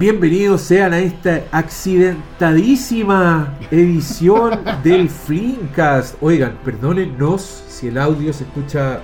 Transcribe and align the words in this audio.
Bienvenidos 0.00 0.62
sean 0.62 0.94
a 0.94 0.98
esta 0.98 1.42
accidentadísima 1.52 3.54
edición 3.70 4.64
del 4.82 5.10
Flimcast. 5.10 6.16
Oigan, 6.22 6.56
perdónennos 6.64 7.42
si 7.68 7.88
el 7.88 7.98
audio 7.98 8.32
se 8.32 8.44
escucha 8.44 9.00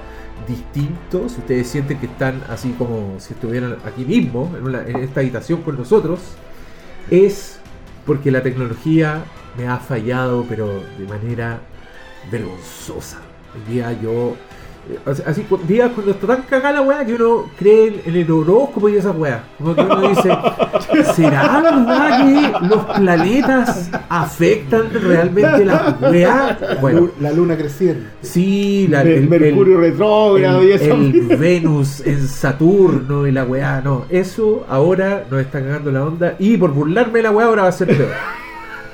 distinto, 0.49 1.29
si 1.29 1.41
ustedes 1.41 1.69
sienten 1.69 1.99
que 1.99 2.07
están 2.07 2.43
así 2.49 2.71
como 2.79 3.21
si 3.21 3.35
estuvieran 3.35 3.77
aquí 3.85 4.07
mismo, 4.07 4.51
en, 4.57 4.75
en 4.75 4.97
esta 5.03 5.21
habitación 5.21 5.61
con 5.61 5.77
nosotros, 5.77 6.19
es 7.11 7.59
porque 8.07 8.31
la 8.31 8.43
tecnología 8.43 9.23
me 9.59 9.69
ha 9.69 9.77
fallado, 9.77 10.47
pero 10.49 10.83
de 10.99 11.07
manera 11.07 11.61
vergonzosa. 12.33 13.19
Hoy 13.55 13.75
día 13.75 13.93
yo. 14.01 14.35
Así, 15.27 15.43
cu- 15.43 15.59
días 15.67 15.91
cuando 15.95 16.13
está 16.13 16.27
tan 16.29 16.43
cagada 16.43 16.75
la 16.75 16.83
weá 16.83 17.05
que 17.05 17.15
uno 17.15 17.47
cree 17.59 18.03
en, 18.05 18.15
el 18.17 18.31
horóscopo 18.31 18.89
y 18.89 18.97
esa 18.97 19.11
weá. 19.11 19.43
Como 19.59 19.75
que 19.75 19.81
uno 19.83 20.09
dice, 20.09 20.31
¿será 21.15 21.61
verdad 21.61 22.25
que 22.61 22.67
los 22.69 22.85
planetas 22.85 23.91
afectan 24.09 24.85
realmente 24.93 25.65
la 25.65 25.97
weá? 26.01 26.59
Bueno, 26.81 27.09
La 27.21 27.33
luna 27.33 27.57
creciendo. 27.57 28.07
sí, 28.23 28.87
la, 28.89 29.03
Mer- 29.03 29.29
Mercurio 29.29 29.81
retrógrado 29.81 30.61
el- 30.61 30.69
y 30.69 30.73
eso. 30.73 30.95
el 30.95 31.27
Venus 31.39 32.01
en 32.07 32.27
Saturno 32.29 33.27
y 33.27 33.33
la 33.33 33.45
weá, 33.45 33.81
no. 33.85 34.05
Eso 34.09 34.65
ahora 34.69 35.25
nos 35.31 35.41
está 35.41 35.61
cagando 35.61 35.91
la 35.91 36.05
onda. 36.05 36.35
Y 36.39 36.57
por 36.57 36.71
burlarme 36.73 37.19
de 37.19 37.23
la 37.25 37.31
weá 37.33 37.47
ahora 37.47 37.63
va 37.63 37.69
a 37.69 37.73
ser 37.73 37.89
peor. 37.89 38.11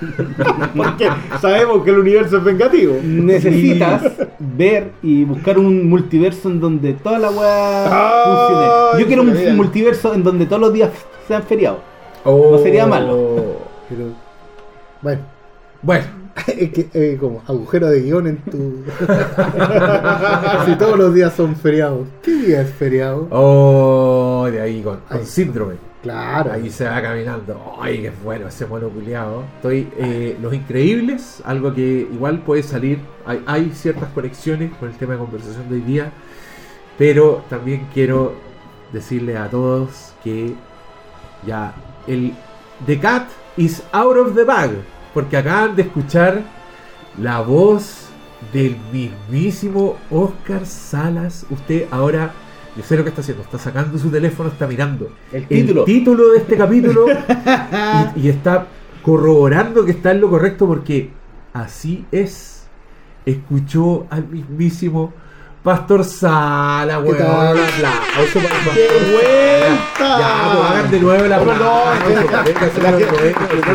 Porque 0.77 1.09
sabemos 1.41 1.85
que 1.85 1.91
el 1.91 1.99
universo 2.01 2.39
es 2.39 2.45
vengativo. 2.45 2.97
Necesitas 3.03 4.03
ver 4.39 4.93
y 5.03 5.25
buscar 5.25 5.59
un 5.59 5.89
multiverso 5.89 6.49
en 6.49 6.61
donde 6.61 6.95
toda 6.95 7.19
la 7.19 7.31
weá 7.31 8.25
funcione. 8.25 9.01
Yo 9.01 9.07
quiero 9.07 9.25
bien. 9.25 9.51
un 9.51 9.57
multiverso 9.57 10.15
en 10.15 10.23
donde 10.23 10.47
todos 10.47 10.63
los 10.63 10.73
días 10.73 10.91
sean 11.27 11.43
feriados. 11.43 11.81
No 12.25 12.59
sería 12.59 12.87
malo. 12.87 13.59
Pero, 13.89 14.05
bueno, 15.03 15.21
Bueno, 15.83 16.05
es 16.47 16.71
que, 16.73 16.89
eh, 16.95 17.17
como 17.19 17.43
agujero 17.47 17.89
de 17.89 18.03
guion 18.03 18.27
en 18.27 18.37
tu. 18.39 18.85
si 20.67 20.77
todos 20.77 20.99
los 20.99 21.15
días 21.15 21.33
son 21.35 21.57
feriados, 21.57 22.07
¿qué 22.23 22.33
día 22.33 22.63
es 22.63 22.73
feriado? 22.73 23.27
oh, 23.31 24.49
de 24.51 24.61
ahí 24.61 24.81
con, 24.83 25.01
con 25.09 25.27
síndrome. 25.27 25.92
Claro. 26.03 26.53
Ahí 26.53 26.69
se 26.71 26.85
va 26.85 27.01
caminando. 27.01 27.77
Ay, 27.81 28.03
qué 28.03 28.13
bueno 28.25 28.49
ese 28.49 28.67
mono 28.67 28.89
culiado. 28.89 29.45
Estoy. 29.57 29.89
eh, 29.97 30.37
Los 30.41 30.53
Increíbles, 30.53 31.41
algo 31.45 31.73
que 31.73 32.09
igual 32.13 32.41
puede 32.41 32.63
salir. 32.65 32.99
Hay, 33.25 33.43
hay 33.47 33.71
ciertas 33.73 34.11
conexiones 34.11 34.73
con 34.79 34.89
el 34.89 34.97
tema 34.97 35.13
de 35.13 35.21
conversación 35.21 35.69
de 35.69 35.77
hoy 35.77 35.81
día. 35.83 36.13
Pero 36.99 37.45
también 37.49 37.87
quiero 37.95 38.35
decirle 38.93 39.37
a 39.39 39.49
todos 39.49 40.13
que 40.25 40.55
ya 41.47 41.75
el 42.07 42.35
The 42.85 42.99
Cat 42.99 43.29
is 43.57 43.83
out 43.93 44.17
of 44.17 44.35
the 44.35 44.45
bag. 44.45 44.71
Porque 45.15 45.37
acaban 45.37 45.77
de 45.77 45.83
escuchar 45.83 46.43
la 47.17 47.41
voz 47.43 48.09
del 48.53 48.77
mismísimo 48.93 49.97
Oscar 50.11 50.67
Salas. 50.67 51.47
Usted 51.49 51.87
ahora, 51.93 52.33
yo 52.77 52.83
sé 52.83 52.97
lo 52.97 53.03
que 53.03 53.11
está 53.11 53.21
haciendo, 53.21 53.43
está 53.43 53.59
sacando 53.59 53.99
su 53.99 54.11
teléfono, 54.11 54.49
está 54.49 54.67
mirando 54.67 55.11
El 55.33 55.47
título. 55.47 55.85
título 55.85 56.31
de 56.33 56.39
este 56.39 56.57
capítulo 56.57 57.07
y, 58.17 58.21
y 58.21 58.29
está 58.29 58.67
corroborando 59.03 59.85
que 59.85 59.91
está 59.93 60.13
en 60.13 60.21
lo 60.21 60.31
correcto 60.31 60.67
porque 60.67 61.11
así 61.53 62.05
es. 62.13 62.67
Escuchó 63.25 64.07
al 64.11 64.27
mismísimo 64.29 65.13
Pastor 65.63 66.05
Sala, 66.05 67.01
¿Qué 67.05 67.13
weón. 67.13 67.19
tal? 67.19 67.55
Un 67.55 67.61
aplauso 67.63 68.41
para 68.41 68.57
el 68.57 68.65
¡Qué 68.75 68.89
vuelta! 69.13 70.19
Ya, 70.19 70.53
pues 70.53 70.71
hagan 70.71 70.91
de 70.91 71.01
nuevo 71.01 71.25
la 71.29 71.39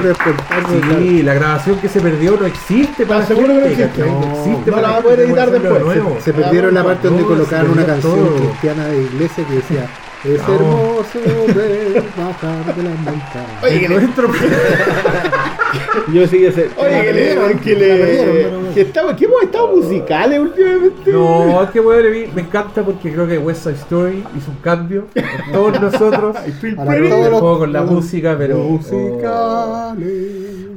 despertarnos, 0.04 1.00
Sí, 1.00 1.24
la 1.24 1.34
grabación 1.34 1.78
que 1.78 1.88
se 1.88 2.02
perdió 2.02 2.38
no 2.38 2.46
existe 2.46 3.06
para 3.06 3.22
la 3.22 3.26
seguro 3.26 3.48
que 3.48 3.54
no 3.54 3.66
existe? 3.68 4.02
No, 4.06 4.22
existe 4.34 4.72
no 4.72 4.76
para 4.76 4.82
la 4.82 4.90
va 4.92 4.98
a 4.98 5.02
poder 5.02 5.20
editar 5.22 5.50
después. 5.50 6.24
Se 6.26 6.34
perdieron 6.34 6.74
la 6.74 6.84
parte 6.84 7.08
donde 7.08 7.24
No, 7.24 7.28
colocaban 7.30 7.66
se 7.68 7.72
una 7.72 7.86
canción 7.86 8.38
cristiana 8.38 8.86
de 8.88 9.02
iglesia 9.04 9.46
que 9.48 9.54
decía 9.56 9.90
Es 10.28 10.48
No. 10.48 10.56
hermoso 10.56 11.20
ver 11.56 12.04
bajar 12.18 12.76
de 12.76 12.84
la 12.84 12.90
montaña. 12.90 13.60
Oye, 13.64 13.80
que 13.80 13.90
nuestro 13.90 14.28
Yo 16.14 16.28
sí 16.28 16.40
que 16.40 16.52
sé. 16.52 16.70
Oye, 16.78 17.02
que 17.02 17.14
le. 17.14 17.58
Que, 17.62 17.76
le, 17.76 18.74
que 18.74 18.82
estamos, 18.82 19.14
que 19.14 19.26
hemos 19.26 19.42
estado 19.44 19.76
musicales 19.76 20.40
últimamente. 20.40 21.12
No, 21.12 21.64
es 21.64 21.70
que 21.72 21.80
bueno, 21.80 22.10
me 22.36 22.42
encanta 22.42 22.84
porque 22.84 23.12
creo 23.14 23.28
que 23.28 23.38
West 23.38 23.64
Side 23.64 23.76
Story 23.76 24.24
hizo 24.38 24.52
un 24.52 24.58
cambio 24.58 25.08
en 25.16 25.26
todos 25.52 25.80
nosotros. 25.82 26.36
Para 26.76 27.10
todos 27.10 27.32
los- 27.32 27.58
con 27.60 27.74
la 27.74 27.84
música, 27.84 28.36
pero- 28.38 28.58
Musicales. 28.58 30.08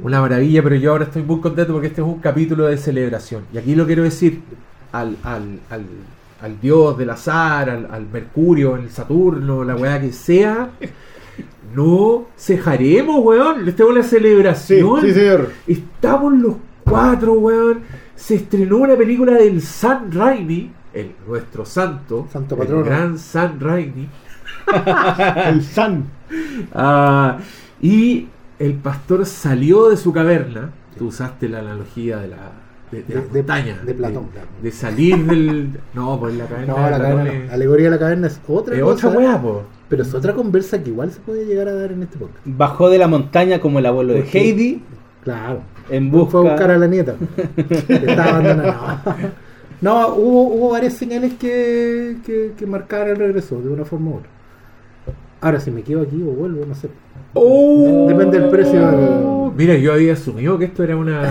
Una 0.03 0.21
maravilla, 0.21 0.63
pero 0.63 0.75
yo 0.75 0.91
ahora 0.91 1.03
estoy 1.05 1.21
muy 1.23 1.39
contento 1.41 1.73
porque 1.73 1.87
este 1.87 2.01
es 2.01 2.07
un 2.07 2.19
capítulo 2.19 2.65
de 2.67 2.77
celebración. 2.77 3.43
Y 3.53 3.57
aquí 3.57 3.75
lo 3.75 3.85
quiero 3.85 4.03
decir 4.03 4.41
al, 4.91 5.15
al, 5.23 5.59
al, 5.69 5.85
al 6.41 6.59
dios 6.59 6.97
del 6.97 7.09
azar, 7.11 7.69
al, 7.69 7.87
al 7.91 8.07
Mercurio, 8.07 8.75
el 8.75 8.89
Saturno, 8.89 9.63
la 9.63 9.75
weá 9.75 9.99
que 10.01 10.11
sea. 10.11 10.71
No 11.73 12.27
cejaremos, 12.37 13.23
weón. 13.23 13.67
Esta 13.67 13.83
es 13.83 13.89
una 13.89 14.03
Sí, 14.03 14.09
celebración. 14.09 15.01
sí, 15.01 15.13
señor. 15.13 15.51
Estamos 15.67 16.33
los 16.33 16.55
cuatro, 16.83 17.33
weón. 17.33 17.81
Se 18.15 18.35
estrenó 18.35 18.77
una 18.77 18.95
película 18.95 19.33
del 19.33 19.61
San 19.61 20.11
Raimi, 20.11 20.71
el, 20.93 21.11
nuestro 21.27 21.65
santo, 21.65 22.27
Santo 22.31 22.55
el 22.55 22.59
patrono. 22.59 22.83
gran 22.83 23.17
San 23.17 23.59
Raimi. 23.59 24.07
El 25.47 25.63
San. 25.63 26.05
Ah, 26.73 27.39
y 27.81 28.27
el 28.59 28.73
pastor 28.75 29.25
salió 29.25 29.89
de 29.89 29.97
su 29.97 30.13
caverna. 30.13 30.69
Tú 30.97 31.07
usaste 31.07 31.49
la 31.49 31.59
analogía 31.59 32.17
de 32.17 32.27
la, 32.27 32.51
de, 32.91 33.03
de 33.03 33.13
De- 33.15 33.21
de- 33.21 33.27
montaña. 33.39 33.81
de 33.85 33.93
Platón. 33.93 34.25
De, 34.61 34.69
de 34.69 34.71
salir 34.75 35.17
del. 35.25 35.69
No, 35.93 36.19
pues 36.19 36.35
la 36.35 36.45
caverna. 36.45 36.73
No, 36.73 36.79
la 36.89 36.97
Platón 36.97 37.17
caverna 37.17 37.33
es- 37.39 37.47
no. 37.47 37.53
Alegoría 37.53 37.85
de 37.85 37.91
la 37.91 37.99
caverna 37.99 38.27
es 38.27 38.41
otra 38.47 38.75
es 38.75 38.81
cosa. 38.81 39.07
otra 39.07 39.19
weá, 39.19 39.41
po. 39.41 39.63
Pero 39.89 40.03
es 40.03 40.13
otra 40.13 40.33
conversa 40.33 40.81
que 40.83 40.89
igual 40.89 41.11
se 41.11 41.19
puede 41.19 41.45
llegar 41.45 41.67
a 41.67 41.73
dar 41.73 41.91
en 41.91 42.03
este 42.03 42.17
podcast. 42.17 42.39
Bajó 42.45 42.89
de 42.89 42.97
la 42.97 43.07
montaña 43.07 43.59
como 43.59 43.79
el 43.79 43.85
abuelo 43.85 44.13
de. 44.13 44.21
Heidi 44.31 44.83
Claro. 45.23 45.61
en 45.89 46.09
busca. 46.11 46.31
Fue 46.31 46.39
a 46.47 46.51
buscar 46.53 46.71
a 46.71 46.77
la 46.77 46.87
nieta. 46.87 47.15
Que 47.87 47.93
estaba 47.95 48.29
abandonada. 48.37 49.03
No, 49.81 49.99
no 50.09 50.15
hubo, 50.15 50.43
hubo 50.53 50.69
varias 50.71 50.93
señales 50.93 51.33
que, 51.39 52.17
que, 52.25 52.51
que 52.57 52.65
marcaron 52.67 53.09
el 53.09 53.15
regreso 53.17 53.59
de 53.61 53.69
una 53.69 53.83
forma 53.83 54.11
u 54.11 54.13
otra. 54.17 54.29
Ahora, 55.41 55.59
si 55.59 55.71
me 55.71 55.81
quedo 55.81 56.01
aquí 56.03 56.21
o 56.21 56.31
vuelvo, 56.33 56.65
no 56.67 56.75
sé. 56.75 56.87
Oh. 57.33 58.05
Depende 58.07 58.39
del 58.39 58.49
precio 58.51 58.79
del- 58.79 59.51
Mira, 59.57 59.75
yo 59.75 59.93
había 59.93 60.13
asumido 60.13 60.57
que 60.59 60.65
esto 60.65 60.83
era 60.83 60.95
una. 60.95 61.21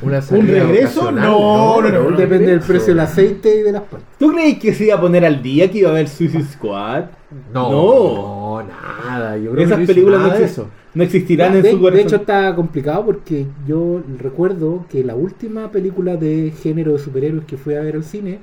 Una 0.00 0.22
salida 0.22 0.64
regreso? 0.64 1.10
No, 1.10 1.80
no, 1.80 1.90
no, 1.90 2.10
no. 2.10 2.16
Depende 2.16 2.46
del 2.46 2.60
precio 2.60 2.88
del 2.94 3.00
aceite 3.00 3.56
y 3.60 3.62
de 3.62 3.72
las 3.72 3.82
partes. 3.82 4.08
¿Tú 4.18 4.30
crees 4.32 4.58
que 4.58 4.72
se 4.72 4.84
iba 4.86 4.94
a 4.96 5.00
poner 5.00 5.24
al 5.24 5.42
día 5.42 5.70
que 5.70 5.78
iba 5.78 5.88
a 5.88 5.92
haber 5.92 6.08
Suicide 6.08 6.44
Squad? 6.44 7.04
No, 7.52 7.70
No. 7.72 8.62
no, 8.62 8.68
nada. 9.08 9.36
Yo 9.36 9.50
creo 9.52 9.64
Esas 9.64 9.78
que 9.80 9.86
películas 9.86 10.20
no, 10.20 10.26
nada 10.28 10.38
de 10.38 10.44
exi- 10.44 10.48
eso. 10.50 10.68
no 10.94 11.02
existirán 11.02 11.52
de, 11.52 11.58
en 11.58 11.64
su 11.64 11.76
de 11.76 11.82
corazón. 11.82 12.06
hecho 12.06 12.16
está 12.16 12.54
complicado 12.54 13.04
porque 13.06 13.46
yo 13.66 14.00
recuerdo 14.18 14.86
que 14.88 15.02
la 15.02 15.14
última 15.16 15.70
película 15.72 16.16
de 16.16 16.52
género 16.62 16.92
de 16.92 16.98
superhéroes 17.00 17.44
que 17.44 17.56
fui 17.56 17.74
a 17.74 17.80
ver 17.80 17.96
al 17.96 18.04
cine 18.04 18.38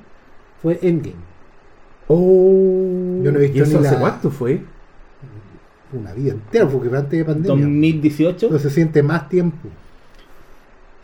fue 0.62 0.78
Endgame. 0.82 1.16
Oh. 2.08 3.22
Yo 3.24 3.32
no 3.32 3.40
he 3.40 3.44
visto 3.44 3.58
¿Y 3.58 3.62
eso 3.62 3.80
ni 3.80 3.86
hace 3.88 3.96
la- 3.96 4.02
cuánto 4.02 4.30
fue? 4.30 4.62
Una 5.94 6.14
vida 6.14 6.34
entera, 6.34 6.68
porque 6.68 6.90
fue 6.90 6.98
antes 6.98 7.18
de 7.20 7.26
pandemia. 7.26 7.64
2018. 7.66 8.50
No 8.52 8.60
se 8.60 8.70
siente 8.70 9.02
más 9.02 9.30
tiempo. 9.30 9.70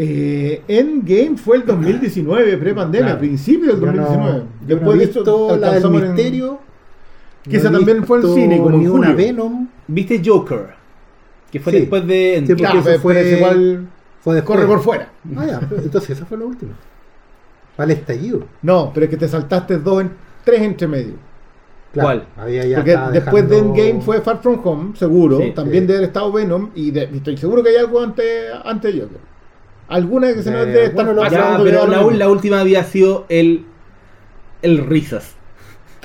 Eh, 0.04 0.64
Endgame 0.68 1.38
fue 1.38 1.58
el 1.58 1.66
2019, 1.66 2.58
pre-pandemia, 2.58 3.06
Claro. 3.08 3.20
principio 3.20 3.68
del 3.76 3.80
Yo 3.80 3.86
no- 3.86 3.92
2019. 4.02 4.40
yo 4.40 4.44
no 4.46 4.66
Después 4.68 4.96
he 4.96 4.98
de 4.98 5.04
eso 5.06 5.20
visto 5.20 5.58
la 5.58 5.72
del 5.74 5.86
en- 5.86 5.92
misterio. 5.92 6.60
Que 7.44 7.58
esa 7.58 7.72
también 7.72 8.04
fue 8.06 8.18
visto 8.20 8.34
cine, 8.34 8.58
como 8.58 8.78
ni 8.78 8.88
una. 8.88 9.14
Venom. 9.14 9.68
¿Viste 9.88 10.20
Joker? 10.26 10.70
Que 11.52 11.60
fue 11.60 11.74
Sí. 11.74 11.80
después 11.82 12.08
de. 12.08 12.36
Sí, 12.40 12.42
porque 12.48 12.56
Claro, 12.64 12.80
eso 12.80 12.86
pero- 12.90 13.00
fue- 13.02 13.14
pero 13.14 13.26
es 13.28 13.38
igual 13.38 13.88
Fue 14.22 14.36
después. 14.36 14.58
corre 14.58 14.68
por 14.68 14.80
fuera. 14.82 15.10
Ah, 15.38 15.46
ya, 15.46 15.60
pero 15.60 15.82
entonces 15.84 16.10
esa 16.12 16.26
fue 16.26 16.38
la 16.40 16.46
última. 16.46 16.72
Para 17.76 17.92
el 17.92 17.98
estallido. 18.00 18.44
No, 18.64 18.92
pero 18.94 19.04
es 19.06 19.10
que 19.10 19.18
te 19.18 19.28
saltaste 19.28 19.78
dos 19.78 20.02
en, 20.02 20.12
tres 20.44 20.62
entre 20.62 20.88
medio. 20.88 21.14
¿Cuál? 21.94 22.26
Había 22.38 22.66
ya 22.66 22.78
Porque 22.78 22.98
después 23.12 23.48
dejando- 23.50 23.74
de 23.74 23.84
Endgame 23.90 24.02
fue 24.02 24.22
Far 24.22 24.42
From 24.42 24.62
Home, 24.64 24.96
seguro. 24.96 25.40
Sí, 25.40 25.52
También 25.52 25.86
sí. 25.86 25.92
haber 25.94 26.06
estado 26.06 26.32
Venom. 26.32 26.70
Y, 26.74 26.90
de- 26.92 27.10
y 27.14 27.18
estoy 27.18 27.38
seguro 27.38 27.62
que 27.62 27.70
hay 27.70 27.76
algo 27.76 28.00
antes, 28.02 28.26
antes 28.64 28.94
de 28.96 29.02
Joker. 29.02 29.31
Alguna 29.92 30.34
que 30.34 30.42
se 30.44 30.52
nos 30.52 30.66
debe 30.66 30.86
estar 30.86 31.06
bueno, 31.06 31.14
lo- 31.14 31.30
Ya, 31.30 31.60
pero 31.64 31.82
que 31.86 31.88
la, 31.92 32.12
la 32.18 32.30
última 32.30 32.60
había 32.62 32.84
sido 32.84 33.26
el. 33.30 33.66
El 34.62 34.86
Risas. 34.88 35.36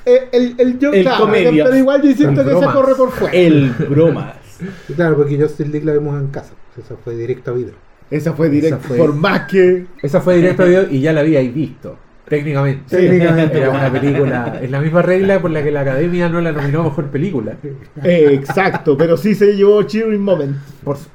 Eh, 0.05 0.29
el, 0.33 0.55
el, 0.59 0.73
Joker, 0.75 0.95
el 0.95 1.03
claro, 1.05 1.25
comedia. 1.25 1.65
Pero 1.65 1.77
igual 1.77 2.03
yo 2.03 2.13
siento 2.15 2.41
El 2.43 2.47
que 2.47 2.53
se 2.53 2.59
bromas. 2.59 2.75
corre 2.77 2.95
por 2.95 3.11
fuera. 3.11 3.35
El 3.37 3.71
Bromas. 3.89 4.35
Claro, 4.97 5.17
porque 5.17 5.37
Justice 5.39 5.69
League 5.69 5.85
la 5.85 5.93
vimos 5.93 6.19
en 6.19 6.29
casa. 6.29 6.53
Esa 6.79 6.95
fue 6.97 7.15
directo 7.17 7.51
a 7.51 7.55
vidrio. 7.55 7.75
Esa 8.11 8.33
fue 8.33 8.49
directa. 8.49 8.79
Esa 8.79 8.89
fue- 8.89 8.97
Por 8.97 9.15
más 9.15 9.43
que. 9.49 9.87
Esa 10.03 10.21
fue 10.23 10.37
directo 10.37 10.63
a 10.63 10.67
video 10.67 10.87
y 10.91 11.01
ya 11.01 11.13
la 11.13 11.21
habíais 11.21 11.53
visto. 11.53 11.99
Técnicamente. 12.27 12.97
Técnicamente. 12.97 13.59
Era 13.59 13.69
una 13.71 13.93
película. 13.93 14.59
Es 14.63 14.71
la 14.71 14.81
misma 14.81 15.03
regla 15.03 15.41
por 15.43 15.51
la 15.51 15.63
que 15.63 15.71
la 15.71 15.81
academia 15.83 16.29
no 16.31 16.41
la 16.41 16.53
nominó 16.53 16.81
a 16.81 16.85
mejor 16.85 17.05
película. 17.11 17.57
Eh, 18.03 18.31
exacto, 18.33 18.97
pero 18.97 19.17
sí 19.19 19.35
se 19.35 19.55
llevó 19.55 19.83
Cheering 19.83 20.23
Moment. 20.23 20.57
Por 20.83 20.97
su- 20.97 21.11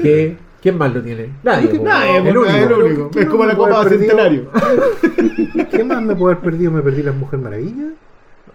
¿Qué? 0.00 0.36
¿Quién 0.62 0.78
más 0.78 0.94
lo 0.94 1.02
tiene? 1.02 1.30
Nadie. 1.42 1.78
Nadie, 1.80 2.16
el 2.18 2.36
único. 2.38 2.44
es 2.46 2.54
el 2.66 2.72
único. 2.72 3.10
¿Quién 3.10 3.24
Es 3.24 3.30
como 3.30 3.42
no 3.44 3.48
la 3.50 3.56
Copa? 3.56 3.88
Centenario. 3.88 4.44
¿Qué 5.70 5.84
más 5.84 6.02
me 6.02 6.14
puedo 6.14 6.32
haber 6.32 6.44
perdido? 6.44 6.70
Me 6.72 6.82
perdí 6.82 7.02
la 7.02 7.12
Mujer 7.12 7.40
Maravilla. 7.40 7.88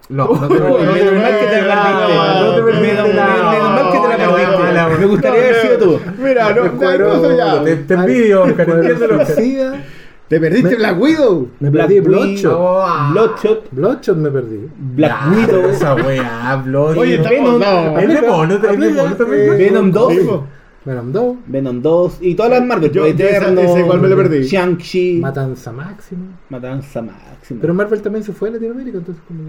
No, 0.10 0.28
no 0.28 0.48
te 0.48 0.54
No, 0.56 0.60
lo 0.70 0.80
no, 0.86 0.94
Menos 0.94 1.14
mal 1.16 1.40
que 1.40 1.46
te 1.48 1.62
la 1.64 1.76
no, 1.76 2.08
perdiste. 2.08 2.46
no 2.46 2.56
te 2.56 2.62
perdiste 2.62 2.88
Menos 2.88 3.14
mal 3.14 3.92
que 3.92 3.98
te 4.00 4.08
la 4.08 4.18
no, 4.26 4.34
perdiste. 4.36 4.74
no, 4.74 4.90
no, 4.90 4.98
Me 5.00 5.06
gustaría 5.06 5.40
haber 5.42 5.56
sido 5.62 5.78
tú. 5.78 6.00
Mira, 6.18 6.54
no, 6.54 6.64
no. 6.64 7.64
Te, 7.64 7.94
envidio, 7.94 8.44
Oscar. 8.44 9.26
Suicida. 9.36 9.84
Te 10.30 10.40
perdiste 10.42 10.70
Me- 10.72 10.76
Black 10.76 11.02
Widow. 11.02 11.48
Me 11.60 11.70
Black 11.70 11.88
perdí. 11.88 12.00
Bloodshot. 12.02 12.54
Oh, 12.56 12.86
Bloodshot, 13.12 13.64
Bloodshot 13.72 14.18
me 14.18 14.30
perdí. 14.32 14.70
Black 14.78 15.12
ya, 15.12 15.30
Widow, 15.38 15.70
Esa 15.70 15.96
wea, 15.96 16.62
Blood. 16.66 16.98
Oye, 16.98 17.18
Venom. 17.18 17.60
No. 17.60 17.98
Es 18.00 18.08
de 18.08 18.22
mono, 18.28 18.54
es 18.56 18.62
de 18.62 18.70
Aplica, 18.70 19.04
mono 19.04 19.16
también. 19.16 19.42
eh, 19.42 19.58
Venom 19.58 19.92
2, 19.92 20.14
Sí, 20.14 20.20
po. 20.26 20.48
Venom 20.88 21.12
2. 21.12 21.36
Venom 21.48 21.82
2 21.82 22.18
y 22.22 22.36
todas 22.36 22.52
las 22.54 22.66
Marvel. 22.66 22.92
Yo- 22.92 23.04
pues, 23.04 23.16
yo 23.18 23.26
esa- 23.28 23.38
Eterno, 23.38 23.62
esa 23.62 23.80
igual 23.80 24.02
me 24.02 24.08
la 24.08 24.16
perdí. 24.16 24.44
Shang-Chi, 24.48 25.20
Matanza 25.22 25.72
máxima. 25.72 26.26
Matanza 26.50 27.02
Máxima. 27.02 27.62
Pero 27.62 27.74
Marvel 27.74 28.02
también 28.02 28.24
se 28.24 28.34
fue 28.34 28.50
a 28.50 28.54
Latinoamérica, 28.54 28.98
entonces 28.98 29.24
como... 29.28 29.42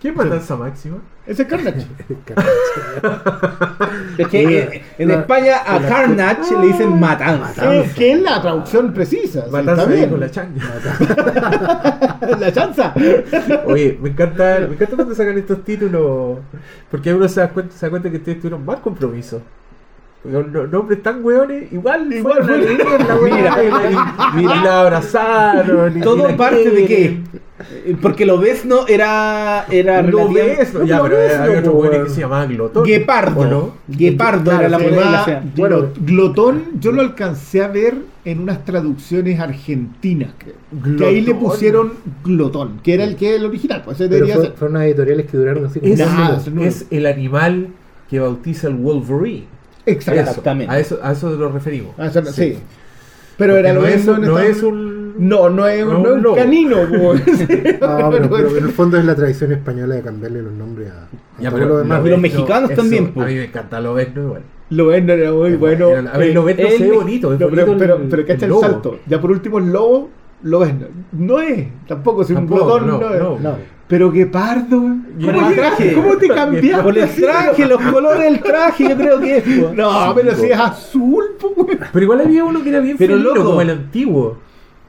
¿Quién 0.00 0.14
matanza 0.14 0.54
máxima? 0.54 0.98
Ese 1.26 1.42
es 1.42 1.48
Carnage. 1.48 1.80
es 4.18 4.28
que 4.28 4.82
en 4.96 5.10
España 5.10 5.56
a 5.58 5.80
la- 5.80 5.88
Carnage 5.88 6.56
le 6.60 6.66
dicen 6.68 7.00
Matanza. 7.00 7.68
Que, 7.68 7.90
que 7.96 8.12
es 8.12 8.22
la 8.22 8.40
traducción 8.40 8.92
precisa. 8.94 9.44
sí, 9.44 9.50
Matanza 9.50 9.84
bien. 9.86 10.08
con 10.10 10.20
la 10.20 10.30
changa. 10.30 10.62
la 12.38 12.52
chanza. 12.52 12.94
Oye, 13.66 13.98
me 14.00 14.10
encanta, 14.10 14.58
me 14.68 14.74
encanta 14.74 14.94
cuando 14.96 15.14
sacan 15.16 15.36
estos 15.36 15.64
títulos. 15.64 16.38
Porque 16.90 17.12
uno 17.12 17.28
se 17.28 17.40
da 17.40 17.48
cuenta, 17.50 17.74
se 17.76 17.86
da 17.86 17.90
cuenta 17.90 18.08
que 18.10 18.16
ustedes 18.18 18.38
tuvieron 18.38 18.64
más 18.64 18.78
compromiso. 18.78 19.42
Los 20.24 20.70
nombres 20.70 21.02
tan 21.02 21.24
hueones, 21.24 21.72
igual, 21.72 22.12
Igual 22.12 22.42
Mira, 23.24 23.56
mira. 24.34 24.62
la 24.64 24.80
abrazaron. 24.80 26.00
Todo 26.00 26.36
parte 26.36 26.70
de 26.70 26.84
qué? 26.86 27.04
Eh, 27.86 27.96
Porque 28.00 28.24
lo 28.26 28.38
ves 28.38 28.64
no 28.64 28.86
era 28.86 29.64
era 29.70 30.00
Lo 30.02 30.28
ves, 30.32 30.72
no, 30.74 30.84
ya, 30.84 31.02
pero 31.02 31.16
no, 31.52 31.58
otro 31.58 31.72
hueón 31.72 31.90
que 31.92 31.98
weón. 31.98 32.10
se 32.10 32.20
llamaba 32.20 32.46
Glotón. 32.46 32.84
Guepardo. 32.84 33.40
¿o 33.40 33.46
no? 33.46 33.74
Guepardo 33.88 34.52
era 34.52 34.68
la 34.68 34.78
moneda. 34.78 35.42
bueno, 35.56 35.86
Glotón 36.00 36.64
yo 36.80 36.92
lo 36.92 37.00
alcancé 37.00 37.62
a 37.62 37.68
ver 37.68 37.94
en 38.24 38.40
unas 38.40 38.64
traducciones 38.64 39.40
argentinas, 39.40 40.32
creo. 40.38 40.96
Que 40.96 41.06
ahí 41.06 41.20
le 41.20 41.32
Glotón. 41.32 41.48
pusieron 41.48 41.92
Glotón, 42.24 42.80
que 42.82 42.94
era 42.94 43.04
el 43.04 43.16
que 43.16 43.34
el 43.36 43.44
original, 43.44 43.82
pues 43.84 43.98
Pero 43.98 44.26
fue- 44.26 44.50
fueron 44.50 44.76
unas 44.76 44.86
editoriales 44.86 45.26
que 45.26 45.36
duraron 45.36 45.66
así 45.66 45.80
como 45.80 45.92
Es, 45.92 45.98
nuevo. 46.52 46.68
es 46.68 46.86
el 46.90 47.06
animal 47.06 47.68
que 48.10 48.20
bautiza 48.20 48.68
el 48.68 48.74
Wolverine. 48.74 49.46
Exacto. 49.92 50.20
Eso, 50.20 50.30
Exactamente. 50.30 50.74
A 50.74 50.78
eso, 50.78 50.98
a 51.02 51.12
eso 51.12 51.30
nos 51.30 51.52
referimos. 51.52 51.94
Ah, 51.98 52.06
eso 52.06 52.20
no- 52.22 52.30
Sí. 52.30 52.52
sí. 52.54 52.58
Pero 53.36 53.54
Porque 53.54 53.68
era 53.68 53.74
lo 53.74 53.80
no, 53.82 53.86
es, 53.86 54.04
no 54.06 54.14
Estados 54.16 54.40
es 54.42 54.62
un. 54.64 55.28
No, 55.28 55.48
no 55.48 55.66
es, 55.68 55.84
no 55.84 55.92
no 55.92 55.98
un 56.00 56.06
es 56.06 56.12
un 56.12 56.22
lobo. 56.22 56.36
canino. 56.36 56.76
No, 57.80 58.10
pero, 58.10 58.30
pero 58.30 58.56
en 58.56 58.64
el 58.64 58.70
fondo 58.70 58.98
es 58.98 59.04
la 59.04 59.14
tradición 59.14 59.52
española 59.52 59.94
de 59.94 60.02
cambiarle 60.02 60.42
los 60.42 60.52
nombres 60.52 60.90
a, 60.90 61.04
a 61.38 61.42
Ya, 61.42 61.50
pero 61.50 61.78
demás. 61.78 62.02
y 62.04 62.08
los 62.10 62.20
mexicanos 62.20 62.74
también, 62.74 63.12
pues. 63.12 63.26
A 63.26 63.28
mí 63.30 63.36
me 63.36 63.44
encanta 63.44 63.80
lo 63.80 63.94
no 64.14 64.22
igual. 64.24 64.42
Lo 64.70 64.86
ven, 64.86 65.08
era 65.08 65.32
muy 65.32 65.54
bueno. 65.54 65.88
Era- 65.88 66.10
a 66.12 66.18
ver, 66.18 66.34
lo 66.34 66.42
no 66.42 66.62
Eh, 66.62 66.70
se 66.72 66.78
ve 66.84 66.88
el- 66.90 66.94
bonito, 66.96 67.32
es 67.32 67.40
no, 67.40 67.48
pero, 67.48 67.66
bonito 67.66 67.78
pero, 67.78 67.96
el- 67.96 68.08
pero 68.08 68.26
cacha 68.26 68.46
el 68.46 68.52
el, 68.52 68.58
salto. 68.60 68.98
Ya 69.06 69.20
por 69.20 69.30
último, 69.30 69.58
el 69.58 69.72
lobo 69.72 70.10
lo 70.42 70.58
ves. 70.60 70.74
No 71.12 71.40
es, 71.40 71.68
tampoco, 71.86 72.24
si 72.24 72.32
un 72.34 72.46
glotón 72.46 72.86
no, 72.86 72.98
no, 73.00 73.14
es. 73.14 73.56
Pero 73.88 74.12
qué 74.12 74.26
pardo, 74.26 74.80
¿Cómo, 74.80 75.48
el 75.48 75.48
te- 75.48 75.54
traje. 75.54 75.92
¿Cómo 75.94 76.16
te 76.18 76.28
cambiaste? 76.28 76.82
Por 76.82 76.98
el 76.98 77.08
traje, 77.08 77.66
los 77.66 77.80
colores 77.80 78.22
del 78.22 78.40
traje, 78.40 78.88
yo 78.90 78.96
creo 78.96 79.18
que 79.20 79.36
es. 79.38 79.42
pues. 79.44 79.72
No, 79.74 80.12
pero 80.14 80.34
si 80.36 80.46
es 80.46 80.58
azul, 80.58 81.24
pues, 81.40 81.54
güey. 81.56 81.78
Pero 81.92 82.04
igual 82.04 82.20
había 82.20 82.44
uno 82.44 82.62
que 82.62 82.68
era 82.68 82.80
bien 82.80 82.96
Pero 82.98 83.14
felino, 83.14 83.34
loco. 83.34 83.46
como 83.46 83.62
el 83.62 83.70
antiguo. 83.70 84.36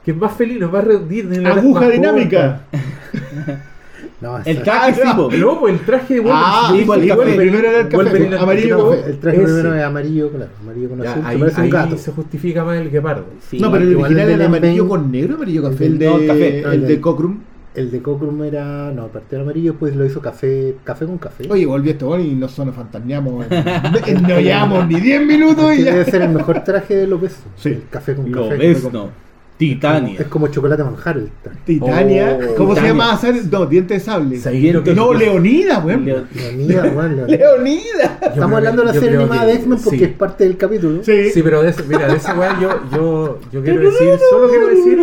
Que 0.04 0.12
es 0.12 0.18
más 0.18 0.34
felino, 0.34 0.70
más 0.70 0.86
la 0.86 1.50
Aguja 1.56 1.82
más 1.82 1.92
dinámica. 1.92 2.62
no, 4.22 4.38
El 4.44 4.64
traje, 4.64 4.94
sí, 5.02 5.10
po. 5.16 5.30
No, 5.32 5.60
pues 5.62 5.74
el 5.76 5.80
traje 5.86 6.14
de 6.16 6.20
Wolverine. 6.20 6.44
Ah, 6.46 6.70
sí, 6.72 6.78
igual 6.80 7.02
el 7.02 7.08
café. 7.08 7.20
Wolverine- 7.22 7.38
Primero 7.38 7.68
era 7.70 7.80
el 7.80 7.84
café, 7.86 7.96
Wolverine 8.04 8.36
amarillo 8.38 8.94
el 8.94 9.20
traje 9.20 9.38
Ese. 9.38 9.46
primero 9.46 9.76
es 9.76 9.84
amarillo, 9.84 10.30
claro, 10.30 10.52
amarillo 10.62 10.90
con 10.90 11.02
Ya, 11.04 11.12
azul, 11.12 11.22
que 11.24 11.28
ahí 11.30 11.38
parece 11.38 11.58
un 11.58 11.64
ahí 11.64 11.70
gato. 11.72 11.98
se 11.98 12.12
justifica 12.12 12.64
más 12.66 12.78
el 12.80 12.90
guepardo. 12.92 13.26
Sí. 13.50 13.60
no, 13.60 13.72
pero 13.72 13.84
el 13.86 13.92
igual 13.92 14.06
original 14.08 14.22
el 14.24 14.28
de 14.28 14.44
era 14.44 14.46
amarillo 14.46 14.88
con 14.90 15.12
negro, 15.12 15.36
amarillo 15.36 15.64
café. 15.64 15.86
el 15.86 15.92
El 15.94 16.00
de- 16.00 16.06
de, 16.20 16.28
café. 16.28 16.60
el 16.76 16.88
de 16.88 17.02
Cockrum. 17.02 17.40
El 17.76 17.92
de 17.92 18.02
Cockrum 18.02 18.44
era, 18.44 18.92
no, 18.92 19.04
aparte 19.04 19.36
era 19.36 19.44
amarillo, 19.44 19.76
pues 19.76 19.96
lo 19.96 20.04
hizo 20.06 20.22
café, 20.22 20.76
café 20.84 21.06
con 21.06 21.18
café. 21.20 21.46
Oye, 21.50 21.66
volvió 21.66 21.92
este 21.92 22.04
bueno 22.04 22.24
y 22.24 22.34
nos 22.34 22.58
nos 22.58 22.74
fantasmeamos. 22.76 23.46
en- 24.08 24.24
No 24.24 24.40
llevamos 24.40 24.88
ni 24.88 25.00
10 25.00 25.26
minutos 25.26 25.76
y 25.76 25.84
ya. 25.84 25.92
debe 25.92 26.06
ser 26.06 26.24
el 26.24 26.30
mejor 26.30 26.64
traje 26.64 26.96
de 26.96 27.08
López. 27.08 27.38
Sí. 27.56 27.70
El 27.70 27.84
café 27.90 28.16
con 28.16 28.32
Lo 28.32 28.44
café. 28.50 28.58
ves, 28.58 28.92
no. 28.92 29.10
Titania. 29.58 30.16
Es 30.22 30.28
como 30.28 30.48
chocolate 30.48 30.84
manjar 30.86 31.18
el 31.18 31.30
traje. 31.44 31.60
Titania. 31.66 32.40
Oh, 32.52 32.56
¿Cómo 32.56 32.76
se 32.76 32.82
llama? 32.82 33.12
Hacer- 33.14 33.44
No, 33.52 33.66
diente 33.66 33.94
de 33.96 34.00
sable. 34.00 34.38
¿Sabéis 34.40 34.74
lo 34.74 34.84
que- 34.84 34.96
No, 34.96 35.14
Leonida, 35.14 35.80
weón. 35.80 36.06
Leo- 36.06 36.24
Leonida, 36.34 36.84
weón, 36.96 37.28
Leonida. 37.28 38.20
Estamos 38.22 38.58
hablando 38.58 38.82
de 38.84 38.88
la 38.88 38.94
serie 38.94 39.18
animada 39.18 39.46
de 39.46 39.54
X-Men 39.56 39.80
porque 39.84 39.98
sí. 40.00 40.04
es 40.06 40.14
parte 40.14 40.44
del 40.46 40.56
capítulo. 40.58 41.04
Sí. 41.04 41.30
Sí, 41.32 41.44
pero 41.44 41.62
de 41.62 41.70
ese, 41.72 41.84
mira, 41.84 42.08
de 42.08 42.16
esa 42.18 42.34
weá 42.40 42.58
yo, 42.60 42.70
yo, 42.94 43.40
yo 43.52 43.62
quiero 43.64 43.82
decir, 43.82 44.18
solo 44.30 44.50
quiero 44.50 44.68
decir. 44.70 44.98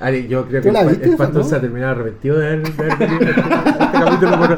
Ari, 0.00 0.28
yo 0.28 0.46
creo 0.46 0.62
que 0.62 0.70
¿Tú 0.70 0.76
el, 0.78 1.32
no? 1.34 1.44
se 1.44 1.56
ha 1.56 1.60
terminado 1.60 1.92
arrepentido 1.92 2.38
de 2.38 2.46
haber, 2.46 2.62
de 2.62 2.88
este, 2.88 3.04
este 3.04 3.34
capítulo 3.92 4.38
por, 4.38 4.56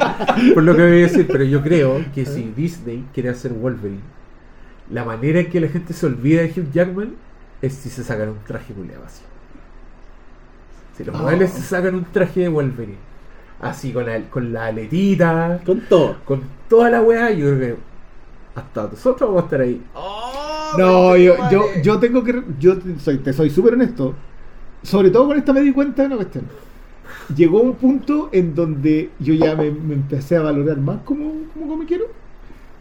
por 0.53 0.63
lo 0.63 0.75
que 0.75 0.81
voy 0.83 0.91
a 0.91 0.95
decir, 0.95 1.27
pero 1.29 1.43
yo 1.43 1.61
creo 1.61 1.99
que 2.15 2.25
si 2.25 2.53
Disney 2.55 3.03
quiere 3.13 3.29
hacer 3.29 3.51
Wolverine, 3.51 3.99
la 4.89 5.03
manera 5.03 5.41
en 5.41 5.49
que 5.49 5.59
la 5.59 5.67
gente 5.67 5.93
se 5.93 6.05
olvida 6.05 6.41
de 6.43 6.47
Hugh 6.49 6.71
Jackman 6.71 7.15
es 7.61 7.73
si 7.73 7.89
se 7.89 8.03
sacan 8.03 8.29
un 8.29 8.37
traje 8.47 8.73
culeado 8.73 9.03
así. 9.05 9.21
Si 10.97 11.03
los 11.03 11.15
Oh. 11.15 11.19
modelos 11.23 11.49
se 11.49 11.61
sacan 11.61 11.95
un 11.95 12.05
traje 12.05 12.41
de 12.41 12.47
Wolverine, 12.49 12.97
así 13.61 13.91
con 13.91 14.05
la, 14.05 14.21
con 14.29 14.53
la 14.53 14.67
aletita, 14.67 15.59
Con 15.65 15.81
todo. 15.81 16.17
con 16.25 16.41
toda 16.69 16.89
la 16.89 17.01
weá, 17.01 17.31
yo 17.31 17.47
creo 17.47 17.59
que 17.59 17.75
hasta 18.55 18.83
nosotros 18.83 19.29
vamos 19.29 19.41
a 19.43 19.45
estar 19.45 19.61
ahí. 19.61 19.81
No, 20.77 21.15
yo, 21.17 21.35
yo, 21.51 21.63
yo 21.83 21.99
tengo 21.99 22.23
que. 22.23 22.43
Yo 22.59 22.77
te 22.77 22.97
soy, 22.99 23.17
te 23.17 23.33
soy 23.33 23.49
súper 23.49 23.73
honesto. 23.73 24.15
Sobre 24.83 25.09
todo 25.09 25.27
con 25.27 25.37
esta 25.37 25.53
me 25.53 25.61
di 25.61 25.71
cuenta 25.71 26.03
de 26.03 26.07
una 26.07 26.15
cuestión. 26.17 26.45
Llegó 27.35 27.61
un 27.61 27.75
punto 27.75 28.29
en 28.31 28.53
donde 28.53 29.11
yo 29.19 29.33
ya 29.33 29.55
me, 29.55 29.71
me 29.71 29.93
empecé 29.95 30.35
a 30.35 30.41
valorar 30.41 30.77
más 30.77 31.01
como, 31.03 31.31
como 31.53 31.67
comiquero 31.67 32.05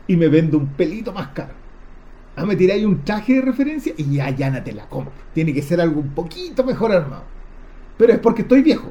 y 0.07 0.17
me 0.17 0.29
vendo 0.29 0.59
un 0.59 0.67
pelito 0.67 1.13
más 1.13 1.29
caro. 1.29 1.55
Ah, 2.35 2.47
me 2.47 2.57
tiré 2.57 2.73
ahí 2.73 2.85
un 2.85 3.05
traje 3.05 3.35
de 3.35 3.43
referencia 3.43 3.93
y 3.97 4.15
ya, 4.15 4.31
ya 4.31 4.51
no 4.51 4.63
te 4.63 4.73
la 4.73 4.89
compro. 4.89 5.13
Tiene 5.35 5.53
que 5.53 5.63
ser 5.63 5.81
algo 5.81 6.01
un 6.01 6.11
poquito 6.11 6.65
mejor 6.65 6.93
armado. 6.93 7.25
Pero 7.99 8.13
es 8.15 8.19
porque 8.19 8.43
estoy 8.43 8.63
viejo. 8.63 8.91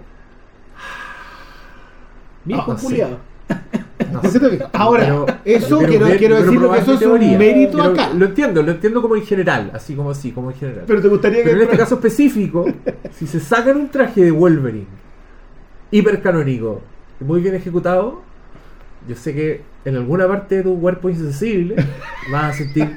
Viejo 2.45 2.71
Ah, 2.71 2.77
sí. 2.77 3.01
Ahora, 4.73 5.03
Pero- 5.03 5.25
eso 5.45 5.77
pero 5.79 5.89
quiero, 5.89 6.05
ver- 6.05 6.17
quiero 6.17 6.35
pero 6.37 6.45
decir 6.51 6.59
que 6.59 6.77
eso 6.77 6.93
es 6.93 7.01
un 7.05 7.37
mérito 7.37 7.77
Pero 7.77 7.89
acá. 7.91 8.09
Lo 8.13 8.25
entiendo, 8.25 8.63
lo 8.63 8.71
entiendo 8.71 9.01
como 9.01 9.15
en 9.15 9.23
general, 9.25 9.71
así 9.73 9.95
como 9.95 10.11
así, 10.11 10.31
como 10.31 10.51
en 10.51 10.57
general. 10.57 10.83
Pero 10.87 11.01
te 11.01 11.07
gustaría 11.07 11.39
Pero 11.43 11.51
en 11.51 11.57
que. 11.57 11.63
este 11.65 11.77
caso 11.77 11.95
específico, 11.95 12.65
si 13.13 13.27
se 13.27 13.39
sacan 13.39 13.77
un 13.77 13.89
traje 13.89 14.23
de 14.23 14.31
Wolverine 14.31 14.85
hipercanónico, 15.91 16.81
muy 17.19 17.41
bien 17.41 17.55
ejecutado, 17.55 18.21
yo 19.07 19.15
sé 19.15 19.33
que 19.33 19.61
en 19.85 19.95
alguna 19.95 20.27
parte 20.27 20.57
de 20.57 20.63
tu 20.63 20.79
cuerpo 20.79 21.09
insensible 21.09 21.75
vas 22.31 22.53
a 22.55 22.57
sentir 22.57 22.87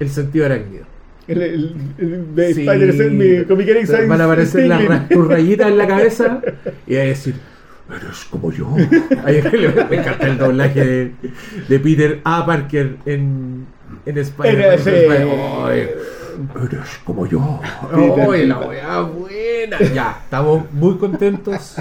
el 0.00 0.08
sentido 0.10 0.46
arácnido. 0.46 0.84
El, 1.26 1.40
el, 1.42 1.76
el 1.98 2.34
de 2.34 2.52
Sí. 2.54 2.60
Mi 3.10 4.06
Van 4.06 4.20
a 4.20 4.24
aparecer 4.26 4.66
las 4.66 5.08
tus 5.08 5.26
rayitas 5.26 5.68
en 5.68 5.78
la 5.78 5.86
cabeza 5.86 6.40
y 6.86 6.96
a 6.96 7.00
decir, 7.00 7.34
eres 7.90 8.24
como 8.30 8.50
yo. 8.52 8.68
Ahí 9.24 9.42
me 9.90 9.96
encanta 9.96 10.26
el 10.26 10.38
doblaje 10.38 10.84
de, 10.84 11.14
de 11.68 11.78
Peter 11.80 12.20
A. 12.24 12.44
Parker 12.46 12.96
en, 13.06 13.66
en 14.06 14.18
Spider-Man. 14.18 15.28
Ay, 15.64 15.88
Eres 16.64 17.00
como 17.04 17.26
yo. 17.26 17.60
Ay, 17.92 18.46
la 18.46 18.58
weá 18.58 19.00
buena. 19.02 19.78
Ya, 19.94 20.20
estamos 20.24 20.70
muy 20.72 20.96
contentos 20.96 21.76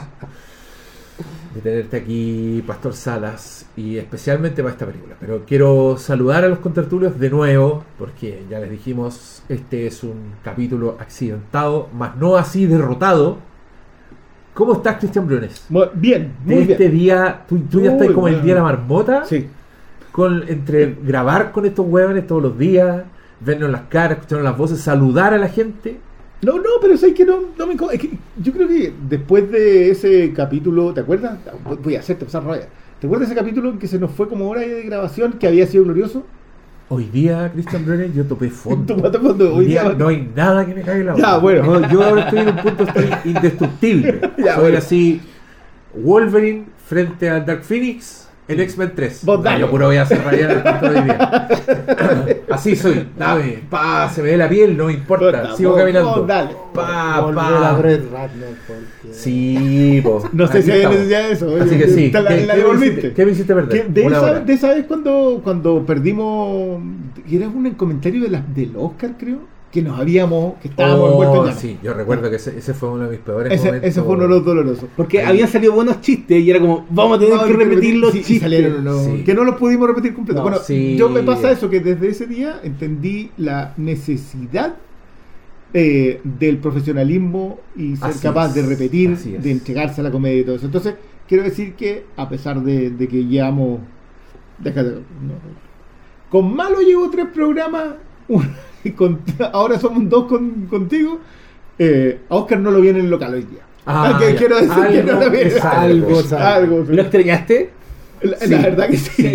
de 1.53 1.61
tenerte 1.61 1.97
aquí, 1.97 2.63
Pastor 2.65 2.93
Salas, 2.93 3.65
y 3.75 3.97
especialmente 3.97 4.63
para 4.63 4.73
esta 4.73 4.85
película. 4.85 5.15
Pero 5.19 5.43
quiero 5.45 5.97
saludar 5.97 6.43
a 6.43 6.47
los 6.47 6.59
contertulios 6.59 7.19
de 7.19 7.29
nuevo, 7.29 7.83
porque 7.97 8.43
ya 8.49 8.59
les 8.59 8.71
dijimos, 8.71 9.43
este 9.49 9.87
es 9.87 10.03
un 10.03 10.33
capítulo 10.43 10.97
accidentado, 10.99 11.89
más 11.93 12.15
no 12.15 12.37
así 12.37 12.65
derrotado. 12.65 13.37
¿Cómo 14.53 14.73
estás, 14.73 14.97
Cristian 14.97 15.25
Briones? 15.25 15.65
Bien, 15.95 16.31
muy 16.45 16.59
este 16.59 16.87
bien. 16.87 16.91
día, 16.91 17.41
tú, 17.47 17.59
tú 17.69 17.81
ya 17.81 17.91
estás 17.93 18.11
como 18.11 18.27
el 18.27 18.41
día 18.43 18.53
de 18.53 18.59
la 18.59 18.63
marmota, 18.63 19.25
Sí. 19.25 19.47
con, 20.11 20.47
entre 20.47 20.95
grabar 21.01 21.51
con 21.51 21.65
estos 21.65 21.85
huevones 21.87 22.27
todos 22.27 22.43
los 22.43 22.57
días, 22.57 23.03
vernos 23.39 23.71
las 23.71 23.81
caras, 23.89 24.17
escucharnos 24.17 24.43
las 24.43 24.57
voces, 24.57 24.79
saludar 24.79 25.33
a 25.33 25.37
la 25.39 25.47
gente. 25.49 25.97
No, 26.43 26.57
no, 26.57 26.69
pero 26.81 26.93
es 26.93 27.01
que 27.01 27.25
no, 27.25 27.39
no 27.57 27.67
me. 27.67 27.73
Es 27.93 27.99
que 27.99 28.11
yo 28.37 28.51
creo 28.53 28.67
que 28.67 28.93
después 29.09 29.49
de 29.49 29.89
ese 29.89 30.33
capítulo, 30.33 30.93
¿te 30.93 30.99
acuerdas? 31.01 31.37
Voy 31.83 31.95
a 31.95 31.99
hacerte 31.99 32.25
pasar 32.25 32.43
raya. 32.43 32.67
¿Te 32.99 33.07
acuerdas 33.07 33.29
de 33.29 33.33
ese 33.33 33.41
capítulo 33.41 33.69
en 33.71 33.79
que 33.79 33.87
se 33.87 33.97
nos 33.97 34.11
fue 34.11 34.27
como 34.29 34.49
hora 34.49 34.61
de 34.61 34.83
grabación 34.83 35.33
que 35.33 35.47
había 35.47 35.65
sido 35.67 35.85
glorioso? 35.85 36.23
Hoy 36.95 37.05
día, 37.05 37.49
Christian 37.51 37.85
Brenner, 37.87 38.13
yo 38.13 38.23
topé 38.25 38.49
fondo. 38.51 38.93
Tú 38.95 39.01
mate 39.01 39.17
fondo, 39.17 39.55
Hoy 39.55 39.65
día 39.65 39.95
no 39.97 40.09
hay 40.09 40.29
nada 40.35 40.63
que 40.63 40.75
me 40.75 40.81
caiga 40.83 41.13
la 41.13 41.17
Ya, 41.17 41.27
boca. 41.33 41.37
bueno. 41.39 41.79
No, 41.79 41.91
yo 41.91 42.03
ahora 42.03 42.23
estoy 42.25 42.39
en 42.39 42.47
un 42.49 42.55
punto 42.57 42.83
estoy 42.83 43.09
indestructible. 43.25 44.21
Ya, 44.37 44.53
Soy 44.55 44.61
bueno. 44.63 44.77
así 44.77 45.21
Wolverine 45.95 46.65
frente 46.85 47.29
al 47.29 47.45
Dark 47.45 47.63
Phoenix 47.63 48.22
en 48.47 48.59
X-Men 48.59 48.91
3. 48.95 49.25
Vos 49.25 49.43
No, 49.43 49.57
yo 49.57 49.69
puro 49.69 49.85
voy 49.87 49.95
a 49.97 50.01
hacer 50.03 50.21
rayar 50.23 50.51
el 50.51 50.61
punto 50.63 50.89
de 50.91 51.01
día. 51.01 51.47
Así 52.51 52.75
soy. 52.75 53.07
Dame, 53.17 53.59
pa, 53.69 54.09
se 54.09 54.21
me 54.21 54.31
ve 54.31 54.37
la 54.37 54.49
piel, 54.49 54.75
no 54.77 54.85
me 54.87 54.93
importa. 54.93 55.25
Puta, 55.43 55.55
Sigo 55.55 55.71
vos, 55.71 55.79
caminando. 55.79 56.15
vos 56.17 56.27
dale. 56.27 56.51
Pa, 56.73 57.31
pa. 57.33 57.73
Brett 57.73 58.11
Ratner 58.11 58.49
porque... 58.67 59.13
Sí, 59.13 60.01
po. 60.03 60.23
No 60.33 60.47
sé 60.47 60.57
Aquí 60.59 60.63
si 60.63 60.71
estamos. 60.71 60.97
necesidad 60.97 61.23
de 61.27 61.31
eso. 61.31 61.47
oye, 61.47 61.61
Así 61.63 61.77
que 61.77 61.87
sí. 61.87 62.09
te 62.11 62.21
la- 62.21 62.29
¿Qué, 62.29 62.45
la 62.45 62.55
qué 62.55 62.63
me 62.63 62.85
hiciste, 62.85 63.13
qué 63.13 63.25
me 63.25 63.31
hiciste 63.31 63.53
perder? 63.55 63.87
De, 63.89 64.05
esa, 64.05 64.39
de 64.39 64.53
esa 64.53 64.67
vez 64.73 64.85
cuando, 64.87 65.41
cuando 65.43 65.85
perdimos, 65.85 66.81
era 67.31 67.47
un 67.47 67.69
comentario 67.71 68.21
de 68.21 68.29
las 68.29 68.55
del 68.55 68.73
Oscar, 68.75 69.11
creo, 69.17 69.39
que 69.73 69.81
nos 69.81 69.99
habíamos, 69.99 70.53
que 70.61 70.67
estábamos 70.69 71.09
Oh, 71.09 71.11
envueltos 71.13 71.37
en 71.39 71.43
llamas. 71.45 71.59
sí, 71.59 71.79
yo 71.83 71.93
recuerdo 71.95 72.29
que 72.29 72.35
ese, 72.35 72.57
ese 72.57 72.73
fue 72.75 72.89
uno 72.89 73.05
de 73.05 73.09
mis 73.09 73.19
peores 73.21 73.51
Ese, 73.51 73.65
momentos. 73.65 73.89
ese 73.89 74.01
fue 74.03 74.13
uno 74.13 74.23
de 74.23 74.29
los 74.29 74.45
dolorosos. 74.45 74.85
Porque 74.95 75.19
Ahí. 75.19 75.25
habían 75.29 75.47
salido 75.49 75.73
buenos 75.73 75.99
chistes 76.01 76.39
y 76.43 76.49
era 76.51 76.59
como, 76.59 76.85
vamos 76.91 77.17
a 77.17 77.19
tener 77.21 77.39
que 77.39 77.53
repetir 77.53 77.95
los 77.97 78.11
sí, 78.11 78.19
chistes. 78.19 78.41
salieron, 78.43 78.83
no, 78.83 78.99
Sí. 79.03 79.23
Que 79.25 79.33
no 79.33 79.43
los 79.43 79.55
pudimos 79.55 79.87
repetir 79.87 80.13
completo. 80.13 80.39
No, 80.41 80.43
bueno, 80.43 80.59
sí. 80.63 80.95
yo 80.95 81.09
me 81.09 81.23
pasa 81.23 81.51
eso, 81.51 81.69
que 81.71 81.79
desde 81.79 82.07
ese 82.07 82.27
día 82.27 82.59
entendí 82.63 83.31
la 83.37 83.73
necesidad 83.77 84.75
eh, 85.73 86.21
del 86.23 86.59
profesionalismo 86.59 87.59
y 87.75 87.95
ser 87.95 88.09
Así 88.11 88.19
capaz 88.21 88.49
es, 88.49 88.53
de 88.55 88.61
repetir, 88.67 89.17
de 89.17 89.51
entregarse 89.51 90.01
a 90.01 90.03
la 90.03 90.11
comedia 90.11 90.41
y 90.41 90.43
todo 90.43 90.55
eso. 90.57 90.67
Entonces, 90.67 90.93
quiero 91.27 91.43
decir 91.43 91.73
que 91.73 92.05
a 92.15 92.29
pesar 92.29 92.61
de, 92.61 92.91
de 92.91 93.07
que 93.07 93.25
llevamos... 93.25 93.79
déjate, 94.59 94.97
con 96.29 96.55
malo 96.55 96.79
llevo 96.81 97.09
tres 97.09 97.25
programas, 97.33 97.95
con- 98.95 99.19
ahora 99.51 99.79
somos 99.79 100.09
dos 100.09 100.25
con- 100.25 100.67
contigo. 100.67 101.19
eh, 101.79 102.19
a 102.29 102.35
Oscar 102.35 102.59
no 102.59 102.71
lo 102.71 102.79
viene 102.81 102.99
en 102.99 103.05
el 103.05 103.11
local 103.11 103.33
hoy 103.33 103.43
día. 103.43 103.61
Ah, 103.85 104.17
que 104.19 104.35
quiero 104.35 104.55
decir 104.57 104.87
que 104.91 105.03
no 105.03 105.19
lo 105.19 105.29
viene. 105.29 105.49
es 105.49 105.63
algo, 105.65 106.19
algo, 106.19 106.37
algo. 106.37 106.85
¿Lo 106.89 107.01
extrañaste? 107.01 107.69
La, 108.21 108.37
Sí. 108.37 108.49
la 108.51 108.57
verdad 108.61 108.87
que 108.89 108.97
sí. 108.97 109.11
Sí. 109.11 109.25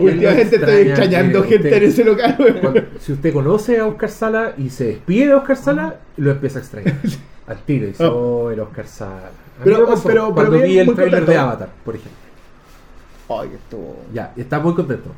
Últimamente 0.00 0.56
estoy 0.56 0.74
Extraña 0.74 0.80
extrañando 0.88 1.42
gente 1.44 1.68
usted- 1.68 1.82
en 1.82 1.88
ese 1.88 2.04
local. 2.04 2.58
Cuando- 2.60 2.82
si 3.00 3.12
usted 3.12 3.32
conoce 3.32 3.78
a 3.78 3.86
Oscar 3.86 4.10
Sala 4.10 4.54
y 4.58 4.70
se 4.70 4.84
despide 4.86 5.26
de 5.28 5.34
Oscar 5.34 5.56
Sala, 5.56 5.96
lo 6.16 6.30
empieza 6.32 6.58
a 6.58 6.62
extrañar. 6.62 6.96
Al 7.46 7.58
tiro, 7.58 7.86
dice, 7.86 8.02
Ah. 8.04 8.10
oh, 8.10 8.50
el 8.50 8.58
Oscar 8.60 8.86
Sala. 8.88 9.30
Pero- 9.62 9.80
me 9.80 9.86
pasó 9.86 10.02
pero- 10.08 10.22
pero 10.24 10.34
cuando 10.34 10.58
vi 10.66 10.78
el 10.78 10.86
trailer 10.94 11.20
contento. 11.20 11.30
de 11.32 11.38
Avatar, 11.38 11.68
por 11.84 11.94
ejemplo. 11.94 12.18
Ay, 13.28 13.50
estuvo- 13.54 13.96
Ya, 14.12 14.32
está 14.36 14.58
muy 14.58 14.74
contento. 14.74 15.10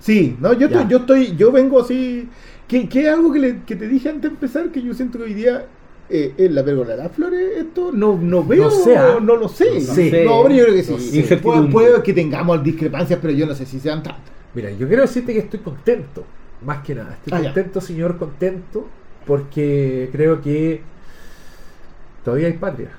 Sí, 0.00 0.36
no, 0.40 0.52
yo, 0.54 0.66
estoy, 0.66 0.86
yo 0.88 0.96
estoy, 0.98 1.36
yo 1.36 1.52
vengo 1.52 1.80
así. 1.80 2.28
Que, 2.66 2.88
que 2.88 3.02
es 3.02 3.08
algo 3.08 3.32
que, 3.32 3.38
le- 3.38 3.60
que 3.64 3.76
te 3.76 3.86
dije 3.88 4.08
antes 4.08 4.22
de 4.22 4.28
empezar, 4.28 4.70
que 4.70 4.80
yo 4.82 4.94
siento 4.94 5.18
que 5.18 5.24
hoy 5.24 5.34
día 5.34 5.66
eh, 6.08 6.34
es 6.36 6.50
la 6.50 6.64
pérgola 6.64 6.90
de 6.90 6.96
las 7.02 7.12
flores, 7.12 7.56
esto 7.58 7.90
no, 7.92 8.16
no 8.16 8.44
veo, 8.44 8.68
No 8.70 8.96
¿ah? 8.96 9.18
no 9.20 9.36
lo 9.36 9.48
sé. 9.48 9.66
No 9.72 9.78
No, 9.80 9.94
sé. 9.94 10.26
hombre, 10.28 10.56
yo 10.56 10.64
creo 10.64 10.74
que 10.74 10.82
sí. 10.84 10.92
No 11.20 11.26
sé. 11.26 11.36
Puede 11.38 12.02
que 12.02 12.12
tengamos 12.12 12.62
discrepancias, 12.64 13.18
pero 13.20 13.32
yo 13.34 13.46
no 13.46 13.54
sé 13.54 13.66
si 13.66 13.78
sean 13.80 14.02
tantas. 14.02 14.22
Mira, 14.54 14.70
yo 14.72 14.86
quiero 14.88 15.02
decirte 15.02 15.32
que 15.32 15.40
estoy 15.40 15.60
contento, 15.60 16.24
más 16.64 16.82
que 16.84 16.94
nada. 16.94 17.14
Estoy 17.14 17.32
Ah, 17.38 17.42
ya. 17.42 17.52
contento, 17.52 17.80
señor, 17.80 18.16
contento, 18.18 18.86
porque 19.26 20.08
creo 20.12 20.40
que 20.40 20.80
todavía 22.24 22.46
hay 22.48 22.54
patria. 22.54 22.90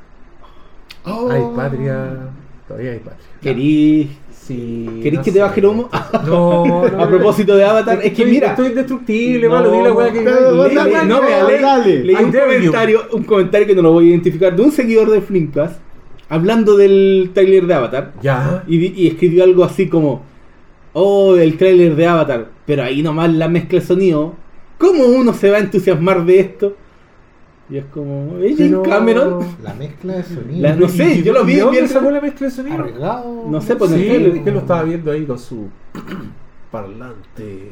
Oh. 1.06 1.30
Hay 1.32 1.42
patria, 1.56 2.30
todavía 2.68 2.92
hay 2.92 3.00
patria. 3.00 3.26
¿Querís, 3.42 4.10
Sí, 4.48 5.00
¿querís 5.04 5.20
no 5.20 5.24
que 5.24 5.32
te 5.32 5.40
baje 5.40 5.60
el 5.60 5.66
humo? 5.68 5.90
No, 6.26 6.66
no. 6.66 7.02
a 7.04 7.08
propósito 7.08 7.56
de 7.56 7.64
Avatar, 7.64 7.98
es 8.00 8.12
que 8.14 8.24
Estoy- 8.24 8.32
mira. 8.32 8.48
Estoy 8.50 8.68
indestructible, 8.68 9.48
No, 9.48 9.54
malo. 9.56 9.72
Di 9.72 9.82
la 9.84 9.94
weá 9.94 10.12
que. 10.12 10.24
dale, 10.24 11.06
no, 11.06 11.22
mira, 11.22 11.38
dale, 11.38 11.54
leí- 11.58 11.62
dale. 11.62 12.04
leí 12.04 12.16
I 12.16 12.24
un 12.24 12.32
comentario, 12.32 13.02
un 13.14 13.24
comentario 13.24 13.68
que 13.68 13.76
no 13.76 13.82
lo 13.84 13.92
voy 13.94 14.06
a 14.06 14.10
identificar, 14.10 14.56
de 14.56 14.62
un 14.62 14.72
seguidor 14.72 15.10
de 15.12 15.22
Flimcast, 15.22 15.80
hablando 16.30 16.76
del 16.76 17.32
trailer 17.34 17.68
de 17.68 17.74
Avatar, 17.74 18.14
Ya. 18.22 18.64
y, 18.68 19.08
escribió 19.08 19.44
algo 19.44 19.64
así 19.64 19.88
como, 19.88 20.24
oh, 20.94 21.36
el 21.36 21.58
trailer 21.58 21.96
de 21.96 22.08
Avatar, 22.08 22.48
pero 22.66 22.84
ahí 22.84 23.02
nomás 23.04 23.32
la 23.34 23.48
mezcla 23.48 23.80
de 23.80 23.86
sonido, 23.86 24.34
¿cómo 24.78 25.04
uno 25.06 25.34
se 25.34 25.52
va 25.52 25.58
a 25.58 25.62
entusiasmar 25.62 26.26
de 26.26 26.40
esto? 26.40 26.76
Y 27.72 27.78
es 27.78 27.86
como, 27.86 28.38
¿es 28.40 28.58
James 28.58 28.72
Pero- 28.72 28.84
Cameron? 28.84 29.46
La 29.64 29.74
mezcla 29.74 30.16
de 30.18 30.24
sonido. 30.24 30.62
La- 30.62 30.76
no 30.76 30.90
sé, 30.90 31.14
¿Y- 31.16 31.24
yo 31.24 31.32
lo 31.32 31.46
vi, 31.46 31.54
¿y 31.54 31.56
¿De 31.72 31.80
el- 31.80 31.88
sacó 31.88 32.12
la 32.12 32.20
mezcla 32.20 32.48
de 32.48 32.52
sonido? 32.54 32.86
No 33.48 33.62
sé, 33.62 33.76
pues, 33.78 33.92
el 33.94 34.00
Sí, 34.02 34.08
trailer. 34.08 34.44
que 34.44 34.52
lo 34.52 34.60
estaba 34.60 34.84
viendo 34.84 35.10
ahí 35.12 35.26
con 35.26 35.40
su 35.40 35.70
parlante. 36.72 37.72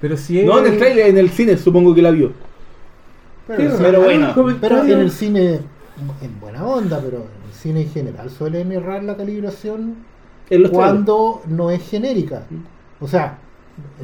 Pero 0.00 0.16
si 0.16 0.40
es. 0.40 0.46
No, 0.46 0.58
en 0.60 0.66
el 0.72 0.78
trailer, 0.78 1.06
en 1.08 1.18
el 1.18 1.30
cine 1.30 1.56
supongo 1.56 1.94
que 1.94 2.02
la 2.02 2.10
vio. 2.12 2.32
Pero, 3.46 3.74
pero 3.78 4.02
bueno, 4.02 4.28
el 4.48 4.56
pero 4.56 4.82
en 4.84 4.90
el 5.00 5.10
cine, 5.10 5.54
en 6.22 6.40
buena 6.40 6.64
onda, 6.64 7.00
pero 7.04 7.16
en 7.18 7.48
el 7.48 7.52
cine 7.52 7.82
en 7.82 7.90
general 7.90 8.30
suelen 8.30 8.70
errar 8.70 9.02
la 9.02 9.16
calibración 9.16 9.96
cuando 10.70 11.42
no 11.48 11.70
es 11.72 11.82
genérica. 11.88 12.44
O 13.00 13.08
sea, 13.08 13.38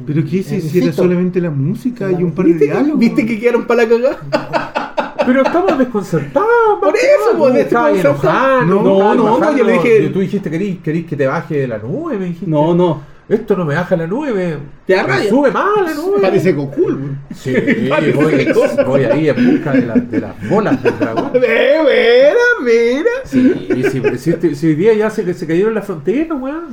Pero 0.05 0.23
que 0.23 0.43
si, 0.43 0.61
si 0.61 0.79
era 0.79 0.91
solamente 0.93 1.41
la 1.41 1.49
música 1.49 2.11
y 2.11 2.23
un 2.23 2.31
par 2.31 2.45
de 2.45 2.51
¿Viste, 2.53 2.65
que, 2.67 2.71
diálogos. 2.73 2.99
¿Viste 2.99 3.25
que 3.25 3.39
quedaron 3.39 3.65
para 3.65 3.83
la 3.83 3.89
cagada? 3.89 5.13
Pero 5.25 5.41
estamos 5.41 5.77
desconcertados. 5.77 6.47
Por 6.79 6.95
eso, 6.95 7.37
pues, 7.37 7.55
estabas 7.55 7.93
desconcertado. 7.93 8.61
enojando, 8.63 8.83
No, 8.83 9.15
no, 9.15 9.39
no, 9.39 9.57
yo 9.57 9.63
le 9.63 9.73
dije- 9.73 10.09
Tú 10.09 10.19
dijiste 10.19 10.49
que 10.49 10.77
querís, 10.81 11.05
que 11.05 11.15
te 11.15 11.27
baje 11.27 11.55
de 11.61 11.67
la 11.67 11.77
nube, 11.79 12.17
me 12.17 12.25
dijiste. 12.25 12.49
No, 12.49 12.73
no. 12.73 13.01
Esto 13.27 13.57
no 13.57 13.65
me 13.65 13.75
baja 13.75 13.97
la 13.97 14.07
nube. 14.07 14.31
me- 14.31 14.57
Te 14.85 15.03
rabia. 15.03 15.27
Sube 15.29 15.51
más 15.51 15.65
la 15.83 15.93
nube. 15.95 16.21
Parece 16.21 16.53
Goku. 16.53 16.81
weón. 16.81 17.19
Sí, 17.35 17.53
voy, 18.15 18.47
voy 18.85 19.03
ahí 19.03 19.27
en 19.27 19.51
busca 19.57 19.73
de, 19.73 19.81
la- 19.85 19.95
de 19.95 20.19
las 20.21 20.49
bolas 20.49 20.81
del 20.81 20.97
dragón. 20.97 21.31
Mira, 21.33 22.33
mira. 22.63 23.11
Sí, 23.25 23.67
si, 23.91 24.17
si, 24.17 24.55
si 24.55 24.67
hoy 24.67 24.75
día 24.75 24.93
ya 24.93 25.09
se, 25.09 25.33
se 25.33 25.45
cayeron 25.45 25.73
las 25.73 25.85
fronteras, 25.85 26.39
weón. 26.39 26.67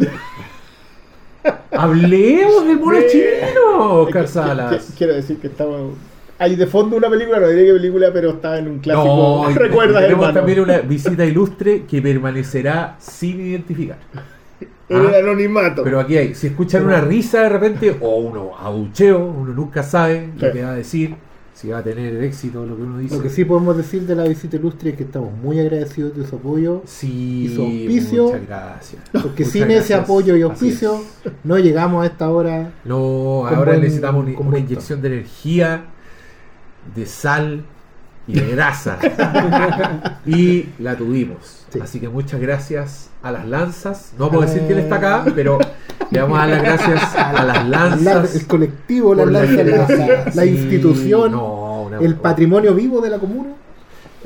Hablemos 1.71 2.67
del 2.67 2.79
mono 2.81 2.99
chino, 3.11 3.93
Oscar 4.03 4.23
Que- 4.23 4.27
que- 4.27 4.33
Salas. 4.33 4.85
que- 4.87 4.95
Quiero 4.97 5.15
decir 5.15 5.39
que 5.39 5.47
estaba 5.49 5.77
ahí 6.39 6.57
de 6.57 6.67
fondo 6.67 6.97
una 6.97 7.09
película, 7.11 7.41
no 7.41 7.49
diré 7.49 7.67
qué 7.67 7.73
película, 7.73 8.11
pero 8.13 8.31
estaba 8.31 8.59
en 8.59 8.69
un 8.69 8.79
clásico. 8.79 9.45
No, 9.47 9.55
tenemos 9.55 9.85
hermano. 10.03 10.33
también 10.33 10.61
una 10.61 10.79
visita 10.79 11.25
ilustre 11.25 11.85
que 11.89 12.01
permanecerá 12.03 12.97
sin 12.99 13.41
identificar. 13.41 13.99
En 14.89 14.99
el 15.01 15.15
Ah, 15.15 15.19
anonimato. 15.19 15.83
Pero 15.83 15.99
aquí 16.01 16.17
hay, 16.17 16.35
si 16.35 16.49
escuchan 16.49 16.85
una 16.85 17.01
risa 17.01 17.43
de 17.43 17.49
repente 17.49 17.97
o 18.01 18.17
uno 18.19 18.53
abucheo, 18.59 19.19
uno 19.25 19.53
nunca 19.55 19.83
sabe 19.83 20.29
lo 20.39 20.53
que 20.53 20.63
va 20.63 20.73
a 20.73 20.75
decir, 20.75 21.15
si 21.55 21.69
va 21.69 21.79
a 21.79 21.83
tener 21.85 22.23
éxito 22.23 22.67
lo 22.67 22.77
que 22.77 22.83
uno 22.83 22.99
dice. 22.99 23.17
Lo 23.17 23.23
que 23.23 23.31
sí 23.31 23.45
podemos 23.45 23.77
decir 23.77 24.03
de 24.03 24.17
la 24.17 24.25
visita 24.25 24.57
ilustre 24.57 24.91
es 24.91 24.97
que 24.97 25.05
estamos 25.05 25.33
muy 25.33 25.61
agradecidos 25.61 26.17
de 26.17 26.27
su 26.27 26.37
apoyo. 26.37 26.83
Sí, 26.85 27.45
y 27.45 27.55
su 27.55 27.63
auspicio, 27.63 28.25
muchas 28.25 28.47
gracias. 28.47 29.03
Porque 29.13 29.45
Muchas 29.45 29.49
sin 29.49 29.71
ese 29.71 29.95
apoyo 29.95 30.37
y 30.37 30.43
auspicio 30.43 31.01
no 31.45 31.57
llegamos 31.59 32.03
a 32.03 32.07
esta 32.07 32.29
hora. 32.29 32.73
No, 32.85 33.47
ahora 33.47 33.73
buen 33.73 33.83
necesitamos 33.83 34.27
una, 34.37 34.59
inyección 34.59 35.01
de 35.01 35.09
energía, 35.09 35.85
de 36.95 37.07
sal 37.07 37.65
y 38.27 38.41
de 38.41 38.51
grasa. 38.51 38.99
y 40.27 40.71
la 40.81 40.97
tuvimos. 40.97 41.64
Sí. 41.75 41.81
Así 41.83 42.01
que 42.01 42.09
muchas 42.09 42.41
gracias 42.41 43.11
a 43.23 43.31
las 43.33 43.47
lanzas. 43.47 44.13
No 44.19 44.31
puedo 44.31 44.43
decir 44.43 44.63
quién 44.67 44.79
está 44.79 44.97
acá, 44.97 45.25
pero 45.35 45.59
le 46.11 46.21
vamos 46.21 46.39
a 46.39 46.47
dar 46.47 46.51
las 46.51 46.63
gracias 46.63 47.15
a 47.17 47.33
las 47.45 47.69
La- 47.69 47.89
lanzas. 47.89 48.35
el 48.37 48.47
colectivo, 48.47 49.15
la, 49.15 49.25
por 49.25 49.33
lanza, 49.33 49.63
la, 49.65 50.25
la 50.35 50.43
Sí, 50.43 50.49
institución, 50.49 51.33
no, 51.33 51.83
una- 51.83 51.99
el 51.99 52.15
patrimonio 52.17 52.75
vivo 52.75 53.01
de 53.01 53.11
la 53.11 53.19
comuna. 53.19 53.51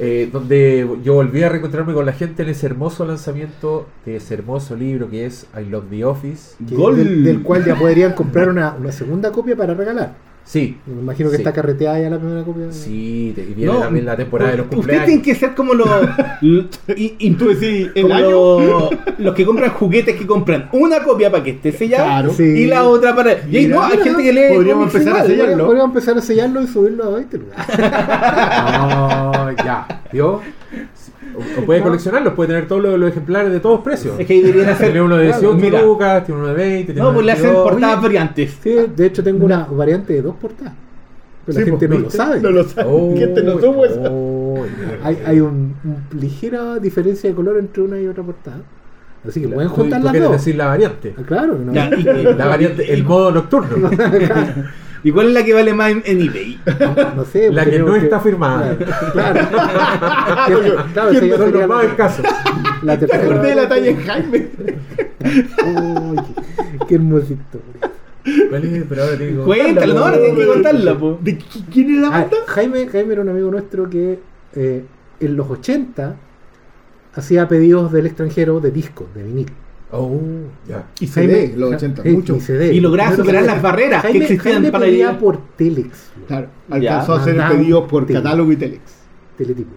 eh, 0.00 0.28
donde 0.32 0.88
yo 1.02 1.14
volví 1.14 1.42
a 1.42 1.48
reencontrarme 1.48 1.92
con 1.92 2.06
la 2.06 2.12
gente 2.12 2.44
en 2.44 2.50
ese 2.50 2.66
hermoso 2.66 3.04
lanzamiento 3.04 3.88
de 4.06 4.16
ese 4.16 4.34
hermoso 4.34 4.76
libro 4.76 5.10
que 5.10 5.26
es 5.26 5.46
I 5.60 5.64
Love 5.68 5.86
the 5.90 6.04
Office. 6.04 6.54
Del, 6.60 7.24
del 7.24 7.42
cual 7.42 7.64
ya 7.64 7.74
podrían 7.74 8.12
comprar 8.12 8.48
una, 8.48 8.76
una 8.78 8.92
segunda 8.92 9.32
copia 9.32 9.56
para 9.56 9.74
regalar. 9.74 10.14
Sí, 10.50 10.78
Me 10.86 11.02
imagino 11.02 11.28
que 11.28 11.36
Sí. 11.36 11.42
está 11.42 11.52
carreteada 11.52 12.00
ya 12.00 12.08
la 12.08 12.16
primera 12.18 12.42
copia. 12.42 12.72
sí, 12.72 13.32
te- 13.36 13.42
y 13.42 13.52
viene 13.52 13.70
No, 13.70 13.80
también 13.80 14.06
la 14.06 14.16
temporada 14.16 14.52
de 14.52 14.56
los 14.56 14.64
Ustedes 14.64 14.76
cumpleaños. 14.78 15.04
tienen 15.06 15.22
que 15.22 15.34
ser 15.34 15.54
como 15.54 15.74
los. 15.74 15.86
y, 16.96 17.14
y 17.18 17.30
Tú 17.32 17.48
decís, 17.50 17.90
¿el 17.94 18.02
como 18.02 18.14
año? 18.14 18.30
los, 18.30 18.90
los 19.18 19.34
que 19.34 19.44
compran 19.44 19.70
juguetes 19.72 20.16
que 20.16 20.26
compran 20.26 20.70
una 20.72 21.02
copia 21.02 21.30
para 21.30 21.44
que 21.44 21.50
esté 21.50 21.70
sellada 21.72 22.04
Claro. 22.06 22.32
Sí. 22.32 22.44
y 22.44 22.66
la 22.66 22.84
otra 22.88 23.14
para. 23.14 23.32
Y 23.34 23.38
Mira, 23.50 23.76
no, 23.76 23.82
hay 23.84 23.98
gente 23.98 24.22
que 24.22 24.32
lee. 24.32 24.54
podríamos 24.54 24.86
empezar 24.94 25.16
a 25.20 25.24
sellarlo. 25.26 25.66
Podríamos 25.66 25.90
empezar 25.94 26.16
a 26.16 26.20
sellarlo 26.22 26.62
y 26.62 26.66
subirlo 26.66 27.04
a 27.04 27.08
20 27.10 27.38
lugares. 27.38 27.66
No, 28.72 29.52
ya, 29.64 29.86
¿vio? 30.12 30.40
O, 31.38 31.60
o 31.60 31.64
puede 31.64 31.80
coleccionarlos, 31.82 32.34
puede 32.34 32.48
tener 32.48 32.66
todos 32.68 32.82
los, 32.82 32.98
los 32.98 33.10
ejemplares 33.10 33.52
de 33.52 33.60
todos 33.60 33.80
precios. 33.80 34.18
Es 34.18 34.26
que 34.26 34.32
ahí 34.34 34.40
deberían 34.40 34.68
hacer. 34.70 34.86
Tiene 34.86 35.02
uno 35.02 35.16
de 35.16 35.24
18 35.26 35.54
Mira. 35.54 35.82
lucas, 35.82 36.24
tiene 36.24 36.40
uno 36.40 36.48
de 36.48 36.54
20, 36.54 36.84
tiene 36.92 37.00
No, 37.00 37.12
pues 37.14 37.26
le 37.26 37.32
hacen 37.32 37.44
22. 37.44 37.70
portadas 37.70 37.94
Oye, 37.98 38.02
variantes. 38.06 38.56
Sí, 38.62 38.76
de 38.96 39.06
hecho 39.06 39.22
tengo 39.22 39.44
una 39.44 39.64
variante 39.64 40.12
de 40.14 40.22
dos 40.22 40.34
portadas. 40.36 40.74
Pero 41.46 41.58
la 41.60 41.64
gente 41.64 41.88
pues, 41.88 41.90
no 41.90 41.96
lo 41.96 42.02
¿viste? 42.04 42.16
sabe. 42.18 42.40
No 42.40 42.50
lo 42.50 42.64
sabe. 42.64 42.88
Oh, 42.92 43.14
Gente 43.16 43.42
no 43.42 43.52
supo 43.58 43.84
eso. 43.86 44.00
oh, 44.10 44.64
Hay, 45.02 45.18
hay 45.24 45.40
un, 45.40 45.74
un 45.84 46.20
ligera 46.20 46.78
diferencia 46.78 47.30
de 47.30 47.34
color 47.36 47.58
entre 47.58 47.82
una 47.82 47.98
y 48.00 48.06
otra 48.06 48.22
portada. 48.22 48.60
Así 49.26 49.40
que 49.40 49.48
pueden 49.48 49.68
juntar 49.70 50.02
las 50.02 50.12
dos. 50.18 50.32
decir 50.32 50.54
la 50.56 50.66
variante. 50.66 51.14
Ah, 51.18 51.22
claro, 51.26 51.58
¿no? 51.58 51.72
Ya, 51.72 51.90
y- 51.96 52.02
La 52.36 52.46
variante, 52.46 52.92
el 52.92 53.02
modo 53.04 53.30
nocturno. 53.32 53.90
¿Y 55.04 55.12
cuál 55.12 55.28
es 55.28 55.32
la 55.34 55.44
que 55.44 55.54
vale 55.54 55.72
más 55.74 55.90
en, 55.90 56.02
en 56.04 56.20
eBay? 56.22 56.60
no 57.16 57.24
sé. 57.24 57.52
La 57.52 57.64
que 57.64 57.78
no 57.78 57.94
está 57.94 58.18
firmada. 58.20 58.76
Claro. 59.12 59.40
claro, 59.50 60.60
claro 60.92 61.12
ya 61.12 61.18
Son 61.20 61.20
sería 61.20 61.36
los 61.38 61.68
más 61.68 61.84
la, 61.84 61.90
escasos. 61.90 62.26
la 62.82 62.98
¿Te 62.98 63.14
acordé 63.14 63.48
de 63.50 63.54
la 63.54 63.68
talla 63.68 63.90
en 63.90 63.96
Jaime? 64.04 64.48
Uy, 65.66 66.18
qué, 66.88 66.94
hermosa 66.96 67.32
historia. 67.32 67.90
Vale, 68.50 68.84
pero 68.88 69.02
ahora 69.04 69.16
tengo. 69.18 69.44
Cuéntalo, 69.44 69.94
no, 69.94 70.00
ahora 70.04 70.18
tienes 70.18 70.38
que 70.38 70.46
contarla, 70.46 70.98
po. 70.98 71.18
¿De 71.22 71.38
qui- 71.38 71.64
quién 71.72 71.90
era 71.92 72.00
la 72.02 72.08
Ah, 72.08 72.20
banda? 72.20 72.36
Jaime, 72.48 72.88
Jaime 72.88 73.12
era 73.12 73.22
un 73.22 73.28
amigo 73.30 73.50
nuestro 73.50 73.88
que 73.88 74.18
eh, 74.54 74.84
en 75.20 75.36
los 75.36 75.48
80 75.50 76.16
hacía 77.14 77.48
pedidos 77.48 77.90
del 77.92 78.06
extranjero 78.06 78.60
de 78.60 78.70
discos, 78.70 79.06
de 79.14 79.22
vinil. 79.22 79.50
Oh, 79.90 80.20
ya. 80.68 80.84
Y 81.00 81.06
CD, 81.06 81.46
Jaime- 81.48 81.56
los 81.58 81.74
80, 81.74 82.02
eh, 82.04 82.12
mucho. 82.12 82.36
y 82.36 82.40
CD. 82.40 82.74
Y 82.74 82.80
lograba 82.80 83.10
No, 83.10 83.16
no, 83.16 83.22
superar 83.24 83.42
no, 83.42 83.46
las 83.54 83.62
barreras 83.62 84.02
que 84.02 84.08
Jaime, 84.08 84.24
existían 84.26 84.54
Jaime 84.56 84.70
para 84.72 84.84
pedía 84.84 85.18
por 85.18 85.38
Telex, 85.56 86.10
Claro, 86.26 86.48
alcanzó 86.68 87.12
Ya. 87.14 87.18
a 87.18 87.22
hacer 87.22 87.56
pedidos 87.56 87.88
por 87.88 88.06
catálogo 88.06 88.52
y 88.52 88.56
telex. 88.56 88.82
teletipo. 89.38 89.70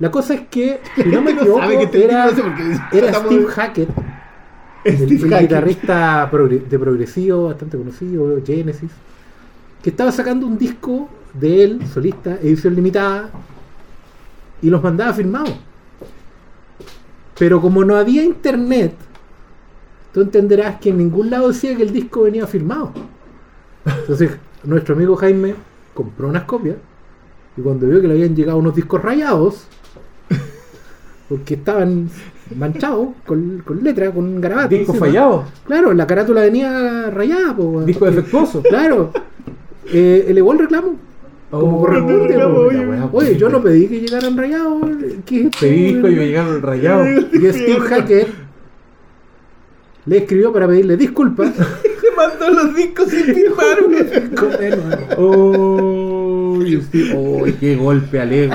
La 0.00 0.10
cosa 0.10 0.34
es 0.34 0.42
que, 0.50 0.80
si 0.96 1.04
no 1.08 1.22
me 1.22 1.32
No 1.32 1.40
equivoco, 1.40 1.60
sabe 1.60 1.78
que 1.78 1.86
te 1.86 2.04
era, 2.04 2.26
no 2.30 2.32
era 2.92 3.14
Steve 3.14 3.46
Hackett, 3.46 3.88
el, 4.84 4.96
Steve 4.96 5.14
el 5.14 5.20
Hackett. 5.30 5.40
guitarrista 5.40 6.30
de 6.68 6.78
progresivo 6.78 7.44
bastante 7.44 7.78
conocido, 7.78 8.40
Genesis, 8.46 8.90
que 9.82 9.90
estaba 9.90 10.12
sacando 10.12 10.46
un 10.46 10.58
disco 10.58 11.08
de 11.32 11.64
él, 11.64 11.86
solista, 11.92 12.34
edición 12.42 12.74
limitada, 12.74 13.30
y 14.60 14.68
los 14.68 14.82
mandaba 14.82 15.12
firmados. 15.14 15.54
Pero 17.38 17.60
como 17.60 17.84
no 17.84 17.96
había 17.96 18.22
internet, 18.24 18.94
tú 20.12 20.20
entenderás 20.20 20.80
que 20.80 20.90
en 20.90 20.98
ningún 20.98 21.30
lado 21.30 21.48
decía 21.48 21.76
que 21.76 21.82
el 21.82 21.92
disco 21.92 22.22
venía 22.22 22.46
firmado. 22.46 22.92
Entonces, 24.00 24.30
nuestro 24.64 24.94
amigo 24.94 25.16
Jaime 25.16 25.54
compró 25.94 26.28
unas 26.28 26.44
copias 26.44 26.76
y 27.56 27.60
cuando 27.60 27.86
vio 27.86 28.00
que 28.00 28.08
le 28.08 28.14
habían 28.14 28.34
llegado 28.36 28.58
unos 28.58 28.74
discos 28.74 29.02
rayados, 29.02 29.66
porque 31.28 31.54
estaban 31.54 32.08
manchados 32.56 33.08
con, 33.26 33.62
con 33.64 33.82
letra, 33.84 34.10
con 34.10 34.40
garabato. 34.40 34.70
Disco 34.70 34.92
encima. 34.92 35.06
fallado. 35.06 35.44
Claro, 35.66 35.92
la 35.92 36.06
carátula 36.06 36.40
venía 36.42 37.10
rayada. 37.10 37.54
po. 37.54 37.82
Disco 37.84 38.06
defectuoso. 38.06 38.62
Claro. 38.62 39.12
Eh, 39.92 40.26
elevó 40.28 40.52
el 40.52 40.58
reclamo. 40.60 40.96
Como 41.50 41.78
Oh, 41.78 41.80
corresponde. 41.80 42.28
reclamo, 42.28 43.08
po. 43.10 43.18
oye. 43.18 43.36
Yo 43.36 43.48
no 43.50 43.62
pedí 43.62 43.88
que 43.88 44.00
llegaran 44.00 44.36
rayados. 44.36 44.82
¿Qué 45.26 45.40
es 45.40 45.44
esto, 45.46 45.58
Pedí 45.60 45.84
disco 45.92 46.08
y 46.08 46.14
me 46.14 46.26
llegaron 46.26 46.62
rayados. 46.62 47.08
Y 47.32 47.38
Steve 47.52 47.80
Hackett 47.80 48.28
le 50.08 50.18
escribió 50.18 50.52
para 50.52 50.66
pedirle 50.66 50.96
disculpas. 50.96 51.52
Se 52.00 52.16
mandó 52.16 52.50
los 52.50 52.74
discos 52.74 53.08
sin 53.08 53.24
firmar, 53.24 53.78
Oh, 55.16 56.58
y 56.64 56.76
usted- 56.76 57.12
oh, 57.16 57.44
qué 57.60 57.76
golpe 57.76 58.20
al 58.20 58.32
ego. 58.32 58.54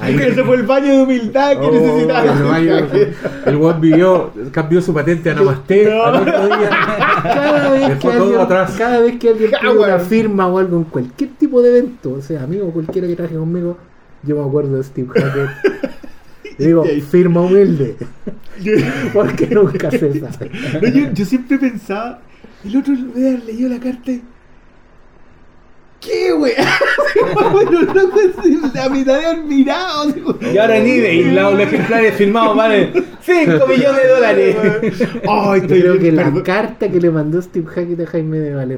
Ahí- 0.00 0.16
Ese 0.20 0.42
fue 0.44 0.56
el 0.56 0.62
baño 0.64 0.92
de 0.92 1.02
humildad 1.02 1.52
que 1.52 1.66
Oh, 1.66 1.70
necesitaba. 1.72 2.24
el 3.46 3.58
baño- 3.58 3.74
el 3.74 3.80
vivió, 3.80 4.30
cambió 4.50 4.82
su 4.82 4.92
patente 4.92 5.30
a 5.30 5.34
Namaste 5.34 5.84
No. 5.90 6.02
al 6.04 6.14
otro 6.16 6.46
día. 6.46 6.70
Cada 7.22 7.70
vez, 7.70 7.98
que 7.98 8.08
alguien, 8.08 8.40
atrás. 8.40 8.74
cada 8.76 9.00
vez 9.00 9.18
que 9.18 9.28
alguien 9.28 9.50
pide 9.50 9.68
Howard. 9.68 9.88
una 9.88 9.98
firma 10.00 10.48
o 10.48 10.58
algo 10.58 10.76
en 10.78 10.84
cualquier 10.84 11.30
tipo 11.38 11.62
de 11.62 11.68
evento, 11.78 12.14
o 12.18 12.20
sea, 12.22 12.42
amigo 12.42 12.70
cualquiera 12.72 13.06
que 13.06 13.14
traje 13.16 13.36
conmigo, 13.36 13.76
yo 14.24 14.36
me 14.36 14.44
acuerdo 14.46 14.76
de 14.76 14.82
Steve 14.84 15.08
Hackett. 15.14 15.50
Digo, 16.58 16.84
firma 17.10 17.40
humilde, 17.42 17.96
porque 19.12 19.46
nunca 19.46 19.90
se 19.90 20.20
sabe. 20.20 20.50
no, 20.80 20.88
yo- 20.88 21.12
yo 21.12 21.24
siempre 21.24 21.58
pensaba, 21.58 22.20
el 22.64 22.76
otro 22.76 22.94
haber 23.16 23.44
leído 23.44 23.68
la 23.68 23.78
carta 23.80 24.10
y, 24.12 24.22
¿Qué, 26.00 26.32
wey? 26.32 26.52
bueno, 27.52 27.78
sí, 28.42 28.60
la 28.74 28.88
mitad 28.88 29.20
de 29.20 29.26
admirado. 29.26 30.12
Y 30.52 30.58
ahora 30.58 30.78
en 30.78 30.86
eBay 30.88 31.32
los 31.32 31.60
ejemplares 31.60 32.14
firmados 32.16 32.56
valen 32.56 32.90
5 33.20 33.66
millones 33.68 34.02
de 34.02 34.08
dólares. 34.08 34.56
Ay, 34.60 34.90
Yo 35.22 35.54
estoy 35.54 35.80
creo 35.80 35.98
que 36.00 36.10
la 36.10 36.32
carta 36.42 36.88
que 36.88 37.00
le 37.00 37.08
mandó 37.08 37.40
Steve 37.40 37.66
Hackett 37.68 38.00
a 38.00 38.06
Jaime 38.06 38.40
de 38.40 38.50
dale, 38.50 38.74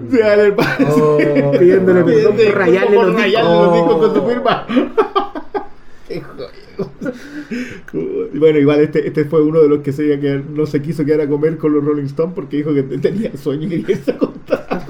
el 0.49 0.53
padre. 0.55 0.87
Oh, 0.91 1.17
Pidiéndole 1.59 2.01
no. 2.01 2.07
perdón 2.07 2.37
por 2.37 2.55
rayarle 2.59 2.91
discos. 2.91 3.07
los 3.07 3.73
discos 3.73 3.97
con 4.01 4.15
su 4.15 4.21
Oh. 4.21 4.29
firma. 4.29 4.67
Y 7.93 8.39
bueno, 8.39 8.59
igual 8.59 8.81
este, 8.81 9.07
este 9.07 9.25
fue 9.25 9.43
uno 9.43 9.61
de 9.61 9.69
los 9.69 9.81
que 9.81 9.93
se 9.93 10.19
quedar- 10.21 10.45
no 10.49 10.67
se 10.67 10.81
quiso 10.83 11.05
quedar 11.05 11.23
a 11.23 11.29
comer 11.29 11.57
con 11.59 11.73
los 11.75 11.85
Rolling 11.85 12.05
Stones 12.07 12.35
porque 12.35 12.57
dijo 12.59 12.73
que 12.75 12.83
tenía 12.83 13.37
sueño 13.37 13.67
y 13.67 13.83
quería 13.83 13.97
irse 13.97 14.11
a 14.13 14.19
contar. 14.19 14.85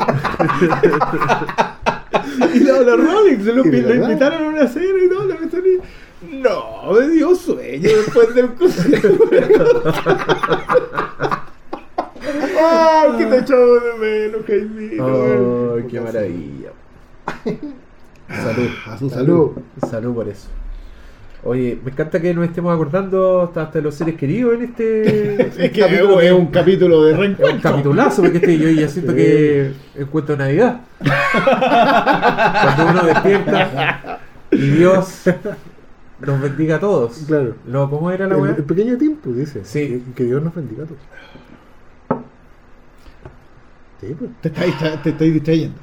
y 2.54 2.60
los, 2.60 2.86
los 2.86 3.04
Rolling 3.04 3.44
se 3.44 3.52
lo, 3.52 3.64
invitaron 3.64 4.44
a 4.44 4.48
una 4.48 4.66
cena 4.68 5.04
y 5.04 5.08
todo. 5.08 5.26
La 5.26 5.34
y- 5.36 5.80
no, 6.36 6.92
me 6.92 7.08
dio 7.08 7.34
sueño 7.34 7.88
después 7.88 8.34
del 8.34 8.48
concierto. 8.54 9.08
¡Ay, 12.62 13.12
que 13.18 13.24
te 13.24 13.42
de 13.56 13.94
menos! 13.98 14.42
Oh, 15.00 15.76
qué 15.88 16.00
maravilla. 16.00 16.70
Salud. 18.28 18.68
A 18.86 18.98
su 18.98 19.08
Salud. 19.10 19.50
Salud 19.90 20.14
por 20.14 20.28
eso. 20.28 20.48
Oye, 21.42 21.78
me 21.82 21.90
encanta 21.90 22.20
que 22.20 22.34
nos 22.34 22.44
estemos 22.44 22.74
acordando 22.74 23.40
hasta, 23.42 23.62
hasta 23.62 23.78
de 23.78 23.82
los 23.84 23.94
seres 23.94 24.16
queridos 24.16 24.54
en 24.54 24.62
este. 24.62 25.42
Es 25.64 25.70
que 25.72 25.80
capítulo. 25.80 26.20
es 26.20 26.32
un 26.32 26.46
capítulo 26.48 27.02
de 27.04 27.12
Es 27.12 27.16
un 27.18 27.22
reencuentro. 27.22 27.70
capitulazo, 27.70 28.22
porque 28.22 28.36
este, 28.38 28.58
yo 28.58 28.68
ya 28.68 28.88
siento 28.90 29.14
que 29.14 29.72
encuentro 29.94 30.36
Navidad. 30.36 30.80
Cuando 31.00 32.90
uno 32.92 33.02
despierta 33.06 34.18
y 34.50 34.56
Dios 34.68 35.22
nos 36.20 36.40
bendiga 36.42 36.76
a 36.76 36.80
todos. 36.80 37.24
Claro. 37.26 37.54
No, 37.66 37.88
¿cómo 37.88 38.10
era 38.10 38.26
la 38.26 38.34
El, 38.34 38.40
weá? 38.42 38.54
el 38.56 38.64
pequeño 38.64 38.98
tiempo, 38.98 39.30
dice. 39.30 39.60
Sí. 39.64 40.02
Que, 40.08 40.12
que 40.16 40.24
Dios 40.24 40.42
nos 40.42 40.54
bendiga 40.54 40.84
a 40.84 40.86
todos. 40.86 41.00
Sí, 44.00 44.14
pues. 44.18 44.30
Te 44.42 44.48
estáis, 44.48 44.74
te 45.02 45.08
estáis 45.10 45.32
distrayendo. 45.34 45.76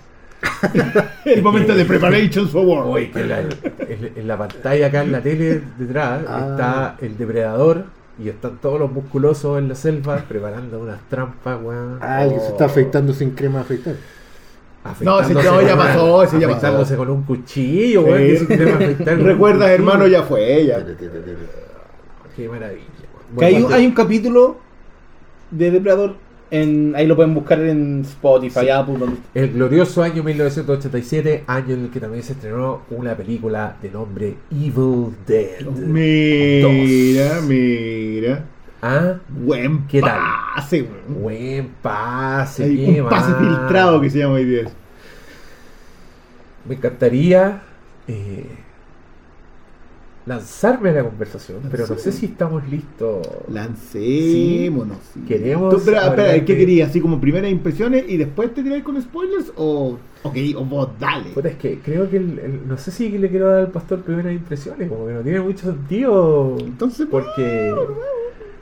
El 1.26 1.42
momento 1.44 1.76
de 1.76 1.86
preparations 1.86 2.50
for 2.52 2.66
war. 2.66 2.84
Oye, 2.86 3.12
que 3.12 3.24
la- 3.26 3.42
en, 3.42 4.12
en 4.16 4.28
la 4.28 4.38
pantalla 4.38 4.88
acá 4.88 5.04
en 5.04 5.12
la 5.12 5.22
tele 5.22 5.62
detrás 5.78 6.22
Ah. 6.28 6.48
está 6.52 6.96
el 7.06 7.18
depredador 7.18 7.86
y 8.24 8.30
están 8.30 8.58
todos 8.58 8.80
los 8.80 8.92
musculosos 8.92 9.60
en 9.60 9.70
la 9.70 9.76
selva 9.76 10.18
preparando 10.28 10.80
unas 10.80 11.00
trampas, 11.10 11.60
weón. 11.62 12.00
Ah, 12.02 12.24
el 12.24 12.34
que 12.34 12.40
se 12.40 12.48
está 12.48 12.66
Oh. 12.66 12.68
afeitando 12.68 13.14
sin 13.14 13.32
crema 13.32 13.60
de 13.60 13.62
afeitar. 13.62 13.94
No, 15.02 15.20
ese 15.20 15.34
no, 15.34 15.62
ya 15.62 15.76
pasó, 15.76 16.24
ese 16.24 16.40
ya 16.40 16.48
afeitándose 16.48 16.94
pasó. 16.94 16.98
con 17.06 17.10
un 17.10 17.24
cuchillo, 17.24 18.02
weón. 18.04 18.18
Sí. 18.20 18.28
que 18.28 18.38
se 18.38 18.46
quiere 18.48 18.72
afeitar 18.74 19.06
con 19.16 19.20
un 19.22 19.26
Recuerda, 19.28 19.58
cuchillo. 19.66 19.76
hermano, 19.76 20.08
ya 20.08 20.24
fue 20.24 20.62
ella. 20.62 20.86
Qué 22.36 22.48
maravilla. 22.48 22.82
Que 23.38 23.46
hay, 23.46 23.56
un, 23.56 23.62
Bueno, 23.64 23.76
hay 23.76 23.86
un 23.86 23.94
capítulo 23.94 24.58
de 25.52 25.72
Depredador. 25.72 26.16
En, 26.50 26.94
ahí 26.96 27.06
lo 27.06 27.16
pueden 27.18 27.34
buscar 27.34 27.60
en 27.60 28.02
Spotify, 28.02 28.70
Apple, 28.70 28.96
donde 28.98 29.18
El 29.34 29.52
glorioso 29.52 30.02
año 30.02 30.24
1987, 30.24 31.44
año 31.46 31.74
en 31.74 31.84
el 31.86 31.90
que 31.90 32.00
también 32.00 32.24
se 32.24 32.34
estrenó 32.34 32.84
una 32.90 33.16
película 33.16 33.76
de 33.82 33.90
nombre 33.92 34.36
Evil 34.52 35.08
Dead. 35.26 35.66
Mira, 35.66 37.42
mira. 37.42 38.46
Ah, 38.82 39.16
Buen 39.28 39.88
¿Qué 39.88 40.00
tal? 40.02 40.20
pase, 40.56 40.84
weón. 40.84 41.22
buen 41.24 41.70
pase. 41.82 42.64
Hay 42.64 43.00
un 43.00 43.10
pase 43.10 43.34
filtrado 43.36 44.00
que 44.00 44.10
se 44.10 44.20
llama 44.20 44.36
hoy 44.36 44.46
día. 44.46 44.64
Me 46.68 46.76
encantaría 46.76 47.62
eh, 48.08 48.46
lanzarme 50.28 50.90
a 50.90 50.94
la 50.94 51.04
conversación, 51.04 51.60
pero 51.72 51.88
no 51.88 51.96
sé 51.98 52.12
si 52.12 52.26
estamos 52.28 52.68
listos. 52.70 53.26
Lancémonos. 53.50 54.98
sí. 55.14 55.22
Queremos 55.28 55.74
Tú, 55.76 55.82
pero, 55.86 55.98
espera, 56.02 56.34
¿qué 56.46 56.54
de- 56.54 56.60
querías? 56.60 56.90
¿Así 56.90 57.00
como 57.02 57.20
primeras 57.20 57.50
impresiones 57.52 58.04
y 58.08 58.18
después 58.18 58.54
te 58.54 58.62
tiráis 58.64 58.84
con 58.84 59.02
spoilers? 59.02 59.52
¿O, 59.56 59.98
ok, 60.24 60.36
o 60.56 60.66
vos 60.66 60.90
dale? 61.00 61.30
Puta, 61.34 61.48
es 61.50 61.56
que 61.56 61.80
creo 61.80 62.10
que 62.10 62.18
el- 62.18 62.40
el- 62.40 62.68
no 62.68 62.78
sé 62.78 62.92
si 62.92 63.10
le 63.18 63.30
quiero 63.30 63.48
dar 63.48 63.60
al 63.62 63.72
pastor 63.72 64.02
primeras 64.02 64.34
impresiones, 64.34 64.90
como 64.90 65.08
que 65.08 65.14
no 65.14 65.22
tiene 65.22 65.40
mucho 65.40 65.66
sentido. 65.72 66.58
Entonces, 66.60 67.08
Porque. 67.10 67.74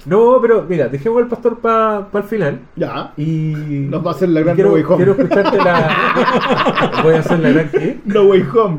No, 0.06 0.38
pero 0.40 0.64
mira, 0.70 0.88
dejemos 0.88 1.24
al 1.24 1.28
pastor 1.28 1.58
para 1.58 2.08
el 2.14 2.24
final. 2.24 2.60
ya. 2.76 3.12
Y. 3.18 3.54
Nos 3.90 4.06
va 4.06 4.12
a 4.12 4.14
hacer 4.14 4.30
la 4.30 4.42
gran 4.42 4.54
quiero, 4.54 4.70
No 4.70 4.76
Way 4.76 4.84
Home. 4.84 4.96
quiero 4.98 5.12
escucharte 5.14 5.58
la. 5.58 7.02
Voy 7.04 7.14
a 7.16 7.20
hacer 7.20 7.40
la 7.40 7.50
gran 7.50 7.70
qué. 7.72 7.98
No 8.06 8.24
Way 8.26 8.44
Home. 8.56 8.78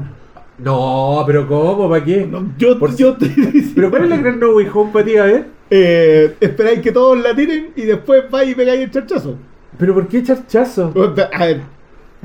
No, 0.59 1.23
pero 1.27 1.47
¿cómo? 1.47 1.89
¿Para 1.91 2.05
qué? 2.05 2.27
No, 2.27 2.47
yo, 2.57 2.79
Por- 2.79 2.97
yo 2.97 3.15
te 3.17 3.27
¿Pero 3.75 3.91
cuál 3.91 4.05
es 4.05 4.11
la 4.11 4.17
gran 4.17 4.41
No 4.41 4.51
Way 4.53 4.69
Home 4.73 4.91
para 4.93 5.05
ti? 5.05 5.17
A 5.17 5.25
ver. 5.25 5.47
eh, 5.71 6.35
esperáis 6.41 6.81
que 6.81 6.93
todos 6.93 7.19
la 7.19 7.35
tiren 7.35 7.73
y 7.77 7.83
después 7.83 8.31
vais 8.31 8.51
y 8.51 8.55
pegáis 8.55 8.81
el 8.83 8.91
charchazo. 8.91 9.37
¿Pero 9.79 9.93
por 9.95 10.09
qué 10.09 10.23
charchazo? 10.23 10.93
A 11.35 11.45
ver, 11.45 11.61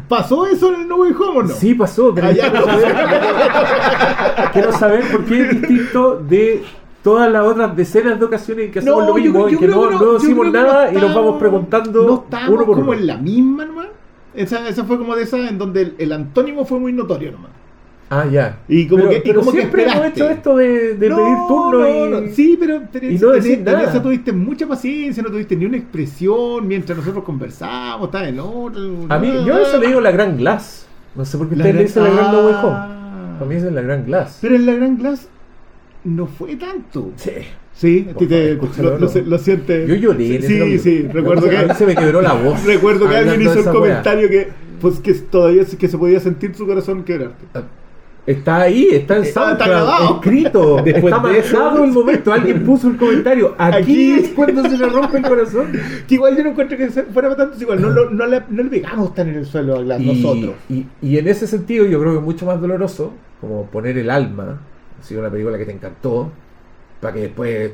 ¿Pasó 0.07 0.45
eso 0.47 0.73
en 0.73 0.81
el 0.81 0.87
No 0.87 0.95
Way 0.97 1.11
Home 1.11 1.39
o 1.39 1.43
no? 1.43 1.49
Sí 1.49 1.73
pasó, 1.73 2.13
pero 2.15 2.27
Ah, 2.27 2.31
ya. 2.31 2.49
quiero, 2.51 2.65
saber, 2.65 2.95
quiero 4.53 4.71
saber 4.73 5.03
por 5.11 5.25
qué 5.25 5.41
es 5.41 5.49
distinto 5.61 6.15
de 6.27 6.63
todas 7.03 7.31
las 7.31 7.43
otras 7.45 7.75
decenas 7.75 8.17
de 8.19 8.25
ocasiones 8.25 8.65
en 8.67 8.71
que 8.71 8.79
hacemos 8.79 9.01
lo 9.07 9.17
yo 9.17 9.23
mismo, 9.23 9.47
en 9.47 9.53
yo 9.55 9.59
que 9.59 9.67
no, 9.67 9.89
que 9.89 9.95
no 9.95 10.13
decimos 10.13 10.51
nada 10.51 10.91
no 10.91 10.97
y 10.97 11.01
nos 11.01 11.13
vamos 11.13 11.37
preguntando 11.39 12.03
No 12.03 12.25
uno 12.49 12.65
por 12.65 12.75
como 12.75 12.91
uno. 12.91 12.93
en 12.93 13.07
la 13.07 13.17
misma 13.17 13.65
nomás. 13.65 13.87
Esa, 14.33 14.67
esa 14.69 14.85
fue 14.85 14.97
como 14.97 15.15
de 15.15 15.23
esa 15.23 15.37
en 15.49 15.57
donde 15.57 15.81
el, 15.81 15.95
el 15.97 16.11
antónimo 16.13 16.63
fue 16.65 16.79
muy 16.79 16.93
notorio 16.93 17.33
nomás. 17.33 17.51
Ah, 18.13 18.25
ya. 18.29 18.59
Y 18.67 18.87
como 18.87 19.05
pero 19.07 19.23
que- 19.23 19.29
y 19.29 19.33
que 19.33 19.43
siempre 19.51 19.83
hemos 19.85 20.05
hecho 20.05 20.29
esto 20.29 20.57
de, 20.57 20.95
de 20.95 21.09
No, 21.09 21.15
pedir 21.15 21.35
turno 21.47 21.79
no, 21.79 21.87
y... 21.87 22.09
no. 22.27 22.33
Sí, 22.35 22.57
pero 22.59 22.81
y 23.01 23.17
no 23.17 23.29
en- 23.29 23.35
decir 23.41 23.57
en 23.59 23.63
nada. 23.63 23.83
esa 23.83 24.03
tuviste 24.03 24.33
mucha 24.33 24.67
paciencia, 24.67 25.23
no 25.23 25.29
tuviste 25.31 25.55
ni 25.55 25.63
una 25.65 25.77
expresión 25.77 26.67
mientras 26.67 26.97
nosotros 26.97 27.23
conversábamos, 27.23 28.07
estaba 28.09 28.27
en 28.27 28.39
otro. 28.41 28.81
A 29.07 29.17
mí, 29.17 29.31
yo 29.45 29.57
eso 29.57 29.79
le 29.79 29.87
digo 29.87 30.01
la 30.01 30.11
gran 30.11 30.35
glass. 30.37 30.85
No 31.15 31.23
sé 31.23 31.37
por 31.37 31.47
qué 31.47 31.55
ustedes 31.55 31.73
le 31.75 31.83
dicen 31.83 32.03
la 32.03 32.09
gran. 32.09 32.35
Ah. 32.35 33.35
Para 33.39 33.49
mí 33.49 33.55
es 33.55 33.63
la 33.63 33.81
gran 33.81 34.05
glass. 34.05 34.39
Pero 34.41 34.55
en 34.55 34.65
la 34.65 34.73
Gran 34.75 34.97
Glass 34.97 35.27
no 36.03 36.27
fue 36.27 36.55
tanto. 36.57 37.11
Sí. 37.15 37.31
Sí, 37.73 38.07
a 38.11 38.13
ti 38.17 38.27
te, 38.27 38.55
lo, 38.55 38.97
lo, 38.99 39.37
sientes. 39.39 39.87
Yo 39.87 39.95
lloré 39.95 40.35
en 40.35 40.43
Sí, 40.43 40.77
sí, 40.79 41.07
recuerdo 41.11 41.47
A 41.47 41.49
mí 41.51 41.67
que. 41.69 41.73
se 41.75 41.85
me 41.85 41.95
quebró 41.95 42.21
la 42.21 42.33
voz. 42.33 42.63
Recuerdo 42.65 43.09
que 43.09 43.15
alguien 43.15 43.41
hizo 43.41 43.59
un 43.59 43.73
comentario 43.73 44.29
que, 44.29 44.49
pues, 44.81 44.99
que 44.99 45.13
todavía 45.13 45.63
que 45.65 45.87
se 45.87 45.97
podía 45.97 46.19
sentir 46.19 46.53
su 46.53 46.67
corazón 46.67 47.03
quebrarte. 47.03 47.45
Está 48.27 48.61
ahí, 48.61 48.87
está 48.91 49.17
en 49.17 49.23
Está- 49.23 49.57
SoundCloud, 49.57 50.15
escrito, 50.17 50.75
Después 50.85 51.05
está 51.13 51.19
marcado 51.19 51.83
el 51.83 51.91
momento. 51.91 52.31
Alguien 52.31 52.63
puso 52.63 52.87
el 52.89 52.97
comentario. 52.97 53.55
Aquí, 53.57 53.77
Aquí. 53.81 54.11
es 54.13 54.29
cuando 54.29 54.61
se 54.69 54.77
le 54.77 54.85
rompe 54.87 55.17
el 55.17 55.23
corazón. 55.23 55.71
Que 56.07 56.15
igual 56.15 56.37
yo 56.37 56.43
no 56.43 56.49
encuentro 56.51 56.77
que 56.77 56.89
se- 56.91 57.03
fuera 57.03 57.29
para 57.29 57.47
tanto, 57.49 57.61
igual 57.61 57.81
no, 57.81 57.89
lo- 57.89 58.09
no, 58.11 58.27
le, 58.27 58.43
no 58.49 58.61
le 58.63 58.69
pegamos 58.69 59.15
tan 59.15 59.29
en 59.29 59.35
el 59.37 59.45
suelo 59.47 59.77
a 59.77 59.81
Glass 59.81 60.01
Y, 60.01 60.05
nosotros. 60.21 60.53
y, 60.69 60.85
y 61.01 61.17
en 61.17 61.27
ese 61.27 61.47
sentido, 61.47 61.85
yo 61.87 61.99
creo 61.99 62.11
que 62.13 62.17
es 62.19 62.23
mucho 62.23 62.45
más 62.45 62.61
doloroso, 62.61 63.11
como 63.41 63.65
poner 63.65 63.97
el 63.97 64.09
alma, 64.11 64.59
así 65.01 65.15
una 65.15 65.29
película 65.31 65.57
que 65.57 65.65
te 65.65 65.71
encantó, 65.71 66.31
para 66.99 67.13
que 67.15 67.21
después 67.21 67.71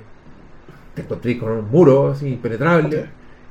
te 0.93 1.01
encontrés 1.01 1.37
con 1.37 1.51
un 1.51 1.69
muro 1.69 2.11
así 2.11 2.25
impenetrable, 2.29 3.05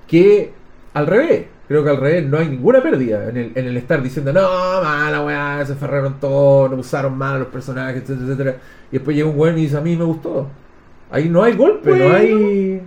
que 0.09 0.51
al 0.95 1.07
revés. 1.07 1.45
Creo 1.69 1.83
que 1.83 1.91
al 1.91 1.97
revés 1.97 2.27
no 2.27 2.39
hay 2.39 2.49
ninguna 2.49 2.81
pérdida 2.81 3.29
en 3.29 3.37
el, 3.37 3.53
en 3.55 3.67
el 3.67 3.77
estar 3.77 4.01
diciendo, 4.01 4.33
no, 4.33 4.41
mala 4.41 5.25
weá, 5.25 5.67
se 5.67 5.75
ferraron 5.75 6.21
todo, 6.21 6.69
no 6.69 6.77
usaron 6.77 7.19
mal 7.19 7.41
los 7.41 7.49
personajes, 7.49 8.03
etcétera, 8.03 8.27
etcétera. 8.27 8.57
Y 8.91 8.97
después 8.97 9.17
llega 9.17 9.29
un 9.29 9.39
weón 9.39 9.59
y 9.59 9.63
dice, 9.63 9.77
a 9.77 9.81
mí 9.81 9.97
me 9.97 10.05
gustó. 10.05 10.49
Ahí 11.11 11.29
no 11.29 11.43
hay 11.43 11.55
golpe, 11.55 11.91
no 11.91 12.15
hay. 12.15 12.83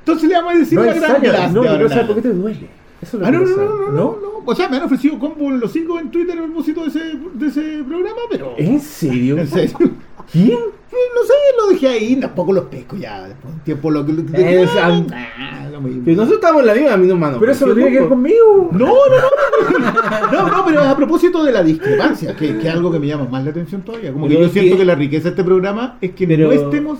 Entonces 0.00 0.28
le 0.28 0.34
vamos 0.34 0.54
a 0.54 0.58
decir 0.58 0.78
No 0.78 0.84
la 0.84 0.94
gran 0.94 1.10
saña. 1.10 1.48
No, 1.48 1.60
quiero 1.62 1.84
en 1.84 1.88
saber 1.88 2.06
por 2.06 2.16
qué 2.16 2.22
te 2.22 2.28
duele. 2.30 2.68
Eso 3.04 3.16
es 3.16 3.20
lo 3.22 3.26
Ah, 3.26 3.30
no, 3.30 3.40
no, 3.40 3.46
no, 3.56 3.64
no, 3.64 3.90
no, 3.92 3.92
no. 3.92 4.42
O 4.46 4.54
sea, 4.54 4.68
me 4.68 4.76
han 4.78 4.82
ofrecido 4.84 5.18
combo 5.18 5.50
los 5.50 5.72
cinco 5.72 5.98
en 5.98 6.10
Twitter 6.10 6.38
a 6.38 6.42
propósito 6.44 6.82
de 6.82 6.88
ese, 6.88 7.00
de 7.34 7.46
ese 7.46 7.84
programa, 7.86 8.20
pero. 8.30 8.54
¿En 8.58 8.80
serio? 8.80 9.38
En 9.38 9.46
serio. 9.48 9.76
¿Quién? 10.32 10.50
No 10.58 11.22
sé, 11.26 11.32
lo 11.58 11.66
dejé 11.72 11.88
ahí, 11.88 12.16
tampoco 12.16 12.52
los 12.52 12.64
pesco 12.66 12.96
ya. 12.96 13.26
Después 13.28 13.52
de 13.52 13.58
un 13.58 13.64
tiempo 13.64 13.90
lo 13.90 14.06
que. 14.06 14.12
lo- 14.12 14.22
Eh, 14.38 14.64
o 14.64 14.68
sea, 14.68 14.86
Ah. 15.12 15.60
Pero 16.04 16.16
nosotros 16.16 16.32
estamos 16.40 16.60
en 16.60 16.66
la 16.66 16.74
misma, 16.74 16.96
mi 16.96 17.10
hermano. 17.10 17.36
Pero 17.40 17.52
eso 17.52 17.66
no 17.66 17.74
tiene 17.74 17.90
que 17.90 18.00
ver 18.00 18.08
conmigo. 18.08 18.70
No, 18.72 18.86
no, 18.86 19.78
no, 19.80 20.30
no, 20.32 20.48
no, 20.48 20.64
pero 20.64 20.82
a 20.82 20.96
propósito 20.96 21.42
de 21.44 21.52
la 21.52 21.62
discrepancia, 21.62 22.34
que, 22.36 22.56
que 22.58 22.68
es 22.68 22.74
algo 22.74 22.90
que 22.92 22.98
me 23.00 23.06
llama 23.08 23.26
más 23.28 23.44
la 23.44 23.50
atención 23.50 23.82
todavía. 23.82 24.12
Como 24.12 24.28
que 24.28 24.34
yo 24.34 24.48
siento 24.48 24.72
que- 24.72 24.78
que 24.78 24.84
la 24.84 24.94
riqueza 24.94 25.24
de 25.24 25.30
este 25.30 25.44
programa 25.44 25.98
es 26.00 26.12
que 26.12 26.26
Pero- 26.26 26.46
no 26.46 26.52
estemos 26.52 26.98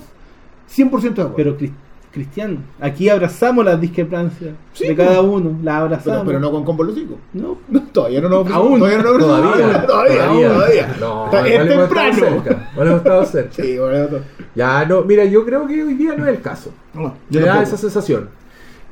100% 0.67 1.15
de 1.15 1.21
acuerdo. 1.29 1.55
Pero 1.57 1.71
Cris- 2.15 2.25
Cristian, 2.25 2.59
aquí 2.79 3.09
abrazamos 3.09 3.65
las 3.65 3.79
discrepancias 3.81 4.51
Sí, 4.73 4.87
de 4.87 4.95
pues. 4.95 5.07
cada 5.07 5.21
uno, 5.21 5.49
las 5.63 5.75
Pero, 5.75 5.85
abrazamos. 5.85 6.23
pero 6.25 6.39
no 6.39 6.51
con 6.51 6.63
combo 6.63 6.83
los 6.83 6.95
cinco. 6.95 7.17
No. 7.33 7.57
No, 7.67 7.81
todavía 7.91 8.21
no 8.21 8.29
nos 8.29 8.49
Aún. 8.51 8.79
Todavía 8.79 8.97
no 9.03 9.11
nos 9.11 9.19
Todavía, 9.19 9.51
todavía, 9.51 9.85
todavía, 9.85 10.47
todavía. 10.53 10.95
No, 10.99 11.25
Está- 11.25 11.47
es 11.47 11.67
temprano. 11.67 12.13
cerca. 12.15 12.69
igual 12.73 12.87
hemos 12.87 12.97
estado 12.99 13.25
cerca. 13.31 13.51
Sí, 13.53 13.77
bueno, 13.77 14.07
no. 14.11 14.17
Ya, 14.55 14.85
no, 14.85 15.01
mira, 15.01 15.25
yo 15.25 15.45
creo 15.45 15.67
que 15.67 15.83
hoy 15.83 15.93
día 15.95 16.15
no 16.17 16.25
es 16.25 16.35
el 16.37 16.41
caso. 16.41 16.71
No, 16.93 17.13
Me 17.29 17.39
da 17.41 17.61
esa 17.61 17.75
sensación. 17.77 18.29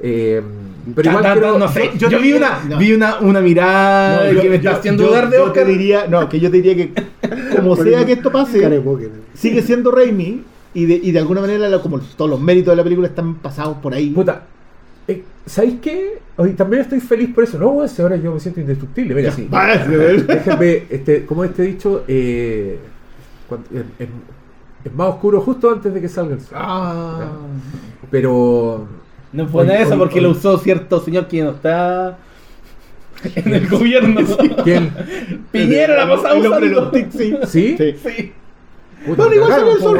Eh, 0.01 0.41
pero 0.95 1.09
igual 1.11 1.23
ta- 1.23 1.33
ta- 1.35 1.39
creo- 1.39 1.57
no 1.59 1.67
sé, 1.69 1.91
yo 1.97 2.09
yo, 2.09 2.17
te 2.17 2.23
vi 2.23 2.33
una, 2.33 2.59
no. 2.67 2.77
vi 2.77 2.91
una, 2.93 3.19
una 3.19 3.39
mirada 3.39 4.25
No, 4.25 4.31
yo- 4.33 4.41
que 4.41 4.49
me 4.49 4.59
yo- 4.59 4.69
está 4.69 4.79
haciendo 4.79 5.03
yo- 5.03 5.09
dudar 5.09 5.29
de 5.29 5.37
yo 5.37 5.43
te 5.43 5.49
Oscar. 5.49 5.67
diría, 5.67 6.07
no, 6.07 6.27
que 6.27 6.39
yo 6.41 6.51
te 6.51 6.61
diría 6.61 6.75
que 6.75 6.93
como 7.55 7.75
sea 7.77 8.05
que 8.05 8.13
esto 8.13 8.31
pase, 8.31 8.81
sigue 9.35 9.61
siendo 9.61 9.91
Raimi 9.91 10.43
y 10.73 10.85
de, 10.85 10.95
y 10.95 11.11
de 11.11 11.19
alguna 11.19 11.41
manera 11.41 11.67
la- 11.69 11.81
como 11.81 11.99
todos 11.99 12.29
los 12.29 12.39
méritos 12.41 12.71
de 12.71 12.75
la 12.77 12.83
película 12.83 13.07
están 13.07 13.35
pasados 13.35 13.77
por 13.77 13.93
ahí. 13.93 14.09
Puta, 14.09 14.43
eh, 15.07 15.23
¿sabéis 15.45 15.75
qué? 15.81 16.19
Hoy 16.37 16.53
también 16.53 16.81
estoy 16.81 16.99
feliz 16.99 17.29
por 17.33 17.43
eso. 17.43 17.59
No, 17.59 17.87
si 17.87 18.01
ahora 18.01 18.15
yo 18.15 18.33
me 18.33 18.39
siento 18.39 18.59
indestructible. 18.61 19.13
Mira, 19.15 19.31
sí. 19.31 19.47
Déjenme, 20.27 20.83
este, 20.89 21.25
como 21.25 21.43
este 21.43 21.63
dicho, 21.63 22.03
eh, 22.07 22.79
cuando- 23.47 23.67
es, 23.99 24.07
más 24.95 25.09
oscuro 25.09 25.39
justo 25.41 25.71
antes 25.71 25.93
de 25.93 26.01
que 26.01 26.09
salga 26.09 26.33
el 26.35 26.41
sol. 26.41 26.49
Ah. 26.59 27.29
Pero 28.11 28.85
No 29.31 29.47
fue 29.47 29.63
nada 29.65 29.77
de 29.79 29.83
eso 29.85 29.93
hoy- 29.93 29.99
porque 29.99 30.15
hoy- 30.19 30.23
lo 30.25 30.31
usó 30.31 30.57
cierto 30.57 30.99
señor 31.01 31.27
que 31.27 31.41
no 31.43 31.51
está 31.51 32.17
en 33.35 33.53
el 33.53 33.67
gobierno. 33.69 34.21
¿quién? 34.63 34.91
Piñera 35.51 36.05
la 36.05 36.15
pasaba 36.15 36.35
usando. 36.35 36.59
los 36.59 36.91
tics, 36.91 37.13
sí. 37.15 37.37
¿Sí? 37.47 37.75
Sí. 37.77 37.95
Sí. 38.03 38.31
Puta, 39.05 39.23
Bueno, 39.23 39.35
igual 39.35 39.51
salió 39.51 39.71
el 39.73 39.79
sol. 39.79 39.99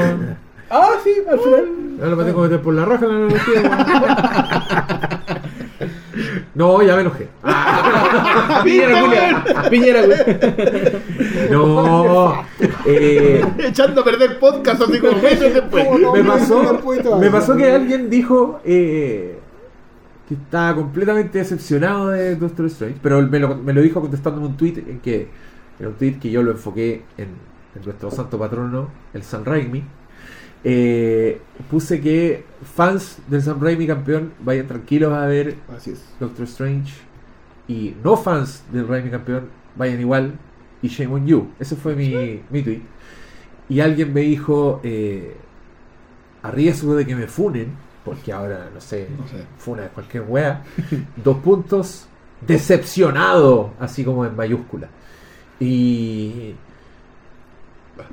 Ah, 0.70 0.92
sí, 1.04 1.12
al 1.30 1.40
final. 1.40 1.66
Ahora 2.02 2.16
me 2.16 2.24
tengo 2.24 2.42
que 2.42 2.48
meter 2.50 2.62
por 2.62 2.74
la 2.74 2.86
raja 2.86 3.06
la 3.06 3.16
analogía. 3.16 3.62
No, 6.56 6.82
ya 6.84 6.96
me 6.96 7.02
enojé. 7.02 7.28
Piñera, 8.64 9.02
Julia. 9.02 9.44
Piñera, 9.70 10.02
güey. 10.06 10.18
No. 11.52 12.44
Eh, 12.86 13.42
Echando 13.60 14.02
a 14.02 14.04
perder 14.04 14.40
podcast 14.40 14.82
así 14.82 15.00
como 15.00 15.14
meses 15.22 15.54
después. 15.54 15.86
me 16.14 16.24
pasó, 16.24 16.82
me 17.18 17.30
pasó 17.32 17.56
que 17.56 17.72
alguien 17.72 18.10
dijo 18.10 18.60
eh, 18.66 19.40
que 20.28 20.34
estaba 20.34 20.76
completamente 20.76 21.38
decepcionado 21.38 22.10
de 22.10 22.36
Doctor 22.36 22.66
Strange, 22.66 22.98
pero 23.02 23.22
me 23.22 23.40
lo, 23.40 23.56
me 23.56 23.72
lo 23.74 23.82
dijo 23.82 24.02
contestándome 24.02 24.48
un 24.48 24.58
tweet 24.58 24.84
en 24.86 25.00
que 25.00 25.30
en 25.80 25.88
un 25.88 25.94
tweet 25.94 26.20
que 26.20 26.30
yo 26.30 26.44
lo 26.44 26.52
enfoqué 26.52 27.04
en, 27.18 27.30
en 27.76 27.86
nuestro 27.86 28.12
santo 28.12 28.38
patrono, 28.38 28.90
el 29.14 29.24
San 29.24 29.46
Raimi. 29.46 29.84
Eh, 30.64 31.42
puse 31.70 32.00
que 32.00 32.46
fans 32.76 33.18
del 33.28 33.42
Sam 33.42 33.60
Raimi 33.62 33.86
campeón 33.86 34.32
vayan 34.40 34.66
tranquilos 34.68 35.12
a 35.12 35.26
ver 35.26 35.58
Así 35.76 35.92
es. 35.92 36.02
Doctor 36.22 36.46
Strange 36.46 36.94
y 37.68 37.96
no 38.04 38.16
fans 38.16 38.64
del 38.72 38.88
Raimi 38.88 39.10
campeón 39.10 39.50
vayan 39.76 40.00
igual 40.00 40.34
y 40.82 40.88
shame 40.88 41.14
on 41.14 41.26
you. 41.26 41.48
Ese 41.60 41.76
fue 41.76 41.96
mi, 41.96 42.42
mi 42.50 42.62
tweet. 42.62 42.82
Y 43.70 43.80
alguien 43.80 44.14
me 44.14 44.22
dijo, 44.22 44.82
eh, 44.84 45.36
a 46.44 46.52
riesgo 46.52 46.96
de 46.96 47.06
que 47.06 47.16
me 47.16 47.28
funen, 47.28 47.72
porque 48.04 48.34
ahora, 48.34 48.70
no 48.74 48.82
sé, 48.82 49.08
No 49.18 49.26
sé. 49.28 49.46
funa 49.58 49.84
de 49.84 49.88
cualquier 49.90 50.26
wea, 50.28 50.62
dos 51.24 51.38
puntos, 51.38 52.08
decepcionado, 52.46 53.74
así 53.80 54.04
como 54.04 54.26
en 54.26 54.36
mayúscula. 54.36 54.90
Y... 55.60 56.54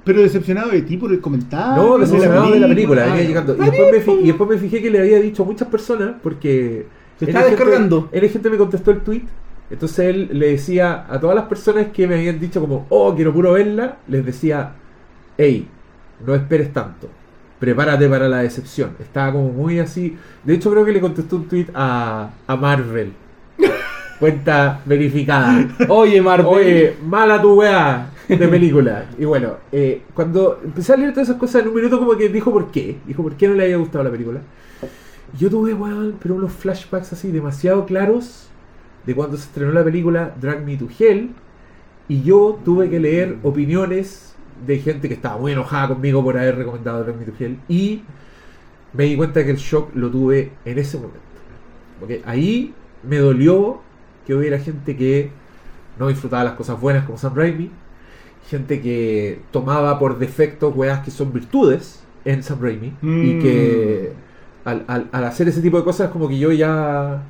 Pero 0.05 0.21
decepcionado 0.23 0.71
de 0.71 0.83
ti 0.83 0.97
por 0.97 1.11
el 1.11 1.21
comentario. 1.21 1.83
No, 1.83 1.99
decepcionado 1.99 2.51
de 2.53 2.61
la 2.61 2.69
película, 2.69 3.05
venía 3.07 3.23
llegando. 3.25 3.55
Y 3.57 3.61
después, 3.65 3.93
me 3.93 4.01
fi- 4.01 4.21
y 4.23 4.27
después 4.27 4.51
me 4.51 4.59
fijé 4.59 4.83
que 4.83 4.91
le 4.91 4.99
había 5.01 5.19
dicho 5.21 5.43
a 5.43 5.47
muchas 5.47 5.69
personas, 5.69 6.13
porque... 6.23 6.87
Se 7.19 7.25
está 7.27 7.41
gente- 7.41 7.57
descargando. 7.57 8.09
N 8.13 8.29
gente 8.29 8.51
me 8.51 8.57
contestó 8.59 8.91
el 8.91 9.01
tweet. 9.01 9.23
Entonces 9.71 9.99
él 10.01 10.29
le 10.33 10.49
decía 10.51 11.07
a 11.09 11.21
todas 11.21 11.37
las 11.37 11.45
personas 11.47 11.87
que 11.93 12.07
me 12.07 12.17
habían 12.17 12.41
dicho 12.41 12.61
como, 12.61 12.87
oh, 12.89 13.15
quiero 13.15 13.33
puro 13.33 13.53
verla, 13.53 13.99
les 14.09 14.25
decía, 14.27 14.73
hey, 15.39 15.67
no 16.27 16.35
esperes 16.35 16.73
tanto. 16.73 17.09
Prepárate 17.59 18.09
para 18.09 18.29
la 18.29 18.39
decepción. 18.39 18.91
Estaba 19.01 19.33
como 19.33 19.51
muy 19.51 19.79
así. 19.79 20.17
De 20.45 20.55
hecho, 20.55 20.71
creo 20.71 20.85
que 20.85 20.93
le 20.93 21.01
contestó 21.01 21.37
un 21.37 21.47
tweet 21.47 21.67
a, 21.75 22.31
a 22.47 22.57
Marvel. 22.57 23.13
Cuenta 24.19 24.81
verificada. 24.85 25.69
Oye, 25.89 26.21
Marvel. 26.21 26.47
Oye, 26.47 26.97
mala 27.07 27.41
tu 27.41 27.55
weá 27.61 28.11
de 28.39 28.49
película. 28.49 29.07
Y 29.19 29.25
bueno, 29.25 29.57
eh, 29.73 30.03
cuando 30.15 30.61
empecé 30.65 30.93
a 30.93 30.97
leer 30.97 31.13
todas 31.13 31.29
esas 31.29 31.41
cosas 31.41 31.63
en 31.63 31.69
un 31.69 31.75
minuto 31.75 31.99
como 31.99 32.17
que 32.17 32.29
dijo 32.29 32.53
por 32.53 32.71
qué. 32.71 32.99
Dijo 33.07 33.23
por 33.23 33.35
qué 33.35 33.49
no 33.49 33.55
le 33.55 33.65
había 33.65 33.77
gustado 33.77 34.05
la 34.05 34.11
película. 34.11 34.41
Yo 35.39 35.51
tuve, 35.51 35.75
weón, 35.75 36.17
pero 36.21 36.35
unos 36.35 36.53
flashbacks 36.53 37.13
así 37.13 37.31
demasiado 37.31 37.87
claros 37.87 38.49
de 39.07 39.15
cuando 39.15 39.37
se 39.37 39.45
estrenó 39.45 39.73
la 39.73 39.85
película 39.85 40.35
Drag 40.41 40.65
Me 40.65 40.77
to 40.77 40.89
Hell. 40.99 41.31
Y 42.09 42.23
yo 42.23 42.59
tuve 42.65 42.91
que 42.91 42.99
leer 42.99 43.39
opiniones 43.43 44.35
de 44.67 44.79
gente 44.79 45.09
que 45.09 45.15
estaba 45.15 45.39
muy 45.39 45.53
enojada 45.53 45.89
conmigo 45.89 46.23
por 46.23 46.37
haber 46.37 46.57
recomendado 46.57 47.05
Drag 47.05 47.17
Me 47.17 47.25
to 47.25 47.33
Hell. 47.39 47.59
Y 47.69 48.03
me 48.93 49.05
di 49.05 49.17
cuenta 49.17 49.45
que 49.45 49.51
el 49.51 49.57
shock 49.57 49.95
lo 49.95 50.11
tuve 50.11 50.53
en 50.65 50.79
ese 50.79 50.97
momento. 50.97 51.21
Porque 51.99 52.23
ahí 52.25 52.75
me 53.03 53.19
dolió 53.19 53.81
que 54.27 54.35
hubiera 54.35 54.59
gente 54.59 54.97
que 54.97 55.31
no 55.99 56.09
disfrutaba 56.09 56.45
las 56.45 56.55
cosas 56.55 56.81
buenas 56.81 57.05
como 57.05 57.19
Sam 57.19 57.35
Raimi, 57.35 57.71
gente 58.49 58.81
que 58.81 59.41
tomaba 59.53 59.99
por 59.99 60.19
defecto 60.19 60.71
weas 60.71 61.01
que 61.05 61.11
son 61.11 61.33
virtudes 61.33 62.03
en 62.25 62.43
Sam 62.43 62.59
Raimi 62.61 62.93
y 63.03 63.07
Mm. 63.07 63.43
que 63.43 64.13
al, 64.65 64.85
al- 64.89 65.09
al 65.13 65.25
hacer 65.25 65.49
ese 65.49 65.61
tipo 65.63 65.79
de 65.79 65.85
cosas 65.85 66.11
como 66.11 66.29
que 66.29 66.39
yo 66.39 66.53
ya 66.53 67.23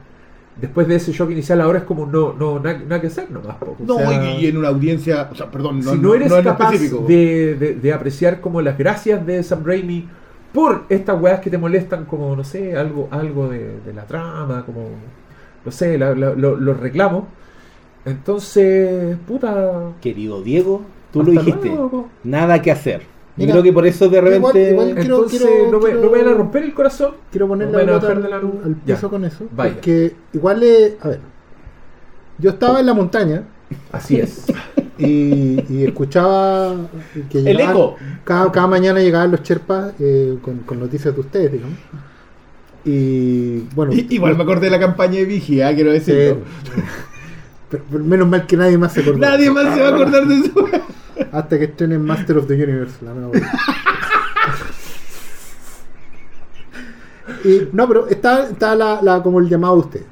después 0.61 0.87
de 0.89 0.97
ese 0.97 1.13
shock 1.13 1.31
inicial, 1.31 1.61
ahora 1.61 1.79
es 1.79 1.85
como 1.85 2.05
no, 2.07 2.33
no 2.35 2.59
nada, 2.61 3.01
que 3.01 3.07
hacer 3.07 3.31
nomás. 3.31 3.57
No, 3.79 3.97
sea, 3.97 4.35
y, 4.39 4.45
y 4.45 4.47
en 4.49 4.57
una 4.59 4.69
audiencia, 4.69 5.29
o 5.31 5.35
sea, 5.35 5.51
perdón, 5.51 5.81
no, 5.81 5.93
si 5.93 5.99
no 5.99 6.15
eres 6.15 6.33
capaz 6.33 6.73
específico. 6.75 7.05
de, 7.07 7.55
de- 7.55 7.75
de 7.77 7.93
apreciar 7.93 8.41
como 8.41 8.61
las 8.61 8.77
gracias 8.77 9.25
de 9.25 9.43
Sam 9.43 9.63
Raimi 9.65 10.09
por 10.53 10.85
estas 10.89 11.21
weas 11.21 11.41
que 11.41 11.49
te 11.51 11.57
molestan, 11.57 12.05
como, 12.05 12.35
no 12.35 12.45
sé, 12.45 12.77
algo, 12.77 13.09
algo 13.13 13.49
de, 13.49 13.79
de 13.87 13.93
la 13.95 14.05
trama, 14.07 14.65
como, 14.67 14.89
no 15.65 15.71
sé, 15.73 15.97
la- 15.97 16.15
la- 16.15 16.35
lo- 16.35 16.57
los 16.57 16.79
reclamos, 16.81 17.25
entonces, 18.05 19.17
puta... 19.27 19.93
Querido 20.01 20.43
Diego, 20.43 20.83
tú 21.13 21.23
lo 21.23 21.31
dijiste. 21.33 21.69
luego. 21.69 22.09
Nada 22.25 22.61
que 22.63 22.71
hacer. 22.71 23.01
Yo 23.01 23.07
Mira, 23.47 23.53
creo 23.53 23.63
que 23.63 23.73
por 23.73 23.87
eso 23.87 24.09
de 24.09 24.21
repente. 24.21 24.71
igual 24.73 24.95
quiero- 24.95 25.01
Entonces, 25.17 25.41
quiero- 25.41 25.71
no, 25.71 25.79
me, 25.79 25.85
quiero- 25.87 26.01
no 26.01 26.07
me 26.11 26.19
vayan 26.19 26.29
a 26.29 26.37
romper 26.37 26.63
el 26.65 26.75
corazón. 26.75 27.13
Quiero 27.31 27.49
poner 27.49 27.69
No 27.69 27.79
la 27.79 27.85
me 27.85 27.85
van 27.85 27.95
a 27.95 28.01
pelota 28.01 28.07
bajar 28.09 28.23
de 28.23 28.29
la 28.29 28.37
al, 28.37 28.43
luz. 28.43 28.55
al 28.65 28.77
Ya. 28.85 28.95
piso 28.97 29.09
con 29.11 29.25
eso. 29.25 29.45
Vaya. 29.53 29.73
Porque 29.75 30.15
igual 30.33 30.63
es. 30.63 30.93
A 31.01 31.09
ver. 31.09 31.21
Yo 32.39 32.51
estaba 32.51 32.81
en 32.81 32.87
la 32.87 32.95
montaña 32.95 33.45
Así 33.93 34.17
es. 34.19 34.47
y, 34.99 35.63
y 35.73 35.85
escuchaba 35.87 36.75
que 37.31 37.39
El 37.39 37.45
llegaban- 37.57 37.71
eco. 37.77 37.97
Cada, 38.25 38.51
cada 38.53 38.67
mañana 38.67 39.01
llegaban 39.01 39.31
los 39.31 39.43
Sherpas 39.43 39.95
eh, 40.01 40.37
con, 40.43 40.59
con 40.59 40.81
noticias 40.81 41.15
de 41.15 41.21
ustedes, 41.21 41.53
digamos. 41.53 41.79
Y 42.85 43.61
bueno. 43.75 43.93
Igual 44.11 44.37
me 44.37 44.43
acordé 44.43 44.67
de 44.67 44.71
la 44.71 44.81
campaña 44.81 45.15
de 45.19 45.25
Vigia, 45.25 45.75
quiero 45.75 45.93
decirlo. 45.93 46.39
Pero- 47.71 47.85
pero 47.91 48.05
menos 48.05 48.29
mal 48.29 48.47
que 48.47 48.57
nadie 48.57 48.77
más 48.79 48.93
se 48.93 49.01
acordó. 49.01 49.19
Nadie 49.19 49.51
más 49.51 49.75
se 49.75 49.81
va 49.81 49.89
a 49.89 49.95
acordar 49.95 50.27
de 50.27 50.35
eso. 50.37 50.53
Hasta 51.33 51.59
que 51.59 51.65
estrenen 51.65 52.03
Master 52.05 52.39
of 52.39 52.47
the 52.47 52.55
Universe, 52.55 53.05
la 53.05 53.13
película. 53.15 53.51
y, 57.45 57.69
no, 57.73 57.87
pero 57.89 58.07
está, 58.09 58.49
está 58.49 58.75
la, 58.75 59.01
la- 59.03 59.23
como 59.23 59.41
el 59.41 59.49
llamado 59.49 59.75
de 59.75 59.81
usted. 59.81 60.03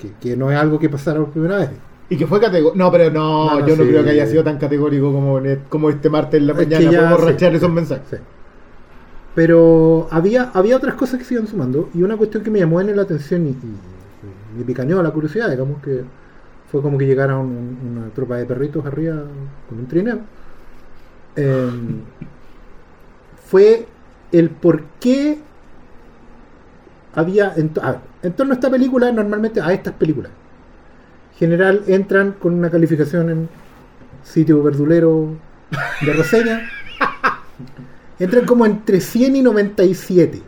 Que, 0.00 0.12
que 0.20 0.36
no 0.36 0.50
es 0.50 0.58
algo 0.58 0.78
que 0.78 0.88
pasara 0.88 1.18
por 1.20 1.30
primera 1.30 1.58
vez. 1.58 1.70
Y 2.10 2.16
que 2.16 2.26
fue 2.26 2.40
categórico. 2.40 2.76
No, 2.76 2.90
pero 2.90 3.10
no, 3.10 3.50
No, 3.50 3.60
no, 3.60 3.66
yo 3.66 3.76
no 3.76 3.84
creo 3.84 4.02
que 4.02 4.10
haya 4.10 4.26
sido 4.26 4.42
tan 4.42 4.58
categórico 4.58 5.12
como, 5.12 5.40
como 5.68 5.90
este 5.90 6.08
martes 6.08 6.40
en 6.40 6.46
la 6.46 6.52
Es 6.54 6.66
que 6.66 6.74
mañana. 6.76 6.90
Podemos 6.98 7.20
sí, 7.20 7.26
rachar 7.26 7.54
esos 7.54 7.68
sí, 7.68 7.74
mensajes. 7.74 8.20
Pero 9.34 10.08
había, 10.10 10.50
había 10.54 10.76
otras 10.76 10.94
cosas 10.94 11.18
que 11.18 11.24
se 11.24 11.34
iban 11.34 11.46
sumando 11.46 11.90
y 11.94 12.02
una 12.02 12.16
cuestión 12.16 12.42
que 12.42 12.50
me 12.50 12.58
llamó 12.58 12.80
en 12.80 12.94
la 12.96 13.02
atención 13.02 13.46
y, 13.46 13.50
y- 13.50 13.54
y 13.54 14.58
me 14.58 14.64
picaneó 14.64 15.02
la 15.02 15.10
curiosidad, 15.10 15.50
digamos 15.50 15.80
que 15.82 16.02
fue 16.70 16.82
como 16.82 16.98
que 16.98 17.06
llegara 17.06 17.36
un- 17.38 17.78
una 17.96 18.08
tropa 18.14 18.36
de 18.36 18.44
perritos 18.46 18.84
arriba 18.86 19.22
con 19.68 19.78
un 19.78 19.86
trineo. 19.86 20.18
Em, 21.36 22.00
fue 23.46 23.86
el 24.32 24.50
por 24.50 24.82
qué 25.00 25.38
había 27.14 27.52
en, 27.56 27.70
a 27.82 27.92
ver, 27.92 28.00
en 28.22 28.32
torno 28.32 28.52
a 28.52 28.54
esta 28.56 28.70
película, 28.70 29.10
normalmente 29.12 29.60
a 29.60 29.72
estas 29.72 29.94
películas, 29.94 30.30
en 31.32 31.38
general 31.38 31.82
entran 31.86 32.32
con 32.32 32.54
una 32.54 32.70
calificación 32.70 33.30
en 33.30 33.48
sitio 34.22 34.62
verdulero 34.62 35.30
de 36.04 36.12
reseña, 36.12 36.68
entran 38.18 38.44
como 38.44 38.66
entre 38.66 39.00
100 39.00 39.36
y 39.36 39.42
97, 39.42 40.42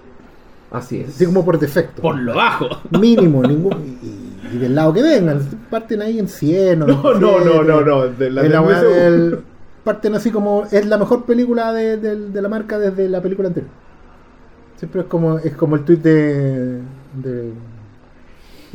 Así 0.71 1.01
es. 1.01 1.09
así 1.09 1.25
como 1.27 1.45
por 1.45 1.59
defecto. 1.59 2.03
Por 2.03 2.17
lo 2.19 2.35
bajo. 2.35 2.69
Mínimo, 3.01 3.43
ningún, 3.43 3.99
y, 4.03 4.30
y 4.53 4.59
del 4.59 4.75
lado 4.75 4.93
que 4.93 5.03
vengan, 5.03 5.41
parten 5.71 6.03
ahí 6.03 6.19
en 6.19 6.29
100 6.29 6.83
o 6.83 6.87
No, 6.87 7.15
no, 7.15 7.41
no, 7.45 7.63
no, 7.63 7.81
no. 7.83 8.07
De 8.09 8.31
la 8.31 8.43
en 8.45 8.53
la 8.53 8.61
del 8.61 8.69
weá 8.69 8.81
MCU. 8.83 8.89
del- 8.89 9.39
parten 9.85 10.15
así 10.15 10.31
como 10.31 10.65
es 10.71 10.87
la 10.87 10.99
mejor 10.99 11.25
película 11.25 11.73
de, 11.73 11.97
de 11.97 12.43
la 12.43 12.49
marca 12.49 12.79
desde 12.79 13.09
la 13.09 13.23
película 13.23 13.49
anterior. 13.49 13.71
Siempre 14.77 15.03
es 15.03 15.07
como 15.09 15.39
es 15.39 15.55
como 15.57 15.77
el 15.77 15.85
tweet 15.85 15.99
de, 15.99 16.81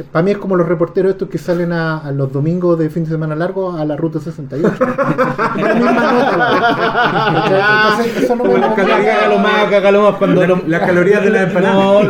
para 0.03 0.23
mí 0.23 0.31
es 0.31 0.37
como 0.37 0.57
los 0.57 0.67
reporteros 0.67 1.11
estos 1.13 1.29
que 1.29 1.37
salen 1.37 1.71
a, 1.71 1.99
a 1.99 2.11
los 2.11 2.31
domingos 2.33 2.77
de 2.77 2.89
fin 2.89 3.05
de 3.05 3.11
semana 3.11 3.35
largo 3.35 3.73
a 3.77 3.85
la 3.85 3.95
ruta 3.95 4.19
68. 4.19 4.73
la 5.57 5.73
misma 5.75 5.91
nota. 5.91 7.91
Entonces, 7.95 8.23
eso 8.23 8.35
no 8.35 8.43
me 8.45 8.57
las 8.57 8.73
calorías. 8.73 9.29
Más, 9.41 9.41
más 9.41 9.69
cuando 10.15 10.41
La- 10.41 10.47
lo- 10.47 10.61
las 10.67 10.81
calorías 10.81 11.23
de 11.23 11.29
la 11.29 11.43
empanada. 11.43 11.73
No, 11.75 12.01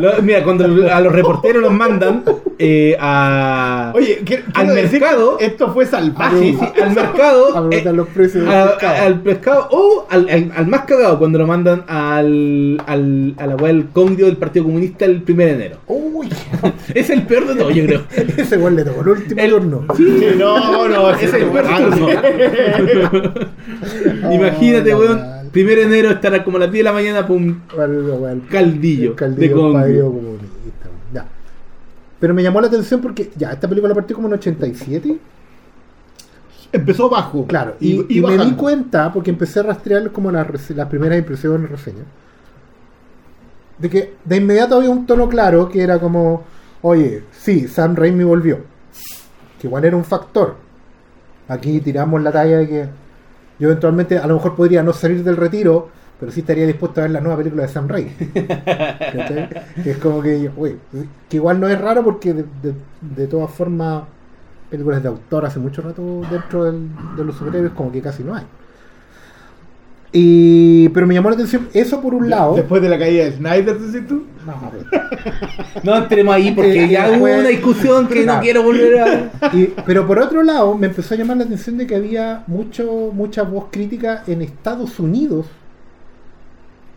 lo- 0.00 0.22
mira, 0.22 0.42
cuando 0.44 0.64
a 0.64 1.00
los 1.00 1.12
reporteros 1.12 1.62
los 1.62 1.72
mandan 1.72 2.22
eh, 2.58 2.96
a, 2.98 3.92
Oye, 3.94 4.22
¿qué- 4.24 4.44
al 4.54 4.66
mercado. 4.68 5.36
Esto 5.38 5.72
fue 5.72 5.86
salvaje. 5.86 6.38
sí, 6.38 6.58
sí, 6.58 6.82
al 6.82 6.94
mercado. 6.94 7.56
a 7.56 7.60
eh, 7.60 7.64
los 7.92 8.08
precios 8.08 8.44
del 8.44 8.52
a- 8.54 8.70
pescado. 8.72 8.94
a- 8.96 9.02
al 9.06 9.20
pescado 9.20 9.68
o 9.70 10.06
al, 10.10 10.28
al- 10.28 10.52
al 10.56 10.66
más 10.66 10.80
cagado 10.82 11.18
cuando 11.18 11.38
lo 11.38 11.46
mandan 11.46 11.84
al, 11.86 12.82
al, 12.86 13.34
a 13.38 13.46
la 13.46 13.56
del 13.56 14.26
del 14.26 14.36
Partido 14.36 14.64
Comunista 14.64 15.04
el 15.04 15.22
1 15.26 15.36
de 15.36 15.50
enero. 15.52 15.76
Uy, 15.86 16.28
Es 16.96 17.10
el 17.10 17.22
peor 17.26 17.46
de 17.46 17.54
todo, 17.56 17.70
yo 17.70 17.84
creo. 17.84 18.04
ese 18.38 18.56
gol 18.56 18.74
le 18.74 18.84
tocó 18.84 19.02
el 19.02 19.08
último 19.08 19.40
El- 19.40 19.50
turno. 19.50 19.84
Sí, 19.96 20.18
no, 20.38 20.88
no, 20.88 21.10
Es 21.10 21.32
el 21.34 21.44
peor 21.46 21.66
turno. 21.66 22.08
Imagínate, 24.32 24.94
Oh, 24.94 24.98
weón. 24.98 25.36
1 25.54 25.64
de 25.64 25.82
enero 25.82 26.10
estará 26.10 26.44
como 26.44 26.56
a 26.58 26.60
las 26.60 26.72
10 26.72 26.80
de 26.80 26.84
la 26.84 26.92
mañana 26.92 27.18
al- 27.20 28.42
caldillo, 28.50 29.10
el 29.10 29.16
caldillo 29.16 29.72
de 29.72 30.02
ya. 31.14 31.26
Pero 32.20 32.34
me 32.34 32.42
llamó 32.42 32.60
la 32.60 32.66
atención 32.66 33.00
porque 33.00 33.30
ya, 33.36 33.52
esta 33.52 33.68
película 33.68 33.94
partió 33.94 34.16
como 34.16 34.28
en 34.28 34.34
87. 34.34 35.16
Empezó 36.72 37.08
bajo. 37.08 37.46
Claro, 37.46 37.76
y, 37.80 38.18
y 38.18 38.20
me 38.20 38.36
di 38.36 38.52
cuenta, 38.52 39.12
porque 39.12 39.30
empecé 39.30 39.60
a 39.60 39.64
rastrear 39.64 40.10
como 40.12 40.30
las, 40.30 40.46
las 40.70 40.88
primeras 40.88 41.18
impresiones, 41.18 41.70
reseñas, 41.70 42.04
de 43.78 43.90
que 43.90 44.12
de 44.24 44.36
inmediato 44.36 44.76
había 44.76 44.90
un 44.90 45.06
tono 45.06 45.28
claro 45.28 45.68
que 45.68 45.82
era 45.82 45.98
como, 45.98 46.44
oye, 46.86 47.24
sí, 47.32 47.68
Sam 47.68 47.96
Raimi 47.96 48.24
volvió. 48.24 48.58
Que 49.60 49.66
igual 49.66 49.84
era 49.84 49.96
un 49.96 50.04
factor. 50.04 50.56
Aquí 51.48 51.80
tiramos 51.80 52.22
la 52.22 52.32
talla 52.32 52.58
de 52.58 52.68
que 52.68 52.88
yo 53.58 53.68
eventualmente 53.68 54.18
a 54.18 54.26
lo 54.26 54.34
mejor 54.34 54.54
podría 54.54 54.82
no 54.82 54.92
salir 54.92 55.22
del 55.24 55.36
retiro, 55.36 55.88
pero 56.20 56.30
sí 56.32 56.40
estaría 56.40 56.66
dispuesto 56.66 57.00
a 57.00 57.04
ver 57.04 57.10
la 57.12 57.20
nueva 57.20 57.38
película 57.38 57.62
de 57.62 57.68
Sam 57.68 57.88
Raimi. 57.88 58.12
Es 59.84 59.96
como 59.98 60.22
que, 60.22 60.50
uy, 60.56 60.76
que 61.28 61.36
igual 61.36 61.60
no 61.60 61.68
es 61.68 61.80
raro 61.80 62.02
porque 62.04 62.32
de, 62.34 62.44
de- 63.00 63.26
todas 63.26 63.50
formas 63.50 64.04
películas 64.70 65.02
de 65.02 65.08
autor 65.08 65.44
hace 65.46 65.58
mucho 65.58 65.82
rato 65.82 66.22
dentro 66.30 66.64
de 66.64 67.24
los 67.24 67.36
superhéroes 67.36 67.72
como 67.72 67.92
que 67.92 68.02
casi 68.02 68.22
no 68.24 68.34
hay. 68.34 68.44
Y, 70.18 70.88
pero 70.90 71.06
me 71.06 71.12
llamó 71.12 71.28
la 71.28 71.34
atención 71.34 71.68
eso 71.74 72.00
por 72.00 72.14
un 72.14 72.30
lado. 72.30 72.54
Después 72.54 72.80
de 72.80 72.88
la 72.88 72.98
caída 72.98 73.24
de 73.24 73.32
Snyder, 73.32 73.78
decís 73.78 74.08
tú. 74.08 74.22
No, 74.46 74.72
No 75.84 75.96
entremos 76.02 76.34
ahí 76.34 76.52
porque 76.52 76.84
Eh, 76.84 76.88
ya 76.88 77.10
hubo 77.10 77.24
una 77.24 77.48
discusión 77.48 78.08
que 78.08 78.24
no 78.24 78.40
quiero 78.40 78.62
volver 78.62 78.98
a. 79.00 79.30
Y- 79.54 79.74
pero 79.84 80.06
por 80.06 80.18
otro 80.18 80.42
lado, 80.42 80.74
me 80.74 80.86
empezó 80.86 81.12
a 81.14 81.18
llamar 81.18 81.36
la 81.36 81.44
atención 81.44 81.76
de 81.76 81.86
que 81.86 81.96
había 81.96 82.44
mucho, 82.46 83.10
mucha 83.12 83.42
voz 83.42 83.66
crítica 83.70 84.22
en 84.26 84.40
Estados 84.40 84.98
Unidos 84.98 85.46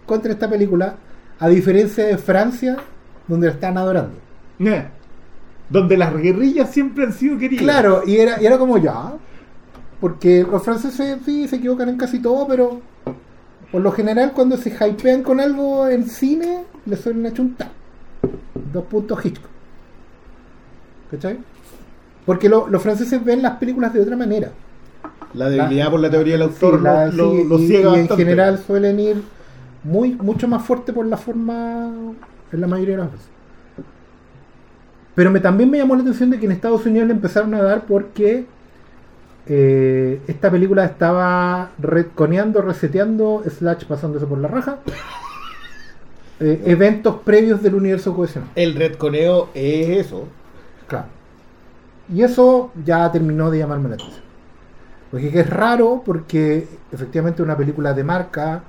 contra 0.06 0.32
esta 0.32 0.50
película, 0.50 0.96
a 1.40 1.50
diferencia 1.50 2.06
de 2.06 2.18
Francia, 2.18 2.78
donde 3.28 3.48
la 3.48 3.54
están 3.54 3.78
adorando. 3.78 4.14
Eh, 4.60 4.86
Donde 5.70 5.98
las 5.98 6.16
guerrillas 6.16 6.72
siempre 6.72 7.04
han 7.04 7.12
sido 7.14 7.38
queridas. 7.38 7.64
Claro, 7.64 8.04
y 8.06 8.16
era, 8.18 8.42
y 8.42 8.46
era 8.46 8.58
como 8.58 8.78
ya, 8.78 9.14
porque 10.00 10.46
los 10.50 10.64
franceses 10.64 11.20
sí 11.26 11.48
se 11.50 11.58
equivocan 11.58 11.90
en 11.90 11.98
casi 11.98 12.20
todo, 12.20 12.48
pero 12.48 12.82
por 13.72 13.82
lo 13.82 13.92
general 13.92 14.32
cuando 14.34 14.58
se 14.58 14.70
hypean 14.72 15.24
con 15.24 15.40
algo 15.40 15.88
en 15.88 16.06
cine, 16.08 16.64
le 16.86 16.96
suelen 16.96 17.26
achuntar. 17.28 17.70
Dos 18.74 18.84
puntos 18.86 19.24
Hitchcock. 19.26 19.50
¿Cachai? 21.12 21.38
Porque 22.26 22.50
lo- 22.50 22.68
los 22.68 22.82
franceses 22.82 23.24
ven 23.24 23.42
las 23.42 23.58
películas 23.58 23.94
de 23.94 24.02
otra 24.02 24.16
manera. 24.16 24.52
La 25.34 25.50
debilidad 25.50 25.90
por 25.92 26.00
la 26.00 26.10
teoría 26.10 26.38
del 26.38 26.50
Sí, 26.50 26.56
autor 26.66 26.82
la- 26.82 27.08
lo, 27.08 27.32
sí, 27.32 27.44
lo 27.48 27.60
y, 27.60 27.68
ciega 27.68 27.96
y 27.98 28.00
en 28.02 28.10
general 28.10 28.60
suelen 28.66 29.00
ir 29.00 29.22
muy 29.84 30.14
mucho 30.16 30.48
más 30.48 30.64
fuerte 30.66 30.92
por 30.92 31.06
la 31.06 31.18
forma 31.18 31.92
en 32.52 32.62
la 32.62 32.68
mayoría 32.68 32.96
de 32.98 33.02
las 33.04 33.12
veces. 33.12 33.28
Pero 35.16 35.32
me, 35.32 35.40
también 35.40 35.70
me 35.70 35.78
llamó 35.78 35.96
la 35.96 36.02
atención 36.02 36.30
de 36.30 36.40
que 36.40 36.46
en 36.46 36.52
Estados 36.52 36.86
Unidos 36.86 37.08
le 37.08 37.14
empezaron 37.14 37.54
a 37.54 37.62
dar 37.62 37.86
porque 37.86 38.46
eh, 39.52 40.22
esta 40.28 40.52
película 40.52 40.86
estaba 40.86 41.72
retconeando, 41.80 42.62
reseteando, 42.62 43.44
slash 43.50 43.86
pasándose 43.86 44.28
por 44.28 44.38
la 44.38 44.48
raja, 44.48 44.78
eh, 46.40 46.62
eventos 46.66 47.16
previos 47.26 47.64
del 47.64 47.74
universo 47.74 48.16
cohesionado. 48.16 48.52
El 48.56 48.76
redconeo 48.76 49.50
es 49.56 50.06
eso. 50.06 50.28
Claro. 50.88 51.08
Y 52.14 52.22
eso 52.22 52.72
ya 52.86 53.12
terminó 53.12 53.50
de 53.50 53.58
llamarme 53.58 53.90
la 53.90 53.96
atención. 53.96 54.24
Porque 55.10 55.32
que 55.32 55.40
es 55.40 55.50
raro 55.50 56.04
porque 56.06 56.68
efectivamente 56.92 57.42
una 57.42 57.58
película 57.58 57.94
de 57.94 58.04
marca 58.04 58.62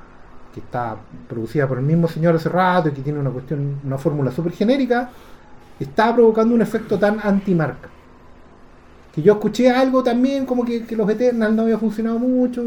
que 0.54 0.60
está 0.60 0.96
producida 1.28 1.68
por 1.68 1.76
el 1.76 1.84
mismo 1.84 2.08
señor 2.08 2.34
hace 2.36 2.48
rato 2.48 2.88
y 2.88 2.92
que 2.92 3.02
tiene 3.02 3.18
una 3.18 3.30
cuestión, 3.30 3.80
una 3.84 3.98
fórmula 3.98 4.30
súper 4.30 4.52
genérica, 4.52 5.10
está 5.78 6.14
provocando 6.14 6.54
un 6.54 6.62
efecto 6.62 6.98
tan 6.98 7.20
anti-marca. 7.22 7.90
Que 9.14 9.22
yo 9.22 9.34
escuché 9.34 9.70
algo 9.70 10.02
también 10.02 10.46
como 10.46 10.64
que, 10.64 10.84
que 10.84 10.96
los 10.96 11.08
Eternals 11.10 11.54
no 11.54 11.62
había 11.62 11.78
funcionado 11.78 12.18
mucho, 12.18 12.62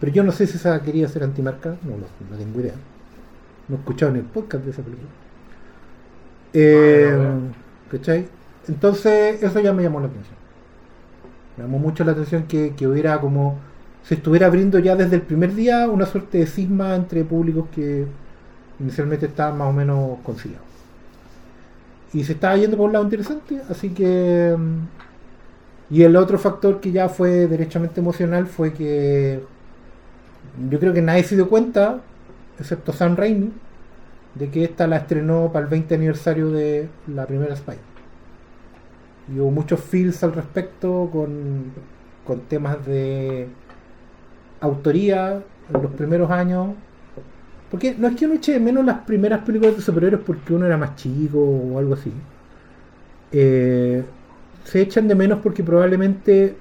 pero 0.00 0.12
yo 0.12 0.24
no 0.24 0.32
sé 0.32 0.46
si 0.46 0.56
esa 0.56 0.82
quería 0.82 1.08
ser 1.08 1.22
anti-marca, 1.22 1.76
no, 1.82 1.92
no 1.96 2.36
tengo 2.36 2.60
idea. 2.60 2.74
No 3.68 3.76
he 3.76 3.78
escuchado 3.78 4.10
en 4.12 4.18
el 4.18 4.24
podcast 4.24 4.64
de 4.64 4.70
esa 4.70 4.82
película. 4.82 5.08
Eh, 6.54 7.16
¿Cachai? 7.90 8.28
entonces 8.68 9.42
eso 9.42 9.60
ya 9.60 9.72
me 9.72 9.82
llamó 9.82 10.00
la 10.00 10.06
atención. 10.06 10.36
Me 11.56 11.64
llamó 11.64 11.78
mucho 11.78 12.04
la 12.04 12.12
atención 12.12 12.44
que, 12.44 12.74
que 12.74 12.86
hubiera 12.86 13.20
como 13.20 13.58
se 14.04 14.14
estuviera 14.14 14.46
abriendo 14.46 14.78
ya 14.78 14.96
desde 14.96 15.16
el 15.16 15.22
primer 15.22 15.54
día 15.54 15.88
una 15.88 16.06
suerte 16.06 16.38
de 16.38 16.46
cisma 16.46 16.94
entre 16.94 17.24
públicos 17.24 17.66
que 17.74 18.06
inicialmente 18.80 19.26
estaban 19.26 19.58
más 19.58 19.68
o 19.68 19.72
menos 19.72 20.18
conciliados. 20.24 20.66
Y 22.12 22.24
se 22.24 22.32
estaba 22.32 22.56
yendo 22.56 22.76
por 22.76 22.86
un 22.86 22.92
lado 22.92 23.04
interesante, 23.04 23.60
así 23.70 23.90
que... 23.90 24.56
Y 25.92 26.04
el 26.04 26.16
otro 26.16 26.38
factor 26.38 26.80
que 26.80 26.90
ya 26.90 27.10
fue 27.10 27.46
derechamente 27.46 28.00
emocional 28.00 28.46
fue 28.46 28.72
que 28.72 29.40
yo 30.70 30.80
creo 30.80 30.94
que 30.94 31.02
nadie 31.02 31.22
se 31.22 31.34
dio 31.34 31.50
cuenta, 31.50 32.00
excepto 32.58 32.94
Sam 32.94 33.14
Raimi, 33.14 33.52
de 34.34 34.48
que 34.48 34.64
esta 34.64 34.86
la 34.86 34.96
estrenó 34.96 35.50
para 35.52 35.66
el 35.66 35.70
20 35.70 35.94
aniversario 35.94 36.48
de 36.48 36.88
la 37.08 37.26
primera 37.26 37.52
Spider. 37.52 37.82
Y 39.34 39.38
hubo 39.38 39.50
muchos 39.50 39.80
feels 39.80 40.24
al 40.24 40.32
respecto 40.32 41.10
con, 41.12 41.64
con 42.26 42.40
temas 42.40 42.86
de 42.86 43.48
autoría 44.60 45.42
en 45.74 45.82
los 45.82 45.92
primeros 45.92 46.30
años. 46.30 46.68
Porque 47.70 47.94
no 47.98 48.08
es 48.08 48.16
que 48.16 48.24
uno 48.24 48.36
eche 48.36 48.52
de 48.52 48.60
menos 48.60 48.82
las 48.86 49.00
primeras 49.00 49.42
películas 49.42 49.76
de 49.76 49.82
superhéroes 49.82 50.24
porque 50.24 50.54
uno 50.54 50.64
era 50.64 50.78
más 50.78 50.96
chico 50.96 51.38
o 51.38 51.78
algo 51.78 51.92
así. 51.92 52.14
Eh, 53.30 54.02
se 54.64 54.80
echan 54.80 55.08
de 55.08 55.14
menos 55.14 55.40
porque 55.42 55.62
probablemente 55.64 56.54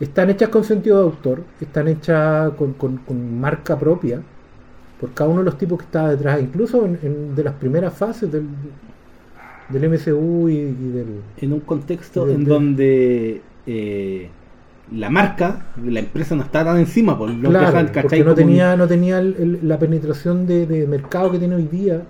están 0.00 0.30
hechas 0.30 0.48
con 0.50 0.64
sentido 0.64 0.98
de 0.98 1.04
autor, 1.04 1.42
están 1.60 1.88
hechas 1.88 2.50
con, 2.54 2.74
con- 2.74 2.98
con 2.98 3.40
marca 3.40 3.78
propia 3.78 4.20
por 5.00 5.12
cada 5.12 5.30
uno 5.30 5.40
de 5.40 5.44
los 5.46 5.58
tipos 5.58 5.78
que 5.78 5.84
estaba 5.84 6.10
detrás, 6.10 6.40
incluso 6.40 6.84
en, 6.84 6.98
en- 7.02 7.34
de 7.36 7.44
las 7.44 7.54
primeras 7.54 7.94
fases 7.94 8.30
del, 8.30 8.46
del 9.68 9.90
MCU 9.90 10.48
y, 10.48 10.54
y 10.58 10.88
del... 10.92 11.06
En 11.38 11.52
un 11.52 11.60
contexto 11.60 12.28
en 12.28 12.44
de- 12.44 12.50
donde 12.50 13.42
eh, 13.66 14.28
la 14.92 15.10
marca, 15.10 15.66
la 15.84 16.00
empresa 16.00 16.34
no 16.36 16.42
está 16.42 16.64
tan 16.64 16.78
encima, 16.78 17.16
por 17.18 17.28
lo 17.30 17.50
Claro, 17.50 17.66
dejan, 17.66 17.90
porque 18.02 18.22
no 18.24 18.30
un- 18.30 18.36
tenía, 18.36 18.76
no 18.76 18.86
tenía 18.86 19.18
el- 19.18 19.36
el- 19.38 19.68
la 19.68 19.78
penetración 19.78 20.46
de, 20.46 20.66
de 20.66 20.86
mercado 20.86 21.30
que 21.32 21.38
tiene 21.38 21.54
hoy 21.56 21.66
día. 21.68 22.02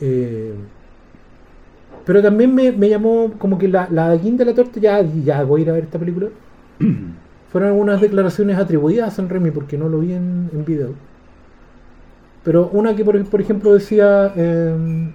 Eh, 0.00 0.52
pero 2.04 2.22
también 2.22 2.54
me, 2.54 2.72
me 2.72 2.88
llamó 2.88 3.32
como 3.38 3.58
que 3.58 3.68
la, 3.68 3.88
la 3.90 4.14
guinda 4.16 4.44
de 4.44 4.50
la 4.50 4.56
torta, 4.56 4.80
ya, 4.80 5.02
ya 5.02 5.44
voy 5.44 5.62
a 5.62 5.64
ir 5.64 5.70
a 5.70 5.72
ver 5.74 5.84
esta 5.84 5.98
película. 5.98 6.28
Fueron 7.50 7.70
algunas 7.70 8.00
declaraciones 8.00 8.58
atribuidas 8.58 9.08
a 9.08 9.16
San 9.16 9.28
Remy 9.28 9.50
porque 9.52 9.78
no 9.78 9.88
lo 9.88 10.00
vi 10.00 10.12
en, 10.12 10.50
en 10.52 10.64
video. 10.64 10.94
Pero 12.42 12.68
una 12.72 12.94
que, 12.94 13.04
por, 13.04 13.22
por 13.26 13.40
ejemplo, 13.40 13.72
decía. 13.74 14.32
eh, 14.36 15.10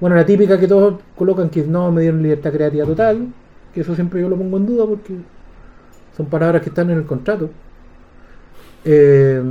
bueno, 0.00 0.16
la 0.16 0.26
típica 0.26 0.58
que 0.58 0.68
todos 0.68 1.00
colocan 1.16 1.50
que 1.50 1.64
no 1.64 1.92
me 1.92 2.02
dieron 2.02 2.22
libertad 2.22 2.52
creativa 2.52 2.86
total. 2.86 3.32
Que 3.72 3.80
eso 3.82 3.94
siempre 3.94 4.20
yo 4.20 4.28
lo 4.28 4.36
pongo 4.36 4.56
en 4.58 4.66
duda 4.66 4.86
porque 4.86 5.14
son 6.16 6.26
palabras 6.26 6.62
que 6.62 6.68
están 6.70 6.90
en 6.90 6.98
el 6.98 7.06
contrato. 7.06 7.50
Eh, 8.84 9.42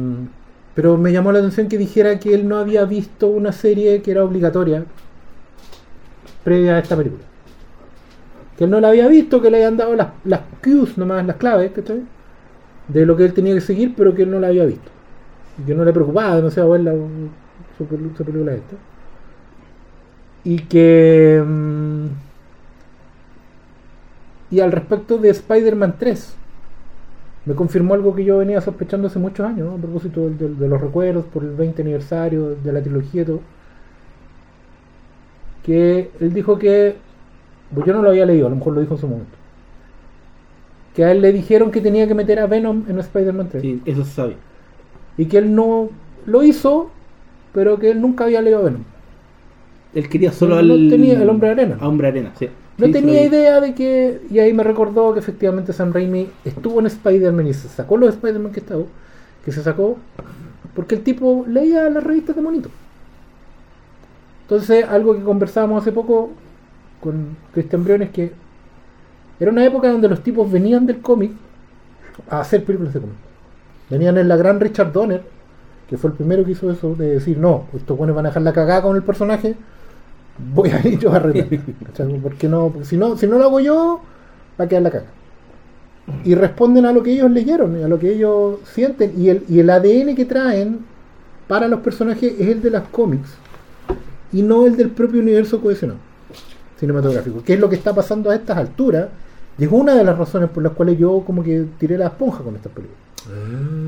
pero 0.74 0.98
me 0.98 1.12
llamó 1.12 1.32
la 1.32 1.40
atención 1.40 1.68
que 1.68 1.78
dijera 1.78 2.20
que 2.20 2.34
él 2.34 2.48
no 2.48 2.58
había 2.58 2.86
visto 2.86 3.28
una 3.28 3.52
serie 3.52 4.02
que 4.02 4.12
era 4.12 4.24
obligatoria 4.24 4.86
previa 6.44 6.76
a 6.78 6.80
esta 6.80 6.96
película. 6.98 7.24
Que 8.58 8.66
él 8.66 8.70
no 8.70 8.80
la 8.80 8.90
había 8.90 9.08
visto, 9.08 9.42
que 9.42 9.50
le 9.52 9.58
habían 9.58 9.78
dado 9.78 9.96
las, 9.96 10.10
las 10.24 10.42
cues 10.64 10.98
nomás, 10.98 11.26
las 11.26 11.38
claves, 11.38 11.72
¿cachai? 11.72 12.04
De 12.88 13.06
lo 13.06 13.18
que 13.18 13.26
él 13.26 13.34
tenía 13.34 13.54
que 13.56 13.62
seguir, 13.62 13.96
pero 13.96 14.16
que 14.16 14.24
él 14.24 14.32
no 14.32 14.40
la 14.40 14.48
había 14.50 14.66
visto. 14.66 14.92
Y 15.58 15.64
que 15.64 15.76
no 15.76 15.86
le 15.86 15.94
preocupaba 15.94 16.38
demasiado 16.38 16.72
ver 16.72 16.82
la, 16.82 16.94
su, 16.94 17.88
su 18.18 18.26
película 18.26 18.54
esta. 18.56 18.78
Y 20.44 20.58
que... 20.68 21.42
mm, 21.46 22.08
y 24.50 24.60
al 24.60 24.72
respecto 24.72 25.18
de 25.18 25.30
Spider-Man 25.30 25.96
3, 25.98 26.36
me 27.46 27.56
confirmó 27.56 27.94
algo 27.96 28.16
que 28.16 28.24
yo 28.26 28.38
venía 28.40 28.62
sospechando 28.62 29.08
hace 29.08 29.20
muchos 29.20 29.46
años, 29.46 29.68
¿no? 29.68 29.76
a 29.76 29.82
propósito 29.82 30.30
del- 30.30 30.58
de, 30.60 30.68
los 30.68 30.82
recuerdos 30.82 31.26
por 31.26 31.44
el 31.44 31.52
20 31.56 31.82
aniversario 31.82 32.56
de 32.56 32.74
la 32.74 32.82
trilogía 32.82 33.24
y 33.24 33.26
todo. 33.26 33.42
Que 35.64 36.10
él 36.20 36.34
dijo 36.34 36.58
que, 36.58 36.96
pues 37.74 37.86
yo 37.86 37.94
no 37.94 38.02
lo 38.02 38.10
había 38.10 38.26
leído, 38.26 38.48
a 38.48 38.50
lo 38.50 38.56
mejor 38.56 38.74
lo 38.74 38.82
dijo 38.82 38.96
en 38.96 39.00
su 39.02 39.08
momento, 39.08 39.38
que 40.96 41.06
a 41.06 41.12
él 41.12 41.22
le 41.22 41.32
dijeron 41.32 41.72
que 41.72 41.82
tenía 41.82 42.08
que 42.08 42.14
meter 42.16 42.40
a 42.40 42.48
Venom 42.48 42.84
en 42.90 43.00
Spider-Man 43.00 43.48
3 43.50 43.62
Sí, 43.62 43.82
eso 43.86 44.04
se 44.04 44.12
sabe. 44.12 44.36
y 45.18 45.26
que 45.26 45.38
él 45.38 45.54
no 45.56 45.90
lo 46.26 46.44
hizo, 46.44 46.90
pero 47.54 47.78
que 47.80 47.92
él 47.92 48.02
nunca 48.02 48.24
había 48.26 48.42
leído 48.42 48.60
a 48.60 48.64
Venom. 48.64 48.82
Él 49.94 50.08
quería 50.10 50.32
solo 50.32 50.56
No 50.62 50.74
al. 50.74 50.90
tenía 50.90 51.22
el 51.22 51.30
hombre 51.30 51.50
de 51.50 51.54
arena. 51.62 51.78
A 51.80 51.88
hombre 51.88 52.08
arena, 52.08 52.32
sí. 52.40 52.48
No 52.78 52.88
Sí, 52.88 52.92
tenía 52.94 53.24
idea 53.24 53.60
de 53.62 53.76
que, 53.76 54.22
y 54.32 54.40
ahí 54.40 54.54
me 54.54 54.64
recordó 54.64 55.14
que 55.14 55.20
efectivamente 55.20 55.74
Sam 55.74 55.94
Raimi 55.94 56.28
estuvo 56.46 56.80
en 56.80 56.88
Spider-Man 56.88 57.48
y 57.48 57.54
se 57.54 57.68
sacó 57.68 57.98
los 57.98 58.10
Spider-Man 58.16 58.52
que 58.52 58.62
estaba, 58.62 58.84
que 59.46 59.52
se 59.52 59.62
sacó, 59.62 59.98
porque 60.74 60.96
el 60.96 61.02
tipo 61.02 61.46
leía 61.48 61.90
las 61.90 62.04
revistas 62.04 62.36
de 62.36 62.42
monito. 62.42 62.70
Entonces, 64.52 64.84
algo 64.84 65.16
que 65.16 65.24
conversábamos 65.24 65.82
hace 65.82 65.94
poco 65.94 66.32
con 67.00 67.38
Christian 67.54 67.86
Briones 67.86 68.10
es 68.10 68.14
que 68.14 68.32
era 69.40 69.50
una 69.50 69.64
época 69.64 69.90
donde 69.90 70.10
los 70.10 70.22
tipos 70.22 70.52
venían 70.52 70.86
del 70.86 71.00
cómic 71.00 71.32
a 72.30 72.42
hacer 72.42 72.66
películas 72.66 72.94
de 72.94 73.00
cómic. 73.00 73.16
Venían 73.90 74.18
en 74.18 74.28
la 74.28 74.36
gran 74.36 74.60
Richard 74.60 74.92
Donner, 74.92 75.24
que 75.90 75.98
fue 75.98 76.10
el 76.10 76.18
primero 76.18 76.44
que 76.44 76.52
hizo 76.52 76.70
eso, 76.70 76.96
de 76.96 77.14
decir, 77.14 77.38
no, 77.38 77.64
estos 77.74 77.98
buenos 77.98 78.14
van 78.14 78.26
a 78.26 78.30
dejar 78.30 78.42
la 78.42 78.52
cagada 78.52 78.82
con 78.82 78.98
el 78.98 79.04
personaje, 79.04 79.56
voy 80.54 80.70
a 80.70 80.86
ir 80.86 81.00
yo 81.00 81.14
a 81.14 81.16
arreglar. 81.16 81.48
Porque 82.22 82.50
no, 82.50 82.68
porque 82.68 82.86
si 82.86 82.98
no, 82.98 83.16
si 83.16 83.28
no 83.28 83.38
lo 83.38 83.46
hago 83.46 83.62
yo, 83.62 84.02
va 84.60 84.66
a 84.66 84.68
quedar 84.68 84.84
la 84.84 84.92
caga. 84.92 85.06
Y 86.26 86.36
responden 86.36 86.86
a 86.86 86.92
lo 86.92 87.02
que 87.04 87.14
ellos 87.14 87.32
leyeron, 87.32 87.82
a 87.82 87.88
lo 87.88 87.98
que 87.98 88.16
ellos 88.16 88.60
sienten. 88.66 89.14
Y 89.18 89.30
el, 89.30 89.46
y 89.48 89.60
el 89.60 89.70
ADN 89.70 90.14
que 90.14 90.26
traen 90.26 90.80
para 91.48 91.70
los 91.70 91.80
personajes 91.80 92.34
es 92.38 92.50
el 92.50 92.62
de 92.62 92.70
las 92.70 92.84
cómics 92.90 93.38
y 94.34 94.42
no 94.42 94.66
el 94.66 94.78
del 94.78 94.90
propio 94.90 95.20
universo 95.22 95.60
cohesionado 95.62 96.00
cinematográfico. 96.80 97.44
Que 97.44 97.54
es 97.54 97.60
lo 97.60 97.70
que 97.70 97.76
está 97.76 97.94
pasando 97.94 98.30
a 98.32 98.36
estas 98.36 98.58
alturas. 98.58 99.08
Y 99.58 99.66
es 99.66 99.72
una 99.72 99.94
de 99.94 100.04
las 100.04 100.18
razones 100.18 100.50
por 100.50 100.64
las 100.64 100.72
cuales 100.74 100.98
yo 100.98 101.24
como 101.26 101.44
que 101.44 101.66
tiré 101.78 101.98
la 101.98 102.08
esponja 102.08 102.44
con 102.44 102.56
estas 102.56 102.72
películas. 102.72 103.00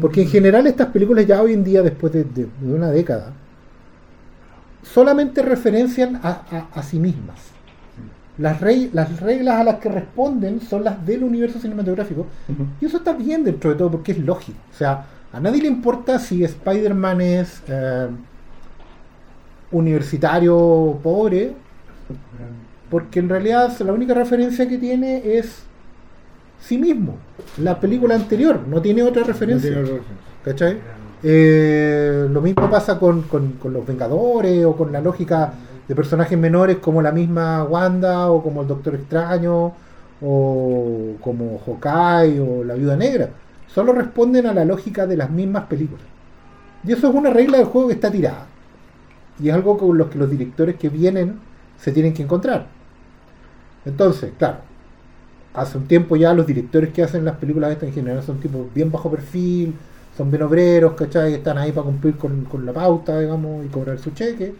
Porque 0.01 0.21
en 0.21 0.27
general 0.27 0.67
estas 0.67 0.87
películas 0.89 1.25
ya 1.25 1.41
hoy 1.41 1.53
en 1.53 1.63
día, 1.63 1.81
después 1.81 2.13
de, 2.13 2.23
de- 2.23 2.47
de 2.61 2.73
una 2.73 2.91
década, 2.91 3.31
solamente 4.83 5.41
referencian 5.41 6.17
a, 6.23 6.41
a- 6.51 6.67
a 6.79 6.83
sí 6.83 6.99
mismas. 6.99 7.39
Las, 8.37 8.61
rey- 8.61 8.89
las 8.93 9.19
reglas 9.21 9.59
a 9.59 9.63
las 9.63 9.75
que 9.79 9.89
responden 9.89 10.59
son 10.61 10.83
las 10.83 11.03
del 11.05 11.23
universo 11.23 11.59
cinematográfico. 11.59 12.25
Y 12.81 12.85
eso 12.85 12.97
está 12.97 13.13
bien 13.13 13.43
dentro 13.43 13.69
de 13.71 13.75
todo 13.75 13.91
porque 13.91 14.11
es 14.11 14.19
lógico. 14.19 14.57
O 14.73 14.77
sea, 14.77 15.05
a 15.31 15.39
nadie 15.39 15.61
le 15.61 15.67
importa 15.67 16.19
si 16.19 16.43
Spider-Man 16.43 17.21
es 17.21 17.61
eh, 17.67 18.07
universitario 19.73 20.97
pobre, 21.03 21.51
porque 22.89 23.19
en 23.19 23.29
realidad 23.29 23.77
la 23.79 23.91
única 23.93 24.13
referencia 24.13 24.67
que 24.67 24.77
tiene 24.77 25.21
es 25.37 25.63
sí 26.59 26.77
mismo. 26.77 27.15
La 27.57 27.79
película 27.79 28.15
anterior 28.15 28.61
no 28.67 28.81
tiene 28.81 29.03
otra 29.03 29.21
No 29.21 29.27
referencia. 29.27 29.71
Eh, 31.25 32.27
lo 32.29 32.41
mismo 32.41 32.69
pasa 32.69 32.99
con, 32.99 33.23
con- 33.23 33.53
con 33.53 33.73
los 33.73 33.85
Vengadores 33.85 34.65
o 34.65 34.75
con 34.75 34.91
la 34.91 35.01
lógica 35.01 35.53
de 35.87 35.95
personajes 35.95 36.37
menores 36.37 36.77
como 36.77 37.01
la 37.01 37.11
misma 37.11 37.63
Wanda 37.63 38.29
o 38.31 38.41
como 38.43 38.61
el 38.61 38.67
Doctor 38.67 38.95
Extraño 38.95 39.73
o 40.21 41.13
como 41.21 41.59
Hawkeye 41.65 42.39
o 42.39 42.63
la 42.63 42.75
Viuda 42.75 42.95
Negra. 42.95 43.29
Solo 43.67 43.91
responden 43.93 44.45
a 44.47 44.53
la 44.53 44.65
lógica 44.65 45.07
de 45.07 45.17
las 45.17 45.29
mismas 45.29 45.65
películas. 45.65 46.05
Y 46.85 46.91
eso 46.91 47.09
es 47.09 47.15
una 47.15 47.29
regla 47.31 47.57
del 47.57 47.67
juego 47.67 47.87
que 47.87 47.95
está 47.95 48.11
tirada. 48.11 48.45
Y 49.41 49.49
es 49.49 49.55
algo 49.55 49.77
con 49.77 49.97
los 49.97 50.09
que 50.09 50.17
los 50.17 50.29
directores 50.29 50.75
que 50.75 50.89
vienen 50.89 51.39
se 51.79 51.91
tienen 51.91 52.13
que 52.13 52.23
encontrar. 52.23 52.67
Entonces, 53.85 54.31
claro, 54.37 54.59
hace 55.53 55.77
un 55.77 55.87
tiempo 55.87 56.15
ya 56.15 56.33
los 56.33 56.47
directores 56.47 56.91
que 56.93 57.03
hacen 57.03 57.25
las 57.25 57.37
películas 57.37 57.71
estas 57.71 57.89
en 57.89 57.95
general 57.95 58.23
son 58.23 58.39
tipos 58.39 58.73
bien 58.73 58.91
bajo 58.91 59.11
perfil, 59.11 59.73
son 60.17 60.29
bien 60.29 60.43
obreros, 60.43 60.93
¿cachai? 60.93 61.33
Están 61.33 61.57
ahí 61.57 61.71
para 61.71 61.85
cumplir 61.85 62.15
con, 62.17 62.45
con 62.45 62.65
la 62.65 62.73
pauta, 62.73 63.19
digamos, 63.19 63.65
y 63.65 63.69
cobrar 63.69 63.97
su 63.99 64.11
cheque. 64.11 64.53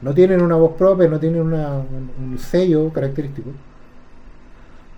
No 0.00 0.12
tienen 0.12 0.42
una 0.42 0.56
voz 0.56 0.72
propia, 0.76 1.08
no 1.08 1.18
tienen 1.18 1.40
un, 1.40 2.38
sello 2.38 2.92
característico. 2.92 3.50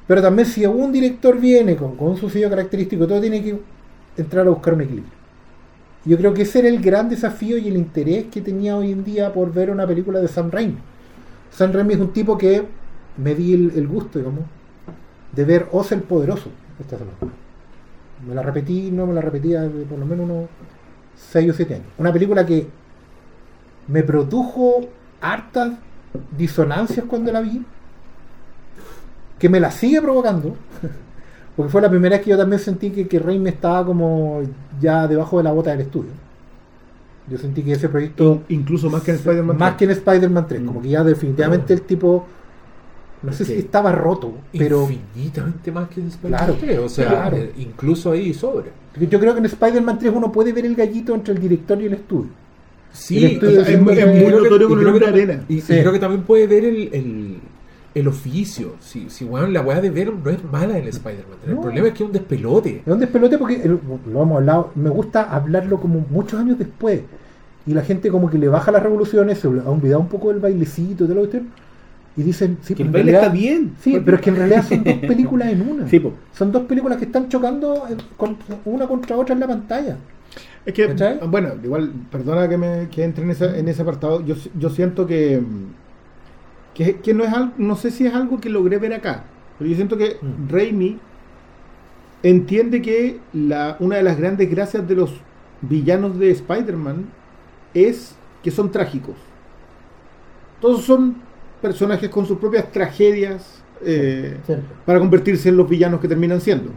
Pero 0.07 0.22
también 0.22 0.46
si 0.46 0.64
un 0.66 0.92
director 0.92 1.38
viene 1.38 1.76
con, 1.76 1.96
con 1.96 2.16
su 2.16 2.28
sello 2.30 2.50
característico, 2.50 3.07
todo 3.07 3.20
tiene 3.20 3.42
que 3.42 3.59
entrar 4.16 4.46
a 4.46 4.50
buscar 4.50 4.74
un 4.74 4.82
equilibrio. 4.82 5.13
Yo 6.05 6.18
creo 6.18 6.34
que 6.34 6.42
ese 6.42 6.59
era 6.59 6.68
el 6.68 6.80
gran 6.80 7.09
desafío 7.09 7.57
y 7.57 7.68
el 7.68 7.76
interés 7.76 8.26
que 8.26 8.42
tenía 8.42 8.76
hoy 8.76 8.92
en 8.92 9.05
día 9.05 9.32
por 9.32 9.52
ver 9.52 9.70
una 9.70 9.86
película 9.86 10.20
de 10.20 10.28
Sam 10.28 10.50
Raimi. 10.50 10.76
Sam 11.50 11.72
Raimi 11.72 11.94
es 11.94 12.00
un 12.00 12.12
tipo 12.12 12.36
que 12.36 12.66
me 13.16 13.34
di 13.34 13.55
el, 13.55 13.88
gusto, 13.88 14.18
digamos, 14.18 14.44
de 15.32 15.44
ver 15.44 15.68
Oz 15.72 15.92
el 15.92 16.02
Poderoso 16.02 16.50
esta 16.78 16.98
semana. 16.98 17.16
Me 18.26 18.34
la 18.34 18.42
repetí, 18.42 18.90
no 18.90 19.07
me 19.07 19.14
la 19.14 19.20
repetía 19.20 19.68
por 19.88 19.98
lo 19.98 20.05
menos 20.05 20.24
unos 20.28 20.48
6 21.16 21.50
o 21.50 21.55
7 21.55 21.74
años. 21.74 21.86
Una 21.98 22.12
película 22.12 22.44
que 22.44 22.66
me 23.88 24.02
produjo 24.02 24.80
hartas 25.20 25.72
disonancias 26.36 27.07
cuando 27.07 27.32
la 27.32 27.40
vi, 27.40 27.64
que 29.38 29.48
me 29.48 29.61
la 29.61 29.70
sigue 29.70 30.00
provocando, 30.02 30.57
porque 31.57 31.70
fue 31.70 31.80
la 31.82 31.88
primera 31.90 32.16
vez 32.16 32.24
que 32.24 32.30
yo 32.30 32.36
también 32.36 32.61
sentí 32.61 32.90
que, 32.90 33.07
que 33.07 33.18
Raimi 33.18 33.48
estaba 33.50 33.84
como 33.86 34.42
ya 34.80 35.07
debajo 35.07 35.38
de 35.38 35.44
la 35.44 35.52
bota 35.52 35.70
del 35.70 35.80
estudio. 35.82 36.11
Yo 37.28 37.38
sentí 37.38 37.62
que 37.62 37.72
ese 37.72 37.88
proyecto, 37.88 38.42
Incluso 38.50 38.90
más 38.90 39.02
que 39.02 39.12
en 39.12 39.16
Spider-Man. 39.16 39.57
más 39.57 39.76
que 39.76 39.84
en 39.84 39.90
Spider-Man 39.92 40.46
3, 40.46 40.61
Mm. 40.62 40.66
como 40.66 40.82
que 40.82 40.88
ya 40.90 41.02
definitivamente 41.05 41.72
el 41.72 41.82
tipo, 41.82 42.26
no 43.22 43.32
sé 43.32 43.44
si 43.46 43.55
estaba 43.55 43.92
roto, 43.92 44.32
pero 44.52 44.82
infinitamente 44.90 45.72
más 45.72 45.88
que 45.88 46.00
en 46.00 46.11
Claro, 46.11 46.52
Spider-Man 46.52 46.57
3, 46.61 46.78
o 46.80 46.88
sea, 46.88 47.09
claro. 47.09 47.36
eh, 47.38 47.52
incluso 47.59 48.11
ahí 48.12 48.34
sobra. 48.34 48.66
yo 49.00 49.18
creo 49.20 49.32
que 49.32 49.38
en 49.38 49.46
Spider-Man 49.46 49.98
3 49.98 50.12
uno 50.14 50.30
puede 50.30 50.52
ver 50.52 50.66
el 50.66 50.74
gallito 50.74 51.14
entre 51.14 51.32
el 51.34 51.40
director 51.40 51.80
y 51.80 51.86
el 51.86 51.94
estudio. 51.94 52.30
Sí, 52.92 53.16
El 53.24 53.24
estudio 53.32 53.61
o 53.62 53.64
sea, 53.64 53.74
es 53.74 53.80
muy- 53.80 53.98
es 53.98 54.30
notorio 54.30 54.68
con 54.68 54.78
el 54.80 54.86
hombre 54.86 55.07
arena. 55.07 55.44
Y, 55.48 55.61
creo 55.62 55.92
que 55.92 55.98
también 55.98 56.22
puede 56.22 56.46
ver 56.46 56.64
el, 56.64 56.90
el, 56.92 57.34
el 57.95 58.09
oficio. 58.09 58.74
Si, 58.80 59.09
si 59.09 59.24
weón, 59.24 59.53
la 59.53 59.61
weá 59.62 59.80
de 59.80 59.90
Venom 59.90 60.20
no 60.24 60.30
es 60.30 60.42
mala 60.45 60.76
en 60.78 60.88
Spider-Man. 60.88 61.38
El 61.47 61.55
No. 61.55 61.61
problema 61.62 61.88
es 61.88 61.95
que 61.95 62.03
es 62.03 62.07
un 62.09 62.12
despelote. 62.12 62.82
Es 62.84 62.92
un 62.92 62.99
despelote 62.99 63.38
porque 63.38 63.62
el- 63.62 63.78
lo 64.12 64.22
hemos 64.22 64.36
hablado, 64.38 64.72
me 64.74 64.90
gusta 64.90 65.22
hablarlo 65.34 65.80
como 65.80 66.05
muchos 66.11 66.40
años 66.40 66.59
después. 66.59 67.03
Y 67.66 67.72
la 67.72 67.82
gente 67.82 68.11
como 68.11 68.28
que 68.28 68.36
le 68.38 68.49
baja 68.49 68.70
las 68.72 68.82
revoluciones, 68.82 69.38
se 69.38 69.47
ha 69.47 69.51
olvidado 69.51 70.01
un 70.01 70.09
poco 70.09 70.28
del 70.30 70.40
bailecito, 70.40 71.07
de 71.07 71.14
lo 71.14 71.28
que 71.30 71.42
y 72.16 72.22
dicen, 72.22 72.59
sí, 72.62 72.74
Que 72.74 72.82
el 72.82 72.88
en 72.88 72.92
baile 72.92 73.11
realidad- 73.12 73.34
está 73.34 73.40
bien. 73.40 73.72
Sí, 73.80 74.01
pero 74.05 74.16
es 74.18 74.22
que 74.22 74.30
en 74.30 74.36
realidad 74.36 74.64
son 74.68 74.84
dos 74.84 74.99
películas 74.99 75.49
en 75.53 75.68
una. 75.68 75.88
Sí. 75.88 76.01
Son 76.32 76.53
dos 76.53 76.62
películas 76.64 76.99
que 76.99 77.07
están 77.07 77.28
chocando 77.28 77.86
eh, 77.90 77.97
con- 78.16 78.36
una 78.66 78.86
contra 78.86 79.16
otra 79.16 79.34
en 79.34 79.40
la 79.40 79.49
pantalla. 79.49 79.97
Es 80.66 80.72
que, 80.74 80.86
¿Cachai? 80.88 81.18
bueno, 81.28 81.51
igual, 81.62 81.90
perdona 82.11 82.49
que, 82.49 82.57
me, 82.57 82.88
que 82.88 83.03
entre 83.05 83.24
en, 83.24 83.30
esa- 83.30 83.57
en 83.57 83.68
ese 83.68 83.82
apartado. 83.82 84.24
Yo, 84.24 84.34
yo 84.59 84.70
siento 84.70 85.07
que, 85.07 85.40
mm, 85.40 85.84
que, 86.75 86.97
que 86.97 87.14
no 87.14 87.25
es 87.25 87.33
algo, 87.33 87.53
no 87.59 87.77
sé 87.77 87.91
si 87.91 88.07
es 88.07 88.14
algo 88.14 88.41
que 88.41 88.49
logré 88.51 88.79
ver 88.79 88.95
acá, 88.95 89.25
pero 89.59 89.70
yo 89.70 89.77
siento 89.77 89.97
que 89.97 90.16
Mm. 90.20 90.49
Raimi 90.51 90.99
entiende 92.22 92.81
que 92.83 93.18
la, 93.33 93.77
una 93.81 93.97
de 93.97 94.03
las 94.03 94.16
grandes 94.18 94.51
gracias 94.51 94.87
de 94.89 94.95
los 94.95 95.11
villanos 95.62 96.18
de 96.18 96.31
Spider-Man 96.31 97.07
es 97.75 98.14
que 98.43 98.51
son 98.51 98.70
trágicos. 98.70 99.16
Todos 100.61 100.85
son 100.85 101.16
personajes 101.61 102.09
con 102.11 102.27
sus 102.27 102.39
propias 102.39 102.70
tragedias 102.72 103.62
eh, 103.85 104.37
para 104.87 104.99
convertirse 104.99 105.49
en 105.49 105.57
los 105.57 105.68
villanos 105.68 106.01
que 106.01 106.09
terminan 106.09 106.41
siendo. 106.41 106.70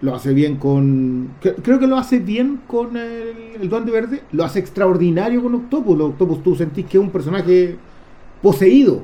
Lo 0.00 0.14
hace 0.14 0.32
bien 0.34 0.56
con. 0.56 1.30
cre- 1.42 1.54
Creo 1.62 1.78
que 1.78 1.86
lo 1.86 1.96
hace 1.96 2.18
bien 2.18 2.60
con 2.66 2.96
el, 2.96 3.56
el 3.60 3.68
Duende 3.68 3.90
Verde. 3.90 4.22
Lo 4.32 4.44
hace 4.44 4.58
extraordinario 4.58 5.42
con 5.42 5.54
Octopus. 5.54 5.96
Lo- 5.96 6.06
Octopus, 6.06 6.42
tú 6.42 6.54
sentís 6.54 6.84
que 6.86 6.98
es 6.98 7.02
un 7.02 7.10
personaje 7.10 7.76
poseído. 8.42 9.02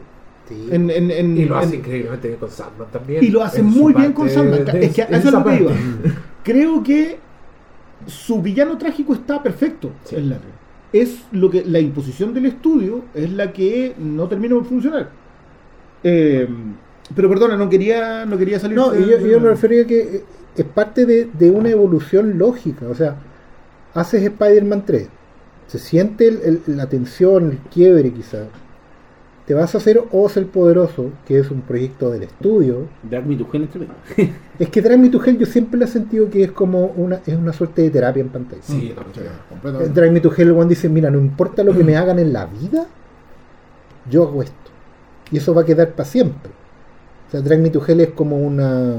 En, 0.71 0.91
en- 0.91 1.11
en- 1.11 1.37
Y 1.37 1.45
lo 1.45 1.57
hace 1.57 1.75
en- 1.75 1.81
increíblemente 1.81 2.29
bien 2.29 2.41
con 2.41 2.51
Sandman 2.51 2.89
también. 2.91 3.23
y 3.25 3.29
lo 3.29 3.43
hace 3.43 3.63
muy 3.63 3.93
bien 3.93 4.13
con 4.13 4.29
Sandman. 4.29 4.65
de- 4.65 4.85
Es 4.87 4.95
que 4.95 5.03
eso 5.03 5.17
es 5.29 5.33
lo 5.33 5.45
que 5.45 5.57
iba. 5.57 5.73
Creo 6.45 6.83
que 6.83 7.19
su 8.07 8.41
villano 8.43 8.79
trágico 8.79 9.13
está 9.15 9.43
perfecto 9.43 9.91
Sí. 10.05 10.17
en 10.17 10.31
la. 10.31 10.39
Es 10.93 11.19
lo 11.33 11.51
que 11.51 11.65
la 11.65 11.79
imposición 11.79 12.35
del 12.35 12.47
estudio 12.47 13.05
es 13.15 13.31
la 13.33 13.53
que 13.53 13.95
no 13.99 14.27
termina 14.29 14.55
por 14.57 14.65
funcionar. 14.65 15.11
Eh, 16.03 16.49
pero 17.15 17.29
perdona, 17.29 17.57
no 17.57 17.69
quería, 17.69 18.25
no 18.27 18.37
quería 18.39 18.59
salir. 18.59 18.77
No, 18.77 18.91
de- 18.91 19.01
yo, 19.07 19.19
de- 19.19 19.31
yo 19.31 19.41
me 19.41 19.49
refería 19.51 19.83
a 19.83 19.87
que 19.87 20.01
eh, 20.01 20.25
es 20.57 20.65
parte 20.65 21.07
de, 21.07 21.29
de 21.33 21.51
una 21.51 21.69
evolución 21.71 22.39
lógica. 22.39 22.87
O 22.89 22.95
sea, 22.95 23.17
haces 23.95 24.23
Spider-Man 24.23 24.85
3, 24.87 25.09
se 25.67 25.79
siente 25.79 26.27
el- 26.29 26.63
el- 26.67 26.77
la 26.77 26.89
tensión, 26.89 27.51
el 27.53 27.59
quiebre 27.73 28.11
quizás. 28.13 28.47
Te 29.51 29.55
vas 29.55 29.75
a 29.75 29.79
hacer 29.79 30.01
Oz 30.13 30.37
el 30.37 30.47
Poderoso, 30.47 31.07
que 31.27 31.41
es 31.41 31.51
un 31.51 31.63
proyecto 31.63 32.09
del 32.09 32.23
estudio. 32.23 32.87
Drag 33.03 33.27
Me 33.27 33.35
to 33.35 33.49
Hell 33.53 33.63
entre. 33.63 33.89
Es 34.61 34.69
que 34.69 34.81
Drag 34.81 34.97
Me 34.97 35.09
to 35.09 35.21
Hell 35.21 35.39
yo 35.39 35.45
siempre 35.47 35.77
le 35.77 35.87
he 35.87 35.89
sentido 35.89 36.31
que 36.31 36.45
es 36.45 36.53
como 36.53 36.85
una, 36.85 37.17
es 37.27 37.35
una 37.35 37.53
suerte 37.53 37.83
de 37.83 37.91
terapia 37.91 38.21
en 38.21 38.29
pantalla. 38.29 38.63
Sí. 38.63 38.95
Eh, 38.97 39.29
completamente. 39.49 39.93
Drag 40.01 40.13
Me 40.13 40.21
to 40.21 40.33
Hell, 40.37 40.53
Juan 40.53 40.69
dice, 40.69 40.89
mira, 40.89 41.11
no 41.11 41.19
importa 41.19 41.65
lo 41.65 41.77
que 41.77 41.83
me 41.83 41.97
hagan 41.97 42.21
en 42.21 42.33
la 42.33 42.47
vida, 42.47 42.87
yo 44.09 44.23
hago 44.23 44.41
esto. 44.45 44.55
Y 45.33 45.39
eso 45.39 45.53
va 45.53 45.63
a 45.63 45.65
quedar 45.65 45.91
para 45.95 46.09
siempre. 46.09 46.53
O 47.27 47.31
sea, 47.33 47.41
Drag 47.41 47.59
Me 47.59 47.71
to 47.71 47.83
Hell 47.85 48.03
es 48.03 48.11
como 48.11 48.39
una... 48.39 48.99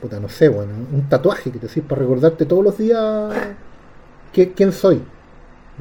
Puta, 0.00 0.20
no 0.20 0.28
sé, 0.28 0.48
bueno, 0.48 0.70
un 0.94 1.08
tatuaje 1.08 1.50
que 1.50 1.58
te 1.58 1.66
haces 1.66 1.82
para 1.82 2.02
recordarte 2.02 2.46
todos 2.46 2.62
los 2.62 2.78
días 2.78 3.34
que- 4.32 4.52
quién 4.52 4.70
soy. 4.70 5.00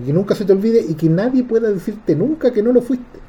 Y 0.01 0.07
que 0.07 0.13
nunca 0.13 0.33
se 0.33 0.43
te 0.43 0.53
olvide 0.53 0.83
y 0.89 0.95
que 0.95 1.07
nadie 1.07 1.43
pueda 1.43 1.69
decirte 1.69 2.15
nunca 2.15 2.51
que 2.51 2.63
no 2.63 2.71
lo 2.73 2.81
fuiste. 2.81 3.26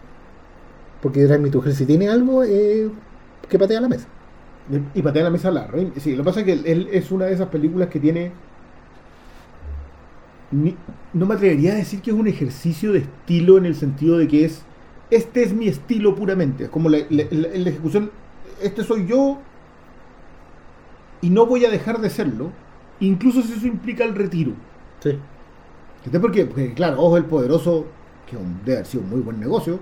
Porque 1.02 1.24
Drag 1.24 1.40
Hell, 1.44 1.74
si 1.74 1.86
tiene 1.86 2.08
algo, 2.08 2.42
eh, 2.44 2.90
que 3.48 3.58
patea 3.58 3.80
la 3.80 3.88
mesa. 3.88 4.06
Y 4.94 5.00
patea 5.02 5.24
la 5.24 5.30
mesa 5.30 5.48
a 5.48 5.52
la 5.52 5.66
Raimi. 5.66 5.92
Sí, 5.96 6.10
lo 6.14 6.18
que 6.22 6.26
pasa 6.26 6.40
es 6.40 6.46
que 6.46 6.52
él, 6.52 6.62
él 6.66 6.88
es 6.92 7.10
una 7.10 7.24
de 7.26 7.32
esas 7.32 7.48
películas 7.48 7.88
que 7.88 8.00
tiene. 8.00 8.32
ni- 10.50 10.76
no 11.12 11.26
me 11.26 11.34
atrevería 11.34 11.72
a 11.72 11.76
decir 11.76 12.00
que 12.00 12.10
es 12.10 12.16
un 12.16 12.26
ejercicio 12.26 12.92
de 12.92 13.00
estilo 13.00 13.58
en 13.58 13.66
el 13.66 13.74
sentido 13.74 14.16
de 14.18 14.28
que 14.28 14.44
es. 14.44 14.62
Este 15.10 15.42
es 15.42 15.52
mi 15.54 15.68
estilo 15.68 16.14
puramente. 16.14 16.64
Es 16.64 16.70
como 16.70 16.88
la, 16.88 16.98
la- 17.10 17.24
la- 17.30 17.48
la 17.48 17.68
ejecución. 17.70 18.10
Este 18.62 18.82
soy 18.82 19.06
yo. 19.06 19.38
Y 21.20 21.30
no 21.30 21.46
voy 21.46 21.64
a 21.64 21.70
dejar 21.70 22.00
de 22.00 22.10
serlo. 22.10 22.50
Incluso 23.00 23.42
si 23.42 23.52
eso 23.52 23.66
implica 23.66 24.04
el 24.04 24.14
retiro. 24.14 24.52
Sí. 25.00 25.18
¿Entendés? 25.98 26.20
Porque, 26.20 26.44
porque, 26.46 26.74
claro, 26.74 27.00
Ojo 27.00 27.16
el 27.16 27.24
Poderoso, 27.24 27.86
que 28.28 28.36
un- 28.36 28.60
debe 28.64 28.78
haber 28.78 28.86
sido 28.86 29.02
un 29.04 29.10
muy 29.10 29.20
buen 29.20 29.40
negocio, 29.40 29.80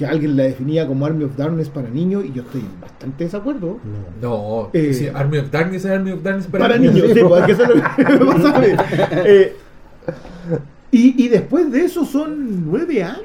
que 0.00 0.06
alguien 0.06 0.34
la 0.34 0.44
definía 0.44 0.86
como 0.86 1.04
Army 1.04 1.24
of 1.24 1.36
Darkness 1.36 1.68
para 1.68 1.90
niños, 1.90 2.24
y 2.24 2.32
yo 2.32 2.40
estoy 2.40 2.64
bastante 2.80 3.18
de 3.18 3.24
desacuerdo. 3.26 3.78
No. 4.22 4.28
No, 4.62 4.70
Eh, 4.72 4.94
sí, 4.94 5.08
Army 5.12 5.36
of 5.36 5.50
Darkness 5.50 5.84
es 5.84 5.90
Army 5.90 6.12
of 6.12 6.22
Darkness 6.22 6.46
para, 6.46 6.64
Para, 6.64 6.78
niños. 6.78 6.94
niños, 6.94 7.10
sí, 7.12 7.20
pues, 7.22 7.44
que. 7.44 7.54
Eh, 9.26 9.56
y, 10.90 11.22
y 11.22 11.28
después 11.28 11.70
de 11.70 11.84
eso 11.84 12.06
son 12.06 12.64
nueve 12.64 13.02
años, 13.02 13.20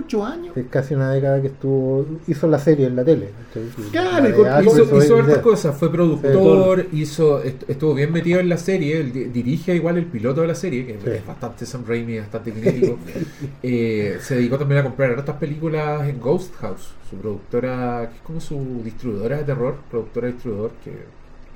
ocho 0.00 0.24
años. 0.24 0.56
Es 0.56 0.66
casi 0.68 0.94
una 0.94 1.10
década 1.12 1.40
que 1.40 1.48
estuvo. 1.48 2.06
Hizo 2.26 2.46
la 2.48 2.58
serie 2.58 2.86
en 2.86 2.96
la 2.96 3.04
tele. 3.04 3.28
de 3.54 4.64
Hizo, 4.64 4.98
hizo 4.98 5.16
hartas 5.18 5.38
cosas, 5.38 5.76
fue 5.76 5.90
productor, 5.90 6.86
hizo, 6.92 7.42
est- 7.42 7.68
estuvo 7.68 7.94
bien 7.94 8.12
metido 8.12 8.40
en 8.40 8.48
la 8.48 8.56
serie, 8.56 9.02
dirige 9.04 9.74
igual 9.74 9.96
el 9.98 10.06
piloto 10.06 10.40
de 10.42 10.46
la 10.48 10.54
serie, 10.54 10.86
que 10.86 10.94
Sí. 10.94 11.10
es 11.16 11.26
bastante 11.26 11.66
Sam 11.66 11.84
Raimi, 11.86 12.18
bastante 12.18 12.52
crítico. 12.52 12.98
Eh, 13.62 14.18
se 14.20 14.36
dedicó 14.36 14.58
también 14.58 14.80
a 14.80 14.84
comprar 14.84 15.12
otras 15.18 15.36
películas 15.36 16.08
en 16.08 16.18
Ghost 16.20 16.54
House, 16.56 16.88
su 17.08 17.16
productora, 17.16 18.08
que 18.10 18.16
es 18.16 18.22
como 18.22 18.40
su 18.40 18.80
distribuidora 18.84 19.38
de 19.38 19.44
terror, 19.44 19.76
productora 19.90 20.28
distribuidor, 20.28 20.72
que 20.82 20.92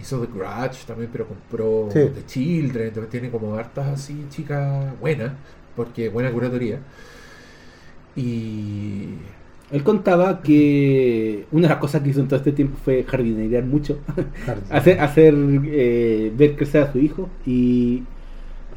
hizo 0.01 0.21
The 0.21 0.27
Grudge 0.33 0.85
también, 0.87 1.09
pero 1.13 1.27
compró 1.27 1.89
Sí. 1.93 2.01
The 2.15 2.27
Children, 2.27 2.91
también 2.91 3.11
tiene 3.11 3.31
como 3.31 3.55
hartas 3.55 3.89
así 3.89 4.27
chicas 4.31 4.99
buenas, 5.01 5.33
porque 5.77 6.09
buena 6.09 6.31
curatoría. 6.31 6.79
Y 8.17 9.07
Él 9.73 9.83
contaba 9.83 10.41
que 10.43 11.47
una 11.53 11.62
de 11.62 11.69
las 11.75 11.79
cosas 11.79 12.03
que 12.03 12.11
hizo 12.11 12.21
en 12.21 12.29
todo 12.29 12.37
este 12.37 12.53
tiempo 12.53 12.77
fue 12.85 13.05
jardinerear 13.05 13.65
mucho, 13.65 13.99
hacer, 14.71 15.01
hacer 15.01 15.35
eh, 15.67 16.33
ver 16.37 16.57
crecer 16.57 16.83
a 16.85 16.93
su 16.93 16.99
hijo 16.99 17.29
y, 17.47 18.03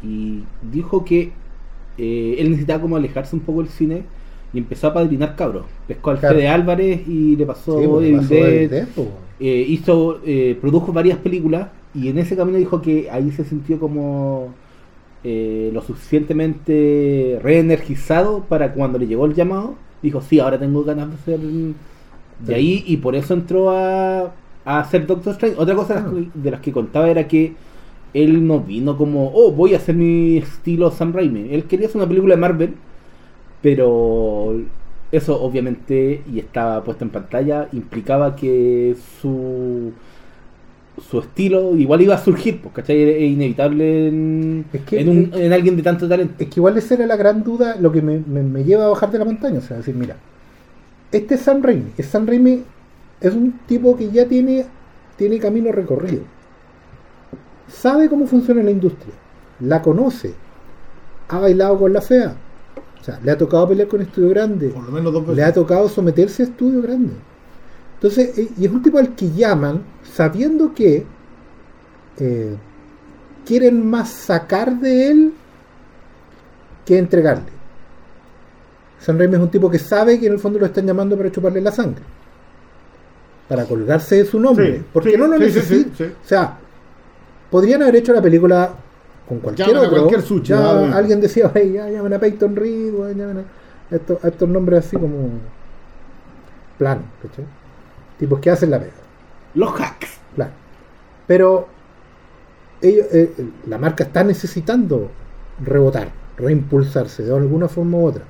y 0.04 0.44
dijo 0.72 1.04
que 1.06 1.32
eh, 1.98 2.36
él 2.40 2.50
necesitaba 2.52 2.82
como 2.82 2.96
alejarse 2.96 3.36
un 3.36 3.42
poco 3.42 3.62
del 3.62 3.70
cine 3.72 4.04
y 4.54 4.60
empezó 4.60 4.88
a 4.88 4.94
padrinar 4.94 5.36
cabros. 5.36 5.66
Pescó 5.88 6.12
al 6.12 6.20
Claro. 6.20 6.36
Fede 6.36 6.48
Álvarez 6.48 7.02
y 7.08 7.36
le 7.36 7.46
pasó 7.46 7.80
Sí, 7.80 7.86
pasó 8.16 8.34
Dead, 8.34 8.64
el 8.64 8.70
tiempo. 8.70 9.08
eh, 9.40 9.66
hizo, 9.68 10.20
produjo 10.62 10.94
varias 10.94 11.18
películas 11.20 11.70
y 11.94 12.10
en 12.10 12.18
ese 12.20 12.36
camino 12.36 12.58
dijo 12.58 12.82
que 12.82 13.10
ahí 13.12 13.32
se 13.32 13.44
sintió 13.46 13.80
como 13.80 14.54
eh, 15.24 15.72
lo 15.74 15.82
suficientemente 15.82 17.40
reenergizado 17.44 18.44
para 18.46 18.74
cuando 18.74 19.00
le 19.00 19.08
llegó 19.08 19.26
el 19.26 19.34
llamado, 19.36 19.76
dijo, 20.02 20.22
sí, 20.22 20.40
ahora 20.40 20.60
tengo 20.60 20.84
ganas 20.84 21.10
de 21.10 21.16
hacer... 21.16 21.40
De 22.40 22.54
ahí, 22.56 22.84
y 22.86 22.98
por 22.98 23.16
eso 23.16 23.34
entró 23.34 23.72
a, 23.72 24.34
a 24.66 24.80
hacer 24.80 25.08
Doctor 25.08 25.34
Strange. 25.34 25.56
Otra 25.60 25.76
cosa 25.76 25.96
de 25.96 26.02
las 26.02 26.12
que- 26.14 26.40
de 26.40 26.52
las 26.52 26.62
que 26.62 26.72
contaba 26.72 27.10
era 27.10 27.28
que 27.28 27.56
él 28.14 28.46
no 28.48 28.60
vino 28.62 28.98
como, 28.98 29.32
oh, 29.34 29.52
voy 29.52 29.74
a 29.74 29.78
hacer 29.78 29.96
mi 29.96 30.38
estilo 30.38 30.92
Sam 30.92 31.14
Raimi. 31.14 31.50
Él 31.54 31.66
quería 31.66 31.88
hacer 31.88 31.98
una 31.98 32.08
película 32.08 32.36
de 32.36 32.42
Marvel, 32.42 32.76
pero 33.62 34.56
eso 35.12 35.42
obviamente, 35.42 36.24
y 36.32 36.40
estaba 36.40 36.84
puesto 36.84 37.04
en 37.06 37.10
pantalla, 37.12 37.68
implicaba 37.74 38.36
que 38.36 38.96
su 39.22 39.94
su 41.00 41.20
estilo 41.20 41.76
igual 41.76 42.02
iba 42.02 42.16
a 42.16 42.18
surgir, 42.18 42.60
pues, 42.62 42.74
¿cachai? 42.74 43.02
Es 43.02 43.32
inevitable 43.32 44.08
en, 44.08 44.66
Es 44.74 44.82
que- 44.82 45.00
en, 45.00 45.10
un- 45.10 45.32
en 45.34 45.54
alguien 45.54 45.76
de 45.78 45.84
tanto 45.84 46.08
talento. 46.08 46.34
Es 46.40 46.48
que 46.50 46.60
igual 46.60 46.78
esa 46.78 46.96
era 46.96 47.06
la 47.06 47.16
gran 47.16 47.44
duda, 47.44 47.76
lo 47.80 47.92
que 47.92 48.02
me, 48.02 48.20
me- 48.26 48.44
me 48.44 48.64
lleva 48.64 48.86
a 48.86 48.90
bajar 48.90 49.12
de 49.12 49.20
la 49.20 49.26
montaña. 49.26 49.60
O 49.60 49.62
sea, 49.62 49.78
decir, 49.78 49.94
mira, 49.96 50.16
este 51.12 51.36
es 51.36 51.42
Sam 51.42 51.62
Raimi. 51.62 51.92
Es 51.98 52.08
Sam 52.08 52.26
Raimi 52.28 52.64
es 53.22 53.34
un 53.34 53.54
tipo 53.68 53.96
que 53.96 54.10
ya 54.12 54.26
tiene, 54.28 54.66
tiene 55.18 55.40
camino 55.40 55.72
recorrido. 55.72 56.24
Sabe 57.68 58.10
cómo 58.10 58.28
funciona 58.28 58.64
la 58.64 58.72
industria. 58.72 59.14
La 59.60 59.82
conoce. 59.82 60.34
Ha 61.30 61.40
bailado 61.40 61.78
con 61.78 61.94
la 61.94 62.02
fea. 62.02 62.36
O 63.00 63.04
sea, 63.04 63.20
le 63.24 63.32
ha 63.32 63.38
tocado 63.38 63.68
pelear 63.70 63.88
con 63.88 64.02
estudio 64.02 64.30
grande. 64.30 64.70
Por 64.70 64.84
lo 64.84 64.92
menos 64.92 65.14
dos 65.14 65.22
veces. 65.24 65.36
Le 65.38 65.44
ha 65.44 65.54
tocado 65.54 65.88
someterse 65.90 66.44
a 66.44 66.46
estudio 66.46 66.82
grande. 66.82 67.12
Entonces, 67.98 68.38
eh, 68.38 68.50
y 68.58 68.66
es 68.66 68.72
un 68.72 68.82
tipo 68.82 68.98
al 69.00 69.16
que 69.16 69.32
llaman 69.32 69.82
sabiendo 70.14 70.74
que 70.74 71.06
eh, 72.20 72.56
quieren 73.46 73.90
más 73.90 74.10
sacar 74.10 74.80
de 74.80 75.10
él 75.10 75.34
que 76.86 76.98
entregarle. 76.98 77.58
San 79.00 79.18
Raimi 79.18 79.36
es 79.36 79.42
un 79.42 79.50
tipo 79.50 79.70
que 79.70 79.80
sabe 79.80 80.20
que 80.20 80.28
en 80.28 80.34
el 80.34 80.40
fondo 80.40 80.60
lo 80.60 80.66
están 80.66 80.86
llamando 80.86 81.18
para 81.18 81.32
chuparle 81.32 81.62
la 81.62 81.72
sangre. 81.72 82.04
Para 83.48 83.66
colgarse 83.66 84.16
de 84.18 84.26
su 84.26 84.40
nombre. 84.40 84.78
Sí, 84.78 84.84
porque 84.94 85.12
sí, 85.12 85.18
no 85.18 85.28
lo 85.28 85.38
sí, 85.38 85.44
necesita. 85.44 86.04
O 86.04 86.28
sea, 86.28 86.58
podrían 87.50 87.82
haber 87.82 87.98
hecho 87.98 88.14
la 88.14 88.22
película 88.22 88.72
con 89.28 89.40
cualquier 89.40 89.68
Llaman 89.70 89.84
a 89.84 89.88
otro. 89.88 89.98
cualquier 90.00 90.22
sushi, 90.22 90.48
Ya 90.50 90.60
ah, 90.60 90.92
alguien 90.98 91.22
decía, 91.22 91.52
"Ay, 91.54 91.74
ya 91.74 91.90
llaman 91.90 92.14
a 92.14 92.20
Peyton 92.20 92.56
Reed, 92.56 92.94
llaman 93.16 93.46
a, 93.92 93.96
estos, 93.96 94.24
a 94.24 94.28
estos 94.28 94.50
nombres 94.50 94.86
así 94.86 94.98
como 94.98 95.30
planos, 96.78 97.06
¿cachai? 97.22 97.46
Tipos 98.20 98.40
que 98.40 98.50
hacen 98.50 98.72
la 98.72 98.80
pega. 98.80 98.92
Los 99.56 99.80
hacks. 99.80 100.20
Claro. 100.36 100.52
Pero 101.28 101.68
ellos, 102.82 103.06
eh, 103.12 103.34
eh, 103.38 103.50
la 103.68 103.78
marca 103.78 104.04
está 104.06 104.24
necesitando 104.24 105.10
rebotar, 105.64 106.10
reimpulsarse 106.38 107.24
de 107.24 107.36
alguna 107.36 107.68
forma 107.68 107.98
u 107.98 108.06
otra. 108.06 108.24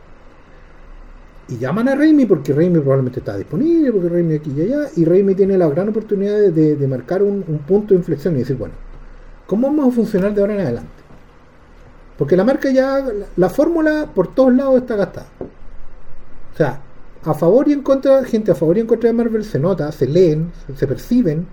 Y 1.50 1.58
llaman 1.58 1.88
a 1.88 1.96
Raimi 1.96 2.26
porque 2.26 2.54
Raimi 2.54 2.80
probablemente 2.80 3.20
está 3.20 3.38
disponible, 3.38 3.92
porque 3.94 4.10
Raimi 4.10 4.36
aquí 4.36 4.52
y 4.56 4.62
allá, 4.64 4.90
y 4.96 5.06
Raimi 5.06 5.34
tiene 5.34 5.58
la 5.58 5.68
gran 5.68 5.88
oportunidad 5.90 6.38
de, 6.38 6.52
de- 6.52 6.76
de 6.76 6.88
marcar 6.88 7.24
un, 7.24 7.44
un 7.48 7.60
punto 7.60 7.94
de 7.94 8.00
inflexión 8.00 8.36
y 8.36 8.40
decir, 8.40 8.58
bueno, 8.58 8.74
¿cómo 9.46 9.68
vamos 9.68 9.88
a 9.88 9.96
funcionar 9.96 10.34
de 10.34 10.42
ahora 10.42 10.56
en 10.56 10.60
adelante? 10.62 10.90
Porque 12.18 12.36
la 12.36 12.44
marca 12.44 12.70
ya, 12.70 13.00
la, 13.00 13.26
la 13.36 13.50
fórmula 13.50 14.10
por 14.14 14.34
todos 14.34 14.54
lados 14.54 14.78
está 14.82 14.96
gastada. 14.98 15.28
O 16.54 16.58
sea, 16.58 16.82
a 17.24 17.34
favor 17.34 17.68
y 17.68 17.74
en 17.74 17.82
contra, 17.82 18.24
gente 18.24 18.52
a 18.52 18.56
favor 18.56 18.78
y 18.78 18.82
en 18.82 18.88
contra 18.88 19.08
de 19.10 19.14
Marvel 19.14 19.44
se 19.44 19.60
nota, 19.60 19.92
se 19.92 20.08
leen, 20.08 20.52
se, 20.78 20.88
perciben 20.88 21.46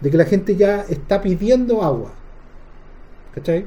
de 0.00 0.10
que 0.10 0.16
la 0.16 0.24
gente 0.24 0.56
ya 0.56 0.82
está 0.88 1.20
pidiendo 1.20 1.82
agua. 1.82 2.12
¿Cachai? 3.34 3.66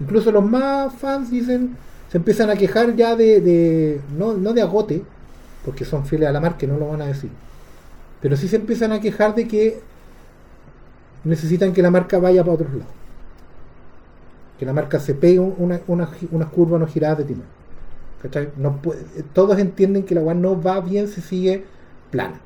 Incluso 0.00 0.32
los 0.32 0.44
más 0.44 0.92
fans 0.94 1.30
dicen, 1.30 1.76
se 2.10 2.18
empiezan 2.18 2.50
a 2.50 2.56
quejar 2.56 2.94
ya 2.96 3.16
de, 3.16 4.00
no, 4.16 4.34
no 4.34 4.52
de 4.52 4.62
agote, 4.62 5.02
porque 5.64 5.84
son 5.84 6.04
fieles 6.06 6.28
a 6.28 6.32
la 6.32 6.40
marca 6.40 6.64
y 6.64 6.68
no 6.68 6.78
lo 6.78 6.88
van 6.88 7.02
a 7.02 7.06
decir. 7.06 7.30
Pero 8.20 8.36
sí 8.36 8.48
se 8.48 8.56
empiezan 8.56 8.92
a 8.92 9.00
quejar 9.00 9.34
de 9.34 9.46
que 9.48 9.80
necesitan 11.24 11.72
que 11.72 11.82
la 11.82 11.90
marca 11.90 12.18
vaya 12.18 12.42
para 12.42 12.54
otros 12.54 12.72
lados. 12.74 12.92
Que 14.58 14.66
la 14.66 14.72
marca 14.72 15.00
se 15.00 15.14
pegue 15.14 15.38
un- 15.38 15.54
una, 15.58 15.80
una, 15.86 16.08
unas 16.30 16.48
curvas, 16.48 16.80
unas 16.80 16.92
giradas 16.92 17.18
de 17.18 17.24
timón. 17.24 17.46
¿Cachai? 18.24 18.48
No 18.56 18.80
puede- 18.80 19.00
todos 19.34 19.58
entienden 19.58 20.02
que 20.04 20.14
la 20.14 20.22
weá 20.22 20.34
no 20.34 20.60
va 20.60 20.80
bien 20.80 21.06
si 21.08 21.20
sigue 21.20 21.62
plana. 22.10 22.40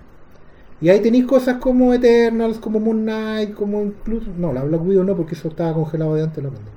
Y 0.81 0.89
ahí 0.91 1.01
tenéis 1.01 1.25
cosas 1.25 1.57
como 1.59 1.95
Eternals, 1.95 2.59
como 2.59 2.81
Moon 2.81 3.03
Knight, 3.03 3.55
como 3.55 3.83
incluso. 3.83 4.27
No, 4.37 4.53
la 4.53 4.63
Black 4.65 4.85
Widow 4.85 5.05
no, 5.05 5.17
porque 5.17 5.35
eso 5.37 5.49
estaba 5.49 5.73
congelado 5.75 6.15
de 6.17 6.23
antes 6.23 6.37
de 6.37 6.43
la 6.43 6.49
pandemia. 6.49 6.73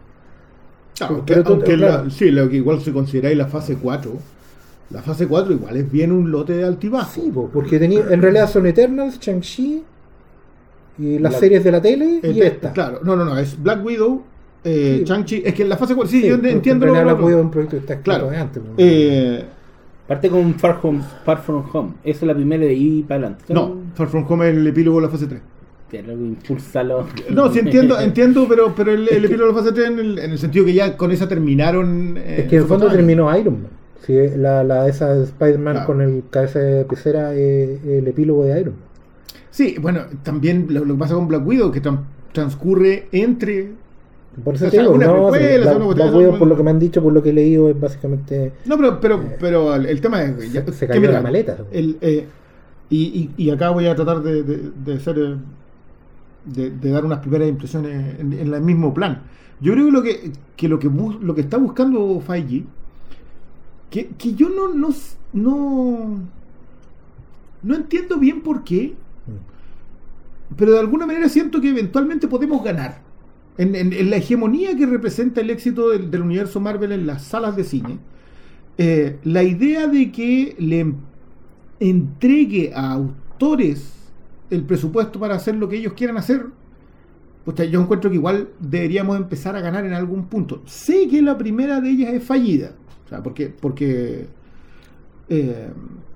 Claro, 0.98 1.24
Pero 1.26 1.38
aunque, 1.40 1.48
tú- 1.48 1.54
aunque 1.54 1.76
claro. 1.76 2.04
la- 2.06 2.10
sí, 2.12 2.30
lo 2.32 2.48
que 2.48 2.58
igual 2.58 2.80
se 2.82 2.94
consideráis 2.94 3.36
la 3.38 3.48
fase 3.48 3.76
4, 3.82 4.12
la 4.92 5.02
fase 5.02 5.28
4 5.28 5.54
igual 5.54 5.78
es 5.78 5.92
bien 5.92 6.12
un 6.12 6.30
lote 6.32 6.54
de 6.54 6.64
altibajo. 6.64 7.12
Sí, 7.12 7.32
po, 7.34 7.50
porque 7.52 7.80
tenía, 7.80 8.02
en 8.10 8.22
realidad 8.22 8.48
son 8.50 8.66
Eternals, 8.68 9.20
Shang-Chi, 9.20 9.84
y 11.00 11.18
las 11.20 11.34
La- 11.34 11.40
series 11.40 11.64
de 11.64 11.72
la 11.72 11.82
tele, 11.82 12.20
y 12.24 12.40
esta. 12.42 12.72
Claro, 12.74 13.00
no, 13.04 13.16
no, 13.16 13.26
no, 13.26 13.38
es 13.38 13.60
Black 13.62 13.84
Widow, 13.84 14.22
eh, 14.64 14.98
Sí. 15.00 15.06
Shang-Chi, 15.06 15.44
es 15.46 15.54
que 15.54 15.64
en 15.64 15.70
la 15.70 15.78
fase 15.78 15.96
4, 15.96 16.10
sí, 16.12 16.22
Sí, 16.22 16.28
yo 16.28 16.36
entiendo 16.36 16.86
en 16.88 16.94
lo 17.08 17.16
Widow 17.16 17.30
es 17.40 17.46
un 17.46 17.52
proyecto 17.52 17.76
que 17.78 17.82
está 17.82 17.98
Claro. 18.02 18.30
de 18.30 18.38
antes. 18.38 18.62
po. 18.62 18.70
eh, 18.78 19.44
Parte 20.08 20.30
con 20.30 20.54
Far, 20.56 20.80
Home, 20.84 21.02
Far 21.24 21.42
From 21.42 21.64
Home. 21.72 21.92
Esa 22.04 22.20
es 22.22 22.28
la 22.28 22.34
primera 22.36 22.64
de 22.64 22.70
ahí 22.72 23.02
para 23.08 23.20
adelante. 23.28 23.54
no, 23.54 23.78
Far 23.96 24.08
From 24.10 24.26
Home 24.30 24.50
es 24.50 24.56
el 24.58 24.68
epílogo 24.68 24.98
de 25.00 25.04
la 25.06 25.10
fase 25.10 25.28
3. 25.28 25.42
Pero 25.90 26.12
impúlsalo. 26.14 27.06
No, 27.30 27.52
sí 27.52 27.60
entiendo, 27.60 28.00
entiendo, 28.00 28.46
pero, 28.50 28.74
pero 28.76 28.92
el, 28.92 29.08
el 29.10 29.26
epílogo 29.26 29.52
de 29.52 29.54
la 29.54 29.60
fase 29.64 29.74
3 29.74 29.88
en 29.90 30.00
el, 30.00 30.20
en 30.20 30.32
el 30.32 30.38
sentido 30.38 30.66
que 30.66 30.74
ya 30.74 30.98
con 30.98 31.12
esa 31.12 31.28
terminaron. 31.28 32.18
eh, 32.18 32.42
es 32.42 32.46
que 32.48 32.56
en 32.58 32.62
el 32.64 32.68
fondo 32.68 32.90
terminó 32.90 33.36
Iron 33.38 33.54
Man. 33.64 33.72
Sí, 34.06 34.16
la, 34.36 34.64
la 34.64 34.88
esa 34.88 35.14
de 35.14 35.24
Spider-Man 35.26 35.74
Claro. 35.74 35.88
con 35.88 36.02
el 36.02 36.24
cabeza 36.30 36.60
de 36.60 36.86
pecera, 36.86 37.34
eh, 37.36 37.80
el 38.00 38.08
epílogo 38.08 38.44
de 38.46 38.60
Iron 38.60 38.74
Man. 38.74 38.84
Sí, 39.50 39.76
bueno, 39.82 40.02
también 40.24 40.66
lo, 40.70 40.84
lo 40.86 40.94
que 40.96 41.00
pasa 41.00 41.14
con 41.14 41.28
Black 41.28 41.46
Widow, 41.46 41.72
que 41.72 41.82
tran- 41.82 42.04
transcurre 42.34 43.08
entre. 43.12 43.70
Por 44.44 44.56
eso 44.56 44.66
O 44.66 44.70
te 44.70 44.78
sea, 44.78 44.82
digo, 44.84 44.94
no, 44.98 45.30
precuela, 45.30 45.78
por 46.40 46.48
lo 46.48 46.56
que 46.56 46.64
me 46.64 46.72
han 46.72 46.80
dicho, 46.80 47.04
por 47.04 47.12
lo 47.14 47.22
que 47.22 47.30
he 47.32 47.34
leído, 47.34 47.70
es 47.70 47.80
básicamente. 47.80 48.54
No, 48.66 48.78
pero, 48.78 49.00
pero, 49.02 49.22
pero 49.40 49.76
el, 49.76 50.00
tema 50.02 50.24
es. 50.24 50.36
Se- 50.38 50.50
ya- 50.52 50.66
se 50.72 50.86
que 50.86 50.88
cayó 50.88 51.02
mira, 51.02 51.14
la 51.14 51.22
maleta. 51.22 51.58
el, 51.72 51.98
eh, 52.02 52.28
y, 52.90 53.30
y, 53.38 53.44
y 53.44 53.50
acá 53.50 53.72
voy 53.72 53.88
a 53.88 53.96
tratar 53.96 54.22
de, 54.22 54.44
de, 54.44 54.72
de 54.86 55.00
ser. 55.00 55.18
eh, 55.20 55.36
De, 56.46 56.72
de 56.72 56.90
dar 56.90 57.06
unas 57.06 57.20
primeras 57.20 57.48
impresiones 57.50 58.20
en, 58.20 58.34
en 58.34 58.54
el 58.54 58.62
mismo 58.62 58.94
plan. 58.94 59.22
Yo 59.60 59.74
creo 59.74 59.86
que 59.86 59.92
lo 59.92 60.02
que, 60.02 60.32
que, 60.56 60.68
lo, 60.70 60.80
que 60.80 60.88
bus- 60.88 61.22
lo 61.22 61.36
que 61.36 61.42
está 61.42 61.58
buscando 61.58 62.20
Feige, 62.26 62.64
que, 63.92 64.08
que 64.18 64.34
yo 64.34 64.50
no, 64.50 64.74
no, 64.74 64.90
no, 65.34 66.20
no 67.62 67.76
entiendo 67.76 68.18
bien 68.18 68.42
por 68.42 68.64
qué, 68.64 68.96
pero 70.58 70.72
de 70.74 70.80
alguna 70.80 71.06
manera 71.06 71.30
siento 71.30 71.62
que 71.62 71.70
eventualmente 71.70 72.28
podemos 72.28 72.64
ganar. 72.64 73.02
En, 73.62 74.10
la 74.10 74.16
hegemonía 74.18 74.76
que 74.76 74.86
representa 74.88 75.42
el 75.42 75.50
éxito 75.52 75.90
del, 75.90 76.10
del 76.10 76.22
universo 76.24 76.60
Marvel 76.60 76.92
en 76.92 77.06
las 77.06 77.24
salas 77.24 77.56
de 77.56 77.64
cine, 77.64 78.00
eh, 78.78 79.20
la 79.24 79.44
idea 79.44 79.88
de 79.88 80.12
que 80.12 80.56
le 80.58 80.80
em- 80.80 80.96
entregue 81.80 82.72
a 82.74 82.92
autores 82.92 83.94
el 84.50 84.64
presupuesto 84.64 85.20
para 85.20 85.36
hacer 85.36 85.56
lo 85.56 85.70
que 85.70 85.78
ellos 85.78 85.94
quieran 85.94 86.18
hacer, 86.18 86.48
pues 87.46 87.70
yo 87.72 87.82
encuentro 87.82 88.10
que 88.10 88.16
igual 88.18 88.50
deberíamos 88.60 89.18
empezar 89.18 89.56
a 89.56 89.62
ganar 89.62 89.86
en 89.86 89.94
algún 89.94 90.26
punto. 90.26 90.62
Sé 90.66 91.08
que 91.08 91.22
la 91.22 91.38
primera 91.38 91.82
de 91.82 91.90
ellas 91.90 92.14
es 92.14 92.24
fallida, 92.24 92.72
o 93.06 93.10
sea, 93.10 93.24
porque, 93.24 93.50
porque 93.50 94.28
eh, 95.30 95.70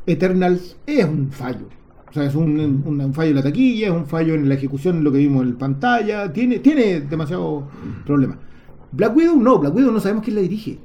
Eternals 0.06 0.78
es 0.86 1.06
un 1.06 1.32
fallo. 1.32 1.68
O 2.16 2.18
sea, 2.18 2.28
es 2.30 2.36
un, 2.36 2.58
un- 2.86 3.02
un 3.02 3.14
fallo 3.14 3.32
en 3.32 3.36
la 3.36 3.44
taquilla, 3.44 3.88
es 3.88 3.94
un 3.94 4.06
fallo 4.06 4.36
en 4.36 4.48
la 4.48 4.56
ejecución, 4.56 4.96
en 4.96 5.04
lo 5.04 5.12
que 5.12 5.18
vimos 5.18 5.44
en 5.44 5.56
pantalla, 5.58 6.32
tiene, 6.32 6.60
tiene 6.60 7.02
demasiado 7.02 7.68
problema. 8.06 8.38
Black 8.94 9.14
Widow 9.18 9.36
no, 9.36 9.60
Black 9.60 9.76
Widow 9.76 9.92
no 9.92 10.00
sabemos 10.00 10.24
quién 10.24 10.38
la 10.38 10.42
dirige. 10.42 10.80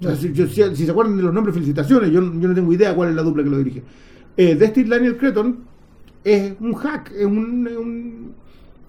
O 0.00 0.04
sea, 0.04 0.16
si, 0.16 0.32
yo- 0.32 0.46
si- 0.46 0.74
si 0.74 0.86
se 0.86 0.90
acuerdan 0.90 1.18
de 1.18 1.22
los 1.22 1.34
nombres, 1.34 1.52
felicitaciones, 1.54 2.10
yo, 2.10 2.22
yo 2.22 2.48
no 2.48 2.54
tengo 2.54 2.72
idea 2.72 2.94
cuál 2.94 3.10
es 3.10 3.14
la 3.14 3.20
dupla 3.22 3.44
que 3.44 3.50
lo 3.50 3.58
dirige. 3.58 3.82
Eh, 4.38 4.54
Destin 4.54 4.88
Daniel 4.88 5.18
Cretton 5.18 5.58
es 6.24 6.54
un 6.60 6.72
hack, 6.72 7.12
es 7.14 7.26
un, 7.26 7.66
es 7.70 7.76
un, 7.76 8.32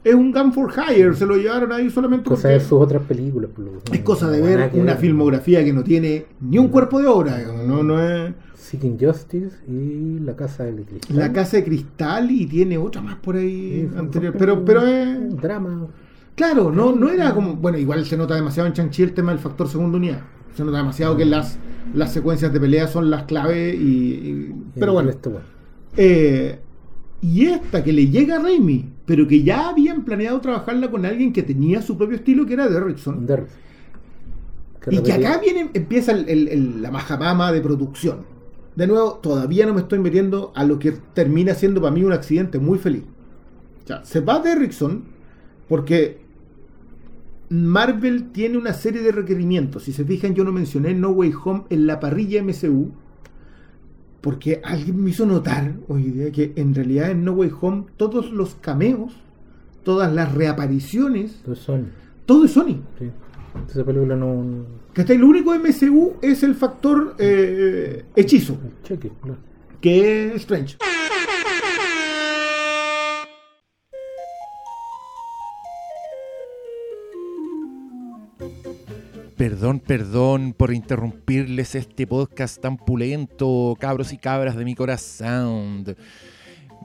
es 0.02 0.16
un 0.16 0.32
gun 0.32 0.54
for 0.54 0.72
hire, 0.72 1.14
se 1.14 1.26
lo 1.26 1.36
llevaron 1.36 1.74
ahí 1.74 1.90
solamente 1.90 2.30
Cosa 2.30 2.48
de 2.48 2.62
sus 2.62 2.74
otras 2.82 3.02
películas. 3.04 3.52
por 3.54 3.66
es 3.94 4.00
cosa 4.00 4.30
de 4.32 4.42
ver 4.42 4.72
una 4.76 4.96
filmografía 4.96 5.62
que 5.62 5.74
no 5.74 5.84
tiene 5.84 6.26
ni 6.40 6.58
un 6.58 6.70
cuerpo 6.70 7.02
de 7.02 7.08
obra, 7.08 7.38
no, 7.68 7.84
no 7.84 8.00
es 8.02 8.34
Seeking 8.66 8.98
Justice 9.00 9.56
y 9.68 10.20
La 10.20 10.36
Casa 10.36 10.64
del 10.64 10.84
Cristal. 10.86 11.18
La 11.18 11.32
Casa 11.32 11.58
de 11.58 11.64
Cristal 11.64 12.32
y 12.32 12.46
tiene 12.48 12.78
otra 12.78 13.02
más 13.02 13.16
por 13.18 13.36
ahí 13.36 13.88
Sí, 13.92 13.98
anterior, 13.98 14.36
pero, 14.38 14.66
pero 14.66 14.82
un 14.82 14.88
es... 14.88 15.38
drama. 15.42 15.88
Claro, 16.36 16.72
no, 16.72 16.94
no 16.96 17.10
era 17.10 17.34
como. 17.34 17.56
Bueno, 17.56 17.78
igual 17.78 18.06
se 18.06 18.18
nota 18.18 18.36
demasiado 18.36 18.68
en 18.68 18.74
Chanchi 18.74 19.04
el 19.04 19.14
tema 19.14 19.32
del 19.32 19.40
factor 19.40 19.68
segunda 19.70 19.98
unidad. 19.98 20.22
Se 20.56 20.64
nota 20.66 20.78
demasiado 20.78 21.16
que 21.16 21.26
las, 21.26 21.58
las 21.94 22.12
secuencias 22.12 22.52
de 22.52 22.60
pelea 22.60 22.88
son 22.88 23.10
las 23.10 23.24
clave 23.24 23.74
y. 23.76 23.80
y- 23.80 24.56
pero 24.78 24.94
bueno. 24.94 25.10
esto, 25.10 25.30
bueno. 25.32 25.46
Eh, 25.96 26.60
y 27.22 27.46
esta 27.46 27.84
que 27.84 27.94
le 27.94 28.08
llega 28.08 28.36
a 28.36 28.40
Raimi, 28.40 28.86
pero 29.06 29.28
que 29.28 29.44
ya 29.44 29.70
habían 29.70 30.04
planeado 30.04 30.40
trabajarla 30.42 30.92
con 30.92 31.06
alguien 31.06 31.32
que 31.32 31.44
tenía 31.44 31.82
su 31.82 31.98
propio 31.98 32.18
estilo, 32.18 32.46
que 32.46 32.54
era 32.54 32.68
Derrickson. 32.68 33.26
Derrick. 33.26 33.50
Y 34.92 35.00
que 35.02 35.14
acá 35.14 35.40
viene, 35.40 35.70
empieza 35.74 36.12
el- 36.12 36.30
el- 36.30 36.48
el- 36.50 36.82
la 36.82 36.92
majamama 36.92 37.52
de 37.52 37.62
producción. 37.62 38.18
De 38.76 38.88
nuevo, 38.88 39.14
todavía 39.16 39.66
no 39.66 39.74
me 39.74 39.82
estoy 39.82 40.00
metiendo 40.00 40.52
a 40.56 40.64
lo 40.66 40.80
que 40.80 40.92
termina 41.14 41.54
siendo 41.54 41.82
para 41.82 41.94
mí 41.94 42.04
un 42.04 42.12
accidente 42.12 42.60
muy 42.60 42.78
feliz. 42.78 43.04
O 43.84 43.88
sea, 43.88 44.04
se 44.04 44.20
va 44.20 44.40
Derrickson 44.40 45.04
porque 45.70 46.20
Marvel 47.50 48.32
tiene 48.32 48.58
una 48.58 48.74
serie 48.74 49.02
de 49.02 49.12
requerimientos. 49.12 49.84
Si 49.84 49.94
se 49.94 50.04
fijan, 50.04 50.34
yo 50.34 50.44
no 50.44 50.52
mencioné 50.52 50.94
No 50.94 51.12
Way 51.12 51.34
Home 51.44 51.64
en 51.70 51.88
la 51.88 52.00
parrilla 52.00 52.44
MCU. 52.44 52.92
Porque 54.22 54.60
alguien 54.64 55.04
me 55.04 55.12
hizo 55.12 55.26
notar 55.26 55.76
hoy 55.88 56.04
día 56.04 56.32
que 56.32 56.54
en 56.56 56.74
realidad 56.74 57.12
en 57.12 57.24
No 57.24 57.34
Way 57.34 57.52
Home 57.62 57.86
todos 57.96 58.32
los 58.32 58.56
cameos, 58.56 59.14
todas 59.84 60.12
las 60.12 60.34
reapariciones, 60.34 61.36
Entonces 61.38 61.64
Sony. 61.64 61.86
todo 62.26 62.46
es 62.46 62.52
Sony. 62.52 62.82
Sí. 62.98 63.12
Esa 63.70 63.84
película 63.84 64.16
no. 64.16 64.66
Que 64.94 65.02
está 65.02 65.14
lo 65.14 65.28
único 65.28 65.54
de 65.54 65.60
MCU 65.60 66.16
es 66.22 66.44
el 66.44 66.56
factor 66.56 67.16
eh, 67.20 68.06
hechizo, 68.16 68.58
Cheque, 68.84 69.12
claro. 69.22 69.38
que 69.82 70.28
es 70.28 70.36
Strange. 70.36 70.78
Perdón, 79.38 79.80
perdón 79.82 80.54
por 80.54 80.74
interrumpirles 80.74 81.76
este 81.76 82.08
podcast 82.08 82.62
tan 82.62 82.78
pulento, 82.78 83.76
cabros 83.80 84.14
y 84.14 84.18
cabras 84.18 84.56
de 84.56 84.64
mi 84.64 84.76
corazón. 84.76 85.84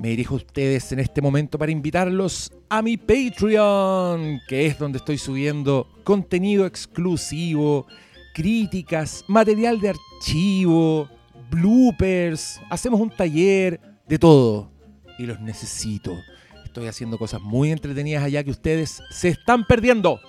Me 0.00 0.08
dirijo 0.08 0.34
a 0.34 0.38
ustedes 0.38 0.90
en 0.92 0.98
este 0.98 1.22
momento 1.22 1.58
para 1.58 1.70
invitarlos 1.70 2.52
a 2.70 2.80
mi 2.82 2.96
Patreon, 2.96 4.40
que 4.46 4.66
es 4.66 4.78
donde 4.78 4.98
estoy 4.98 5.18
subiendo 5.18 5.88
contenido 6.04 6.64
exclusivo, 6.66 7.88
críticas, 8.32 9.24
material 9.26 9.80
de 9.80 9.88
archivo, 9.90 11.08
bloopers, 11.50 12.60
hacemos 12.70 13.00
un 13.00 13.10
taller, 13.10 13.80
de 14.06 14.18
todo. 14.18 14.70
Y 15.18 15.26
los 15.26 15.40
necesito. 15.40 16.16
Estoy 16.64 16.86
haciendo 16.86 17.18
cosas 17.18 17.42
muy 17.42 17.72
entretenidas 17.72 18.22
allá 18.22 18.44
que 18.44 18.52
ustedes 18.52 19.02
se 19.10 19.30
están 19.30 19.66
perdiendo. 19.66 20.20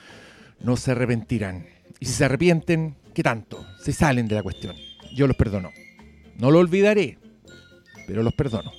No 0.60 0.76
se 0.76 0.92
arrepentirán. 0.92 1.66
Y 2.00 2.06
si 2.06 2.12
se 2.12 2.24
arrepienten, 2.24 2.96
¿qué 3.14 3.22
tanto? 3.22 3.64
Se 3.82 3.92
salen 3.92 4.28
de 4.28 4.34
la 4.34 4.42
cuestión. 4.42 4.76
Yo 5.14 5.26
los 5.26 5.36
perdono. 5.36 5.70
No 6.36 6.50
lo 6.50 6.58
olvidaré, 6.58 7.18
pero 8.06 8.22
los 8.22 8.34
perdono. 8.34 8.72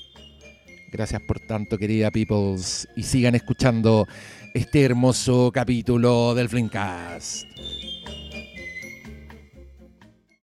Gracias 0.92 1.22
por 1.22 1.40
tanto, 1.40 1.78
querida 1.78 2.12
Peoples. 2.12 2.88
Y 2.96 3.04
sigan 3.04 3.36
escuchando 3.36 4.08
este 4.54 4.84
hermoso 4.84 5.52
capítulo 5.54 6.34
del 6.36 6.50
Flimcast. 6.50 7.46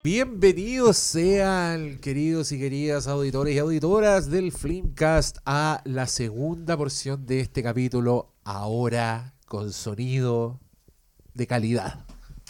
Bienvenidos 0.04 0.96
sean, 0.96 1.98
queridos 1.98 2.50
y 2.50 2.58
queridas 2.58 3.06
auditores 3.06 3.54
y 3.54 3.58
auditoras 3.58 4.28
del 4.28 4.50
Flimcast, 4.50 5.38
a 5.46 5.80
la 5.84 6.08
segunda 6.08 6.76
porción 6.76 7.24
de 7.24 7.38
este 7.38 7.62
capítulo, 7.62 8.34
ahora 8.42 9.34
con 9.46 9.72
sonido 9.72 10.61
de 11.34 11.46
calidad. 11.46 12.00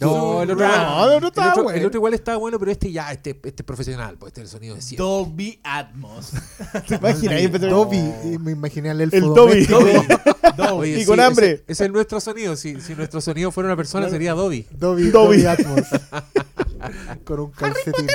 No, 0.00 0.42
el 0.42 0.50
otro, 0.50 0.66
No, 0.66 0.72
igual, 0.74 1.10
el 1.10 1.14
otro 1.16 1.28
estaba 1.28 1.46
el 1.46 1.52
otro- 1.52 1.62
bueno. 1.64 1.78
el 1.78 1.86
otro 1.86 1.98
igual 1.98 2.14
estaba 2.14 2.38
bueno, 2.38 2.58
pero 2.58 2.72
este 2.72 2.90
ya, 2.90 3.12
este, 3.12 3.30
este 3.30 3.48
es 3.48 3.62
profesional, 3.62 4.16
pues 4.18 4.30
este 4.30 4.40
es 4.40 4.46
el 4.46 4.50
sonido 4.50 4.74
de 4.74 4.82
siempre. 4.82 5.04
Dolby 5.04 5.60
Atmos. 5.62 6.30
¿Te 6.88 6.96
imaginas? 6.96 7.34
Ahí 7.34 7.46
Dobby, 7.46 7.98
y 8.24 8.38
me 8.38 8.50
imaginé 8.52 8.90
al 8.90 9.00
elfo 9.00 9.16
El 9.16 9.22
Dobby. 9.22 9.68
Oye, 10.72 11.00
y 11.00 11.04
con 11.04 11.20
hambre. 11.20 11.52
Ese, 11.52 11.64
ese 11.68 11.84
es 11.84 11.92
nuestro 11.92 12.20
sonido. 12.20 12.56
Si, 12.56 12.80
si 12.80 12.94
nuestro 12.96 13.20
sonido 13.20 13.52
fuera 13.52 13.68
una 13.68 13.76
persona, 13.76 14.08
sería 14.08 14.32
Dobby. 14.32 14.66
Dobby, 14.72 15.10
Dobby. 15.10 15.42
Dobby 15.42 15.46
Atmos. 15.46 15.80
Con 17.24 17.38
un 17.40 17.50
calcetín. 17.52 18.08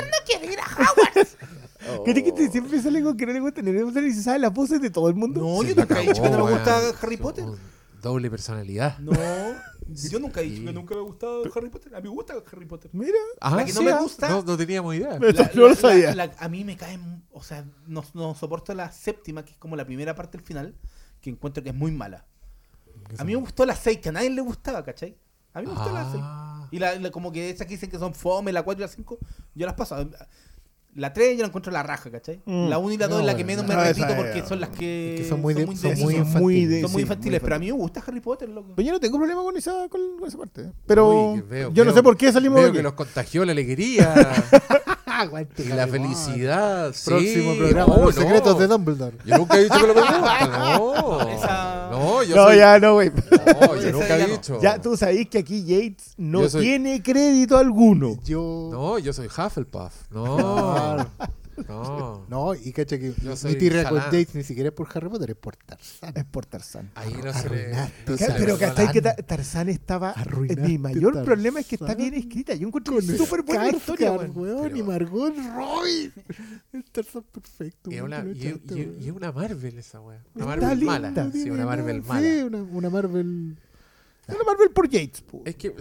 ¿Qué 2.04 2.14
te 2.14 2.22
quité? 2.22 2.50
Siempre 2.50 2.82
sale 2.82 3.02
con 3.02 3.16
que 3.16 3.24
no 3.24 3.32
le 3.32 3.40
gusta 3.40 3.62
ni 3.62 3.72
ni 3.72 4.12
se 4.12 4.22
sabe 4.22 4.38
las 4.40 4.52
voces 4.52 4.80
de 4.82 4.90
todo 4.90 5.08
el 5.08 5.14
mundo. 5.14 5.40
No, 5.40 5.62
Se 5.62 5.74
yo 5.74 5.80
nunca 5.80 6.02
he 6.02 6.06
dicho 6.08 6.22
que 6.22 6.28
no 6.30 6.44
me 6.44 6.52
gusta. 6.52 6.80
Harry 7.00 7.16
Potter. 7.16 7.44
Doble 8.02 8.30
personalidad. 8.30 8.98
No, 8.98 9.12
yo 9.88 10.18
nunca 10.18 10.40
he 10.40 10.44
dicho 10.44 10.64
que 10.64 10.72
nunca 10.72 10.94
me 10.94 11.00
ha 11.00 11.04
gustado 11.04 11.42
Harry 11.54 11.70
Potter. 11.70 11.94
A 11.94 11.98
mí 12.00 12.08
me 12.08 12.14
gusta 12.14 12.34
Harry 12.52 12.66
Potter. 12.66 12.90
Mira. 12.94 13.18
Ah, 13.40 13.56
La 13.56 13.64
que 13.64 13.72
no 13.72 13.78
sí, 13.80 13.84
me 13.86 13.90
ah, 13.92 14.00
gusta- 14.00 14.28
No, 14.28 14.42
no 14.42 14.56
teníamos 14.56 14.94
idea. 14.94 15.16
Pero 15.18 15.32
La- 15.38 15.50
no 15.54 15.60
lo 15.62 15.68
la- 15.70 15.74
sabía. 15.74 16.14
la- 16.14 16.26
la- 16.26 16.32
a 16.38 16.48
mí 16.48 16.64
me 16.64 16.76
cae, 16.76 16.98
o 17.32 17.42
sea, 17.42 17.64
no, 17.86 18.04
no 18.14 18.34
soporto 18.34 18.74
la 18.74 18.90
séptima, 18.92 19.44
que 19.44 19.52
es 19.52 19.58
como 19.58 19.76
la 19.76 19.84
primera 19.84 20.14
parte 20.14 20.38
del 20.38 20.46
final, 20.46 20.74
que 21.20 21.30
encuentro 21.30 21.62
que 21.62 21.70
es 21.70 21.74
muy 21.74 21.90
mala. 21.90 22.26
A 23.18 23.24
mí 23.24 23.32
me 23.34 23.40
gustó 23.40 23.64
la 23.64 23.74
6, 23.74 23.98
que 23.98 24.10
a 24.10 24.12
nadie 24.12 24.30
le 24.30 24.40
gustaba, 24.42 24.84
¿cachai? 24.84 25.16
A 25.54 25.60
mí 25.60 25.66
me 25.66 25.72
gustó 25.72 25.90
la 25.92 26.10
6. 26.10 26.22
Ah. 26.24 26.68
Y 26.70 26.78
la, 26.78 26.94
la- 26.96 27.10
como 27.10 27.32
que 27.32 27.48
esas 27.50 27.66
que 27.66 27.74
dicen 27.74 27.90
que 27.90 27.98
son 27.98 28.14
fome, 28.14 28.52
la 28.52 28.62
4 28.62 28.82
y 28.82 28.86
la 28.86 28.92
5, 28.92 29.18
yo 29.54 29.66
las 29.66 29.74
paso. 29.74 29.96
La 30.94 31.12
3 31.12 31.36
yo 31.36 31.42
la 31.42 31.48
encuentro 31.48 31.70
la 31.70 31.82
raja, 31.84 32.10
¿cachai? 32.10 32.40
Mm. 32.44 32.68
La 32.68 32.78
1 32.78 32.92
y 32.92 32.96
la 32.96 33.06
2 33.06 33.14
No, 33.16 33.20
es 33.20 33.26
la 33.26 33.36
que 33.36 33.44
menos 33.44 33.64
me 33.66 33.74
no, 33.74 33.82
repito 33.84 34.06
porque 34.16 34.42
son 34.48 34.58
las 34.60 34.70
que, 34.70 35.14
que 35.18 35.26
son 35.28 35.40
muy 35.40 35.54
de- 35.54 35.64
son 35.66 35.74
de 35.76 35.96
muy 35.96 36.14
infantiles. 36.16 36.40
muy 36.42 36.64
de- 36.66 36.80
Son 36.82 36.90
muy 36.92 37.00
sí, 37.00 37.02
infantiles, 37.02 37.40
muy 37.40 37.46
pero 37.46 37.56
a 37.56 37.58
mí 37.60 37.66
me 37.66 37.72
gusta 37.72 38.02
Harry 38.06 38.20
Potter, 38.20 38.48
loco. 38.48 38.72
Pues 38.74 38.84
yo 38.86 38.92
no 38.92 38.98
tengo 38.98 39.16
problema 39.18 39.42
con 39.42 39.56
esa, 39.56 39.88
con 39.88 40.00
esa 40.26 40.38
parte. 40.38 40.72
Pero 40.86 41.32
Uy, 41.34 41.40
veo- 41.42 41.72
yo 41.72 41.84
no 41.84 41.90
veo- 41.92 41.94
sé 41.98 42.02
por 42.02 42.16
qué 42.16 42.32
salimos 42.32 42.56
Veo 42.58 42.66
de 42.68 42.72
que 42.78 42.82
los 42.82 42.94
contagió 42.94 43.44
la 43.44 43.52
alegría 43.52 44.12
Aguante, 45.06 45.64
y 45.64 45.68
la 45.68 45.86
felicidad. 45.88 46.92
sí. 46.94 47.10
Próximo 47.10 47.54
programa, 47.56 47.96
No, 47.96 48.04
Los 48.04 48.14
no. 48.16 48.22
secretos 48.22 48.58
de 48.58 48.66
Dumbledore. 48.68 49.16
Yo 49.24 49.38
nunca 49.38 49.56
he 49.58 49.64
dicho 49.64 49.74
que 49.80 49.86
lo. 49.86 49.94
No, 49.98 51.28
Esa- 51.28 51.88
no, 51.90 52.22
yo 52.22 52.36
No, 52.36 52.44
soy- 52.44 52.56
ya 52.58 52.78
no, 52.78 52.94
güey. 52.94 53.10
No, 53.10 53.76
yo 53.76 53.92
nunca 53.92 54.08
ya 54.08 54.18
he 54.24 54.28
no. 54.28 54.34
dicho. 54.34 54.60
Ya 54.62 54.80
tú 54.80 54.96
sabés 54.96 55.28
que 55.28 55.38
aquí 55.38 55.64
Yates 55.64 56.14
no 56.18 56.48
soy- 56.48 56.62
tiene 56.62 57.02
crédito 57.02 57.56
alguno. 57.56 58.16
Yo. 58.24 58.68
No, 58.72 58.98
yo 58.98 59.12
soy 59.12 59.26
Hufflepuff. 59.26 59.92
No. 60.10 60.77
No. 61.66 62.24
No, 62.28 62.54
y 62.54 62.72
cacha 62.72 62.98
que 63.00 63.12
mi 63.44 63.54
tirria 63.56 63.88
con. 63.88 63.98
Yates 63.98 64.32
ni 64.36 64.44
siquiera 64.44 64.68
es 64.68 64.74
por 64.76 64.86
Harry 64.94 65.08
Potter, 65.08 65.30
es 65.30 65.36
por 65.36 65.56
Tarzán. 65.56 66.12
Es 66.16 66.24
por 66.24 66.46
Tarzán. 66.46 66.88
Ahí 66.94 67.12
no 67.12 67.32
se 67.32 67.50
le. 67.50 67.72
No 68.06 68.16
se 68.16 68.28
le 68.28 68.34
Pero 68.38 68.56
perdona. 68.56 68.58
¿cachai 68.74 68.92
que 68.92 69.02
Ta- 69.02 69.16
Tarzán 69.16 69.68
estaba... 69.68 70.10
Arruinaste 70.12 70.62
Mi 70.62 70.78
mayor 70.78 71.14
Tarzán. 71.14 71.24
problema 71.24 71.58
es 71.58 71.66
que 71.66 71.74
está 71.74 71.96
bien 71.96 72.14
escrita. 72.14 72.54
Yo 72.54 72.68
encuentro 72.68 72.94
que 72.94 73.02
súper 73.02 73.42
buena 73.42 73.70
historia, 73.70 74.12
weón. 74.12 74.30
weón, 74.36 74.76
y 74.76 74.82
Margot 74.84 75.34
Robbie. 75.56 76.12
El 76.72 76.84
Tarzán 76.92 77.24
perfecto. 77.24 77.90
Y 77.90 77.94
es 77.94 78.02
weón, 78.02 78.12
una, 78.12 78.22
que 78.22 78.30
y, 78.38 78.46
y- 78.46 78.84
weón. 78.84 79.02
y 79.02 79.10
una 79.10 79.32
Marvel 79.32 79.78
esa 79.78 80.00
weá. 80.00 80.22
Una 80.34 80.44
Está 80.44 80.46
Marvel 80.66 80.78
linda, 80.78 81.00
mala. 81.10 81.32
Sí, 81.32 81.50
una 81.50 81.66
Marvel 81.66 82.02
mala. 82.04 82.20
Sí, 82.22 82.42
una, 82.44 82.62
una 82.62 82.90
Marvel. 82.90 83.58
Es 84.28 84.34
una 84.36 84.44
Marvel 84.44 84.70
por 84.70 84.88
Yates. 84.88 85.22
po. 85.22 85.42
Es 85.44 85.56
que, 85.56 85.74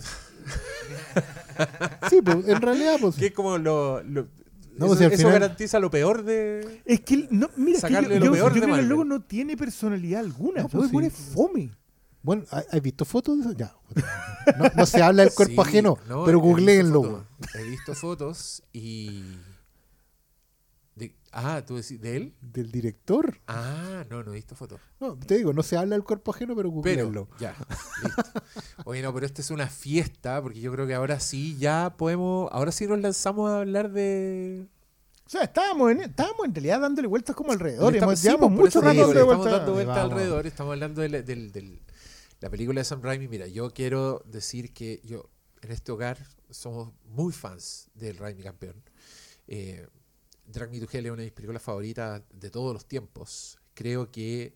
Sí, 2.10 2.22
pues, 2.24 2.48
en 2.48 2.62
realidad, 2.62 2.98
pues. 3.00 3.16
que 3.16 3.28
es 3.28 3.32
como 3.34 3.60
lo. 3.60 4.02
lo- 4.04 4.28
No, 4.78 4.86
eso, 4.88 4.96
si 4.98 5.04
al 5.06 5.12
eso 5.12 5.18
final- 5.24 5.34
garantiza 5.34 5.80
lo 5.80 5.90
peor 5.90 6.24
de. 6.24 6.82
Es 6.86 7.02
que, 7.02 7.28
no, 7.32 7.50
mira, 7.56 7.78
es 7.78 7.84
que 7.84 7.90
yo, 7.90 7.96
Sacarle 7.96 8.20
lo 8.20 8.26
yo- 8.26 8.32
peor 8.32 8.50
yo 8.54 8.56
de 8.56 8.62
creo 8.62 8.76
que 8.76 8.82
el 8.82 8.88
logo 8.90 9.04
no 9.06 9.22
tiene 9.22 9.58
personalidad 9.58 10.20
alguna. 10.22 10.64
No, 10.64 10.70
pues 10.70 10.90
sí. 10.92 11.10
fome. 11.34 11.72
Bueno, 12.24 12.44
¿ha- 12.52 12.64
¿has 12.72 12.82
visto 12.82 13.06
fotos 13.06 13.38
de 13.38 13.42
eso? 13.44 13.54
Ya. 13.54 13.74
No, 14.58 14.66
no 14.76 14.86
se 14.86 15.02
habla 15.02 15.24
del 15.24 15.34
cuerpo 15.34 15.64
Sí, 15.64 15.70
ajeno, 15.70 15.98
no, 16.08 16.26
pero 16.26 16.40
googleenlo. 16.40 17.26
He 17.54 17.64
visto 17.64 17.94
fotos 17.96 18.64
y. 18.74 19.24
de- 21.42 21.48
ah, 21.48 21.66
tú 21.66 21.76
decís, 21.76 22.00
¿de 22.02 22.16
él? 22.18 22.36
Del 22.42 22.72
director. 22.72 23.40
Ah, 23.48 24.06
no, 24.10 24.24
no 24.24 24.32
he 24.32 24.36
visto 24.36 24.56
fotos. 24.56 24.80
No, 25.00 25.18
te 25.18 25.38
digo, 25.38 25.54
no 25.54 25.64
se 25.64 25.78
habla 25.78 25.96
del 25.96 26.04
cuerpo 26.04 26.32
ajeno, 26.32 26.56
pero 26.56 26.72
Pero, 26.82 27.28
ya, 27.40 27.56
listo. 28.04 28.24
Oye, 28.86 29.02
no, 29.02 29.14
pero 29.14 29.26
esta 29.26 29.42
es 29.42 29.52
una 29.52 29.68
fiesta, 29.68 30.42
porque 30.42 30.60
yo 30.60 30.72
creo 30.72 30.88
que 30.88 30.94
ahora 30.96 31.20
sí 31.20 31.58
ya 31.58 31.96
podemos, 31.98 32.50
ahora 32.52 32.72
sí 32.72 32.88
nos 32.88 33.00
lanzamos 33.00 33.50
a 33.50 33.60
hablar 33.60 33.92
de... 33.92 34.68
O 35.26 35.30
sea, 35.30 35.44
estábamos 35.44 35.92
en, 35.92 36.02
estábamos 36.02 36.46
en 36.46 36.56
realidad 36.56 36.80
dándole 36.80 37.08
vueltas 37.08 37.36
como 37.36 37.52
alrededor. 37.52 37.92
Le 37.92 38.00
Hemos, 38.00 38.14
estamos- 38.14 38.20
sí, 38.20 38.28
llevamos 38.28 38.50
por 38.50 38.66
mucho 38.66 38.82
rato 38.82 38.92
estamos 39.12 39.36
vueltas. 39.38 39.52
dando 39.60 39.74
vuelta 39.74 39.94
Vamos. 39.94 40.12
alrededor, 40.14 40.48
estamos 40.48 40.72
hablando 40.74 41.02
de 41.02 41.10
la, 41.10 41.22
del- 41.22 41.52
del- 41.52 41.82
la 42.40 42.50
película 42.50 42.80
de 42.82 42.86
Sam 42.86 43.02
Raimi. 43.02 43.28
Mira, 43.28 43.48
yo 43.48 43.70
quiero 43.72 44.22
decir 44.26 44.72
que 44.74 45.02
yo 45.04 45.30
en 45.62 45.72
este 45.72 45.92
hogar 45.92 46.18
somos 46.50 46.94
muy 47.04 47.34
fans 47.34 47.90
del 47.94 48.16
Raimi 48.18 48.42
campeón. 48.42 48.82
Eh, 49.48 49.86
Drag 50.48 50.72
Me 50.72 50.80
to 50.80 50.88
Hell 50.92 51.06
es 51.06 51.12
una 51.12 51.22
de 51.22 51.28
mis 51.28 51.34
películas 51.34 51.62
favoritas 51.62 52.22
de 52.34 52.50
todos 52.50 52.74
los 52.74 52.86
tiempos. 52.86 53.60
Creo 53.74 54.12
que 54.12 54.56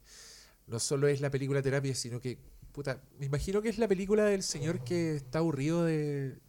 no 0.68 0.80
solo 0.80 1.08
es 1.08 1.22
la 1.22 1.30
película 1.30 1.62
terapia, 1.62 1.94
sino 1.94 2.20
que, 2.20 2.40
puta, 2.72 3.04
me 3.20 3.26
imagino 3.26 3.62
que 3.62 3.70
es 3.70 3.78
la 3.78 3.88
película 3.88 4.26
del 4.26 4.42
señor 4.42 4.84
que 4.84 5.16
está 5.16 5.40
aburrido 5.40 5.84
de, 5.84 6.40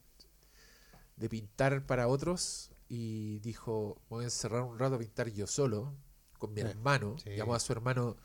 de 1.16 1.28
pintar 1.28 1.86
para 1.86 2.09
otros 2.09 2.70
y 2.88 3.38
dijo, 3.40 4.01
voy 4.09 4.22
a 4.22 4.26
encerrar 4.26 4.62
un 4.62 4.78
rato 4.78 4.97
a 4.97 4.99
pintar 4.99 5.28
yo 5.30 5.47
solo, 5.47 5.95
con 6.38 6.53
mi 6.53 6.61
hermano, 6.61 7.16
llamó 7.24 7.55
a 7.55 7.61
su 7.61 7.72
hermano, 7.72 8.16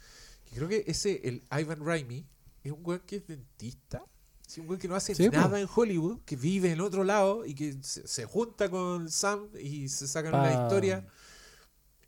que 0.46 0.56
creo 0.56 0.68
que 0.68 0.84
ese, 0.88 1.22
el 1.24 1.44
Ivan 1.58 1.86
Raimi, 1.86 2.28
es 2.64 2.72
un 2.72 2.82
weón 2.84 3.02
que 3.06 3.18
es 3.18 3.28
dentista, 3.28 4.04
sí, 4.48 4.62
un 4.62 4.68
weón 4.68 4.80
que 4.80 4.88
no 4.88 4.96
hace 4.96 5.14
Sí, 5.14 5.30
po. 5.30 5.36
nada 5.36 5.60
en 5.62 5.68
Hollywood, 5.74 6.22
que 6.26 6.36
vive 6.36 6.72
en 6.72 6.82
otro 6.82 7.04
lado 7.04 7.46
y 7.46 7.54
que 7.54 7.78
se, 7.84 8.08
se 8.08 8.26
junta 8.26 8.70
con 8.70 9.12
Sam 9.12 9.50
y 9.62 9.88
se 9.90 10.08
sacan 10.08 10.32
Pa- 10.32 10.42
una 10.42 10.54
historia. 10.64 11.06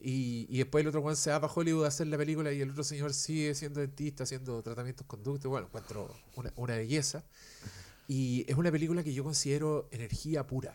Y, 0.02 0.48
y 0.50 0.60
después 0.60 0.82
el 0.82 0.88
otro 0.88 1.02
Juan 1.02 1.18
se 1.18 1.30
va 1.30 1.42
para 1.42 1.52
Hollywood 1.54 1.84
a 1.84 1.90
hacer 1.90 2.08
la 2.08 2.18
película 2.18 2.54
y 2.54 2.62
el 2.62 2.70
otro 2.72 2.84
señor 2.86 3.14
sigue 3.14 3.54
siendo 3.54 3.82
dentista, 3.82 4.24
haciendo 4.24 4.64
tratamientos 4.64 5.06
conductos. 5.06 5.50
Bueno, 5.52 5.68
encuentro 5.68 6.16
una, 6.36 6.54
una 6.56 6.76
belleza. 6.78 7.26
Y 8.08 8.46
es 8.50 8.56
una 8.58 8.72
película 8.72 9.04
que 9.04 9.14
yo 9.14 9.24
considero 9.26 9.90
energía 9.92 10.48
pura. 10.48 10.74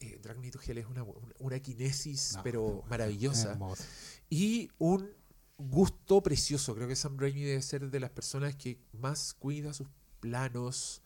Eh, 0.00 0.18
Drag 0.22 0.38
Me 0.38 0.50
to 0.50 0.58
Hell 0.66 0.78
es 0.78 0.86
una, 0.86 1.02
una, 1.02 1.34
una 1.40 1.60
kinesis, 1.60 2.34
No, 2.36 2.42
pero 2.42 2.84
maravillosa. 2.88 3.58
Y 4.30 4.70
un 4.78 5.10
gusto 5.58 6.22
precioso. 6.22 6.74
Creo 6.74 6.88
que 6.88 6.96
Sam 6.96 7.18
Raimi 7.18 7.42
debe 7.42 7.60
ser 7.62 7.90
de 7.90 8.00
las 8.00 8.10
personas 8.10 8.56
que 8.56 8.78
más 8.92 9.34
cuida 9.34 9.74
sus 9.74 9.88
planos, 10.20 11.02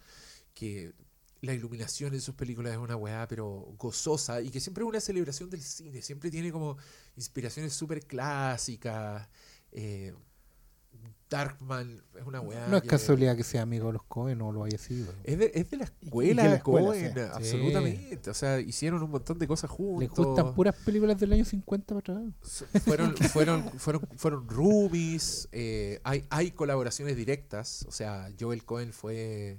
que 0.54 0.92
la 1.40 1.54
iluminación 1.54 2.14
en 2.14 2.20
sus 2.20 2.34
películas 2.34 2.72
es 2.72 2.78
una 2.78 2.96
weá, 2.96 3.26
pero 3.28 3.74
gozosa, 3.78 4.40
y 4.42 4.50
que 4.50 4.60
siempre 4.60 4.84
es 4.84 4.88
una 4.88 5.00
celebración 5.00 5.50
del 5.50 5.62
cine. 5.62 6.02
Siempre 6.02 6.30
tiene 6.30 6.52
como 6.52 6.76
inspiraciones 7.16 7.72
súper 7.74 8.06
clásicas. 8.06 9.28
eh, 9.72 10.14
Darkman 11.33 12.03
es 12.18 12.26
una 12.26 12.41
weá. 12.41 12.68
No 12.68 12.76
es 12.76 12.83
que- 12.83 12.89
casualidad 12.89 13.37
que 13.37 13.43
sea 13.43 13.62
amigo 13.62 13.87
de 13.87 13.95
los 13.95 14.03
Cohen 14.05 14.41
o 14.43 14.53
lo 14.53 14.64
haya 14.64 14.78
sido. 14.78 15.12
Es 15.24 15.39
de, 15.39 15.51
es 15.55 15.70
de 15.70 15.76
la 15.78 15.85
escuela, 15.85 16.43
de 16.43 16.49
la 16.51 16.55
escuela, 16.57 16.87
Coen, 16.89 17.12
sí. 17.14 17.20
absolutamente. 17.33 18.30
O 18.30 18.35
sea, 18.35 18.61
hicieron 18.61 19.03
un 19.03 19.11
montón 19.11 19.39
de 19.39 19.49
cosas 19.49 19.70
juntos. 19.70 20.01
Les 20.01 20.11
gustan 20.11 20.55
puras 20.55 20.76
películas 20.85 21.18
del 21.18 21.33
año 21.33 21.45
50 21.45 21.95
para 21.95 21.99
atrás. 22.18 22.83
Fueron, 22.85 23.16
fueron, 23.33 23.70
fueron, 23.78 24.03
fueron 24.16 24.49
roomies, 24.49 25.49
eh, 25.53 26.01
hay, 26.05 26.24
hay 26.30 26.51
colaboraciones 26.51 27.16
directas, 27.16 27.85
o 27.89 27.93
sea, 27.93 28.28
Joel 28.39 28.64
Cohen 28.64 28.93
fue 28.93 29.59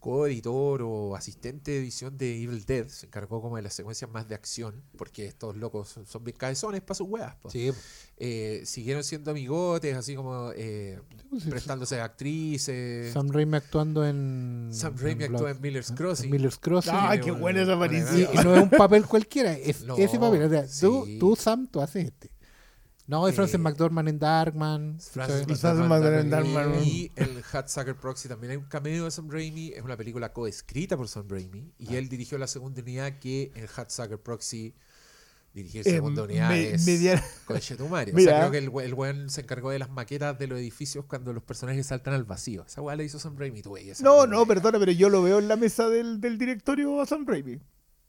coeditor 0.00 0.82
o 0.82 1.16
asistente 1.16 1.70
de 1.72 1.78
edición 1.78 2.16
de 2.16 2.42
Evil 2.42 2.64
Dead, 2.64 2.88
se 2.88 3.06
encargó 3.06 3.40
como 3.40 3.56
de 3.56 3.62
las 3.62 3.74
secuencias 3.74 4.10
más 4.10 4.28
de 4.28 4.34
acción, 4.34 4.82
porque 4.96 5.26
estos 5.26 5.56
locos 5.56 5.88
son, 5.88 6.06
son 6.06 6.24
bien 6.24 6.36
cabezones 6.36 6.80
para 6.82 6.94
sus 6.94 7.08
weas. 7.08 7.36
Sí, 7.48 7.70
Eh, 8.18 8.62
siguieron 8.64 9.04
siendo 9.04 9.30
amigotes, 9.30 9.94
así 9.94 10.14
como 10.14 10.50
eh, 10.56 10.98
prestándose 11.50 12.00
a 12.00 12.04
actrices. 12.04 13.12
Sam 13.12 13.28
Raimi 13.30 13.56
actuando 13.56 14.06
en. 14.06 14.70
Sam 14.72 14.96
Raimi 14.96 15.24
actuó 15.24 15.48
en 15.48 15.60
Miller's 15.60 15.90
¿eh? 15.90 15.94
Crossing. 15.94 16.24
En 16.26 16.30
Miller's 16.30 16.56
Crossing. 16.58 16.94
Ah, 16.94 17.16
qué 17.22 17.30
buena 17.30 17.62
esa 17.62 17.74
aparición. 17.74 18.18
Y, 18.18 18.22
edad. 18.22 18.30
y 18.32 18.36
no 18.44 18.56
es 18.56 18.62
un 18.62 18.70
papel 18.70 19.04
cualquiera, 19.06 19.52
es 19.52 19.82
No, 19.86 19.96
ese 19.96 20.18
papel. 20.18 20.42
O 20.44 20.48
sea, 20.48 20.66
tú, 20.80 21.06
tú, 21.18 21.36
Sam, 21.36 21.66
tú 21.66 21.80
haces 21.80 22.06
este. 22.06 22.30
No, 23.08 23.28
es 23.28 23.34
Eh, 23.34 23.36
Francis 23.36 23.60
McDormand 23.60 24.08
en 24.08 24.18
Darkman. 24.18 24.98
Francis 25.00 25.46
McDormand 25.62 26.02
también. 26.02 26.30
Darkman. 26.30 26.84
Y 26.84 27.12
el 27.14 27.42
Hat 27.52 27.68
Sucker 27.68 27.94
Proxy 27.96 28.28
también 28.28 28.50
hay 28.52 28.56
un 28.56 28.64
cameo 28.64 29.04
de 29.04 29.10
Sam 29.10 29.30
Raimi. 29.30 29.68
Es 29.74 29.82
una 29.82 29.96
película 29.96 30.32
coescrita 30.32 30.96
por 30.96 31.06
Sam 31.08 31.26
Raimi. 31.28 31.72
Y 31.78 31.94
Ah. 31.94 31.98
él 31.98 32.08
dirigió 32.08 32.36
la 32.38 32.46
segunda 32.48 32.82
unidad 32.82 33.18
que 33.20 33.52
en 33.54 33.66
Hat 33.76 33.90
Sucker 33.90 34.18
Proxy 34.20 34.74
dirigir 35.54 35.82
Eh, 35.88 35.90
segunda 35.92 36.24
unidad 36.24 36.50
me- 36.50 36.70
es 36.74 36.84
media- 36.84 37.22
Conchetumare. 37.46 38.10
O 38.12 38.14
Mira. 38.16 38.32
sea, 38.32 38.40
creo 38.40 38.50
que 38.50 38.58
el, 38.58 38.86
el 38.88 38.94
weón 38.94 39.30
se 39.30 39.40
encargó 39.40 39.70
de 39.70 39.78
las 39.78 39.88
maquetas 39.90 40.38
de 40.38 40.48
los 40.48 40.58
edificios 40.58 41.04
cuando 41.06 41.32
los 41.32 41.42
personajes 41.44 41.86
saltan 41.86 42.12
al 42.12 42.24
vacío. 42.24 42.64
Esa 42.66 42.82
weá 42.82 42.94
la 42.96 43.04
hizo 43.04 43.18
Sam 43.18 43.36
Raimi, 43.38 43.62
tú 43.62 43.74
No, 44.02 44.26
no, 44.26 44.44
perdona, 44.46 44.78
pero 44.78 44.92
yo 44.92 45.08
lo 45.08 45.22
veo 45.22 45.38
en 45.38 45.48
la 45.48 45.56
mesa 45.56 45.88
del, 45.88 46.20
del 46.20 46.36
directorio 46.36 47.00
a 47.00 47.06
Sam 47.06 47.24
Raimi. 47.26 47.58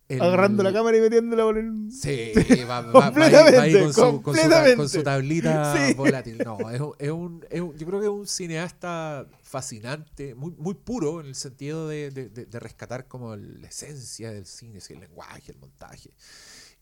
El- 0.09 0.21
Agarrando 0.21 0.63
la 0.63 0.71
cámara 0.71 0.95
y 0.97 1.01
metiéndola 1.01 1.43
por 1.43 1.57
el... 1.57 1.91
Sí, 1.91 2.31
va, 2.69 2.79
va- 2.81 3.09
va 3.11 3.25
ahí- 3.25 3.33
va 3.33 3.61
ahí 3.61 3.73
Completamente, 3.73 3.79
con, 3.83 3.93
su, 3.93 4.01
con, 4.01 4.11
su, 4.15 4.21
completamente. 4.21 4.75
con 4.77 4.89
su 4.89 5.03
tablita 5.03 5.87
Sí. 5.87 5.93
volátil. 5.95 6.37
No, 6.45 6.57
es, 6.71 6.79
un- 6.79 6.93
es 6.97 7.11
un, 7.11 7.45
es 7.49 7.61
un- 7.61 7.77
yo 7.77 7.85
creo 7.87 7.99
que 7.99 8.05
es 8.05 8.11
un 8.11 8.25
cineasta 8.27 9.27
fascinante, 9.43 10.33
muy, 10.33 10.51
muy 10.57 10.75
puro 10.75 11.19
en 11.19 11.27
el 11.27 11.35
sentido 11.35 11.89
de, 11.89 12.11
de- 12.11 12.29
de- 12.29 12.45
de 12.45 12.59
rescatar 12.59 13.07
como 13.07 13.35
la 13.35 13.67
esencia 13.67 14.31
del 14.31 14.45
cine, 14.45 14.79
el 14.89 14.99
lenguaje, 15.01 15.51
el 15.51 15.57
montaje. 15.57 16.11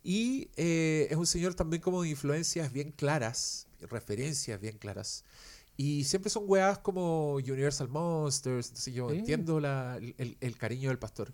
Y 0.04 0.50
eh, 0.56 1.08
es 1.10 1.18
un 1.18 1.26
señor 1.26 1.56
también 1.56 1.82
como 1.82 2.04
de 2.04 2.10
influencias 2.10 2.72
bien 2.72 2.92
claras, 2.92 3.66
referencias 3.90 4.62
bien 4.62 4.78
claras. 4.78 5.24
Y 5.78 6.04
siempre 6.04 6.30
son 6.30 6.44
weas 6.46 6.78
como 6.78 7.34
Universal 7.38 7.90
Monsters, 7.90 8.68
entonces 8.68 8.94
yo 8.94 9.10
Sí. 9.10 9.18
entiendo 9.18 9.60
la- 9.60 9.98
el, 9.98 10.38
el 10.40 10.58
cariño 10.58 10.90
del 10.90 11.00
pastor 11.00 11.34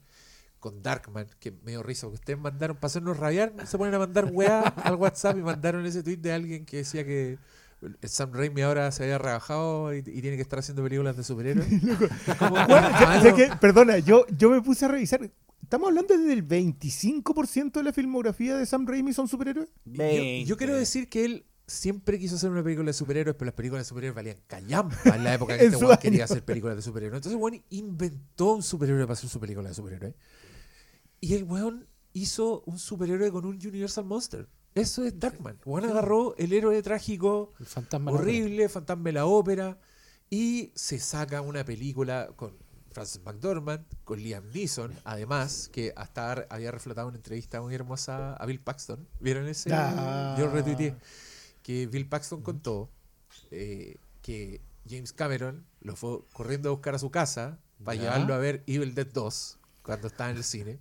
con 0.62 0.82
Darkman, 0.82 1.28
que 1.40 1.52
me 1.52 1.72
dio 1.72 1.84
risa, 1.84 2.08
porque 2.08 2.22
ustedes 2.22 2.40
mandaron, 2.40 2.78
para 2.78 2.88
hacernos 2.88 3.18
rabiar, 3.18 3.52
se 3.66 3.78
ponen 3.78 3.96
a 3.96 4.00
mandar 4.00 4.30
weá 4.32 4.62
al 4.84 4.96
WhatsApp 4.96 5.38
y 5.38 5.42
mandaron 5.42 5.86
ese 5.86 6.04
tweet 6.04 6.18
de 6.18 6.32
alguien 6.32 6.66
que 6.66 6.78
decía 6.78 7.04
que 7.04 7.38
el 7.82 7.98
Sam 8.04 8.32
Raimi 8.32 8.62
ahora 8.62 8.92
se 8.92 9.04
había 9.04 9.18
rebajado 9.18 9.94
y, 9.94 9.98
y 9.98 10.22
tiene 10.22 10.36
que 10.36 10.44
estar 10.44 10.60
haciendo 10.60 10.84
películas 10.84 11.18
de 11.18 11.24
superhéroes. 11.24 11.68
Como, 12.40 12.56
sea 12.68 13.34
que, 13.36 13.50
perdona, 13.60 13.98
yo, 13.98 14.26
yo 14.38 14.52
me 14.52 14.62
puse 14.62 14.86
a 14.86 14.88
revisar. 14.88 15.30
Estamos 15.64 15.90
hablando 15.90 16.18
del 16.18 16.48
25% 16.48 17.72
de 17.72 17.84
la 17.84 17.92
filmografía 17.92 18.56
de 18.56 18.66
Sam 18.66 18.86
Raimi 18.86 19.14
son 19.14 19.28
superhéroes. 19.28 19.70
yo, 19.86 20.04
yo 20.46 20.58
quiero 20.58 20.76
decir 20.76 21.10
que 21.10 21.26
él 21.26 21.46
siempre 21.72 22.20
quiso 22.20 22.36
hacer 22.36 22.52
una 22.52 22.64
película 22.64 22.88
de 22.88 22.94
superhéroes, 22.94 23.36
pero 23.36 23.48
las 23.48 23.56
películas 23.56 23.86
de 23.86 23.90
superhéroes 23.90 24.16
valían 24.16 24.38
callampa 24.48 25.16
en 25.16 25.24
la 25.24 25.34
época 25.34 25.58
que 25.58 25.66
este 25.66 25.78
weón 25.78 25.98
quería 25.98 26.26
hacer 26.26 26.44
películas 26.44 26.76
de 26.76 26.82
superhéroes. 26.82 27.20
Entonces, 27.20 27.40
weón 27.42 27.64
inventó 27.70 28.56
un 28.56 28.64
superhéroe 28.64 29.04
para 29.04 29.14
hacer 29.14 29.30
su 29.30 29.40
película 29.40 29.70
de 29.70 29.76
superhéroes. 29.76 30.14
Y 31.22 31.36
el 31.36 31.44
weón 31.46 31.88
hizo 32.14 32.62
un 32.66 32.78
superhéroe 32.80 33.32
con 33.32 33.46
un 33.46 33.56
Universal 33.56 34.04
Monster. 34.06 34.50
Eso 34.76 35.04
es 35.06 35.18
Darkman. 35.20 35.60
Weón 35.66 35.90
agarró 35.90 36.36
el 36.38 36.52
héroe 36.54 36.82
trágico 36.82 37.54
El 37.60 37.66
fantasma. 37.66 38.12
la 38.12 38.18
horrible, 38.18 38.68
Fantasma 38.70 39.04
de 39.06 39.14
la 39.14 39.26
Ópera, 39.26 39.80
y 40.30 40.72
se 40.76 40.98
saca 41.00 41.42
una 41.42 41.64
película 41.66 42.30
con 42.36 42.58
Francis 42.92 43.22
McDormand, 43.24 43.86
con 44.04 44.20
Liam 44.20 44.50
Neeson, 44.52 44.94
además, 45.06 45.70
que 45.72 45.94
hasta 45.96 46.32
había 46.50 46.72
reflotado 46.72 47.08
una 47.08 47.18
entrevista 47.18 47.62
muy 47.62 47.76
hermosa 47.76 48.34
a 48.36 48.46
Bill 48.46 48.60
Paxton. 48.60 49.08
¿Vieron 49.20 49.48
ese? 49.48 49.72
Ah. 49.74 50.36
Yo 50.40 50.50
retuiteé 50.50 50.96
que 51.64 51.88
Bill 51.88 52.08
Paxton 52.08 52.42
contó 52.42 52.90
eh, 53.52 53.98
que 54.22 54.62
James 54.90 55.14
Cameron 55.14 55.66
lo 55.82 55.96
fue 55.96 56.20
corriendo 56.34 56.70
a 56.70 56.72
buscar 56.72 56.96
a 56.96 57.00
su 57.00 57.12
casa 57.12 57.60
para 57.84 57.96
Ya. 57.96 58.02
llevarlo 58.04 58.34
a 58.34 58.38
ver 58.40 58.64
Evil 58.68 58.96
Dead 58.96 59.08
2 59.08 59.60
cuando 59.84 60.08
estaba 60.08 60.30
en 60.32 60.38
el 60.38 60.44
cine. 60.44 60.80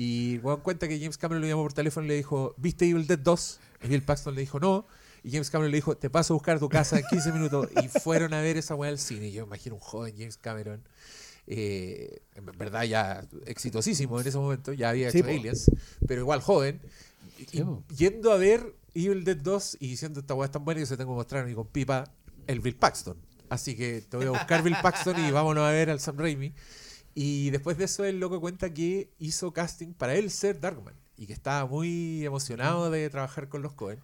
Y 0.00 0.38
Juan 0.42 0.60
cuenta 0.60 0.86
que 0.86 0.96
James 1.00 1.18
Cameron 1.18 1.42
lo 1.42 1.48
llamó 1.48 1.62
por 1.64 1.72
teléfono 1.72 2.04
y 2.06 2.08
le 2.10 2.14
dijo, 2.14 2.54
¿viste 2.56 2.88
Evil 2.88 3.08
Dead 3.08 3.18
2? 3.18 3.60
Y 3.82 3.88
Bill 3.88 4.02
Paxton 4.04 4.32
le 4.36 4.42
dijo, 4.42 4.60
no. 4.60 4.86
Y 5.24 5.32
James 5.32 5.50
Cameron 5.50 5.72
le 5.72 5.78
dijo, 5.78 5.96
te 5.96 6.08
paso 6.08 6.34
a 6.34 6.36
buscar 6.36 6.56
a 6.56 6.60
tu 6.60 6.68
casa 6.68 7.00
en 7.00 7.04
15 7.10 7.32
minutos. 7.32 7.68
Y 7.82 7.88
fueron 8.00 8.32
a 8.32 8.40
ver 8.40 8.56
esa 8.56 8.76
weá 8.76 8.90
al 8.90 8.98
cine. 9.00 9.26
Y 9.26 9.32
yo 9.32 9.42
me 9.42 9.48
imagino 9.56 9.74
un 9.74 9.80
joven 9.80 10.14
James 10.16 10.36
Cameron, 10.36 10.84
eh, 11.48 12.20
en 12.36 12.46
verdad 12.56 12.84
ya 12.84 13.26
exitosísimo 13.46 14.20
en 14.20 14.26
ese 14.28 14.38
momento, 14.38 14.72
ya 14.72 14.90
había 14.90 15.10
Sí, 15.10 15.18
hecho 15.18 15.26
po. 15.26 15.32
Aliens, 15.34 15.70
pero 16.06 16.20
igual 16.20 16.42
joven, 16.42 16.80
y- 17.38 17.44
Sí, 17.46 17.64
y 17.90 17.94
yendo 17.96 18.30
a 18.32 18.36
ver 18.36 18.74
Evil 18.94 19.24
Dead 19.24 19.36
2 19.36 19.78
y 19.80 19.88
diciendo 19.88 20.20
esta 20.20 20.34
weá 20.34 20.46
es 20.46 20.52
tan 20.52 20.64
buena 20.64 20.80
que 20.80 20.86
se 20.86 20.96
tengo 20.96 21.12
que 21.12 21.16
mostrar 21.16 21.42
a 21.42 21.46
mi 21.46 21.54
compipa 21.54 22.04
el 22.46 22.60
Bill 22.60 22.76
Paxton. 22.76 23.16
Así 23.48 23.74
que 23.76 24.02
te 24.02 24.16
voy 24.16 24.26
a 24.26 24.30
buscar 24.30 24.62
Bill 24.62 24.76
Paxton 24.80 25.18
y 25.26 25.30
vámonos 25.32 25.64
a 25.64 25.70
ver 25.70 25.90
al 25.90 25.98
Sam 25.98 26.18
Raimi. 26.18 26.52
Y 27.14 27.50
después 27.50 27.78
de 27.78 27.84
eso 27.84 28.04
el 28.04 28.20
loco 28.20 28.40
cuenta 28.40 28.72
que 28.72 29.10
hizo 29.18 29.52
casting 29.52 29.92
para 29.92 30.14
él 30.14 30.30
ser 30.30 30.60
Darkman 30.60 30.94
y 31.16 31.26
que 31.26 31.32
estaba 31.32 31.66
muy 31.66 32.24
emocionado 32.24 32.90
de 32.90 33.10
trabajar 33.10 33.48
con 33.48 33.62
los 33.62 33.72
Cohen 33.72 34.00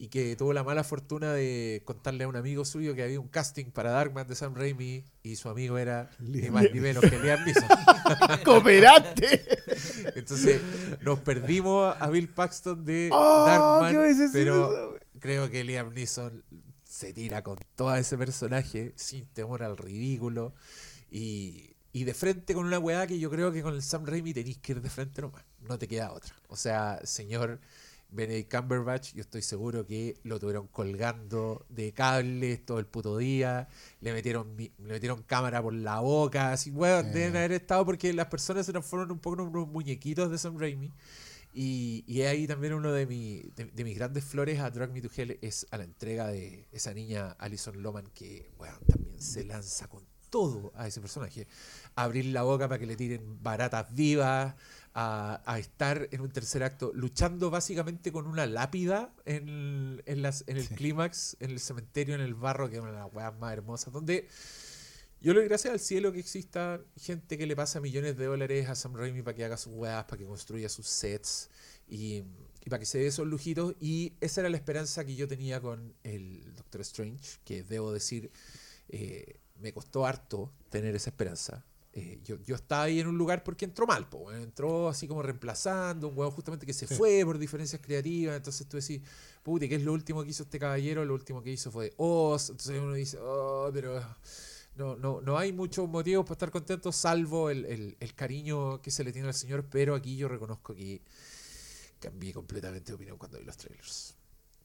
y 0.00 0.08
que 0.08 0.36
tuvo 0.36 0.52
la 0.52 0.62
mala 0.62 0.84
fortuna 0.84 1.32
de 1.32 1.82
contarle 1.84 2.22
a 2.22 2.28
un 2.28 2.36
amigo 2.36 2.64
suyo 2.64 2.94
que 2.94 3.02
había 3.02 3.18
un 3.18 3.26
casting 3.26 3.66
para 3.66 3.90
Darkman 3.90 4.28
de 4.28 4.36
Sam 4.36 4.54
Raimi 4.54 5.04
y 5.24 5.34
su 5.34 5.48
amigo 5.48 5.76
era 5.76 6.08
ni 6.20 6.48
más 6.50 6.66
ni 6.72 6.78
menos 6.78 7.02
que 7.02 7.18
Liam 7.18 7.44
Neeson. 7.44 7.64
¡Cooperante! 8.44 9.44
Entonces 10.14 10.62
nos 11.02 11.18
perdimos 11.18 11.96
a 11.98 12.08
Bill 12.08 12.28
Paxton 12.28 12.84
de 12.84 13.10
Oh, 13.12 13.44
Darkman, 13.44 13.92
¿qué 13.92 13.98
hubiese 13.98 14.28
sido 14.28 14.32
pero 14.32 14.98
creo 15.18 15.50
que 15.50 15.64
Liam 15.64 15.92
Neeson 15.92 16.44
se 16.84 17.12
tira 17.12 17.42
con 17.42 17.58
todo 17.74 17.94
ese 17.96 18.16
personaje 18.16 18.92
sin 18.94 19.26
temor 19.26 19.64
al 19.64 19.76
ridículo 19.76 20.54
y, 21.10 21.74
y 22.00 22.04
de 22.04 22.14
frente 22.14 22.54
con 22.54 22.64
una 22.66 22.78
weá 22.78 23.06
que 23.06 23.18
yo 23.18 23.28
creo 23.30 23.50
que 23.52 23.62
con 23.62 23.74
el 23.74 23.82
Sam 23.82 24.04
Raimi 24.06 24.32
tenéis 24.32 24.58
que 24.58 24.72
ir 24.72 24.80
de 24.80 24.88
frente 24.90 25.20
nomás, 25.22 25.44
no 25.60 25.78
te 25.78 25.88
queda 25.88 26.12
otra. 26.12 26.34
O 26.48 26.56
sea, 26.56 27.00
señor 27.04 27.60
Benedict 28.10 28.54
Cumberbatch, 28.54 29.12
yo 29.14 29.20
estoy 29.20 29.42
seguro 29.42 29.84
que 29.84 30.16
lo 30.22 30.38
tuvieron 30.38 30.66
colgando 30.68 31.66
de 31.68 31.92
cables 31.92 32.64
todo 32.64 32.78
el 32.78 32.86
puto 32.86 33.18
día, 33.18 33.68
le 34.00 34.12
metieron 34.12 34.56
le 34.56 34.70
metieron 34.78 35.22
cámara 35.24 35.60
por 35.62 35.74
la 35.74 36.00
boca, 36.00 36.52
así, 36.52 36.70
weón, 36.70 37.06
Sí. 37.06 37.10
deben 37.12 37.36
haber 37.36 37.52
estado 37.52 37.84
porque 37.84 38.12
las 38.14 38.28
personas 38.28 38.64
se 38.64 38.72
transforman 38.72 39.10
un 39.10 39.18
poco 39.18 39.42
en 39.42 39.48
unos 39.48 39.68
muñequitos 39.68 40.30
de 40.30 40.38
Sam 40.38 40.56
Raimi. 40.58 40.92
Y, 41.52 42.04
y 42.06 42.22
ahí 42.22 42.46
también 42.46 42.74
uno 42.74 42.92
de, 42.92 43.06
mi- 43.06 43.42
de, 43.56 43.64
de 43.64 43.84
mis 43.84 43.96
grandes 43.96 44.22
flores 44.24 44.60
a 44.60 44.70
Drag 44.70 44.92
Me 44.92 45.00
to 45.00 45.08
Hell 45.14 45.38
es 45.42 45.66
a 45.70 45.78
la 45.78 45.84
entrega 45.84 46.28
de 46.28 46.68
esa 46.72 46.92
niña 46.94 47.32
Alison 47.38 47.82
Loman 47.82 48.06
que 48.14 48.50
weón, 48.58 48.78
también 48.86 49.20
se 49.20 49.44
lanza 49.44 49.88
con 49.88 50.04
todo 50.30 50.72
a 50.76 50.86
ese 50.86 51.00
personaje. 51.00 51.46
Abrir 52.02 52.26
la 52.26 52.42
boca 52.42 52.68
para 52.68 52.78
que 52.78 52.86
le 52.86 52.96
tiren 52.96 53.42
baratas 53.42 53.92
vivas, 53.94 54.54
a, 54.94 55.42
a 55.46 55.58
estar 55.58 56.08
en 56.10 56.20
un 56.20 56.30
tercer 56.30 56.62
acto 56.64 56.90
luchando 56.94 57.50
básicamente 57.50 58.10
con 58.10 58.26
una 58.26 58.46
lápida 58.46 59.12
en, 59.26 60.02
en, 60.06 60.22
las, 60.22 60.42
en 60.48 60.56
el 60.56 60.66
Sí. 60.66 60.74
clímax, 60.74 61.36
en 61.40 61.50
el 61.50 61.60
cementerio, 61.60 62.14
en 62.16 62.20
el 62.20 62.34
barro, 62.34 62.68
que 62.68 62.76
es 62.76 62.82
una 62.82 62.90
de 62.92 62.98
las 62.98 63.12
weas 63.12 63.32
más 63.38 63.52
hermosas, 63.52 63.92
donde 63.92 64.26
yo 65.20 65.32
le 65.34 65.40
doy 65.40 65.48
gracias 65.48 65.72
al 65.72 65.80
cielo 65.80 66.12
que 66.12 66.20
exista 66.20 66.80
gente 66.96 67.36
que 67.38 67.46
le 67.46 67.54
pasa 67.56 67.80
millones 67.80 68.16
de 68.16 68.24
dólares 68.26 68.68
a 68.68 68.74
Sam 68.74 68.94
Raimi 68.94 69.22
para 69.22 69.34
que 69.36 69.44
haga 69.44 69.56
sus 69.56 69.72
weas, 69.74 70.04
para 70.04 70.16
que 70.18 70.24
construya 70.26 70.68
sus 70.68 70.86
sets 70.88 71.50
y, 71.88 72.22
y 72.64 72.70
para 72.70 72.78
que 72.80 72.86
se 72.86 72.98
dé 72.98 73.06
esos 73.08 73.26
lujitos. 73.26 73.74
Y 73.80 74.14
esa 74.20 74.40
era 74.42 74.50
la 74.50 74.56
esperanza 74.56 75.04
que 75.04 75.16
yo 75.16 75.26
tenía 75.28 75.60
con 75.60 75.94
el 76.04 76.54
Doctor 76.54 76.80
Strange, 76.82 77.38
que 77.44 77.62
debo 77.62 77.92
decir, 77.92 78.30
eh, 78.88 79.40
me 79.60 79.72
costó 79.72 80.06
harto 80.06 80.52
tener 80.70 80.94
esa 80.94 81.10
esperanza. 81.10 81.64
Eh, 82.00 82.20
yo, 82.24 82.36
yo 82.44 82.54
estaba 82.54 82.84
ahí 82.84 83.00
en 83.00 83.08
un 83.08 83.18
lugar 83.18 83.42
porque 83.42 83.64
entró 83.64 83.86
mal, 83.86 84.08
po, 84.08 84.30
entró 84.32 84.88
así 84.88 85.08
como 85.08 85.20
reemplazando, 85.22 86.08
un 86.08 86.16
huevo 86.16 86.30
justamente 86.30 86.64
que 86.64 86.72
se 86.72 86.86
Sí. 86.86 86.94
fue 86.94 87.22
por 87.24 87.38
diferencias 87.38 87.80
creativas, 87.82 88.36
entonces 88.36 88.68
tú 88.68 88.76
decís, 88.76 89.00
puti, 89.42 89.68
¿qué 89.68 89.74
es 89.76 89.82
lo 89.82 89.92
último 89.92 90.22
que 90.22 90.30
hizo 90.30 90.44
este 90.44 90.58
caballero? 90.60 91.04
Lo 91.04 91.14
último 91.14 91.42
que 91.42 91.50
hizo 91.50 91.72
fue 91.72 91.92
Oz, 91.96 92.50
entonces 92.50 92.80
uno 92.80 92.92
dice, 92.94 93.18
oh, 93.20 93.68
pero 93.72 94.00
no, 94.76 94.94
no, 94.96 95.20
no 95.20 95.36
hay 95.38 95.52
muchos 95.52 95.88
motivos 95.88 96.24
para 96.24 96.34
estar 96.34 96.50
contentos 96.52 96.94
salvo 96.94 97.50
el, 97.50 97.64
el- 97.64 97.96
el 97.98 98.14
cariño 98.14 98.80
que 98.80 98.90
se 98.92 99.02
le 99.02 99.10
tiene 99.12 99.26
al 99.28 99.34
señor, 99.34 99.64
pero 99.68 99.94
aquí 99.96 100.16
yo 100.16 100.28
reconozco 100.28 100.74
que 100.74 101.02
cambié 101.98 102.32
completamente 102.32 102.92
de 102.92 102.94
opinión 102.94 103.18
cuando 103.18 103.38
vi 103.38 103.44
los 103.44 103.56
trailers. 103.56 104.14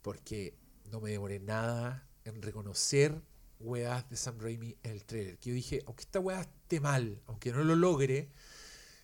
Porque 0.03 0.53
no 0.91 0.99
me 1.01 1.09
demoré 1.09 1.39
nada 1.39 2.07
en 2.25 2.41
reconocer 2.43 3.19
weas 3.63 4.09
de 4.09 4.15
Sam 4.15 4.37
Raimi 4.39 4.75
en 4.83 4.91
el 4.91 5.03
trailer. 5.05 5.37
Que 5.37 5.49
yo 5.49 5.55
dije, 5.55 5.81
aunque 5.85 6.01
esta 6.03 6.19
wea 6.19 6.41
esté 6.41 6.79
mal, 6.79 7.21
aunque 7.27 7.51
no 7.51 7.63
lo 7.63 7.75
logre, 7.75 8.29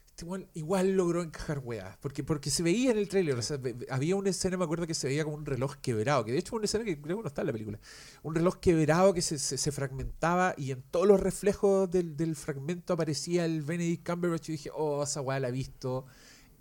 este 0.07 0.25
weón 0.25 0.47
igual 0.53 0.91
logró 0.97 1.21
encajar 1.23 1.59
weas. 1.59 1.95
Porque, 1.97 2.23
porque 2.23 2.49
se 2.49 2.61
veía 2.61 2.91
en 2.91 2.97
el 2.97 3.07
trailer. 3.07 3.35
O 3.35 3.41
sea, 3.41 3.57
había 3.89 4.15
una 4.17 4.29
escena, 4.31 4.57
me 4.57 4.65
acuerdo 4.65 4.85
que 4.85 4.93
se 4.93 5.07
veía 5.07 5.23
como 5.23 5.37
un 5.37 5.45
reloj 5.45 5.75
quebrado. 5.81 6.25
Que 6.25 6.33
de 6.33 6.39
hecho 6.39 6.49
es 6.49 6.53
una 6.57 6.65
escena 6.65 6.83
que 6.83 6.99
creo 7.01 7.17
que 7.17 7.23
no 7.23 7.27
está 7.29 7.41
en 7.41 7.47
la 7.47 7.53
película. 7.53 7.79
Un 8.23 8.35
reloj 8.35 8.57
quebrado 8.57 9.13
que 9.13 9.21
se, 9.21 9.39
se- 9.39 9.57
se 9.57 9.71
fragmentaba 9.71 10.53
y 10.57 10.71
en 10.71 10.81
todos 10.81 11.07
los 11.07 11.19
reflejos 11.19 11.89
del, 11.89 12.17
del 12.17 12.35
fragmento 12.35 12.93
aparecía 12.93 13.45
el 13.45 13.61
Benedict 13.61 14.05
Cumberbatch. 14.09 14.49
Y 14.49 14.51
dije, 14.53 14.69
oh, 14.73 15.03
esa 15.03 15.21
wea 15.21 15.39
la 15.39 15.47
he 15.49 15.51
visto 15.53 16.05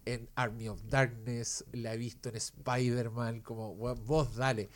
en 0.04 0.26
Army 0.36 0.68
of 0.68 0.80
Darkness, 0.88 1.66
la 1.72 1.92
he 1.92 1.98
visto 1.98 2.30
en 2.30 2.36
Spider-Man, 2.36 3.40
como 3.42 3.72
"Weón, 3.72 4.02
vos 4.06 4.36
dale. 4.36 4.70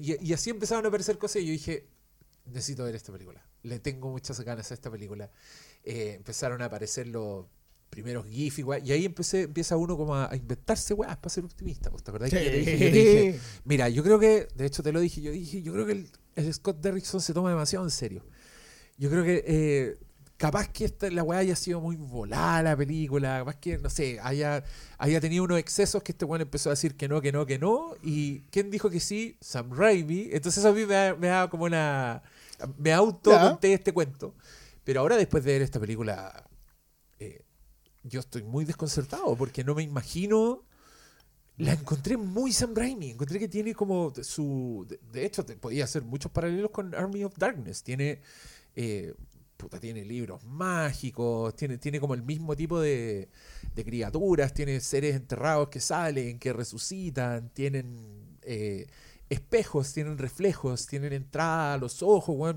Y, 0.00 0.26
y 0.28 0.32
así 0.32 0.50
empezaron 0.50 0.84
a 0.84 0.88
aparecer 0.88 1.18
cosas 1.18 1.42
y 1.42 1.46
yo 1.46 1.52
dije, 1.52 1.86
necesito 2.46 2.84
ver 2.84 2.94
esta 2.94 3.12
película. 3.12 3.44
Le 3.62 3.78
tengo 3.80 4.10
muchas 4.10 4.40
ganas 4.40 4.70
a 4.70 4.74
esta 4.74 4.90
película. 4.90 5.30
Eh, 5.84 6.14
empezaron 6.16 6.62
a 6.62 6.66
aparecer 6.66 7.06
los 7.06 7.46
primeros 7.90 8.26
GIF 8.26 8.58
y, 8.58 8.62
weá, 8.62 8.78
y 8.78 8.92
ahí 8.92 9.04
empecé, 9.04 9.42
empieza 9.42 9.76
uno 9.76 9.96
como 9.96 10.14
a, 10.14 10.30
a 10.30 10.36
inventarse 10.36 10.94
weas 10.94 11.16
para 11.16 11.30
ser 11.30 11.44
optimista. 11.44 11.90
pues, 11.90 12.02
¿Te 12.02 12.10
acordás 12.10 12.30
que 12.30 12.44
yo 12.44 12.50
te 12.50 12.56
dije? 12.58 12.72
Yo 12.72 12.78
te 12.78 12.90
dije, 12.90 13.40
Mira, 13.64 13.88
yo 13.88 14.02
creo 14.02 14.18
que, 14.18 14.48
de 14.54 14.66
hecho 14.66 14.82
te 14.82 14.92
lo 14.92 15.00
dije, 15.00 15.20
yo 15.20 15.30
dije, 15.30 15.62
yo 15.62 15.72
creo 15.72 15.86
que 15.86 15.92
el, 15.92 16.10
el 16.34 16.52
Scott 16.52 16.80
Derrickson 16.80 17.20
se 17.20 17.32
toma 17.32 17.50
demasiado 17.50 17.84
en 17.84 17.90
serio. 17.90 18.24
Yo 18.98 19.10
creo 19.10 19.24
que 19.24 19.44
eh, 19.46 19.98
capaz 20.36 20.68
que 20.68 20.84
esta, 20.84 21.10
la 21.10 21.22
weá 21.22 21.38
haya 21.40 21.56
sido 21.56 21.80
muy 21.80 21.96
volada 21.96 22.62
la 22.62 22.76
película, 22.76 23.38
capaz 23.38 23.56
que, 23.56 23.78
no 23.78 23.88
sé, 23.88 24.18
haya, 24.22 24.64
haya 24.98 25.20
tenido 25.20 25.44
unos 25.44 25.58
excesos 25.58 26.02
que 26.02 26.12
este 26.12 26.24
weón 26.24 26.42
empezó 26.42 26.70
a 26.70 26.72
decir 26.72 26.96
que 26.96 27.08
no, 27.08 27.20
que 27.20 27.32
no, 27.32 27.46
que 27.46 27.58
no, 27.58 27.94
y 28.02 28.40
¿quién 28.50 28.70
dijo 28.70 28.90
que 28.90 29.00
sí? 29.00 29.36
Sam 29.40 29.70
Raimi. 29.72 30.28
Entonces 30.32 30.64
a 30.64 30.72
mí 30.72 30.84
me 30.84 30.94
da, 30.94 31.14
me 31.14 31.28
da 31.28 31.48
como 31.48 31.64
una... 31.64 32.22
Me 32.78 32.92
auto 32.92 33.30
conté 33.30 33.72
este 33.72 33.92
cuento. 33.92 34.34
Pero 34.84 35.00
ahora 35.00 35.16
después 35.16 35.44
de 35.44 35.52
ver 35.52 35.62
esta 35.62 35.80
película, 35.80 36.48
eh, 37.18 37.44
yo 38.02 38.20
estoy 38.20 38.42
muy 38.42 38.64
desconcertado 38.64 39.36
porque 39.36 39.64
no 39.64 39.74
me 39.74 39.82
imagino... 39.82 40.62
La 41.58 41.72
encontré 41.72 42.18
muy 42.18 42.52
Sam 42.52 42.74
Raimi. 42.74 43.12
Encontré 43.12 43.38
que 43.38 43.48
tiene 43.48 43.74
como 43.74 44.12
su. 44.20 44.84
De, 44.86 45.00
de 45.10 45.24
hecho, 45.24 45.42
te 45.42 45.56
podía 45.56 45.84
hacer 45.84 46.02
muchos 46.02 46.30
paralelos 46.30 46.70
con 46.70 46.94
Army 46.94 47.24
of 47.24 47.32
Darkness. 47.38 47.82
Tiene. 47.82 48.20
eh, 48.74 49.14
puta, 49.56 49.80
tiene 49.80 50.04
libros 50.04 50.44
mágicos. 50.44 51.56
Tiene, 51.56 51.78
tiene 51.78 51.98
como 51.98 52.12
el 52.12 52.22
mismo 52.22 52.54
tipo 52.54 52.78
de, 52.78 53.30
de 53.74 53.84
criaturas. 53.86 54.52
Tiene 54.52 54.80
seres 54.80 55.16
enterrados 55.16 55.70
que 55.70 55.80
salen, 55.80 56.38
que 56.38 56.52
resucitan. 56.52 57.48
Tienen 57.54 58.36
eh, 58.42 58.86
espejos, 59.28 59.92
tienen 59.92 60.18
reflejos, 60.18 60.86
tienen 60.86 61.12
entrada 61.12 61.74
a 61.74 61.78
los 61.78 62.02
ojos, 62.02 62.56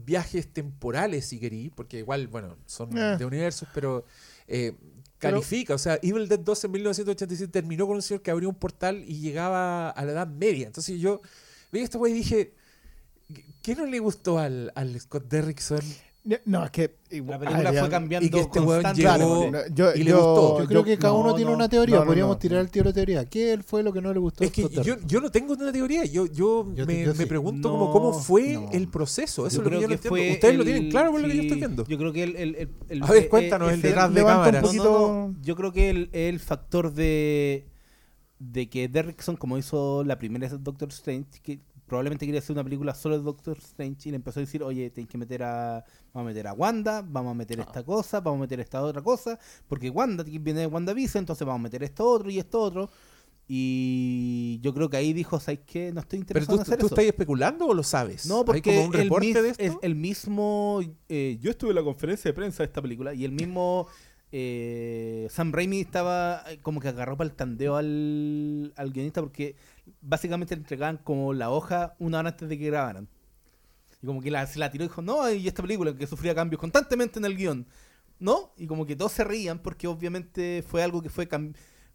Viajes 0.00 0.52
temporales, 0.52 1.26
si 1.26 1.40
querí, 1.40 1.70
porque 1.70 1.98
igual, 1.98 2.28
bueno, 2.28 2.56
son 2.66 2.96
Eh. 2.96 3.16
de 3.18 3.24
universos, 3.24 3.68
pero 3.74 4.04
eh, 4.46 4.76
califica. 5.18 5.74
O 5.74 5.78
sea, 5.78 5.98
Evil 6.02 6.28
Dead 6.28 6.38
2 6.38 6.64
en 6.64 6.70
1987 6.70 7.50
terminó 7.50 7.84
con 7.86 7.96
un 7.96 8.02
señor 8.02 8.22
que 8.22 8.30
abrió 8.30 8.48
un 8.48 8.54
portal 8.54 9.02
y 9.08 9.18
llegaba 9.18 9.90
a 9.90 10.04
la 10.04 10.12
Edad 10.12 10.28
Media. 10.28 10.68
Entonces 10.68 11.00
yo 11.00 11.20
vi 11.72 11.80
esta 11.80 11.98
wey 11.98 12.12
y 12.12 12.16
dije, 12.16 12.54
¿qué 13.60 13.74
no 13.74 13.86
le 13.86 13.98
gustó 13.98 14.38
al, 14.38 14.70
al 14.76 14.98
Scott 15.00 15.24
Derrickson? 15.28 15.80
No, 16.44 16.64
es 16.64 16.70
que. 16.70 16.94
La 17.10 17.38
película 17.38 17.72
fue 17.72 17.88
cambiando 17.88 18.26
y 18.26 18.30
que 18.30 18.40
este 18.40 18.60
constantemente. 18.60 19.18
llegó- 19.18 19.48
Claro, 19.50 19.68
yo, 19.74 19.94
y 19.94 19.98
le 20.04 20.10
yo- 20.10 20.16
gustó. 20.16 20.60
Yo 20.60 20.66
creo 20.68 20.84
que 20.84 20.98
cada 20.98 21.14
no, 21.14 21.20
uno 21.20 21.34
tiene 21.34 21.50
no, 21.50 21.56
una 21.56 21.68
teoría. 21.70 22.04
Podríamos 22.04 22.36
no. 22.36 22.38
tirar 22.38 22.60
el 22.60 22.70
tiro 22.70 22.86
de 22.86 22.92
teoría. 22.92 23.24
¿Qué 23.24 23.58
fue 23.66 23.82
lo 23.82 23.92
que 23.94 24.02
no 24.02 24.12
le 24.12 24.18
gustó? 24.18 24.44
a 24.44 24.46
Es 24.46 24.52
que 24.52 24.68
yo, 24.68 24.96
yo 25.06 25.20
no 25.22 25.30
tengo 25.30 25.54
una 25.54 25.72
teoría. 25.72 26.04
Yo, 26.04 26.26
yo, 26.26 26.70
Yo- 26.74 26.84
me, 26.86 27.02
yo 27.04 27.14
me 27.14 27.22
sí. 27.22 27.26
pregunto 27.26 27.70
como 27.70 27.90
cómo 27.92 28.12
fue 28.12 28.52
no. 28.54 28.68
el 28.72 28.88
proceso. 28.88 29.46
Eso 29.46 29.56
Yo 29.56 29.62
es 29.62 29.64
lo 29.64 29.70
que 29.70 29.76
yo 29.76 29.80
no 29.82 29.88
que 29.88 29.94
entiendo. 29.94 30.08
fue 30.10 30.32
Ustedes 30.32 30.56
lo 30.58 30.64
tienen 30.64 30.90
claro 30.90 31.10
por 31.12 31.20
lo 31.22 31.28
que 31.28 31.36
yo 31.36 31.42
estoy 31.42 31.58
viendo. 31.58 31.84
Yo 31.86 31.96
creo 31.98 32.12
que 32.12 32.22
el. 32.24 32.36
el, 32.36 32.54
el- 32.56 32.68
el- 32.90 33.02
A 33.02 33.06
ver, 33.06 33.28
cuéntanos, 33.30 33.72
el 33.72 33.80
detrás 33.80 34.12
de 34.12 34.20
un 34.22 34.28
cámara. 34.28 34.60
No, 34.60 34.66
poquito-. 34.66 35.32
Yo 35.42 35.56
creo 35.56 35.72
que 35.72 35.88
el, 35.90 36.10
el 36.12 36.40
factor 36.40 36.92
de, 36.92 37.68
de 38.38 38.68
que 38.68 38.88
Derrickson, 38.88 39.36
como 39.36 39.56
hizo 39.56 40.04
la 40.04 40.18
primera 40.18 40.46
de 40.48 40.58
Doctor 40.58 40.90
Strange, 40.90 41.40
que 41.42 41.60
probablemente 41.88 42.26
quería 42.26 42.38
hacer 42.40 42.52
una 42.54 42.62
película 42.62 42.94
solo 42.94 43.16
de 43.18 43.24
Doctor 43.24 43.58
Strange 43.58 44.08
y 44.08 44.12
le 44.12 44.16
empezó 44.16 44.38
a 44.38 44.42
decir, 44.42 44.62
oye, 44.62 44.90
tienes 44.90 45.10
que 45.10 45.18
meter 45.18 45.42
a. 45.42 45.84
Vamos 46.12 46.26
a 46.26 46.28
meter 46.32 46.46
a 46.46 46.52
Wanda, 46.52 47.02
vamos 47.02 47.32
a 47.32 47.34
meter 47.34 47.58
esta 47.60 47.82
cosa, 47.82 48.20
vamos 48.20 48.38
a 48.38 48.40
meter 48.42 48.60
esta 48.60 48.82
otra 48.82 49.02
cosa, 49.02 49.38
porque 49.66 49.90
Wanda 49.90 50.22
viene 50.24 50.60
de 50.60 50.66
WandaVision, 50.66 51.22
entonces 51.22 51.46
vamos 51.46 51.60
a 51.60 51.62
meter 51.64 51.82
esto 51.82 52.08
otro 52.08 52.30
y 52.30 52.38
esto 52.38 52.60
otro. 52.60 52.88
Y 53.50 54.60
yo 54.62 54.74
creo 54.74 54.90
que 54.90 54.98
ahí 54.98 55.14
dijo, 55.14 55.40
¿sabes 55.40 55.60
qué? 55.66 55.90
No 55.92 56.00
estoy 56.00 56.18
¿Pero 56.18 56.40
interesado 56.40 56.56
tú, 56.56 56.60
en 56.60 56.62
hacer 56.66 56.78
tú 56.80 56.86
eso. 56.86 56.94
estás 56.94 57.04
especulando 57.06 57.66
o 57.66 57.72
lo 57.74 57.82
sabes? 57.82 58.26
No, 58.26 58.38
¿Hay 58.40 58.44
porque 58.44 58.62
como 58.74 58.84
un 58.88 58.94
el, 58.94 59.02
reporte 59.04 59.26
mis- 59.26 59.42
de 59.42 59.48
esto? 59.48 59.62
es 59.64 59.72
el 59.80 59.94
mismo. 59.94 60.80
eh, 61.08 61.38
yo 61.40 61.50
estuve 61.50 61.70
en 61.70 61.76
la 61.76 61.82
conferencia 61.82 62.28
de 62.28 62.34
prensa 62.34 62.58
de 62.58 62.66
esta 62.66 62.82
película 62.82 63.14
y 63.14 63.24
el 63.24 63.32
mismo. 63.32 63.86
eh, 64.30 65.26
Sam 65.30 65.52
Raimi 65.52 65.80
estaba 65.80 66.42
eh, 66.50 66.58
como 66.60 66.80
que 66.80 66.88
agarró 66.88 67.16
para 67.16 67.30
el 67.30 67.34
tandeo 67.34 67.76
al, 67.76 68.74
al 68.76 68.92
guionista 68.92 69.22
porque 69.22 69.56
básicamente 70.00 70.54
le 70.54 70.60
entregaban 70.62 70.98
como 70.98 71.32
la 71.32 71.50
hoja 71.50 71.94
una 71.98 72.18
hora 72.20 72.30
antes 72.30 72.48
de 72.48 72.58
que 72.58 72.66
grabaran. 72.66 73.08
Y 74.02 74.06
como 74.06 74.20
que 74.20 74.30
la, 74.30 74.46
se 74.46 74.58
la 74.58 74.70
tiró 74.70 74.84
y 74.84 74.88
dijo, 74.88 75.02
no, 75.02 75.30
y 75.30 75.48
esta 75.48 75.62
película 75.62 75.94
que 75.96 76.06
sufría 76.06 76.34
cambios 76.34 76.60
constantemente 76.60 77.18
en 77.18 77.24
el 77.24 77.36
guion. 77.36 77.66
¿No? 78.20 78.52
Y 78.56 78.66
como 78.66 78.84
que 78.84 78.96
todos 78.96 79.12
se 79.12 79.22
reían 79.22 79.60
porque 79.60 79.86
obviamente 79.86 80.64
fue 80.66 80.82
algo 80.82 81.00
que 81.02 81.08
fue 81.08 81.28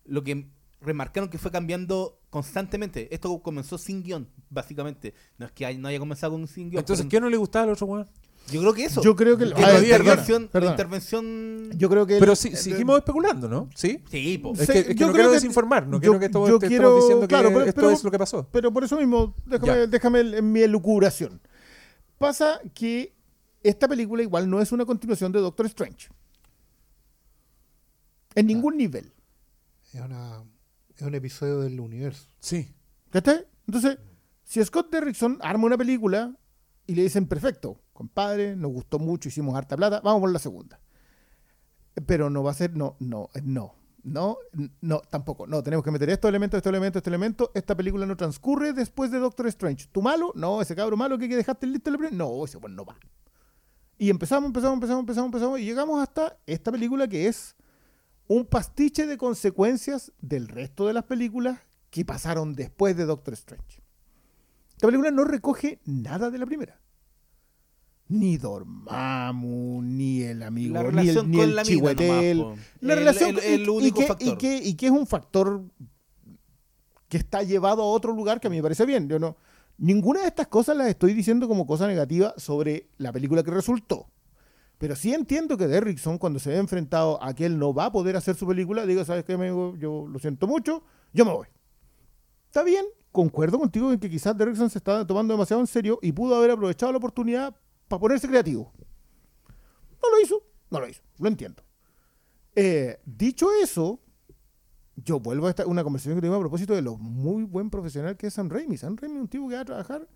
lo 0.06 0.24
que 0.24 0.48
remarcaron 0.80 1.30
que 1.30 1.38
fue 1.38 1.52
cambiando 1.52 2.20
constantemente. 2.30 3.14
Esto 3.14 3.41
comenzó 3.41 3.78
sin 3.78 4.04
guion, 4.04 4.30
básicamente. 4.50 5.14
No 5.38 5.46
es 5.46 5.52
que 5.52 5.66
hay- 5.66 5.78
no 5.78 5.88
haya 5.88 6.00
comenzado 6.00 6.34
con 6.34 6.41
un 6.41 6.48
sin 6.48 6.70
guion. 6.70 6.80
Entonces, 6.80 7.06
pero 7.06 7.10
¿qué 7.12 7.22
no 7.22 7.30
le 7.30 7.38
gustaba 7.38 7.66
al 7.66 7.72
otro 7.72 7.88
weón? 7.88 8.10
Yo 8.52 8.60
creo 8.62 8.74
que 8.74 8.86
eso. 8.86 9.02
Yo 9.02 9.16
creo 9.16 9.38
que. 9.38 9.54
Que 9.54 9.64
a 9.64 9.74
la, 9.74 9.80
intervención, 9.82 10.50
la 10.52 10.66
intervención. 10.66 11.70
Yo 11.78 11.89
creo 11.89 12.06
que. 12.06 12.20
Pero 12.20 12.32
el- 12.34 12.38
sí, 12.38 12.50
el- 12.50 12.58
seguimos 12.58 12.98
especulando, 12.98 13.48
¿no? 13.48 13.70
¿Sí? 13.76 14.00
Sí, 14.12 14.38
po. 14.38 14.54
Es 14.54 14.60
Sí, 14.68 14.74
que, 14.74 14.80
es 14.80 14.86
que 14.88 14.96
yo 14.96 15.08
no 15.08 15.14
creo 15.14 15.24
quiero 15.24 15.30
que- 15.30 15.36
desinformar, 15.36 15.88
no 15.88 15.98
yo- 15.98 16.02
quiero 16.02 16.20
que 16.20 16.30
todo 16.30 16.48
yo 16.48 16.60
te 16.60 16.68
quiero- 16.68 16.84
estamos 16.89 17.04
diciendo 17.04 17.28
claro, 17.28 17.50
que 17.50 17.54
pero- 17.56 17.66
esto 17.68 17.82
pero- 17.82 17.91
es 17.91 18.04
lo 18.04 18.12
que 18.12 18.20
pasó. 18.20 18.48
Pero 18.52 18.72
por 18.74 18.84
eso 18.84 18.98
mismo, 18.98 19.36
déjame, 19.46 19.68
Ya. 19.74 19.88
déjame 19.88 20.20
el- 20.20 20.34
en 20.36 20.52
mi 20.52 20.62
elucubración. 20.62 21.41
Pasa 22.18 22.60
que 22.74 23.14
esta 23.64 23.88
película 23.88 24.22
igual 24.24 24.50
no 24.50 24.62
es 24.62 24.72
una 24.72 24.86
continuación 24.86 25.32
de 25.32 25.39
Doctor 25.39 25.66
Strange. 25.68 26.10
En 28.36 28.48
ningún 28.48 28.78
nivel. 28.78 29.12
Es, 29.94 30.02
una, 30.02 30.44
es 30.96 31.02
un 31.02 31.16
episodio 31.16 31.60
del 31.60 31.80
universo. 31.80 32.28
Sí. 32.39 32.74
¿Cachai? 33.12 33.46
Entonces, 33.68 34.00
si 34.44 34.64
Scott 34.66 34.91
Derrickson 34.91 35.38
arma 35.41 35.66
una 35.66 35.78
película 35.78 36.36
y 36.88 36.96
le 36.96 37.04
dicen, 37.04 37.28
perfecto, 37.28 37.80
compadre, 37.94 38.56
nos 38.56 38.72
gustó 38.72 39.00
mucho, 39.00 39.30
hicimos 39.30 39.56
harta 39.56 39.78
plata, 39.78 40.02
vamos 40.04 40.22
por 40.22 40.32
la 40.32 40.39
segunda. 40.39 40.80
Pero 42.06 42.30
no 42.30 42.44
va 42.44 42.52
a 42.52 42.56
ser, 42.56 42.76
no, 42.76 42.98
no, 43.00 43.30
no, 43.44 43.76
no, 44.04 44.38
no, 44.82 45.00
tampoco. 45.10 45.48
No, 45.48 45.64
tenemos 45.64 45.86
que 45.86 45.91
meter 45.91 46.10
estos 46.10 46.28
elementos, 46.28 46.58
este 46.58 46.70
elemento, 46.70 46.98
este 46.98 47.10
elemento. 47.10 47.52
Esta 47.54 47.76
película 47.76 48.06
no 48.06 48.18
transcurre 48.18 48.74
después 48.74 49.12
de 49.12 49.20
Doctor 49.20 49.48
Strange. 49.48 49.88
¿Tú 49.91 50.02
malo? 50.02 50.34
No, 50.36 50.62
ese 50.62 50.76
cabro 50.76 50.98
malo 50.98 51.18
que 51.18 51.28
dejaste 51.28 51.68
listo 51.68 51.89
en 51.89 51.94
la 51.94 51.98
primera. 52.00 52.16
No, 52.16 52.44
ese 52.44 52.58
bueno 52.58 52.76
no 52.76 52.86
va. 52.86 52.98
Y 53.98 54.10
empezamos, 54.10 54.48
empezamos, 54.48 54.74
empezamos, 54.74 55.00
empezamos, 55.02 55.28
empezamos, 55.28 55.60
y 55.60 55.66
llegamos 55.66 56.02
hasta 56.02 56.38
esta 56.46 56.72
película 56.72 57.08
que 57.08 57.28
es 57.28 57.56
un 58.28 58.46
pastiche 58.46 59.06
de 59.06 59.18
consecuencias 59.18 60.12
del 60.20 60.48
resto 60.48 60.88
de 60.88 60.94
las 60.94 61.04
películas 61.04 61.60
que 61.89 62.04
pasaron 62.04 62.56
después 62.56 62.98
de 62.98 63.06
Doctor 63.06 63.36
Strange. 63.36 63.82
Esta 64.72 64.88
película 64.88 65.12
no 65.12 65.24
recoge 65.24 65.80
nada 65.86 66.32
de 66.32 66.39
la 66.39 66.46
primera. 66.46 66.82
Ni 68.14 68.38
Dormammu, 68.38 69.82
ni 69.82 70.22
el 70.22 70.43
amigo, 70.43 70.76
La 70.76 70.84
ni 70.91 71.09
el, 71.09 71.32
ni 71.32 71.39
el 71.39 71.55
la 71.55 71.64
chihuetel. 71.64 72.38
nomás. 72.38 72.59
La 72.82 72.93
El- 72.93 72.99
relación 72.99 73.30
el- 73.32 73.36
con- 73.36 73.43
el 73.45 73.70
único 73.70 73.99
y, 73.99 74.01
que, 74.03 74.07
factor. 74.07 74.28
Y 74.28 74.38
que, 74.38 74.55
y 74.57 74.74
que 74.76 74.86
es 74.86 74.91
un 74.91 75.07
factor 75.07 75.64
que 77.09 77.18
está 77.18 77.43
llevado 77.43 77.82
a 77.82 77.86
otro 77.86 78.14
lugar 78.14 78.39
que 78.39 78.47
a 78.47 78.49
mí 78.49 78.57
me 78.57 78.61
parece 78.64 78.86
bien. 78.86 79.07
Yo 79.09 79.18
no, 79.20 79.36
ninguna 79.78 80.22
de 80.22 80.28
estas 80.28 80.47
cosas 80.47 80.78
las 80.78 80.88
estoy 80.89 81.14
diciendo 81.14 81.47
como 81.47 81.66
cosa 81.66 81.88
negativa 81.88 82.34
sobre 82.38 82.89
la 82.97 83.11
película 83.11 83.41
que 83.43 83.51
resultó. 83.51 84.07
Pero 84.78 84.95
sí 84.95 85.14
entiendo 85.14 85.57
que 85.57 85.68
Derrickson, 85.68 86.18
cuando 86.18 86.39
se 86.39 86.49
ve 86.49 86.57
enfrentado 86.57 87.22
a 87.24 87.34
que 87.34 87.45
él 87.45 87.57
no 87.57 87.74
va 87.74 87.86
a 87.86 87.91
poder 87.91 88.16
hacer 88.16 88.36
su 88.36 88.45
película, 88.45 88.86
diga, 88.86 89.05
¿sabes 89.05 89.24
qué, 89.24 89.34
amigo? 89.34 89.76
Yo 89.78 90.05
lo 90.07 90.20
siento 90.20 90.45
mucho, 90.47 90.84
yo 91.14 91.26
me 91.26 91.32
voy. 91.32 91.47
Está 92.45 92.64
bien, 92.64 92.86
concuerdo 93.11 93.57
contigo 93.59 93.91
en 93.91 93.99
que 93.99 94.09
quizás 94.09 94.38
Derrickson 94.38 94.70
se 94.70 94.78
está 94.80 95.05
tomando 95.07 95.34
demasiado 95.34 95.61
en 95.61 95.68
serio 95.68 95.99
y 96.01 96.11
pudo 96.11 96.36
haber 96.36 96.51
aprovechado 96.51 96.91
la 96.91 96.97
oportunidad 96.97 97.55
para 97.88 97.99
ponerse 97.99 98.27
creativo. 98.27 98.71
No 100.01 100.09
lo 100.09 100.21
hizo, 100.21 100.43
no 100.69 100.79
lo 100.79 100.88
hizo, 100.88 101.01
lo 101.19 101.27
entiendo. 101.27 101.63
Eh, 102.55 102.99
dicho 103.05 103.49
eso, 103.61 103.99
yo 104.95 105.19
vuelvo 105.19 105.47
a 105.47 105.49
esta, 105.49 105.65
una 105.65 105.84
conversación 105.84 106.15
que 106.15 106.21
tuvimos 106.21 106.38
a 106.38 106.41
propósito 106.41 106.75
de 106.75 106.81
lo 106.81 106.97
muy 106.97 107.43
buen 107.43 107.69
profesional 107.69 108.17
que 108.17 108.27
es 108.27 108.34
Sam 108.34 108.49
Raimi. 108.49 108.77
Sam 108.77 108.97
Raimi 108.97 109.15
es 109.15 109.21
un 109.21 109.27
tipo 109.27 109.47
que 109.47 109.55
va 109.55 109.61
a 109.61 109.65
trabajar 109.65 110.07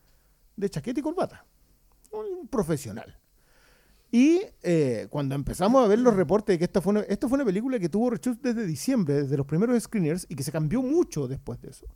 de 0.56 0.70
chaqueta 0.70 1.00
y 1.00 1.04
corbata. 1.04 1.46
Un 2.12 2.48
profesional. 2.48 3.18
Y 4.12 4.42
eh, 4.64 5.08
cuando 5.10 5.36
empezamos 5.36 5.84
a 5.84 5.88
ver 5.88 6.00
los 6.00 6.16
reportes 6.16 6.54
de 6.54 6.58
que 6.58 6.64
esta 6.66 6.82
fue, 6.82 6.92
una, 6.92 7.02
esta 7.02 7.28
fue 7.28 7.36
una 7.36 7.46
película 7.46 7.78
que 7.78 7.90
tuvo 7.90 8.10
rechuz 8.10 8.42
desde 8.42 8.66
diciembre, 8.66 9.24
desde 9.24 9.36
los 9.36 9.46
primeros 9.46 9.82
screeners, 9.84 10.26
y 10.30 10.36
que 10.36 10.44
se 10.44 10.52
cambió 10.52 10.82
mucho 10.82 11.28
después 11.28 11.60
de 11.62 11.70
eso. 11.70 11.88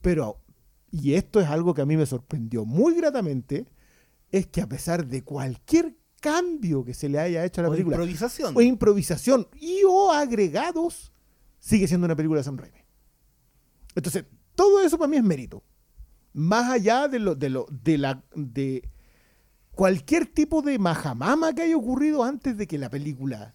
Pero 0.00 0.40
y 0.90 1.14
esto 1.14 1.40
es 1.40 1.48
algo 1.48 1.74
que 1.74 1.82
a 1.82 1.86
mí 1.86 1.96
me 1.96 2.06
sorprendió 2.06 2.64
muy 2.64 2.94
gratamente, 2.94 3.66
es 4.30 4.46
que 4.46 4.60
a 4.60 4.68
pesar 4.68 5.06
de 5.06 5.22
cualquier 5.22 5.96
cambio 6.20 6.84
que 6.84 6.94
se 6.94 7.08
le 7.08 7.18
haya 7.18 7.44
hecho 7.44 7.60
a 7.60 7.64
la 7.64 7.68
O 7.68 7.72
película, 7.72 7.96
improvisación. 7.96 8.56
o 8.56 8.60
improvisación 8.60 9.48
y 9.60 9.82
o 9.86 10.10
agregados, 10.12 11.12
sigue 11.58 11.86
siendo 11.86 12.04
una 12.06 12.16
película 12.16 12.40
de 12.40 12.44
Sam 12.44 12.56
Raimi. 12.58 12.78
Entonces, 13.94 14.24
todo 14.54 14.80
eso 14.80 14.98
para 14.98 15.08
mí 15.08 15.16
es 15.16 15.22
mérito. 15.22 15.62
Más 16.32 16.70
allá 16.70 17.08
de 17.08 17.18
lo, 17.18 17.34
de 17.34 17.48
lo, 17.50 17.66
de 17.70 17.98
la, 17.98 18.22
de 18.34 18.88
cualquier 19.70 20.26
tipo 20.26 20.62
de 20.62 20.78
majamama 20.78 21.54
que 21.54 21.62
haya 21.62 21.76
ocurrido 21.76 22.24
antes 22.24 22.56
de 22.56 22.66
que 22.66 22.78
la 22.78 22.90
película 22.90 23.54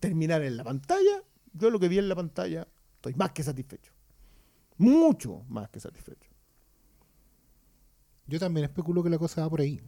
terminara 0.00 0.46
en 0.46 0.56
la 0.56 0.64
pantalla, 0.64 1.22
yo 1.52 1.70
lo 1.70 1.78
que 1.80 1.88
vi 1.88 1.98
en 1.98 2.08
la 2.08 2.14
pantalla 2.14 2.66
estoy 2.96 3.14
más 3.14 3.32
que 3.32 3.42
satisfecho. 3.42 3.92
Mucho 4.78 5.44
más 5.48 5.68
que 5.70 5.80
satisfecho. 5.80 6.30
Yo 8.26 8.38
también 8.38 8.64
especulo 8.64 9.02
que 9.02 9.10
la 9.10 9.18
cosa 9.18 9.42
va 9.42 9.50
por 9.50 9.60
ahí. 9.60 9.80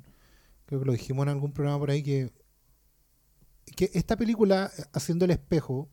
Creo 0.66 0.80
que 0.80 0.86
lo 0.86 0.92
dijimos 0.92 1.22
en 1.24 1.30
algún 1.30 1.52
programa 1.52 1.78
por 1.78 1.90
ahí 1.90 2.02
que, 2.02 2.32
que 3.76 3.90
esta 3.94 4.16
película, 4.16 4.70
eh, 4.76 4.82
haciendo 4.92 5.24
el 5.24 5.30
espejo 5.32 5.88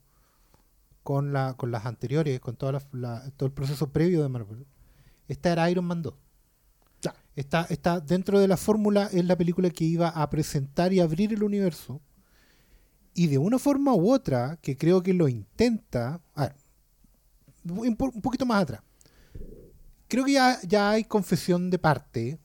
con, 1.04 1.34
la, 1.34 1.56
con 1.56 1.72
las 1.72 1.86
anteriores, 1.86 2.40
con 2.40 2.56
toda 2.56 2.74
la- 2.74 2.88
la- 2.94 3.32
todo 3.32 3.48
el 3.48 3.54
proceso 3.54 3.92
previo 3.92 4.22
de 4.24 4.30
Marvel, 4.30 4.66
esta 5.28 5.52
era 5.52 5.70
Iron 5.70 5.86
Man 5.86 6.02
2. 6.02 6.14
Ya. 7.02 7.14
Está, 7.36 7.64
está 7.70 8.00
dentro 8.00 8.40
de 8.40 8.48
la 8.48 8.58
fórmula, 8.58 9.10
es 9.12 9.26
la 9.26 9.36
película 9.38 9.70
que 9.70 9.84
iba 9.84 10.10
a 10.10 10.30
presentar 10.30 10.94
y 10.94 11.00
abrir 11.02 11.34
el 11.34 11.44
universo. 11.44 12.02
Y 13.14 13.28
de 13.28 13.38
una 13.38 13.60
forma 13.60 13.94
u 13.94 14.12
otra, 14.12 14.58
que 14.62 14.76
creo 14.78 15.04
que 15.04 15.14
lo 15.14 15.28
intenta. 15.28 16.22
A 16.34 16.44
ver, 16.48 16.56
un, 17.70 17.80
un 18.00 18.22
poquito 18.22 18.46
más 18.46 18.64
atrás. 18.64 18.82
Creo 20.08 20.26
que 20.26 20.34
ya, 20.34 20.60
ya 20.64 20.92
hay 20.92 21.04
confesión 21.04 21.70
de 21.70 21.80
parte 21.80 22.40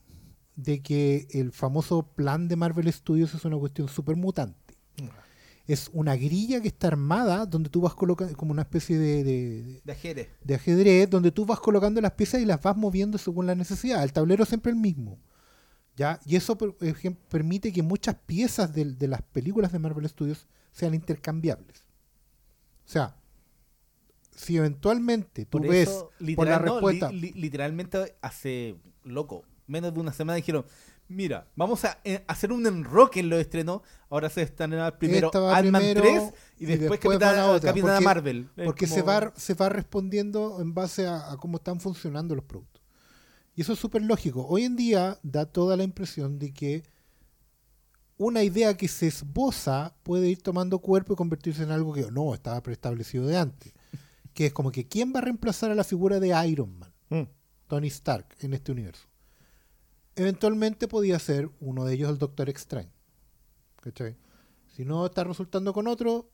de 0.63 0.81
que 0.81 1.27
el 1.31 1.51
famoso 1.51 2.03
plan 2.03 2.47
de 2.47 2.55
Marvel 2.55 2.91
Studios 2.91 3.33
es 3.33 3.45
una 3.45 3.57
cuestión 3.57 3.87
súper 3.87 4.15
mutante. 4.15 4.75
Es 5.67 5.89
una 5.93 6.15
grilla 6.15 6.61
que 6.61 6.67
está 6.69 6.87
armada 6.87 7.45
donde 7.45 7.69
tú 7.69 7.81
vas 7.81 7.93
colocando 7.93 8.35
como 8.35 8.51
una 8.51 8.63
especie 8.63 8.97
de, 8.97 9.23
de- 9.23 9.81
De 9.85 9.91
ajedrez. 9.91 10.27
de 10.43 10.55
ajedrez 10.55 11.09
donde 11.09 11.31
tú 11.31 11.45
vas 11.45 11.59
colocando 11.59 12.01
las 12.01 12.13
piezas 12.13 12.41
y 12.41 12.45
las 12.45 12.59
vas 12.61 12.75
moviendo 12.75 13.19
según 13.19 13.45
la 13.45 13.53
necesidad. 13.53 14.03
El 14.03 14.11
tablero 14.11 14.41
es 14.43 14.49
siempre 14.49 14.71
el 14.71 14.77
mismo. 14.79 15.19
¿ya? 15.95 16.19
Y 16.25 16.35
eso 16.37 16.57
per- 16.57 16.73
permite 17.29 17.71
que 17.71 17.83
muchas 17.83 18.15
piezas 18.15 18.73
del- 18.73 18.97
de, 18.97 19.07
las 19.09 19.21
películas 19.21 19.71
de 19.71 19.77
Marvel 19.79 20.09
Studios 20.09 20.47
sean 20.71 20.95
intercambiables. 20.95 21.83
O 22.87 22.91
sea, 22.91 23.15
si 24.35 24.57
eventualmente 24.57 25.45
tú 25.45 25.59
Por 25.59 25.67
ves 25.67 25.89
eso, 25.89 26.09
por 26.35 26.47
la 26.47 26.57
respuesta... 26.57 27.11
li- 27.11 27.19
li- 27.21 27.33
literalmente 27.33 28.15
hace, 28.21 28.75
loco, 29.03 29.43
menos 29.69 29.93
de 29.93 29.99
una 29.99 30.11
semana 30.11 30.35
dijeron, 30.35 30.65
mira, 31.07 31.47
vamos 31.55 31.85
a 31.85 31.99
eh, 32.03 32.23
hacer 32.27 32.51
un 32.51 32.65
enroque 32.65 33.19
en 33.19 33.29
los 33.29 33.39
estrenos, 33.39 33.81
ahora 34.09 34.29
se 34.29 34.41
estrenan 34.41 34.93
primero 34.99 35.31
Ant-Man 35.33 35.81
primero 35.81 36.01
3 36.01 36.33
y 36.59 36.63
y 36.63 36.65
después, 36.65 36.89
después 36.91 37.15
va 37.17 37.19
Capitana, 37.19 37.37
la 37.37 37.51
otra, 37.51 37.69
Capitana 37.69 37.93
porque- 37.93 38.05
Marvel. 38.05 38.49
Porque 38.65 38.87
se, 38.87 39.01
va, 39.01 39.33
se 39.35 39.53
va 39.53 39.69
respondiendo 39.69 40.59
en 40.61 40.73
base 40.73 41.07
a, 41.07 41.31
a 41.31 41.37
cómo 41.37 41.57
están 41.57 41.79
funcionando 41.79 42.35
los 42.35 42.43
productos. 42.43 42.81
Y 43.55 43.61
eso 43.61 43.73
es 43.73 43.79
súper 43.79 44.01
lógico. 44.01 44.45
Hoy 44.47 44.63
en 44.63 44.75
día 44.75 45.19
da 45.21 45.45
toda 45.45 45.75
la 45.75 45.83
impresión 45.83 46.39
de 46.39 46.53
que 46.53 46.83
una 48.17 48.43
idea 48.43 48.75
que 48.75 48.87
se 48.87 49.07
esboza 49.07 49.95
puede 50.03 50.29
ir 50.29 50.41
tomando 50.41 50.79
cuerpo 50.79 51.13
y 51.13 51.15
convertirse 51.15 51.63
en 51.63 51.71
algo 51.71 51.93
que 51.93 52.09
no 52.11 52.33
estaba 52.33 52.61
preestablecido 52.61 53.25
de 53.27 53.37
antes. 53.37 53.73
Que 54.33 54.47
es 54.47 54.53
como 54.53 54.71
que 54.71 54.87
¿quién 54.87 55.13
va 55.13 55.19
a 55.19 55.23
reemplazar 55.23 55.71
a 55.71 55.75
la 55.75 55.83
figura 55.83 56.19
de 56.19 56.29
Iron 56.47 56.77
Man? 56.79 56.93
Mm. 57.09 57.27
Tony 57.67 57.87
Stark 57.87 58.35
en 58.39 58.53
este 58.53 58.71
universo. 58.71 59.08
Eventualmente 60.15 60.87
podía 60.87 61.17
ser 61.19 61.49
uno 61.59 61.85
de 61.85 61.93
ellos 61.93 62.09
el 62.09 62.17
Doctor 62.17 62.49
Extraño. 62.49 62.91
¿Cachai? 63.81 64.17
Si 64.75 64.85
no 64.85 65.05
está 65.05 65.23
resultando 65.23 65.73
con 65.73 65.87
otro, 65.87 66.29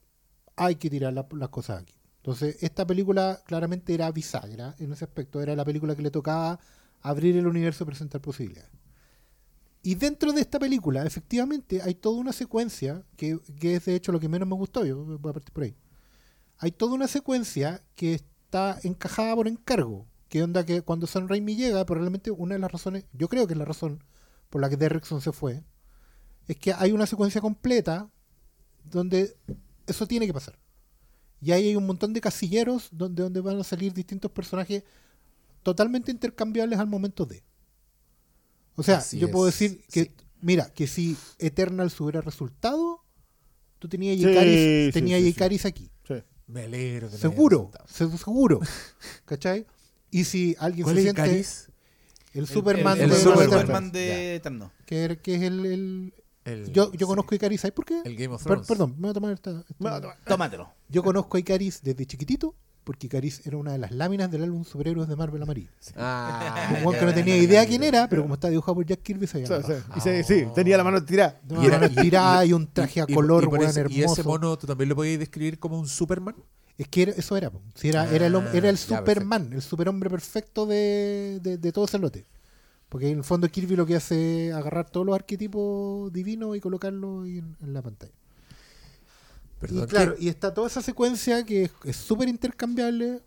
hay 0.56 0.76
que 0.76 0.90
tirar 0.90 1.12
la- 1.12 1.26
las 1.32 1.48
cosas 1.50 1.82
aquí. 1.82 1.94
Entonces, 2.18 2.56
esta 2.62 2.86
película 2.86 3.40
claramente 3.46 3.94
era 3.94 4.10
bisagra 4.10 4.74
en 4.78 4.92
ese 4.92 5.04
aspecto. 5.04 5.40
Era 5.40 5.54
la 5.54 5.64
película 5.64 5.94
que 5.94 6.02
le 6.02 6.10
tocaba 6.10 6.58
abrir 7.02 7.36
el 7.36 7.46
universo 7.46 7.84
y 7.84 7.86
presentar 7.86 8.20
posibilidades. 8.20 8.70
Y 9.82 9.94
dentro 9.94 10.32
de 10.32 10.40
esta 10.40 10.58
película, 10.58 11.04
efectivamente, 11.06 11.80
hay 11.82 11.94
toda 11.94 12.18
una 12.18 12.32
secuencia 12.32 13.04
que, 13.16 13.38
que 13.60 13.76
es 13.76 13.84
de 13.84 13.94
hecho 13.94 14.10
lo 14.12 14.18
que 14.18 14.28
menos 14.28 14.48
me 14.48 14.56
gustó. 14.56 14.84
Yo 14.84 15.04
voy 15.04 15.30
a 15.30 15.34
partir 15.34 15.52
por 15.52 15.62
ahí. 15.64 15.76
Hay 16.58 16.72
toda 16.72 16.94
una 16.94 17.08
secuencia 17.08 17.82
que 17.96 18.14
está 18.14 18.78
encajada 18.82 19.34
por 19.36 19.48
encargo. 19.48 20.06
Que 20.28 20.42
onda 20.42 20.64
que 20.66 20.82
cuando 20.82 21.06
Sam 21.06 21.28
Raimi 21.28 21.54
llega, 21.56 21.84
probablemente 21.86 22.30
una 22.30 22.54
de 22.54 22.60
las 22.60 22.72
razones, 22.72 23.04
yo 23.12 23.28
creo 23.28 23.46
que 23.46 23.52
es 23.54 23.58
la 23.58 23.64
razón 23.64 24.02
por 24.50 24.60
la 24.60 24.68
que 24.68 24.76
Derrickson 24.76 25.20
se 25.20 25.32
fue, 25.32 25.62
es 26.48 26.56
que 26.56 26.72
hay 26.72 26.92
una 26.92 27.06
secuencia 27.06 27.40
completa 27.40 28.10
donde 28.84 29.36
eso 29.86 30.06
tiene 30.06 30.26
que 30.26 30.32
pasar. 30.34 30.58
Y 31.40 31.52
ahí 31.52 31.68
hay 31.68 31.76
un 31.76 31.86
montón 31.86 32.12
de 32.12 32.20
casilleros 32.20 32.88
donde, 32.92 33.22
donde 33.22 33.40
van 33.40 33.58
a 33.60 33.64
salir 33.64 33.92
distintos 33.92 34.30
personajes 34.30 34.82
totalmente 35.62 36.10
intercambiables 36.10 36.78
al 36.78 36.86
momento 36.86 37.26
de. 37.26 37.44
O 38.76 38.82
sea, 38.82 38.98
Así 38.98 39.18
yo 39.18 39.30
puedo 39.30 39.46
decir 39.46 39.84
que, 39.90 40.04
sí. 40.04 40.10
mira, 40.40 40.72
que 40.72 40.86
si 40.86 41.16
Eternals 41.38 42.00
hubiera 42.00 42.20
resultado, 42.20 43.04
tú 43.78 43.88
tenías 43.88 44.16
Sí, 44.16 44.28
Icaris, 44.30 44.54
sí, 44.86 44.90
tenías 44.92 45.20
sí, 45.20 45.24
sí. 45.24 45.30
Icaris 45.30 45.64
aquí. 45.66 45.90
Sí. 46.06 46.14
Me 46.46 46.62
alegro. 46.64 47.10
que 47.10 47.16
Seguro, 47.16 47.70
seguro. 47.88 48.60
¿Cachai? 49.24 49.66
Y 50.10 50.24
si 50.24 50.56
alguien 50.58 50.84
¿Cuál 50.84 50.96
se 50.96 51.00
es 51.00 51.04
siente 51.04 51.22
Icaris? 51.22 51.68
el 52.34 52.46
Superman 52.46 52.92
el, 52.92 52.98
de 52.98 53.04
el 53.04 53.10
los 53.10 53.20
Superman. 53.44 53.92
De. 53.92 54.34
Eterno. 54.36 54.70
que, 54.86 55.18
que 55.22 55.34
es 55.36 55.42
el, 55.42 55.66
el- 55.66 56.14
El- 56.44 56.72
yo, 56.72 56.92
yo 56.92 56.98
sí, 56.98 57.04
conozco 57.06 57.34
a 57.34 57.36
Icaris, 57.36 57.60
¿sabes 57.60 57.74
por 57.74 57.84
qué? 57.84 58.00
El 58.04 58.14
Game 58.16 58.34
of 58.34 58.42
Per- 58.42 58.52
Thrones. 58.52 58.68
perdón, 58.68 58.94
me 58.96 59.02
voy 59.02 59.10
a 59.10 59.14
tomar 59.14 59.32
esta, 59.32 59.64
esta-. 59.68 60.16
Tómatelo. 60.26 60.68
Yo 60.88 61.02
conozco 61.02 61.36
a 61.36 61.40
Icaris 61.40 61.82
desde 61.82 62.06
chiquitito, 62.06 62.54
porque 62.84 63.08
Icaris 63.08 63.44
era 63.44 63.56
una 63.56 63.72
de 63.72 63.78
las 63.78 63.90
láminas 63.90 64.30
del 64.30 64.44
álbum 64.44 64.64
Superhéroes 64.64 65.08
de 65.08 65.16
Marvel 65.16 65.42
Amarillo. 65.42 65.70
Ah, 65.96 66.80
Un 66.84 66.92
que 66.94 67.04
no 67.04 67.12
tenía 67.12 67.36
idea 67.36 67.66
quién 67.66 67.82
era, 67.82 68.08
pero 68.08 68.22
como 68.22 68.34
está 68.34 68.48
dibujado 68.48 68.76
por 68.76 68.86
Jack 68.86 69.02
Kirby, 69.02 69.26
se 69.26 69.44
Sí, 69.44 69.52
sí. 69.66 69.72
Y 69.96 70.00
se- 70.00 70.22
sí, 70.22 70.46
tenía 70.54 70.76
la 70.76 70.84
mano 70.84 71.04
tirada. 71.04 71.40
No, 71.48 71.60
Y 71.62 71.66
era- 71.66 71.88
tirada 71.88 72.44
y, 72.44 72.52
un 72.52 72.68
traje 72.72 73.00
a 73.00 73.06
y- 73.08 73.12
color, 73.14 73.42
y 73.42 73.46
por 73.46 73.58
weón, 73.58 73.70
ese- 73.70 73.80
hermoso. 73.80 73.98
¿Y 73.98 74.04
ese 74.04 74.22
mono 74.22 74.56
tú 74.56 74.68
también 74.68 74.88
lo 74.88 74.94
podías 74.94 75.18
describir 75.18 75.58
como 75.58 75.80
un 75.80 75.88
Superman? 75.88 76.36
Es 76.78 76.88
que 76.88 77.02
era- 77.02 77.12
eso 77.12 77.36
era. 77.36 77.50
Sí, 77.74 77.88
era, 77.88 78.10
era 78.12 78.26
el, 78.26 78.34
hom- 78.34 78.50
era 78.52 78.68
el 78.68 78.76
Ah, 78.76 78.78
ya, 78.88 78.98
Superman, 78.98 79.52
el 79.52 79.62
superhombre 79.62 80.10
perfecto 80.10 80.66
de, 80.66 81.40
de, 81.42 81.56
de 81.58 81.72
todo 81.72 81.86
ese 81.86 81.98
lote. 81.98 82.26
Porque 82.88 83.08
en 83.08 83.18
el 83.18 83.24
fondo 83.24 83.48
Kirby 83.48 83.76
lo 83.76 83.86
que 83.86 83.96
hace 83.96 84.48
es 84.48 84.54
agarrar 84.54 84.88
todos 84.90 85.04
los 85.06 85.14
arquetipos 85.14 86.12
divinos 86.12 86.56
y 86.56 86.60
colocarlos 86.60 87.26
en, 87.26 87.56
en 87.60 87.72
la 87.72 87.82
pantalla. 87.82 88.12
Perdón, 89.58 89.84
y 89.84 89.86
claro, 89.86 90.16
¿qué? 90.16 90.24
y 90.24 90.28
está 90.28 90.52
toda 90.52 90.66
esa 90.68 90.82
secuencia 90.82 91.44
que 91.44 91.70
es- 91.84 91.96
súper 91.96 92.28
intercambiable, 92.28 93.22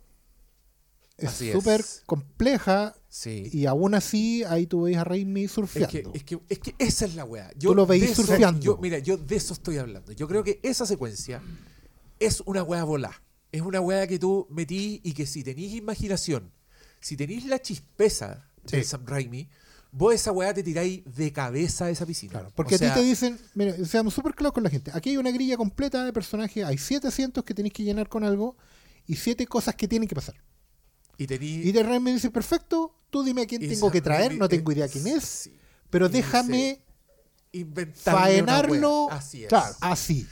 es 1.18 1.32
súper 1.32 1.84
compleja, 2.06 2.96
Sí. 3.10 3.50
y 3.52 3.66
aún 3.66 3.96
así 3.96 4.44
ahí 4.44 4.68
tú 4.68 4.84
veis 4.84 4.96
a 4.98 5.04
Raimi 5.04 5.46
Es 5.46 5.52
surfeando. 5.52 5.90
que, 6.14 6.18
es, 6.18 6.24
que, 6.24 6.40
es 6.48 6.60
que 6.60 6.76
esa 6.78 7.06
es 7.06 7.16
la 7.16 7.26
weá. 7.26 7.50
Tú 7.60 7.74
lo 7.74 7.86
veis 7.88 8.04
eso- 8.04 8.22
surfeando. 8.24 8.62
yo- 8.62 8.78
mira, 8.78 9.00
yo 9.00 9.18
de 9.18 9.36
eso 9.36 9.54
estoy 9.54 9.78
hablando. 9.78 10.12
Yo 10.12 10.28
creo 10.28 10.44
que 10.44 10.60
esa 10.64 10.86
secuencia 10.86 11.42
es 12.20 12.42
una 12.46 12.62
weá 12.64 12.84
volá. 12.84 13.20
Es 13.52 13.62
una 13.62 13.82
weá 13.82 14.06
que 14.08 14.20
tú 14.20 14.48
metí 14.50 15.02
y 15.04 15.14
que 15.14 15.26
si 15.26 15.44
tenéis 15.44 15.74
imaginación, 15.74 16.52
si 17.00 17.18
tenéis 17.18 17.46
la 17.46 17.62
chispeza 17.62 18.50
de. 18.64 18.84
Sam 18.84 19.06
Raimi, 19.06 19.50
vos 19.92 20.14
esa 20.14 20.32
weá 20.32 20.54
te 20.54 20.64
tiráis 20.64 21.02
de 21.06 21.32
cabeza 21.34 21.86
a 21.86 21.90
esa 21.90 22.06
piscina. 22.06 22.32
Claro, 22.32 22.52
porque 22.56 22.76
O 22.76 22.78
a 22.78 22.80
ti 22.80 22.88
te 22.94 23.02
dicen, 23.02 23.40
mira, 23.56 23.74
seamos 23.86 24.14
súper 24.14 24.36
claros 24.36 24.54
con 24.54 24.64
la 24.64 24.70
gente. 24.70 24.92
Aquí 24.94 25.12
hay 25.12 25.18
una 25.18 25.32
grilla 25.32 25.58
completa 25.58 26.04
de 26.04 26.14
personajes, 26.14 26.64
hay 26.64 26.78
siete 26.78 27.08
asientos 27.08 27.44
que 27.44 27.54
tenéis 27.54 27.74
que 27.74 27.84
llenar 27.84 28.08
con 28.08 28.24
algo 28.24 28.56
y 29.08 29.16
siete 29.16 29.48
cosas 29.48 29.76
que 29.76 29.88
tienen 29.88 30.08
que 30.08 30.16
pasar. 30.16 30.36
Y 31.18 31.28
tení, 31.28 31.48
Y 31.48 31.72
de 31.72 31.84
Raimi 31.84 32.14
dice, 32.14 32.30
perfecto, 32.30 32.96
tú 33.10 33.24
dime 33.24 33.42
a 33.42 33.46
quién 33.46 33.62
tengo 33.68 33.92
que 33.92 34.02
traer, 34.02 34.38
no 34.38 34.48
tengo 34.48 34.72
idea 34.72 34.88
quién 34.88 35.08
es, 35.08 35.24
sí, 35.24 35.60
pero 35.90 36.08
déjame 36.08 36.82
faenarlo. 37.96 39.10
Así 39.12 39.44
es. 39.44 39.50
claro, 39.50 39.76
así. 39.82 40.28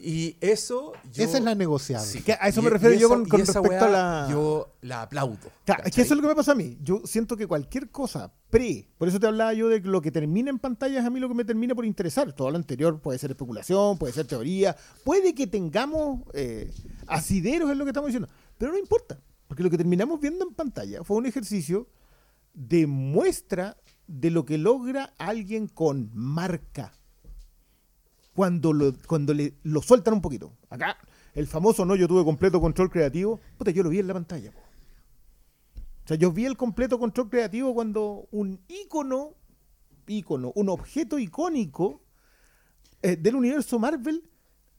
Y 0.00 0.36
eso. 0.40 0.92
Yo, 1.12 1.24
Esa 1.24 1.38
es 1.38 1.42
la 1.44 1.56
negociable. 1.56 2.06
Sí. 2.06 2.22
Que 2.22 2.34
a 2.34 2.46
eso 2.48 2.60
Y- 2.60 2.64
me 2.64 2.70
refiero 2.70 2.94
y 2.94 2.98
yo 3.00 3.08
esa- 3.08 3.16
con, 3.16 3.28
respecto 3.40 3.84
a 3.84 3.88
la. 3.88 4.28
Yo 4.30 4.76
la 4.82 5.02
aplaudo. 5.02 5.50
Claro, 5.64 5.82
es 5.84 5.92
que 5.92 6.02
eso 6.02 6.14
es 6.14 6.16
lo 6.18 6.22
que 6.22 6.28
me 6.28 6.36
pasa 6.36 6.52
a 6.52 6.54
mí. 6.54 6.78
Yo 6.80 7.02
siento 7.04 7.36
que 7.36 7.48
cualquier 7.48 7.90
cosa 7.90 8.32
pre, 8.48 8.88
por 8.96 9.08
eso 9.08 9.18
te 9.18 9.26
hablaba 9.26 9.52
yo 9.54 9.68
de 9.68 9.82
que 9.82 9.88
lo 9.88 10.00
que 10.00 10.12
termina 10.12 10.50
en 10.50 10.60
pantalla 10.60 11.00
es 11.00 11.04
a 11.04 11.10
mí 11.10 11.18
lo 11.18 11.26
que 11.28 11.34
me 11.34 11.44
termina 11.44 11.74
por 11.74 11.84
interesar. 11.84 12.32
Todo 12.32 12.48
lo 12.50 12.56
anterior 12.56 13.00
puede 13.00 13.18
ser 13.18 13.32
especulación, 13.32 13.98
puede 13.98 14.12
ser 14.12 14.26
teoría, 14.28 14.76
puede 15.04 15.34
que 15.34 15.48
tengamos 15.48 16.20
eh, 16.32 16.70
asideros 17.08 17.68
en 17.70 17.78
lo 17.78 17.84
que 17.84 17.90
estamos 17.90 18.06
diciendo, 18.08 18.28
pero 18.56 18.70
no 18.70 18.78
importa, 18.78 19.20
porque 19.48 19.64
lo 19.64 19.70
que 19.70 19.78
terminamos 19.78 20.20
viendo 20.20 20.46
en 20.46 20.54
pantalla 20.54 21.02
fue 21.02 21.16
un 21.16 21.26
ejercicio 21.26 21.88
de 22.54 22.86
muestra 22.86 23.76
de 24.06 24.30
lo 24.30 24.44
que 24.44 24.58
logra 24.58 25.12
alguien 25.18 25.66
con 25.66 26.10
marca 26.14 26.92
cuando 28.38 28.72
lo, 28.72 28.94
cuando 29.08 29.34
le, 29.34 29.54
lo 29.64 29.82
sueltan 29.82 30.14
un 30.14 30.20
poquito. 30.20 30.52
Acá, 30.70 30.96
el 31.34 31.48
famoso 31.48 31.84
no, 31.84 31.96
yo 31.96 32.06
tuve 32.06 32.22
completo 32.22 32.60
control 32.60 32.88
creativo, 32.88 33.40
puta, 33.56 33.72
yo 33.72 33.82
lo 33.82 33.90
vi 33.90 33.98
en 33.98 34.06
la 34.06 34.14
pantalla. 34.14 34.52
po. 34.52 34.60
O 36.04 36.06
sea, 36.06 36.16
yo 36.16 36.30
vi 36.30 36.44
el 36.46 36.56
completo 36.56 37.00
control 37.00 37.28
creativo 37.30 37.74
cuando 37.74 38.28
un 38.30 38.60
ícono, 38.68 39.34
ícono, 40.06 40.52
un 40.54 40.68
objeto 40.68 41.18
icónico 41.18 42.00
eh, 43.02 43.16
del 43.16 43.34
universo 43.34 43.80
Marvel 43.80 44.22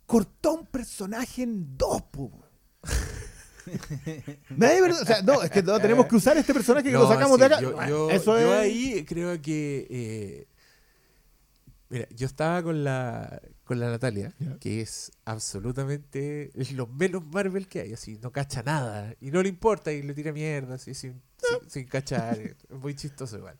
cortó 0.06 0.52
a 0.52 0.54
un 0.54 0.66
personaje 0.66 1.44
en 1.44 1.76
dos, 1.78 2.02
po. 2.04 2.32
O 3.72 5.06
sea, 5.06 5.22
no, 5.22 5.44
es 5.44 5.52
que 5.52 5.62
no, 5.62 5.78
tenemos 5.82 6.06
que 6.08 6.16
usar 6.16 6.38
este 6.38 6.54
personaje 6.54 6.86
que 6.88 6.94
No, 6.94 7.02
lo 7.02 7.08
sacamos 7.10 7.36
sí, 7.36 7.40
de 7.42 7.46
acá. 7.46 7.60
Yo, 7.62 7.76
yo- 7.88 8.10
Eso 8.10 8.40
yo 8.40 8.54
es. 8.56 8.60
ahí 8.62 9.06
creo 9.06 9.40
que. 9.42 9.86
eh, 9.90 10.48
mira, 11.90 12.08
yo 12.10 12.26
estaba 12.28 12.62
con 12.64 12.84
la, 12.84 13.42
con 13.64 13.80
la 13.80 13.90
Natalia, 13.90 14.34
que 14.60 14.82
es 14.82 15.12
absolutamente 15.26 16.52
lo 16.74 16.88
menos 16.88 17.26
Marvel 17.26 17.68
que 17.68 17.82
hay, 17.82 17.94
así, 17.94 18.18
no 18.22 18.32
cacha 18.32 18.64
nada. 18.64 19.14
Y 19.20 19.32
no 19.32 19.42
le 19.44 19.50
importa 19.50 19.92
y 19.92 20.02
le 20.02 20.14
tira 20.14 20.32
mierda, 20.32 20.76
así, 20.76 20.94
sin, 20.94 21.22
sin, 21.38 21.70
sin 21.70 21.88
cachar. 21.88 22.40
Es 22.40 22.56
muy 22.70 22.96
chistoso 22.96 23.38
igual. 23.38 23.58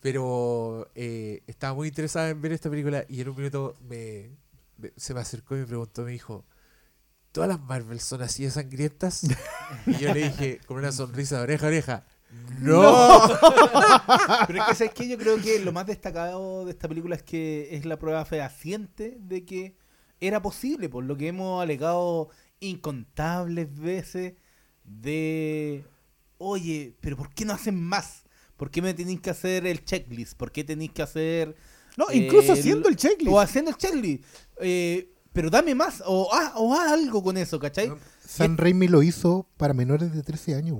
Pero 0.00 0.90
eh, 0.94 1.42
estaba 1.46 1.74
muy 1.74 1.88
interesada 1.88 2.30
en 2.30 2.40
ver 2.40 2.52
esta 2.52 2.70
película 2.70 3.04
y 3.08 3.20
en 3.20 3.28
un 3.30 3.36
minuto 3.36 3.74
me, 3.88 4.30
me- 4.76 4.92
se 4.96 5.12
me 5.14 5.20
acercó 5.20 5.56
y 5.56 5.60
me 5.60 5.66
preguntó, 5.66 6.02
me 6.04 6.12
dijo. 6.12 6.44
¿Todas 7.32 7.48
las 7.50 7.60
Marvel 7.60 8.00
son 8.00 8.22
así 8.22 8.44
de 8.44 8.50
sangrientas? 8.50 9.22
Y 9.86 9.98
yo 9.98 10.12
le 10.14 10.24
dije 10.30 10.60
con 10.66 10.78
una 10.78 10.90
sonrisa 10.92 11.36
de 11.36 11.42
oreja 11.42 11.66
a 11.66 11.68
oreja, 11.68 12.06
¡No! 12.60 13.22
Pero 14.46 14.62
es 14.62 14.68
que, 14.68 14.74
¿sabes 14.74 14.94
qué? 14.94 15.08
Yo 15.08 15.16
creo 15.16 15.40
que 15.40 15.60
lo 15.60 15.72
más 15.72 15.86
destacado 15.86 16.64
de 16.64 16.72
esta 16.72 16.88
película 16.88 17.16
es 17.16 17.22
que 17.22 17.68
es 17.72 17.84
la 17.84 17.98
prueba 17.98 18.24
fehaciente 18.24 19.16
de 19.20 19.44
que 19.44 19.76
era 20.20 20.42
posible, 20.42 20.88
por 20.88 21.04
lo 21.04 21.16
que 21.16 21.28
hemos 21.28 21.62
alegado 21.62 22.28
incontables 22.60 23.74
veces 23.74 24.34
de, 24.84 25.84
oye, 26.38 26.96
pero 27.00 27.16
¿por 27.16 27.32
qué 27.32 27.44
no 27.44 27.52
hacen 27.52 27.80
más? 27.80 28.24
¿Por 28.56 28.70
qué 28.70 28.82
me 28.82 28.94
tenéis 28.94 29.20
que 29.20 29.30
hacer 29.30 29.66
el 29.66 29.84
checklist? 29.84 30.36
¿Por 30.36 30.50
qué 30.50 30.64
tenéis 30.64 30.90
que 30.90 31.02
hacer... 31.02 31.56
No, 31.96 32.06
incluso 32.12 32.52
eh, 32.52 32.58
haciendo 32.58 32.88
el 32.88 32.96
checklist. 32.96 33.32
O 33.32 33.40
haciendo 33.40 33.70
el 33.70 33.76
checklist. 33.76 34.24
Eh, 34.60 35.12
pero 35.32 35.50
dame 35.50 35.74
más, 35.74 36.02
o, 36.04 36.28
ah, 36.32 36.54
o 36.56 36.74
haz 36.74 36.92
algo 36.92 37.22
con 37.22 37.36
eso, 37.36 37.60
¿cachai? 37.60 37.92
San 38.24 38.56
Raimi 38.56 38.88
lo 38.88 39.02
hizo 39.02 39.48
para 39.56 39.72
menores 39.72 40.12
de 40.12 40.22
13 40.22 40.56
años. 40.56 40.78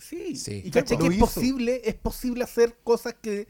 Sí, 0.00 0.34
Sí. 0.36 0.62
y 0.64 0.70
caché 0.70 0.96
que 0.98 1.06
es 1.06 1.16
posible, 1.18 1.82
es 1.84 1.94
posible 1.94 2.44
hacer 2.44 2.76
cosas 2.82 3.14
que, 3.20 3.46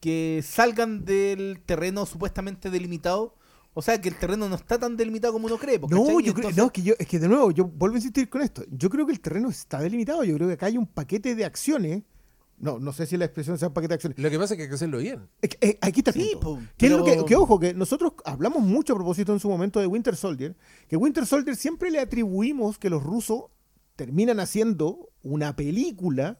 que 0.00 0.42
salgan 0.46 1.04
del 1.04 1.60
terreno 1.64 2.06
supuestamente 2.06 2.70
delimitado. 2.70 3.34
O 3.78 3.82
sea, 3.82 4.00
que 4.00 4.08
el 4.08 4.16
terreno 4.18 4.48
no 4.48 4.54
está 4.56 4.78
tan 4.78 4.96
delimitado 4.96 5.34
como 5.34 5.46
uno 5.46 5.58
cree. 5.58 5.78
No, 5.78 5.86
¿cachai? 5.88 5.98
yo 6.22 6.32
creo, 6.32 6.48
Entonces- 6.48 6.56
no, 6.56 6.66
es 6.66 6.72
que 6.72 6.82
yo, 6.82 6.94
es 6.98 7.06
que 7.06 7.18
de 7.18 7.28
nuevo, 7.28 7.50
yo 7.50 7.66
vuelvo 7.66 7.96
a 7.96 7.98
insistir 7.98 8.28
con 8.30 8.40
esto. 8.42 8.64
Yo 8.70 8.88
creo 8.88 9.04
que 9.04 9.12
el 9.12 9.20
terreno 9.20 9.50
está 9.50 9.80
delimitado. 9.80 10.24
Yo 10.24 10.34
creo 10.36 10.48
que 10.48 10.54
acá 10.54 10.66
hay 10.66 10.78
un 10.78 10.86
paquete 10.86 11.34
de 11.34 11.44
acciones. 11.44 12.02
No, 12.58 12.78
no 12.78 12.90
sé 12.94 13.04
si 13.04 13.18
la 13.18 13.26
expresión 13.26 13.58
sea 13.58 13.68
un 13.68 13.74
paquete 13.74 13.90
de 13.90 13.94
acciones. 13.96 14.18
Lo 14.18 14.30
que 14.30 14.38
pasa 14.38 14.54
es 14.54 14.56
que 14.56 14.62
hay 14.62 14.68
que 14.70 14.74
hacerlo 14.76 14.96
bien. 14.96 15.28
Es 15.42 15.50
que, 15.50 15.58
eh, 15.68 15.78
aquí 15.82 16.00
está 16.00 16.10
el 16.12 16.16
Sí, 16.22 16.30
punto. 16.40 16.54
po, 16.54 16.62
¿Qué 16.78 16.86
es 16.86 16.92
lo 16.92 17.04
que, 17.26 17.36
ojo, 17.36 17.60
que 17.60 17.74
nosotros 17.74 18.12
hablamos 18.24 18.62
mucho 18.62 18.94
a 18.94 18.96
propósito 18.96 19.34
en 19.34 19.40
su 19.40 19.50
momento 19.50 19.78
de 19.78 19.86
Winter 19.86 20.16
Soldier, 20.16 20.56
que 20.88 20.96
Winter 20.96 21.26
Soldier 21.26 21.54
siempre 21.54 21.90
le 21.90 22.00
atribuimos 22.00 22.78
que 22.78 22.88
los 22.88 23.02
rusos 23.02 23.42
terminan 23.96 24.40
haciendo 24.40 25.10
una 25.22 25.56
película 25.56 26.38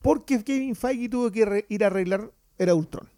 porque 0.00 0.42
Kevin 0.44 0.76
Feige 0.76 1.08
tuvo 1.08 1.30
que 1.30 1.66
ir 1.68 1.84
a 1.84 1.88
arreglar 1.88 2.32
era 2.56 2.74
Ultron. 2.74 3.08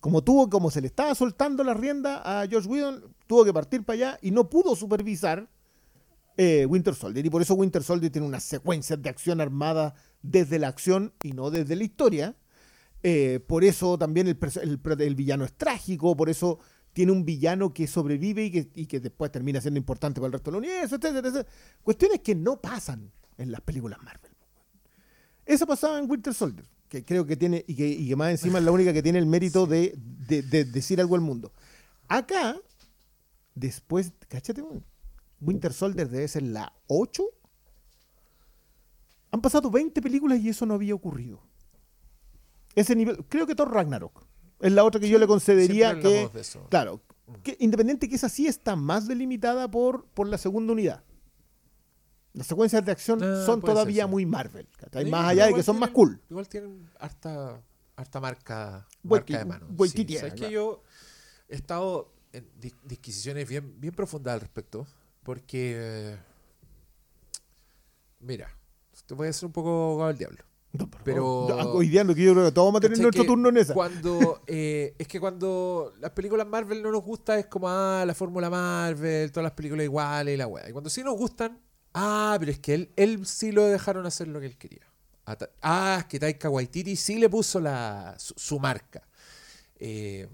Como 0.00 0.22
tuvo, 0.22 0.48
como 0.48 0.70
se 0.70 0.80
le 0.80 0.86
estaba 0.86 1.14
soltando 1.14 1.62
la 1.62 1.74
rienda 1.74 2.22
a 2.24 2.46
Josh 2.50 2.66
Whedon, 2.66 3.14
tuvo 3.26 3.44
que 3.44 3.52
partir 3.52 3.84
para 3.84 3.94
allá 3.94 4.18
y 4.22 4.30
no 4.30 4.48
pudo 4.48 4.74
supervisar 4.74 5.50
eh, 6.38 6.64
Winter 6.64 6.94
Soldier. 6.94 7.24
Y 7.24 7.30
por 7.30 7.42
eso 7.42 7.54
Winter 7.54 7.82
Soldier 7.82 8.10
tiene 8.10 8.26
unas 8.26 8.44
secuencias 8.44 9.00
de 9.02 9.10
acción 9.10 9.40
armada 9.42 9.94
desde 10.22 10.58
la 10.58 10.68
acción 10.68 11.12
y 11.22 11.32
no 11.32 11.50
desde 11.50 11.76
la 11.76 11.84
historia. 11.84 12.36
Eh, 13.02 13.40
por 13.46 13.64
eso 13.64 13.98
también 13.98 14.26
el, 14.26 14.38
el 15.00 15.14
villano 15.14 15.44
es 15.44 15.52
trágico, 15.52 16.16
por 16.16 16.30
eso 16.30 16.58
tiene 16.92 17.12
un 17.12 17.24
villano 17.24 17.72
que 17.72 17.86
sobrevive 17.86 18.44
y 18.44 18.50
que, 18.50 18.70
y 18.74 18.86
que 18.86 19.00
después 19.00 19.30
termina 19.30 19.60
siendo 19.60 19.78
importante 19.78 20.20
para 20.20 20.26
el 20.28 20.32
resto 20.32 20.50
del 20.50 20.58
universo, 20.58 20.96
etcétera, 20.96 21.28
etcétera. 21.28 21.48
Cuestiones 21.82 22.20
que 22.20 22.34
no 22.34 22.60
pasan 22.60 23.10
en 23.38 23.52
las 23.52 23.60
películas 23.60 23.98
Marvel. 24.02 24.32
Eso 25.46 25.66
pasaba 25.66 25.98
en 25.98 26.10
Winter 26.10 26.34
Soldier, 26.34 26.66
que 26.88 27.04
creo 27.04 27.24
que 27.26 27.36
tiene, 27.36 27.64
y 27.66 27.74
que, 27.74 27.88
y 27.88 28.08
que 28.08 28.16
más 28.16 28.30
encima 28.30 28.58
es 28.58 28.64
la 28.64 28.70
única 28.72 28.92
que 28.92 29.02
tiene 29.02 29.18
el 29.18 29.26
mérito 29.26 29.66
de, 29.66 29.94
de- 29.96 30.42
de 30.42 30.64
decir 30.64 31.00
algo 31.00 31.14
al 31.14 31.20
mundo. 31.20 31.52
Acá, 32.08 32.56
después, 33.54 34.12
cáchate, 34.28 34.62
Winter 35.40 35.72
Soldier 35.72 36.08
debe 36.08 36.28
ser 36.28 36.42
la 36.42 36.72
8. 36.88 37.22
Han 39.32 39.40
pasado 39.40 39.70
20 39.70 40.02
películas 40.02 40.40
y 40.40 40.48
eso 40.48 40.66
no 40.66 40.74
había 40.74 40.94
ocurrido. 40.94 41.40
Ese 42.74 42.94
nivel, 42.96 43.24
creo 43.28 43.46
que 43.46 43.54
Thor 43.54 43.72
Ragnarok 43.72 44.26
es 44.60 44.72
la 44.72 44.84
otra 44.84 45.00
que 45.00 45.08
yo 45.08 45.18
le 45.18 45.26
concedería 45.26 45.98
que, 46.00 46.06
hablamos 46.08 46.32
de 46.34 46.40
eso. 46.40 46.66
claro, 46.68 47.00
que 47.42 47.56
independiente 47.60 48.08
que 48.08 48.14
esa 48.16 48.28
sí 48.28 48.46
está 48.46 48.76
más 48.76 49.06
delimitada 49.08 49.70
por, 49.70 50.04
por 50.06 50.26
la 50.28 50.38
segunda 50.38 50.72
unidad. 50.72 51.02
Las 52.32 52.46
secuencias 52.46 52.84
de 52.84 52.92
acción 52.92 53.20
Ah, 53.22 53.42
son 53.44 53.60
ser, 53.60 53.70
todavía 53.70 54.04
sí. 54.04 54.10
muy 54.10 54.24
Marvel. 54.26 54.68
Sí, 54.92 55.04
más 55.10 55.26
allá 55.30 55.46
de 55.46 55.54
que 55.54 55.62
son 55.62 55.78
más 55.78 55.90
cool. 55.90 56.20
Igual 56.30 56.48
tienen 56.48 56.88
harta, 56.98 57.60
harta 57.96 58.20
marca, 58.20 58.86
marca 59.02 59.38
de 59.38 59.44
mano. 59.44 59.66
Waititi, 59.76 60.16
¿Sabes 60.16 60.34
claro. 60.34 60.48
que 60.48 60.54
yo 60.54 60.82
he 61.48 61.56
estado 61.56 62.12
en 62.32 62.48
dis- 62.60 62.76
disquisiciones 62.84 63.48
bien, 63.48 63.80
bien 63.80 63.94
profundas 63.94 64.34
al 64.34 64.40
respecto? 64.40 64.86
Porque, 65.24 65.74
eh, 65.76 66.18
mira, 68.20 68.48
te 69.06 69.14
voy 69.14 69.26
a 69.26 69.30
hacer 69.30 69.46
un 69.46 69.52
poco 69.52 70.04
al 70.04 70.16
diablo. 70.16 70.44
Pero- 71.04 71.46
hoy 71.72 71.88
día 71.88 72.04
no, 72.04 72.14
que 72.14 72.22
yo 72.22 72.32
creo 72.32 72.44
que 72.46 72.52
todos 72.52 72.68
vamos 72.68 72.78
a 72.78 72.82
tener 72.82 72.96
¿Cachai 72.96 73.02
nuestro 73.04 73.24
turno 73.24 73.48
en 73.48 73.56
esa. 73.56 73.74
Cuando, 73.74 74.40
eh, 74.46 74.94
es 74.98 75.08
que 75.08 75.18
cuando 75.18 75.92
las 76.00 76.10
películas 76.12 76.46
Marvel 76.46 76.82
no 76.82 76.92
nos 76.92 77.02
gusta 77.02 77.38
es 77.38 77.46
como, 77.46 77.68
ah, 77.68 78.04
la 78.06 78.14
fórmula 78.14 78.48
Marvel, 78.50 79.30
todas 79.32 79.44
las 79.44 79.52
películas 79.52 79.84
iguales 79.84 80.34
y 80.34 80.36
la 80.36 80.46
weá. 80.46 80.68
Y 80.68 80.72
cuando 80.72 80.88
sí 80.90 81.02
nos 81.02 81.16
gustan, 81.16 81.58
ah, 81.94 82.36
pero 82.38 82.52
es 82.52 82.60
que 82.60 82.74
él, 82.74 82.90
él 82.96 83.26
sí 83.26 83.50
lo 83.52 83.64
dejaron 83.66 84.06
hacer 84.06 84.28
lo 84.28 84.38
que 84.40 84.46
él 84.46 84.56
quería. 84.56 84.86
Ah, 85.62 85.98
es 86.00 86.06
que 86.06 86.18
Taika 86.18 86.48
Waititi 86.50 86.96
sí 86.96 87.18
le 87.18 87.28
puso 87.28 87.60
la, 87.60 88.14
su, 88.18 88.34
su 88.36 88.58
marca. 88.60 89.02
Eh, 89.78 90.28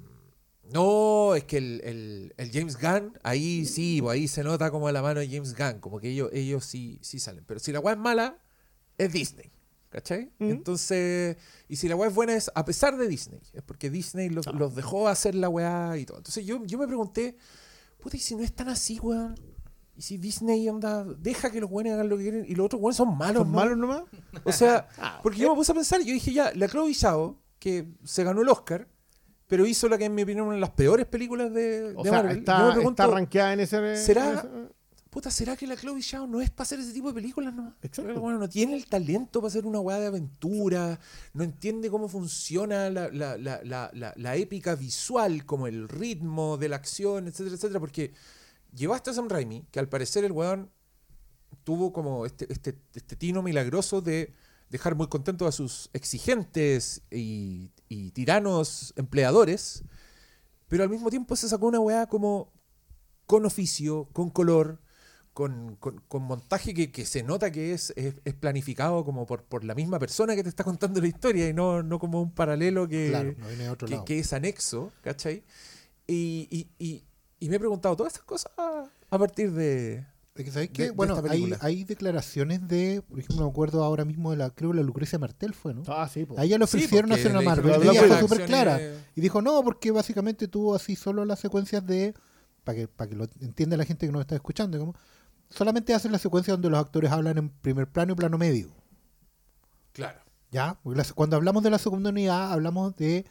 no, 0.72 1.34
es 1.34 1.44
que 1.44 1.58
el, 1.58 1.80
el- 1.84 2.34
el 2.36 2.50
James 2.52 2.78
Gunn, 2.80 3.12
ahí 3.22 3.64
sí, 3.66 4.00
pues 4.02 4.14
ahí 4.14 4.26
se 4.28 4.42
nota 4.42 4.70
como 4.70 4.90
la 4.90 5.00
mano 5.02 5.20
de 5.20 5.28
James 5.28 5.54
Gunn, 5.56 5.80
como 5.80 6.00
que 6.00 6.10
ellos, 6.10 6.30
ellos 6.32 6.64
sí, 6.64 6.98
sí 7.02 7.20
salen. 7.20 7.44
Pero 7.46 7.60
si 7.60 7.72
la 7.72 7.80
weá 7.80 7.94
es 7.94 8.00
mala, 8.00 8.38
es 8.98 9.12
Disney. 9.12 9.50
¿Cachai? 9.96 10.30
Ujú. 10.38 10.50
Entonces, 10.50 11.38
y 11.70 11.76
si 11.76 11.88
la 11.88 11.96
weá 11.96 12.10
es 12.10 12.14
buena 12.14 12.34
es 12.34 12.50
a 12.54 12.66
pesar 12.66 12.98
de 12.98 13.08
Disney, 13.08 13.40
es 13.54 13.62
porque 13.62 13.88
Disney 13.88 14.28
los, 14.28 14.44
los 14.52 14.74
dejó 14.74 15.08
hacer 15.08 15.34
la 15.34 15.48
weá 15.48 15.96
y 15.96 16.04
todo. 16.04 16.18
Entonces 16.18 16.44
yo, 16.44 16.62
yo 16.66 16.76
me 16.76 16.86
pregunté, 16.86 17.38
puta, 17.98 18.18
y 18.18 18.20
si 18.20 18.36
no 18.36 18.42
es 18.42 18.52
tan 18.52 18.68
así, 18.68 18.98
weón, 19.00 19.34
y 19.96 20.02
si 20.02 20.18
Disney 20.18 20.68
anda, 20.68 21.02
deja 21.02 21.50
que 21.50 21.62
los 21.62 21.70
weones 21.70 21.94
hagan 21.94 22.10
lo 22.10 22.18
que 22.18 22.24
quieren 22.24 22.44
y 22.46 22.54
los 22.54 22.66
otros 22.66 22.82
weones 22.82 22.96
son 22.98 23.16
malos, 23.16 23.44
¿Son 23.44 23.52
¿no? 23.52 23.56
malos 23.56 23.78
nomás? 23.78 24.02
O 24.44 24.52
sea, 24.52 24.86
Ah, 24.98 25.20
porque 25.22 25.38
yo 25.38 25.48
me 25.48 25.54
puse 25.54 25.72
a 25.72 25.74
pensar, 25.74 26.00
yo 26.02 26.12
dije 26.12 26.30
ya, 26.30 26.52
la 26.54 26.68
Chloe 26.68 26.92
Zhao, 26.92 27.40
que 27.58 27.88
se 28.04 28.22
ganó 28.22 28.42
el 28.42 28.50
Oscar, 28.50 28.86
pero 29.46 29.64
hizo 29.64 29.88
la 29.88 29.96
que 29.96 30.04
en 30.04 30.14
mi 30.14 30.24
opinión 30.24 30.44
una 30.48 30.56
de 30.56 30.60
las 30.60 30.72
peores 30.72 31.06
películas 31.06 31.54
de, 31.54 31.94
O 31.96 32.02
de 32.02 32.10
sea, 32.10 32.18
Marvel. 32.18 32.38
Está, 32.40 32.70
pregunto, 32.74 33.02
está 33.02 33.14
rankeada 33.14 33.54
en 33.54 33.60
ese. 33.60 33.96
¿será- 33.96 34.32
en 34.32 34.38
ese- 34.40 34.74
puta, 35.16 35.30
¿será 35.30 35.56
que 35.56 35.66
la 35.66 35.76
Chloe 35.78 36.02
Zhao 36.02 36.26
no 36.26 36.42
es 36.42 36.50
para 36.50 36.64
hacer 36.64 36.78
ese 36.78 36.92
tipo 36.92 37.08
de 37.08 37.14
películas, 37.14 37.54
no? 37.54 37.74
Exacto. 37.80 38.20
Bueno, 38.20 38.38
no 38.38 38.50
tiene 38.50 38.74
el 38.76 38.84
talento 38.84 39.40
para 39.40 39.48
hacer 39.48 39.64
una 39.64 39.80
weá 39.80 39.98
de 39.98 40.08
aventura, 40.08 41.00
no 41.32 41.42
entiende 41.42 41.88
cómo 41.88 42.06
funciona 42.06 42.90
la, 42.90 43.08
la, 43.08 43.38
la, 43.38 43.62
la, 43.64 43.90
la- 43.94 44.12
la 44.14 44.36
épica 44.36 44.74
visual, 44.74 45.46
como 45.46 45.68
el 45.68 45.88
ritmo 45.88 46.58
de 46.58 46.68
la 46.68 46.76
acción, 46.76 47.28
etcétera, 47.28 47.54
etcétera, 47.56 47.80
porque 47.80 48.12
llevaste 48.74 49.08
a 49.08 49.14
Sam 49.14 49.30
Raimi, 49.30 49.64
que 49.70 49.78
al 49.80 49.88
parecer 49.88 50.22
el 50.24 50.32
weón 50.32 50.70
tuvo 51.64 51.94
como 51.94 52.26
este, 52.26 52.52
este, 52.52 52.78
este 52.94 53.16
tino 53.16 53.42
milagroso 53.42 54.02
de 54.02 54.34
dejar 54.68 54.96
muy 54.96 55.06
contentos 55.06 55.48
a 55.48 55.52
sus 55.52 55.88
exigentes 55.94 57.00
y, 57.10 57.70
y 57.88 58.10
tiranos 58.10 58.92
empleadores, 58.96 59.82
pero 60.68 60.82
al 60.82 60.90
mismo 60.90 61.08
tiempo 61.08 61.36
se 61.36 61.48
sacó 61.48 61.68
una 61.68 61.80
weá 61.80 62.06
como 62.06 62.52
con 63.24 63.46
oficio, 63.46 64.10
con 64.12 64.28
color, 64.28 64.82
con, 65.36 65.76
con- 65.76 66.00
con 66.08 66.22
montaje 66.22 66.72
que, 66.72 66.90
que 66.90 67.04
se 67.04 67.22
nota 67.22 67.52
que 67.52 67.74
es, 67.74 67.92
es, 67.94 68.14
es 68.24 68.32
planificado 68.32 69.04
como 69.04 69.26
por, 69.26 69.44
por 69.44 69.64
la 69.64 69.74
misma 69.74 69.98
persona 69.98 70.34
que 70.34 70.42
te 70.42 70.48
está 70.48 70.64
contando 70.64 70.98
la 70.98 71.08
historia 71.08 71.46
y 71.46 71.52
no, 71.52 71.82
no 71.82 71.98
como 71.98 72.22
un 72.22 72.30
paralelo 72.32 72.88
que, 72.88 73.08
Claro, 73.10 73.34
no 73.36 73.46
viene 73.48 73.64
de 73.64 73.68
otro 73.68 73.86
que, 73.86 73.94
lado. 73.96 74.04
que 74.06 74.18
es 74.20 74.32
anexo, 74.32 74.92
¿cachai? 75.02 75.44
Y, 76.06 76.48
y, 76.50 76.68
y, 76.82 77.04
y 77.38 77.48
me 77.50 77.56
he 77.56 77.58
preguntado 77.58 77.94
todas 77.96 78.14
estas 78.14 78.24
cosas 78.24 78.50
a, 78.56 79.18
partir 79.18 79.52
de... 79.52 80.06
Es 80.36 80.44
que, 80.46 80.50
¿sabes 80.50 80.68
de- 80.68 80.72
qué? 80.72 80.82
de 80.84 80.90
Bueno, 80.92 81.14
esta 81.18 81.30
hay, 81.30 81.52
hay 81.60 81.84
declaraciones 81.84 82.66
de, 82.66 83.02
por 83.06 83.18
ejemplo, 83.18 83.44
me 83.44 83.50
acuerdo 83.50 83.84
ahora 83.84 84.06
mismo 84.06 84.30
de 84.30 84.38
la, 84.38 84.48
creo 84.48 84.70
que 84.70 84.76
la 84.78 84.82
Lucrecia 84.84 85.18
Martel 85.18 85.52
fue, 85.52 85.74
¿no? 85.74 85.82
Ah, 85.86 86.08
sí, 86.08 86.24
po. 86.24 86.38
A 86.38 86.44
ella 86.44 86.56
le 86.56 86.66
Sí, 86.66 86.76
ofrecieron 86.78 87.10
porque 87.10 87.20
hacer 87.20 87.32
una 87.32 87.42
Marvel 87.42 87.66
y 87.72 87.74
ella 87.74 87.76
"Hablamos 87.90 87.98
fue 87.98 88.08
de 88.16 88.22
súper 88.22 88.46
clara. 88.46 88.80
Y 89.14 89.20
dijo, 89.20 89.42
no, 89.42 89.62
porque 89.62 89.90
básicamente 89.90 90.48
tuvo 90.48 90.74
así 90.74 90.96
solo 90.96 91.26
las 91.26 91.40
secuencias 91.40 91.84
de, 91.86 92.14
para 92.64 92.76
que, 92.78 92.88
para 92.88 93.10
que 93.10 93.16
lo 93.16 93.28
entienda 93.42 93.76
la 93.76 93.84
gente 93.84 94.06
que 94.06 94.12
nos 94.12 94.22
está 94.22 94.34
escuchando, 94.34 94.78
como, 94.78 94.94
solamente 95.50 95.94
hacen 95.94 96.12
las 96.12 96.20
secuencias 96.22 96.54
donde 96.54 96.70
los 96.70 96.80
actores 96.80 97.10
hablan 97.10 97.38
en 97.38 97.48
primer 97.50 97.90
plano 97.90 98.12
y 98.12 98.16
plano 98.16 98.38
medio. 98.38 98.70
Claro. 99.92 100.20
¿Ya? 100.50 100.78
Cuando 101.14 101.36
hablamos 101.36 101.62
de 101.62 101.70
la 101.70 101.78
segunda 101.78 102.10
unidad, 102.10 102.52
hablamos 102.52 102.96
de 102.96 103.26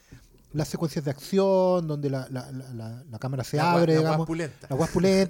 las 0.52 0.68
secuencias 0.68 1.04
de 1.06 1.12
acción, 1.12 1.88
donde 1.88 2.10
la, 2.10 2.28
la- 2.30 2.52
la- 2.52 2.74
la- 2.74 3.04
la 3.04 3.20
cámara 3.20 3.44
se 3.44 3.58
La 3.58 3.74
abre, 3.74 3.94
la 3.96 4.00
guas 4.00 4.10
digamos. 4.12 4.28
pulenta. 4.28 4.68
Las 4.70 4.78
guas 4.78 4.90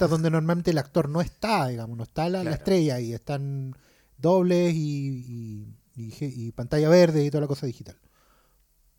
donde 0.10 0.30
normalmente 0.30 0.72
el 0.72 0.78
actor 0.78 1.10
no 1.10 1.22
está, 1.22 1.68
digamos, 1.68 1.98
no 1.98 2.04
está 2.04 2.24
la, 2.30 2.40
la 2.40 2.42
Claro. 2.42 2.56
estrella 2.58 3.00
y 3.00 3.14
están 3.14 3.76
dobles 4.18 4.74
y, 4.74 5.68
y- 5.96 6.04
y 6.04 6.14
y 6.48 6.52
pantalla 6.52 6.90
verde 6.90 7.24
y 7.26 7.30
toda 7.32 7.42
la 7.42 7.48
cosa 7.48 7.66
digital. 7.66 7.98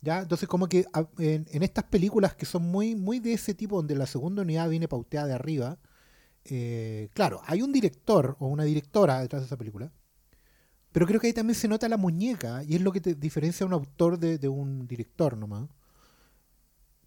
¿Ya? 0.01 0.19
Entonces, 0.19 0.47
como 0.47 0.67
que 0.67 0.85
a- 0.93 1.07
en, 1.19 1.47
en 1.51 1.63
estas 1.63 1.85
películas 1.85 2.35
que 2.35 2.45
son 2.45 2.63
muy, 2.63 2.95
muy 2.95 3.19
de 3.19 3.33
ese 3.33 3.53
tipo, 3.53 3.77
donde 3.77 3.95
la 3.95 4.05
segunda 4.07 4.41
unidad 4.41 4.69
viene 4.69 4.87
pauteada 4.87 5.27
de 5.27 5.33
arriba, 5.33 5.77
eh, 6.49 7.09
claro, 7.13 7.41
hay 7.45 7.61
un 7.61 7.71
director 7.71 8.35
o 8.39 8.47
una 8.47 8.63
directora 8.63 9.19
detrás 9.19 9.41
de 9.41 9.45
esa 9.47 9.57
película, 9.57 9.91
pero 10.91 11.05
creo 11.05 11.19
que 11.19 11.27
ahí 11.27 11.33
también 11.33 11.55
se 11.55 11.67
nota 11.67 11.87
la 11.89 11.97
muñeca, 11.97 12.63
y 12.63 12.75
es 12.75 12.81
lo 12.81 12.91
que 12.91 13.01
te 13.01 13.15
diferencia 13.15 13.63
a 13.63 13.67
un 13.67 13.73
autor 13.73 14.17
de, 14.17 14.37
de 14.37 14.47
un 14.47 14.87
director 14.87 15.37
nomás. 15.37 15.69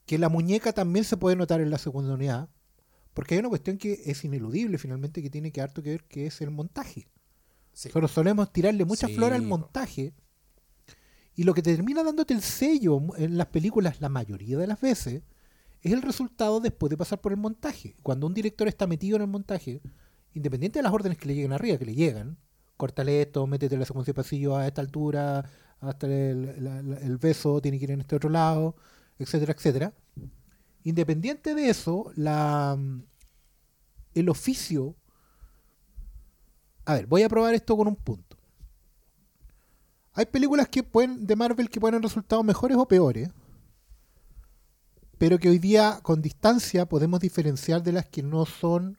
Que 0.07 0.19
la 0.19 0.29
muñeca 0.29 0.73
también 0.73 1.05
se 1.05 1.17
puede 1.17 1.37
notar 1.37 1.61
en 1.61 1.71
la 1.71 1.79
segunda 1.79 2.15
unidad, 2.15 2.49
porque 3.15 3.35
hay 3.35 3.41
una 3.41 3.49
cuestión 3.49 3.79
que 3.79 4.01
es 4.05 4.25
ineludible 4.25 4.79
finalmente, 4.79 5.23
que 5.23 5.31
tiene 5.31 5.51
que 5.51 5.61
harto 5.61 5.83
que 5.83 5.91
ver, 5.91 6.05
que 6.05 6.27
es 6.27 6.41
el 6.41 6.51
montaje. 6.51 7.09
Sí. 7.73 7.89
Nosotros 7.89 8.11
solemos 8.11 8.53
tirarle 8.53 8.85
mucha 8.85 9.07
Sí, 9.07 9.15
flor 9.15 9.33
al 9.33 9.43
montaje, 9.43 10.15
y 11.35 11.45
lo 11.45 11.55
que 11.55 11.63
te 11.63 11.75
termina 11.75 12.03
dándote 12.03 12.35
el 12.35 12.43
sello 12.43 13.01
en 13.17 13.39
las 13.39 13.47
películas 13.47 14.01
la 14.01 14.09
mayoría 14.09 14.59
de 14.59 14.67
las 14.67 14.81
veces 14.81 15.23
es 15.83 15.93
el 15.93 16.03
resultado 16.03 16.61
después 16.61 16.91
de 16.91 16.97
pasar 16.97 17.21
por 17.21 17.33
el 17.33 17.39
montaje. 17.39 17.97
Cuando 18.03 18.27
un 18.27 18.35
director 18.35 18.69
está 18.69 18.87
metido 18.87 19.17
en 19.17 19.23
el 19.23 19.29
montaje, 19.29 19.81
independiente 20.35 20.79
de 20.79 20.83
las 20.83 20.93
órdenes 20.93 21.19
que 21.19 21.27
le 21.27 21.35
lleguen 21.35 21.53
arriba, 21.53 21.79
que 21.79 21.87
le 21.87 21.95
llegan, 21.95 22.37
córtale 22.77 23.23
esto, 23.23 23.47
métete 23.47 23.77
la 23.77 23.85
secuencia 23.85 24.13
de 24.13 24.17
pasillo 24.17 24.57
a 24.57 24.67
esta 24.67 24.81
altura, 24.81 25.45
hasta 25.81 26.07
el, 26.07 27.19
beso 27.21 27.61
tiene 27.61 27.79
que 27.79 27.85
ir 27.85 27.91
en 27.93 28.01
este 28.01 28.17
otro 28.17 28.29
lado, 28.29 28.77
etcétera, 29.19 29.53
etcétera. 29.53 29.95
Independiente 30.85 31.55
de 31.55 31.69
eso, 31.69 32.11
la, 32.17 32.79
el 34.15 34.29
oficio... 34.29 34.97
A 36.87 36.95
ver, 36.95 37.07
voy 37.07 37.23
a 37.23 37.29
probar 37.29 37.55
esto 37.55 37.77
con 37.77 37.87
un 37.87 37.97
punto. 37.97 38.37
Hay 40.15 40.27
películas 40.27 40.69
que 40.69 40.83
pueden, 40.83 41.27
de 41.27 41.37
Marvel 41.37 41.71
que 41.71 41.79
pueden 41.79 42.03
resultados 42.03 42.45
mejores 42.45 42.77
o 42.77 42.89
peores, 42.89 43.31
pero 45.21 45.39
que 45.39 45.51
hoy 45.51 45.59
día 45.59 46.01
con 46.03 46.23
distancia 46.23 46.87
podemos 46.87 47.21
diferenciar 47.21 47.83
de 47.83 47.93
las 47.93 48.07
que 48.07 48.23
no 48.23 48.47
son, 48.47 48.97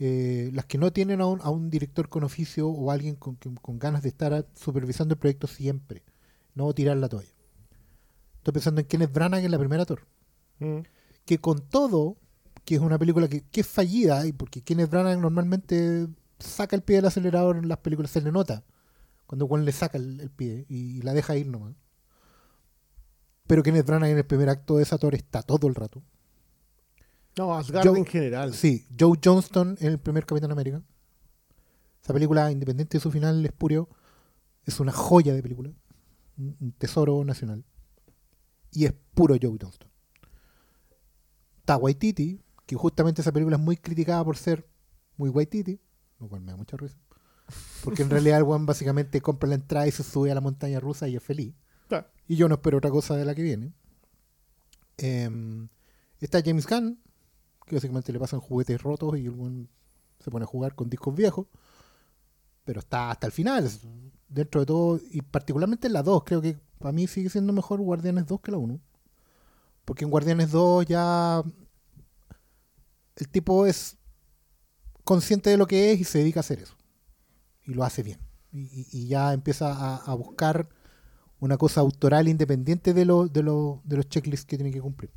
eh, 0.00 0.50
las 0.52 0.64
que 0.66 0.76
no 0.76 0.92
tienen 0.92 1.20
a 1.20 1.26
un, 1.26 1.40
a 1.40 1.50
un 1.50 1.70
director 1.70 2.08
con 2.08 2.24
oficio 2.24 2.66
o 2.68 2.90
alguien 2.90 3.14
con, 3.14 3.36
que- 3.36 3.54
con 3.62 3.78
ganas 3.78 4.02
de 4.02 4.08
estar 4.08 4.44
supervisando 4.54 5.14
el 5.14 5.20
proyecto 5.20 5.46
siempre, 5.46 6.02
no 6.56 6.72
tirar 6.74 6.96
la 6.96 7.08
toalla. 7.08 7.30
Estoy 8.38 8.52
pensando 8.54 8.80
en 8.80 8.88
Kenneth 8.88 9.12
Branagh 9.12 9.44
en 9.44 9.52
la 9.52 9.58
primera 9.58 9.84
Thor, 9.86 10.04
Mm. 10.58 10.80
que 11.24 11.38
con 11.38 11.60
todo, 11.68 12.16
que 12.64 12.74
es 12.74 12.80
una 12.80 12.98
película 12.98 13.28
que, 13.28 13.42
que 13.42 13.60
es 13.60 13.66
fallida, 13.68 14.26
y 14.26 14.32
porque 14.32 14.62
Kenneth 14.62 14.90
Branagh 14.90 15.20
normalmente 15.20 16.08
saca 16.40 16.74
el 16.74 16.82
pie 16.82 16.96
del 16.96 17.06
acelerador 17.06 17.56
en 17.56 17.68
las 17.68 17.78
películas, 17.78 18.10
se 18.10 18.20
le 18.20 18.32
nota 18.32 18.64
cuando 19.28 19.46
Juan 19.46 19.64
le 19.64 19.70
saca 19.70 19.96
el, 19.96 20.18
el 20.20 20.30
pie 20.30 20.66
y, 20.68 21.00
la 21.02 21.14
deja 21.14 21.36
ir 21.36 21.46
nomás. 21.46 21.74
Pero 23.52 23.62
Kenneth 23.62 23.84
Branagh 23.84 24.08
en 24.08 24.16
el 24.16 24.24
primer 24.24 24.48
acto 24.48 24.78
de 24.78 24.82
esa 24.82 24.96
Thor 24.96 25.14
está 25.14 25.42
todo 25.42 25.68
el 25.68 25.74
rato. 25.74 26.02
No, 27.36 27.54
Asgard 27.54 27.94
en 27.98 28.06
general. 28.06 28.54
Sí, 28.54 28.86
Joe 28.98 29.18
Johnston 29.22 29.76
en 29.78 29.88
el 29.88 29.98
primer 29.98 30.24
Capitán 30.24 30.50
América. 30.52 30.80
Esa 32.02 32.14
película, 32.14 32.50
independiente 32.50 32.96
de 32.96 33.02
su 33.02 33.10
final 33.10 33.44
espurio, 33.44 33.90
es 34.64 34.80
una 34.80 34.90
joya 34.90 35.34
de 35.34 35.42
película. 35.42 35.70
Un 36.38 36.56
un 36.60 36.72
tesoro 36.72 37.22
nacional. 37.26 37.62
Y 38.70 38.86
es 38.86 38.94
puro 39.12 39.36
Joe 39.38 39.58
Johnston. 39.60 39.90
Está 41.58 41.76
Waititi, 41.76 42.40
que 42.64 42.74
justamente 42.74 43.20
esa 43.20 43.32
película 43.32 43.56
es 43.56 43.62
muy 43.62 43.76
criticada 43.76 44.24
por 44.24 44.38
ser 44.38 44.66
muy 45.18 45.28
Waititi, 45.28 45.78
lo 46.20 46.26
cual 46.26 46.40
me 46.40 46.52
da 46.52 46.56
mucha 46.56 46.78
risa. 46.78 46.96
Porque 47.84 48.00
en 48.00 48.08
realidad 48.08 48.38
el 48.38 48.44
one 48.44 48.64
básicamente 48.64 49.20
compra 49.20 49.50
la 49.50 49.56
entrada 49.56 49.86
y 49.86 49.90
se 49.90 50.02
sube 50.02 50.32
a 50.32 50.34
la 50.34 50.40
montaña 50.40 50.80
rusa 50.80 51.06
y 51.06 51.16
es 51.16 51.22
feliz. 51.22 51.54
Y 52.28 52.36
yo 52.36 52.48
no 52.48 52.54
espero 52.54 52.78
otra 52.78 52.90
cosa 52.90 53.16
de 53.16 53.24
la 53.24 53.34
que 53.34 53.42
viene. 53.42 53.72
Em, 54.96 55.68
está 56.20 56.40
James 56.42 56.66
Gunn, 56.66 56.98
que 57.66 57.74
básicamente 57.74 58.12
le 58.12 58.18
pasan 58.18 58.40
juguetes 58.40 58.80
rotos 58.80 59.18
y 59.18 59.24
se 60.20 60.30
pone 60.30 60.44
a 60.44 60.46
jugar 60.46 60.74
con 60.74 60.88
discos 60.88 61.14
viejos. 61.14 61.46
Pero 62.64 62.80
está 62.80 63.10
hasta 63.10 63.26
el 63.26 63.32
final. 63.32 63.70
Dentro 64.28 64.60
de 64.60 64.66
todo, 64.66 65.00
y 65.10 65.20
particularmente 65.22 65.88
en 65.88 65.92
la 65.92 66.02
2, 66.02 66.22
creo 66.24 66.40
que 66.40 66.58
para 66.78 66.92
mí 66.92 67.06
sigue 67.06 67.28
siendo 67.28 67.52
mejor 67.52 67.80
Guardianes 67.80 68.26
2 68.26 68.40
que 68.40 68.52
la 68.52 68.58
1. 68.58 68.80
Porque 69.84 70.04
en 70.04 70.10
Guardianes 70.10 70.52
2 70.52 70.86
ya 70.86 71.42
el 73.16 73.28
tipo 73.28 73.66
es 73.66 73.98
consciente 75.04 75.50
de 75.50 75.56
lo 75.56 75.66
que 75.66 75.92
es 75.92 76.00
y 76.00 76.04
se 76.04 76.18
dedica 76.18 76.40
a 76.40 76.42
hacer 76.42 76.60
eso. 76.60 76.76
Y 77.64 77.74
lo 77.74 77.84
hace 77.84 78.02
bien. 78.02 78.20
Y, 78.52 79.06
ya 79.06 79.32
empieza 79.32 79.96
a 79.96 80.14
buscar 80.14 80.68
una 81.42 81.56
cosa 81.58 81.80
autoral 81.80 82.28
independiente 82.28 82.94
de, 82.94 83.04
lo- 83.04 83.26
de, 83.26 83.42
lo- 83.42 83.80
de 83.84 83.96
los 83.96 84.08
checklists 84.08 84.46
que 84.46 84.56
tiene 84.56 84.70
que 84.70 84.80
cumplir. 84.80 85.10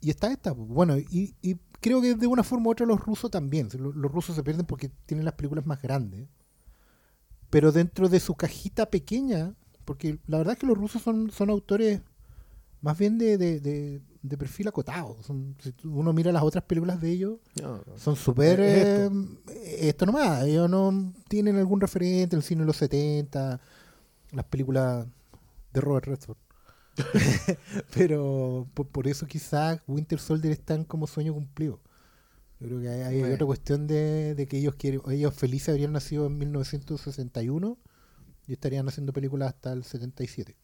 Y 0.00 0.10
está 0.10 0.30
esta. 0.30 0.54
pues, 0.54 0.68
Bueno, 0.68 0.96
y, 0.98 1.34
y 1.42 1.56
creo 1.80 2.00
que 2.00 2.14
de 2.14 2.26
una 2.28 2.44
forma 2.44 2.68
u 2.68 2.70
otra 2.70 2.86
los 2.86 3.00
rusos 3.04 3.28
también. 3.28 3.68
Los, 3.76 4.12
rusos 4.12 4.36
se 4.36 4.42
pierden 4.44 4.66
porque 4.66 4.90
tienen 5.06 5.24
las 5.24 5.34
películas 5.34 5.66
más 5.66 5.82
grandes. 5.82 6.28
Pero 7.50 7.72
dentro 7.72 8.08
de 8.08 8.20
su 8.20 8.34
cajita 8.36 8.86
pequeña, 8.90 9.54
porque 9.84 10.18
la 10.28 10.38
verdad 10.38 10.52
es 10.52 10.58
que 10.60 10.66
los 10.66 10.78
rusos 10.78 11.02
son, 11.02 11.30
son 11.32 11.50
autores 11.50 12.00
más 12.80 12.96
bien 12.96 13.18
de, 13.18 13.36
de- 13.36 13.58
de- 13.60 14.00
de 14.22 14.38
perfil 14.38 14.68
acotado. 14.68 15.16
Son- 15.24 15.56
si 15.60 15.74
uno 15.88 16.12
mira 16.12 16.30
las 16.30 16.44
otras 16.44 16.62
películas 16.64 17.00
de 17.00 17.10
ellos, 17.10 17.38
No, 17.60 17.78
no. 17.84 17.98
son 17.98 18.14
súper... 18.14 18.60
Es 18.60 18.76
eh, 18.84 19.04
esto. 19.06 19.42
esto 19.88 20.06
nomás, 20.06 20.44
ellos 20.44 20.70
no 20.70 21.12
tienen 21.28 21.56
algún 21.56 21.80
referente, 21.80 22.36
el 22.36 22.42
cine 22.44 22.60
de 22.60 22.66
los 22.66 22.76
70, 22.76 23.60
las 24.36 24.46
películas 24.46 25.06
de 25.72 25.80
Robert 25.80 26.06
Redford. 26.06 26.36
Pero 27.94 28.68
por, 28.74 28.88
por 28.88 29.08
eso 29.08 29.26
quizás 29.26 29.80
Winter 29.86 30.18
Soldier 30.18 30.52
están 30.52 30.84
como 30.84 31.06
sueño 31.06 31.34
cumplido. 31.34 31.80
Yo 32.60 32.68
creo 32.68 32.80
que 32.80 32.88
hay, 32.88 33.00
hay 33.02 33.18
Bueno. 33.20 33.34
otra 33.34 33.46
cuestión 33.46 33.86
de, 33.86 34.34
de 34.34 34.46
que 34.46 34.58
ellos 34.58 34.74
quieren, 34.76 35.00
ellos 35.10 35.34
felices 35.34 35.70
habrían 35.70 35.92
nacido 35.92 36.26
en 36.26 36.38
1961 36.38 37.78
y 38.46 38.52
estarían 38.52 38.86
haciendo 38.88 39.12
películas 39.12 39.48
hasta 39.54 39.72
el 39.72 39.84
77. 39.84 40.56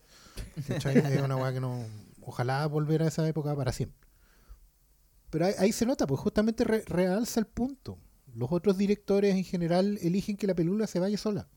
¿Cachai? 0.69 0.99
es 1.15 1.23
una 1.23 1.37
weá 1.37 1.53
que 1.53 1.61
no. 1.61 1.85
Ojalá 2.23 2.67
volver 2.67 3.03
a 3.03 3.09
esa 3.09 3.27
época 3.29 3.55
para 3.57 3.73
siempre. 3.73 3.99
Pero 5.31 5.47
ahí, 5.47 5.55
ahí 5.59 5.73
se 5.73 5.87
nota, 5.87 6.07
pues 6.07 6.21
justamente 6.21 6.65
re- 6.65 6.85
realza 6.87 7.41
el 7.41 7.47
punto. 7.47 7.99
Los 8.35 8.53
otros 8.53 8.77
directores 8.79 9.35
en 9.35 9.45
general 9.45 9.99
eligen 10.03 10.37
que 10.37 10.47
la 10.47 10.55
película 10.55 10.87
se 10.87 11.01
vaya 11.01 11.19
sola. 11.19 11.49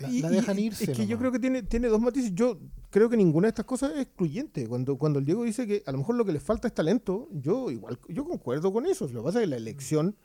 La, 0.00 0.08
Y- 0.10 0.20
la 0.22 0.30
y- 0.30 0.34
dejan 0.36 0.58
irse. 0.58 0.90
Es 0.90 0.96
que 0.96 1.06
yo 1.06 1.18
creo 1.18 1.32
que 1.32 1.38
tiene, 1.38 1.62
tiene 1.62 1.88
dos 1.88 2.00
matices. 2.00 2.34
Yo 2.34 2.58
creo 2.90 3.08
que 3.10 3.16
ninguna 3.16 3.46
de 3.46 3.50
estas 3.50 3.64
cosas 3.66 3.92
es 3.94 4.00
excluyente. 4.00 4.66
Cuando, 4.66 4.96
cuando 4.96 5.18
el 5.18 5.24
Diego 5.24 5.44
dice 5.44 5.66
que 5.66 5.82
a 5.86 5.92
lo 5.92 5.98
mejor 5.98 6.14
lo 6.16 6.24
que 6.24 6.32
le 6.32 6.40
falta 6.40 6.68
es 6.68 6.74
talento, 6.74 7.28
yo 7.32 7.70
igual 7.70 7.98
yo 8.08 8.24
concuerdo 8.24 8.72
con 8.72 8.86
eso. 8.86 9.06
Lo 9.08 9.20
que 9.20 9.24
pasa 9.26 9.38
es 9.40 9.44
que 9.44 9.50
la 9.50 9.56
elección. 9.56 10.16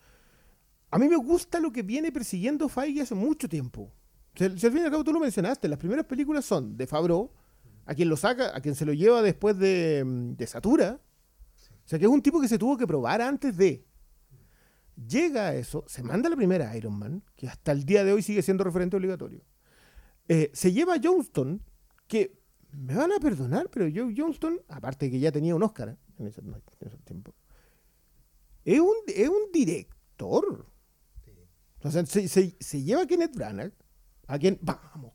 A 0.91 0.97
mí 0.99 1.09
me 1.09 1.17
gusta 1.17 1.59
lo 1.59 1.71
que 1.71 1.81
viene 1.83 2.11
persiguiendo 2.11 2.69
Feige 2.69 3.01
hace 3.01 3.15
mucho 3.15 3.49
tiempo. 3.49 3.91
Si, 4.35 4.43
al 4.45 4.57
fin 4.59 4.77
y 4.77 4.81
al 4.81 4.91
cabo 4.91 5.03
tú 5.03 5.11
lo 5.13 5.19
mencionaste, 5.19 5.67
las 5.67 5.79
primeras 5.79 6.05
películas 6.05 6.45
son 6.45 6.77
de 6.77 6.87
Favreau, 6.87 7.31
a 7.85 7.93
quien 7.95 8.07
lo 8.09 8.17
saca, 8.17 8.55
a 8.55 8.61
quien 8.61 8.75
se 8.75 8.85
lo 8.85 8.93
lleva 8.93 9.21
después 9.21 9.57
de, 9.57 10.03
mm, 10.05 10.35
de 10.35 10.47
Satura. 10.47 11.01
O 11.85 11.87
sea 11.87 11.99
que 11.99 12.05
es 12.05 12.11
un 12.11 12.21
tipo 12.21 12.39
que 12.41 12.47
se 12.47 12.57
tuvo 12.57 12.77
que 12.77 12.87
probar 12.87 13.21
antes 13.21 13.55
de. 13.57 13.85
Llega 15.07 15.47
a 15.47 15.55
eso, 15.55 15.83
se 15.87 16.01
manda 16.03 16.29
la 16.29 16.35
primera 16.37 16.75
Iron 16.77 16.97
Man, 16.97 17.21
que 17.35 17.47
hasta 17.49 17.73
el 17.73 17.83
día 17.83 18.03
de 18.05 18.13
hoy 18.13 18.21
sigue 18.21 18.41
siendo 18.41 18.63
referente 18.63 18.95
obligatorio. 18.95 19.41
Eh, 20.27 20.49
se 20.53 20.72
lleva 20.72 20.95
a 20.95 20.99
Johnston, 21.03 21.61
que 22.07 22.39
me 22.72 22.95
van 22.95 23.11
a 23.11 23.19
perdonar, 23.19 23.69
pero 23.69 23.85
Joe 23.93 24.14
Johnston, 24.15 24.60
aparte 24.68 25.10
que 25.10 25.19
ya 25.19 25.31
tenía 25.31 25.56
un 25.56 25.64
Oscar 25.64 25.89
¿eh? 25.89 25.97
en 26.18 26.27
ese, 26.27 26.41
en 26.41 27.23
es 28.65 28.80
un, 28.80 28.95
es 29.07 29.30
un 29.30 29.52
director. 29.53 30.65
O 31.84 31.91
sea, 31.91 32.06
se, 32.06 32.27
se- 32.27 32.84
lleva 32.84 33.03
a 33.03 33.07
Kenneth 33.07 33.35
Branagh, 33.35 33.72
a 34.27 34.39
quien, 34.39 34.57
vamos, 34.61 35.14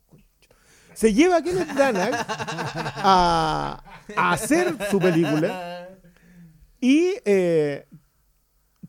se 0.93 1.13
lleva 1.13 1.37
a 1.37 1.41
Kenneth 1.43 1.73
Branagh 1.73 2.13
a, 2.15 3.83
a 4.15 4.31
hacer 4.31 4.77
su 4.89 4.99
película 4.99 5.89
y 6.79 7.13
eh, 7.25 7.87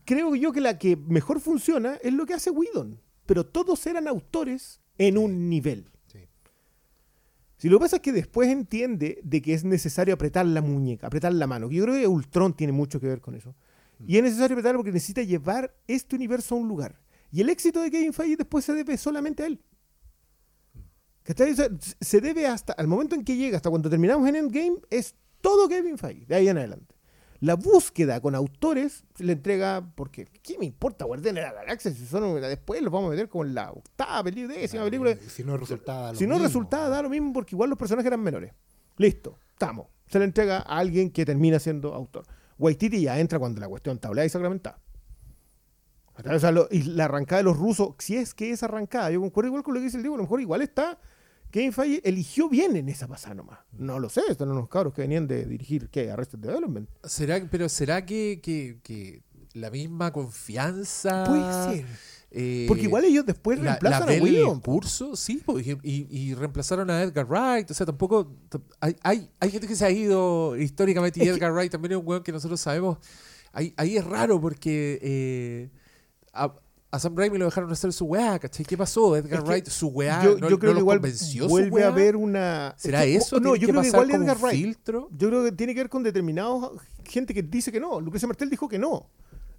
creo 0.04 0.34
yo 0.36 0.52
que 0.52 0.60
la 0.60 0.78
que 0.78 0.96
mejor 0.96 1.40
funciona 1.40 1.94
es 2.02 2.12
lo 2.12 2.24
que 2.26 2.34
hace 2.34 2.50
Whedon, 2.50 3.00
pero 3.26 3.44
todos 3.46 3.84
eran 3.86 4.06
autores 4.06 4.80
en 4.98 5.18
un 5.18 5.48
nivel. 5.48 5.90
Si 7.62 7.68
lo 7.68 7.78
que 7.78 7.82
pasa 7.82 7.96
es 7.96 8.02
que 8.02 8.10
después 8.10 8.48
entiende 8.48 9.20
de 9.22 9.40
que 9.40 9.54
es 9.54 9.62
necesario 9.62 10.14
apretar 10.14 10.44
la 10.44 10.60
muñeca, 10.60 11.06
apretar 11.06 11.32
la 11.32 11.46
mano. 11.46 11.68
que 11.68 11.76
Yo 11.76 11.84
creo 11.84 11.94
que 11.94 12.08
Ultron 12.08 12.54
tiene 12.54 12.72
mucho 12.72 12.98
que 12.98 13.06
ver 13.06 13.20
con 13.20 13.36
eso. 13.36 13.54
Y 14.04 14.16
es 14.16 14.22
necesario 14.24 14.56
apretar 14.56 14.74
porque 14.74 14.90
necesita 14.90 15.22
llevar 15.22 15.72
este 15.86 16.16
universo 16.16 16.56
a 16.56 16.58
un 16.58 16.66
lugar. 16.66 16.98
Y 17.30 17.40
el 17.40 17.48
éxito 17.48 17.80
de 17.80 17.92
Kevin 17.92 18.12
Feige 18.12 18.36
después 18.36 18.64
se 18.64 18.72
debe 18.72 18.96
solamente 18.96 19.44
a 19.44 19.46
él. 19.46 19.60
¿Cachai? 21.22 21.54
Se 22.00 22.20
debe 22.20 22.48
hasta, 22.48 22.72
al 22.72 22.88
momento 22.88 23.14
en 23.14 23.22
que 23.22 23.36
llega, 23.36 23.58
hasta 23.58 23.70
cuando 23.70 23.88
terminamos 23.88 24.28
en 24.28 24.34
Endgame, 24.34 24.78
es 24.90 25.14
todo 25.40 25.68
Kevin 25.68 25.98
Feige, 25.98 26.26
de 26.26 26.34
ahí 26.34 26.48
en 26.48 26.58
adelante. 26.58 26.96
La 27.42 27.56
búsqueda 27.56 28.20
con 28.20 28.36
autores 28.36 29.02
se 29.16 29.24
le 29.24 29.32
entrega, 29.32 29.84
porque 29.96 30.26
¿qué 30.44 30.56
me 30.58 30.64
importa 30.64 31.04
Guardián 31.06 31.34
de 31.34 31.42
la 31.42 31.52
Galaxia? 31.52 31.90
Si 31.92 32.06
son, 32.06 32.40
después 32.40 32.80
los 32.80 32.92
vamos 32.92 33.08
a 33.08 33.10
meter 33.10 33.28
como 33.28 33.44
en 33.44 33.54
la 33.54 33.72
octava 33.72 34.22
película, 34.22 34.54
décima 34.54 34.84
película. 34.84 35.16
Si 35.28 35.42
no 35.42 35.56
resultaba. 35.56 36.12
lo 36.12 36.18
Si 36.18 36.24
no 36.26 36.38
resultaba, 36.38 36.88
da 36.88 37.02
lo 37.02 37.10
mismo 37.10 37.32
porque 37.32 37.56
igual 37.56 37.68
los 37.68 37.78
personajes 37.78 38.06
eran 38.06 38.20
menores. 38.20 38.52
Listo, 38.96 39.38
estamos. 39.50 39.88
Se 40.06 40.20
le 40.20 40.24
entrega 40.24 40.58
a 40.58 40.78
alguien 40.78 41.10
que 41.10 41.24
termina 41.24 41.58
siendo 41.58 41.92
autor. 41.94 42.24
Waititi 42.58 43.02
ya 43.02 43.18
entra 43.18 43.40
cuando 43.40 43.60
la 43.60 43.68
cuestión 43.68 43.98
tablada 43.98 44.24
y 44.24 44.28
sacramentada. 44.28 44.78
O 46.32 46.38
sea, 46.38 46.52
lo- 46.52 46.68
y 46.70 46.82
la 46.82 47.06
arrancada 47.06 47.38
de 47.38 47.44
los 47.44 47.56
rusos, 47.56 47.94
si 47.98 48.16
es 48.16 48.34
que 48.34 48.50
es 48.52 48.62
arrancada, 48.62 49.10
yo 49.10 49.20
concuerdo 49.20 49.48
igual 49.48 49.62
con 49.64 49.74
lo 49.74 49.80
que 49.80 49.84
dice 49.86 49.96
el 49.96 50.02
Diego, 50.04 50.14
a 50.14 50.18
lo 50.18 50.24
mejor 50.24 50.40
igual 50.40 50.62
está. 50.62 51.00
Kevin 51.52 51.72
Feige 51.72 52.00
eligió 52.08 52.48
bien 52.48 52.74
en 52.76 52.88
esa 52.88 53.06
pasada 53.06 53.34
nomás. 53.36 53.60
No 53.78 54.00
lo 54.00 54.08
sé, 54.08 54.22
están 54.28 54.50
unos 54.50 54.68
cabros 54.68 54.92
que 54.94 55.02
venían 55.02 55.28
de 55.28 55.44
dirigir, 55.46 55.88
¿qué? 55.90 56.10
Arrested 56.10 56.38
Development. 56.40 56.88
¿Será, 57.04 57.40
pero 57.50 57.68
será 57.68 58.04
que, 58.04 58.40
que- 58.42 58.78
que 58.82 59.22
la 59.54 59.70
misma 59.70 60.12
confianza. 60.12 61.24
Puede 61.24 61.76
ser. 61.76 61.86
eh, 62.30 62.64
Porque 62.66 62.84
igual 62.84 63.04
ellos 63.04 63.26
después 63.26 63.58
la, 63.58 63.72
reemplazan 63.72 64.06
la 64.08 64.14
a 64.16 64.22
William. 64.22 64.60
curso, 64.62 65.14
sí, 65.14 65.42
y, 65.82 66.06
y- 66.30 66.34
reemplazaron 66.34 66.88
a 66.90 67.02
Edgar 67.02 67.26
Wright, 67.28 67.70
o 67.70 67.74
sea, 67.74 67.84
tampoco, 67.84 68.34
hay, 68.80 68.96
hay, 69.02 69.30
hay 69.38 69.50
gente 69.50 69.66
que 69.68 69.76
se 69.76 69.84
ha 69.84 69.90
ido 69.90 70.56
históricamente 70.56 71.20
y 71.20 71.24
Es 71.24 71.28
que- 71.28 71.34
Edgar 71.36 71.52
Wright 71.52 71.70
también 71.70 71.92
es 71.92 71.98
un 71.98 72.06
weón 72.08 72.22
que 72.22 72.32
nosotros 72.32 72.58
sabemos, 72.58 72.96
ahí, 73.52 73.74
ahí 73.76 73.98
es 73.98 74.04
raro 74.06 74.40
porque 74.40 74.98
eh, 75.02 75.70
a, 76.32 76.54
a 76.92 76.98
Sam 76.98 77.16
Raimi 77.16 77.38
lo 77.38 77.46
dejaron 77.46 77.72
hacer 77.72 77.92
su 77.92 78.04
weá, 78.04 78.38
¿cachai? 78.38 78.64
¿Qué 78.66 78.76
pasó? 78.76 79.16
Edgar 79.16 79.38
Es 79.40 79.44
que 79.44 79.50
Wright, 79.50 79.66
su 79.66 79.88
weá, 79.88 80.22
yo, 80.22 80.36
no, 80.38 80.48
yo 80.50 80.58
creo 80.58 80.72
no 80.72 80.76
que 80.76 80.80
igual 80.82 80.98
convenció 80.98 81.44
su 81.44 81.48
vuelve 81.48 81.82
a 81.84 81.88
haber 81.88 82.16
una... 82.16 82.74
¿Será 82.76 83.04
es 83.04 83.06
que- 83.10 83.16
eso? 83.16 83.36
No, 83.40 83.52
¿Tiene 83.54 83.58
yo 83.60 83.66
que 83.66 83.72
creo 83.72 83.82
que 83.82 83.88
igual 83.88 84.10
Edgar 84.10 84.36
Wright. 84.38 84.56
filtro? 84.62 85.08
Yo 85.16 85.28
creo 85.28 85.42
que 85.44 85.52
tiene 85.52 85.74
que 85.74 85.80
ver 85.80 85.88
con 85.88 86.02
determinados 86.02 86.78
gente 87.04 87.32
que 87.34 87.42
dice 87.42 87.72
que 87.72 87.80
no. 87.80 88.00
Lucrecia 88.00 88.28
Martel 88.28 88.50
dijo 88.50 88.68
que 88.68 88.78
no. 88.78 89.08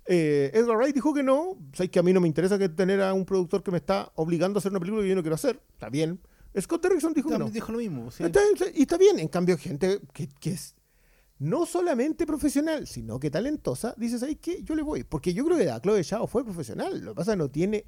Eh, 0.05 0.51
Edgar 0.53 0.77
Wright 0.77 0.93
dijo 0.93 1.14
que 1.14 1.23
no. 1.23 1.57
Sabes 1.73 1.89
que 1.89 1.97
a 1.99 2.03
mí 2.03 2.14
no 2.14 2.22
me 2.22 2.27
interesa 2.27 2.57
que 2.60 2.69
tener 2.69 3.01
a 3.01 3.14
un 3.14 3.26
productor 3.26 3.64
que 3.64 3.72
me 3.72 3.77
está 3.77 4.11
obligando 4.15 4.57
a 4.57 4.60
hacer 4.60 4.72
una 4.72 4.80
película 4.80 5.01
que 5.01 5.10
yo 5.10 5.15
no 5.15 5.22
quiero 5.23 5.35
hacer. 5.35 5.60
Está 5.73 5.89
bien. 5.89 6.19
Scott 6.60 6.84
Derrickson 6.84 7.14
dijo 7.14 7.30
que 7.30 7.34
no. 7.34 7.45
También 7.45 7.53
dijo 7.53 7.72
lo 7.72 7.80
mismo. 7.80 8.11
sí. 8.11 8.23
Está- 8.23 8.41
y 8.76 8.81
está 8.84 8.97
bien. 8.97 9.18
En 9.18 9.27
cambio, 9.27 9.57
gente 9.57 9.99
que, 10.14 10.27
que 10.39 10.51
es 10.51 10.76
no 11.39 11.65
solamente 11.65 12.26
profesional, 12.26 12.88
sino 12.88 13.19
que 13.19 13.30
talentosa, 13.30 13.93
dices 13.97 14.23
ahí 14.23 14.35
que 14.35 14.64
yo 14.64 14.76
le 14.76 14.81
voy. 14.81 15.03
Porque 15.03 15.34
yo 15.34 15.43
creo 15.45 15.57
que 15.57 15.65
la 15.65 15.81
Chloe 15.81 16.03
Zhao 16.03 16.27
fue 16.27 16.43
profesional. 16.45 16.99
Lo 17.01 17.11
que 17.11 17.15
pasa 17.18 17.31
es 17.31 17.35
que 17.35 17.39
no 17.39 17.49
tiene. 17.49 17.85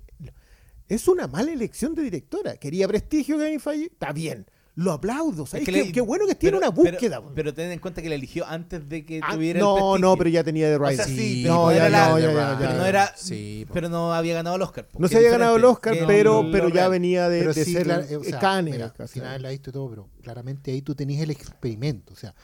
Es 0.88 1.07
una 1.07 1.27
mala 1.27 1.51
elección 1.51 1.95
de 1.95 2.03
directora. 2.03 2.57
Quería 2.57 2.88
prestigio 2.88 3.38
Kevin 3.38 3.59
Feige. 3.59 3.85
Está 3.85 4.11
bien. 4.11 4.45
Lo 4.77 4.91
aplaudo. 4.91 5.45
¿sabes? 5.45 5.61
Es 5.61 5.73
que 5.73 5.80
qué, 5.80 5.85
le- 5.85 5.91
qué 5.93 6.01
bueno 6.01 6.27
que 6.27 6.35
tiene 6.35 6.57
pero- 6.59 6.67
una 6.69 6.76
búsqueda. 6.76 7.22
Pero, 7.22 7.34
pero 7.34 7.53
ten 7.53 7.72
en 7.72 7.80
cuenta 7.80 8.01
que 8.01 8.09
la 8.09 8.15
eligió 8.15 8.45
antes 8.45 8.89
de 8.89 9.05
que 9.05 9.22
Ah, 9.23 9.34
tuviera 9.34 9.59
el 9.59 9.63
no, 9.65 9.73
prestigio. 9.76 9.99
no, 9.99 10.17
pero 10.17 10.30
ya 10.30 10.43
tenía 10.43 10.77
O 10.77 10.91
sea, 10.91 11.05
sí, 11.05 11.15
Sí, 11.15 11.39
pero 11.43 11.53
no, 11.55 11.72
ya, 11.72 11.77
era 11.77 11.89
la- 11.89 12.09
no, 12.09 12.19
ya, 12.19 12.34
ya, 12.34 12.55
pero 12.59 12.72
ya. 12.72 12.77
no 12.77 12.85
era, 12.85 13.13
Sí, 13.15 13.65
pero 13.72 13.88
no 13.88 14.13
había 14.13 14.34
ganado 14.34 14.57
el 14.57 14.61
Oscar. 14.63 14.89
No 14.99 15.07
se 15.07 15.15
había 15.15 15.30
ganado 15.31 15.55
el 15.55 15.63
Oscar, 15.63 15.95
no- 16.01 16.05
pero, 16.07 16.45
pero 16.51 16.67
ya 16.67 16.73
real. 16.81 16.91
venía 16.91 17.30
de, 17.30 17.39
Pero 17.39 17.53
de 17.53 17.63
sí, 17.63 17.72
ser 17.72 17.84
claro, 17.85 18.03
eh, 18.09 18.17
o 18.17 18.23
sea, 18.26 18.38
Cannes, 18.39 18.81
al 18.99 19.07
final 19.07 19.41
la 19.41 19.49
visto 19.51 19.69
y 19.69 19.73
todo, 19.73 19.89
pero 19.89 20.09
claramente 20.22 20.72
ahí 20.72 20.81
tú 20.81 20.93
tenés 20.93 21.22
el 21.22 21.31
experimento. 21.31 22.11
O 22.13 22.17
sea, 22.17 22.35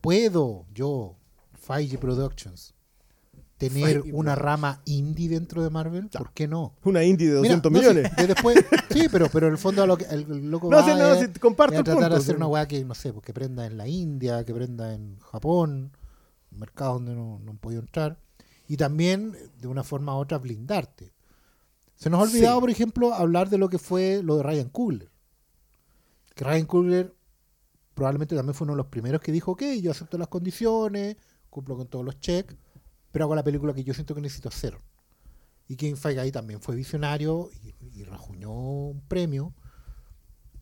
¿puedo 0.00 0.66
yo, 0.74 1.16
Feige 1.54 1.98
Productions, 1.98 2.74
tener 3.58 4.02
una 4.12 4.34
rama 4.34 4.82
indie 4.84 5.28
dentro 5.28 5.62
de 5.62 5.70
Marvel? 5.70 6.08
¿Por 6.10 6.32
qué 6.32 6.46
no? 6.46 6.74
Una 6.84 7.02
indie 7.04 7.28
de 7.28 7.40
Mira, 7.40 7.56
200 7.56 7.72
no, 7.72 7.78
millones. 7.78 8.10
sí, 8.10 8.22
de 8.22 8.26
después, 8.28 8.64
sí, 8.90 9.08
pero, 9.10 9.28
pero 9.30 9.46
en 9.46 9.52
el 9.52 9.58
fondo 9.58 9.82
a 9.82 9.86
lo 9.86 9.96
que, 9.96 10.04
el, 10.04 10.30
el 10.30 10.50
loco 10.50 10.70
No, 10.70 10.76
va 10.76 10.84
sí, 10.84 10.90
no, 10.98 11.14
sí, 11.14 11.38
comparto 11.40 11.80
a 11.80 11.84
tratar 11.84 12.02
punto, 12.02 12.14
de 12.14 12.20
hacer 12.20 12.36
una 12.36 12.46
weá 12.46 12.68
que, 12.68 12.84
no 12.84 12.94
sé, 12.94 13.12
pues, 13.12 13.24
que 13.24 13.32
prenda 13.32 13.66
en 13.66 13.76
la 13.76 13.88
India, 13.88 14.44
que 14.44 14.54
prenda 14.54 14.94
en 14.94 15.18
Japón, 15.20 15.92
un 16.52 16.58
mercado 16.58 16.94
donde 16.94 17.14
no, 17.14 17.38
no 17.38 17.50
han 17.52 17.58
podido 17.58 17.80
entrar. 17.80 18.18
Y 18.68 18.76
también, 18.76 19.36
de 19.60 19.68
una 19.68 19.84
forma 19.84 20.16
u 20.16 20.20
otra, 20.20 20.38
blindarte. 20.38 21.12
Se 21.94 22.10
nos 22.10 22.20
ha 22.20 22.24
olvidado, 22.24 22.60
por 22.60 22.68
ejemplo, 22.70 23.14
hablar 23.14 23.48
de 23.48 23.58
lo 23.58 23.68
que 23.68 23.78
fue 23.78 24.20
lo 24.22 24.36
de 24.36 24.42
Ryan 24.42 24.68
Coogler. 24.68 25.10
Que 26.34 26.44
Ryan 26.44 26.66
Coogler 26.66 27.15
probablemente 27.96 28.36
también 28.36 28.54
fue 28.54 28.66
uno 28.66 28.74
de 28.74 28.76
los 28.76 28.86
primeros 28.86 29.20
que 29.22 29.32
dijo, 29.32 29.52
ok, 29.52 29.62
yo 29.82 29.90
acepto 29.90 30.18
las 30.18 30.28
condiciones, 30.28 31.16
cumplo 31.50 31.76
con 31.76 31.88
todos 31.88 32.04
los 32.04 32.20
checks, 32.20 32.54
pero 33.10 33.24
hago 33.24 33.34
la 33.34 33.42
película 33.42 33.72
que 33.72 33.82
yo 33.82 33.94
siento 33.94 34.14
que 34.14 34.20
necesito 34.20 34.50
hacer. 34.50 34.78
Y 35.66 35.74
Kevin 35.76 35.96
Feige 35.96 36.20
ahí 36.20 36.30
también 36.30 36.60
fue 36.60 36.76
visionario 36.76 37.48
y, 37.64 38.00
y 38.00 38.04
rajuñó 38.04 38.52
un 38.52 39.00
premio 39.08 39.52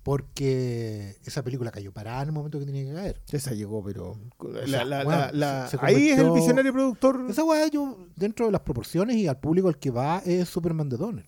porque 0.02 1.16
esa 1.24 1.42
película 1.42 1.70
cayó 1.70 1.90
parada 1.92 2.22
en 2.22 2.28
el 2.28 2.34
momento 2.34 2.58
que 2.58 2.66
tenía 2.66 2.84
que 2.84 2.92
caer. 2.94 3.22
Esa 3.32 3.52
llegó, 3.52 3.82
pero. 3.82 4.18
La- 4.42 4.66
sea, 4.66 4.84
la- 4.84 5.04
bueno, 5.04 5.20
la- 5.20 5.32
la- 5.32 5.68
se- 5.68 5.78
se 5.78 5.84
ahí 5.84 6.10
es 6.10 6.18
el 6.18 6.30
visionario 6.30 6.72
productor. 6.72 7.24
Esa 7.28 7.42
weá 7.44 7.66
yo, 7.68 8.06
dentro 8.14 8.46
de 8.46 8.52
las 8.52 8.60
proporciones 8.60 9.16
y 9.16 9.26
al 9.26 9.38
público 9.40 9.68
al 9.68 9.78
que 9.78 9.90
va, 9.90 10.18
es 10.24 10.48
Superman 10.48 10.88
de 10.90 10.96
Donner. 10.98 11.26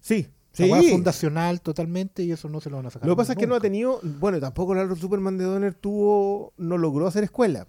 Sí, 0.00 0.28
sí. 0.52 0.70
es 0.70 0.90
fundacional 0.90 1.60
totalmente 1.60 2.22
y 2.22 2.32
eso 2.32 2.48
no 2.48 2.60
se 2.60 2.70
lo 2.70 2.76
van 2.76 2.86
a 2.86 2.90
sacar. 2.90 3.08
Lo 3.08 3.14
que 3.14 3.18
pasa 3.18 3.32
es 3.32 3.38
que 3.38 3.46
no 3.46 3.54
ha 3.54 3.60
tenido. 3.60 4.00
Bueno, 4.02 4.40
tampoco 4.40 4.74
el 4.74 4.96
Superman 4.96 5.38
de 5.38 5.44
Donner 5.44 5.74
tuvo. 5.74 6.52
No 6.56 6.78
logró 6.78 7.06
hacer 7.06 7.24
escuela. 7.24 7.66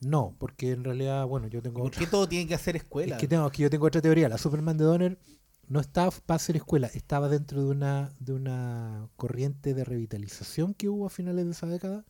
No, 0.00 0.34
porque 0.38 0.72
en 0.72 0.84
realidad, 0.84 1.26
bueno, 1.26 1.46
yo 1.48 1.62
tengo 1.62 1.78
¿Por 1.78 1.88
otra. 1.88 1.98
qué 2.00 2.06
todo 2.06 2.28
tiene 2.28 2.46
que 2.46 2.54
hacer 2.54 2.76
escuela? 2.76 3.16
Es 3.16 3.20
que, 3.20 3.28
tengo, 3.28 3.46
es 3.46 3.52
que 3.52 3.62
yo 3.62 3.70
tengo 3.70 3.86
otra 3.86 4.02
teoría. 4.02 4.28
La 4.28 4.38
Superman 4.38 4.76
de 4.76 4.84
Donner 4.84 5.18
no 5.66 5.80
estaba 5.80 6.10
para 6.26 6.36
hacer 6.36 6.56
escuela, 6.56 6.88
estaba 6.88 7.28
dentro 7.28 7.62
de 7.62 7.68
una, 7.70 8.14
de 8.20 8.32
una 8.32 9.08
corriente 9.16 9.74
de 9.74 9.84
revitalización 9.84 10.74
que 10.74 10.88
hubo 10.88 11.06
a 11.06 11.10
finales 11.10 11.44
de 11.46 11.52
esa 11.52 11.66
década, 11.66 12.04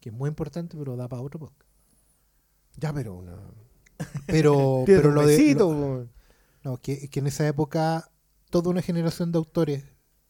que 0.00 0.08
es 0.08 0.14
muy 0.14 0.28
importante, 0.28 0.76
pero 0.76 0.96
da 0.96 1.08
para 1.08 1.22
otro 1.22 1.40
podcast. 1.40 1.70
Ya, 2.76 2.92
pero. 2.92 3.14
Una... 3.14 3.36
Pero, 4.26 4.82
pero 4.86 5.10
lo 5.10 5.26
de. 5.26 5.54
lo- 5.54 6.08
no, 6.64 6.76
que, 6.78 7.08
que 7.08 7.20
en 7.20 7.26
esa 7.26 7.46
época 7.46 8.11
toda 8.52 8.70
una 8.70 8.82
generación 8.82 9.32
de 9.32 9.38
autores 9.38 9.82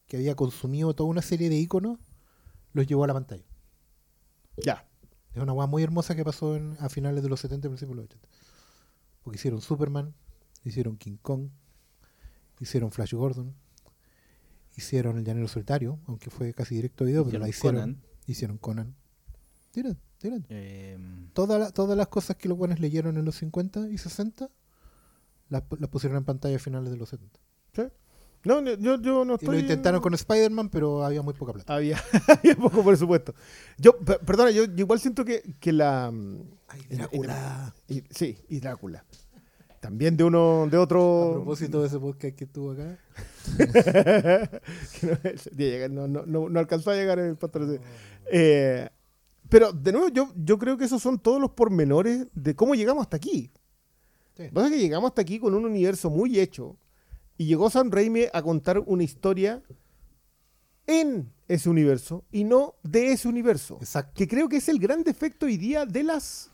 que 0.06 0.16
había 0.16 0.34
consumido 0.34 0.94
toda 0.94 1.10
una 1.10 1.20
serie 1.22 1.50
de 1.50 1.56
iconos 1.56 1.98
los 2.72 2.86
llevó 2.86 3.04
a 3.04 3.06
la 3.08 3.12
pantalla. 3.14 3.44
Ya. 4.56 4.88
Es 5.34 5.42
una 5.42 5.52
guay 5.52 5.68
muy 5.68 5.82
hermosa 5.82 6.14
que 6.14 6.24
pasó 6.24 6.56
en- 6.56 6.76
a 6.80 6.88
finales 6.88 7.22
de 7.22 7.28
los 7.28 7.40
70 7.40 7.66
y 7.66 7.70
principios 7.70 7.96
de 7.96 8.02
los 8.02 8.04
80. 8.06 8.28
Porque 9.22 9.36
hicieron 9.36 9.60
Superman, 9.60 10.14
hicieron 10.64 10.96
King 10.96 11.16
Kong, 11.20 11.48
hicieron 12.60 12.90
Flash 12.90 13.12
Gordon, 13.14 13.54
hicieron 14.76 15.18
El 15.18 15.24
Llanero 15.24 15.48
Solitario, 15.48 15.98
aunque 16.06 16.30
fue 16.30 16.54
casi 16.54 16.74
directo 16.74 17.04
a 17.04 17.06
video, 17.06 17.24
pero 17.24 17.38
la 17.38 17.48
hicieron. 17.48 17.80
Conan. 17.80 18.02
Hicieron 18.26 18.58
Conan. 18.58 18.94
Tira, 19.70 19.96
tira. 20.18 20.36
Eh, 20.48 20.98
Toda 21.34 21.58
la- 21.58 21.70
todas 21.72 21.96
las 21.96 22.08
cosas 22.08 22.36
que 22.36 22.48
los 22.48 22.56
buenos 22.58 22.78
leyeron 22.78 23.16
en 23.16 23.24
los 23.24 23.36
50 23.36 23.88
y 23.90 23.98
60 23.98 24.50
las, 25.48 25.64
las 25.78 25.90
pusieron 25.90 26.18
en 26.18 26.24
pantalla 26.24 26.56
a 26.56 26.58
finales 26.58 26.90
de 26.90 26.96
los 26.96 27.08
70. 27.08 27.40
No, 27.76 27.90
no, 28.44 28.60
yo, 28.74 29.00
yo 29.00 29.24
no 29.24 29.32
Y 29.32 29.36
estoy. 29.36 29.54
lo 29.54 29.60
intentaron 29.60 30.00
con 30.00 30.14
Spider-Man, 30.14 30.68
pero 30.68 31.04
había 31.04 31.22
muy 31.22 31.34
poca 31.34 31.52
plata. 31.52 31.74
Había, 31.74 31.98
había 32.28 32.56
poco 32.56 32.82
presupuesto. 32.84 33.34
Yo, 33.78 33.96
per- 33.98 34.18
perdona, 34.20 34.50
yo, 34.50 34.64
yo 34.64 34.72
igual 34.76 34.98
siento 35.00 35.24
que, 35.24 35.42
que 35.60 35.72
la. 35.72 36.10
mm, 36.10 36.38
Drácula. 36.90 37.74
y- 37.88 38.02
sí, 38.10 38.36
y 38.48 38.60
Drácula. 38.60 39.04
También 39.80 40.16
de 40.16 40.22
uno, 40.24 40.68
de 40.70 40.76
A 40.76 40.80
otro. 40.80 41.30
propósito 41.34 41.80
de 41.80 41.88
ese 41.88 41.98
podcast 41.98 42.36
que 42.36 42.44
estuvo 42.44 42.70
acá. 42.70 42.98
que 45.56 45.88
no, 45.90 46.08
no, 46.08 46.24
no, 46.26 46.48
no- 46.48 46.58
alcanzó 46.60 46.90
a 46.90 46.94
llegar 46.94 47.18
el 47.18 47.36
pastor. 47.36 47.80
Eh, 48.30 48.88
pero 49.48 49.72
de 49.72 49.92
nuevo, 49.92 50.08
yo, 50.08 50.32
yo 50.36 50.58
creo 50.58 50.76
que 50.78 50.84
esos 50.84 51.02
son 51.02 51.18
todos 51.18 51.40
los 51.40 51.50
pormenores 51.50 52.26
de 52.32 52.54
cómo 52.54 52.74
llegamos 52.74 53.02
hasta 53.02 53.16
aquí. 53.16 53.50
Sí. 54.36 54.44
Lo 54.44 54.48
que 54.48 54.52
pasa 54.54 54.66
es 54.68 54.72
que 54.72 54.78
llegamos 54.80 55.08
hasta 55.10 55.22
aquí 55.22 55.38
con 55.38 55.54
un 55.54 55.64
universo 55.64 56.08
muy 56.10 56.38
hecho. 56.38 56.76
Y 57.38 57.46
llegó 57.46 57.70
Sam 57.70 57.90
Raimi 57.90 58.24
a 58.32 58.42
contar 58.42 58.78
una 58.80 59.02
historia 59.02 59.62
en 60.86 61.32
ese 61.48 61.68
universo 61.70 62.24
y 62.30 62.44
no 62.44 62.74
de 62.82 63.12
ese 63.12 63.28
universo. 63.28 63.78
Exacto. 63.80 64.12
Que 64.14 64.28
creo 64.28 64.48
que 64.48 64.56
es 64.56 64.68
el 64.68 64.78
gran 64.78 65.02
defecto 65.02 65.46
hoy 65.46 65.56
día 65.56 65.86
de 65.86 66.02
las. 66.02 66.50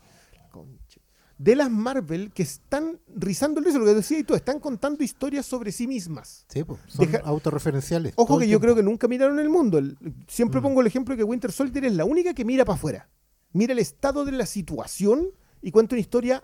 De 1.37 1.55
las 1.55 1.71
Marvel 1.71 2.31
que 2.33 2.43
están 2.43 2.99
rizando 3.15 3.59
el 3.61 3.65
rizo, 3.65 3.79
lo 3.79 3.85
que 3.85 3.93
decía 3.93 4.19
y 4.19 4.25
tú, 4.25 4.35
están 4.35 4.59
contando 4.59 5.05
historias 5.05 5.45
sobre 5.45 5.71
sí 5.71 5.87
mismas. 5.87 6.45
Sí, 6.49 6.65
pues, 6.65 6.81
son 6.87 7.09
Deja- 7.09 7.23
autorreferenciales. 7.25 8.11
Ojo 8.17 8.37
que 8.39 8.47
yo 8.49 8.59
creo 8.59 8.75
que 8.75 8.83
nunca 8.83 9.07
miraron 9.07 9.39
el 9.39 9.47
mundo. 9.49 9.77
El- 9.77 9.97
siempre 10.27 10.59
Mm. 10.59 10.63
pongo 10.63 10.81
el 10.81 10.87
ejemplo 10.87 11.13
de 11.13 11.19
que 11.19 11.23
Winter 11.23 11.51
Soldier 11.53 11.85
es 11.85 11.93
la 11.93 12.03
única 12.03 12.33
que 12.33 12.43
mira 12.43 12.65
para 12.65 12.75
afuera. 12.75 13.09
Mira 13.53 13.71
el 13.71 13.79
estado 13.79 14.25
de 14.25 14.33
la 14.33 14.45
situación 14.45 15.29
y 15.61 15.71
cuenta 15.71 15.95
una 15.95 16.01
historia 16.01 16.43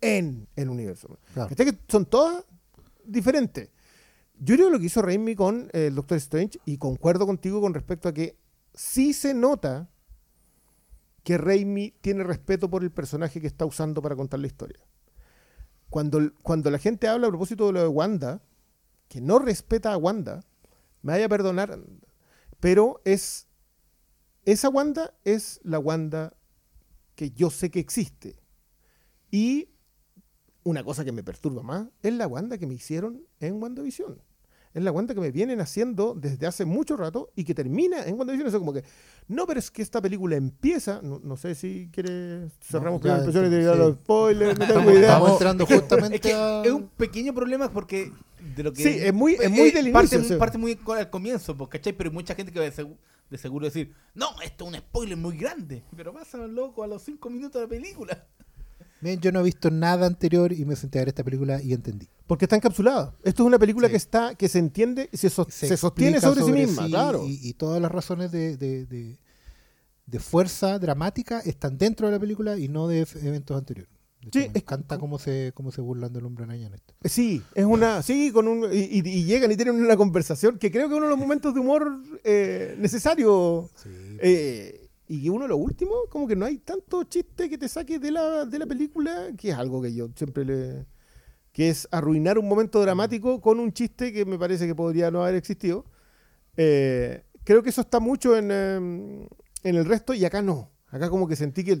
en 0.00 0.48
el 0.56 0.70
universo. 0.70 1.20
Claro. 1.34 1.54
Que 1.54 1.78
son 1.86 2.04
todas 2.06 2.44
diferentes. 3.04 3.70
Yo 4.38 4.56
creo 4.56 4.70
lo 4.70 4.78
que 4.78 4.86
hizo 4.86 5.02
Raimi 5.02 5.34
con 5.34 5.70
eh, 5.72 5.86
el 5.86 5.94
Doctor 5.94 6.18
Strange, 6.18 6.58
y 6.64 6.78
concuerdo 6.78 7.26
contigo 7.26 7.60
con 7.60 7.74
respecto 7.74 8.08
a 8.08 8.12
que 8.12 8.36
sí 8.74 9.12
se 9.12 9.34
nota 9.34 9.88
que 11.22 11.38
Raimi 11.38 11.94
tiene 12.00 12.24
respeto 12.24 12.68
por 12.68 12.82
el 12.82 12.90
personaje 12.90 13.40
que 13.40 13.46
está 13.46 13.64
usando 13.64 14.02
para 14.02 14.16
contar 14.16 14.40
la 14.40 14.48
historia. 14.48 14.80
Cuando, 15.88 16.32
cuando 16.42 16.70
la 16.70 16.78
gente 16.78 17.06
habla 17.06 17.26
a 17.26 17.30
propósito 17.30 17.66
de 17.66 17.72
lo 17.74 17.80
de 17.82 17.88
Wanda, 17.88 18.42
que 19.08 19.20
no 19.20 19.38
respeta 19.38 19.92
a 19.92 19.96
Wanda, 19.96 20.40
me 21.02 21.12
vaya 21.12 21.26
a 21.26 21.28
perdonar, 21.28 21.78
Pero 22.60 23.02
es. 23.04 23.48
Esa 24.44 24.68
Wanda 24.68 25.14
es 25.24 25.60
la 25.62 25.78
Wanda 25.78 26.36
que 27.14 27.30
yo 27.30 27.50
sé 27.50 27.70
que 27.70 27.78
existe. 27.78 28.42
Y 29.30 29.68
una 30.64 30.84
cosa 30.84 31.04
que 31.04 31.12
me 31.12 31.22
perturba 31.22 31.62
más 31.62 31.88
es 32.02 32.12
la 32.14 32.26
Wanda 32.26 32.58
que 32.58 32.66
me 32.66 32.74
hicieron 32.74 33.22
en 33.40 33.62
WandaVision. 33.62 34.20
Es 34.74 34.82
la 34.82 34.90
Wanda 34.90 35.12
que 35.12 35.20
me 35.20 35.30
vienen 35.30 35.60
haciendo 35.60 36.14
desde 36.14 36.46
hace 36.46 36.64
mucho 36.64 36.96
rato 36.96 37.30
y 37.36 37.44
que 37.44 37.54
termina 37.54 38.04
en 38.06 38.16
WandaVision. 38.18 38.48
Eso 38.48 38.58
como 38.58 38.72
que, 38.72 38.82
no, 39.28 39.46
pero 39.46 39.58
es 39.60 39.70
que 39.70 39.82
esta 39.82 40.00
película 40.00 40.34
empieza. 40.36 41.00
No, 41.02 41.20
no 41.22 41.36
sé 41.36 41.54
si 41.54 41.90
quiere 41.92 42.48
cerramos 42.62 43.02
No, 43.02 43.08
con 43.10 43.18
impresiones 43.18 43.50
de 43.50 43.70
sí. 43.70 43.78
los 43.78 43.94
spoilers, 43.96 44.58
no 44.58 44.66
tengo 44.66 44.80
Estamos, 44.80 44.94
idea. 44.94 45.08
estamos 45.08 45.32
entrando 45.32 45.66
justamente 45.66 46.16
Es 46.16 46.20
que 46.22 46.32
a... 46.32 46.62
es 46.64 46.72
un 46.72 46.88
pequeño 46.88 47.34
problema 47.34 47.70
porque 47.70 48.10
de 48.56 48.62
lo 48.62 48.72
que 48.72 48.82
Sí, 48.82 48.88
es 48.98 49.12
muy- 49.12 49.34
es 49.34 49.50
muy 49.50 49.72
del 49.72 49.92
parte, 49.92 50.16
inicio, 50.16 50.38
muy 50.58 50.78
al 50.96 51.10
comienzo, 51.10 51.54
pues, 51.54 51.68
¿cachai? 51.68 51.92
Pero 51.92 52.08
hay 52.08 52.14
mucha 52.14 52.34
gente 52.34 52.50
que 52.50 52.58
va 52.58 52.64
de, 52.64 52.96
de 53.30 53.38
seguro 53.38 53.66
decir, 53.66 53.92
no, 54.14 54.28
esto 54.42 54.64
es 54.64 54.70
un 54.70 54.78
spoiler 54.78 55.18
muy 55.18 55.36
grande. 55.36 55.84
Pero 55.94 56.14
pasa 56.14 56.38
loco 56.46 56.82
a 56.82 56.86
los 56.86 57.02
5 57.02 57.28
minutos 57.28 57.60
de 57.60 57.66
la 57.66 57.68
película. 57.68 58.26
Yo 59.20 59.32
no 59.32 59.40
he 59.40 59.42
visto 59.42 59.70
nada 59.70 60.06
anterior 60.06 60.52
y 60.52 60.64
me 60.64 60.76
senté 60.76 60.98
a 60.98 61.02
ver 61.02 61.08
esta 61.08 61.24
película 61.24 61.60
y 61.62 61.72
entendí. 61.72 62.08
Porque 62.26 62.44
está 62.44 62.56
encapsulada. 62.56 63.14
Esto 63.24 63.42
es 63.42 63.46
una 63.48 63.58
película 63.58 63.88
Sí. 63.88 63.92
que 63.92 63.96
está, 63.96 64.34
que 64.36 64.48
se 64.48 64.58
entiende, 64.60 65.10
se, 65.12 65.28
sos- 65.28 65.48
se, 65.52 65.66
Se 65.68 65.76
sostiene 65.76 66.18
explica 66.18 66.40
sobre, 66.40 66.44
sí 66.60 66.66
misma, 66.66 66.84
sí 66.84 66.90
claro. 66.90 67.24
Y, 67.26 67.38
y 67.48 67.52
todas 67.54 67.82
las 67.82 67.90
razones 67.90 68.30
de, 68.30 68.56
de- 68.56 68.86
de- 68.86 69.18
de 70.06 70.18
fuerza 70.18 70.78
dramática 70.78 71.40
están 71.40 71.78
dentro 71.78 72.06
de 72.06 72.12
la 72.12 72.20
película 72.20 72.58
y 72.58 72.68
no 72.68 72.86
de 72.88 73.06
eventos 73.22 73.56
anteriores. 73.56 73.90
Hecho, 74.20 74.38
Sí, 74.38 74.38
me 74.38 74.58
es- 74.58 74.62
encanta 74.62 74.98
cómo 74.98 75.18
se, 75.18 75.50
cómo 75.54 75.72
se 75.72 75.80
burlan 75.80 76.12
del 76.12 76.24
hombre 76.24 76.44
araña 76.44 76.68
en 76.68 76.74
esto. 76.74 76.94
Sí, 77.04 77.42
es 77.56 77.64
una, 77.64 78.02
sí, 78.02 78.30
con 78.30 78.46
un, 78.46 78.68
y, 78.72 79.02
llegan 79.24 79.50
y 79.50 79.56
tienen 79.56 79.74
una 79.74 79.96
conversación 79.96 80.58
que 80.58 80.70
creo 80.70 80.86
que 80.88 80.94
es 80.94 80.98
uno 80.98 81.06
de 81.06 81.10
los 81.10 81.18
momentos 81.18 81.52
de 81.54 81.58
humor 81.60 81.98
eh, 82.22 82.76
necesario. 82.78 83.68
eh, 84.20 84.81
y 85.08 85.22
que 85.22 85.30
uno 85.30 85.42
de 85.44 85.48
los 85.48 85.58
últimos, 85.58 85.96
como 86.10 86.26
que 86.26 86.36
no 86.36 86.44
hay 86.46 86.58
tanto 86.58 87.02
chiste 87.04 87.48
que 87.50 87.58
te 87.58 87.68
saque 87.68 87.98
de 87.98 88.10
la, 88.10 88.44
de 88.46 88.58
la 88.58 88.66
película, 88.66 89.28
que 89.36 89.50
es 89.50 89.54
algo 89.56 89.82
que 89.82 89.92
yo 89.94 90.08
siempre 90.14 90.44
le... 90.44 90.86
que 91.52 91.68
es 91.68 91.86
arruinar 91.90 92.38
un 92.38 92.48
momento 92.48 92.80
dramático 92.80 93.40
con 93.40 93.60
un 93.60 93.72
chiste 93.72 94.12
que 94.12 94.24
me 94.24 94.38
parece 94.38 94.66
que 94.66 94.74
podría 94.74 95.10
no 95.10 95.22
haber 95.22 95.34
existido. 95.34 95.84
Eh, 96.56 97.24
creo 97.44 97.62
que 97.62 97.70
eso 97.70 97.80
está 97.82 98.00
mucho 98.00 98.36
en, 98.36 98.50
em, 98.50 99.22
en 99.64 99.76
el 99.76 99.84
resto 99.84 100.14
y 100.14 100.24
acá 100.24 100.40
no. 100.42 100.70
Acá 100.88 101.08
como 101.10 101.26
que 101.26 101.36
sentí 101.36 101.64
que 101.64 101.78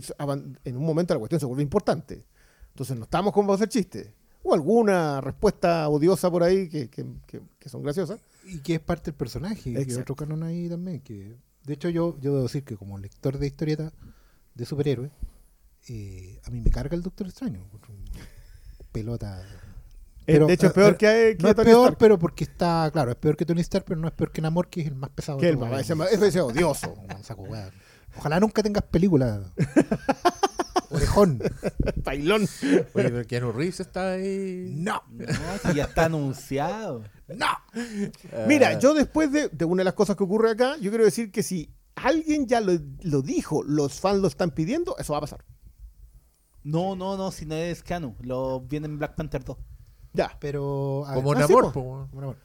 en 0.64 0.76
un 0.76 0.84
momento 0.84 1.12
la 1.14 1.18
cuestión 1.20 1.40
se 1.40 1.46
vuelve 1.46 1.62
importante. 1.62 2.24
Entonces 2.70 2.96
no 2.96 3.04
estamos 3.04 3.32
para 3.34 3.54
hacer 3.54 3.68
chistes. 3.68 4.08
O 4.42 4.54
alguna 4.54 5.20
respuesta 5.20 5.88
odiosa 5.88 6.30
por 6.30 6.42
ahí 6.42 6.68
que, 6.68 6.88
que- 6.88 7.06
que- 7.26 7.42
que 7.58 7.68
son 7.68 7.82
graciosas. 7.82 8.20
Y 8.46 8.58
que 8.58 8.74
es 8.74 8.80
parte 8.80 9.10
del 9.10 9.14
personaje. 9.18 9.70
Y 9.70 9.74
que 9.74 9.80
Exacto. 9.82 10.14
otro 10.14 10.16
canon 10.16 10.42
ahí 10.42 10.68
también. 10.68 11.00
Que, 11.00 11.36
de 11.64 11.74
hecho, 11.74 11.88
yo, 11.88 12.16
yo 12.20 12.32
debo 12.32 12.42
decir 12.44 12.64
que 12.64 12.76
como 12.76 12.98
lector 12.98 13.38
de 13.38 13.46
historieta 13.46 13.92
de 14.54 14.66
superhéroes, 14.66 15.10
eh, 15.88 16.40
a 16.44 16.50
mí 16.50 16.60
me 16.60 16.70
carga 16.70 16.94
el 16.96 17.02
Doctor 17.02 17.26
Extraño. 17.26 17.60
Pelota. 18.92 19.42
Eh, 20.26 20.38
de 20.38 20.52
hecho, 20.52 20.68
es 20.68 20.72
peor 20.72 20.92
eh, 20.92 20.96
que, 20.96 21.36
que 21.36 21.42
No 21.42 21.48
es 21.48 21.56
Tony 21.56 21.64
peor, 21.66 21.80
Stark, 21.86 21.96
pero 21.98 22.18
porque 22.18 22.44
está, 22.44 22.88
claro, 22.92 23.10
es 23.10 23.16
peor 23.16 23.36
que 23.36 23.44
Tony 23.44 23.60
Stark, 23.62 23.84
pero 23.86 24.00
no 24.00 24.06
es 24.06 24.14
peor 24.14 24.30
que 24.30 24.40
Namor, 24.40 24.68
que 24.68 24.82
es 24.82 24.86
el 24.86 24.94
más 24.94 25.10
pesado 25.10 25.38
que 25.38 25.46
de 25.46 25.52
el 25.52 25.58
mamá, 25.58 25.80
ese, 25.80 25.94
ma- 25.94 26.06
ese 26.06 26.28
es 26.28 26.36
odioso. 26.36 26.94
Saco. 27.22 27.44
Ojalá 28.16 28.38
nunca 28.38 28.62
tengas 28.62 28.84
película. 28.84 29.42
Orejón. 30.90 31.40
Pailón. 32.04 32.42
Oye, 32.62 32.84
pero 32.92 33.26
Keanu 33.26 33.50
Reeves 33.52 33.80
está 33.80 34.12
ahí. 34.12 34.70
No. 34.76 35.02
No, 35.08 35.26
si 35.70 35.74
ya 35.76 35.84
está 35.84 36.04
anunciado. 36.04 37.02
No. 37.38 38.46
Mira, 38.46 38.78
yo 38.78 38.94
después 38.94 39.30
de, 39.32 39.48
de 39.48 39.64
una 39.64 39.80
de 39.80 39.84
las 39.84 39.94
cosas 39.94 40.16
que 40.16 40.24
ocurre 40.24 40.50
acá, 40.50 40.76
yo 40.78 40.90
quiero 40.90 41.04
decir 41.04 41.30
que 41.30 41.42
si 41.42 41.70
alguien 41.94 42.46
ya 42.46 42.60
lo, 42.60 42.72
lo 43.02 43.22
dijo, 43.22 43.62
los 43.62 44.00
fans 44.00 44.20
lo 44.20 44.28
están 44.28 44.50
pidiendo, 44.50 44.96
eso 44.98 45.12
va 45.12 45.18
a 45.18 45.22
pasar. 45.22 45.44
No, 46.64 46.94
no, 46.96 47.16
no, 47.16 47.30
si 47.32 47.44
no 47.46 47.54
es 47.56 47.82
Keanu. 47.82 48.14
Lo 48.20 48.60
viene 48.60 48.86
en 48.86 48.98
Black 48.98 49.14
Panther 49.16 49.44
2. 49.44 49.56
Ya. 50.12 50.36
Pero. 50.40 51.04
a 51.06 51.14
Como 51.14 51.30
ver, 51.30 51.38
Ah, 51.42 51.46
Namor. 51.48 51.64
No, 51.74 52.08
pero, 52.12 52.36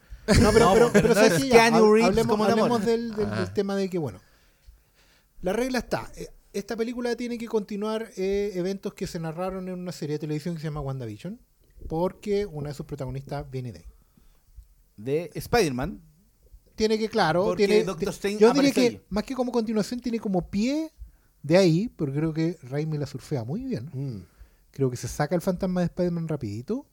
No, 0.42 0.52
pero, 0.54 0.74
pero 0.74 0.92
pero 0.92 1.08
no 1.10 1.14
¿sabes 1.14 1.34
es? 1.34 1.44
Ya, 1.48 1.52
Keanu 1.70 1.78
hab- 1.86 1.94
Reeves 1.94 2.06
hablemos, 2.10 2.32
como 2.32 2.44
hablemos 2.46 2.86
del, 2.86 3.16
del- 3.16 3.26
Ah. 3.32 3.40
del 3.42 3.54
tema 3.54 3.76
de 3.76 3.90
que, 3.90 3.98
bueno, 3.98 4.20
la 5.42 5.54
regla 5.54 5.80
está. 5.80 6.10
eh, 6.16 6.30
Esta 6.54 6.76
película 6.76 7.16
tiene 7.16 7.38
que 7.38 7.48
continuar 7.48 8.10
eh, 8.18 8.52
eventos 8.56 8.94
que 8.96 9.06
se 9.06 9.20
narraron 9.20 9.68
en 9.70 9.76
una 9.80 9.92
serie 9.92 10.16
de 10.16 10.20
televisión 10.20 10.56
que 10.56 10.62
se 10.62 10.68
llama 10.68 10.82
WandaVision, 10.82 11.40
porque 11.88 12.46
una 12.48 12.70
de 12.70 12.74
sus 12.76 12.86
protagonistas 12.88 13.50
viene 13.52 13.72
de 13.72 13.80
ahí. 13.80 13.86
De 14.98 15.32
Spider-Man. 15.34 16.02
Tiene 16.76 17.00
que, 17.00 17.10
claro, 17.10 17.46
Porque 17.46 17.66
tiene, 17.68 17.84
Doctor 17.86 18.10
ti- 18.10 18.14
Strange 18.16 18.40
yo 18.40 18.54
diría 18.54 18.72
que 18.72 18.82
ahí. 18.82 19.02
más 19.10 19.24
que 19.24 19.34
como 19.36 19.52
continuación 19.52 20.00
tiene 20.00 20.20
como 20.20 20.50
pie 20.50 20.92
de 21.42 21.58
ahí, 21.58 21.88
porque 21.90 22.16
creo 22.16 22.34
que 22.34 22.58
Raimi 22.64 22.98
la 22.98 23.06
surfea 23.08 23.44
muy 23.44 23.64
bien. 23.64 23.90
Mm. 23.94 24.26
Creo 24.72 24.92
que 24.92 24.98
se 24.98 25.08
saca 25.08 25.34
el 25.34 25.42
fantasma 25.42 25.80
de 25.82 25.86
Spider-Man 25.86 26.28
rapidito 26.28 26.86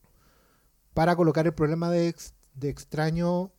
para 0.94 1.16
colocar 1.16 1.46
el 1.46 1.52
problema 1.54 1.90
de, 1.90 2.08
ex- 2.08 2.32
de 2.54 2.68
extraño 2.70 3.50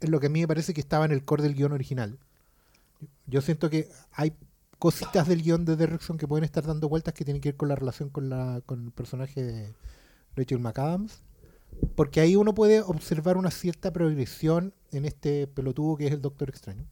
en 0.00 0.10
lo 0.10 0.20
que 0.20 0.26
a 0.28 0.30
mí 0.30 0.40
me 0.40 0.48
parece 0.48 0.72
que 0.72 0.80
estaba 0.80 1.04
en 1.04 1.12
el 1.12 1.24
core 1.24 1.42
del 1.42 1.54
guion 1.54 1.72
original. 1.72 2.18
Yo 3.26 3.42
siento 3.42 3.68
que 3.70 3.88
hay 4.12 4.34
cositas 4.78 5.26
del 5.28 5.42
guion 5.42 5.64
de 5.64 5.76
Derrickson 5.76 6.16
que 6.16 6.28
pueden 6.28 6.44
estar 6.44 6.64
dando 6.64 6.88
vueltas 6.88 7.12
que 7.14 7.24
tienen 7.24 7.40
que 7.42 7.50
ver 7.50 7.56
con 7.56 7.68
la 7.68 7.74
relación 7.74 8.08
con, 8.08 8.28
la, 8.30 8.62
con 8.64 8.84
el 8.86 8.92
personaje 8.92 9.42
de 9.42 9.74
Rachel 10.36 10.58
McAdams. 10.60 11.20
Porque 11.94 12.20
ahí 12.20 12.36
uno 12.36 12.54
puede 12.54 12.80
observar 12.80 13.36
una 13.36 13.50
cierta 13.50 13.92
progresión 13.92 14.72
en 14.92 15.04
este 15.04 15.46
pelotudo 15.46 15.96
que 15.96 16.06
es 16.06 16.12
el 16.12 16.20
Doctor 16.22 16.48
Extraño. 16.48 16.86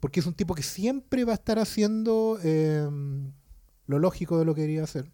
Porque 0.00 0.20
es 0.20 0.26
un 0.26 0.34
tipo 0.34 0.54
que 0.54 0.62
siempre 0.62 1.24
va 1.24 1.32
a 1.32 1.34
estar 1.34 1.58
haciendo 1.58 2.38
eh, 2.44 2.88
lo 3.86 3.98
lógico 3.98 4.38
de 4.38 4.44
lo 4.44 4.54
que 4.54 4.62
quería 4.62 4.84
hacer. 4.84 5.10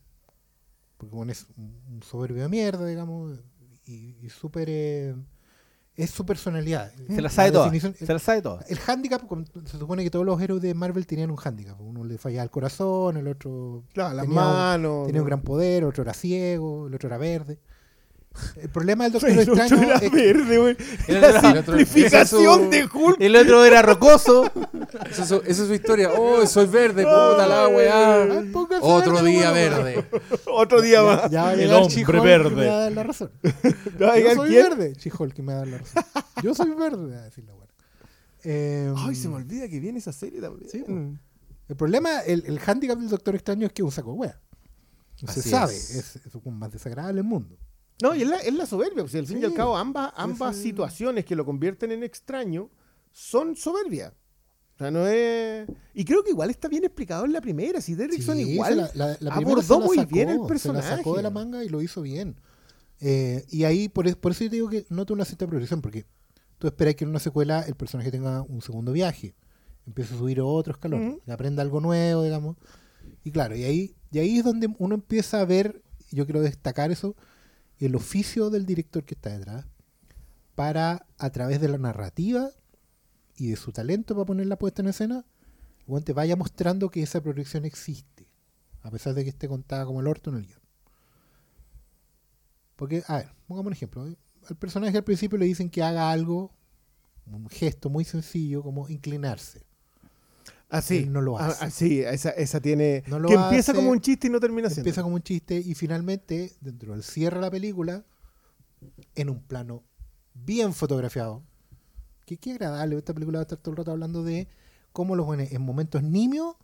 Porque 0.98 1.14
bueno, 1.16 1.32
es 1.32 1.46
un 1.56 2.02
soberbio 2.02 2.42
de 2.42 2.48
mierda, 2.48 2.84
digamos, 2.86 3.38
y, 3.86 4.16
y 4.22 4.28
súper... 4.28 4.68
eh, 4.70 5.14
es 5.96 6.10
su 6.10 6.26
personalidad. 6.26 6.92
Se 7.08 7.22
la 7.22 7.28
sabe 7.30 7.52
toda. 7.52 7.66
definición- 7.70 7.94
Se 7.94 8.12
la 8.12 8.18
sabe 8.18 8.42
toda. 8.42 8.62
el 8.68 8.78
handicap, 8.86 9.22
se 9.64 9.78
supone 9.78 10.02
que 10.02 10.10
todos 10.10 10.26
los 10.26 10.40
héroes 10.42 10.60
de 10.60 10.74
Marvel 10.74 11.06
tenían 11.06 11.30
un 11.30 11.38
handicap. 11.42 11.80
Uno 11.80 12.02
le 12.04 12.18
fallaba 12.18 12.42
el 12.42 12.50
corazón, 12.50 13.16
el 13.16 13.28
otro 13.28 13.84
Claro, 13.92 14.14
las 14.14 14.26
tenía 14.26 14.40
un- 14.40 14.46
manos. 14.52 15.06
tenía 15.06 15.22
un 15.22 15.26
gran 15.28 15.42
poder, 15.42 15.84
otro 15.84 16.02
era 16.02 16.12
ciego, 16.12 16.88
el 16.88 16.94
otro 16.94 17.06
era 17.08 17.16
verde. 17.16 17.60
El 18.56 18.69
problema 18.69 19.05
del 19.05 19.12
Doctor 19.12 19.31
El 19.31 19.39
otro 19.40 19.55
Extraño 19.56 19.82
era 19.85 19.94
es 19.97 20.01
que- 20.01 20.11
verde, 20.11 20.59
güey. 20.59 20.77
El 21.09 21.20
La 21.20 21.40
simplificación 21.40 22.70
de 22.70 22.85
Hulk. 22.93 23.16
El 23.20 23.36
otro 23.36 23.65
era 23.65 23.82
rocoso. 23.82 24.51
Esa 25.11 25.23
es, 25.23 25.32
es 25.47 25.56
su 25.56 25.73
historia. 25.74 26.11
Oh, 26.12 26.44
soy 26.47 26.66
verde, 26.66 27.05
puta 27.05 27.47
la 27.47 27.69
weá. 27.69 28.44
Póngase 28.52 28.81
Otro 28.82 29.15
verde, 29.15 29.31
día 29.31 29.51
verde. 29.52 30.05
Otro 30.47 30.81
día 30.82 31.02
más. 31.02 31.31
Ya 31.31 31.43
va 31.44 31.48
a 31.51 31.55
El 31.55 31.73
hombre 31.73 32.20
verde. 32.20 32.51
me 32.51 32.66
va 32.66 32.74
a 32.77 32.81
dar 32.81 32.93
la 32.93 33.02
razón. 33.05 33.31
¿Va 34.02 34.12
a 34.15 34.19
Yo 34.19 34.35
soy 34.35 34.51
quién? 34.51 34.62
verde. 34.70 34.93
She-Hulk 34.94 35.39
y 35.39 35.43
me 35.43 35.52
va 35.52 35.61
a 35.61 35.65
dar 35.65 35.69
la 35.69 35.78
razón. 35.78 36.02
Yo 36.43 36.55
soy 36.55 36.70
verde, 36.74 37.16
a 37.16 37.23
decir 37.23 37.44
la. 37.44 37.55
Eh, 38.47 38.93
Ay, 38.98 39.15
se 39.15 39.28
me 39.28 39.36
olvida 39.36 39.69
que 39.69 39.81
viene 39.81 39.98
esa 39.98 40.12
serie 40.12 40.40
también. 40.40 40.69
Sí, 40.70 40.85
Mm. 40.86 41.19
El 41.66 41.77
problema, 41.77 42.20
el, 42.20 42.44
el 42.47 42.61
handicap 42.66 42.98
del 42.98 43.09
Doctor 43.09 43.35
Extraño 43.36 43.66
es 43.66 43.73
que 43.73 43.81
es 43.81 43.85
un 43.85 43.90
saco 43.93 44.12
de 44.12 44.19
wea. 44.19 44.40
No 45.23 45.32
se 45.32 45.40
Así 45.40 45.48
sabe, 45.48 45.74
es. 45.74 45.94
es, 45.94 46.16
es 46.16 46.35
un 46.35 46.59
más 46.59 46.70
desagradable 46.70 47.23
del 47.23 47.24
mundo. 47.24 47.56
No, 48.02 48.14
y 48.14 48.22
es 48.22 48.28
la, 48.28 48.36
es 48.38 48.54
la 48.54 48.66
soberbia. 48.66 49.02
pues, 49.02 49.14
al 49.14 49.26
fin 49.26 49.38
y 49.40 49.44
al 49.44 49.54
cabo, 49.54 49.76
ambas, 49.76 50.12
ambas 50.16 50.56
situaciones 50.56 51.24
que 51.24 51.36
lo 51.36 51.44
convierten 51.44 51.92
en 51.92 52.02
extraño 52.02 52.70
son 53.12 53.56
soberbia. 53.56 54.12
O 54.74 54.78
sea, 54.78 54.90
no 54.90 55.06
es. 55.06 55.68
Y 55.94 56.04
creo 56.04 56.24
que 56.24 56.30
igual 56.30 56.50
está 56.50 56.66
bien 56.68 56.82
explicado 56.84 57.24
en 57.24 57.32
la 57.32 57.40
primera. 57.40 57.80
Si 57.80 57.94
Derrickson 57.94 58.36
Sí, 58.36 58.50
igual. 58.54 58.76
la, 58.76 58.90
la- 58.94 59.16
la 59.20 59.34
abordó 59.34 59.80
muy 59.80 59.96
sacó, 59.96 60.12
bien 60.14 60.28
el 60.30 60.34
Se 60.36 60.40
la 60.42 60.46
personaje. 60.48 60.96
sacó 60.96 61.16
de 61.16 61.22
la 61.22 61.30
manga 61.30 61.62
y 61.64 61.68
lo 61.68 61.80
hizo 61.80 62.02
bien. 62.02 62.34
Eh, 63.00 63.44
y 63.50 63.64
ahí, 63.64 63.88
por, 63.88 64.16
por 64.18 64.32
eso 64.32 64.44
yo 64.44 64.50
te 64.50 64.56
digo 64.56 64.68
que 64.68 64.86
noto 64.88 65.14
una 65.14 65.24
cierta 65.24 65.46
progresión, 65.46 65.80
porque 65.80 66.06
tú 66.58 66.66
esperas 66.66 66.96
que 66.96 67.04
en 67.04 67.10
una 67.10 67.20
secuela 67.20 67.60
el 67.62 67.74
personaje 67.76 68.10
tenga 68.10 68.42
un 68.42 68.62
segundo 68.62 68.90
viaje, 68.92 69.34
empiece 69.86 70.14
a 70.14 70.18
subir 70.18 70.40
otro 70.40 70.72
escalón, 70.72 71.20
que 71.24 71.30
aprenda 71.32 71.62
algo 71.62 71.80
nuevo, 71.80 72.22
digamos. 72.24 72.56
Y 73.22 73.30
claro, 73.30 73.54
y 73.54 73.62
ahí, 73.64 73.94
y 74.10 74.18
ahí 74.18 74.38
es 74.38 74.44
donde 74.44 74.68
uno 74.78 74.94
empieza 74.96 75.40
a 75.40 75.44
ver, 75.44 75.82
yo 76.10 76.24
quiero 76.24 76.40
destacar 76.40 76.90
eso, 76.90 77.14
el 77.86 77.97
oficio 77.97 78.51
del 78.51 78.66
director 78.66 79.05
que 79.05 79.15
está 79.15 79.31
detrás, 79.31 79.66
para, 80.55 81.06
a 81.19 81.31
través 81.31 81.61
de 81.61 81.69
la 81.69 81.78
narrativa 81.78 82.51
y 83.36 83.48
de 83.48 83.56
su 83.56 83.73
talento 83.73 84.15
para 84.15 84.27
poner 84.27 84.47
la 84.47 84.59
puesta 84.59 84.82
en 84.82 84.89
escena, 84.89 85.24
te 86.05 86.12
vaya 86.12 86.36
mostrando 86.36 86.90
que 86.90 87.02
esa 87.02 87.20
progresión 87.20 87.65
existe, 87.65 88.28
a 88.82 88.90
pesar 88.90 89.15
de 89.15 89.24
que 89.24 89.31
esté 89.31 89.48
contada 89.48 89.85
como 89.85 90.01
el 90.01 90.06
orto 90.06 90.31
en 90.31 90.36
el 90.36 90.47
guion. 90.47 90.61
Porque, 92.77 93.02
a 93.06 93.19
ver, 93.19 93.28
pongamos 93.47 93.69
un 93.69 93.73
ejemplo. 93.73 94.06
¿eh? 94.06 94.16
Al 94.48 94.56
personaje 94.56 94.97
al 94.97 95.05
principio 95.05 95.39
le 95.39 95.47
dicen 95.47 95.70
que 95.70 95.82
haga 95.82 96.11
algo, 96.11 96.52
un 97.27 97.48
gesto 97.48 97.90
muy 97.90 98.05
sencillo 98.05 98.62
como 98.62 98.89
inclinarse. 98.89 99.65
Así. 100.78 100.98
Él 100.98 101.12
no 101.12 101.20
lo 101.20 101.38
Ah, 101.38 101.46
hace. 101.48 101.64
ah, 101.64 101.70
sí, 101.70 102.01
esa, 102.01 102.30
esa 102.30 102.60
tiene. 102.60 103.02
No 103.06 103.18
lo 103.18 103.28
que 103.28 103.34
empieza 103.34 103.72
hace, 103.72 103.78
como 103.80 103.90
un 103.90 104.01
chiste 104.01 104.26
y 104.26 104.30
no 104.30 104.40
termina 104.40 104.68
siendo. 104.68 104.80
Empieza 104.82 105.02
como 105.02 105.14
un 105.16 105.22
chiste 105.22 105.56
y 105.59 105.74
finalmente, 105.74 106.52
dentro 106.60 106.92
del 106.92 107.02
cierre 107.02 107.36
de 107.36 107.42
la 107.42 107.51
película, 107.51 108.05
en 109.14 109.30
un 109.30 109.42
plano 109.42 109.82
bien 110.34 110.74
fotografiado, 110.74 111.42
qué, 112.26 112.36
qué 112.38 112.52
agradable. 112.52 112.96
Esta 112.96 113.14
película 113.14 113.38
va 113.38 113.42
a 113.42 113.44
estar 113.44 113.59
todo 113.59 113.70
el 113.72 113.76
rato 113.78 113.90
hablando 113.92 114.22
de 114.24 114.48
cómo 114.92 115.16
los 115.16 115.26
buenos, 115.26 115.51
en 115.52 115.62
momentos 115.62 116.02
nimios, 116.02 116.56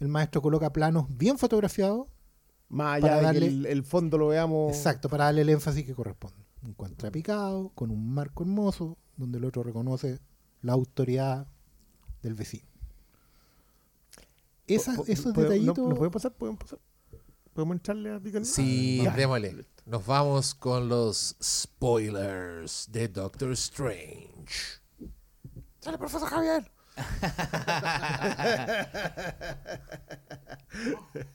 el 0.00 0.08
maestro 0.08 0.40
coloca 0.42 0.72
planos 0.72 1.06
bien 1.10 1.38
fotografiados. 1.38 2.06
Más 2.68 3.00
Para 3.00 3.18
allá 3.18 3.32
de 3.32 3.40
que 3.40 3.46
el, 3.46 3.66
el 3.66 3.82
fondo 3.82 4.18
lo 4.18 4.28
veamos. 4.28 4.76
Exacto, 4.76 5.08
para 5.08 5.24
darle 5.24 5.40
el 5.42 5.48
énfasis 5.48 5.86
que 5.86 5.94
corresponde. 5.94 6.36
Un 6.62 6.74
contrapicado, 6.74 7.70
con 7.74 7.90
un 7.90 8.12
marco 8.12 8.42
hermoso, 8.42 8.98
donde 9.16 9.38
el 9.38 9.44
otro 9.46 9.62
reconoce 9.62 10.20
la 10.60 10.74
autoridad 10.74 11.46
del 12.22 12.34
vecino. 12.34 12.68
Esas, 14.68 14.98
esos 15.08 15.32
¿podemos- 15.32 15.50
detallitos. 15.52 15.78
¿No, 15.78 15.88
¿Nos 15.88 15.98
podemos 15.98 16.12
pasar? 16.14 16.32
¿Podemos 16.32 16.60
pasar? 16.60 16.78
¿Podemos 17.52 17.74
entrarle 17.76 18.10
a 18.10 18.18
Deacon? 18.20 18.44
Sí, 18.44 19.00
Ya. 19.02 19.12
démosle. 19.14 19.64
Nos 19.86 20.06
vamos 20.06 20.54
con 20.54 20.88
los 20.88 21.34
spoilers 21.42 22.88
de 22.92 23.08
Doctor 23.08 23.52
Strange. 23.52 24.80
¡Sale, 25.80 25.98
profesor 25.98 26.28
Javier! 26.28 26.70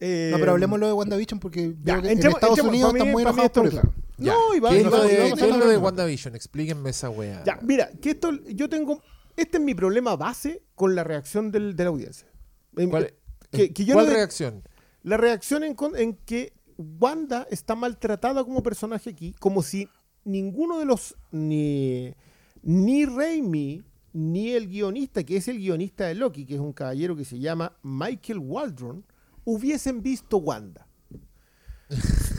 Eh, 0.00 0.30
No, 0.32 0.38
pero 0.38 0.52
hablemoslo 0.52 0.86
de 0.88 0.92
WandaVision 0.92 1.38
porque 1.40 1.74
ya, 1.82 1.94
veo 1.94 2.02
que 2.02 2.12
entremos- 2.12 2.24
en 2.24 2.30
Estados 2.34 2.58
entremos- 2.58 2.68
Unidos 2.68 2.94
están 2.94 3.10
muy 3.12 3.22
enojados 3.22 3.50
por 3.52 3.66
es 3.66 3.72
eso. 3.72 3.80
claro. 3.82 3.94
No, 4.16 4.34
¿Qué 4.70 4.78
es 4.80 4.84
lo 4.84 4.90
de, 5.02 5.30
no, 5.30 5.36
qué 5.36 5.48
es 5.50 5.56
lo. 5.56 5.80
WandaVision? 5.80 6.34
Explíquenme 6.36 6.90
esa 6.90 7.10
weá. 7.10 7.42
Ya, 7.44 7.58
mira, 7.62 7.90
que 8.02 8.10
esto 8.10 8.30
yo 8.48 8.68
tengo. 8.68 9.02
Este 9.36 9.58
es 9.58 9.64
mi 9.64 9.74
problema 9.74 10.16
base 10.16 10.62
con 10.74 10.94
la 10.94 11.04
reacción 11.04 11.50
del- 11.50 11.74
de 11.76 11.84
la 11.84 11.90
audiencia. 11.90 12.28
En- 12.76 12.90
¿Cuál, 12.90 13.14
que- 13.50 13.72
que 13.72 13.84
yo 13.84 13.94
cuál 13.94 14.06
no 14.06 14.10
de- 14.10 14.16
reacción? 14.16 14.62
La 15.02 15.16
reacción 15.16 15.64
en 15.64 16.14
que 16.24 16.52
Wanda 16.76 17.46
está 17.50 17.74
maltratada 17.74 18.42
como 18.44 18.62
personaje 18.62 19.10
aquí, 19.10 19.34
como 19.38 19.62
si 19.62 19.88
ninguno 20.24 20.78
de 20.78 20.84
los. 20.86 21.16
ni, 21.30 22.14
ni 22.62 23.04
Raimi, 23.04 23.82
ni 24.12 24.50
el 24.52 24.68
guionista, 24.68 25.22
que 25.24 25.36
es 25.36 25.48
el 25.48 25.58
guionista 25.58 26.06
de 26.06 26.14
Loki, 26.14 26.46
que 26.46 26.54
es 26.54 26.60
un 26.60 26.72
caballero 26.72 27.14
que 27.16 27.24
se 27.24 27.38
llama 27.38 27.76
Michael 27.82 28.38
Waldron, 28.38 29.04
hubiesen 29.44 30.02
visto 30.02 30.38
Wanda. 30.38 30.86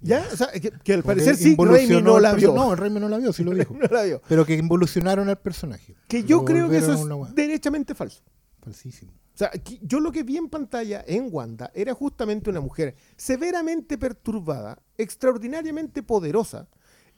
¿Ya? 0.00 0.26
O 0.32 0.36
sea, 0.36 0.48
que, 0.52 0.70
que 0.70 0.92
al 0.94 1.02
parecer 1.02 1.36
sí, 1.36 1.56
Raimi 1.58 2.02
no 2.02 2.20
la 2.20 2.34
vio. 2.34 2.54
No, 2.54 2.74
Raimi 2.76 3.00
no 3.00 3.08
la 3.08 3.18
vio, 3.18 3.32
sí 3.32 3.42
lo 3.42 3.50
dijo. 3.54 3.74
No 3.74 3.86
la 3.90 4.02
vio. 4.04 4.20
Pero 4.28 4.44
que 4.44 4.54
involucionaron 4.54 5.28
al 5.28 5.38
personaje. 5.38 5.96
Que 6.08 6.22
yo 6.24 6.44
creo 6.44 6.68
que 6.68 6.78
eso 6.78 6.92
es 6.92 7.00
una 7.00 7.16
derechamente 7.32 7.94
falso. 7.94 8.22
Falsísimo. 8.62 9.12
O 9.12 9.38
sea, 9.38 9.50
yo 9.82 10.00
lo 10.00 10.12
que 10.12 10.22
vi 10.22 10.38
en 10.38 10.48
pantalla 10.48 11.04
en 11.06 11.28
Wanda 11.30 11.70
era 11.74 11.92
justamente 11.92 12.48
una 12.48 12.60
mujer 12.60 12.94
severamente 13.16 13.98
perturbada, 13.98 14.78
extraordinariamente 14.96 16.02
poderosa 16.02 16.68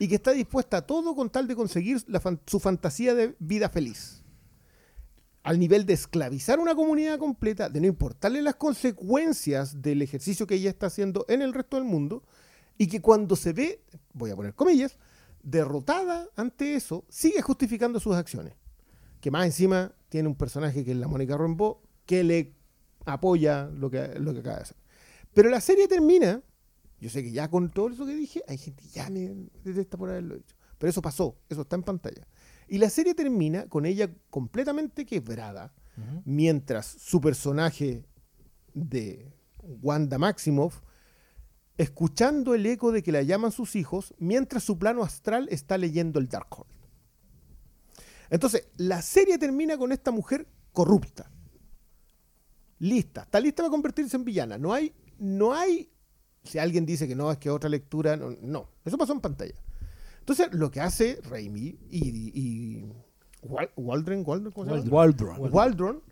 y 0.01 0.09
que 0.09 0.17
está 0.17 0.33
dispuesta 0.33 0.79
a 0.79 0.83
todo 0.87 1.15
con 1.15 1.31
tal 1.31 1.47
de 1.47 1.55
conseguir 1.55 2.03
la 2.09 2.19
fan- 2.21 2.41
su 2.47 2.59
fantasía 2.59 3.15
de 3.15 3.37
vida 3.39 3.69
feliz. 3.69 4.25
Al 5.45 5.59
nivel 5.61 5.87
de 5.87 5.95
esclavizar 5.95 6.59
una 6.59 6.75
comunidad 6.75 7.19
completa, 7.19 7.69
de 7.69 7.81
no 7.81 7.87
importarle 7.87 8.43
las 8.43 8.57
consecuencias 8.57 9.81
del 9.81 10.03
ejercicio 10.03 10.47
que 10.47 10.57
ella 10.57 10.71
está 10.71 10.87
haciendo 10.87 11.25
en 11.29 11.41
el 11.43 11.55
resto 11.55 11.77
del 11.77 11.85
mundo, 11.87 12.25
y 12.79 12.87
que 12.87 13.03
cuando 13.03 13.37
se 13.37 13.53
ve, 13.53 13.85
voy 14.15 14.31
a 14.31 14.37
poner 14.37 14.55
comillas, 14.55 14.97
derrotada 15.43 16.29
ante 16.37 16.75
eso, 16.75 17.05
sigue 17.09 17.43
justificando 17.43 18.01
sus 18.01 18.15
acciones 18.15 18.55
que 19.21 19.31
más 19.31 19.47
encima 19.47 19.93
tiene 20.09 20.29
un 20.29 20.35
personaje 20.35 20.85
que 20.85 20.93
es 20.93 20.97
la 20.97 21.09
Mónica 21.09 21.37
Rambeau 21.37 21.81
que 22.07 22.25
le 22.25 22.55
apoya 23.05 23.67
lo 23.67 23.91
que, 23.91 24.19
lo 24.19 24.33
que 24.33 24.41
acaba 24.41 24.57
de 24.57 24.63
hacer. 24.63 24.77
Pero 25.35 25.51
la 25.51 25.61
serie 25.61 25.89
termina, 25.89 26.43
yo 27.01 27.11
sé 27.11 27.23
que 27.23 27.33
ya 27.33 27.49
con 27.49 27.71
todo 27.71 27.91
eso 27.91 28.07
que 28.07 28.15
dije, 28.15 28.43
hay 28.49 28.59
gente 28.59 28.83
que 28.83 28.89
ya 28.89 29.11
me 29.11 29.51
detesta 29.63 29.97
por 29.97 30.11
haberlo 30.11 30.37
dicho, 30.37 30.57
pero 30.79 30.91
eso 30.91 31.03
pasó, 31.03 31.37
eso 31.49 31.63
está 31.63 31.77
en 31.77 31.83
pantalla. 31.83 32.27
Y 32.69 32.79
la 32.79 32.91
serie 32.91 33.15
termina 33.15 33.67
con 33.69 33.87
ella 33.87 34.11
completamente 34.31 35.05
quebrada, 35.05 35.75
mientras 36.25 36.87
su 36.87 37.21
personaje 37.21 38.05
de 38.73 39.33
Wanda 39.83 40.17
Maximoff, 40.17 40.81
escuchando 41.79 42.55
el 42.55 42.67
eco 42.67 42.93
de 42.93 43.03
que 43.03 43.13
la 43.13 43.23
llaman 43.23 43.53
sus 43.53 43.75
hijos, 43.77 44.15
mientras 44.19 44.63
su 44.65 44.79
plano 44.79 45.03
astral 45.03 45.49
está 45.51 45.79
leyendo 45.79 46.19
el 46.19 46.29
Darkhold. 46.29 46.69
Entonces, 48.31 48.69
la 48.77 49.01
serie 49.01 49.39
termina 49.39 49.79
con 49.79 49.91
esta 49.93 50.11
mujer 50.11 50.47
corrupta. 50.73 51.31
Lista. 52.81 53.23
Está 53.23 53.41
lista 53.41 53.63
para 53.63 53.71
convertirse 53.71 54.17
en 54.17 54.25
villana. 54.25 54.59
No 54.59 54.73
hay, 54.75 54.93
no 55.19 55.55
hay. 55.55 55.91
Si 56.45 56.59
alguien 56.59 56.85
dice 56.87 57.09
que 57.09 57.15
no, 57.15 57.31
es 57.33 57.39
que 57.39 57.51
otra 57.51 57.69
lectura. 57.71 58.17
No, 58.17 58.31
no. 58.43 58.69
eso 58.85 58.99
pasó 58.99 59.13
en 59.13 59.21
pantalla. 59.21 59.55
Entonces, 60.21 60.49
lo 60.53 60.71
que 60.71 60.81
hace 60.81 61.21
Raimi 61.29 61.79
y, 61.91 62.31
y 62.35 62.85
Wal- 63.43 63.71
Waldron, 63.77 64.23
Waldron, 64.27 64.53
¿cómo 64.53 64.67
se 64.67 64.77
llama? 64.79 64.91
Waldron. 64.91 65.37
Waldron 65.53 66.03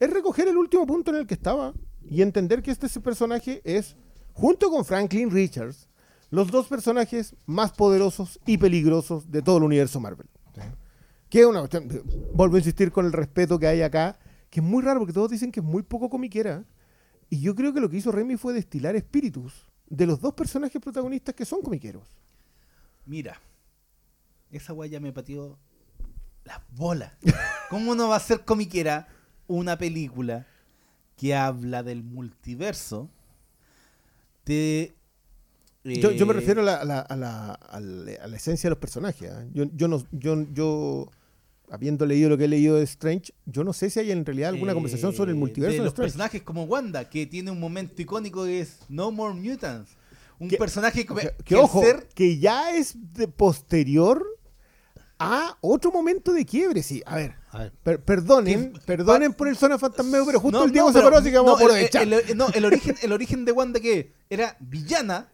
es 0.00 0.10
recoger 0.10 0.48
el 0.48 0.56
último 0.56 0.86
punto 0.86 1.10
en 1.10 1.18
el 1.18 1.26
que 1.26 1.34
estaba 1.34 1.74
y 2.08 2.22
entender 2.22 2.62
que 2.62 2.70
este 2.70 2.88
personaje 3.00 3.60
es, 3.64 3.96
junto 4.36 4.70
con 4.70 4.84
Franklin 4.84 5.30
Richards, 5.30 5.88
los 6.30 6.50
dos 6.50 6.66
personajes 6.68 7.34
más 7.46 7.72
poderosos 7.72 8.38
y 8.44 8.58
peligrosos 8.58 9.30
de 9.30 9.40
todo 9.40 9.56
el 9.56 9.62
universo 9.62 9.98
Marvel. 9.98 10.28
Que 11.30 11.40
es 11.40 11.46
una 11.46 11.60
cuestión, 11.60 11.88
vuelvo 12.34 12.56
a 12.56 12.58
insistir 12.58 12.92
con 12.92 13.06
el 13.06 13.12
respeto 13.12 13.58
que 13.58 13.66
hay 13.66 13.82
acá, 13.82 14.18
que 14.50 14.60
es 14.60 14.66
muy 14.66 14.82
raro 14.82 15.00
porque 15.00 15.14
todos 15.14 15.30
dicen 15.30 15.50
que 15.50 15.60
es 15.60 15.66
muy 15.66 15.82
poco 15.82 16.10
comiquera. 16.10 16.64
Y 17.30 17.40
yo 17.40 17.54
creo 17.54 17.72
que 17.72 17.80
lo 17.80 17.88
que 17.88 17.96
hizo 17.96 18.12
Remy 18.12 18.36
fue 18.36 18.52
destilar 18.52 18.94
espíritus 18.94 19.66
de 19.88 20.06
los 20.06 20.20
dos 20.20 20.34
personajes 20.34 20.80
protagonistas 20.80 21.34
que 21.34 21.46
son 21.46 21.62
comiqueros. 21.62 22.06
Mira, 23.06 23.40
esa 24.50 24.74
weá 24.74 24.88
ya 24.88 25.00
me 25.00 25.12
pateó 25.12 25.58
las 26.44 26.60
bolas. 26.70 27.12
¿Cómo 27.70 27.94
no 27.94 28.08
va 28.08 28.16
a 28.16 28.20
ser 28.20 28.44
comiquera 28.44 29.08
una 29.46 29.78
película 29.78 30.46
que 31.16 31.34
habla 31.34 31.82
del 31.82 32.04
multiverso? 32.04 33.10
Yo, 35.84 36.10
yo 36.10 36.26
me 36.26 36.32
eh, 36.32 36.36
refiero 36.36 36.62
a 36.62 36.64
la, 36.64 36.76
a 36.76 36.84
la- 36.84 37.00
a 37.00 37.16
la- 37.16 37.52
a 37.52 37.80
la- 38.28 38.36
esencia 38.36 38.68
de 38.68 38.70
los 38.70 38.78
personajes. 38.78 39.30
¿ah? 39.30 39.44
Yo, 39.52 39.64
yo 39.74 39.86
no, 39.88 40.04
yo, 40.10 40.44
yo, 40.52 41.10
habiendo 41.70 42.06
leído 42.06 42.28
lo 42.30 42.36
que 42.38 42.44
he 42.44 42.48
leído 42.48 42.76
de 42.76 42.82
Strange, 42.84 43.32
yo 43.44 43.62
no 43.62 43.72
sé 43.72 43.90
si 43.90 44.00
hay 44.00 44.10
en 44.10 44.24
realidad 44.26 44.50
alguna 44.50 44.72
eh, 44.72 44.74
conversación 44.74 45.12
sobre 45.12 45.30
el 45.32 45.36
multiverso 45.36 45.72
de 45.74 45.78
de, 45.78 45.84
los 45.84 45.92
Strange. 45.92 46.06
personajes 46.12 46.42
como 46.42 46.64
Wanda, 46.64 47.08
que 47.08 47.26
tiene 47.26 47.50
un 47.52 47.60
momento 47.60 48.02
icónico 48.02 48.44
que 48.44 48.60
es 48.60 48.78
No 48.88 49.10
More 49.12 49.34
Mutants. 49.34 49.92
Un 50.38 50.48
Que- 50.48 50.56
personaje 50.58 51.06
que, 51.06 51.32
Que, 51.44 51.54
ojo, 51.56 51.80
ser- 51.82 52.08
que 52.14 52.38
ya 52.38 52.74
es 52.76 52.94
de 53.14 53.26
posterior 53.28 54.24
a 55.18 55.56
otro 55.60 55.90
momento 55.92 56.32
de 56.32 56.44
quiebre. 56.44 56.82
Sí, 56.82 57.02
a 57.06 57.16
ver, 57.16 57.34
A 57.56 57.62
ver. 57.64 57.72
per- 57.72 58.00
perdonen, 58.02 58.72
perdonen 58.84 59.32
por 59.32 59.48
el 59.48 59.56
zona 59.56 59.78
fantasmeo, 59.78 60.24
pero 60.26 60.40
justo 60.40 60.58
No, 60.58 60.64
el 60.64 60.72
Diego 60.72 60.88
no, 60.88 60.92
se 60.98 61.02
paró, 61.02 61.16
así 61.16 61.30
que 61.30 61.36
vamos 61.38 61.52
no, 61.52 61.56
a 61.56 61.60
aprovechar. 61.60 62.02
el, 62.02 62.12
el- 62.12 62.36
no, 62.36 62.48
el 62.52 62.64
origen, 62.64 62.96
el 63.02 63.12
origen 63.12 63.44
de 63.44 63.52
Wanda 63.52 63.80
que 63.80 64.12
era 64.30 64.56
villana, 64.60 65.28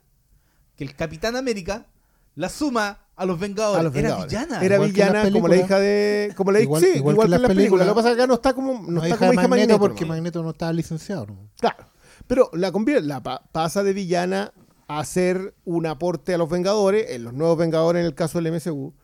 que 0.77 0.85
el 0.85 0.95
Capitán 0.95 1.37
América 1.37 1.87
la 2.35 2.49
suma 2.49 3.01
a 3.17 3.27
los 3.27 3.39
Vengadores. 3.39 3.81
A 3.81 3.83
los 3.83 3.95
era 3.95 4.25
villana. 4.25 4.63
Era 4.63 4.75
Igual 4.77 4.91
villana 4.93 5.31
como 5.31 5.49
la 5.49 5.57
hija 5.57 5.79
de. 5.79 6.33
Como 6.37 6.51
la, 6.53 6.61
Igual- 6.61 6.83
sí, 6.83 6.89
igual 6.97 7.15
igual, 7.15 7.17
que 7.17 7.21
que 7.21 7.25
en 7.27 7.31
las 7.33 7.41
las 7.43 7.49
películas. 7.49 7.57
películas. 7.57 7.87
Lo 7.87 7.93
que 7.93 7.97
pasa 7.97 8.09
es 8.11 8.17
que 8.17 8.23
acá 8.23 8.27
no 8.29 8.35
está 8.35 8.53
como, 8.55 8.73
no 8.75 8.81
No, 8.81 8.97
está 9.03 9.09
hija 9.09 9.17
como 9.19 9.31
de 9.31 9.35
hija 9.35 9.49
Magneto 9.49 9.69
Magneto. 9.73 9.79
porque. 9.81 10.07
Magneto 10.07 10.43
no 10.43 10.51
estaba 10.51 10.73
licenciado. 10.73 11.27
¿no? 11.27 11.51
Claro. 11.61 11.87
Pero 12.27 12.51
la 12.55 12.73
convierte, 12.73 13.07
la 13.07 13.23
pa- 13.23 13.43
pasa 13.53 13.83
de 13.83 13.93
villana 13.93 14.53
a 14.89 15.01
hacer 15.01 15.55
un 15.65 15.87
aporte 15.87 16.33
a 16.35 16.39
los 16.39 16.49
Vengadores, 16.49 17.11
en 17.11 17.25
los 17.25 17.33
nuevos 17.35 17.59
Vengadores 17.59 18.01
en 18.01 18.07
el 18.07 18.15
caso 18.15 18.41
del 18.41 18.53
MCU. 18.53 18.95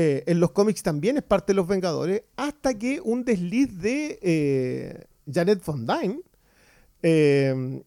Eh, 0.00 0.22
en 0.30 0.38
los 0.38 0.52
cómics 0.52 0.84
también 0.84 1.16
es 1.16 1.24
parte 1.24 1.52
de 1.52 1.56
los 1.56 1.66
Vengadores, 1.66 2.22
hasta 2.36 2.78
que 2.78 3.00
un 3.00 3.24
desliz 3.24 3.80
de 3.80 4.16
eh, 4.22 5.06
Janet 5.28 5.60
Von 5.64 5.88
Dyne 5.88 6.20
eh, 7.02 7.82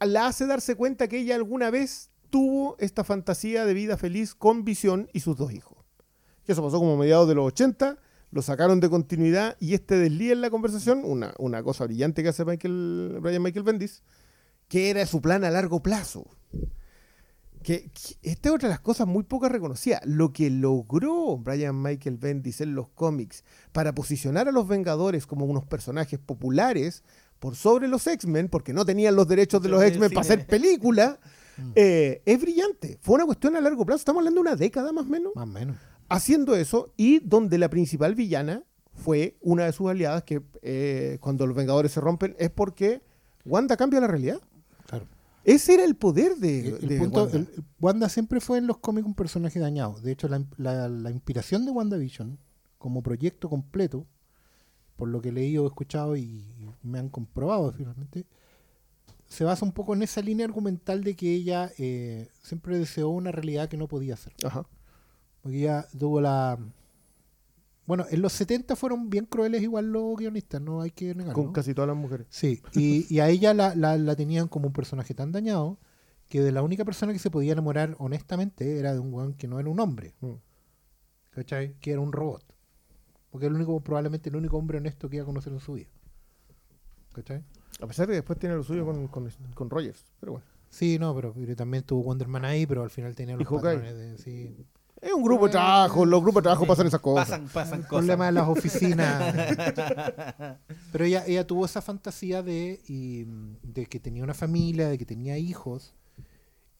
la 0.00 0.26
hace 0.26 0.48
darse 0.48 0.74
cuenta 0.74 1.06
que 1.06 1.20
ella 1.20 1.36
alguna 1.36 1.70
vez 1.70 2.10
tuvo 2.28 2.74
esta 2.80 3.04
fantasía 3.04 3.64
de 3.64 3.72
vida 3.72 3.96
feliz 3.96 4.34
con 4.34 4.64
Visión 4.64 5.08
y 5.12 5.20
sus 5.20 5.36
dos 5.36 5.52
hijos. 5.52 5.78
Que 6.44 6.54
eso 6.54 6.64
pasó 6.64 6.80
como 6.80 6.96
mediados 6.96 7.28
de 7.28 7.36
los 7.36 7.46
80, 7.46 7.96
lo 8.32 8.42
sacaron 8.42 8.80
de 8.80 8.90
continuidad 8.90 9.56
y 9.60 9.74
este 9.74 9.96
desliz 9.96 10.32
en 10.32 10.40
la 10.40 10.50
conversación, 10.50 11.02
una, 11.04 11.34
una 11.38 11.62
cosa 11.62 11.84
brillante 11.84 12.24
que 12.24 12.30
hace 12.30 12.44
Michael, 12.44 13.18
Brian 13.20 13.44
Michael 13.44 13.62
Bendis, 13.62 14.02
que 14.66 14.90
era 14.90 15.06
su 15.06 15.20
plan 15.20 15.44
a 15.44 15.52
largo 15.52 15.84
plazo. 15.84 16.26
Que, 17.68 17.90
que 17.90 18.30
esta 18.30 18.48
es 18.48 18.54
otra 18.54 18.68
de 18.70 18.72
las 18.72 18.80
cosas 18.80 19.06
muy 19.06 19.24
pocas 19.24 19.52
reconocidas. 19.52 20.00
Lo 20.06 20.32
que 20.32 20.48
logró 20.48 21.36
Brian 21.36 21.82
Michael 21.82 22.16
Bendis 22.16 22.62
en 22.62 22.74
los 22.74 22.88
cómics 22.88 23.44
para 23.72 23.94
posicionar 23.94 24.48
a 24.48 24.52
los 24.52 24.66
Vengadores 24.66 25.26
como 25.26 25.44
unos 25.44 25.66
personajes 25.66 26.18
populares 26.18 27.04
por 27.38 27.56
sobre 27.56 27.86
los 27.86 28.06
X-Men, 28.06 28.48
porque 28.48 28.72
no 28.72 28.86
tenían 28.86 29.16
los 29.16 29.28
derechos 29.28 29.60
de 29.60 29.68
los 29.68 29.82
X-Men 29.82 30.08
para 30.08 30.22
hacer 30.22 30.46
película, 30.46 31.20
eh, 31.74 32.22
es 32.24 32.40
brillante. 32.40 32.98
Fue 33.02 33.16
una 33.16 33.26
cuestión 33.26 33.54
a 33.54 33.60
largo 33.60 33.84
plazo, 33.84 33.98
estamos 33.98 34.20
hablando 34.20 34.42
de 34.42 34.48
una 34.48 34.56
década 34.56 34.90
más 34.90 35.04
o 35.04 35.10
menos, 35.10 35.32
Más 35.36 35.44
o 35.44 35.46
menos. 35.46 35.76
haciendo 36.08 36.56
eso 36.56 36.94
y 36.96 37.18
donde 37.18 37.58
la 37.58 37.68
principal 37.68 38.14
villana 38.14 38.64
fue 38.94 39.36
una 39.42 39.66
de 39.66 39.72
sus 39.72 39.90
aliadas 39.90 40.22
que 40.24 40.40
eh, 40.62 41.18
cuando 41.20 41.46
los 41.46 41.54
Vengadores 41.54 41.92
se 41.92 42.00
rompen 42.00 42.34
es 42.38 42.48
porque 42.48 43.02
Wanda 43.44 43.76
cambia 43.76 44.00
la 44.00 44.06
realidad. 44.06 44.40
Ese 45.54 45.74
era 45.74 45.84
el 45.84 45.96
poder 45.96 46.36
de, 46.36 46.68
El, 46.68 46.74
el 46.82 46.88
de 46.88 46.98
punto, 46.98 47.22
Wanda. 47.24 47.38
el- 47.38 47.64
Wanda 47.80 48.08
siempre 48.08 48.40
fue 48.40 48.58
en 48.58 48.66
los 48.66 48.78
cómics 48.78 49.06
un 49.06 49.14
personaje 49.14 49.58
dañado. 49.58 50.00
De 50.00 50.12
hecho, 50.12 50.28
la, 50.28 50.44
la- 50.56 50.88
la 50.88 51.10
inspiración 51.10 51.64
de 51.64 51.70
WandaVision 51.72 52.38
como 52.78 53.02
proyecto 53.02 53.48
completo, 53.48 54.06
por 54.96 55.08
lo 55.08 55.20
que 55.20 55.30
he 55.30 55.32
leído, 55.32 55.64
he 55.64 55.68
escuchado 55.68 56.16
y, 56.16 56.22
y 56.22 56.68
me 56.82 56.98
han 56.98 57.08
comprobado 57.08 57.72
finalmente, 57.72 58.26
se 59.26 59.44
basa 59.44 59.64
un 59.64 59.72
poco 59.72 59.94
en 59.94 60.02
esa 60.02 60.22
línea 60.22 60.46
argumental 60.46 61.04
de 61.04 61.14
que 61.14 61.34
ella 61.34 61.70
eh, 61.78 62.28
siempre 62.42 62.78
deseó 62.78 63.08
una 63.10 63.30
realidad 63.32 63.68
que 63.68 63.76
no 63.76 63.86
podía 63.88 64.16
ser. 64.16 64.32
Ajá. 64.44 64.66
Porque 65.42 65.58
ella 65.60 65.86
tuvo 65.98 66.20
la... 66.20 66.58
Bueno, 67.88 68.04
en 68.10 68.20
los 68.20 68.34
70 68.34 68.76
fueron 68.76 69.08
bien 69.08 69.24
crueles 69.24 69.62
igual 69.62 69.90
los 69.90 70.14
guionistas, 70.14 70.60
no 70.60 70.82
hay 70.82 70.90
que 70.90 71.14
negarlo. 71.14 71.32
Con 71.42 71.52
casi 71.54 71.72
todas 71.72 71.88
las 71.88 71.96
mujeres. 71.96 72.26
Sí, 72.28 72.62
y, 72.74 73.06
y 73.12 73.20
a 73.20 73.28
ella 73.30 73.54
la, 73.54 73.74
la- 73.74 73.96
la 73.96 74.14
tenían 74.14 74.46
como 74.46 74.66
un 74.66 74.74
personaje 74.74 75.14
tan 75.14 75.32
dañado 75.32 75.78
que 76.28 76.42
de 76.42 76.52
la 76.52 76.60
única 76.62 76.84
persona 76.84 77.14
que 77.14 77.18
se 77.18 77.30
podía 77.30 77.52
enamorar 77.54 77.96
honestamente 77.98 78.78
era 78.78 78.92
de 78.92 78.98
un 79.00 79.12
weón 79.14 79.32
que 79.32 79.48
no 79.48 79.58
era 79.58 79.70
un 79.70 79.80
hombre. 79.80 80.14
Mm. 80.20 80.32
¿Cachai? 81.30 81.74
Que 81.80 81.92
era 81.92 82.00
un 82.02 82.12
robot. 82.12 82.44
Porque 83.30 83.46
es 83.46 83.50
el 83.50 83.56
único, 83.56 83.80
probablemente 83.80 84.28
el 84.28 84.36
único 84.36 84.58
hombre 84.58 84.76
honesto 84.78 85.08
que 85.08 85.16
iba 85.16 85.22
a 85.22 85.26
conocer 85.26 85.54
en 85.54 85.60
su 85.60 85.72
vida. 85.72 85.88
¿Cachai? 87.14 87.42
A 87.80 87.86
pesar 87.86 88.06
de 88.06 88.12
que 88.12 88.16
después 88.16 88.38
tiene 88.38 88.54
lo 88.54 88.62
suyo 88.62 88.84
con, 88.84 89.08
con, 89.08 89.30
con 89.54 89.70
Rogers. 89.70 90.04
Pero 90.20 90.32
bueno. 90.32 90.46
Sí, 90.68 90.98
no, 90.98 91.14
pero, 91.14 91.34
también 91.56 91.82
tuvo 91.84 92.02
Wonder 92.02 92.28
Man 92.28 92.44
ahí, 92.44 92.66
pero 92.66 92.82
al 92.82 92.90
final 92.90 93.14
tenía 93.16 93.34
los 93.36 93.48
patrones 93.48 93.94
de... 93.96 94.18
Sí. 94.18 94.54
Es 95.00 95.12
un 95.12 95.22
grupo 95.22 95.46
de 95.46 95.52
trabajo. 95.52 96.04
Los 96.04 96.20
grupos 96.20 96.42
de 96.42 96.44
trabajo 96.44 96.66
pasan 96.66 96.86
esas 96.88 97.00
cosas. 97.00 97.28
Pasan, 97.28 97.48
pasan 97.48 97.80
El 97.80 97.86
cosas. 97.86 97.88
problema 98.04 98.26
de 98.26 98.32
las 98.32 98.48
oficinas. 98.48 99.34
Pero 100.92 101.04
ella, 101.04 101.24
ella 101.26 101.46
tuvo 101.46 101.64
esa 101.64 101.80
fantasía 101.82 102.42
de, 102.42 102.80
y, 102.88 103.24
de 103.62 103.86
que 103.86 104.00
tenía 104.00 104.22
una 104.24 104.34
familia, 104.34 104.88
de 104.88 104.98
que 104.98 105.04
tenía 105.06 105.38
hijos, 105.38 105.94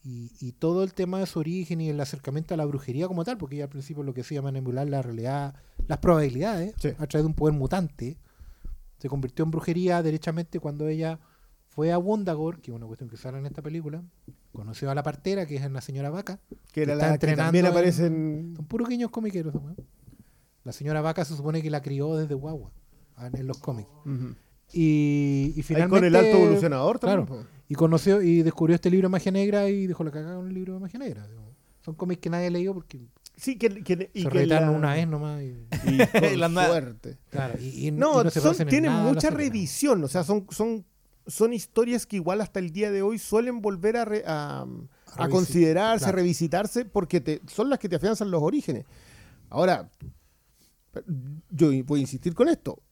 y, 0.03 0.33
y 0.41 0.53
todo 0.53 0.85
el 0.85 0.95
tema 0.95 1.19
de 1.19 1.27
su 1.27 1.39
origen 1.39 1.81
y 1.81 1.91
el 1.91 2.01
acercamiento 2.01 2.55
a 2.55 2.57
la 2.57 2.65
brujería 2.65 3.07
como 3.09 3.25
tal, 3.25 3.37
porque 3.37 3.57
ella 3.57 3.65
al 3.65 3.71
principio 3.71 4.03
lo 4.03 4.15
que 4.15 4.23
hacía 4.23 4.41
manipular 4.43 4.89
la 4.89 5.03
realidad, 5.03 5.55
las 5.87 5.99
probabilidades, 5.99 6.75
Sí. 6.81 6.89
a 6.99 7.07
través 7.07 7.25
de 7.25 7.27
un 7.27 7.35
poder 7.35 7.55
mutante, 7.55 8.17
se 8.99 9.09
convirtió 9.09 9.45
en 9.45 9.51
brujería 9.51 10.03
derechamente 10.03 10.61
cuando 10.61 10.89
ella 10.89 11.19
fue 11.69 11.93
a 11.93 11.99
Wondagore, 11.99 12.61
que 12.61 12.71
es 12.71 12.77
una 12.77 12.87
cuestión 12.87 13.09
que 13.11 13.17
sale 13.17 13.39
en 13.39 13.47
esta 13.47 13.63
película, 13.63 14.03
conoció 14.53 14.91
a 14.91 14.95
la 14.95 15.03
partera, 15.03 15.47
que 15.47 15.57
es 15.57 15.71
la 15.71 15.81
señora 15.81 16.11
Vaca, 16.11 16.41
Que 16.73 16.83
era 16.83 16.95
la 16.95 17.09
que 17.09 17.15
entrenando 17.15 17.45
también 17.45 17.67
en- 17.67 17.71
aparece 17.73 18.07
en... 18.07 18.53
son 18.57 18.65
puros 18.67 18.89
guiños 18.89 19.11
comiqueros. 19.11 19.55
¿no? 19.55 19.75
La 20.65 20.73
señora 20.73 21.01
Vaca 21.01 21.25
se 21.25 21.37
supone 21.37 21.63
que 21.63 21.71
la 21.71 21.81
crió 21.83 22.17
desde 22.17 22.35
guagua 22.35 22.73
ah, 23.17 23.31
en 23.33 23.47
los 23.47 23.59
cómics. 23.59 23.89
Y, 24.73 25.53
y 25.55 25.59
Ahí 25.59 25.63
finalmente. 25.63 25.97
con 25.97 26.05
el 26.05 26.17
alto 26.17 26.37
evolucionador 26.37 26.99
también. 26.99 27.27
Claro. 27.27 27.47
Y 27.69 27.75
conoció 27.75 28.21
y 28.23 28.43
descubrió 28.43 28.75
este 28.75 28.91
libro 28.91 29.09
de 29.09 29.13
magia 29.13 29.33
negra 29.33 29.69
y 29.69 29.87
dejó 29.87 30.05
la 30.05 30.11
cagada 30.11 30.37
con 30.37 30.49
el 30.49 30.55
libro 30.55 30.75
de 30.75 30.81
magia 30.81 30.99
negra. 30.99 31.27
digamos. 31.27 31.53
Son 31.85 31.95
cómics 31.95 32.21
que 32.21 32.31
nadie 32.31 32.51
leyó 32.51 32.75
porque 32.75 33.01
Sí, 33.37 33.57
que, 33.57 33.83
que, 33.85 34.11
y 34.15 34.25
se 34.25 34.29
que 34.29 34.47
la- 34.47 34.71
una 34.71 34.95
vez 34.95 35.07
nomás. 35.07 35.41
Y, 35.43 35.55
Y 35.87 35.99
con 35.99 36.41
La 36.55 36.67
suerte. 36.67 37.19
claro, 37.31 37.55
y, 37.61 37.87
y- 37.87 37.91
No, 37.93 38.21
y 38.21 38.25
no 38.25 38.31
se 38.31 38.41
son- 38.41 38.49
parecen 38.51 38.67
en 38.67 38.71
tienen 38.71 38.91
nada 38.93 39.13
mucha 39.13 39.31
¿no? 39.31 39.37
revisión, 39.37 40.03
o 40.05 40.09
sea, 40.09 40.25
son, 40.25 40.47
son, 40.51 40.85
son 41.29 41.53
historias 41.53 42.07
que 42.07 42.17
igual 42.17 42.41
hasta 42.41 42.59
el 42.59 42.73
día 42.73 42.91
de 42.91 43.03
hoy 43.03 43.19
suelen 43.19 43.61
volver 43.63 43.97
a, 43.99 44.05
re- 44.05 44.25
a, 44.27 44.63
a 44.63 44.67
revisi- 44.67 45.31
considerarse, 45.31 46.07
a 46.07 46.13
revisitarse, 46.13 46.85
porque 46.85 47.21
te, 47.21 47.41
son 47.47 47.71
las 47.71 47.79
que 47.79 47.89
te 47.89 47.97
afianzan 47.97 48.31
los 48.31 48.43
orígenes. 48.43 48.85
Ahora, 49.51 49.91
yo 51.51 51.71
voy 51.85 52.01
a 52.01 52.03
insistir 52.03 52.35
con 52.35 52.49
esto. 52.49 52.83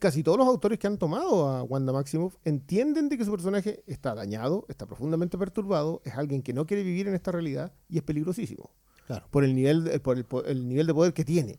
Casi 0.00 0.22
todos 0.24 0.36
los 0.36 0.46
autores 0.48 0.78
que 0.78 0.86
han 0.88 0.98
tomado 0.98 1.48
a 1.48 1.62
Wanda 1.62 1.92
Maximoff 1.92 2.34
entienden 2.44 3.08
de 3.08 3.16
que 3.16 3.24
su 3.24 3.30
personaje 3.30 3.84
está 3.86 4.14
dañado, 4.14 4.66
está 4.68 4.84
profundamente 4.84 5.38
perturbado, 5.38 6.02
es 6.04 6.14
alguien 6.14 6.42
que 6.42 6.52
no 6.52 6.66
quiere 6.66 6.82
vivir 6.82 7.06
en 7.06 7.14
esta 7.14 7.30
realidad 7.30 7.72
y 7.88 7.98
es 7.98 8.02
peligrosísimo 8.02 8.70
Claro. 9.06 9.26
por 9.30 9.44
el 9.44 9.54
nivel 9.54 9.84
de- 9.84 10.00
por 10.00 10.18
el, 10.18 10.26
el 10.46 10.68
nivel 10.68 10.86
de 10.88 10.94
poder 10.94 11.14
que 11.14 11.24
tiene. 11.24 11.58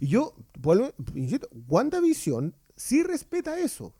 Y 0.00 0.08
yo 0.08 0.34
vuelvo, 0.58 0.90
insisto, 1.14 1.48
WandaVision 1.68 2.54
sí 2.76 3.02
respeta 3.04 3.58
eso. 3.60 3.94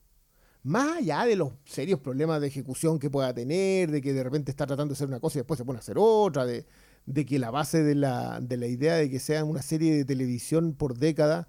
Más 0.68 0.98
allá 0.98 1.24
de 1.24 1.34
los 1.34 1.54
serios 1.64 1.98
problemas 1.98 2.42
de 2.42 2.48
ejecución 2.48 2.98
que 2.98 3.08
pueda 3.08 3.32
tener, 3.32 3.90
de 3.90 4.02
que 4.02 4.12
de 4.12 4.22
repente 4.22 4.50
está 4.50 4.66
tratando 4.66 4.92
de 4.92 4.98
hacer 4.98 5.08
una 5.08 5.18
cosa 5.18 5.38
y 5.38 5.40
después 5.40 5.56
se 5.56 5.64
pone 5.64 5.78
a 5.78 5.80
hacer 5.80 5.96
otra, 5.98 6.44
de, 6.44 6.66
de 7.06 7.24
que 7.24 7.38
la 7.38 7.50
base 7.50 7.82
de 7.82 7.94
la, 7.94 8.38
de 8.42 8.58
la 8.58 8.66
idea 8.66 8.96
de 8.96 9.08
que 9.08 9.18
sea 9.18 9.46
una 9.46 9.62
serie 9.62 9.96
de 9.96 10.04
televisión 10.04 10.74
por 10.74 10.98
década 10.98 11.48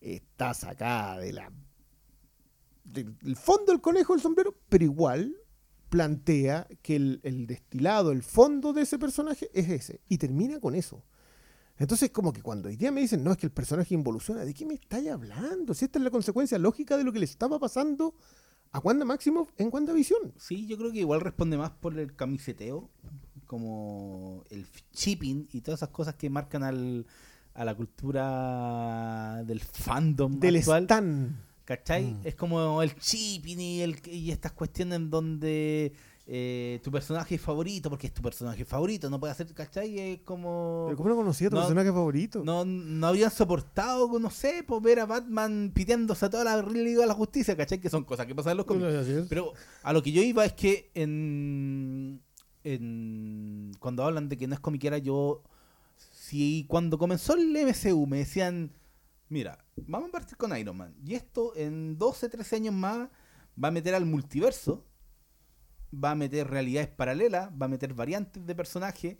está 0.00 0.54
sacada 0.54 1.18
de 1.18 1.32
la 1.32 1.50
del 2.84 3.34
fondo 3.34 3.72
del 3.72 3.80
conejo 3.80 4.12
del 4.12 4.22
sombrero, 4.22 4.54
pero 4.68 4.84
igual 4.84 5.34
plantea 5.88 6.68
que 6.82 6.94
el, 6.94 7.18
el 7.24 7.48
destilado, 7.48 8.12
el 8.12 8.22
fondo 8.22 8.72
de 8.72 8.82
ese 8.82 8.96
personaje 8.96 9.50
es 9.54 9.68
ese. 9.68 10.00
Y 10.08 10.18
termina 10.18 10.60
con 10.60 10.76
eso. 10.76 11.02
Entonces, 11.78 12.10
como 12.10 12.32
que 12.32 12.42
cuando 12.42 12.68
hoy 12.68 12.76
día 12.76 12.90
me 12.90 13.02
dicen, 13.02 13.22
no, 13.22 13.32
es 13.32 13.38
que 13.38 13.46
el 13.46 13.52
personaje 13.52 13.94
involuciona, 13.94 14.44
¿de 14.44 14.54
qué 14.54 14.64
me 14.64 14.74
estáis 14.74 15.08
hablando? 15.10 15.74
Si 15.74 15.84
esta 15.84 15.98
es 15.98 16.04
la 16.04 16.10
consecuencia 16.10 16.58
lógica 16.58 16.96
de 16.96 17.04
lo 17.04 17.12
que 17.12 17.18
le 17.18 17.26
estaba 17.26 17.58
pasando 17.58 18.14
a 18.72 18.78
Wanda 18.78 19.04
Maximoff 19.04 19.50
en 19.58 19.68
WandaVision. 19.72 20.34
Sí, 20.38 20.66
yo 20.66 20.76
creo 20.78 20.90
que 20.90 21.00
igual 21.00 21.20
responde 21.20 21.56
más 21.56 21.70
por 21.70 21.98
el 21.98 22.14
camiseteo, 22.14 22.90
como 23.46 24.44
el 24.50 24.66
shipping 24.92 25.48
y 25.52 25.60
todas 25.60 25.78
esas 25.78 25.90
cosas 25.90 26.14
que 26.14 26.30
marcan 26.30 26.62
al, 26.62 27.06
a 27.54 27.64
la 27.64 27.74
cultura 27.74 29.42
del 29.44 29.60
fandom 29.60 30.38
Del 30.38 30.56
actual. 30.56 30.82
Stan. 30.84 31.42
¿Cachai? 31.64 32.04
Mm. 32.04 32.20
Es 32.24 32.34
como 32.36 32.80
el 32.80 32.94
shipping 32.94 33.58
y, 33.58 33.80
el, 33.82 34.00
y 34.06 34.30
estas 34.30 34.52
cuestiones 34.52 34.96
en 34.96 35.10
donde 35.10 35.92
eh, 36.28 36.80
tu 36.82 36.90
personaje 36.90 37.38
favorito, 37.38 37.88
porque 37.88 38.08
es 38.08 38.12
tu 38.14 38.20
personaje 38.20 38.64
favorito, 38.64 39.08
no 39.08 39.20
puede 39.20 39.32
hacer, 39.32 39.46
¿cachai? 39.54 39.98
Es 39.98 40.20
como... 40.22 40.84
Pero 40.86 40.96
¿Cómo 40.96 41.08
no 41.10 41.16
conocía 41.16 41.48
tu 41.48 41.54
No, 41.54 41.62
personaje 41.62 41.92
favorito? 41.92 42.42
No, 42.44 42.64
no 42.64 43.06
habían 43.06 43.30
soportado, 43.30 44.18
no 44.18 44.30
sé, 44.30 44.64
por 44.66 44.82
ver 44.82 44.98
a 44.98 45.06
Batman 45.06 45.70
piteándose 45.72 46.26
a 46.26 46.30
toda 46.30 46.42
la 46.42 46.60
Liga 46.62 47.02
de 47.02 47.06
la 47.06 47.14
Justicia, 47.14 47.56
¿cachai? 47.56 47.80
Que 47.80 47.88
son 47.90 48.02
cosas 48.02 48.26
que 48.26 48.34
pasan 48.34 48.52
en 48.52 48.56
los 48.56 48.66
cómics. 48.66 49.26
Pero 49.28 49.52
a 49.84 49.92
lo 49.92 50.02
que 50.02 50.10
yo 50.10 50.20
iba 50.20 50.44
es 50.44 50.52
que 50.54 50.90
en, 50.94 52.20
en 52.64 53.72
cuando 53.78 54.02
hablan 54.02 54.28
de 54.28 54.36
que 54.36 54.48
no 54.48 54.54
es 54.54 54.60
comiquera, 54.60 54.98
yo 54.98 55.42
si 55.96 56.66
cuando 56.68 56.98
comenzó 56.98 57.34
el 57.34 57.52
MCU 57.52 58.04
me 58.08 58.18
decían, 58.18 58.72
mira, 59.28 59.64
vamos 59.76 60.08
a 60.08 60.12
partir 60.12 60.36
con 60.36 60.56
Iron 60.58 60.76
Man 60.76 60.94
y 61.04 61.14
esto 61.14 61.52
en 61.54 61.96
12, 61.98 62.28
13 62.28 62.56
años 62.56 62.74
más 62.74 63.08
va 63.62 63.68
a 63.68 63.70
meter 63.70 63.94
al 63.94 64.06
multiverso, 64.06 64.84
va 66.02 66.12
a 66.12 66.14
meter 66.14 66.48
realidades 66.48 66.88
paralelas, 66.88 67.50
va 67.50 67.66
a 67.66 67.68
meter 67.68 67.94
variantes 67.94 68.44
de 68.46 68.54
personajes. 68.54 69.16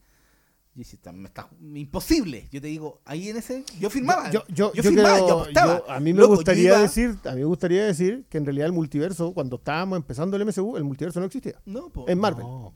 Y 0.78 0.84
si 0.84 0.96
está, 0.96 1.10
está- 1.24 1.48
imposible. 1.74 2.48
Yo 2.52 2.60
te 2.60 2.66
digo, 2.66 3.00
ahí 3.06 3.30
en 3.30 3.38
ese 3.38 3.64
yo 3.80 3.88
firmaba. 3.88 4.30
Yo, 4.30 4.42
yo, 4.48 4.74
yo 4.74 4.82
firmaba, 4.82 5.14
creo- 5.14 5.26
yo 5.28 5.40
apostaba. 5.40 5.78
yo- 5.78 5.90
a 5.90 6.00
mí 6.00 6.12
me 6.12 6.20
Loco, 6.20 6.32
yo 6.32 6.36
gustaría 6.36 6.64
iba- 6.64 6.78
decir, 6.80 7.16
a 7.24 7.30
mí 7.30 7.38
me 7.38 7.44
gustaría 7.46 7.84
decir 7.86 8.26
que 8.28 8.36
en 8.36 8.44
realidad 8.44 8.66
el 8.66 8.72
multiverso, 8.74 9.32
cuando 9.32 9.56
estábamos 9.56 9.96
empezando 9.96 10.36
el 10.36 10.42
MCU, 10.42 10.76
el 10.76 10.84
multiverso 10.84 11.18
no 11.18 11.26
existía. 11.26 11.54
No, 11.64 11.88
po. 11.88 12.04
En 12.08 12.18
Marvel. 12.18 12.44
No. 12.44 12.74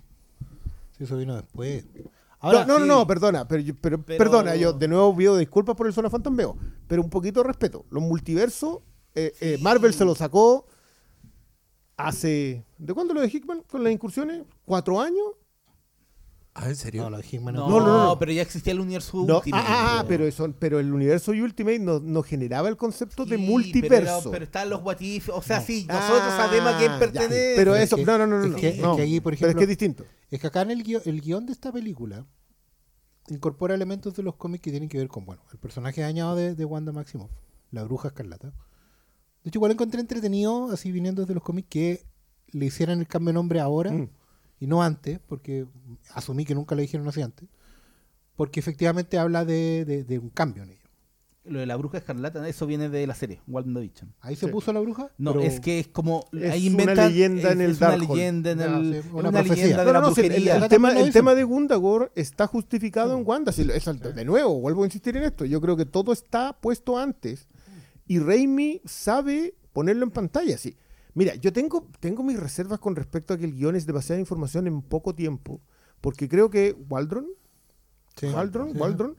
Sí, 0.96 1.04
eso 1.04 1.16
vino 1.18 1.36
después. 1.36 1.84
no, 2.42 2.52
no, 2.52 2.64
no, 2.64 2.78
sí. 2.78 2.84
no, 2.88 3.06
perdona, 3.06 3.46
pero, 3.46 3.60
yo- 3.62 3.74
pero, 3.78 4.00
Pero- 4.02 4.16
perdona, 4.18 4.56
yo 4.56 4.72
de 4.72 4.88
nuevo 4.88 5.14
pido 5.14 5.36
disculpas 5.36 5.76
por 5.76 5.86
el 5.86 5.92
zona 5.92 6.08
fantasmeo, 6.08 6.56
pero 6.86 7.02
un 7.02 7.10
poquito 7.10 7.42
de 7.42 7.48
respeto. 7.48 7.84
Los 7.90 8.02
multiversos, 8.02 8.78
eh, 9.14 9.34
eh, 9.42 9.58
Marvel 9.60 9.92
se 9.92 10.06
lo 10.06 10.14
sacó 10.14 10.66
hace, 12.06 12.64
¿de 12.78 12.94
cuándo 12.94 13.14
lo 13.14 13.20
de 13.20 13.28
Hickman 13.28 13.62
con 13.62 13.82
las 13.84 13.92
incursiones? 13.92 14.42
¿Cuatro 14.64 15.00
años? 15.00 15.24
Ah, 16.52 16.68
¿en 16.68 16.74
serio? 16.76 17.02
No, 17.04 17.10
lo 17.10 17.18
de 17.18 17.24
Hickman 17.30 17.54
No, 17.54 17.68
no. 17.68 17.78
no, 17.80 17.86
no, 17.86 18.04
no. 18.06 18.18
pero 18.18 18.32
ya 18.32 18.42
existía 18.42 18.72
el 18.72 18.80
universo 18.80 19.24
No, 19.24 19.38
Ultimate. 19.38 19.64
ah, 19.66 20.00
ah, 20.00 20.04
pero, 20.08 20.26
eso, 20.26 20.52
pero 20.58 20.80
el 20.80 20.92
universo 20.92 21.30
Ultimate 21.30 21.78
no, 21.78 22.00
no 22.00 22.22
generaba 22.24 22.68
el 22.68 22.76
concepto 22.76 23.24
de 23.24 23.38
multiverso. 23.38 24.18
Pero, 24.18 24.30
pero 24.32 24.44
están 24.44 24.68
los 24.68 24.82
what 24.82 24.98
if, 25.00 25.28
o 25.28 25.40
sea, 25.42 25.60
No. 25.60 25.64
sí, 25.64 25.86
nosotros 25.88 26.20
Ah, 26.22 26.36
sabemos 26.48 26.72
a 26.74 26.78
quién 26.78 26.90
ya, 26.92 26.98
pertenece. 26.98 27.52
Pero 27.56 27.56
Pero 27.56 27.76
es 27.76 27.82
eso, 27.84 27.96
que- 27.96 28.04
no, 28.04 28.18
no, 28.18 28.26
no, 28.26 28.38
no. 28.38 28.44
es 28.46 28.50
no, 28.50 28.56
que- 28.56 28.68
es 28.68 28.78
no. 28.78 28.96
que 28.96 29.02
ahí, 29.02 29.20
por 29.20 29.32
pero 29.32 29.34
es 29.34 29.38
que 29.40 29.46
ejemplo- 29.46 29.62
es 29.62 29.68
distinto. 29.68 30.04
Es 30.30 30.40
que 30.40 30.46
acá 30.48 30.62
en 30.62 30.72
el 30.72 30.82
guion, 30.82 31.02
el 31.04 31.20
guion 31.20 31.46
de 31.46 31.52
esta 31.52 31.70
película 31.72 32.26
incorpora 33.28 33.74
elementos 33.74 34.14
de 34.16 34.24
los 34.24 34.34
cómics 34.34 34.62
que 34.62 34.70
tienen 34.70 34.88
que 34.88 34.98
ver 34.98 35.06
con, 35.08 35.24
bueno, 35.24 35.42
el 35.52 35.58
personaje 35.58 36.00
dañado 36.00 36.34
de, 36.34 36.56
de 36.56 36.64
Wanda 36.64 36.90
Maximoff, 36.90 37.30
la 37.70 37.84
bruja 37.84 38.08
escarlata. 38.08 38.52
De 39.44 39.48
hecho, 39.48 39.58
igual 39.58 39.72
encontré 39.72 40.00
entretenido, 40.00 40.70
así 40.70 40.92
viniendo 40.92 41.22
desde 41.22 41.34
los 41.34 41.42
cómics, 41.42 41.68
que 41.70 42.04
le 42.52 42.66
hicieran 42.66 43.00
el 43.00 43.06
cambio 43.06 43.28
de 43.28 43.34
nombre 43.34 43.60
ahora 43.60 43.90
Mm. 43.92 44.08
y 44.60 44.66
no 44.66 44.82
antes, 44.82 45.18
porque 45.26 45.66
asumí 46.14 46.44
que 46.44 46.54
nunca 46.54 46.74
le 46.74 46.82
dijeron 46.82 47.06
así 47.08 47.22
antes, 47.22 47.48
porque 48.36 48.60
efectivamente 48.60 49.18
habla 49.18 49.44
de, 49.44 49.84
de- 49.84 50.04
de 50.04 50.18
un 50.18 50.30
cambio 50.30 50.62
en 50.64 50.70
ello. 50.70 50.80
Lo 51.44 51.58
de 51.58 51.64
la 51.66 51.74
bruja 51.76 51.96
escarlata, 51.98 52.46
eso 52.46 52.66
viene 52.66 52.90
de 52.90 53.06
la 53.06 53.14
serie, 53.14 53.40
WandaVision. 53.48 54.12
Ahí 54.20 54.36
se 54.36 54.46
Sí. 54.46 54.52
puso 54.52 54.74
la 54.74 54.80
bruja. 54.80 55.10
No, 55.16 55.32
pero- 55.32 55.42
es 55.44 55.58
que 55.58 55.80
es 55.80 55.88
como. 55.88 56.26
Es 56.32 56.50
ahí 56.52 56.68
una 56.68 56.94
leyenda 56.94 57.52
en 57.52 57.60
el 57.62 57.70
es 57.70 57.78
una 57.80 57.96
leyenda 57.96 58.50
en 58.50 58.60
el. 58.60 59.02
una 59.12 59.30
leyenda 59.42 59.78
de 59.80 59.84
No, 59.86 59.92
la 59.92 60.00
brujería. 60.00 60.56
el 60.58 60.68
tema, 60.68 60.92
el 60.92 61.12
tema 61.12 61.34
de 61.34 61.44
Gundagor 61.44 62.12
está 62.14 62.46
justificado 62.46 63.16
en 63.18 63.26
Wanda. 63.26 63.52
sí, 63.52 63.66
es 63.72 63.84
de 64.14 64.24
nuevo, 64.26 64.60
vuelvo 64.60 64.82
a 64.82 64.86
insistir 64.86 65.16
en 65.16 65.22
esto. 65.24 65.46
Yo 65.46 65.62
creo 65.62 65.76
que 65.78 65.86
todo 65.86 66.12
está 66.12 66.52
puesto 66.60 66.98
antes. 66.98 67.48
Y 68.10 68.18
Raimi 68.18 68.82
sabe 68.84 69.54
ponerlo 69.72 70.02
en 70.04 70.10
pantalla. 70.10 70.58
Sí. 70.58 70.76
Mira, 71.14 71.36
yo 71.36 71.52
tengo, 71.52 71.86
tengo 72.00 72.24
mis 72.24 72.40
reservas 72.40 72.80
con 72.80 72.96
respecto 72.96 73.32
a 73.34 73.38
que 73.38 73.44
el 73.44 73.54
guion 73.54 73.76
es 73.76 73.86
demasiada 73.86 74.18
información 74.18 74.66
en 74.66 74.82
poco 74.82 75.14
tiempo, 75.14 75.60
porque 76.00 76.28
creo 76.28 76.50
que 76.50 76.76
Waldron, 76.88 77.28
Sí. 78.16 78.26
Waldron, 78.26 78.72
Sí. 78.72 78.78
Waldron 78.78 79.16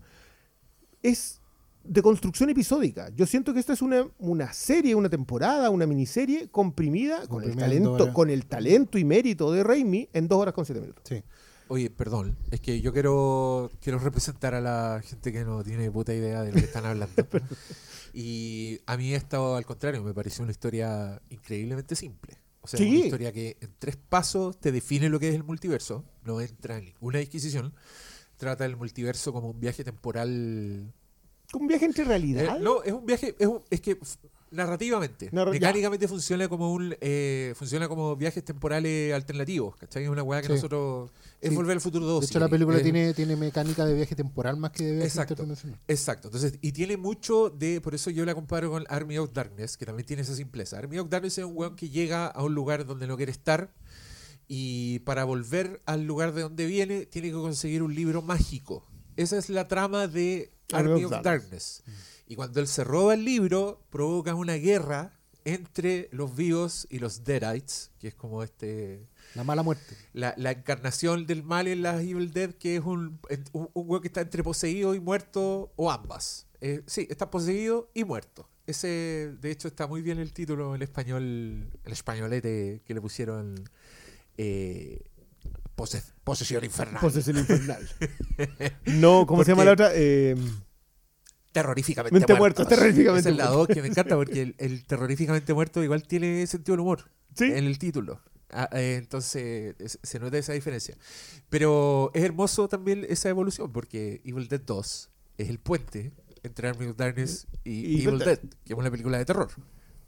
es 1.01 1.39
de 1.85 2.01
construcción 2.01 2.49
episódica. 2.49 3.07
Yo 3.15 3.25
siento 3.25 3.53
que 3.53 3.61
esta 3.61 3.71
es 3.71 3.81
una, 3.81 4.05
una 4.19 4.51
serie, 4.51 4.93
una 4.93 5.07
temporada, 5.09 5.69
una 5.69 5.85
miniserie 5.87 6.49
comprimida 6.49 7.25
con 7.27 7.45
el, 7.45 7.55
talento, 7.55 7.93
horas. 7.93 8.13
con 8.13 8.29
el 8.29 8.45
talento 8.45 8.97
y 8.97 9.05
mérito 9.05 9.53
de 9.53 9.63
Raimi 9.63 10.09
en 10.11 10.27
dos 10.27 10.37
horas 10.37 10.53
con 10.53 10.65
siete 10.65 10.81
minutos. 10.81 11.03
Sí. 11.07 11.23
Oye, 11.69 11.89
perdón, 11.89 12.35
es 12.51 12.59
que 12.59 12.81
yo 12.81 12.91
quiero, 12.91 13.71
quiero 13.81 13.99
representar 13.99 14.53
a 14.53 14.59
la 14.59 15.01
gente 15.01 15.31
que 15.31 15.45
no 15.45 15.63
tiene 15.63 15.89
puta 15.89 16.13
idea 16.13 16.41
de 16.43 16.51
lo 16.51 16.55
que 16.59 16.65
están 16.65 16.85
hablando. 16.85 17.15
y 18.13 18.79
a 18.85 18.97
mí 18.97 19.13
esto, 19.13 19.55
al 19.55 19.65
contrario, 19.65 20.03
me 20.03 20.13
pareció 20.13 20.43
una 20.43 20.51
historia 20.51 21.21
increíblemente 21.29 21.95
simple. 21.95 22.37
O 22.61 22.67
sea, 22.67 22.77
Sí. 22.77 22.87
una 22.89 23.05
historia 23.05 23.31
que 23.31 23.57
en 23.59 23.73
tres 23.79 23.95
pasos 23.97 24.59
te 24.59 24.71
define 24.71 25.09
lo 25.09 25.19
que 25.19 25.29
es 25.29 25.35
el 25.35 25.43
multiverso, 25.43 26.05
no 26.23 26.39
entra 26.41 26.77
en 26.77 26.85
ninguna 26.85 27.19
disquisición. 27.19 27.73
Trata 28.37 28.65
el 28.65 28.75
multiverso 28.77 29.33
como 29.33 29.49
un 29.49 29.59
viaje 29.59 29.83
temporal 29.83 30.93
Un 31.53 31.67
viaje 31.67 31.85
entre 31.85 32.03
Eh, 32.03 32.07
realidad. 32.07 32.59
no, 32.59 32.81
es 32.83 32.93
un 32.93 33.05
viaje, 33.05 33.35
es, 33.37 33.47
un- 33.47 33.63
es 33.69 33.81
que 33.81 33.97
narrativamente, 34.51 35.29
Narra- 35.31 35.51
ya. 35.53 35.59
mecánicamente 35.59 36.07
funciona 36.07 36.47
como 36.49 36.73
un 36.73 36.95
eh, 37.01 37.53
funciona 37.55 37.87
como 37.87 38.15
viajes 38.15 38.43
temporales 38.43 39.13
alternativos, 39.13 39.75
¿cachai? 39.77 40.03
Es 40.03 40.09
una 40.09 40.23
weá 40.23 40.41
que 40.41 40.47
Sí. 40.47 40.53
nosotros 40.53 41.09
es 41.39 41.49
Sí. 41.49 41.55
volver 41.55 41.73
al 41.73 41.81
futuro 41.81 42.05
2. 42.05 42.19
De 42.21 42.25
hecho, 42.27 42.39
la 42.39 42.49
película 42.49 42.81
tiene, 42.83 43.13
tiene 43.13 43.35
mecánica 43.35 43.85
de 43.85 43.93
viaje 43.95 44.15
temporal 44.15 44.57
más 44.57 44.71
que 44.71 44.83
de 44.83 44.91
viaje 44.91 45.07
Exacto. 45.07 45.33
interdimensional. 45.33 45.79
Exacto, 45.87 46.27
entonces, 46.27 46.53
y 46.61 46.71
tiene 46.73 46.97
mucho 46.97 47.49
de, 47.49 47.81
por 47.81 47.95
eso 47.95 48.09
yo 48.09 48.25
la 48.25 48.35
comparo 48.35 48.69
con 48.69 48.85
Army 48.89 49.17
of 49.17 49.31
Darkness, 49.33 49.77
que 49.77 49.85
también 49.85 50.05
tiene 50.05 50.21
esa 50.23 50.35
simpleza. 50.35 50.77
Army 50.77 50.99
of 50.99 51.09
Darkness 51.09 51.37
es 51.37 51.45
un 51.45 51.53
weón 51.55 51.75
que 51.75 51.89
llega 51.89 52.27
a 52.27 52.43
un 52.43 52.53
lugar 52.53 52.85
donde 52.85 53.07
no 53.07 53.15
quiere 53.17 53.31
estar 53.31 53.73
y 54.47 54.99
para 54.99 55.23
volver 55.23 55.81
al 55.85 56.03
lugar 56.03 56.33
de 56.33 56.41
donde 56.41 56.65
viene 56.65 57.05
tiene 57.05 57.29
que 57.29 57.35
conseguir 57.35 57.83
un 57.83 57.95
libro 57.95 58.21
mágico. 58.21 58.85
Esa 59.15 59.37
es 59.37 59.49
la 59.49 59.67
trama 59.67 60.07
de 60.07 60.51
Army 60.73 61.05
of 61.05 61.11
Darkness. 61.23 61.83
Y 62.31 62.35
cuando 62.37 62.61
él 62.61 62.67
se 62.67 62.85
roba 62.85 63.13
el 63.13 63.25
libro, 63.25 63.81
provoca 63.89 64.33
una 64.35 64.53
guerra 64.53 65.19
entre 65.43 66.07
los 66.13 66.33
vivos 66.33 66.87
y 66.89 66.99
los 66.99 67.25
Deadites, 67.25 67.91
que 67.99 68.07
es 68.07 68.15
como 68.15 68.41
este 68.41 69.05
La 69.35 69.43
mala 69.43 69.63
muerte. 69.63 69.97
la, 70.13 70.33
la 70.37 70.51
encarnación 70.51 71.25
del 71.25 71.43
mal 71.43 71.67
en 71.67 71.81
las 71.81 71.99
Evil 72.01 72.31
Dead, 72.31 72.51
que 72.53 72.77
es 72.77 72.83
un, 72.85 73.19
un, 73.51 73.69
un 73.73 73.89
weón 73.89 74.01
que 74.01 74.07
está 74.07 74.21
entre 74.21 74.43
poseído 74.43 74.95
y 74.95 75.01
muerto, 75.01 75.73
o 75.75 75.91
ambas. 75.91 76.47
Eh, 76.61 76.83
sí, 76.87 77.05
está 77.09 77.29
poseído 77.29 77.89
y 77.93 78.05
muerto. 78.05 78.47
Ese, 78.65 79.33
de 79.41 79.51
hecho, 79.51 79.67
está 79.67 79.87
muy 79.87 80.01
bien 80.01 80.17
el 80.19 80.31
título 80.31 80.73
en 80.73 80.83
español, 80.83 81.69
el 81.83 81.91
españolete 81.91 82.81
que 82.85 82.93
le 82.93 83.01
pusieron 83.01 83.55
eh, 84.37 85.01
pose- 85.75 86.03
Posesión 86.23 86.63
Infernal. 86.63 87.01
Posesión 87.01 87.37
infernal. 87.39 87.89
no, 88.85 89.25
¿cómo 89.27 89.43
se 89.43 89.51
llama 89.51 89.65
la 89.65 89.71
otra? 89.73 89.89
Eh, 89.95 90.35
terroríficamente 91.51 92.13
Mente 92.19 92.33
terroríficamente 92.65 93.19
Esa 93.19 93.29
es 93.29 93.35
la 93.37 93.45
muertos. 93.45 93.67
dos 93.67 93.75
que 93.75 93.81
me 93.81 93.87
encanta 93.87 94.15
porque 94.15 94.41
el, 94.41 94.55
el 94.57 94.85
terroríficamente 94.85 95.53
muerto 95.53 95.83
igual 95.83 96.03
tiene 96.03 96.45
sentido 96.47 96.73
del 96.73 96.81
humor 96.81 97.09
sí. 97.35 97.45
en 97.45 97.65
el 97.65 97.77
título. 97.77 98.21
Ah, 98.51 98.69
eh, 98.73 98.95
entonces 98.97 99.75
es- 99.79 99.99
se 100.03 100.19
nota 100.19 100.37
esa 100.37 100.53
diferencia. 100.53 100.97
Pero 101.49 102.11
es 102.13 102.23
hermoso 102.23 102.67
también 102.67 103.05
esa 103.09 103.29
evolución 103.29 103.71
porque 103.71 104.21
Evil 104.25 104.47
Dead 104.47 104.61
2 104.61 105.09
es 105.37 105.49
el 105.49 105.59
puente 105.59 106.11
entre 106.43 106.67
Army 106.69 106.87
of 106.87 106.97
Darkness 106.97 107.47
y, 107.63 107.71
Y 107.71 107.93
Evil 108.01 108.07
Evil 108.07 108.19
Dead, 108.19 108.39
que 108.65 108.73
es 108.73 108.79
una 108.79 108.91
película 108.91 109.17
de 109.17 109.25
terror. 109.25 109.49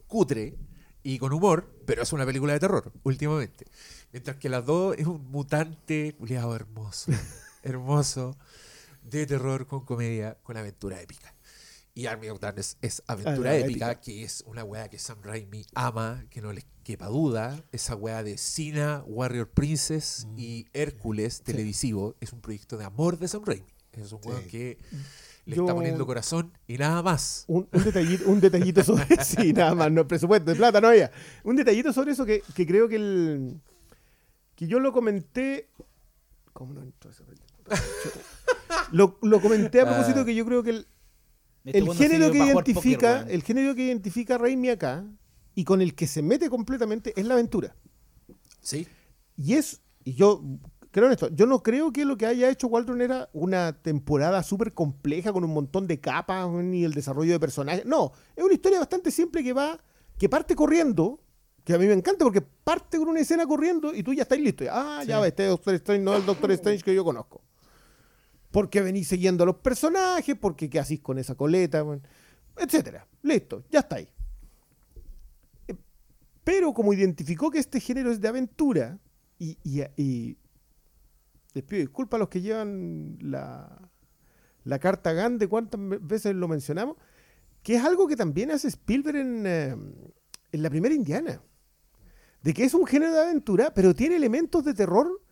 Cutre 0.07 0.55
y 1.03 1.19
con 1.19 1.33
humor, 1.33 1.69
pero 1.85 2.03
es 2.03 2.13
una 2.13 2.25
película 2.25 2.53
de 2.53 2.59
terror 2.59 2.91
últimamente. 3.03 3.65
Mientras 4.11 4.37
que 4.37 4.47
las 4.49 4.65
dos 4.65 4.95
es 4.97 5.05
un 5.07 5.29
mutante 5.31 6.15
culiado 6.17 6.55
hermoso. 6.55 7.11
hermoso 7.63 8.37
de 9.03 9.25
terror 9.25 9.67
con 9.67 9.85
comedia, 9.85 10.37
con 10.43 10.57
aventura 10.57 11.01
épica. 11.01 11.33
Y 11.95 12.07
Army 12.07 12.29
of 12.29 12.39
Darkness 12.39 12.77
es 12.81 13.03
aventura 13.05 13.51
Ah, 13.51 13.55
épica, 13.57 13.91
épica. 13.91 14.01
que 14.01 14.23
es 14.23 14.43
una 14.47 14.63
weá 14.63 14.89
que 14.89 14.97
Sam 14.97 15.19
Raimi 15.21 15.63
ama, 15.75 16.25
que 16.31 16.41
no 16.41 16.51
les 16.51 16.65
quepa 16.83 17.05
duda. 17.07 17.63
Esa 17.71 17.95
weá 17.95 18.23
de 18.23 18.37
Cena, 18.39 19.03
Warrior 19.05 19.47
Princess 19.49 20.25
Mm. 20.29 20.39
y 20.39 20.65
Hércules 20.73 21.43
televisivo 21.43 22.15
es 22.19 22.33
un 22.33 22.41
proyecto 22.41 22.77
de 22.77 22.85
amor 22.85 23.19
de 23.19 23.27
Sam 23.27 23.43
Raimi. 23.45 23.67
Es 23.91 24.11
un 24.11 24.21
Sí. 24.23 24.47
que 24.49 24.77
le 25.45 25.55
Yo- 25.55 25.63
está 25.63 25.75
poniendo 25.75 26.03
corazón 26.07 26.51
y 26.67 26.79
nada 26.79 27.03
más. 27.03 27.43
Un, 27.47 27.69
un 27.71 27.83
detallito, 27.83 28.27
un 28.27 28.39
detallito 28.41 28.83
sobre 28.83 29.23
sí, 29.23 29.53
nada 29.53 29.75
más, 29.75 29.91
no 29.91 30.07
presupuesto 30.07 30.49
de 30.49 30.55
plata 30.57 30.81
no 30.81 30.87
había. 30.87 31.11
Un 31.43 31.55
detallito 31.57 31.93
sobre 31.93 32.13
eso 32.13 32.25
que, 32.25 32.41
que 32.55 32.65
creo 32.65 32.87
que 32.89 32.95
el 32.95 33.61
que 34.55 34.65
yo 34.67 34.79
lo 34.79 34.91
comenté. 34.93 35.69
¿Cómo 36.53 36.73
no 36.73 36.81
entró 36.81 37.11
ese 37.11 37.23
lo, 38.91 39.17
lo 39.21 39.41
comenté 39.41 39.81
a 39.81 39.85
propósito 39.85 40.21
Ah. 40.21 40.25
que 40.25 40.35
yo 40.35 40.45
creo 40.45 40.63
que 40.63 40.69
el, 40.71 40.87
Este 41.65 41.79
el 41.79 41.93
género 41.93 42.31
que 42.31 42.37
identifica, 42.39 43.21
el 43.29 43.43
género 43.43 43.75
que 43.75 43.85
identifica 43.85 44.35
a 44.35 44.37
Raimi 44.37 44.69
acá 44.69 45.05
y 45.55 45.63
con 45.63 45.81
el 45.81 45.95
que 45.95 46.07
se 46.07 46.21
mete 46.21 46.49
completamente 46.49 47.13
es 47.15 47.25
la 47.25 47.35
aventura. 47.35 47.75
Sí. 48.61 48.87
Y 49.37 49.53
es, 49.55 49.81
y 50.03 50.13
yo 50.13 50.43
creo 50.91 51.07
en 51.07 51.13
esto, 51.13 51.29
yo 51.29 51.45
no 51.47 51.63
creo 51.63 51.91
que 51.91 52.05
lo 52.05 52.17
que 52.17 52.25
haya 52.25 52.49
hecho 52.49 52.67
Waldron 52.67 53.01
era 53.01 53.29
una 53.33 53.73
temporada 53.81 54.43
súper 54.43 54.73
compleja 54.73 55.33
con 55.33 55.43
un 55.43 55.53
montón 55.53 55.87
de 55.87 55.99
capas 55.99 56.49
ni 56.49 56.83
el 56.83 56.93
desarrollo 56.93 57.31
de 57.31 57.39
personajes. 57.39 57.85
No, 57.85 58.11
es 58.35 58.43
una 58.43 58.53
historia 58.53 58.79
bastante 58.79 59.09
simple 59.11 59.43
que 59.43 59.53
va, 59.53 59.79
que 60.17 60.29
parte 60.29 60.55
corriendo, 60.55 61.19
que 61.63 61.73
a 61.73 61.77
mí 61.77 61.87
me 61.87 61.93
encanta 61.93 62.23
porque 62.25 62.41
parte 62.41 62.97
con 62.97 63.07
una 63.07 63.21
escena 63.21 63.45
corriendo 63.47 63.93
y 63.95 64.03
tú 64.03 64.13
ya 64.13 64.23
estás 64.23 64.39
listo. 64.39 64.65
Ah, 64.69 65.03
ya 65.05 65.19
va, 65.19 65.27
este 65.27 65.45
Doctor 65.45 65.73
Strange 65.75 66.03
no 66.03 66.13
es 66.13 66.19
el 66.19 66.25
Doctor 66.25 66.51
Strange 66.51 66.83
que 66.83 66.93
yo 66.93 67.03
conozco. 67.03 67.41
Porque 68.53 68.81
venís 68.81 69.07
siguiendo 69.07 69.43
a 69.43 69.47
los 69.47 69.55
personajes, 69.55 70.35
porque 70.39 70.69
qué 70.69 70.79
hacís 70.79 71.01
con 71.01 71.17
esa 71.17 71.33
coleta, 71.33 71.83
etcétera. 72.55 73.07
Listo, 73.23 73.63
ya 73.71 73.79
está 73.79 73.95
ahí. 73.95 74.07
Eh, 75.67 75.75
Pero 76.43 76.71
como 76.71 76.93
identificó 76.93 77.49
que 77.49 77.57
este 77.57 77.79
género 77.79 78.11
es 78.11 78.21
de 78.21 78.27
aventura, 78.27 78.99
y, 79.39 79.57
y, 79.63 79.81
y 79.97 80.37
les 81.55 81.63
pido 81.63 81.79
disculpas 81.79 82.19
a 82.19 82.19
los 82.19 82.29
que 82.29 82.41
llevan 82.41 83.17
la, 83.21 83.89
la 84.65 84.77
carta 84.77 85.13
GAN 85.13 85.39
de 85.39 85.47
cuántas 85.47 85.81
veces 86.01 86.35
lo 86.35 86.47
mencionamos, 86.47 86.97
que 87.63 87.77
es 87.77 87.83
algo 87.83 88.07
que 88.07 88.15
también 88.15 88.51
hace 88.51 88.67
Spielberg 88.67 89.17
en, 89.17 89.47
eh, 89.47 89.75
en 90.51 90.61
la 90.61 90.69
primera 90.69 90.93
Indiana. 90.93 91.41
De 92.43 92.53
que 92.53 92.65
es 92.65 92.75
un 92.75 92.85
género 92.85 93.13
de 93.13 93.21
aventura, 93.21 93.73
pero 93.73 93.95
tiene 93.95 94.15
elementos 94.15 94.63
de 94.63 94.75
terror 94.75 95.23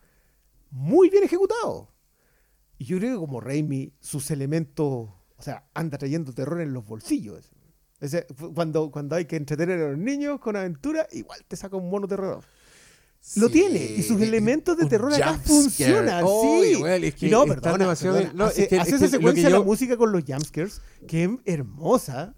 muy 0.72 1.11
bien 1.11 1.23
ejecutados. 1.23 1.90
Y 2.82 2.86
yo 2.86 2.98
creo 2.98 3.12
que 3.14 3.20
como 3.20 3.40
Raimi, 3.40 3.94
sus 3.99 4.32
elementos, 4.32 4.88
o 4.88 5.41
sea, 5.44 5.68
anda 5.76 5.99
trayendo 5.99 6.34
terror 6.34 6.60
en 6.62 6.74
los 6.74 6.84
bolsillos. 6.84 7.52
Cuando, 8.56 8.90
cuando 8.90 9.16
hay 9.16 9.26
que 9.26 9.36
entretener 9.36 9.80
a 9.80 9.90
los 9.91 9.99
niños 9.99 10.40
con 10.40 10.56
aventura, 10.56 11.08
igual 11.12 11.45
te 11.48 11.56
saca 11.56 11.76
un 11.78 11.91
mono 11.91 12.08
terror. 12.08 12.44
Lo 13.36 13.49
tiene, 13.49 13.78
y 13.86 14.02
sus 14.02 14.20
elementos 14.20 14.76
de 14.80 14.88
terror 14.88 15.14
acá 15.14 15.36
funcionan. 15.45 16.24
Oh, 16.26 16.60
sí. 16.64 16.70
igual, 16.72 17.03
es 17.03 17.14
que 17.14 17.30
no, 17.30 17.45
perdona, 17.45 17.78
demasiado- 17.78 18.16
perdona, 18.18 18.34
no, 18.34 18.45
hace, 18.45 18.64
es 18.64 18.68
que- 18.70 18.80
hace 18.80 18.90
es 18.90 18.95
esa 18.95 19.06
que 19.06 19.12
secuencia 19.12 19.44
que 19.44 19.48
de 19.49 19.52
yo- 19.53 19.60
la 19.60 19.64
música 19.64 19.95
con 19.95 20.12
los 20.12 20.24
jumpscares, 20.26 20.82
que 21.08 21.26
es 21.26 21.30
hermosa. 21.45 22.36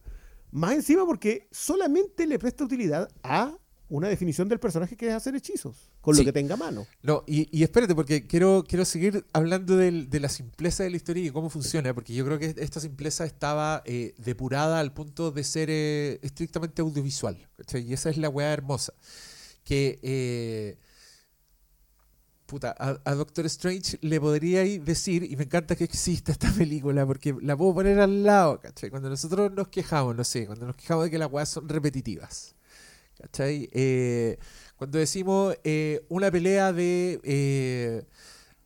Más 0.52 0.74
encima 0.74 1.06
porque 1.06 1.48
solamente 1.52 2.28
le 2.28 2.38
presta 2.38 2.66
utilidad 2.66 3.08
a 3.24 3.58
una 3.94 4.08
definición 4.08 4.50
del 4.50 4.60
personaje 4.60 4.98
que 4.98 5.08
es 5.08 5.14
hacer 5.14 5.36
hechizos, 5.36 5.90
con 6.02 6.16
Sí. 6.16 6.22
lo 6.22 6.26
que 6.26 6.34
tenga 6.34 6.56
a 6.56 6.58
mano. 6.58 6.88
No, 7.04 7.24
y, 7.28 7.48
y 7.58 7.64
espérate, 7.64 7.94
porque 7.94 8.26
quiero, 8.26 8.64
quiero 8.68 8.86
seguir 8.86 9.26
hablando 9.34 9.78
del- 9.78 10.10
de 10.10 10.20
la 10.20 10.30
simpleza 10.30 10.84
de 10.84 10.90
la 10.90 10.98
historia 10.98 11.24
y 11.26 11.30
cómo 11.30 11.50
funciona, 11.50 11.94
porque 11.94 12.14
yo 12.14 12.26
creo 12.26 12.40
que 12.40 12.56
esta 12.58 12.80
simpleza 12.80 13.24
estaba 13.26 13.84
eh, 13.86 14.16
depurada 14.18 14.80
al 14.80 14.94
punto 14.94 15.32
de 15.32 15.44
ser 15.44 15.70
eh, 15.72 16.20
estrictamente 16.24 16.82
audiovisual. 16.82 17.38
¿cachai? 17.58 17.84
Y 17.84 17.94
esa 17.94 18.10
es 18.10 18.18
la 18.18 18.30
weá 18.30 18.52
hermosa. 18.52 18.94
Que, 19.64 20.00
eh, 20.02 20.78
puta, 22.46 22.76
a, 22.78 23.00
a 23.06 23.16
Doctor 23.16 23.46
Strange 23.46 23.98
le 24.02 24.20
podríais 24.20 24.84
decir, 24.84 25.24
y 25.24 25.36
me 25.36 25.44
encanta 25.44 25.76
que 25.76 25.84
exista 25.86 26.32
esta 26.32 26.52
película, 26.52 27.06
porque 27.06 27.36
la 27.42 27.56
puedo 27.56 27.74
poner 27.76 28.00
al 28.00 28.24
lado, 28.24 28.60
¿cachai? 28.60 28.90
Cuando 28.90 29.10
nosotros 29.10 29.52
nos 29.54 29.68
quejamos, 29.70 30.16
no 30.16 30.24
sé, 30.24 30.46
cuando 30.46 30.66
nos 30.68 30.76
quejamos 30.76 31.06
de 31.06 31.12
que 31.12 31.18
las 31.18 31.32
weas 31.32 31.50
son 31.50 31.70
repetitivas. 31.70 32.56
¿Cachai? 33.24 33.70
Eh, 33.72 34.38
cuando 34.76 34.98
decimos 34.98 35.56
eh, 35.64 36.06
una 36.10 36.30
pelea 36.30 36.74
de 36.74 37.22
eh, 37.24 38.04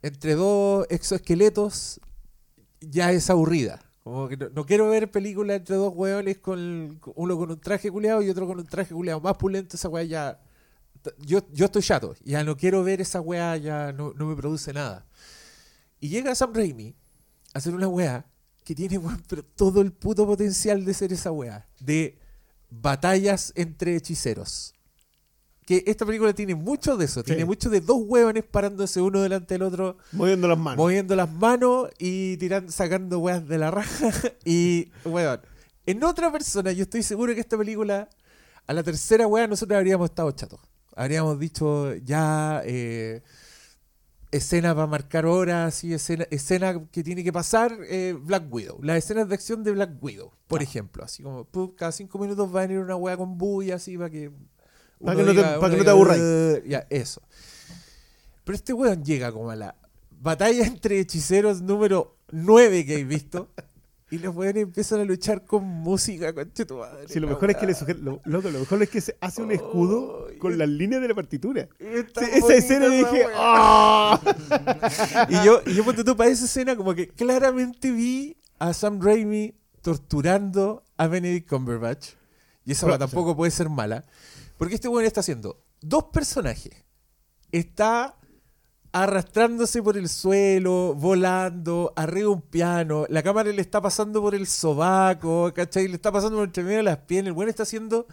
entre 0.02 0.34
dos 0.34 0.88
exoesqueletos 0.90 2.02
ya 2.82 3.12
es 3.12 3.30
aburrida. 3.30 3.80
Como 4.04 4.28
que 4.28 4.36
no, 4.36 4.66
quiero 4.66 4.90
ver 4.90 5.12
películas 5.12 5.58
entre 5.58 5.76
dos 5.76 5.94
hueones 5.96 6.40
con 6.40 7.00
uno 7.14 7.38
con 7.38 7.52
un 7.52 7.60
traje 7.60 7.92
culeado 7.92 8.24
y 8.24 8.32
otro 8.32 8.48
con 8.48 8.58
un 8.58 8.66
traje 8.66 8.96
culeado 8.96 9.22
más 9.22 9.38
pulento, 9.38 9.76
esa 9.76 9.90
weá 9.90 10.04
ya. 10.06 10.42
Yo, 11.20 11.42
yo 11.54 11.66
estoy 11.66 11.84
chato, 11.84 12.16
ya 12.24 12.44
no 12.44 12.58
quiero 12.58 12.84
ver 12.84 13.00
esa 13.00 13.22
weá, 13.22 13.58
ya 13.58 13.92
no, 13.92 14.12
me 14.16 14.36
produce 14.36 14.74
nada. 14.74 15.06
Y 16.00 16.10
llega 16.10 16.34
Sam 16.34 16.52
Raimi 16.52 16.96
a 17.54 17.60
hacer 17.60 17.76
una 17.76 17.88
weá 17.88 18.26
que 18.64 18.74
tiene 18.74 19.00
todo 19.56 19.82
el 19.82 19.92
puto 19.92 20.26
potencial 20.26 20.84
de 20.84 20.96
ser 20.96 21.14
esa 21.14 21.32
weá. 21.32 21.68
De 21.80 22.18
batallas 22.70 23.54
entre 23.56 23.96
hechiceros. 23.96 24.74
que 25.66 25.84
esta 25.86 26.06
película 26.06 26.32
tiene 26.34 26.56
mucho 26.56 26.96
de 26.96 27.06
eso. 27.06 27.24
Tiene 27.24 27.44
mucho 27.44 27.70
de 27.70 27.82
dos 27.82 27.98
hueones 28.06 28.46
parándose 28.46 29.02
uno 29.02 29.22
delante 29.22 29.56
del 29.56 29.64
otro, 29.64 29.98
Moviendo 30.14 30.48
las 30.48 30.58
manos. 30.58 30.78
moviendo 30.78 31.14
las 31.16 31.30
manos 31.30 31.90
y 32.00 32.38
tirando, 32.38 32.72
sacando 32.72 33.20
weas 33.20 33.46
de 33.48 33.58
la 33.58 33.70
raja. 33.72 34.12
Y, 34.46 34.90
weón, 35.04 35.42
en 35.86 36.04
otra 36.06 36.32
persona, 36.32 36.72
yo 36.72 36.84
estoy 36.84 37.04
seguro 37.04 37.34
que 37.34 37.42
esta 37.42 37.58
película, 37.58 38.10
a 38.66 38.74
la 38.74 38.82
tercera 38.84 39.28
wea, 39.28 39.46
nosotros 39.48 39.76
habríamos 39.78 40.10
estado 40.10 40.32
chatos. 40.32 40.60
Habríamos 40.96 41.38
dicho, 41.38 41.94
ya, 41.96 42.62
eh, 42.66 43.22
escena 44.32 44.74
para 44.76 44.88
marcar 44.88 45.26
horas, 45.26 45.84
y 45.84 45.94
escena, 45.94 46.26
escena 46.32 46.82
que 46.92 47.04
tiene 47.04 47.24
que 47.24 47.32
pasar, 47.34 47.78
eh, 47.90 48.16
Black 48.20 48.52
Widow. 48.54 48.80
Las 48.82 48.98
escenas 48.98 49.30
de 49.30 49.36
acción 49.36 49.64
de 49.64 49.72
Black 49.72 49.92
Widow, 50.02 50.32
por 50.48 50.62
ejemplo. 50.62 51.04
Así 51.04 51.24
como, 51.24 51.48
cada 51.76 51.92
cinco 51.92 52.20
minutos 52.20 52.54
va 52.54 52.62
a 52.64 52.68
venir 52.68 52.80
una 52.84 52.96
wea 52.96 53.18
con 53.18 53.38
bulla, 53.38 53.76
así, 53.76 53.98
para 53.98 54.10
que... 54.10 54.32
Para 55.04 55.16
que 55.18 55.24
no 55.24 55.34
te- 55.34 55.42
para 55.42 55.54
que 55.60 55.62
no 55.62 55.70
te 55.70 55.78
diga, 55.78 55.92
aburráis. 55.92 56.24
Ya, 56.66 56.88
eso. 56.90 57.22
Pero 58.44 58.56
este 58.56 58.74
weón 58.74 59.04
llega 59.04 59.32
como 59.32 59.52
a 59.52 59.56
la 59.56 59.76
batalla 60.20 60.66
entre 60.66 61.00
hechiceros 61.00 61.62
número 61.62 62.16
9 62.32 62.86
que 62.86 63.00
he 63.00 63.04
visto. 63.04 63.50
Y 64.10 64.20
los 64.20 64.34
weones 64.36 64.64
empiezan 64.64 65.02
a 65.02 65.04
luchar 65.04 65.44
con 65.44 65.66
música, 65.66 66.34
conche 66.34 66.66
tu 66.66 66.78
madre. 66.78 67.08
Sí, 67.10 67.20
lo 67.20 67.28
mejor 67.28 67.50
es 67.52 67.58
que 67.58 67.66
le 67.66 67.74
weá. 67.74 67.80
sugiere- 67.80 68.00
lo, 68.00 68.22
loco, 68.24 68.50
lo 68.50 68.60
mejor 68.60 68.82
es 68.82 68.90
que 68.90 69.02
se 69.02 69.18
hace 69.20 69.42
un 69.42 69.52
escudo 69.52 70.28
con 70.40 70.58
las 70.58 70.70
líneas 70.70 71.02
de 71.02 71.10
la 71.10 71.16
partitura. 71.16 71.68
Sí, 71.78 72.26
esa 72.34 72.54
escena 72.54 72.88
dije. 72.88 73.26
¡ah! 73.36 74.20
Y 75.30 75.46
yo, 75.46 75.62
y 75.66 75.74
yo 75.74 75.84
ponte 75.84 76.04
tú 76.04 76.16
para 76.16 76.30
esa 76.30 76.46
escena, 76.46 76.76
como 76.78 76.96
que 76.96 77.10
claramente 77.10 77.92
vi 77.92 78.38
a 78.60 78.74
Sam 78.74 79.02
Raimi 79.02 79.54
torturando 79.82 80.84
a 80.96 81.08
Benedict 81.08 81.50
Cumberbatch. 81.50 82.10
Y 82.66 82.72
esa 82.72 82.86
Pero, 82.86 82.98
tampoco 83.00 83.36
puede 83.36 83.52
ser 83.52 83.70
mala. 83.70 84.06
Porque 84.58 84.76
este 84.76 84.88
weón 84.88 85.06
está 85.06 85.20
haciendo 85.20 85.64
dos 85.82 86.06
personajes. 86.06 86.74
Está 87.52 88.18
arrastrándose 88.92 89.82
por 89.84 89.98
el 89.98 90.10
suelo, 90.10 90.96
volando, 90.96 91.94
arriba 91.96 92.30
un 92.30 92.42
piano. 92.42 93.06
La 93.10 93.22
cámara 93.24 93.52
le 93.52 93.62
está 93.62 93.82
pasando 93.82 94.22
por 94.22 94.34
el 94.36 94.48
sobaco, 94.48 95.52
¿cachai? 95.54 95.88
Le 95.88 95.96
está 95.96 96.12
pasando 96.12 96.38
por 96.38 96.46
entre 96.46 96.64
medio 96.64 96.78
de 96.78 96.84
las 96.84 96.98
piernas. 96.98 97.32
El 97.32 97.38
weón 97.38 97.50
está 97.50 97.64
haciendo. 97.64 98.08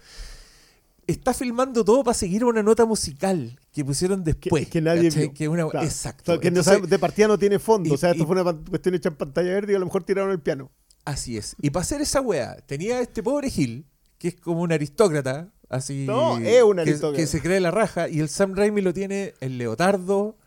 Está 1.06 1.34
filmando 1.34 1.84
todo 1.84 2.02
para 2.02 2.14
seguir 2.14 2.44
una 2.44 2.62
nota 2.62 2.86
musical 2.86 3.58
que 3.72 3.84
pusieron 3.84 4.24
después. 4.24 4.66
que 4.68 4.80
nadie 4.80 5.08
¿cachai? 5.10 5.22
vio. 5.24 5.34
Que 5.34 5.48
una- 5.48 5.68
Claro. 5.68 5.86
Exacto. 5.86 6.32
O 6.32 6.34
sea, 6.34 6.40
que 6.40 6.48
Entonces- 6.48 6.88
de 6.88 6.98
partida 6.98 7.28
no 7.28 7.38
tiene 7.38 7.58
fondo. 7.58 7.90
y- 7.90 7.92
o 7.92 7.96
sea, 7.98 8.12
esto 8.12 8.22
y- 8.22 8.26
fue 8.26 8.40
una 8.40 8.52
cuestión 8.54 8.94
hecha 8.94 9.10
en 9.10 9.16
pantalla 9.16 9.50
verde 9.50 9.72
y 9.74 9.76
a 9.76 9.78
lo 9.78 9.84
mejor 9.84 10.02
tiraron 10.04 10.30
el 10.30 10.40
piano. 10.40 10.70
Así 11.04 11.36
es. 11.36 11.56
Y 11.60 11.68
para 11.68 11.82
hacer 11.82 12.00
esa 12.00 12.22
weá, 12.22 12.56
tenía 12.64 13.00
este 13.00 13.22
pobre 13.22 13.50
Gil, 13.50 13.84
que 14.18 14.28
es 14.28 14.36
como 14.40 14.62
un 14.62 14.72
aristócrata, 14.72 15.50
así. 15.68 16.06
No, 16.06 16.38
es 16.38 16.62
un 16.62 16.76
que- 16.76 16.80
aristócrata. 16.82 17.16
Que, 17.16 17.26
se 17.26 17.42
cree 17.42 17.60
la 17.60 17.70
raja, 17.70 18.08
y 18.08 18.20
el 18.20 18.30
Sam 18.30 18.54
Raimi 18.54 18.80
lo 18.80 18.94
tiene 18.94 19.34
el 19.40 19.58
leotardo, 19.58 20.38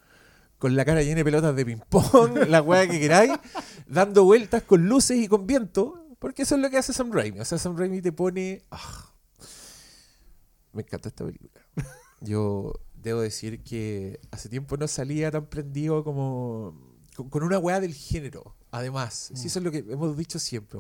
con 0.58 0.76
la 0.76 0.86
cara 0.86 1.02
llena 1.04 1.16
de 1.18 1.24
pelotas 1.26 1.56
de 1.56 1.66
ping-pong, 1.66 2.38
la 2.50 2.62
weá 2.62 2.88
que 2.88 3.00
queráis, 3.00 3.32
dando 3.88 4.24
vueltas 4.24 4.64
con 4.64 4.88
luces 4.88 5.18
y 5.18 5.28
con 5.28 5.46
viento, 5.48 6.06
porque 6.20 6.42
eso 6.44 6.56
es 6.56 6.62
lo 6.62 6.70
que 6.70 6.78
hace 6.78 6.94
Sam 6.94 7.12
Raimi. 7.12 7.40
O 7.40 7.46
sea, 7.46 7.58
Sam 7.58 7.78
Raimi 7.78 8.02
te 8.02 8.12
pone. 8.12 8.64
ah, 8.72 9.14
me 10.74 10.82
encanta 10.82 11.10
esta 11.10 11.26
película. 11.26 11.52
Yo 12.22 12.74
debo 12.96 13.22
decir 13.22 13.64
que 13.64 14.20
hace 14.32 14.50
tiempo 14.50 14.78
no 14.78 14.88
salía 14.88 15.30
tan 15.32 15.46
prendido 15.48 16.04
como 16.04 16.98
con, 17.16 17.30
con 17.30 17.44
una 17.44 17.60
weá 17.60 17.80
del 17.80 17.94
género. 17.94 18.56
Además, 18.72 19.30
Mm. 19.32 19.38
sí, 19.38 19.48
eso 19.48 19.60
es 19.60 19.66
lo 19.66 19.72
que 19.72 19.80
hemos 19.80 20.18
dicho 20.18 20.40
siempre. 20.40 20.80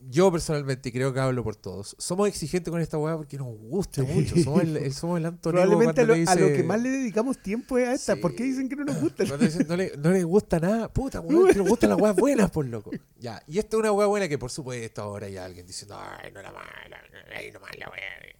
Yo 0.00 0.30
personalmente 0.32 0.88
y 0.88 0.92
creo 0.92 1.12
que 1.12 1.20
hablo 1.20 1.42
por 1.44 1.56
todos. 1.56 1.94
Somos 1.98 2.28
exigentes 2.28 2.70
con 2.70 2.80
esta 2.80 2.96
weá 2.98 3.16
porque 3.16 3.36
nos 3.36 3.48
gusta 3.58 4.02
mucho. 4.02 4.36
Somos 4.42 4.62
el, 4.62 4.76
el- 4.76 4.92
somos 4.94 5.18
el 5.18 5.26
Antonio 5.26 5.60
Probablemente 5.60 6.00
a 6.00 6.04
lo, 6.04 6.14
a 6.14 6.36
que 6.56 6.62
más 6.62 6.80
le 6.80 6.88
dedicamos 6.90 7.38
tiempo 7.38 7.76
es 7.78 7.88
a 7.88 7.92
esta. 7.94 8.14
Sí. 8.14 8.20
¿Por 8.20 8.34
qué 8.34 8.44
dicen 8.44 8.68
que 8.68 8.76
no 8.76 8.84
nos 8.84 9.00
gusta? 9.00 9.26
cuando 9.26 9.44
dicen, 9.44 9.66
no, 9.68 9.76
le, 9.76 9.92
no 9.98 10.10
les 10.10 10.24
gusta 10.24 10.58
nada, 10.60 10.92
puta, 10.92 11.20
weón, 11.20 11.48
que 11.48 11.54
nos 11.54 11.68
gustan 11.68 11.90
las 11.90 12.00
weas 12.00 12.16
buenas, 12.16 12.50
por 12.50 12.64
loco. 12.66 12.90
Ya, 13.18 13.42
y 13.46 13.58
esta 13.58 13.76
es 13.76 13.80
una 13.80 13.92
wea 13.92 14.06
buena 14.06 14.28
que, 14.28 14.38
por 14.38 14.50
supuesto, 14.50 15.02
ahora 15.02 15.26
hay 15.26 15.36
alguien 15.36 15.66
diciendo, 15.66 15.98
ay, 16.00 16.30
no 16.32 16.40
era 16.40 16.52
mala, 16.52 16.98
ay, 17.36 17.50
no 17.52 17.60
mala 17.60 17.90
wea. 17.90 18.34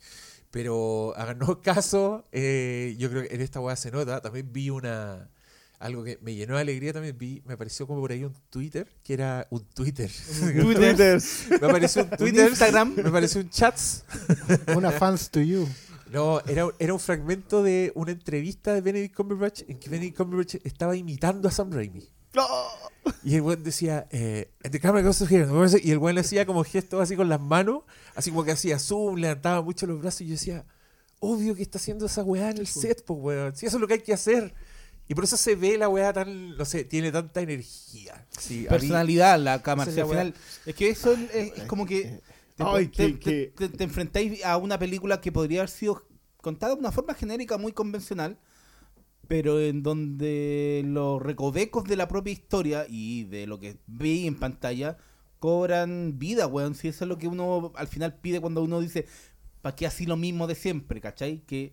Pero 0.51 1.13
háganos 1.17 1.59
caso, 1.59 2.25
eh, 2.33 2.95
yo 2.99 3.11
creo 3.11 3.23
que 3.29 3.35
en 3.35 3.41
esta 3.43 3.61
wea 3.61 3.77
se 3.77 3.91
nota. 3.91 4.21
También 4.23 4.51
vi 4.53 4.71
una. 4.71 5.31
Algo 5.79 6.03
que 6.03 6.19
me 6.23 6.35
llenó 6.35 6.57
de 6.57 6.63
alegría 6.63 6.93
también 6.93 7.17
vi, 7.17 7.41
me 7.47 7.55
apareció 7.55 7.87
como 7.87 8.01
por 8.01 8.11
ahí 8.11 8.25
un 8.25 8.35
Twitter, 8.51 8.89
que 9.05 9.15
era 9.15 9.47
un 9.51 9.65
Twitter. 9.65 10.11
Twitter. 10.41 11.23
me 11.61 11.67
apareció 11.69 12.03
un 12.03 12.11
Twitter, 12.11 12.49
Instagram. 12.49 12.95
me 12.97 13.09
apareció 13.09 13.41
un 13.41 13.49
chats. 13.49 14.05
Una 14.77 14.91
fans 14.91 15.31
to 15.31 15.41
you. 15.41 15.69
No, 16.11 16.41
era, 16.47 16.67
era 16.79 16.93
un 16.95 16.99
fragmento 17.01 17.63
de 17.63 17.93
una 17.95 18.11
entrevista 18.13 18.75
de 18.75 18.81
Benedict 18.81 19.15
Cumberbatch 19.15 19.63
en 19.69 19.79
que 19.79 19.89
Benedict 19.91 20.17
Cumberbatch 20.17 20.57
estaba 20.65 20.97
imitando 20.97 21.49
a 21.49 21.53
Sam 21.53 21.71
Raimi. 21.71 22.09
Y 23.23 23.35
el 23.37 23.43
buen 23.43 23.63
decía, 23.63 24.07
eh, 24.11 24.51
"And 24.65 24.73
the 24.73 24.81
camera 24.81 25.03
goes 25.03 25.19
to 25.19 25.27
here", 25.27 25.47
y 25.83 25.91
el 25.91 25.99
buen 25.99 26.15
le 26.15 26.23
hacía 26.23 26.45
como 26.45 26.65
gestos 26.65 27.01
así 27.01 27.15
con 27.15 27.29
las 27.29 27.41
manos, 27.41 27.83
así 28.15 28.31
como 28.31 28.45
que 28.45 28.53
hacía 28.53 28.79
zoom, 28.79 29.17
levantaba 29.17 29.63
mucho 29.63 29.87
los 29.87 30.01
brazos 30.01 30.23
y 30.23 30.27
yo 30.27 30.33
decía, 30.33 30.65
obvio 31.21 31.55
que 31.55 31.63
está 31.63 31.79
haciendo 31.79 32.07
esa 32.07 32.23
weá 32.23 32.51
en 32.51 32.59
el 32.59 32.67
set, 32.67 33.05
pues 33.05 33.19
weón, 33.21 33.57
si 33.57 33.67
eso 33.67 33.77
es 33.77 33.81
lo 33.81 33.87
que 33.87 33.95
hay 33.95 34.03
que 34.03 34.13
hacer. 34.13 34.55
Y 35.09 35.15
por 35.15 35.25
eso 35.25 35.37
se 35.39 35.55
ve 35.57 35.79
la 35.79 35.89
weá 35.89 36.13
tan, 36.13 36.57
no 36.57 36.65
sé, 36.67 36.85
tiene 36.85 37.11
tanta 37.11 37.41
energía. 37.41 38.27
Sí, 38.39 38.59
a 38.59 38.63
mí- 38.63 38.69
personalidad 38.69 39.39
la 39.41 39.63
cámara. 39.63 39.91
Si 39.91 39.97
la 39.97 40.03
al 40.05 40.09
final, 40.11 40.35
es 40.67 40.75
que 40.75 40.91
eso 40.91 41.13
es, 41.13 41.35
es- 41.35 41.59
es 41.59 41.65
como 41.65 41.87
que 41.87 42.21
te, 42.57 42.65
Ay, 42.65 42.89
te- 42.89 42.91
que- 42.91 43.13
te- 43.15 43.53
que- 43.53 43.69
te- 43.69 43.77
te 43.77 43.85
enfrentáis 43.85 44.45
a 44.45 44.57
una 44.59 44.79
película 44.79 45.21
que 45.21 45.33
podría 45.33 45.61
haber 45.61 45.71
sido 45.71 46.07
contada 46.37 46.75
de 46.75 46.81
una 46.81 46.93
forma 46.93 47.15
genérica 47.15 47.57
muy 47.57 47.73
convencional, 47.73 48.39
pero 49.27 49.61
en 49.61 49.83
donde 49.83 50.83
los 50.87 51.23
recovecos 51.23 51.85
de 51.85 51.97
la 51.97 52.07
propia 52.09 52.33
historia 52.33 52.87
y 52.89 53.25
de 53.25 53.47
lo 53.47 53.59
que 53.61 53.79
ve 53.87 54.27
en 54.27 54.35
pantalla 54.39 54.99
cobran 55.39 56.19
vida, 56.19 56.47
weón. 56.47 56.75
Si 56.75 56.89
eso 56.89 57.05
es 57.05 57.09
lo 57.09 57.17
que 57.17 57.29
uno 57.29 57.73
al 57.77 57.89
final 57.89 58.15
pide 58.21 58.41
cuando 58.41 58.63
uno 58.63 58.81
dice, 58.81 59.07
¿para 59.63 59.75
qué 59.77 59.87
así 59.87 60.05
lo 60.05 60.17
mismo 60.17 60.47
de 60.47 60.55
siempre? 60.55 61.01
¿Cachai? 61.01 61.41
Que, 61.47 61.73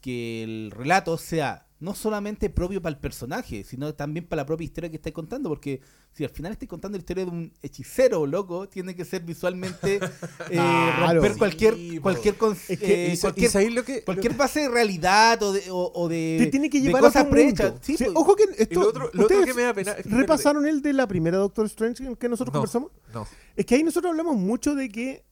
que 0.00 0.42
el 0.42 0.70
relato 0.70 1.16
sea 1.18 1.67
no 1.80 1.94
solamente 1.94 2.50
propio 2.50 2.82
para 2.82 2.94
el 2.94 3.00
personaje, 3.00 3.62
sino 3.62 3.94
también 3.94 4.26
para 4.26 4.42
la 4.42 4.46
propia 4.46 4.64
historia 4.64 4.90
que 4.90 4.96
estáis 4.96 5.14
contando, 5.14 5.48
porque 5.48 5.80
si 6.12 6.24
al 6.24 6.30
final 6.30 6.50
estáis 6.50 6.68
contando 6.68 6.98
la 6.98 7.00
historia 7.02 7.24
de 7.24 7.30
un 7.30 7.52
hechicero, 7.62 8.26
loco, 8.26 8.68
tiene 8.68 8.96
que 8.96 9.04
ser 9.04 9.22
visualmente 9.22 9.96
eh, 10.50 10.50
Claro. 10.50 11.14
romper 11.20 11.32
Sí, 11.34 11.38
cualquier 11.38 12.00
cualquier 12.00 12.36
con- 12.36 12.56
Es 12.68 12.78
que, 12.80 13.06
eh, 13.06 13.12
y 13.12 13.16
sa- 13.16 13.28
y 13.28 13.30
cualquier, 13.30 13.50
sabéis 13.52 13.74
lo 13.74 13.84
que, 13.84 14.02
cualquier 14.02 14.34
base 14.34 14.60
de 14.62 14.68
realidad 14.70 15.40
o 15.42 15.52
de, 15.52 15.70
o, 15.70 15.92
o 15.94 16.08
de 16.08 16.36
Te 16.40 16.46
tiene 16.48 16.68
que 16.68 16.80
llevar 16.80 17.04
a 17.04 17.30
prehechas. 17.30 17.74
Sí, 17.80 17.96
Sí, 17.96 18.06
ojo 18.12 18.34
que 18.34 18.44
esto, 18.58 18.80
lo 18.80 18.88
otro, 18.88 19.02
lo 19.02 19.08
otro 19.08 19.22
¿ustedes 19.22 19.46
que 19.46 19.54
me 19.54 19.62
da 19.62 19.72
pena. 19.74 19.94
repasaron 20.04 20.66
el 20.66 20.82
de 20.82 20.92
la 20.92 21.06
primera 21.06 21.36
Doctor 21.38 21.66
Strange 21.66 22.04
en 22.04 22.16
que 22.16 22.28
nosotros 22.28 22.52
No. 22.52 22.58
conversamos. 22.60 22.90
No. 23.14 23.24
Es 23.54 23.64
que 23.64 23.76
ahí 23.76 23.84
nosotros 23.84 24.10
hablamos 24.10 24.36
mucho 24.36 24.74
de 24.74 24.88
que 24.88 25.24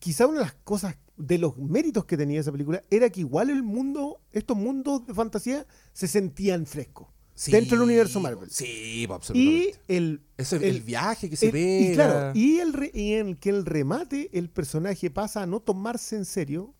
quizá 0.00 0.26
una 0.26 0.38
de 0.38 0.44
las 0.46 0.54
cosas, 0.64 0.96
de 1.16 1.38
los 1.38 1.56
méritos 1.58 2.04
que 2.04 2.16
tenía 2.16 2.40
esa 2.40 2.52
película, 2.52 2.82
era 2.90 3.10
que 3.10 3.20
igual 3.20 3.50
el 3.50 3.62
mundo, 3.62 4.20
estos 4.32 4.56
mundos 4.56 5.06
de 5.06 5.14
fantasía, 5.14 5.66
se 5.92 6.08
sentían 6.08 6.66
frescos. 6.66 7.08
Sí, 7.34 7.50
dentro 7.50 7.78
del 7.78 7.84
universo 7.86 8.20
Marvel. 8.20 8.50
Sí, 8.50 9.04
po, 9.06 9.14
Y 9.14 9.16
absolutamente. 9.16 9.78
el, 9.88 10.20
Eso 10.36 10.56
es 10.56 10.62
el- 10.62 10.68
el, 10.76 10.82
viaje 10.82 11.30
que 11.30 11.36
se 11.36 11.46
el- 11.46 11.52
ve. 11.52 11.80
y 11.90 11.94
claro, 11.94 12.32
y, 12.38 12.58
el 12.58 12.72
re- 12.74 12.90
y 12.92 13.14
en 13.14 13.36
que 13.36 13.48
el 13.50 13.64
remate, 13.64 14.28
el 14.36 14.50
personaje 14.50 15.10
pasa 15.10 15.42
a 15.42 15.46
no 15.46 15.60
tomarse 15.60 16.16
en 16.16 16.24
serio, 16.26 16.74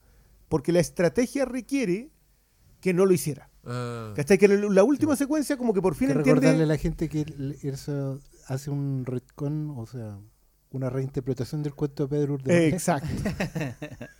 porque 0.49 0.71
la 0.73 0.81
estrategia 0.81 1.47
requiere 1.47 2.11
que 2.81 2.93
no 2.93 3.07
lo 3.07 3.13
hiciera. 3.15 3.49
Ah. 3.65 4.13
¿Cachai? 4.15 4.37
Que 4.39 4.49
la, 4.49 4.57
la 4.57 4.85
última 4.85 5.17
secuencia 5.17 5.57
como 5.57 5.73
que 5.73 5.81
por 5.81 5.95
fin 5.95 6.09
que 6.09 6.15
entiende... 6.15 6.41
recordarle 6.41 6.65
a 6.65 6.67
la 6.67 6.77
gente 6.77 7.09
que 7.09 7.25
eso 7.63 8.21
hace 8.49 8.71
un 8.71 9.05
retcon, 9.07 9.71
o 9.77 9.87
sea, 9.87 10.19
una 10.73 10.91
reinterpretación 10.91 11.63
del 11.63 11.75
cuento 11.75 12.05
de 12.05 12.09
Pedro 12.09 12.33
Eh, 12.33 12.37
Urdebaje, 12.37 12.69
exacto. 12.69 13.09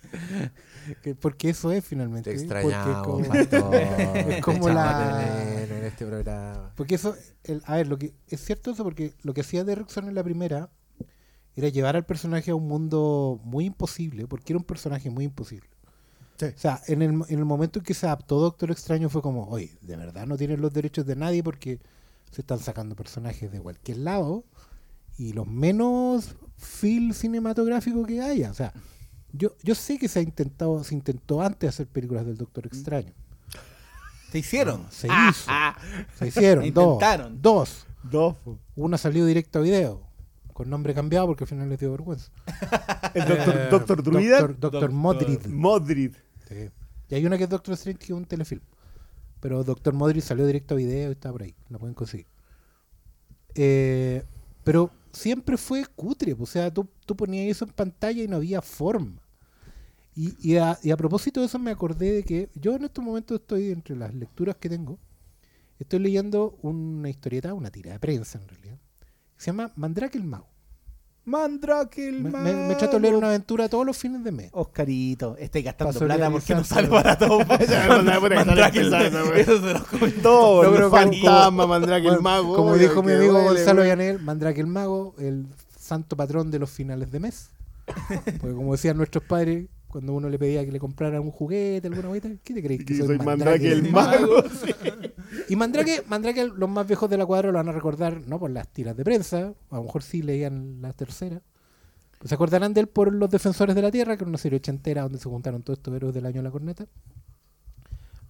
que- 1.01 1.15
porque 1.15 1.49
eso 1.49 1.71
es 1.71 1.83
finalmente. 1.83 2.31
Te 2.31 2.35
extrañamos, 2.37 3.07
Porque, 3.07 3.09
como- 3.09 3.27
Pastor. 3.27 3.75
es 4.31 4.41
como 4.43 4.67
Te 4.67 4.73
la- 4.73 5.63
en 5.63 5.83
este 5.85 6.05
programa. 6.05 6.71
porque 6.75 6.95
eso, 6.95 7.15
el- 7.43 7.61
a 7.65 7.75
ver, 7.77 7.87
lo 7.87 7.97
que 7.97 8.13
es 8.27 8.43
cierto 8.43 8.71
eso 8.71 8.83
porque 8.83 9.13
lo 9.23 9.33
que 9.33 9.41
hacía 9.41 9.63
Derrickson 9.63 10.07
en 10.07 10.15
la 10.15 10.23
primera 10.23 10.69
era 11.55 11.69
llevar 11.69 11.95
al 11.95 12.05
personaje 12.05 12.51
a 12.51 12.55
un 12.55 12.67
mundo 12.67 13.39
muy 13.43 13.65
imposible, 13.65 14.27
porque 14.27 14.53
era 14.53 14.57
un 14.57 14.63
personaje 14.65 15.09
muy 15.09 15.25
imposible. 15.25 15.69
Sí. 16.37 16.45
O 16.47 16.57
sea, 16.57 16.81
en 16.87 17.01
el, 17.03 17.11
en 17.29 17.39
el 17.39 17.45
momento 17.45 17.79
en 17.79 17.85
que 17.85 17.93
se 17.93 18.07
adaptó 18.07 18.39
Doctor 18.39 18.71
Extraño 18.71 19.07
fue 19.09 19.21
como, 19.21 19.47
oye, 19.47 19.77
de 19.81 19.95
verdad 19.95 20.25
no 20.25 20.35
tienen 20.35 20.61
los 20.61 20.73
derechos 20.73 21.05
de 21.05 21.15
nadie 21.15 21.43
porque 21.43 21.79
se 22.31 22.41
están 22.41 22.57
sacando 22.59 22.95
personajes 22.95 23.51
de 23.51 23.61
cualquier 23.61 23.99
lado 23.99 24.43
y 25.15 25.33
los 25.33 25.45
menos 25.45 26.35
feel 26.63 27.13
cinematográfico 27.13 28.05
que 28.05 28.21
haya. 28.21 28.51
O 28.51 28.53
sea, 28.53 28.73
yo, 29.31 29.55
yo 29.63 29.75
sé 29.75 29.97
que 29.97 30.07
se 30.07 30.19
ha 30.19 30.21
intentado, 30.21 30.83
se 30.83 30.95
intentó 30.95 31.41
antes 31.41 31.69
hacer 31.69 31.87
películas 31.87 32.25
del 32.25 32.37
Doctor 32.37 32.65
Extraño. 32.67 33.13
Te 34.31 34.39
hicieron. 34.39 34.87
Se 34.89 35.07
Ah, 35.11 35.29
hizo. 35.31 35.45
ah. 35.49 35.77
Se 36.17 36.27
hicieron 36.27 36.63
dos. 36.73 36.93
Intentaron. 36.93 37.41
Dos. 37.41 37.85
Dos. 38.03 38.35
Una 38.75 38.97
salió 38.97 39.25
directo 39.25 39.59
a 39.59 39.61
video, 39.61 40.01
con 40.53 40.69
nombre 40.69 40.93
cambiado 40.93 41.27
porque 41.27 41.43
al 41.43 41.47
final 41.47 41.69
les 41.69 41.79
dio 41.79 41.91
vergüenza. 41.91 42.31
El 43.13 43.25
doctor, 43.27 43.55
Eh, 43.57 43.67
doctor 43.69 44.03
Druida. 44.03 44.39
Doctor, 44.41 44.59
Doctor 44.71 44.91
Modrid. 44.91 45.45
Modrid. 45.47 46.15
Sí. 46.49 46.69
Y 47.09 47.15
hay 47.15 47.25
una 47.25 47.37
que 47.37 47.43
es 47.43 47.49
Doctor 47.49 47.75
Strange, 47.75 47.99
que 47.99 48.05
es 48.05 48.11
un 48.11 48.25
telefilm. 48.25 48.61
Pero 49.39 49.63
Doctor 49.63 49.93
Modric 49.93 50.23
salió 50.23 50.45
directo 50.47 50.73
a 50.73 50.77
video 50.77 51.09
y 51.09 51.13
está 51.13 51.31
por 51.31 51.43
ahí. 51.43 51.53
La 51.69 51.77
pueden 51.77 51.93
conseguir. 51.93 52.25
Eh, 53.55 54.23
pero 54.63 54.89
siempre 55.13 55.57
fue 55.57 55.85
cutre. 55.85 56.35
O 56.37 56.45
sea, 56.45 56.73
tú, 56.73 56.89
tú 57.05 57.15
ponías 57.15 57.49
eso 57.49 57.65
en 57.65 57.71
pantalla 57.71 58.23
y 58.23 58.27
no 58.27 58.37
había 58.37 58.61
forma. 58.61 59.21
Y, 60.15 60.35
y 60.47 60.57
a, 60.57 60.77
y 60.83 60.91
a 60.91 60.97
propósito 60.97 61.39
de 61.39 61.47
eso 61.47 61.57
me 61.57 61.71
acordé 61.71 62.11
de 62.11 62.23
que 62.23 62.49
yo 62.55 62.75
en 62.75 62.83
estos 62.83 63.03
momentos 63.03 63.39
estoy, 63.39 63.71
entre 63.71 63.95
las 63.95 64.13
lecturas 64.13 64.57
que 64.57 64.69
tengo, 64.69 64.99
estoy 65.79 65.99
leyendo 65.99 66.57
una 66.61 67.09
historieta, 67.09 67.53
una 67.53 67.71
tira 67.71 67.93
de 67.93 67.99
prensa 67.99 68.39
en 68.39 68.47
realidad, 68.47 68.77
que 69.35 69.41
se 69.41 69.47
llama 69.47 69.71
Mandrake 69.75 70.17
el 70.17 70.23
Mago. 70.23 70.52
Mandrake 71.25 72.09
el 72.09 72.21
Me, 72.21 72.29
me, 72.31 72.53
me 72.53 72.75
trato 72.75 72.97
de 72.97 73.01
leer 73.01 73.15
una 73.15 73.27
aventura 73.27 73.69
todos 73.69 73.85
los 73.85 73.97
fines 73.97 74.23
de 74.23 74.31
mes. 74.31 74.49
Oscarito, 74.51 75.37
estáis 75.37 75.63
gastando 75.63 75.93
Paso 75.93 76.05
plata 76.05 76.29
porque 76.29 76.53
no 76.55 76.63
sale 76.65 76.89
para 76.89 77.17
todo. 77.17 77.39
Mandrake 77.39 78.79
el 78.79 78.93
Eso 79.37 79.61
se 79.61 79.73
los 79.73 79.83
comentó. 79.83 80.21
Todo, 80.21 80.79
No, 80.79 80.89
fantasma, 80.89 81.65
Mandrake 81.65 82.07
el 82.07 82.21
mago. 82.21 82.55
Como 82.55 82.75
dijo 82.75 83.01
mi 83.01 83.13
amigo 83.13 83.33
duele, 83.33 83.47
Gonzalo. 83.49 83.85
Yanel, 83.85 84.19
Mandrake 84.19 84.59
el 84.59 84.67
Mago, 84.67 85.15
el 85.17 85.47
santo 85.79 86.17
patrón 86.17 86.51
de 86.51 86.59
los 86.59 86.69
finales 86.69 87.11
de 87.11 87.19
mes. 87.19 87.49
Porque 88.41 88.55
como 88.55 88.73
decían 88.73 88.97
nuestros 88.97 89.23
padres, 89.23 89.67
cuando 89.93 90.13
uno 90.13 90.27
le 90.27 90.39
pedía 90.39 90.65
que 90.65 90.71
le 90.71 90.79
comprara 90.79 91.21
un 91.21 91.29
juguete, 91.29 91.87
alguna 91.87 92.07
cosa, 92.07 92.35
¿qué 92.43 92.53
te 92.55 92.63
crees? 92.63 92.83
Que 92.83 92.97
soy 92.97 93.19
Mandrake 93.19 93.71
el 93.71 93.91
mago. 93.91 94.43
Y 95.49 95.55
Mandrake, 95.55 96.03
Mandrake, 96.07 96.47
los 96.47 96.69
más 96.69 96.87
viejos 96.87 97.07
de 97.11 97.17
la 97.17 97.27
cuadra 97.27 97.51
lo 97.51 97.59
van 97.59 97.69
a 97.69 97.71
recordar, 97.71 98.21
no 98.25 98.39
por 98.39 98.49
las 98.49 98.67
tiras 98.69 98.97
de 98.97 99.03
prensa, 99.03 99.53
a 99.69 99.75
lo 99.75 99.83
mejor 99.83 100.01
sí 100.01 100.23
leían 100.23 100.81
la 100.81 100.93
tercera. 100.93 101.43
Pues 102.17 102.29
se 102.29 102.35
acordarán 102.35 102.73
de 102.73 102.81
él 102.81 102.87
por 102.87 103.13
Los 103.13 103.29
Defensores 103.29 103.75
de 103.75 103.83
la 103.83 103.91
Tierra, 103.91 104.17
que 104.17 104.23
era 104.23 104.29
una 104.29 104.39
serie 104.39 104.57
ochentera 104.57 105.03
donde 105.03 105.19
se 105.19 105.29
juntaron 105.29 105.61
todos 105.61 105.77
estos 105.77 105.93
héroes 105.93 106.15
del 106.15 106.25
año 106.25 106.37
de 106.37 106.43
la 106.43 106.51
corneta. 106.51 106.87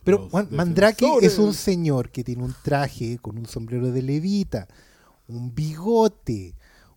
Pero 0.04 0.18
Los 0.18 0.32
Juan, 0.32 0.50
Mandrake 0.52 1.06
es 1.22 1.38
un 1.40 1.54
señor 1.54 2.10
que 2.10 2.26
tiene 2.26 2.44
un 2.44 2.54
traje 2.62 3.20
con 3.22 3.38
un 3.38 3.46
sombrero 3.46 3.92
de 3.94 4.02
levita, 4.02 4.68
un 5.30 5.56
bigote, 5.56 6.56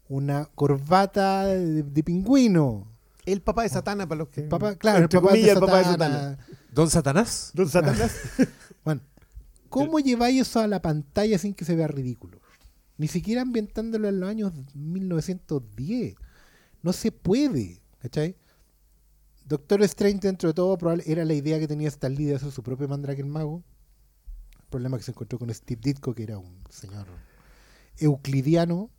una 0.09 0.47
corbata 0.57 1.47
de, 1.47 1.85
de 1.85 2.03
pingüino. 2.03 2.96
El 3.27 3.43
papá 3.43 3.65
de 3.65 3.69
Satana, 3.69 4.09
para 4.09 4.21
los 4.21 4.29
que. 4.29 4.43
Papá, 4.43 4.77
claro, 4.77 5.03
el 5.03 5.09
papá, 5.09 5.27
de 5.27 5.29
comillas, 5.29 5.55
el 5.57 5.61
papá 5.61 5.79
de 5.79 5.85
Satana. 5.85 6.15
Satana. 6.15 6.47
Don 6.73 6.91
Satanás. 6.91 7.51
Don 7.55 7.69
Satanás. 7.69 8.17
Bueno, 8.85 9.01
¿cómo 9.69 9.99
lleváis 9.99 10.43
eso 10.43 10.61
a 10.61 10.69
la 10.69 10.81
pantalla 10.81 11.39
sin 11.39 11.55
que 11.55 11.65
se 11.65 11.75
vea 11.75 11.89
ridículo? 11.89 12.41
Ni 12.99 13.09
siquiera 13.09 13.43
ambientándolo 13.43 14.09
en 14.09 14.21
los 14.21 14.31
años 14.31 14.53
1910. 14.75 16.15
No 16.83 16.93
se 16.93 17.11
puede, 17.11 17.83
¿cachai? 17.99 18.37
Doctor 19.45 19.83
Strange, 19.83 20.21
dentro 20.21 20.49
de 20.49 20.55
todo, 20.55 20.79
probable, 20.79 21.03
era 21.07 21.25
la 21.25 21.35
idea 21.35 21.59
que 21.59 21.69
tenía 21.69 21.89
Stan 21.89 22.15
Lee 22.15 22.27
de 22.27 22.37
hacer 22.37 22.53
su 22.53 22.63
propio 22.63 22.89
Mandrake 22.89 23.21
el 23.21 23.27
Mago. 23.27 23.65
El 24.59 24.67
problema 24.71 24.97
que 24.97 25.05
se 25.05 25.11
encontró 25.11 25.39
con 25.39 25.53
Steve 25.53 25.81
Ditko, 25.83 26.15
que 26.15 26.23
era 26.23 26.39
un 26.39 26.63
señor 26.71 27.07
euclidiano. 27.99 28.91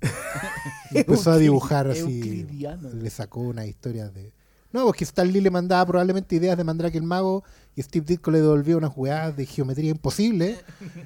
y 0.90 0.98
empezó 0.98 1.32
a 1.32 1.38
dibujar 1.38 1.88
así. 1.88 2.46
Le 2.50 3.10
sacó 3.10 3.40
una 3.40 3.66
historia 3.66 4.08
de. 4.08 4.32
No, 4.70 4.84
porque 4.84 5.04
Stan 5.04 5.30
Lee 5.30 5.40
le 5.40 5.50
mandaba 5.50 5.86
probablemente 5.86 6.36
ideas 6.36 6.56
de 6.56 6.62
Mandrake 6.62 6.98
el 6.98 7.02
Mago 7.02 7.42
y 7.74 7.82
Steve 7.82 8.04
Ditko 8.06 8.30
le 8.30 8.40
devolvía 8.40 8.76
unas 8.76 8.92
jugadas 8.92 9.34
de 9.34 9.46
geometría 9.46 9.90
imposible 9.90 10.58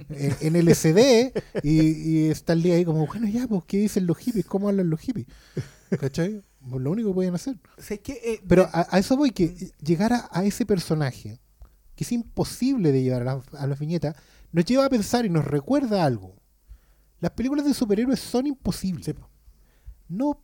en, 0.08 0.56
en 0.56 0.66
LSD 0.66 1.32
y, 1.62 1.80
y 1.80 2.30
Stan 2.30 2.58
Lee 2.58 2.72
ahí 2.72 2.84
como, 2.84 3.06
bueno, 3.06 3.28
ya, 3.28 3.46
pues, 3.46 3.62
¿qué 3.66 3.78
dicen 3.78 4.06
los 4.06 4.18
hippies? 4.18 4.46
¿Cómo 4.46 4.68
hablan 4.68 4.90
los 4.90 4.98
hippies? 4.98 5.28
¿Cachai? 6.00 6.42
Pues 6.68 6.82
lo 6.82 6.90
único 6.90 7.10
que 7.10 7.14
podían 7.14 7.34
hacer. 7.36 7.56
O 7.78 7.82
sea, 7.82 7.94
es 7.94 8.00
que, 8.00 8.12
eh, 8.24 8.40
Pero 8.48 8.68
a, 8.72 8.86
a 8.90 8.98
eso 8.98 9.16
voy, 9.16 9.30
que 9.30 9.54
llegar 9.80 10.12
a, 10.12 10.28
a 10.32 10.44
ese 10.44 10.66
personaje, 10.66 11.38
que 11.94 12.02
es 12.02 12.10
imposible 12.10 12.90
de 12.90 13.02
llevar 13.02 13.22
a 13.22 13.24
la, 13.26 13.42
a 13.58 13.66
la 13.68 13.74
viñeta, 13.76 14.16
nos 14.50 14.64
lleva 14.64 14.86
a 14.86 14.90
pensar 14.90 15.24
y 15.24 15.30
nos 15.30 15.44
recuerda 15.44 16.04
algo. 16.04 16.41
Las 17.22 17.30
películas 17.30 17.64
de 17.64 17.72
superhéroes 17.72 18.18
son 18.20 18.46
imposibles. 18.48 19.14
No, 20.08 20.42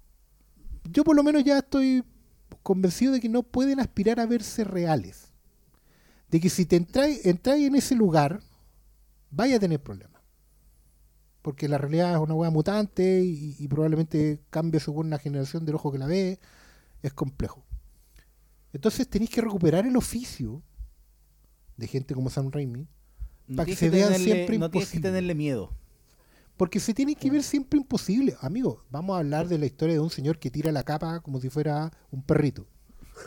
yo 0.91 1.03
por 1.05 1.17
lo 1.17 1.25
menos 1.25 1.43
ya 1.43 1.59
estoy 1.59 2.05
convencido 2.63 3.13
de 3.13 3.21
que 3.21 3.29
no 3.29 3.43
pueden 3.43 3.81
aspirar 3.81 4.21
a 4.21 4.27
verse 4.27 4.63
reales. 4.63 5.33
De 6.31 6.39
que 6.41 6.49
si 6.49 6.67
te 6.67 6.77
entráis 6.77 7.27
en 7.27 7.75
ese 7.75 7.97
lugar, 7.97 8.41
vaya 9.31 9.57
a 9.57 9.59
tener 9.59 9.83
problemas. 9.83 10.23
Porque 11.43 11.67
la 11.69 11.79
realidad 11.79 12.13
es 12.15 12.21
una 12.21 12.35
hueá 12.35 12.51
mutante 12.51 13.23
y, 13.25 13.57
y 13.59 13.67
probablemente 13.69 14.41
cambie 14.49 14.79
según 14.81 15.11
la 15.11 15.19
generación 15.19 15.65
del 15.65 15.75
ojo 15.75 15.91
que 15.91 15.99
la 15.99 16.07
ve. 16.07 16.39
Es 17.03 17.13
complejo. 17.13 17.65
Entonces 18.73 19.09
tenéis 19.09 19.31
que 19.31 19.41
recuperar 19.41 19.85
el 19.85 19.97
oficio 19.97 20.63
de 21.77 21.89
gente 21.89 22.15
como 22.15 22.31
Sam 22.31 22.53
Raimi, 22.53 22.87
no 23.49 23.57
para 23.57 23.67
que 23.67 23.75
se 23.75 23.91
vean 23.91 24.13
tenerle- 24.13 24.25
siempre 24.25 24.59
No 24.59 24.71
tienes 24.71 24.91
que 24.91 24.97
imposible. 24.99 25.09
tenerle 25.09 25.35
miedo. 25.35 25.75
Porque 26.59 26.81
se 26.81 26.93
tiene 26.93 27.15
que 27.15 27.31
ver 27.31 27.43
siempre 27.43 27.79
imposible. 27.79 28.37
Amigo, 28.43 28.83
vamos 28.91 29.17
a 29.17 29.21
hablar 29.21 29.49
de 29.49 29.57
la 29.59 29.65
historia 29.65 29.95
de 29.95 30.01
un 30.01 30.11
señor 30.11 30.39
que 30.39 30.51
tira 30.51 30.71
la 30.73 30.83
capa 30.83 31.21
como 31.21 31.41
si 31.41 31.49
fuera 31.49 31.91
un 32.11 32.23
perrito. 32.23 32.67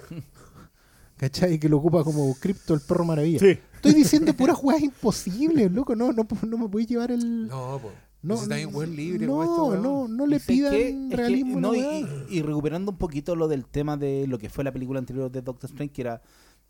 ¿Cachai? 1.18 1.60
Que 1.60 1.70
lo 1.70 1.78
ocupa 1.78 2.04
como 2.04 2.34
cripto 2.36 2.74
el 2.74 2.82
perro 2.82 3.06
maravilla. 3.06 3.40
Sí. 3.40 3.58
Estoy 3.76 3.94
diciendo 3.94 4.34
puras 4.36 4.58
jugadas 4.58 4.82
imposibles, 4.84 5.72
loco. 5.72 5.96
No, 5.96 6.12
no, 6.12 6.28
no 6.48 6.58
me 6.58 6.68
podéis 6.68 6.90
llevar 6.90 7.12
el. 7.12 7.48
No, 7.48 7.80
pues. 7.82 7.94
No, 8.24 8.38
buen 8.70 8.96
libre. 8.96 9.26
no, 9.26 9.76
no, 9.78 10.08
no 10.08 10.28
le 10.28 10.40
que- 10.40 10.46
pidan 10.46 11.10
que- 11.10 11.16
realismo. 11.16 11.58
a 11.58 11.62
la 11.62 11.68
no, 11.68 11.76
y, 11.76 12.08
y- 12.30 12.42
recuperando 12.44 12.92
un 12.92 12.98
poquito 12.98 13.36
lo 13.36 13.48
del 13.48 13.66
tema 13.66 13.98
de 13.98 14.28
lo 14.28 14.38
que 14.38 14.50
fue 14.50 14.64
la 14.64 14.72
película 14.72 15.00
anterior 15.00 15.32
de 15.32 15.42
Doctor 15.42 15.70
Strange, 15.72 15.92
que 15.94 16.02
era 16.02 16.22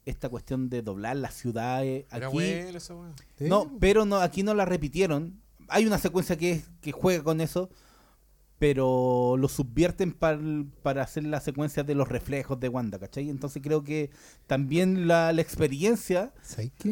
esta 0.05 0.29
cuestión 0.29 0.69
de 0.69 0.81
doblar 0.81 1.17
las 1.17 1.33
ciudades. 1.33 2.05
Era 2.11 2.27
Aquí, 2.27 2.38
no, 3.41 3.69
pero 3.79 4.05
no, 4.05 4.17
aquí 4.17 4.43
no 4.43 4.53
la 4.53 4.63
repitieron. 4.65 5.40
Hay 5.72 5.85
una 5.85 5.98
secuencia 5.98 6.38
que, 6.38 6.52
es- 6.52 6.69
que 6.81 6.91
juega 6.91 7.23
con 7.23 7.41
eso, 7.41 7.69
pero 8.60 9.38
lo 9.39 9.48
subvierten 9.48 10.11
par- 10.14 10.39
para 10.84 11.02
hacer 11.02 11.23
la 11.23 11.41
secuencia 11.41 11.84
de 11.84 11.95
los 11.95 12.07
reflejos 12.07 12.60
de 12.60 12.69
Wanda, 12.69 12.99
¿cachai? 12.99 13.30
Entonces 13.30 13.61
creo 13.64 13.84
que 13.84 14.11
también 14.45 15.07
la, 15.07 15.34
la 15.34 15.41
experiencia 15.41 16.31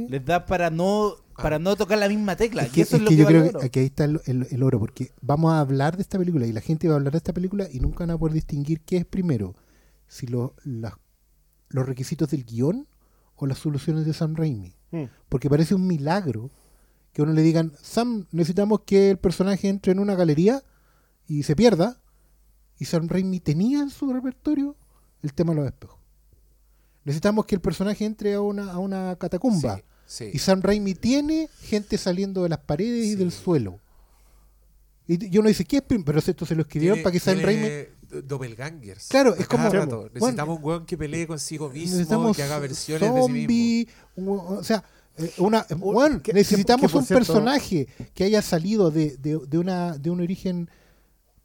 les 0.09 0.25
da 0.25 0.45
para 0.47 0.69
no 0.71 1.13
para 1.39 1.57
no 1.57 1.75
tocar 1.77 1.97
la 1.99 2.09
misma 2.09 2.35
tecla. 2.35 2.63
Es 2.63 2.69
y 2.69 2.71
que, 2.73 2.81
eso 2.81 2.95
es, 2.97 3.01
es 3.01 3.03
lo 3.05 3.09
que 3.09 3.15
que, 3.15 3.21
yo 3.21 3.27
creo 3.27 3.59
que 3.59 3.65
aquí 3.67 3.79
ahí 3.79 3.85
está 3.85 4.03
el, 4.05 4.19
el- 4.25 4.47
el 4.49 4.63
oro, 4.63 4.79
porque 4.79 5.11
vamos 5.21 5.53
a 5.53 5.59
hablar 5.61 5.95
de 5.95 6.01
esta 6.01 6.17
película 6.17 6.45
y 6.47 6.51
la 6.51 6.59
gente 6.61 6.87
va 6.87 6.95
a 6.95 6.97
hablar 6.97 7.11
de 7.13 7.17
esta 7.19 7.33
película 7.33 7.67
y 7.71 7.79
nunca 7.79 7.99
van 7.99 8.11
a 8.11 8.17
poder 8.17 8.33
distinguir 8.33 8.81
qué 8.81 8.97
es 8.97 9.05
primero, 9.05 9.55
si 10.07 10.25
lo- 10.27 10.55
las- 10.65 10.95
los 11.69 11.85
requisitos 11.85 12.31
del 12.31 12.43
guion 12.45 12.87
o 13.35 13.45
las 13.45 13.59
soluciones 13.59 14.05
de 14.05 14.13
Sam 14.13 14.35
Raimi. 14.35 14.75
Mm. 14.91 15.03
Porque 15.29 15.49
parece 15.49 15.75
un 15.75 15.85
milagro 15.87 16.49
que 17.19 17.23
uno 17.23 17.33
le 17.33 17.41
digan, 17.41 17.73
Sam, 17.81 18.27
necesitamos 18.31 18.79
que 18.85 19.09
el 19.09 19.17
personaje 19.17 19.67
entre 19.67 19.91
en 19.91 19.99
una 19.99 20.15
galería 20.15 20.63
y 21.27 21.43
se 21.43 21.53
pierda. 21.53 21.99
Y 22.77 22.85
Sam 22.85 23.09
Raimi 23.09 23.41
tenía 23.41 23.81
en 23.81 23.89
su 23.89 24.13
repertorio 24.13 24.77
el 25.21 25.33
tema 25.33 25.51
de 25.51 25.57
los 25.59 25.65
espejos. 25.65 25.97
Necesitamos 27.03 27.45
que 27.45 27.55
el 27.55 27.61
personaje 27.61 28.05
entre 28.05 28.35
a 28.35 28.39
una, 28.41 28.71
a 28.71 28.77
una 28.77 29.17
catacumba. 29.17 29.75
Sí, 29.75 29.83
sí. 30.05 30.29
Y 30.33 30.39
Sam 30.39 30.61
Raimi 30.61 30.93
tiene 30.95 31.49
gente 31.59 31.97
saliendo 31.97 32.43
de 32.43 32.47
las 32.49 32.59
paredes 32.59 33.07
y 33.07 33.15
del 33.15 33.33
suelo. 33.33 33.81
Y 35.05 35.25
y 35.35 35.37
uno 35.39 35.49
dice, 35.49 35.65
¿qué 35.65 35.77
es? 35.77 35.81
prim-?" 35.83 36.05
Pero 36.05 36.19
esto 36.19 36.45
se 36.45 36.55
lo 36.55 36.61
escribieron 36.61 37.01
para 37.03 37.11
que 37.11 37.19
Sam 37.19 37.39
Raimi... 37.41 37.67
do- 38.09 38.21
Doppelgangers. 38.21 39.09
Claro, 39.09 39.35
es 39.35 39.45
como- 39.45 39.69
rato. 39.69 39.97
Bueno, 39.97 40.09
Necesitamos 40.13 40.57
un 40.59 40.63
weón 40.63 40.85
que 40.85 40.97
pelee 40.97 41.27
consigo 41.27 41.69
mismo, 41.69 42.33
que 42.33 42.43
haga 42.43 42.59
versiones 42.59 43.01
de 43.13 43.21
sí 43.23 43.29
mismo. 43.29 43.49
zombie, 43.49 43.87
un- 44.15 44.57
o 44.59 44.63
sea, 44.63 44.85
una, 45.37 45.65
bueno, 45.77 46.21
que- 46.21 46.33
necesitamos 46.33 46.91
que 46.91 46.97
un 46.97 47.05
cierto- 47.05 47.25
personaje 47.25 47.87
que 48.13 48.23
haya 48.23 48.41
salido 48.41 48.91
de, 48.91 49.17
de- 49.17 49.39
de 49.47 49.57
una, 49.57 49.97
de 49.97 50.09
un 50.09 50.21
origen 50.21 50.69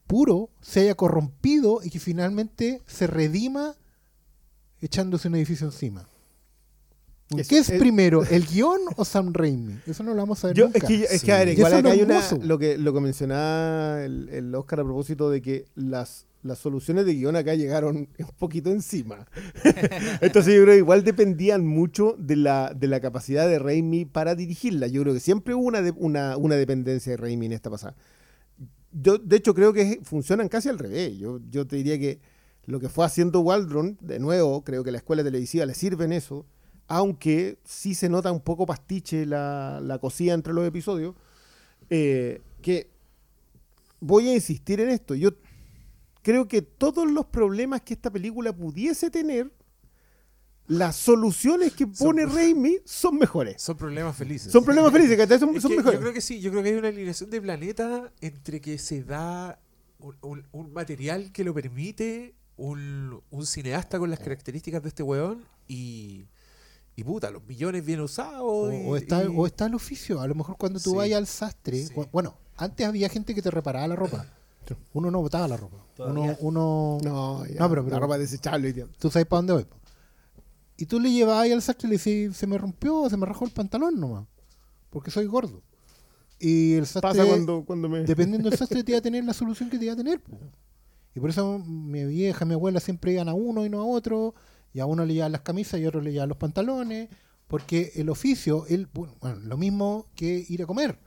puro, 0.06 0.50
se 0.60 0.80
haya 0.80 0.94
corrompido 0.94 1.80
y 1.82 1.90
que 1.90 1.98
finalmente 1.98 2.82
se 2.86 3.06
redima 3.06 3.74
echándose 4.80 5.28
un 5.28 5.34
edificio 5.36 5.66
encima. 5.66 6.06
Es- 7.36 7.48
¿Qué 7.48 7.58
es 7.58 7.70
primero, 7.72 8.22
el 8.24 8.44
guion 8.52 8.80
o 8.96 9.04
Sam 9.04 9.32
Raimi? 9.32 9.80
Eso 9.86 10.02
no 10.02 10.10
lo 10.12 10.18
vamos 10.18 10.44
a 10.44 10.48
ver 10.48 10.56
Yo, 10.56 10.64
nunca. 10.66 10.78
es 10.78 10.84
que, 10.84 11.04
es 11.04 11.20
Sí. 11.22 11.30
a 11.30 11.38
ver, 11.38 11.48
igual 11.48 11.72
acá 11.74 11.90
hay 11.90 12.02
una, 12.02 12.20
lo 12.42 12.58
que, 12.58 12.76
lo 12.76 12.92
que 12.92 13.00
mencionaba 13.00 14.04
el, 14.04 14.28
el 14.28 14.54
Oscar 14.54 14.80
a 14.80 14.84
propósito 14.84 15.30
de 15.30 15.40
que 15.40 15.64
las, 15.74 16.26
las 16.44 16.58
soluciones 16.58 17.04
de 17.06 17.14
guion 17.14 17.34
acá 17.36 17.54
llegaron 17.54 17.96
un 18.18 18.26
poquito 18.38 18.70
encima. 18.70 19.26
Entonces 20.20 20.54
yo 20.54 20.62
creo 20.62 20.74
que 20.74 20.78
igual 20.78 21.02
dependían 21.02 21.66
mucho 21.66 22.14
de 22.18 22.36
la, 22.36 22.72
de 22.74 22.86
la 22.86 23.00
capacidad 23.00 23.48
de 23.48 23.58
Raimi 23.58 24.04
para 24.04 24.34
dirigirla. 24.34 24.86
Yo 24.86 25.02
creo 25.02 25.14
que 25.14 25.20
siempre 25.20 25.54
hubo 25.54 25.64
una, 25.64 25.82
de- 25.82 25.90
una, 25.92 26.36
una 26.36 26.54
dependencia 26.54 27.10
de 27.12 27.16
Raimi 27.16 27.46
en 27.46 27.52
esta 27.52 27.70
pasada. 27.70 27.96
Yo, 28.92 29.18
de 29.18 29.36
hecho, 29.36 29.54
creo 29.54 29.72
que 29.72 30.00
funcionan 30.04 30.48
casi 30.48 30.68
al 30.68 30.78
revés. 30.78 31.18
Yo, 31.18 31.40
yo 31.50 31.66
te 31.66 31.76
diría 31.76 31.98
que 31.98 32.20
lo 32.66 32.78
que 32.78 32.88
fue 32.88 33.04
haciendo 33.04 33.40
Waldron, 33.40 33.98
de 34.00 34.18
nuevo, 34.20 34.62
creo 34.62 34.84
que 34.84 34.92
la 34.92 34.98
escuela 34.98 35.24
televisiva 35.24 35.66
le 35.66 35.74
sirve 35.74 36.04
en 36.04 36.12
eso, 36.12 36.46
aunque 36.86 37.58
sí 37.64 37.94
se 37.94 38.08
nota 38.08 38.30
un 38.30 38.40
poco 38.40 38.66
pastiche 38.66 39.26
la, 39.26 39.80
la 39.82 39.98
cosida 39.98 40.34
entre 40.34 40.52
los 40.52 40.66
episodios, 40.66 41.14
eh, 41.90 42.40
que 42.62 42.90
voy 44.00 44.28
a 44.28 44.34
insistir 44.34 44.80
en 44.80 44.90
esto. 44.90 45.14
Yo 45.14 45.30
creo 46.24 46.48
que 46.48 46.62
todos 46.62 47.08
los 47.08 47.26
problemas 47.26 47.82
que 47.82 47.94
esta 47.94 48.10
película 48.10 48.52
pudiese 48.52 49.10
tener 49.10 49.52
las 50.66 50.96
soluciones 50.96 51.74
que 51.74 51.86
pone 51.86 52.24
Raimi 52.24 52.78
son 52.86 53.18
mejores. 53.18 53.60
Son 53.60 53.76
problemas 53.76 54.16
felices. 54.16 54.50
Son 54.50 54.64
problemas 54.64 54.90
felices, 54.92 55.16
¿cachai? 55.18 55.38
Son, 55.38 55.60
son 55.60 55.70
que 55.70 55.76
mejores. 55.76 55.98
Yo 55.98 56.00
creo 56.00 56.14
que 56.14 56.22
sí, 56.22 56.40
yo 56.40 56.50
creo 56.50 56.62
que 56.62 56.70
hay 56.70 56.74
una 56.76 56.88
alineación 56.88 57.28
de 57.28 57.40
planeta 57.42 58.10
entre 58.22 58.60
que 58.62 58.78
se 58.78 59.02
da 59.04 59.60
un, 59.98 60.16
un- 60.22 60.46
un 60.52 60.72
material 60.72 61.30
que 61.32 61.44
lo 61.44 61.52
permite 61.52 62.34
un, 62.56 63.20
un 63.30 63.46
cineasta 63.46 63.98
con 63.98 64.08
las 64.08 64.20
características 64.20 64.82
de 64.82 64.88
este 64.88 65.02
weón 65.02 65.44
y, 65.68 66.24
y 66.96 67.04
puta, 67.04 67.30
los 67.30 67.44
millones 67.44 67.84
bien 67.84 68.00
usados. 68.00 68.40
O, 68.42 68.72
y- 68.72 68.86
o 68.86 68.96
está, 68.96 69.22
y- 69.22 69.32
o 69.36 69.46
está 69.46 69.66
el 69.66 69.74
oficio. 69.74 70.22
A 70.22 70.26
lo 70.26 70.34
mejor 70.34 70.56
cuando 70.56 70.80
tú 70.80 70.92
Sí. 70.92 70.96
vayas 70.96 71.18
al 71.18 71.26
sastre. 71.26 71.84
Sí. 71.84 71.92
Bueno, 72.10 72.38
antes 72.56 72.86
había 72.86 73.10
gente 73.10 73.34
que 73.34 73.42
te 73.42 73.50
reparaba 73.50 73.86
la 73.86 73.96
ropa. 73.96 74.26
Uno 74.92 75.10
no 75.10 75.20
botaba 75.20 75.46
la 75.48 75.56
ropa. 75.56 75.76
Uno, 76.40 76.98
No, 77.02 77.46
ya, 77.46 77.60
No, 77.60 77.68
pero- 77.68 77.84
pero- 77.84 77.88
la 77.96 78.00
ropa 78.00 78.18
desechable. 78.18 78.72
tío. 78.72 78.88
tú 78.98 79.10
sabes 79.10 79.26
para 79.26 79.38
dónde 79.38 79.52
voy. 79.54 79.64
po. 79.64 79.76
Y 80.76 80.86
tú 80.86 80.98
le 80.98 81.12
llevabas 81.12 81.42
ahí 81.44 81.52
al 81.52 81.62
sastre 81.62 81.86
y 81.86 81.90
le 81.92 81.98
decís, 81.98 82.36
se 82.36 82.46
me 82.46 82.58
rompió, 82.58 83.08
se 83.08 83.16
me 83.16 83.26
rajó 83.26 83.44
el 83.44 83.52
pantalón 83.52 83.98
nomás. 84.00 84.26
Porque 84.90 85.10
soy 85.10 85.26
gordo. 85.26 85.62
Y 86.40 86.74
el 86.74 86.86
sastre, 86.86 87.02
Pasa 87.20 87.24
cuando, 87.26 87.64
cuando 87.64 87.88
me... 87.88 88.00
dependiendo 88.04 88.50
del 88.50 88.58
sastre, 88.58 88.82
te 88.82 88.90
iba 88.92 88.98
a 88.98 89.02
tener 89.02 89.24
la 89.24 89.32
solución 89.34 89.70
que 89.70 89.78
te 89.78 89.84
iba 89.84 89.94
a 89.94 89.96
tener. 89.96 90.20
po. 90.20 90.36
Y 91.14 91.20
por 91.20 91.30
eso 91.30 91.58
mi 91.60 92.04
vieja, 92.06 92.44
mi 92.44 92.54
abuela 92.54 92.80
siempre 92.80 93.12
iban 93.12 93.28
a 93.28 93.34
uno 93.34 93.64
y 93.64 93.68
no 93.70 93.80
a 93.82 93.86
otro. 93.86 94.34
Y 94.72 94.80
a 94.80 94.86
uno 94.86 95.04
le 95.04 95.14
llevaban 95.14 95.30
las 95.32 95.42
camisas 95.42 95.78
y 95.78 95.84
a 95.84 95.88
otro 95.88 96.00
le 96.00 96.10
llevaban 96.10 96.30
los 96.30 96.38
pantalones. 96.38 97.08
Porque 97.46 97.92
el 97.94 98.08
oficio, 98.08 98.66
el, 98.66 98.88
bueno, 98.92 99.14
lo 99.44 99.56
mismo 99.56 100.06
que 100.16 100.44
ir 100.48 100.62
a 100.62 100.66
comer. 100.66 100.98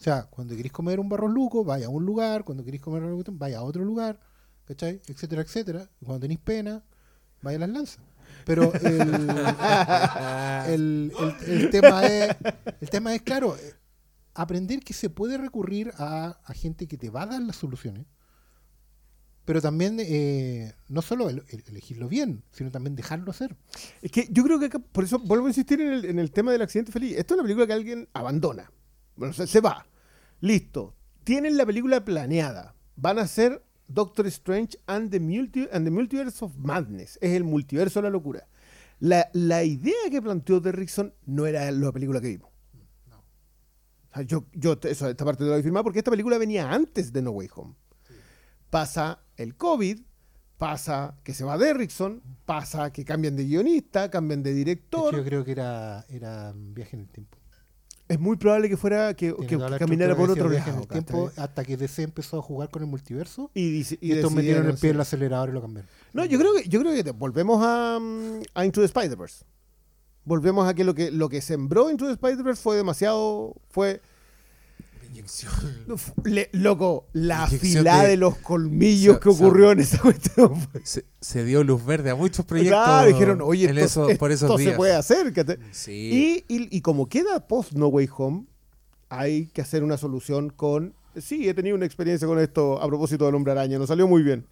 O 0.00 0.02
sea, 0.02 0.22
cuando 0.30 0.56
queréis 0.56 0.72
comer 0.72 0.98
un 0.98 1.10
barros 1.10 1.30
luco, 1.30 1.62
vaya 1.62 1.84
a 1.84 1.90
un 1.90 2.06
lugar. 2.06 2.44
Cuando 2.44 2.64
queréis 2.64 2.82
comer 2.82 3.02
algo, 3.02 3.22
vaya 3.32 3.58
a 3.58 3.62
otro 3.62 3.84
lugar. 3.84 4.18
¿Cachai? 4.64 5.02
Etcétera, 5.06 5.42
etcétera. 5.42 5.90
Y 6.00 6.06
cuando 6.06 6.20
tenéis 6.22 6.40
pena, 6.40 6.82
vaya 7.42 7.56
a 7.58 7.60
las 7.60 7.68
lanzas. 7.68 8.02
Pero 8.46 8.72
el, 8.74 9.28
el, 10.68 11.12
el- 11.18 11.50
el 11.50 11.70
tema 11.70 12.06
es, 12.06 12.34
el 12.80 12.88
tema 12.88 13.14
es, 13.14 13.20
claro, 13.20 13.56
eh, 13.58 13.74
aprender 14.32 14.80
que 14.80 14.94
se 14.94 15.10
puede 15.10 15.36
recurrir 15.36 15.92
a, 15.98 16.38
a 16.44 16.54
gente 16.54 16.86
que 16.88 16.96
te 16.96 17.10
va 17.10 17.24
a 17.24 17.26
dar 17.26 17.42
las 17.42 17.56
soluciones, 17.56 18.06
pero 19.44 19.60
también 19.60 19.98
eh, 20.00 20.72
no 20.88 21.02
solo 21.02 21.28
el- 21.28 21.44
el- 21.48 21.64
elegirlo 21.66 22.08
bien, 22.08 22.42
sino 22.52 22.70
también 22.70 22.96
dejarlo 22.96 23.32
hacer. 23.32 23.54
Es 24.00 24.10
que 24.12 24.28
yo 24.30 24.44
creo 24.44 24.58
que 24.58 24.66
acá, 24.66 24.78
por 24.78 25.04
eso 25.04 25.18
vuelvo 25.18 25.44
a 25.44 25.50
insistir 25.50 25.78
en 25.82 25.92
el, 25.92 26.04
en 26.06 26.18
el 26.18 26.30
tema 26.30 26.52
del 26.52 26.62
accidente 26.62 26.90
feliz. 26.90 27.18
Esto 27.18 27.34
es 27.34 27.40
una 27.40 27.42
película 27.42 27.66
que 27.66 27.72
alguien 27.74 28.08
abandona. 28.14 28.70
Bueno, 29.16 29.34
se, 29.34 29.46
se 29.46 29.60
va. 29.60 29.84
Listo. 30.40 30.94
Tienen 31.24 31.56
la 31.56 31.66
película 31.66 32.04
planeada. 32.04 32.74
Van 32.96 33.18
a 33.18 33.26
ser 33.26 33.62
Doctor 33.88 34.26
Strange 34.26 34.78
and 34.86 35.10
the, 35.10 35.20
Multi- 35.20 35.68
and 35.72 35.84
the 35.84 35.90
Multiverse 35.90 36.44
of 36.44 36.56
Madness. 36.56 37.18
Es 37.20 37.32
el 37.32 37.44
multiverso 37.44 38.00
de 38.00 38.04
la 38.04 38.10
locura. 38.10 38.46
La, 39.00 39.28
la 39.32 39.64
idea 39.64 39.94
que 40.10 40.20
planteó 40.20 40.60
Derrickson 40.60 41.14
no 41.26 41.46
era 41.46 41.70
la 41.70 41.92
película 41.92 42.20
que 42.20 42.28
vimos. 42.28 42.50
O 44.10 44.14
sea, 44.14 44.22
yo, 44.22 44.44
yo 44.52 44.78
eso, 44.82 45.08
esta 45.08 45.24
parte 45.24 45.38
te 45.38 45.44
lo 45.44 45.50
voy 45.52 45.60
a 45.60 45.62
firmar 45.62 45.82
porque 45.84 45.98
esta 46.00 46.10
película 46.10 46.36
venía 46.36 46.70
antes 46.70 47.12
de 47.12 47.22
No 47.22 47.30
Way 47.30 47.48
Home. 47.54 47.74
Pasa 48.68 49.20
el 49.36 49.56
COVID, 49.56 50.00
pasa 50.58 51.16
que 51.24 51.32
se 51.32 51.44
va 51.44 51.56
Derrickson, 51.58 52.22
pasa 52.44 52.92
que 52.92 53.04
cambian 53.04 53.36
de 53.36 53.44
guionista, 53.44 54.10
cambian 54.10 54.42
de 54.42 54.52
director. 54.52 55.14
yo 55.16 55.24
creo 55.24 55.44
que 55.44 55.52
era, 55.52 56.04
era 56.08 56.52
viaje 56.54 56.96
en 56.96 57.02
el 57.02 57.08
tiempo. 57.08 57.38
Es 58.10 58.18
muy 58.20 58.36
probable 58.36 58.68
que 58.68 58.76
fuera 58.76 59.14
que, 59.14 59.34
que- 59.46 59.56
caminara 59.78 60.14
por 60.16 60.30
otro 60.30 60.44
lado. 60.44 60.50
viaje 60.50 60.70
en 60.70 60.78
el 60.78 60.88
tiempo, 60.88 61.30
hasta 61.36 61.64
que 61.64 61.76
DC 61.76 62.02
empezó 62.02 62.38
a 62.38 62.42
jugar 62.42 62.68
con 62.68 62.82
el 62.82 62.88
multiverso. 62.88 63.50
Y, 63.54 63.70
dice- 63.70 63.98
Y, 64.00 64.12
estos 64.12 64.32
metieron 64.32 64.66
el 64.66 64.74
pie 64.76 64.90
en 64.90 64.96
el 64.96 65.00
acelerador 65.00 65.50
y 65.50 65.52
lo 65.52 65.62
cambiaron. 65.62 65.88
No, 66.12 66.24
yo 66.24 66.38
creo 66.38 66.52
que, 66.54 66.68
yo 66.68 66.80
creo 66.80 66.92
que 66.92 67.10
volvemos 67.12 67.62
a, 67.64 67.98
mm, 68.00 68.42
a 68.54 68.64
Into 68.64 68.80
the 68.80 68.86
Spider-Verse. 68.86 69.44
Volvemos 70.24 70.68
a 70.68 70.74
que 70.74 70.84
lo 70.84 70.94
que 70.94 71.10
lo 71.10 71.28
que 71.28 71.40
sembró 71.40 71.88
Into 71.90 72.04
the 72.06 72.12
Spider-Verse 72.12 72.60
fue 72.62 72.76
demasiado. 72.76 73.54
Fue. 73.70 74.00
Inyección. 75.10 75.52
le- 76.24 76.48
loco, 76.52 77.06
la 77.12 77.46
Inyección 77.46 77.78
afilada 77.78 78.02
de- 78.04 78.08
de, 78.10 78.16
los 78.16 78.36
colmillos 78.36 79.18
que 79.18 79.28
ocurrió 79.28 79.72
en 79.72 79.80
esa 79.80 79.98
cuestión. 80.00 80.52
Se, 80.84 81.04
se 81.20 81.44
dio 81.44 81.64
luz 81.64 81.84
verde 81.84 82.10
a 82.10 82.14
muchos 82.14 82.44
proyectos. 82.46 82.78
Claro, 82.84 83.08
dijeron, 83.08 83.40
oye, 83.42 83.68
en 83.68 83.78
esto, 83.78 84.08
eso- 84.08 84.18
por 84.18 84.30
esos 84.30 84.48
esto 84.48 84.56
días. 84.58 84.70
se 84.72 84.76
puede 84.76 84.94
hacer. 84.94 85.32
Y, 85.88 86.44
y- 86.48 86.68
y 86.76 86.80
como 86.80 87.08
queda 87.08 87.46
post 87.48 87.72
No 87.72 87.88
Way 87.88 88.08
Home, 88.16 88.44
hay 89.08 89.46
que 89.46 89.60
hacer 89.62 89.82
una 89.82 89.96
solución 89.96 90.50
con. 90.50 90.94
Sí, 91.20 91.48
he 91.48 91.54
tenido 91.54 91.74
una 91.74 91.86
experiencia 91.86 92.28
con 92.28 92.38
esto 92.38 92.80
a 92.80 92.86
propósito 92.86 93.26
del 93.26 93.34
hombre 93.34 93.50
araña, 93.52 93.78
no 93.78 93.86
salió 93.86 94.06
muy 94.06 94.22
bien. 94.22 94.46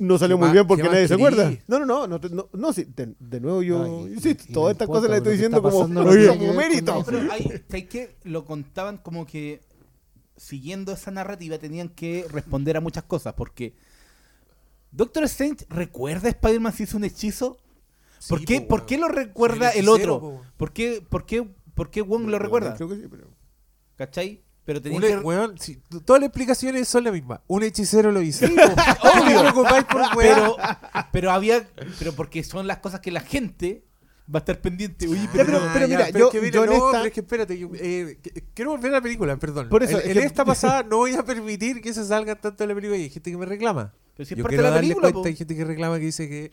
No 0.00 0.18
salió 0.18 0.36
¿Qué 0.38 0.44
muy 0.44 0.52
bien 0.52 0.66
porque 0.66 0.82
nadie 0.82 1.06
se 1.06 1.14
acuerda. 1.14 1.52
No, 1.68 1.78
no, 1.78 1.84
no, 1.84 2.06
no, 2.08 2.18
no, 2.30 2.48
no, 2.52 2.72
sí, 2.72 2.84
de, 2.84 3.14
de 3.18 3.40
nuevo 3.40 3.62
yo. 3.62 3.78
No, 4.08 4.20
sí, 4.20 4.30
y 4.48 4.52
todas 4.52 4.72
estas 4.72 4.88
cosas 4.88 5.10
las 5.10 5.18
estoy 5.18 5.32
que 5.32 5.36
diciendo 5.36 5.62
como, 5.62 5.86
que 6.10 6.26
como 6.26 6.54
mérito. 6.54 7.02
Pero 7.04 7.30
hay, 7.30 7.62
¿sabes 7.68 7.88
qué? 7.88 8.16
Lo 8.24 8.44
contaban 8.46 8.96
como 8.98 9.26
que 9.26 9.60
siguiendo 10.36 10.92
esa 10.92 11.10
narrativa 11.10 11.58
tenían 11.58 11.90
que 11.90 12.24
responder 12.30 12.76
a 12.78 12.80
muchas 12.80 13.04
cosas 13.04 13.34
porque 13.34 13.74
Doctor 14.90 15.24
Strange 15.24 15.66
recuerda 15.68 16.28
a 16.28 16.30
Spider-Man 16.30 16.72
si 16.72 16.84
hizo 16.84 16.96
un 16.96 17.04
hechizo. 17.04 17.58
¿Por 18.28 18.38
Sí, 18.40 18.44
qué, 18.46 18.60
po, 18.62 18.68
¿por 18.68 18.78
weón. 18.80 18.86
qué 18.88 18.98
lo 18.98 19.08
recuerda 19.08 19.70
el 19.70 19.88
otro? 19.88 20.20
po. 20.20 20.42
¿Por 20.56 20.72
qué, 20.72 21.04
por 21.06 21.26
qué, 21.26 21.46
por 21.74 21.90
qué 21.90 22.00
Wong 22.02 22.26
lo 22.28 22.38
recuerda? 22.38 22.74
Creo 22.74 22.88
que 22.88 22.96
sí, 22.96 23.06
pero- 23.10 23.28
¿Cachai? 23.96 24.42
Pero 24.64 24.80
tenía 24.82 24.98
Un- 24.98 25.02
que... 25.04 25.16
weón, 25.18 25.58
sí, 25.58 25.80
todas 26.04 26.20
las 26.20 26.28
explicaciones 26.28 26.86
son 26.86 27.04
las 27.04 27.12
mismas. 27.12 27.40
Un 27.46 27.62
hechicero 27.62 28.12
lo 28.12 28.20
hizo. 28.22 28.44
obvio. 28.46 28.54
¿Qué 29.26 29.34
te 29.34 29.40
preocupáis 29.40 29.84
por 29.84 30.02
pero, 30.16 30.56
pero 31.12 31.30
había... 31.32 31.66
Pero 31.98 32.12
porque 32.14 32.44
son 32.44 32.66
las 32.66 32.78
cosas 32.78 33.00
que 33.00 33.10
la 33.10 33.20
gente 33.20 33.84
va 34.32 34.38
a 34.38 34.40
estar 34.40 34.60
pendiente. 34.60 35.08
Oye, 35.08 35.28
pero- 35.32 35.58
pero 35.72 35.86
ya, 35.86 35.96
mira, 35.96 36.06
pero 36.12 36.18
yo- 36.18 36.26
es 36.26 36.32
que 36.32 36.40
mira, 36.40 36.52
yo 36.54 36.64
en 36.64 36.70
no, 36.70 36.76
esta- 36.76 36.90
pero 36.92 37.04
es 37.06 37.12
que 37.12 37.20
espérate, 37.20 37.58
yo, 37.58 37.68
eh, 37.74 38.18
que- 38.22 38.44
quiero 38.54 38.70
volver 38.72 38.92
a 38.92 38.96
la 38.96 39.00
película, 39.00 39.36
perdón. 39.38 39.68
Por 39.68 39.82
eso, 39.82 39.98
en, 39.98 40.02
es 40.10 40.16
en 40.16 40.20
que- 40.22 40.26
esta 40.26 40.44
pasada 40.44 40.82
no 40.88 40.98
voy 40.98 41.14
a 41.14 41.24
permitir 41.24 41.80
que 41.80 41.92
se 41.92 42.04
salgan 42.04 42.38
tanto 42.40 42.62
de 42.62 42.68
la 42.68 42.74
película 42.74 42.96
y 42.98 43.02
hay 43.04 43.10
gente 43.10 43.30
que 43.30 43.36
me 43.36 43.46
reclama. 43.46 43.92
Pero 44.16 44.26
si 44.26 44.34
es 44.34 44.38
yo 44.38 44.44
parte 44.44 44.54
quiero 44.56 44.62
de 44.64 44.68
la 44.68 44.74
darle 44.76 44.88
película, 44.88 45.02
cuenta, 45.10 45.20
po. 45.22 45.26
hay 45.26 45.36
gente 45.36 45.56
que 45.56 45.64
reclama 45.64 45.98
que 45.98 46.04
dice 46.04 46.28
que 46.28 46.52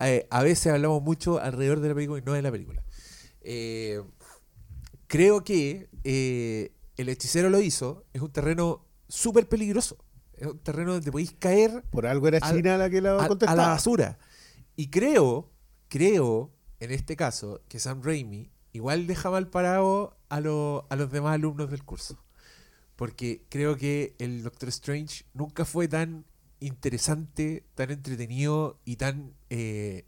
eh, 0.00 0.26
a 0.30 0.42
veces 0.42 0.72
hablamos 0.72 1.02
mucho 1.02 1.40
alrededor 1.40 1.80
de 1.80 1.88
la 1.88 1.94
película 1.94 2.20
y 2.20 2.22
no 2.24 2.32
de 2.32 2.42
la 2.42 2.50
película. 2.52 2.82
Eh, 3.42 4.00
creo 5.06 5.44
que 5.44 5.88
eh, 6.04 6.72
el 6.96 7.08
hechicero 7.08 7.50
lo 7.50 7.60
hizo, 7.60 8.04
es 8.12 8.22
un 8.22 8.30
terreno 8.30 8.86
súper 9.08 9.48
peligroso. 9.48 9.96
Es 10.34 10.46
un 10.48 10.58
terreno 10.58 10.94
donde 10.94 11.12
podéis 11.12 11.32
caer 11.38 11.84
Por 11.90 12.06
algo 12.06 12.26
era 12.28 12.38
China 12.56 12.76
la 12.76 12.90
que 12.90 13.00
la 13.00 13.12
a, 13.12 13.26
a 13.48 13.54
la 13.54 13.68
basura. 13.68 14.18
Y 14.76 14.88
creo, 14.90 15.50
creo, 15.88 16.50
en 16.80 16.90
este 16.90 17.14
caso, 17.16 17.62
que 17.68 17.78
Sam 17.78 18.02
Raimi 18.02 18.50
igual 18.72 19.06
deja 19.06 19.30
mal 19.30 19.48
parado 19.48 20.16
a, 20.28 20.40
lo- 20.40 20.86
a 20.90 20.96
los 20.96 21.12
demás 21.12 21.34
alumnos 21.34 21.70
del 21.70 21.84
curso. 21.84 22.18
Porque 22.96 23.44
creo 23.48 23.76
que 23.76 24.14
el 24.18 24.42
Doctor 24.42 24.68
Strange 24.70 25.24
nunca 25.34 25.64
fue 25.64 25.86
tan 25.88 26.24
interesante, 26.60 27.64
tan 27.74 27.90
entretenido 27.90 28.80
y 28.84 28.96
tan, 28.96 29.34
eh, 29.50 30.06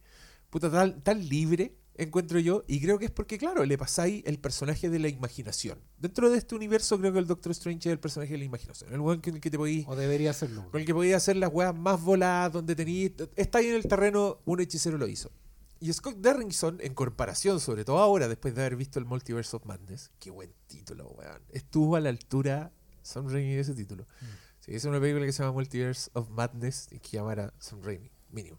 puta, 0.50 0.70
tan, 0.70 1.00
tan 1.02 1.28
libre, 1.28 1.74
encuentro 1.96 2.38
yo. 2.38 2.64
Y 2.66 2.80
creo 2.80 2.98
que 2.98 3.06
es 3.06 3.10
porque, 3.10 3.38
claro, 3.38 3.64
le 3.64 3.76
pasáis 3.78 4.22
el 4.26 4.38
personaje 4.38 4.88
de 4.90 4.98
la 4.98 5.08
imaginación. 5.08 5.78
Dentro 5.98 6.30
de 6.30 6.38
este 6.38 6.54
universo 6.54 6.98
creo 6.98 7.12
que 7.12 7.18
el 7.18 7.26
Doctor 7.26 7.52
Strange 7.52 7.88
es 7.88 7.92
el 7.92 7.98
personaje 7.98 8.32
de 8.32 8.38
la 8.38 8.44
imaginación. 8.44 8.92
El 8.92 9.00
weón 9.00 9.20
con 9.20 9.34
el 9.34 9.40
que 9.40 9.50
te 9.50 9.58
podéis 9.58 9.86
O 9.88 9.96
debería 9.96 10.30
hacerlo. 10.30 10.68
con 10.70 10.80
el 10.80 10.86
que 10.86 10.94
podía 10.94 11.16
hacer 11.16 11.36
las 11.36 11.52
weas 11.52 11.74
más 11.74 12.00
voladas, 12.02 12.52
donde 12.52 12.74
tenías. 12.76 13.12
Está 13.36 13.58
ahí 13.58 13.68
en 13.68 13.76
el 13.76 13.86
terreno, 13.86 14.40
un 14.44 14.60
hechicero 14.60 14.98
lo 14.98 15.06
hizo. 15.06 15.30
Y 15.78 15.92
Scott 15.92 16.16
Derrickson, 16.16 16.78
en 16.80 16.94
comparación, 16.94 17.60
sobre 17.60 17.84
todo 17.84 17.98
ahora, 17.98 18.28
después 18.28 18.54
de 18.54 18.62
haber 18.62 18.76
visto 18.76 18.98
el 18.98 19.04
Multiverse 19.04 19.54
of 19.56 19.66
Madness, 19.66 20.10
qué 20.18 20.30
buen 20.30 20.50
título, 20.66 21.08
weón. 21.10 21.42
Estuvo 21.50 21.96
a 21.96 22.00
la 22.00 22.08
altura 22.08 22.72
Sam 23.02 23.28
Raimi 23.28 23.54
de 23.54 23.60
ese 23.60 23.74
título. 23.74 24.06
Si 24.60 24.74
es 24.74 24.84
una 24.86 24.98
película 24.98 25.26
que 25.26 25.32
se 25.32 25.42
llama 25.42 25.52
Multiverse 25.52 26.10
of 26.14 26.30
Madness, 26.30 26.88
y 26.90 26.98
que 26.98 27.18
llamara 27.18 27.52
Sam 27.58 27.82
Raimi, 27.82 28.10
mínimo. 28.30 28.58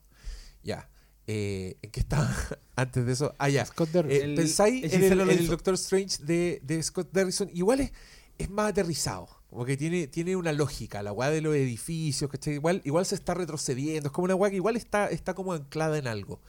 Ya. 0.64 0.90
Eh, 1.28 1.76
¿En 1.82 1.92
qué 1.92 2.00
estaba 2.00 2.34
antes 2.76 3.06
de 3.06 3.12
eso? 3.12 3.36
Ah, 3.38 3.50
ya. 3.50 3.66
Scott. 3.66 3.94
Eh, 3.96 4.22
El 4.24 4.36
pensáis 4.36 4.94
el, 4.94 5.20
en 5.20 5.30
el. 5.30 5.48
Doctor 5.48 5.74
Strange 5.76 6.24
de, 6.24 6.62
de 6.64 6.82
Scott 6.82 7.12
Derrickson. 7.12 7.50
Igual 7.54 7.82
es, 7.82 7.92
es 8.38 8.50
más 8.50 8.70
aterrizado. 8.70 9.28
Como 9.50 9.66
que 9.66 9.78
tiene, 9.78 10.08
tiene 10.08 10.36
una 10.36 10.54
lógica. 10.54 11.04
La 11.04 11.12
weá 11.12 11.30
de 11.30 11.42
los 11.42 11.56
edificios, 11.56 12.32
¿cachai? 12.32 12.56
Igual, 12.56 12.82
igual 12.86 13.06
se 13.06 13.16
está 13.16 13.34
retrocediendo. 13.34 14.08
Es 14.08 14.14
como 14.14 14.26
una 14.26 14.36
weá 14.36 14.50
que 14.50 14.58
igual 14.58 14.78
está, 14.78 15.10
está 15.10 15.34
como 15.34 15.54
anclada 15.54 15.98
en 15.98 16.08
algo. 16.08 16.42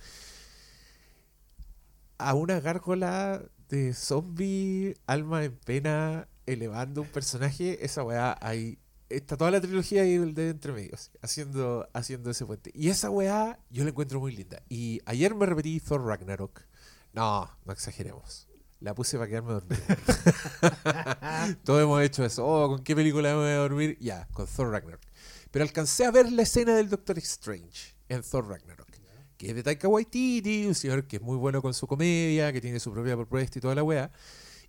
A 2.19 2.35
una 2.35 2.61
gárgola 2.61 3.43
de 3.69 3.95
zombie, 3.95 4.97
alma 5.07 5.45
en 5.45 5.57
pena, 5.57 6.29
elevando 6.47 7.03
un 7.03 7.09
personaje, 7.09 7.85
esa 7.85 8.03
weá 8.03 8.37
ahí. 8.41 8.79
Está 9.09 9.37
toda 9.37 9.51
la 9.51 9.61
trilogía 9.61 10.03
ahí 10.03 10.19
de 10.19 10.51
entre 10.51 10.73
medios, 10.73 11.11
haciendo, 11.23 11.89
haciendo 11.95 12.31
ese 12.31 12.45
puente. 12.45 12.71
Y 12.75 12.91
esa 12.91 13.09
weá 13.09 13.59
yo 13.71 13.85
la 13.85 13.91
encuentro 13.91 14.21
muy 14.21 14.37
linda. 14.37 14.63
Y 14.69 15.01
ayer 15.07 15.35
me 15.35 15.47
repetí 15.47 15.81
Thor 15.81 16.05
Ragnarok. 16.05 16.63
No, 17.15 17.51
no 17.65 17.73
exageremos. 17.73 18.49
La 18.81 18.95
puse 18.95 19.17
para 19.17 19.29
quedarme 19.29 19.55
dormido. 19.55 19.83
Todos 21.65 21.83
hemos 21.83 22.03
hecho 22.03 22.25
eso. 22.25 22.47
Oh, 22.47 22.69
¿con 22.69 22.85
qué 22.85 22.95
película 22.95 23.31
me 23.31 23.37
voy 23.37 23.49
a 23.49 23.57
dormir? 23.57 23.99
Ya, 23.99 24.29
con 24.33 24.47
Thor 24.47 24.71
Ragnarok. 24.71 25.01
Pero 25.51 25.65
alcancé 25.65 26.05
a 26.05 26.11
ver 26.11 26.31
la 26.31 26.43
escena 26.43 26.77
del 26.77 26.89
Doctor 26.89 27.19
Strange 27.19 27.97
en 28.09 28.23
Thor 28.23 28.47
Ragnarok. 28.47 28.89
que 29.37 29.49
es 29.49 29.55
de 29.55 29.63
Taika 29.63 29.89
Waititi, 29.89 30.67
un 30.67 30.75
señor 30.75 31.07
que 31.07 31.17
es 31.17 31.23
muy 31.23 31.37
bueno 31.37 31.63
con 31.63 31.73
su 31.73 31.87
comedia, 31.87 32.53
que 32.53 32.61
tiene 32.61 32.79
su 32.79 32.93
propia 32.93 33.17
propuesta 33.17 33.59
y 33.59 33.63
toda 33.63 33.75
la 33.75 33.83
weá. 33.83 34.13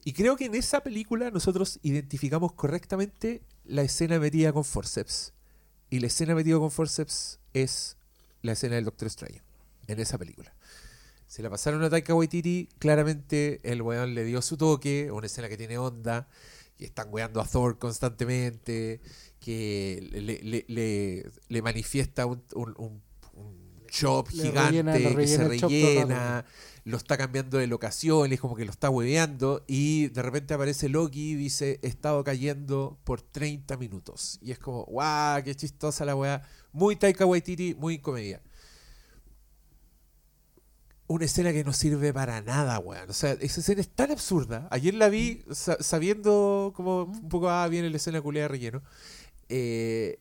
Y 0.03 0.14
creo 0.14 0.38
que 0.38 0.45
en 0.45 0.56
esa 0.56 0.82
película 0.82 1.30
nosotros 1.30 1.80
identificamos 1.84 2.53
correctamente 2.53 3.44
la 3.70 3.82
escena 3.84 4.20
metida 4.20 4.52
con 4.54 4.64
forceps. 4.66 5.34
Y 5.90 6.00
la 6.00 6.08
escena 6.08 6.36
metida 6.36 6.58
con 6.60 6.72
forceps 6.72 7.40
es 7.54 7.98
la 8.41 8.52
escena 8.54 8.76
del 8.76 8.86
Doctor 8.86 9.08
Extraño, 9.08 9.41
en 9.88 10.00
esa 10.00 10.18
película. 10.18 10.54
Se 11.28 11.41
la 11.44 11.50
pasaron 11.50 11.84
a 11.84 11.90
Taika 11.90 12.14
Waititi, 12.14 12.70
claramente 12.80 13.60
el 13.64 13.82
weón 13.82 14.16
le 14.16 14.24
dio 14.24 14.41
su 14.41 14.58
toque, 14.58 15.12
una 15.12 15.28
escena 15.28 15.50
que 15.50 15.58
tiene 15.58 15.78
onda, 15.78 16.28
que 16.78 16.86
están 16.86 17.08
weando 17.12 17.41
a 17.41 17.48
Thor 17.48 17.78
constantemente, 17.78 19.02
que 19.40 20.08
le, 20.12 20.22
le- 20.68 21.32
le- 21.48 21.62
manifiesta 21.62 22.26
un 22.26 23.02
chop 23.90 24.30
Le 24.32 24.44
gigante 24.44 24.82
rellena- 24.82 24.94
que 25.16 25.28
se 25.28 25.48
rellena 25.48 26.45
lo 26.86 26.98
está 26.98 27.18
cambiando 27.18 27.57
de 27.60 27.68
locación, 27.68 28.32
es 28.34 28.40
como 28.40 28.56
que 28.56 28.66
lo 28.66 28.72
está 28.72 28.90
hueveando, 28.90 29.64
y 29.68 30.07
de 30.07 30.22
repente 30.24 30.53
aparece 30.56 30.90
Loki 30.90 31.32
y 31.32 31.36
dice, 31.36 31.80
he 31.84 31.88
estado 31.88 32.24
cayendo 32.24 32.98
por 33.03 33.22
30 33.22 33.78
minutos. 33.78 34.40
Y 34.41 34.52
es 34.52 34.60
como, 34.60 34.86
guau, 34.86 35.44
qué 35.44 35.53
chistosa 35.53 36.03
la 36.06 36.16
weá. 36.16 36.41
Muy 36.72 36.95
Taika 36.95 37.26
Waititi, 37.26 37.76
muy 37.76 37.99
comedia 37.99 38.41
una 41.07 41.26
escena 41.26 41.52
que 41.52 41.64
no 41.64 41.74
sirve 41.74 42.14
para 42.14 42.40
nada, 42.41 42.78
weón. 42.78 43.10
O 43.10 43.14
sea, 43.14 43.32
esa 43.32 43.61
escena 43.61 43.82
es 43.82 43.90
tan 43.90 44.11
absurda. 44.11 44.68
Ayer 44.70 44.94
la 44.94 45.10
vi 45.10 45.44
sa- 45.52 45.82
sabiendo 45.82 46.72
como 46.76 47.06
un 47.06 47.30
poco, 47.30 47.49
ah, 47.49 47.68
viene 47.68 47.90
la 47.90 47.98
escena 47.98 48.22
culiada 48.22 48.44
de 48.48 48.49
relleno. 48.49 48.84
Eh, 49.49 50.20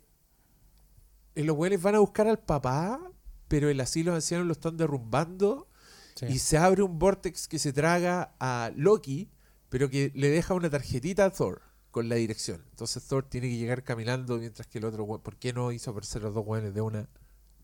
los 1.34 1.54
weones 1.56 1.82
van 1.82 1.96
a 1.96 1.98
buscar 1.98 2.26
al 2.26 2.38
papá, 2.38 3.00
pero 3.48 3.68
el 3.70 3.80
asilo 3.80 4.12
de 4.12 4.16
ancianos 4.16 4.46
lo 4.46 4.52
están 4.52 4.76
derrumbando. 4.76 5.68
Sí. 6.14 6.26
Y 6.26 6.38
se 6.38 6.58
abre 6.58 6.82
un 6.82 6.98
vortex 6.98 7.48
que 7.48 7.58
se 7.58 7.72
traga 7.72 8.34
a 8.40 8.70
Loki, 8.76 9.30
pero 9.68 9.88
que 9.88 10.10
le 10.14 10.28
deja 10.30 10.54
una 10.54 10.68
tarjetita 10.70 11.24
a 11.26 11.30
Thor 11.30 11.62
con 11.90 12.08
la 12.08 12.16
dirección. 12.16 12.64
Entonces 12.70 13.04
Thor 13.04 13.24
tiene 13.28 13.48
que 13.48 13.56
llegar 13.56 13.82
caminando 13.84 14.36
mientras 14.38 14.66
que 14.66 14.78
el 14.78 14.84
otro. 14.84 15.06
¿Por 15.20 15.36
qué 15.36 15.52
no 15.52 15.70
hizo 15.72 15.90
aparecer 15.90 16.22
los 16.22 16.34
dos 16.34 16.44
weones 16.46 16.74
de 16.74 16.80
una? 16.80 17.08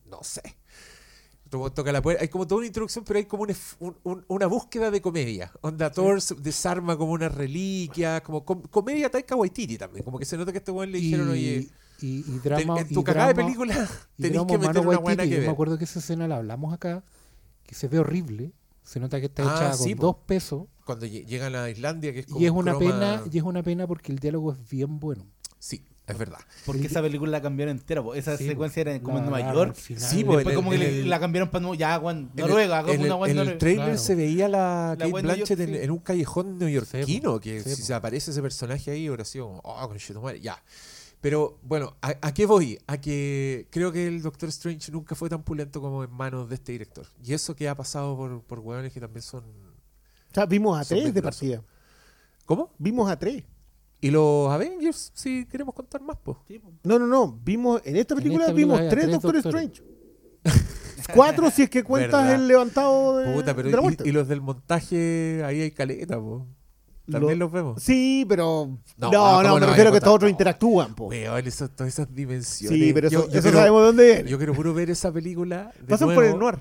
No 0.06 0.22
sé. 0.22 0.42
Toca 1.50 1.92
la 1.92 2.02
puerta. 2.02 2.20
Hay 2.22 2.28
como 2.28 2.46
toda 2.48 2.58
una 2.58 2.66
introducción, 2.66 3.04
pero 3.04 3.18
hay 3.18 3.26
como 3.26 3.44
una, 3.44 3.54
un- 4.02 4.24
una 4.26 4.46
búsqueda 4.46 4.90
de 4.90 5.00
comedia. 5.00 5.52
Onda 5.60 5.90
Thor 5.90 6.20
desarma 6.38 6.96
como 6.96 7.12
una 7.12 7.28
reliquia, 7.28 8.22
como 8.22 8.44
com- 8.44 8.62
comedia 8.62 9.08
Taika 9.08 9.36
Waititi 9.36 9.78
también. 9.78 10.04
Como 10.04 10.18
que 10.18 10.24
se 10.24 10.36
nota 10.36 10.50
que 10.50 10.58
a 10.58 10.60
este 10.60 10.72
weón 10.72 10.90
le 10.90 10.98
dijeron, 10.98 11.28
oye, 11.28 11.68
y, 12.00 12.18
y 12.28 12.38
drama. 12.42 12.80
en 12.80 12.88
tu 12.88 13.00
y 13.00 13.04
cagada 13.04 13.28
de 13.28 13.34
drama- 13.34 13.46
película 13.48 13.88
y 14.18 14.22
tenés 14.22 14.32
drama 14.32 14.46
que 14.46 14.58
meter 14.58 14.86
una 14.86 14.98
buena 14.98 15.22
que 15.24 15.28
Yo 15.30 15.36
me 15.36 15.40
ver. 15.42 15.50
acuerdo 15.50 15.78
que 15.78 15.84
esa 15.84 15.98
escena 16.00 16.28
la 16.28 16.36
hablamos 16.36 16.72
acá, 16.74 17.02
que 17.66 17.74
se 17.74 17.88
ve 17.88 17.98
horrible. 17.98 18.52
Se 18.82 19.00
nota 19.00 19.18
que 19.18 19.26
está 19.26 19.42
Ah, 19.44 19.56
hecha 19.68 19.72
sí, 19.74 19.90
con 19.92 19.98
po. 19.98 20.06
dos 20.08 20.16
pesos. 20.26 20.64
Cuando 20.84 21.06
lle- 21.06 21.24
llegan 21.24 21.54
a 21.54 21.70
Islandia, 21.70 22.12
que 22.12 22.20
es 22.20 22.26
como 22.26 22.38
Y 22.40 22.44
es 22.44 22.50
un 22.50 22.58
una 22.58 22.74
croma- 22.74 22.92
pena, 22.92 23.22
y 23.32 23.38
es 23.38 23.42
una 23.44 23.62
pena 23.62 23.86
porque 23.86 24.12
el 24.12 24.18
diálogo 24.18 24.52
es 24.52 24.68
bien 24.68 25.00
bueno. 25.00 25.24
Sí, 25.58 25.82
es 26.06 26.18
verdad. 26.18 26.40
Porque 26.66 26.86
esa 26.88 27.00
película 27.00 27.30
la 27.30 27.40
cambiaron 27.40 27.78
entera. 27.78 28.02
po. 28.02 28.14
Esa 28.14 28.36
Sí, 28.36 28.46
secuencia 28.46 28.82
era 28.82 29.00
como 29.00 29.16
en 29.16 29.24
Nueva 29.24 29.38
la- 29.40 29.54
York. 29.54 29.70
al 29.70 29.74
final. 29.74 30.02
Sí, 30.02 30.22
po, 30.22 30.34
después 30.36 30.52
en 30.52 30.56
como 30.60 30.74
el- 30.74 30.80
que 30.80 31.00
el- 31.00 31.08
la 31.08 31.18
cambiaron 31.18 31.48
para 31.50 31.74
ya, 31.74 31.94
el- 31.96 32.28
Noruega, 32.36 32.80
en 32.80 33.00
el, 33.00 33.10
en 33.30 33.38
el 33.38 33.56
trailer 33.56 33.84
Claro. 33.86 33.98
se 33.98 34.14
veía 34.14 34.48
la, 34.50 34.96
La 34.98 35.06
Kate 35.06 35.22
Blanchett 35.22 35.48
York, 35.58 35.60
en, 35.60 35.68
sí. 35.70 35.76
en 35.84 35.90
un 35.90 35.98
callejón 36.00 36.58
neoyorquino, 36.58 37.40
que 37.40 37.62
sí, 37.62 37.70
si 37.76 37.80
po. 37.80 37.86
se 37.86 37.94
aparece 37.94 38.32
ese 38.32 38.42
personaje 38.42 38.90
ahí, 38.90 39.08
hubiera 39.08 39.24
sido 39.24 39.46
como, 39.46 39.60
oh, 39.64 39.88
conchetumare, 39.88 40.38
ya. 40.42 40.62
Pero 41.24 41.58
bueno, 41.62 41.96
¿a, 42.02 42.14
a 42.20 42.34
qué 42.34 42.44
voy? 42.44 42.78
A 42.86 43.00
que 43.00 43.66
creo 43.70 43.90
que 43.90 44.06
el 44.06 44.20
Doctor 44.20 44.50
Strange 44.50 44.92
nunca 44.92 45.14
fue 45.14 45.30
tan 45.30 45.42
pulento 45.42 45.80
como 45.80 46.04
en 46.04 46.12
manos 46.12 46.50
de 46.50 46.56
este 46.56 46.72
director. 46.72 47.06
Y 47.24 47.32
eso 47.32 47.56
que 47.56 47.66
ha 47.66 47.74
pasado 47.74 48.14
por, 48.14 48.42
por 48.42 48.58
hueones 48.58 48.92
que 48.92 49.00
también 49.00 49.22
son... 49.22 49.42
O 49.42 50.34
sea, 50.34 50.44
vimos 50.44 50.78
a 50.78 50.84
tres 50.84 51.14
de 51.14 51.22
partida. 51.22 51.62
¿Cómo? 52.44 52.74
Vimos 52.76 53.10
a 53.10 53.18
tres. 53.18 53.42
Y 54.02 54.10
los 54.10 54.50
Avengers, 54.52 55.12
si 55.14 55.46
queremos 55.46 55.74
contar 55.74 56.02
más, 56.02 56.18
pues. 56.22 56.36
No, 56.82 56.98
no, 56.98 57.06
no. 57.06 57.40
Vimos, 57.42 57.80
en 57.86 57.96
esta 57.96 58.12
En 58.12 58.18
película 58.20 58.44
esta 58.44 58.52
vimos 58.54 58.76
película 58.80 58.90
tres 58.90 59.04
tres 59.04 59.22
Doctor 59.22 59.42
doctores. 59.42 59.70
Strange. 60.44 60.62
Cuatro 61.14 61.50
si 61.50 61.62
es 61.62 61.70
que 61.70 61.82
cuentas 61.82 62.22
Verdad. 62.22 62.34
el 62.34 62.48
levantado 62.48 63.16
de, 63.16 63.32
Puta, 63.34 63.56
pero 63.56 63.70
de 63.70 63.76
la 63.78 64.04
y, 64.04 64.08
y 64.10 64.12
los 64.12 64.28
del 64.28 64.42
montaje, 64.42 65.42
ahí 65.42 65.62
hay 65.62 65.70
caleta, 65.70 66.20
pues. 66.20 66.42
También 67.10 67.38
Lo- 67.38 67.44
los 67.46 67.52
vemos. 67.52 67.82
Sí, 67.82 68.24
pero. 68.28 68.78
No, 68.96 69.10
No, 69.10 69.42
no, 69.42 69.48
¿cómo 69.48 69.54
me 69.56 69.60
no? 69.60 69.66
refiero 69.66 69.90
a 69.90 69.92
que 69.92 69.98
estos 69.98 70.14
otros 70.14 70.30
interactúan, 70.30 70.94
po. 70.94 71.08
Weón, 71.08 71.46
eso- 71.46 71.68
todas 71.68 71.92
esas 71.92 72.14
dimensiones. 72.14 72.78
Sí, 72.80 72.92
pero 72.94 73.10
Yo- 73.10 73.18
eso, 73.20 73.28
yo 73.28 73.32
eso 73.34 73.42
quiero- 73.42 73.58
sabemos 73.58 73.80
de 73.82 73.86
dónde 73.86 74.04
viene. 74.14 74.30
Yo 74.30 74.38
quiero 74.38 74.54
puro 74.54 74.72
ver 74.72 74.88
esa 74.90 75.12
película. 75.12 75.70
de 75.78 75.86
Pasan 75.86 76.14
por 76.14 76.24
el 76.24 76.38
noir. 76.38 76.60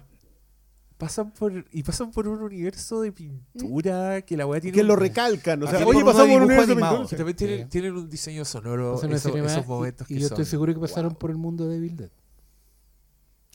Pasan 0.97 1.31
por, 1.31 1.65
y 1.71 1.83
pasan 1.83 2.11
por 2.11 2.27
un 2.27 2.41
universo 2.41 3.01
de 3.01 3.11
pintura 3.11 4.21
que 4.21 4.37
la 4.37 4.45
weá 4.45 4.61
tiene. 4.61 4.75
Que 4.75 4.81
un- 4.81 4.87
lo 4.87 4.95
recalcan. 4.95 5.61
O 5.63 5.67
sea, 5.67 5.85
oye, 5.85 6.03
pasamos 6.03 6.27
por 6.27 6.37
un 6.37 6.43
universo 6.43 6.67
de 6.67 6.71
animado. 6.73 6.97
pintura. 6.99 7.17
También 7.17 7.35
tienen, 7.37 7.59
Sí. 7.59 7.65
tienen 7.69 7.93
un 7.97 8.09
diseño 8.09 8.45
sonoro. 8.45 8.95
Esos, 9.01 9.25
y- 9.25 9.67
momentos 9.67 10.09
y, 10.09 10.13
que 10.15 10.19
yo 10.21 10.27
son- 10.27 10.35
estoy 10.35 10.45
seguro 10.45 10.73
que 10.73 10.79
pasaron 10.79 11.09
wow. 11.11 11.19
por 11.19 11.31
el 11.31 11.37
mundo 11.37 11.67
de 11.67 11.77
Evil 11.77 11.97
Dead. 11.97 12.09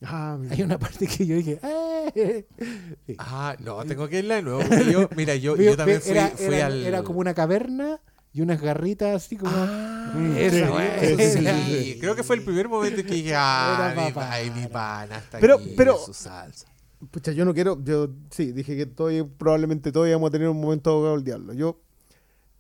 Ah, 0.03 0.37
mira. 0.39 0.55
Hay 0.55 0.63
una 0.63 0.79
parte 0.79 1.07
que 1.07 1.27
yo 1.27 1.37
dije, 1.37 1.59
¡eh! 1.63 1.88
Sí. 2.15 3.15
Ah, 3.19 3.57
no, 3.61 3.85
tengo 3.85 4.09
que 4.09 4.19
irla 4.21 4.37
de 4.37 4.43
nuevo. 4.43 4.61
Yo, 4.91 5.09
mira, 5.17 5.35
yo, 5.37 5.57
yo 5.57 5.77
también 5.77 6.01
fui, 6.01 6.13
era, 6.13 6.29
fui 6.29 6.47
era- 6.47 6.67
al. 6.67 6.87
era 6.87 7.03
como 7.03 7.21
una 7.21 7.35
caverna 7.35 8.01
y 8.33 8.41
unas 8.43 8.61
garritas 8.61 9.25
así 9.25 9.37
como. 9.37 9.53
Ah, 9.55 10.13
sí, 10.15 10.63
weá, 10.63 10.97
eso 10.97 11.39
sí. 11.39 11.97
Creo 12.01 12.15
que 12.17 12.23
fue 12.23 12.37
el 12.37 12.43
primer 12.45 12.69
momento 12.69 13.01
en 13.01 13.07
que 13.07 13.15
dije, 13.15 13.35
ah, 13.37 13.93
mi, 13.97 14.13
ay, 14.21 14.51
mi 14.51 14.67
pana 14.69 15.19
está 15.19 15.39
Pero- 15.39 15.57
aquí, 15.57 15.75
pero- 15.77 15.99
su 15.99 16.13
salsa. 16.15 16.67
Pucha, 17.11 17.31
yo 17.33 17.45
no 17.45 17.55
quiero. 17.55 17.83
Yo 17.85 18.09
sí, 18.31 18.51
dije 18.53 18.77
que 18.77 18.85
todavía, 18.87 19.25
probablemente 19.25 19.93
todavía 19.93 20.17
vamos 20.17 20.29
a 20.29 20.33
tener 20.33 20.49
un 20.49 20.61
momento 20.61 20.91
abogado 20.91 21.15
del 21.15 21.25
diablo. 21.25 21.53
Yo 21.55 21.81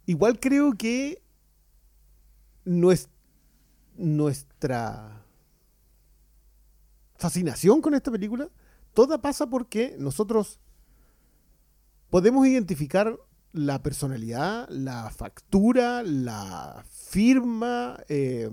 igual 0.06 0.38
creo 0.38 0.74
que 0.74 1.20
nues- 2.64 3.08
nuestra 3.96 5.24
fascinación 7.16 7.80
con 7.80 7.94
esta 7.94 8.10
película, 8.12 8.48
toda 8.98 9.18
pasa 9.18 9.48
porque 9.48 9.94
nosotros 9.96 10.58
podemos 12.10 12.44
identificar 12.48 13.16
la 13.52 13.80
personalidad, 13.80 14.68
la 14.70 15.08
factura, 15.10 16.02
la 16.02 16.84
firma, 16.90 18.00
eh, 18.08 18.50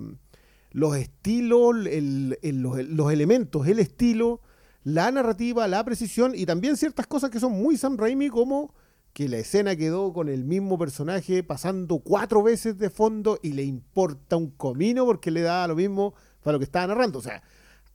los 0.69 0.97
estilos, 0.97 1.73
los, 1.75 2.87
los 2.87 3.11
elementos, 3.11 3.65
el 3.65 3.79
estilo, 3.79 4.39
la 4.83 5.09
narrativa, 5.09 5.67
la 5.67 5.83
precisión 5.83 6.33
y 6.35 6.45
también 6.45 6.77
ciertas 6.77 7.07
cosas 7.07 7.31
que 7.31 7.39
son 7.39 7.53
muy 7.53 7.75
Sam 7.75 7.97
Raimi 7.97 8.29
como 8.29 8.75
que 9.13 9.27
la 9.27 9.37
escena 9.37 9.75
quedó 9.75 10.13
con 10.13 10.29
el 10.29 10.43
mismo 10.43 10.77
personaje 10.77 11.41
pasando 11.41 11.97
cuatro 11.97 12.43
veces 12.43 12.77
de 12.77 12.91
fondo 12.91 13.39
y 13.41 13.53
le 13.53 13.63
importa 13.63 14.35
un 14.35 14.51
comino 14.51 15.07
porque 15.07 15.31
le 15.31 15.41
da 15.41 15.67
lo 15.67 15.75
mismo 15.75 16.13
para 16.43 16.53
lo 16.53 16.59
que 16.59 16.65
estaba 16.65 16.85
narrando. 16.85 17.17
O 17.17 17.23
sea, 17.23 17.41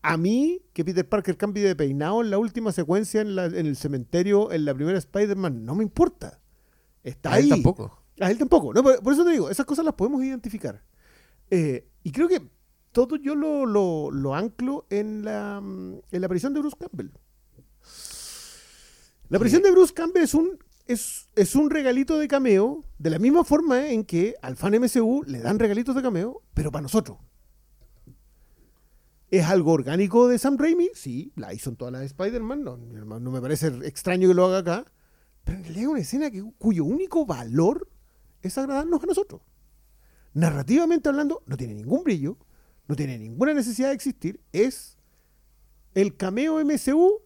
a 0.03 0.17
mí 0.17 0.63
que 0.73 0.85
Peter 0.85 1.09
Parker 1.09 1.37
cambie 1.37 1.63
de 1.67 1.77
peinado 1.77 2.23
en 2.23 2.31
la 2.31 2.39
última 2.39 2.73
secuencia 2.73 3.21
en, 3.21 3.35
la- 3.37 3.47
en 3.47 3.67
el 3.67 3.77
cementerio 3.77 4.51
en 4.53 4.65
la 4.65 4.75
primera 4.75 4.99
Spider-Man 4.99 5.65
no 5.65 5.75
me 5.75 5.83
importa. 5.85 6.41
Está 7.03 7.33
A 7.35 7.39
él 7.39 7.45
ahí. 7.45 7.51
tampoco. 7.51 7.99
A 8.21 8.31
él 8.31 8.39
tampoco. 8.39 8.73
No, 8.75 8.83
por, 8.83 9.03
por 9.03 9.13
eso 9.13 9.25
te 9.25 9.31
digo, 9.31 9.49
esas 9.51 9.67
cosas 9.67 9.85
las 9.85 9.95
podemos 9.95 10.23
identificar. 10.25 10.83
Eh, 11.51 11.87
y 12.03 12.13
creo 12.13 12.29
que 12.29 12.43
todo 12.93 13.17
yo 13.17 13.35
lo, 13.35 13.67
lo, 13.67 14.11
lo 14.11 14.35
anclo 14.35 14.87
en 14.91 15.25
la, 15.25 15.61
mm, 15.63 15.95
en 16.13 16.21
la 16.21 16.27
aparición 16.27 16.53
de 16.55 16.61
Bruce 16.61 16.77
Campbell. 16.79 17.11
La 19.29 19.37
aparición 19.37 19.63
de 19.63 19.71
Bruce 19.71 19.95
Campbell 19.95 20.23
es 20.25 20.35
un, 20.35 20.59
es, 20.87 21.27
es 21.37 21.55
un 21.55 21.71
regalito 21.71 22.19
de 22.19 22.27
cameo, 22.27 22.85
de 22.99 23.11
la 23.11 23.19
misma 23.19 23.45
forma 23.45 23.89
en 23.91 24.05
que 24.05 24.35
al 24.43 24.57
fan 24.57 24.75
MCU 24.81 25.23
le 25.27 25.39
dan 25.41 25.59
regalitos 25.59 25.95
de 25.95 26.03
cameo, 26.03 26.43
pero 26.53 26.73
para 26.73 26.83
nosotros. 26.83 27.19
¿Es 29.31 29.47
algo 29.47 29.73
orgánico 29.73 30.27
de 30.27 30.39
Sam 30.39 30.59
Raimi? 30.59 30.91
Sí, 30.93 31.33
la 31.37 31.55
hizo 31.55 31.71
en 31.71 31.77
todas 31.77 31.93
las 31.93 32.01
de 32.01 32.07
Spider-Man, 32.07 32.65
no, 32.65 32.77
no 32.77 33.31
me 33.31 33.41
parece 33.41 33.69
extraño 33.85 34.29
que 34.29 34.35
lo 34.35 34.47
haga 34.47 34.59
acá, 34.59 34.93
pero 35.45 35.59
en 35.59 35.65
realidad 35.65 35.85
es 35.85 35.89
una 35.89 36.01
escena 36.01 36.31
que, 36.33 36.43
cuyo 36.59 36.85
único 36.85 37.25
valor 37.25 37.89
es 38.43 38.59
agradarnos 38.59 39.03
a 39.03 39.07
nosotros. 39.07 39.43
Narrativamente 40.35 41.09
hablando, 41.09 41.45
no 41.47 41.57
tiene 41.57 41.75
ningún 41.75 42.03
brillo, 42.03 42.39
no 42.89 42.97
tiene 42.97 43.19
ninguna 43.19 43.55
necesidad 43.55 43.89
de 43.89 43.95
existir, 43.95 44.41
es 44.53 44.99
el 45.95 46.17
cameo 46.17 46.59
MCU, 46.65 47.23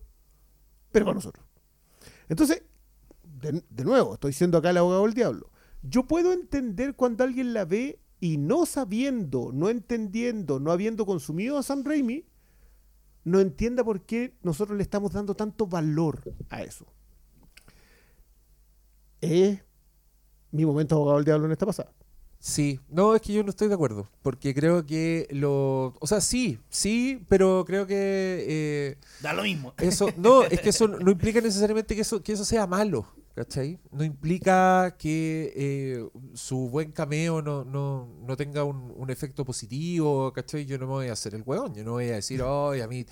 pero 0.93 1.06
para 1.06 1.14
nosotros. 1.14 1.47
Entonces, 2.28 2.62
de, 3.22 3.64
de 3.68 3.85
nuevo, 3.85 4.14
estoy 4.14 4.35
siendo 4.35 4.59
acá 4.59 4.70
el 4.70 4.76
abogado 4.76 5.05
del 5.05 5.14
diablo. 5.14 5.51
Yo 5.82 6.06
puedo 6.06 6.35
entender 6.35 6.97
cuando 6.97 7.24
alguien 7.24 7.55
la 7.55 7.64
ve 7.64 7.98
y 8.24 8.38
no 8.38 8.64
sabiendo, 8.64 9.51
no 9.52 9.68
entendiendo, 9.68 10.59
no 10.59 10.72
habiendo 10.72 11.05
consumido 11.05 11.59
a 11.59 11.62
Sam 11.62 11.84
Raimi, 11.84 12.24
no 13.22 13.38
entienda 13.38 13.84
por 13.84 14.01
qué 14.01 14.32
nosotros 14.42 14.78
le 14.78 14.82
estamos 14.82 15.12
dando 15.12 15.34
tanto 15.34 15.66
valor 15.66 16.22
a 16.48 16.62
eso. 16.62 16.86
Es 19.20 19.62
mi 20.52 20.64
momento 20.64 20.94
abogado 20.94 21.18
del 21.18 21.26
diablo 21.26 21.44
en 21.44 21.52
esta 21.52 21.66
pasada. 21.66 21.92
Sí, 22.38 22.80
no, 22.88 23.14
es 23.14 23.20
que 23.20 23.34
yo 23.34 23.42
no 23.42 23.51
estoy 23.51 23.68
de 23.68 23.74
acuerdo, 23.74 24.09
porque 24.22 24.55
creo 24.55 24.86
que 24.86 25.28
lo... 25.30 25.94
O 26.01 26.06
sea, 26.06 26.22
sí, 26.22 26.59
sí, 26.70 27.22
pero 27.28 27.64
creo 27.66 27.86
que... 27.86 28.46
eh, 28.48 28.98
Da 29.20 29.34
lo 29.34 29.42
mismo. 29.42 29.74
eso, 29.76 30.09
no, 30.16 30.44
es 30.44 30.62
que 30.62 30.70
eso 30.70 30.88
no 30.88 31.10
implica 31.10 31.42
necesariamente 31.42 31.94
que 31.94 32.01
eso, 32.01 32.22
que 32.22 32.32
eso 32.32 32.46
sea 32.46 32.66
malo, 32.66 33.06
¿cachai? 33.35 33.81
No 33.90 34.05
implica 34.05 34.97
que 34.97 35.52
eh, 35.56 36.09
su 36.35 36.69
buen 36.70 36.93
cameo 36.93 37.43
no, 37.43 37.65
no, 37.65 38.09
no 38.20 38.36
tenga 38.36 38.65
un, 38.65 38.93
un 38.97 39.11
efecto 39.11 39.44
positivo, 39.44 40.32
¿cachai? 40.32 40.65
Yo 40.65 40.78
no 40.78 40.86
me 40.86 40.93
voy 40.93 41.09
a 41.09 41.12
hacer 41.12 41.35
el 41.35 41.43
hueón, 41.44 41.74
yo 41.74 41.85
no 41.85 41.93
voy 41.93 42.11
a 42.11 42.15
decir, 42.15 42.43
ay, 42.47 42.81
a 42.81 42.89
mí, 42.89 43.05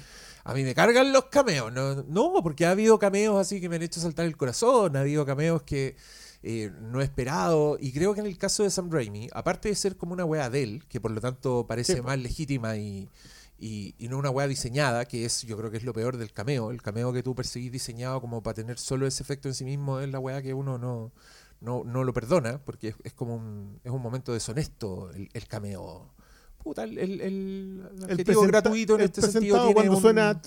a 0.44 0.55
mí 0.55 0.62
me 0.62 0.74
cargan 0.74 1.12
los 1.12 1.24
cameos. 1.27 1.73
No, 1.73 2.03
no, 2.05 2.35
porque 2.43 2.66
ha 2.66 2.70
habido 2.70 2.99
cameos 2.99 3.40
así 3.40 3.61
que 3.61 3.69
me 3.69 3.77
han 3.77 3.82
hecho 3.82 4.01
saltar 4.01 4.27
el 4.27 4.36
corazón, 4.36 4.97
ha 4.97 5.01
habido 5.01 5.27
cameos 5.27 5.62
que 5.62 5.97
eh, 6.44 6.70
no 6.81 7.01
he 7.01 7.05
esperado, 7.05 7.77
y 7.81 7.93
creo 7.93 8.15
que 8.15 8.20
en 8.20 8.27
el 8.27 8.36
caso 8.39 8.62
de 8.65 8.70
Sam 8.70 8.90
Raimi, 8.90 9.28
aparte 9.32 9.69
de 9.69 9.74
ser 9.77 9.97
como 9.97 10.12
una 10.12 10.24
wea 10.24 10.51
de 10.51 10.62
él, 10.62 10.85
que 10.89 11.01
por 11.01 11.11
lo 11.11 11.20
tanto 11.20 11.66
parece 11.69 12.03
más 12.03 12.19
legítima 12.19 12.77
y, 12.77 13.09
y, 13.58 13.94
y 13.98 14.08
no 14.08 14.18
una 14.18 14.30
weá 14.30 14.46
diseñada, 14.48 15.04
que 15.04 15.24
es, 15.24 15.42
yo 15.42 15.56
creo 15.56 15.70
que 15.70 15.76
es 15.76 15.84
lo 15.84 15.92
peor 15.92 16.16
del 16.16 16.32
cameo. 16.32 16.70
El 16.70 16.82
cameo 16.82 17.12
que 17.12 17.22
tú 17.22 17.34
perseguís 17.34 17.70
diseñado 17.72 18.20
como 18.20 18.42
para 18.42 18.54
tener 18.54 18.78
solo 18.78 19.06
ese 19.06 19.22
efecto 19.22 19.48
en 19.48 19.54
sí 19.54 19.64
mismo 19.64 20.00
es 20.00 20.10
la 20.10 20.18
weá 20.18 20.42
que 20.42 20.52
uno 20.54 20.78
no, 20.78 21.12
no, 21.60 21.84
no 21.84 22.02
lo 22.04 22.12
perdona, 22.12 22.58
porque 22.64 22.88
es, 22.88 22.94
es 23.04 23.12
como 23.12 23.36
un, 23.36 23.78
es 23.84 23.92
un 23.92 24.02
momento 24.02 24.32
deshonesto 24.32 25.10
el, 25.12 25.28
el 25.32 25.46
cameo. 25.46 26.12
Puta, 26.62 26.84
el, 26.84 26.96
el, 26.98 27.20
el 27.20 27.82
adjetivo 28.04 28.42
gratuito 28.48 28.94
en 28.94 29.00
este 29.02 29.20
sentido 29.32 29.56
tiene 29.58 29.74
cuando 29.74 29.96
un- 29.96 30.02
suena. 30.02 30.40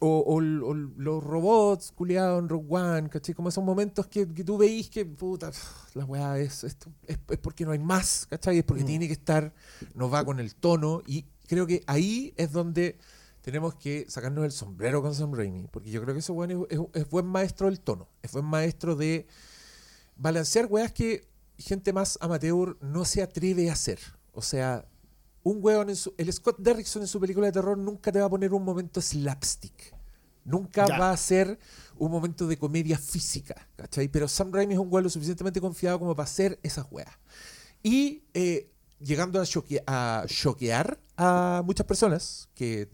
O, 0.00 0.40
los 0.40 1.24
robots 1.24 1.92
culiados 1.92 2.40
en 2.42 2.48
Rogue 2.48 2.66
One, 2.68 3.08
¿cachai? 3.08 3.34
Como 3.34 3.48
esos 3.48 3.64
momentos 3.64 4.06
que, 4.06 4.26
que 4.32 4.44
tú 4.44 4.56
veís 4.58 4.88
que, 4.90 5.04
puta, 5.04 5.50
la 5.94 6.04
weá 6.04 6.38
es, 6.38 6.64
esto, 6.64 6.90
es, 7.06 7.18
es 7.28 7.38
porque 7.38 7.64
no 7.64 7.72
hay 7.72 7.78
más, 7.78 8.26
¿cachai? 8.30 8.58
Es 8.58 8.64
porque 8.64 8.84
tiene 8.84 9.06
que 9.06 9.12
estar, 9.14 9.52
no 9.94 10.08
va 10.08 10.24
con 10.24 10.38
el 10.40 10.54
tono, 10.54 11.02
y 11.06 11.24
creo 11.46 11.66
que 11.66 11.82
ahí 11.86 12.32
es 12.36 12.52
donde 12.52 12.98
tenemos 13.40 13.74
que 13.76 14.04
sacarnos 14.08 14.44
el 14.44 14.52
sombrero 14.52 15.00
con 15.02 15.14
Sam 15.14 15.32
Raimi, 15.34 15.66
porque 15.68 15.90
yo 15.90 16.02
creo 16.02 16.14
que 16.14 16.20
ese 16.20 16.32
weón 16.32 16.50
es, 16.50 16.58
es- 16.78 16.86
es 17.02 17.08
buen 17.08 17.26
maestro 17.26 17.66
del 17.66 17.80
tono, 17.80 18.08
es 18.22 18.32
buen 18.32 18.44
maestro 18.44 18.94
de 18.94 19.26
balancear 20.16 20.66
weas 20.66 20.92
que 20.92 21.26
gente 21.56 21.92
más 21.92 22.18
amateur 22.20 22.76
no 22.80 23.04
se 23.04 23.22
atreve 23.22 23.68
a 23.70 23.72
hacer. 23.72 23.98
O 24.32 24.42
sea, 24.42 24.86
un 25.50 25.58
weón 25.62 25.88
en 25.90 25.96
su, 25.96 26.14
el 26.18 26.32
Scott 26.32 26.58
Derrickson 26.58 27.02
en 27.02 27.08
su 27.08 27.18
película 27.20 27.46
de 27.46 27.52
terror 27.52 27.76
nunca 27.78 28.12
te 28.12 28.18
va 28.20 28.26
a 28.26 28.30
poner 28.30 28.52
un 28.52 28.64
momento 28.64 29.00
slapstick. 29.00 29.94
Nunca 30.44 30.86
Ya. 30.86 30.98
va 30.98 31.10
a 31.10 31.16
ser 31.16 31.58
un 31.98 32.10
momento 32.10 32.46
de 32.46 32.56
comedia 32.56 32.96
física, 32.98 33.68
¿cachai? 33.76 34.08
Pero 34.08 34.28
Sam 34.28 34.52
Raimi 34.52 34.74
es 34.74 34.80
un 34.80 34.88
weón 34.90 35.04
lo 35.04 35.10
suficientemente 35.10 35.60
confiado 35.60 35.98
como 35.98 36.14
para 36.16 36.24
hacer 36.24 36.58
esas 36.62 36.86
weas. 36.90 37.10
Y 37.82 38.24
eh, 38.34 38.70
llegando 39.00 39.40
a, 39.40 39.44
choque- 39.44 39.82
a 39.86 40.24
choquear 40.26 40.98
a 41.16 41.62
muchas 41.64 41.86
personas 41.86 42.48
que 42.54 42.88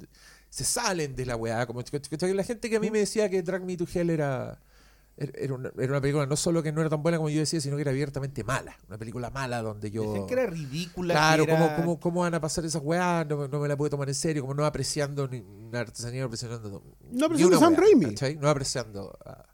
se 0.50 0.64
salen 0.64 1.14
de 1.16 1.26
la 1.26 1.36
weá. 1.36 1.66
Como, 1.66 1.80
la 1.80 2.44
gente 2.44 2.68
que 2.70 2.76
a 2.76 2.80
mí 2.80 2.90
me 2.90 2.98
decía 2.98 3.28
que 3.30 3.42
Drag 3.42 3.62
Me 3.64 3.76
to 3.76 3.86
Hell 3.92 4.10
era, 4.10 4.60
era, 5.16 5.54
una, 5.54 5.70
era 5.78 5.92
una 5.92 6.00
película 6.00 6.26
no 6.26 6.34
solo 6.36 6.62
que 6.62 6.72
no 6.72 6.80
era 6.80 6.90
tan 6.90 7.02
buena 7.02 7.18
como 7.18 7.30
yo 7.30 7.38
decía, 7.40 7.60
sino 7.60 7.76
que 7.76 7.82
era 7.82 7.90
abiertamente 7.92 8.42
mala. 8.42 8.76
Una 8.88 8.98
película 8.98 9.30
mala 9.30 9.62
donde 9.62 9.90
yo... 9.90 10.02
Decían 10.02 10.26
que 10.26 10.32
era 10.34 10.46
ridícula. 10.46 11.14
Claro, 11.14 11.44
era- 11.44 11.56
¿cómo, 11.56 11.76
cómo, 11.76 12.00
cómo 12.00 12.20
van 12.22 12.34
a 12.34 12.40
pasar 12.40 12.64
esas 12.64 12.82
weas? 12.82 13.26
No, 13.28 13.46
no 13.48 13.60
me 13.60 13.68
la 13.68 13.76
puedo 13.76 13.90
tomar 13.90 14.08
en 14.08 14.14
serio, 14.14 14.42
como 14.42 14.54
no 14.54 14.64
apreciando 14.66 15.28
ni 15.28 15.38
una 15.40 15.80
artesanía, 15.80 16.20
no 16.22 16.26
apreciando. 16.26 16.82
No 17.12 17.26
apreciando 17.26 17.58
una 17.58 17.66
Sam 17.66 17.76
Raimi. 17.76 18.04
¿cachai? 18.06 18.36
No 18.36 18.48
apreciando 18.48 19.16
a, 19.24 19.44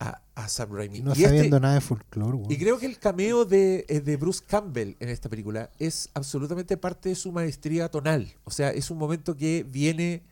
a, 0.00 0.22
a 0.34 0.48
Sam 0.48 0.72
Raimi. 0.72 0.98
Y 0.98 1.02
no 1.02 1.10
Y 1.10 1.12
este- 1.12 1.24
sabiendo 1.26 1.60
nada 1.60 1.74
de 1.74 1.80
folclore, 1.80 2.36
weón. 2.36 2.50
y 2.52 2.58
creo 2.58 2.78
que 2.78 2.86
el 2.86 2.98
cameo 2.98 3.44
de, 3.44 3.84
eh, 3.88 4.00
de 4.00 4.16
Bruce 4.16 4.42
Campbell 4.46 4.94
en 4.98 5.08
esta 5.08 5.28
película 5.28 5.70
es 5.78 6.10
absolutamente 6.14 6.76
parte 6.76 7.10
de 7.10 7.14
su 7.14 7.30
maestría 7.32 7.88
tonal. 7.90 8.34
O 8.44 8.50
sea, 8.50 8.70
es 8.70 8.90
un 8.90 8.98
momento 8.98 9.36
que 9.36 9.64
viene 9.68 10.24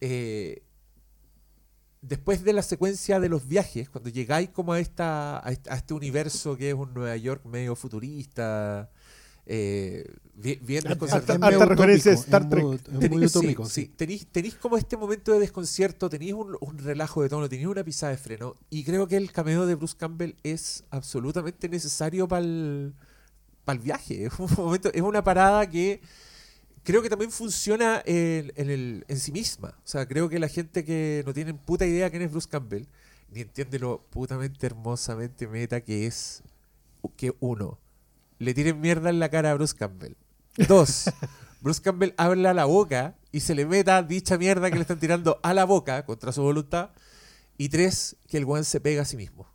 eh, 0.00 0.62
después 2.08 2.44
de 2.44 2.52
la 2.52 2.62
secuencia 2.62 3.18
de 3.20 3.28
los 3.28 3.48
viajes, 3.48 3.88
cuando 3.90 4.10
llegáis 4.10 4.50
como 4.50 4.72
a, 4.72 4.80
esta, 4.80 5.46
a, 5.46 5.50
este, 5.52 5.70
a 5.70 5.76
este 5.76 5.94
universo 5.94 6.56
que 6.56 6.68
es 6.70 6.74
un 6.74 6.92
Nueva 6.94 7.16
York 7.16 7.44
medio 7.46 7.74
futurista, 7.76 8.90
eh, 9.46 10.06
bien, 10.34 10.58
bien 10.62 10.82
desconcertante. 10.84 11.32
harta 11.32 11.50
medio 11.50 11.66
referencia 11.66 12.12
utópico, 12.12 12.24
Star 12.24 12.48
Trek. 12.48 12.62
muy- 12.64 12.76
Es 12.76 12.88
muy 12.88 13.00
Tenéis- 13.00 13.28
sí, 13.30 13.38
utópico, 13.38 13.64
sí, 13.66 13.82
sí. 13.82 13.92
Tenéis, 13.96 14.26
tenéis 14.26 14.54
como 14.54 14.76
este 14.76 14.96
momento 14.96 15.32
de 15.32 15.40
desconcierto, 15.40 16.08
tenéis 16.08 16.32
un, 16.34 16.56
un 16.60 16.78
relajo 16.78 17.22
de 17.22 17.28
tono, 17.28 17.48
tenéis 17.48 17.68
una 17.68 17.84
pisada 17.84 18.12
de 18.12 18.18
freno. 18.18 18.54
Y 18.70 18.84
creo 18.84 19.06
que 19.06 19.16
el 19.16 19.32
cameo 19.32 19.66
de 19.66 19.74
Bruce 19.74 19.96
Campbell 19.98 20.34
es 20.42 20.84
absolutamente 20.90 21.68
necesario 21.68 22.26
para 22.28 22.42
el 22.44 22.92
viaje. 23.82 24.24
Es 24.26 24.38
un 24.38 24.48
momento, 24.56 24.90
es 24.92 25.02
una 25.02 25.22
parada 25.24 25.68
que 25.68 26.00
creo 26.84 27.02
que 27.02 27.10
también 27.10 27.30
funciona 27.32 28.02
en, 28.06 28.52
en 28.56 28.70
el, 28.70 29.04
en 29.08 29.18
sí 29.18 29.32
misma. 29.32 29.70
O 29.78 29.86
sea, 29.88 30.06
creo 30.06 30.28
que 30.28 30.38
la 30.38 30.48
gente 30.48 30.84
que 30.84 31.22
no 31.26 31.32
tiene 31.34 31.54
puta 31.54 31.86
idea 31.86 32.10
quién 32.10 32.22
es 32.22 32.30
Bruce 32.30 32.48
Campbell, 32.48 32.86
ni 33.30 33.40
entiende 33.40 33.78
lo 33.78 34.02
putamente 34.10 34.66
hermosamente 34.66 35.48
meta 35.48 35.80
que 35.80 36.06
es 36.06 36.42
que 37.16 37.34
uno, 37.40 37.78
le 38.38 38.54
tiren 38.54 38.80
mierda 38.80 39.10
en 39.10 39.18
la 39.18 39.28
cara 39.28 39.50
a 39.50 39.54
Bruce 39.54 39.74
Campbell. 39.76 40.14
Dos, 40.68 41.04
Bruce 41.60 41.82
Campbell 41.82 42.12
habla 42.16 42.50
a 42.50 42.54
la 42.54 42.64
boca 42.66 43.16
y 43.32 43.40
se 43.40 43.54
le 43.54 43.66
meta 43.66 44.02
dicha 44.02 44.38
mierda 44.38 44.70
que 44.70 44.76
le 44.76 44.82
están 44.82 45.00
tirando 45.00 45.40
a 45.42 45.52
la 45.54 45.64
boca 45.64 46.04
contra 46.04 46.32
su 46.32 46.42
voluntad. 46.42 46.90
Y 47.56 47.68
tres, 47.68 48.16
que 48.28 48.36
el 48.36 48.44
weón 48.44 48.64
se 48.64 48.80
pega 48.80 49.02
a 49.02 49.04
sí 49.04 49.16
mismo. 49.16 49.46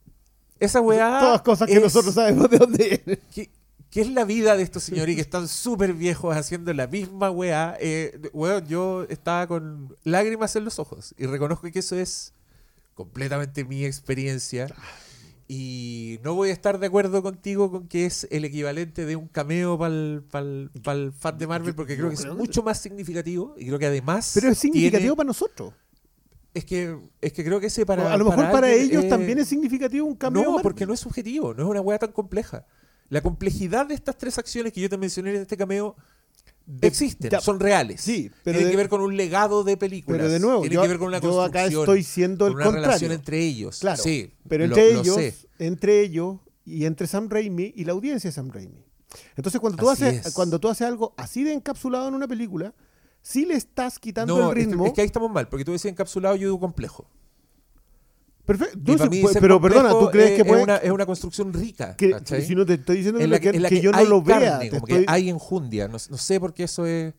Esa 0.59 0.81
weá. 0.81 1.19
Todas 1.19 1.41
cosas 1.41 1.67
que 1.67 1.75
es- 1.75 1.81
nosotros 1.81 2.13
sabemos 2.15 2.49
de 2.49 2.57
dónde 2.57 3.03
vienen. 3.05 3.21
¿Qué, 3.33 3.49
qué 3.89 4.01
es 4.01 4.09
la 4.09 4.23
vida 4.25 4.55
de 4.55 4.63
estos 4.63 4.83
señores 4.83 5.15
que 5.15 5.21
están 5.21 5.47
súper 5.47 5.93
viejos 5.93 6.35
haciendo 6.35 6.73
la 6.73 6.87
misma 6.87 7.31
weá? 7.31 7.75
Eh, 7.79 8.29
weón, 8.33 8.67
yo 8.67 9.03
estaba 9.09 9.47
con 9.47 9.95
lágrimas 10.03 10.55
en 10.55 10.65
los 10.65 10.79
ojos 10.79 11.13
y 11.17 11.25
reconozco 11.25 11.69
que 11.71 11.79
eso 11.79 11.95
es 11.95 12.33
completamente 12.93 13.63
mi 13.63 13.85
experiencia. 13.85 14.67
Y 15.51 16.19
no 16.23 16.35
voy 16.35 16.49
a 16.51 16.53
estar 16.53 16.77
de 16.77 16.85
acuerdo 16.85 17.23
contigo 17.23 17.71
con 17.71 17.87
que 17.87 18.05
es 18.05 18.27
el 18.29 18.45
equivalente 18.45 19.07
de 19.07 19.15
un 19.15 19.27
cameo 19.27 19.79
para 19.79 19.91
el 19.95 21.11
fan 21.17 21.37
de 21.39 21.47
Marvel, 21.47 21.73
porque 21.73 21.97
creo 21.97 22.09
que 22.09 22.15
es 22.15 22.27
mucho 22.27 22.61
más 22.61 22.79
significativo 22.79 23.55
y 23.57 23.65
creo 23.65 23.79
que 23.79 23.87
además. 23.87 24.29
Pero 24.35 24.49
es 24.49 24.59
significativo 24.59 24.99
tiene- 24.99 25.15
para 25.15 25.27
nosotros. 25.27 25.73
Es 26.53 26.65
que, 26.65 26.97
es 27.21 27.33
que 27.33 27.43
creo 27.43 27.59
que 27.59 27.67
ese 27.67 27.85
para. 27.85 28.13
a 28.13 28.17
lo 28.17 28.25
mejor 28.25 28.51
para, 28.51 28.71
ellos 28.71 29.05
eh, 29.05 29.09
también 29.09 29.39
es 29.39 29.47
significativo 29.47 30.05
un 30.05 30.15
cambio. 30.15 30.43
no, 30.43 30.57
porque 30.61 30.85
no 30.85 30.93
es 30.93 30.99
subjetivo, 30.99 31.53
no 31.55 31.63
es 31.63 31.69
una 31.69 31.81
hueá 31.81 31.97
tan 31.97 32.11
compleja. 32.11 32.65
La 33.09 33.21
complejidad 33.21 33.87
de 33.87 33.95
estas 33.95 34.17
tres 34.17 34.37
acciones 34.37 34.71
que 34.73 34.81
yo 34.81 34.89
te 34.89 34.97
mencioné 34.97 35.31
en 35.31 35.41
este 35.41 35.57
cameo 35.57 35.95
existen, 36.81 37.31
ya, 37.31 37.41
son 37.41 37.59
reales. 37.59 38.01
sí, 38.01 38.29
pero 38.43 38.55
Tienen 38.57 38.65
de- 38.65 38.71
que 38.71 38.77
ver 38.77 38.89
con 38.89 39.01
un 39.01 39.17
legado 39.17 39.63
de 39.63 39.77
películas. 39.77 40.19
Pero 40.19 40.31
de 40.31 40.39
nuevo, 40.39 40.61
tienen 40.61 40.75
yo, 40.77 40.81
que 40.83 40.87
ver 40.87 40.99
con 40.99 41.07
una 41.07 41.19
yo 41.19 41.41
acá 41.41 41.65
estoy 41.65 42.03
siendo 42.03 42.45
el 42.47 42.53
con 42.53 42.61
una 42.61 42.65
contrario. 42.71 42.87
relación 42.87 43.11
entre 43.11 43.39
ellos. 43.39 43.79
Claro, 43.79 44.01
sí, 44.01 44.31
pero 44.47 44.65
entre 44.65 44.93
lo 44.93 45.01
ellos, 45.01 45.47
entre 45.57 46.01
ellos 46.01 46.37
y 46.65 46.85
entre 46.85 47.07
Sam 47.07 47.29
Raimi 47.29 47.73
y 47.75 47.85
la 47.85 47.93
audiencia 47.93 48.29
de 48.29 48.33
Sam 48.33 48.51
Raimi. 48.51 48.83
Entonces, 49.35 49.59
cuando 49.59 49.79
tú 49.79 49.89
Así 49.89 50.03
haces 50.05 50.27
es. 50.27 50.33
cuando 50.33 50.59
tú 50.59 50.69
haces 50.69 50.85
algo 50.87 51.15
así 51.17 51.43
de 51.43 51.53
encapsulado 51.53 52.07
en 52.09 52.13
una 52.13 52.27
película, 52.27 52.75
sí 53.23 53.45
le 53.45 53.55
estás 53.55 53.97
quitando 53.97 54.37
No, 54.37 54.49
el 54.51 54.55
ritmo. 54.55 54.85
es 54.85 54.93
que 54.93 55.01
ahí 55.01 55.07
estamos 55.07 55.31
mal, 55.31 55.47
porque 55.49 55.65
tú 55.65 55.71
decías 55.71 55.91
encapsulado, 55.91 56.35
yo 56.35 56.47
digo 56.49 56.59
complejo. 56.59 57.09
Perfecto. 58.49 59.09
Mí 59.11 59.21
pues, 59.21 59.37
pero 59.39 59.61
perdona, 59.61 59.89
¿tú 59.91 60.09
crees 60.09 60.31
es, 60.31 60.37
que 60.37 60.45
puede, 60.45 60.61
es 60.61 60.63
una, 60.63 60.77
es 60.77 60.89
una 60.89 61.05
construcción 61.05 61.53
rica? 61.53 61.95
si 62.41 62.55
no 62.55 62.65
te 62.65 62.73
estoy 62.73 62.97
diciendo 62.97 63.19
en 63.19 63.29
la 63.29 63.39
que, 63.39 63.51
que, 63.51 63.57
en 63.57 63.61
la 63.61 63.69
que 63.69 63.75
que 63.75 63.81
yo 63.81 63.91
no 63.91 64.03
lo 64.05 64.23
vea, 64.23 64.39
carne, 64.39 64.59
te 64.65 64.69
como 64.71 64.87
estoy- 64.87 65.05
que 65.05 65.11
hay 65.11 65.29
enjundia. 65.29 65.87
No, 65.87 65.97
no 66.09 66.17
sé 66.17 66.39
por 66.39 66.55
qué 66.55 66.63
eso 66.63 66.87
es, 66.87 67.13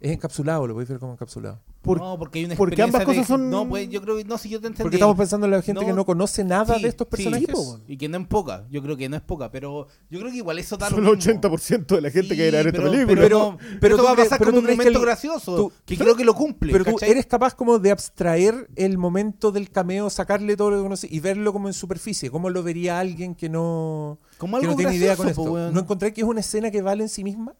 es 0.00 0.12
encapsulado, 0.12 0.66
lo 0.66 0.74
voy 0.74 0.84
a 0.84 0.86
ver 0.88 0.98
como 0.98 1.12
encapsulado. 1.12 1.60
por- 1.80 1.98
no, 1.98 2.18
porque 2.18 2.40
hay 2.40 2.44
una 2.46 2.56
porque 2.56 2.82
ambas 2.82 3.00
experiencia 3.02 3.32
cosas 3.34 3.38
de- 3.40 3.44
son- 3.44 3.50
No, 3.50 3.68
pues 3.68 3.88
yo 3.88 4.02
creo 4.02 4.16
que 4.16 4.24
no, 4.24 4.36
si 4.38 4.48
yo 4.48 4.60
te 4.60 4.66
entendí. 4.66 4.82
Porque 4.82 4.96
estamos 4.96 5.16
pensando 5.16 5.46
en 5.46 5.52
la 5.52 5.62
gente 5.62 5.80
No, 5.80 5.86
que 5.86 5.92
no 5.92 6.04
conoce 6.04 6.42
nada 6.42 6.74
sí, 6.76 6.82
de 6.82 6.88
estos 6.88 7.06
personajes. 7.06 7.48
Y 7.86 7.96
que 7.96 8.08
no 8.08 8.18
es 8.18 8.26
poca, 8.26 8.66
yo 8.70 8.82
creo 8.82 8.96
que 8.96 9.08
no 9.08 9.14
es 9.16 9.22
poca, 9.22 9.52
pero 9.52 9.86
yo 10.10 10.18
creo 10.18 10.30
que 10.32 10.38
igual 10.38 10.58
eso 10.58 10.76
da 10.76 10.90
lo 10.90 10.96
son 10.96 11.04
el 11.06 11.16
mismo. 11.16 11.32
80% 11.32 11.94
de 11.94 12.00
la 12.00 12.10
gente 12.10 12.30
Sí, 12.30 12.36
que 12.36 12.48
era 12.48 12.60
en 12.60 12.66
esta 12.66 12.78
pero- 12.80 12.90
película. 12.90 13.20
Pero, 13.22 13.58
Pero- 13.80 13.96
tú 13.96 14.02
va 14.02 14.10
a 14.10 14.16
pasar 14.16 14.38
pero 14.40 14.50
como 14.50 14.60
un 14.60 14.66
que 14.66 14.72
momento 14.72 14.98
el- 14.98 15.04
gracioso, 15.04 15.56
tú- 15.56 15.72
que 15.84 15.96
creo 15.96 16.16
que 16.16 16.24
lo 16.24 16.34
cumple. 16.34 16.72
Pero 16.72 16.84
tú 16.84 16.96
eres 17.02 17.24
capaz 17.26 17.54
como 17.54 17.78
de 17.78 17.92
abstraer 17.92 18.68
el 18.74 18.98
momento 18.98 19.52
del 19.52 19.70
cameo, 19.70 20.10
sacarle 20.10 20.56
todo 20.56 20.70
lo 20.72 20.76
que 20.78 20.82
conoce 20.82 21.06
y 21.08 21.20
verlo 21.20 21.52
como 21.52 21.68
en 21.68 21.74
superficie. 21.74 22.30
¿Cómo 22.32 22.50
lo 22.50 22.62
vería 22.64 22.98
alguien 22.98 23.36
que 23.36 23.48
no, 23.48 24.18
Como 24.38 24.56
que 24.58 24.64
algo 24.66 24.72
no 24.72 24.76
tiene 24.76 24.96
idea 24.96 25.14
gracioso, 25.14 25.42
con 25.42 25.50
po, 25.52 25.58
esto? 25.60 25.72
¿No 25.72 25.80
encontré 25.80 26.12
que 26.12 26.20
es 26.22 26.26
una 26.26 26.40
escena 26.40 26.70
que 26.72 26.82
vale 26.82 27.04
en 27.04 27.08
sí 27.08 27.22
misma? 27.22 27.54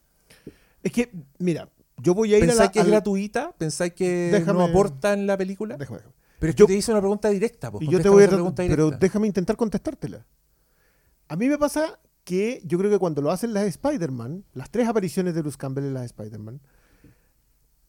Es 0.82 0.90
que, 0.92 1.10
mira, 1.38 1.68
yo 1.98 2.14
voy 2.14 2.34
a 2.34 2.38
ir 2.38 2.44
a 2.44 2.46
¿Pensáis 2.48 2.68
la... 2.68 2.72
que 2.72 2.78
es 2.80 2.84
al- 2.84 2.90
gratuita? 2.90 3.52
¿Pensáis 3.58 3.92
que 3.94 4.28
no 4.32 4.38
Déjame- 4.38 4.68
aporta 4.70 5.12
en 5.12 5.26
la 5.26 5.36
película? 5.36 5.76
Déjame, 5.76 5.98
déjame. 5.98 6.14
Pero 6.38 6.50
es 6.50 6.56
que 6.56 6.60
Yo- 6.60 6.66
te 6.66 6.74
hice 6.74 6.90
una 6.92 7.00
pregunta 7.00 7.28
directa. 7.30 7.70
pues, 7.70 7.86
Y 7.86 7.90
yo 7.90 8.00
te 8.00 8.08
voy 8.08 8.24
a... 8.24 8.28
pregunta 8.28 8.62
Pero 8.66 8.84
directa. 8.86 8.98
déjame 9.06 9.26
intentar 9.26 9.56
contestártela. 9.56 10.26
A 11.28 11.36
mí 11.36 11.48
me 11.48 11.56
pasa 11.58 11.98
que 12.24 12.60
yo 12.64 12.76
creo 12.78 12.90
que 12.90 12.98
cuando 12.98 13.22
lo 13.22 13.30
hacen 13.30 13.54
las 13.54 13.64
Spider-Man, 13.66 14.44
las 14.52 14.70
tres 14.70 14.86
apariciones 14.88 15.34
de 15.34 15.40
Bruce 15.42 15.56
Campbell 15.56 15.84
en 15.84 15.94
las 15.94 16.04
Spider-Man, 16.06 16.60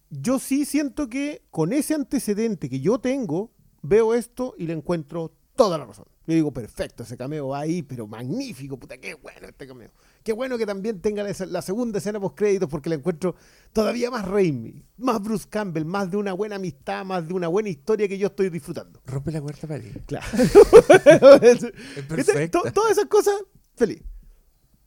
yo 0.10 0.40
sí 0.40 0.66
siento 0.66 1.10
que 1.10 1.44
con 1.52 1.74
ese 1.74 1.94
antecedente 1.94 2.70
que 2.70 2.80
yo 2.80 3.00
tengo, 3.00 3.52
veo 3.82 4.14
esto 4.14 4.54
y 4.58 4.66
le 4.68 4.74
encuentro 4.74 5.34
toda 5.56 5.78
la 5.78 5.86
razón. 5.86 6.06
Yo 6.26 6.34
digo, 6.36 6.52
perfecto, 6.54 7.04
ese 7.04 7.18
cameo 7.18 7.50
va 7.50 7.60
ahí, 7.62 7.82
pero 7.82 8.08
magnífico, 8.08 8.78
puta, 8.78 8.98
qué 8.98 9.16
bueno 9.16 9.48
este 9.48 9.68
cameo. 9.68 9.92
Qué 10.28 10.34
bueno 10.34 10.58
que 10.58 10.66
también 10.66 11.00
tenga 11.00 11.24
la, 11.24 11.34
la 11.46 11.62
segunda 11.62 12.00
escena 12.00 12.20
post 12.20 12.38
créditos 12.38 12.68
porque 12.68 12.90
la 12.90 12.96
encuentro 12.96 13.38
todavía 13.72 14.12
más 14.12 14.28
Raimi, 14.28 14.84
más 14.98 15.22
Bruce 15.22 15.48
Campbell, 15.50 15.86
más 15.86 16.12
de 16.12 16.18
una 16.18 16.34
buena 16.34 16.58
amistad, 16.58 17.06
más 17.06 17.26
de 17.26 17.34
una 17.34 17.48
buena 17.48 17.70
historia 17.70 18.10
que 18.10 18.18
yo 18.18 18.28
estoy 18.28 18.50
disfrutando. 18.50 19.02
Rompe 19.06 19.32
la 19.32 19.40
cuarta 19.40 19.70
pared. 19.70 20.02
Claro. 20.06 20.28
Todas 22.52 22.92
esas 22.92 23.06
cosas, 23.06 23.36
feliz. 23.78 24.04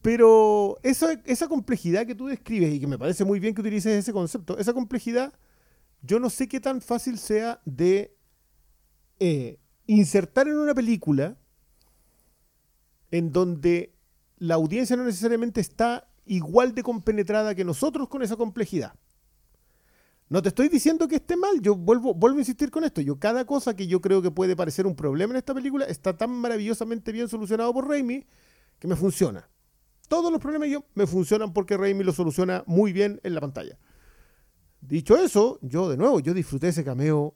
Pero 0.02 0.76
esa, 0.82 1.14
esa 1.24 1.48
complejidad 1.48 2.06
que 2.06 2.14
tú 2.14 2.26
describes 2.26 2.74
y 2.74 2.78
que 2.78 2.86
me 2.86 2.98
parece 2.98 3.24
muy 3.24 3.40
bien 3.40 3.54
que 3.54 3.62
utilices 3.62 3.98
ese 3.98 4.12
concepto, 4.12 4.58
esa 4.58 4.74
complejidad, 4.74 5.32
yo 6.02 6.20
no 6.20 6.28
sé 6.28 6.48
qué 6.48 6.60
tan 6.60 6.82
fácil 6.82 7.16
sea 7.16 7.62
de 7.64 8.14
eh, 9.18 9.58
insertar 9.86 10.48
en 10.48 10.58
una 10.58 10.74
película 10.74 11.38
en 13.10 13.32
donde 13.32 13.94
la 14.40 14.54
audiencia 14.56 14.96
no 14.96 15.04
necesariamente 15.04 15.60
está 15.60 16.08
igual 16.24 16.74
de 16.74 16.82
compenetrada 16.82 17.54
que 17.54 17.64
nosotros 17.64 18.08
con 18.08 18.22
esa 18.22 18.36
complejidad. 18.36 18.94
No 20.28 20.42
te 20.42 20.48
estoy 20.48 20.68
diciendo 20.68 21.08
que 21.08 21.16
esté 21.16 21.36
mal, 21.36 21.60
yo 21.60 21.76
vuelvo, 21.76 22.14
vuelvo 22.14 22.38
a 22.38 22.40
insistir 22.40 22.70
con 22.70 22.84
esto. 22.84 23.00
Yo 23.00 23.18
cada 23.18 23.44
cosa 23.44 23.74
que 23.74 23.86
yo 23.86 24.00
creo 24.00 24.22
que 24.22 24.30
puede 24.30 24.56
parecer 24.56 24.86
un 24.86 24.96
problema 24.96 25.32
en 25.32 25.38
esta 25.38 25.54
película 25.54 25.84
está 25.84 26.16
tan 26.16 26.30
maravillosamente 26.30 27.12
bien 27.12 27.28
solucionado 27.28 27.72
por 27.74 27.88
Raimi 27.88 28.24
que 28.78 28.88
me 28.88 28.96
funciona. 28.96 29.48
Todos 30.08 30.32
los 30.32 30.40
problemas 30.40 30.68
yo, 30.70 30.84
me 30.94 31.06
funcionan 31.06 31.52
porque 31.52 31.76
Raimi 31.76 32.02
lo 32.02 32.12
soluciona 32.12 32.64
muy 32.66 32.92
bien 32.92 33.20
en 33.22 33.34
la 33.34 33.40
pantalla. 33.40 33.78
Dicho 34.80 35.16
eso, 35.16 35.58
yo 35.62 35.88
de 35.90 35.96
nuevo, 35.96 36.20
yo 36.20 36.32
disfruté 36.32 36.68
ese 36.68 36.84
cameo, 36.84 37.34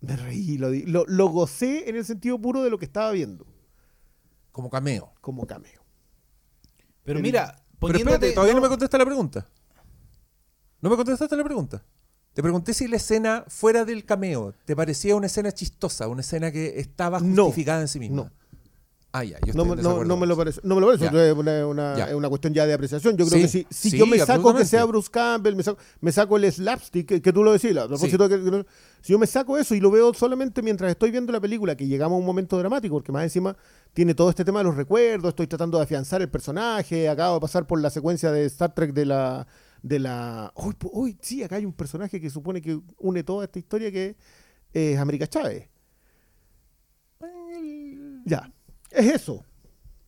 me 0.00 0.16
reí, 0.16 0.56
lo, 0.56 0.70
lo, 0.70 1.04
lo 1.06 1.28
gocé 1.28 1.90
en 1.90 1.96
el 1.96 2.04
sentido 2.04 2.40
puro 2.40 2.62
de 2.62 2.70
lo 2.70 2.78
que 2.78 2.86
estaba 2.86 3.10
viendo, 3.10 3.46
Como 4.52 4.70
cameo. 4.70 5.12
como 5.20 5.46
cameo. 5.46 5.75
Pero 7.06 7.20
mira, 7.20 7.56
Pero 7.80 7.96
espérate, 7.96 8.32
todavía 8.32 8.52
no, 8.52 8.60
no- 8.60 8.64
me 8.66 8.68
contesta 8.68 8.98
la 8.98 9.06
pregunta. 9.06 9.48
No 10.82 10.90
me 10.90 10.96
contestaste 10.96 11.36
la 11.36 11.44
pregunta. 11.44 11.82
Te 12.34 12.42
pregunté 12.42 12.74
si 12.74 12.86
la 12.86 12.96
escena 12.96 13.44
fuera 13.48 13.86
del 13.86 14.04
cameo 14.04 14.52
te 14.66 14.76
parecía 14.76 15.16
una 15.16 15.26
escena 15.26 15.52
chistosa, 15.52 16.06
una 16.08 16.20
escena 16.20 16.52
que 16.52 16.78
estaba 16.78 17.18
No. 17.20 17.44
justificada 17.46 17.80
en 17.80 17.88
sí 17.88 17.98
misma. 17.98 18.16
No. 18.24 18.30
Ah, 19.18 19.24
ya, 19.24 19.38
yo 19.40 19.52
estoy 19.52 19.54
No, 19.56 19.62
en 19.62 19.68
me- 19.68 19.74
no, 19.76 19.76
desacuerdo 19.76 20.04
no 20.08 20.16
me 20.18 20.26
lo 20.26 20.36
parece. 20.36 20.60
No 20.64 20.74
me 20.74 20.80
lo 20.80 20.86
parece. 20.88 21.06
Es 21.06 22.14
una, 22.14 22.28
cuestión 22.28 22.52
ya 22.52 22.66
de 22.66 22.74
apreciación. 22.74 23.16
Yo 23.16 23.26
creo 23.26 23.38
Sí, 23.38 23.42
que 23.42 23.48
si, 23.48 23.66
si 23.70 23.90
sí, 23.90 23.98
yo 23.98 24.06
me 24.06 24.18
saco 24.18 24.54
que 24.54 24.64
sea 24.64 24.84
Bruce 24.84 25.08
Campbell, 25.10 25.56
me 25.56 25.62
saco, 25.62 25.78
me 26.00 26.12
saco 26.12 26.36
el 26.36 26.52
slapstick, 26.52 27.06
que, 27.08 27.22
que 27.22 27.32
tú 27.32 27.42
lo 27.42 27.52
decías, 27.52 27.76
a 27.78 27.88
propósito 27.88 28.28
que- 28.28 28.64
si 29.00 29.12
yo 29.12 29.18
me 29.18 29.26
saco 29.26 29.56
eso 29.56 29.74
y 29.74 29.80
lo 29.80 29.90
veo 29.90 30.12
solamente 30.12 30.60
mientras 30.62 30.90
estoy 30.90 31.10
viendo 31.10 31.32
la 31.32 31.40
película, 31.40 31.76
que 31.76 31.86
llegamos 31.86 32.16
a 32.16 32.18
un 32.20 32.26
momento 32.26 32.58
dramático, 32.58 32.94
porque 32.96 33.12
más 33.12 33.22
encima 33.22 33.56
tiene 33.94 34.14
todo 34.14 34.28
este 34.30 34.44
tema 34.44 34.58
de 34.60 34.64
los 34.64 34.76
recuerdos, 34.76 35.30
estoy 35.30 35.46
tratando 35.46 35.78
de 35.78 35.84
afianzar 35.84 36.20
el 36.20 36.28
personaje, 36.28 37.08
acabo 37.08 37.36
de 37.36 37.40
pasar 37.40 37.66
por 37.66 37.80
la 37.80 37.88
secuencia 37.90 38.30
de 38.32 38.44
Star 38.46 38.74
Trek 38.74 38.92
de 38.92 39.06
la... 39.06 39.46
De 39.82 40.00
la 40.00 40.52
uy, 40.56 40.74
pu- 40.74 40.90
uy, 40.92 41.16
sí, 41.20 41.42
acá 41.44 41.56
hay 41.56 41.64
un 41.64 41.72
personaje 41.72 42.20
que 42.20 42.28
supone 42.28 42.60
que 42.60 42.80
une 42.98 43.22
toda 43.22 43.44
esta 43.44 43.58
historia 43.60 43.92
que 43.92 44.16
es 44.72 44.98
América 44.98 45.28
Chávez. 45.28 45.68
Ya, 48.24 48.50
es 48.96 49.14
eso. 49.14 49.44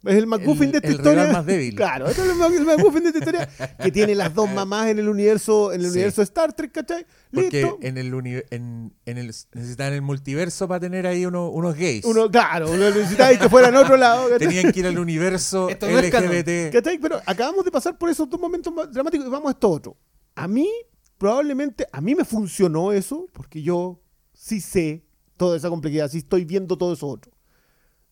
Es 0.05 0.15
el 0.15 0.29
McGuffin 0.29 0.67
El- 0.67 0.71
de 0.73 0.77
esta 0.79 0.89
el 0.89 0.95
historia. 0.95 1.33
más 1.33 1.45
débil. 1.45 1.75
Claro, 1.77 2.07
es 2.07 2.17
el 2.19 2.31
Mc- 2.31 2.57
el 2.57 2.65
McGuffin 2.65 3.03
de 3.03 3.09
esta 3.09 3.19
historia 3.19 3.49
que 3.83 3.91
tiene 3.91 4.15
las 4.15 4.33
dos 4.33 4.49
mamás 4.49 4.87
en 4.91 5.01
el 5.01 5.09
universo, 5.09 5.73
en 5.73 5.81
el 5.81 5.87
Sí. 5.89 5.93
universo 5.95 6.21
de 6.21 6.25
Star 6.25 6.53
Trek, 6.53 6.71
¿cachai? 6.71 7.05
Porque 7.33 7.63
Listo. 7.63 7.79
en 7.83 7.99
el, 7.99 8.15
uni- 8.15 8.41
en, 8.51 8.95
en 9.07 9.19
el 9.19 9.27
necesitaban 9.27 9.95
el 9.95 10.03
multiverso 10.03 10.69
para 10.69 10.79
tener 10.79 11.05
ahí 11.05 11.27
uno- 11.27 11.49
unos 11.51 11.75
gays. 11.75 12.05
Uno, 12.05 12.31
claro, 12.31 12.71
uno 12.71 12.89
necesitaba 12.91 13.37
que 13.37 13.49
fuera 13.49 13.69
en 13.71 13.75
otro 13.77 13.97
lado. 13.97 14.29
¿cachai? 14.29 14.47
Tenían 14.47 14.71
que 14.73 14.79
ir 14.81 14.87
al 14.87 14.99
universo 15.01 15.69
Esto 15.69 15.89
no. 15.91 15.99
LGBT. 16.01 16.73
¿Cachai? 16.73 16.99
Pero 16.99 17.21
acabamos 17.27 17.65
de 17.65 17.73
pasar 17.73 17.99
por 17.99 18.09
esos 18.09 18.31
dos 18.31 18.41
momentos 18.41 18.73
dramáticos 18.93 19.27
y 19.27 19.31
vamos 19.31 19.49
a 19.49 19.51
esto 19.51 19.69
otro. 19.69 19.97
A 20.37 20.47
mí, 20.47 20.71
probablemente, 21.19 21.87
a 21.91 22.01
mí 22.01 22.15
me 22.15 22.25
funcionó 22.25 22.93
eso, 22.93 23.27
porque 23.33 23.63
yo 23.63 24.01
sí 24.33 24.61
sé 24.61 25.05
toda 25.37 25.57
esa 25.57 25.69
complejidad, 25.69 26.09
sí 26.09 26.19
estoy 26.19 26.45
viendo 26.45 26.79
todo 26.79 26.93
eso 26.95 27.09
otro. 27.09 27.33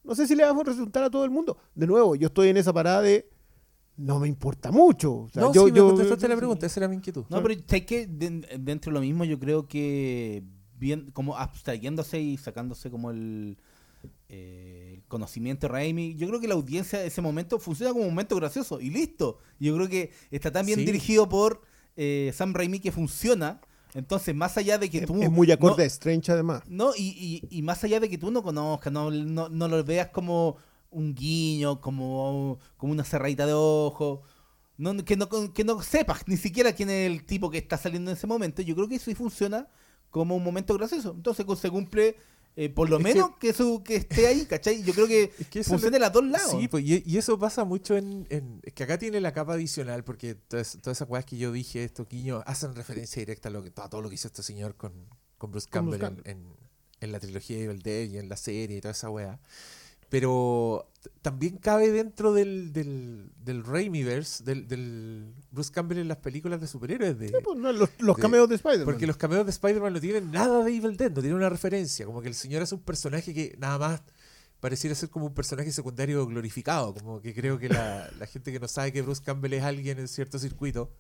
No 0.07 0.15
sé 0.15 0.27
si 0.27 0.35
le 0.37 0.45
vamos 0.45 0.63
a 0.67 0.71
resultar 0.71 1.03
a 1.05 1.11
todo 1.11 1.25
el 1.25 1.31
mundo. 1.31 1.59
De 1.75 1.87
nuevo, 1.87 2.15
yo 2.17 2.29
estoy 2.29 2.49
en 2.49 2.57
esa 2.57 2.73
parada 2.73 3.03
de 3.03 3.29
no 3.97 4.21
me 4.21 4.29
importa 4.29 4.71
mucho. 4.71 5.13
O 5.23 5.29
sea, 5.31 5.43
no, 5.43 5.53
yo, 5.53 5.67
sí, 5.67 5.73
me 5.73 5.79
yo- 5.79 5.89
contestaste 5.89 6.29
la 6.29 6.37
pregunta, 6.37 6.67
esa 6.67 6.81
era 6.81 6.89
mi 6.89 6.97
inquietud. 6.97 7.25
No, 7.29 7.43
pero 7.43 7.55
¿sabes 7.67 7.87
qué? 7.87 8.07
Den- 8.07 8.47
Dentro 8.61 8.91
de 8.91 8.95
lo 8.95 9.01
mismo, 9.01 9.25
yo 9.25 9.39
creo 9.39 9.67
que 9.67 10.43
bien, 10.79 11.11
como 11.13 11.37
abstrayéndose 11.37 12.21
y 12.21 12.37
sacándose 12.37 12.91
como 12.91 13.11
el, 13.11 13.57
eh, 14.29 14.93
el 14.97 15.03
conocimiento 15.09 15.67
de 15.67 15.73
Raimi, 15.73 16.15
yo 16.17 16.29
creo 16.29 16.41
que 16.41 16.49
la 16.49 16.55
audiencia 16.55 16.99
de 16.99 17.07
ese 17.07 17.23
momento 17.23 17.59
funciona 17.59 17.93
como 17.93 18.05
un 18.05 18.11
momento 18.11 18.37
gracioso 18.37 18.81
y 18.81 18.91
listo. 18.91 19.39
Yo 19.59 19.75
creo 19.75 19.89
que 19.89 20.11
está 20.31 20.51
tan 20.53 20.67
bien 20.67 20.79
Sí. 20.81 20.85
dirigido 20.87 21.29
por 21.29 21.63
eh, 21.97 22.31
Sam 22.35 22.53
Raimi 22.53 22.79
que 22.81 22.93
funciona. 22.93 23.61
Entonces, 23.97 24.35
más 24.35 24.57
allá 24.59 24.77
de 24.79 24.91
que 24.91 24.99
es, 24.99 25.07
tú. 25.07 25.21
es 25.23 25.31
muy 25.31 25.51
acorde 25.51 25.79
no- 25.79 25.83
a 25.85 25.87
Strange 25.87 26.31
además. 26.31 26.63
No, 26.69 26.91
y, 26.97 27.43
y, 27.51 27.59
y 27.59 27.63
más 27.63 27.83
allá 27.83 27.99
de 27.99 28.09
que 28.11 28.19
tú 28.19 28.31
no 28.31 28.43
conozcas, 28.43 28.93
no, 28.93 29.11
no, 29.11 29.49
no 29.49 29.69
lo 29.69 29.83
veas 29.85 30.09
como 30.09 30.57
un 30.91 31.15
guiño, 31.15 31.81
como, 31.81 32.59
como 32.77 32.93
una 32.93 33.05
cerradita 33.05 33.47
de 33.47 33.55
ojo, 33.55 34.23
no, 34.77 34.95
que, 35.05 35.17
no, 35.17 35.29
que 35.53 35.65
no 35.65 35.81
sepas 35.83 36.23
ni 36.27 36.37
siquiera 36.37 36.73
quién 36.75 36.91
es 36.91 37.11
el 37.11 37.25
tipo 37.25 37.51
que 37.51 37.59
está 37.59 37.79
saliendo 37.79 38.11
en 38.11 38.17
ese 38.17 38.27
momento, 38.27 38.61
yo 38.63 38.75
creo 38.75 38.87
que 38.89 38.97
eso 38.97 39.07
sí 39.07 39.15
funciona 39.15 39.69
como 40.11 40.37
un 40.37 40.45
momento 40.45 40.75
gracioso. 40.75 41.13
Entonces 41.17 41.47
se 41.59 41.71
cumple, 41.71 42.17
eh, 42.57 42.71
por 42.71 42.89
lo 42.91 42.97
Es 42.97 43.03
menos, 43.05 43.31
que, 43.39 43.53
su, 43.53 43.83
que 43.85 43.97
esté 43.97 44.27
ahí, 44.27 44.47
¿cachai? 44.47 44.83
Yo 44.83 44.95
creo 44.95 45.07
que, 45.07 45.31
Es 45.39 45.49
que 45.49 45.63
funciona 45.63 45.99
de 45.99 46.01
los 46.01 46.13
dos 46.13 46.25
lados. 46.25 46.51
Sí, 46.59 46.69
pues, 46.69 46.85
y, 46.85 47.03
y 47.07 47.19
eso 47.19 47.39
pasa 47.39 47.65
mucho 47.65 47.97
en, 47.97 48.27
en- 48.31 48.61
Es 48.63 48.73
que 48.73 48.83
acá 48.85 48.99
tiene 48.99 49.21
la 49.21 49.33
capa 49.33 49.53
adicional, 49.55 50.03
porque 50.05 50.35
todas, 50.35 50.79
todas 50.83 50.99
esas 50.99 51.07
cosas 51.09 51.25
que 51.27 51.37
yo 51.37 51.53
dije, 51.53 51.85
estos 51.85 52.09
guiños, 52.09 52.43
hacen 52.47 52.75
referencia 52.75 53.21
directa 53.21 53.49
a, 53.51 53.53
lo 53.53 53.63
que, 53.63 53.73
a 53.77 53.89
todo 53.91 54.01
lo 54.01 54.09
que 54.09 54.15
hizo 54.15 54.29
este 54.29 54.43
señor 54.43 54.75
con, 54.77 54.93
con 55.39 55.51
Bruce 55.51 55.69
Con 55.71 55.91
Campbell, 55.91 56.23
en- 56.25 56.57
en 57.01 57.13
la 57.13 57.21
trilogía 57.21 57.59
de 57.59 57.65
Evil 57.65 57.83
Dead 57.83 58.09
y 58.09 58.17
en 58.19 58.31
la 58.31 58.39
serie 58.39 58.79
y 58.79 58.81
toda 58.81 58.93
esa 58.93 59.11
weá. 59.11 59.39
Pero 60.09 60.91
también 61.23 61.59
cabe 61.59 61.91
dentro 61.91 62.33
del, 62.33 62.73
del, 62.73 63.31
del 63.45 63.65
Raimiverse, 63.65 64.45
del, 64.45 64.67
del 64.69 65.33
Bruce 65.51 65.73
Campbell 65.73 65.99
en 65.99 66.09
las 66.09 66.19
películas 66.19 66.61
de 66.61 66.67
superhéroes. 66.67 67.19
De, 67.19 67.29
Sí, 67.29 67.35
pues, 67.45 67.59
no, 67.59 67.73
los, 67.73 67.91
los 67.99 68.17
de- 68.17 68.23
cameos 68.23 68.49
de 68.49 68.57
Spider-Man. 68.57 68.85
porque 68.87 69.07
los 69.07 69.17
cameos 69.17 69.45
de 69.45 69.51
Spider-Man 69.51 69.93
no 69.93 70.01
tienen 70.01 70.31
nada 70.31 70.65
de 70.65 70.75
Evil 70.77 70.97
Dead, 70.97 71.11
no 71.11 71.21
tienen 71.21 71.35
una 71.37 71.49
referencia. 71.49 72.07
Como 72.07 72.23
que 72.23 72.29
el 72.29 72.35
señor 72.35 72.63
es 72.63 72.73
un 72.73 72.81
personaje 72.81 73.33
que 73.35 73.57
nada 73.59 73.79
más 73.79 74.03
pareciera 74.61 74.95
ser 74.97 75.11
como 75.11 75.27
un 75.27 75.35
personaje 75.35 75.71
secundario 75.71 76.27
glorificado. 76.27 76.95
Como 76.95 77.21
que 77.21 77.35
creo 77.35 77.59
que 77.59 77.69
la, 77.69 78.11
la 78.19 78.27
gente 78.27 78.53
que 78.53 78.59
no 78.61 78.69
sabe 78.69 78.93
que 78.93 79.03
Bruce 79.03 79.23
Campbell 79.25 79.53
es 79.53 79.63
alguien 79.63 79.99
en 79.99 80.09
cierto 80.09 80.39
circuito, 80.39 80.91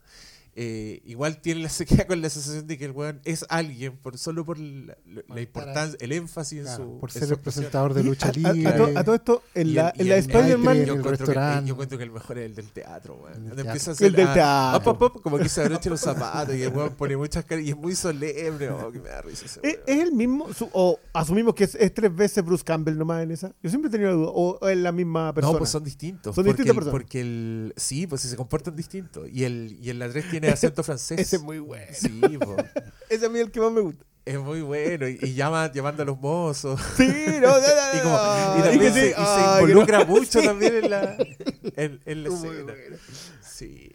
eh, 0.59 1.03
igual 1.05 1.41
tiene 1.43 1.61
la, 1.63 1.69
se 1.69 1.85
queda 1.85 2.07
con 2.07 2.21
la 2.23 2.31
sensación 2.31 2.67
de 2.67 2.79
que 2.79 2.87
el 2.87 2.93
weón 2.93 3.21
es 3.25 3.45
alguien 3.51 3.97
por 3.99 4.17
solo 4.17 4.45
por 4.45 4.59
la, 4.59 4.97
la- 5.07 5.23
la 5.29 5.41
importancia, 5.43 5.97
el 6.01 6.13
énfasis 6.13 6.63
Claro, 6.63 6.83
en 6.85 6.91
su. 6.95 6.99
por 7.01 7.11
en 7.11 7.21
ser 7.21 7.29
el 7.31 7.39
presentador 7.39 7.93
de 7.95 8.03
lucha 8.03 8.29
a- 8.29 8.31
a- 8.31 8.33
libre. 8.53 8.69
A, 8.69 8.77
to- 8.77 8.99
a 8.99 9.05
todo 9.05 9.15
esto, 9.15 9.43
en 9.55 9.69
Y 9.69 9.73
la, 9.75 9.89
el- 9.91 10.01
en 10.01 10.09
la 10.09 10.15
el- 10.17 10.21
Spider-Man. 10.21 10.77
en 10.79 10.87
Yo 10.87 10.93
el 10.95 10.99
encuentro, 11.01 11.27
que, 11.27 11.33
restaurante. 11.33 11.69
yo 11.69 11.75
encuentro 11.75 11.99
que 11.99 12.05
el 12.05 12.11
mejor 12.11 12.39
es 12.39 12.47
el 12.47 12.55
del 12.55 12.71
teatro, 12.73 13.15
weón. 13.23 13.35
El 13.35 13.43
del 13.43 13.49
teatro. 13.51 13.65
empieza 13.71 13.91
a 13.91 13.95
hacer 13.95 14.07
El 14.07 14.13
del 14.15 14.27
a- 14.29 14.35
teatro. 14.35 14.91
op, 14.93 15.03
op, 15.03 15.17
op, 15.17 15.23
como 15.23 15.39
que 15.39 15.49
se 15.51 15.61
abrocha 15.63 15.91
los 15.91 16.01
zapatos 16.01 16.55
y 16.55 16.63
el 16.63 16.73
weón 16.75 16.95
pone 16.95 17.17
muchas 17.19 17.45
caras 17.45 17.65
y 17.65 17.71
es 17.71 17.77
muy 17.77 17.95
solemne. 17.95 18.71
Oh, 18.71 18.91
que 18.91 18.99
me 19.01 19.09
da 19.11 19.21
risa 19.23 19.45
ese 19.45 19.61
¿Es, 19.63 19.75
weón. 19.75 19.81
es 19.87 19.99
el 20.03 20.13
mismo? 20.13 20.53
su- 20.55 20.71
¿O 20.73 20.99
asumimos 21.13 21.55
que 21.55 21.65
es, 21.65 21.75
es 21.75 21.93
tres 21.93 22.15
veces 22.15 22.43
Bruce 22.45 22.65
Campbell 22.65 22.97
nomás 22.97 23.23
en 23.23 23.31
esa? 23.31 23.53
Yo 23.63 23.69
siempre 23.69 23.89
he 23.89 23.93
tenido 23.93 24.11
la 24.11 24.17
duda. 24.17 24.31
¿O 24.31 24.57
o 24.59 24.69
es 24.69 24.77
la 24.79 24.91
misma 24.93 25.35
persona? 25.35 25.53
No, 25.53 25.59
pues 25.59 25.71
son 25.71 25.85
distintos. 25.85 26.35
Son 26.35 26.45
porque 26.45 26.63
distintas 26.63 26.71
el- 26.71 26.75
personas. 26.77 26.93
Porque 26.93 27.21
el. 27.21 27.75
Sí, 27.77 28.07
pues 28.07 28.23
sí 28.23 28.29
se 28.29 28.37
comportan 28.37 28.75
distintos. 28.75 29.29
Y 29.31 29.45
el, 29.45 29.77
y 29.83 29.91
el 29.91 29.99
la 29.99 30.09
3 30.09 30.31
tiene 30.31 30.46
acento 30.53 30.83
francés. 30.83 31.19
Ese 31.21 31.37
es 31.37 31.43
muy 31.43 31.59
bueno. 31.59 31.87
Sí, 31.93 32.21
po. 32.39 32.57
Ese 33.09 33.15
es 33.17 33.23
a 33.25 33.29
mí 33.29 33.39
el 33.39 33.51
que 33.51 33.61
más 33.61 33.73
me 33.73 33.81
gusta. 33.81 34.05
Es 34.25 34.39
muy 34.39 34.61
bueno. 34.61 35.09
Y, 35.09 35.19
y 35.23 35.35
llama, 35.35 35.71
llamando 35.73 36.03
a 36.03 36.07
los 36.07 36.19
mozos. 36.19 36.81
Sí, 36.97 37.07
no, 37.07 37.41
no, 37.41 37.61
no, 37.61 37.95
Y, 37.95 38.01
como, 38.03 38.59
y 38.59 38.63
también 38.63 38.93
se, 38.93 39.09
y 39.17 39.61
involucra 39.63 40.01
no. 40.01 40.07
mucho 40.07 40.41
Sí. 40.41 40.47
también 40.47 40.75
en 40.77 40.91
la, 40.91 41.17
en, 41.77 42.01
en 42.05 42.23
la 42.25 42.31
Muy 42.31 42.49
escena. 42.49 42.73
bueno. 42.73 42.97
Sí. 43.43 43.93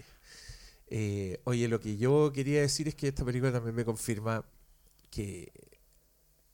Eh, 0.88 1.40
oye, 1.45 1.68
lo 1.68 1.80
que 1.80 1.98
yo 1.98 2.32
quería 2.34 2.61
decir 2.61 2.88
es 2.88 2.95
que 2.95 3.10
esta 3.10 3.23
película 3.26 3.52
también 3.52 3.76
me 3.76 3.86
confirma 3.86 4.45
que. 5.10 5.52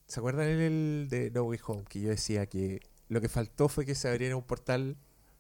¿Se 0.07 0.19
acuerdan 0.22 0.48
en 0.48 0.60
el 0.61 1.07
de 1.10 1.32
No 1.32 1.44
Way 1.44 1.60
Home? 1.68 1.84
Que 1.88 1.99
yo 2.02 2.10
decía 2.10 2.45
que 2.48 2.80
lo 3.10 3.19
que 3.22 3.30
faltó 3.30 3.68
fue 3.69 3.86
que 3.86 3.94
se 3.94 4.07
abriera 4.07 4.36
un 4.36 4.44
portal 4.44 4.98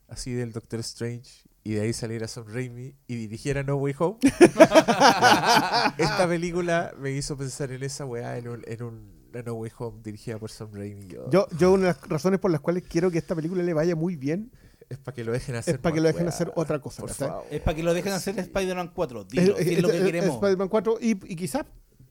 así 0.09 0.31
del 0.33 0.51
Doctor 0.51 0.79
Strange 0.81 1.43
y 1.67 1.73
de 1.73 1.81
ahí 1.81 1.91
saliera 1.93 2.27
Sam 2.27 2.45
Raimi 2.47 2.95
y 3.07 3.15
dirigiera 3.15 3.61
No 3.63 3.75
Way 3.75 3.95
Home. 3.99 4.17
esta 5.97 6.25
película 6.27 6.93
me 6.99 7.11
hizo 7.11 7.35
pensar 7.37 7.71
en 7.71 7.83
esa 7.83 8.05
weá, 8.05 8.37
en 8.37 8.47
un, 8.47 8.63
en 8.65 8.83
un 8.83 9.17
una 9.33 9.41
No 9.43 9.53
Way 9.55 9.71
Home 9.79 9.99
dirigida 10.03 10.37
por 10.39 10.49
Sam 10.49 10.69
Raimi. 10.71 11.07
Yo- 11.07 11.29
Yo, 11.29 11.47
yo 11.57 11.73
una 11.73 11.87
de 11.87 11.93
las 11.93 12.01
razones 12.07 12.39
por 12.39 12.49
las 12.51 12.61
cuales 12.61 12.83
quiero 12.87 13.11
que 13.11 13.17
esta 13.17 13.35
película 13.35 13.61
le 13.63 13.73
vaya 13.73 13.95
muy 13.95 14.15
bien 14.15 14.51
es 14.89 14.97
para 14.97 15.13
que 15.15 15.25
lo 15.25 15.33
dejen 15.33 15.55
hacer. 15.55 15.75
es 15.75 15.81
para 15.81 15.93
que 15.93 15.99
lo 15.99 16.07
dejen 16.07 16.23
weá, 16.23 16.29
hacer 16.33 16.51
otra 16.55 16.79
cosa. 16.79 17.01
Por. 17.01 17.11
Es 17.51 17.59
para 17.61 17.75
que 17.75 17.83
lo 17.83 17.93
dejen 17.93 18.13
hacer 18.13 18.39
Spider-Man 18.39 18.91
4. 18.95 19.25
Dilo, 19.25 19.57
Es- 19.57 19.67
si 19.67 19.73
es 19.73 19.81
lo 19.81 19.89
es- 19.89 19.93
que 19.95 19.99
es- 19.99 20.05
queremos. 20.05 20.35
Spider-Man 20.35 20.69
4 20.69 20.97
y, 21.01 21.09
y 21.33 21.35
quizás 21.35 21.65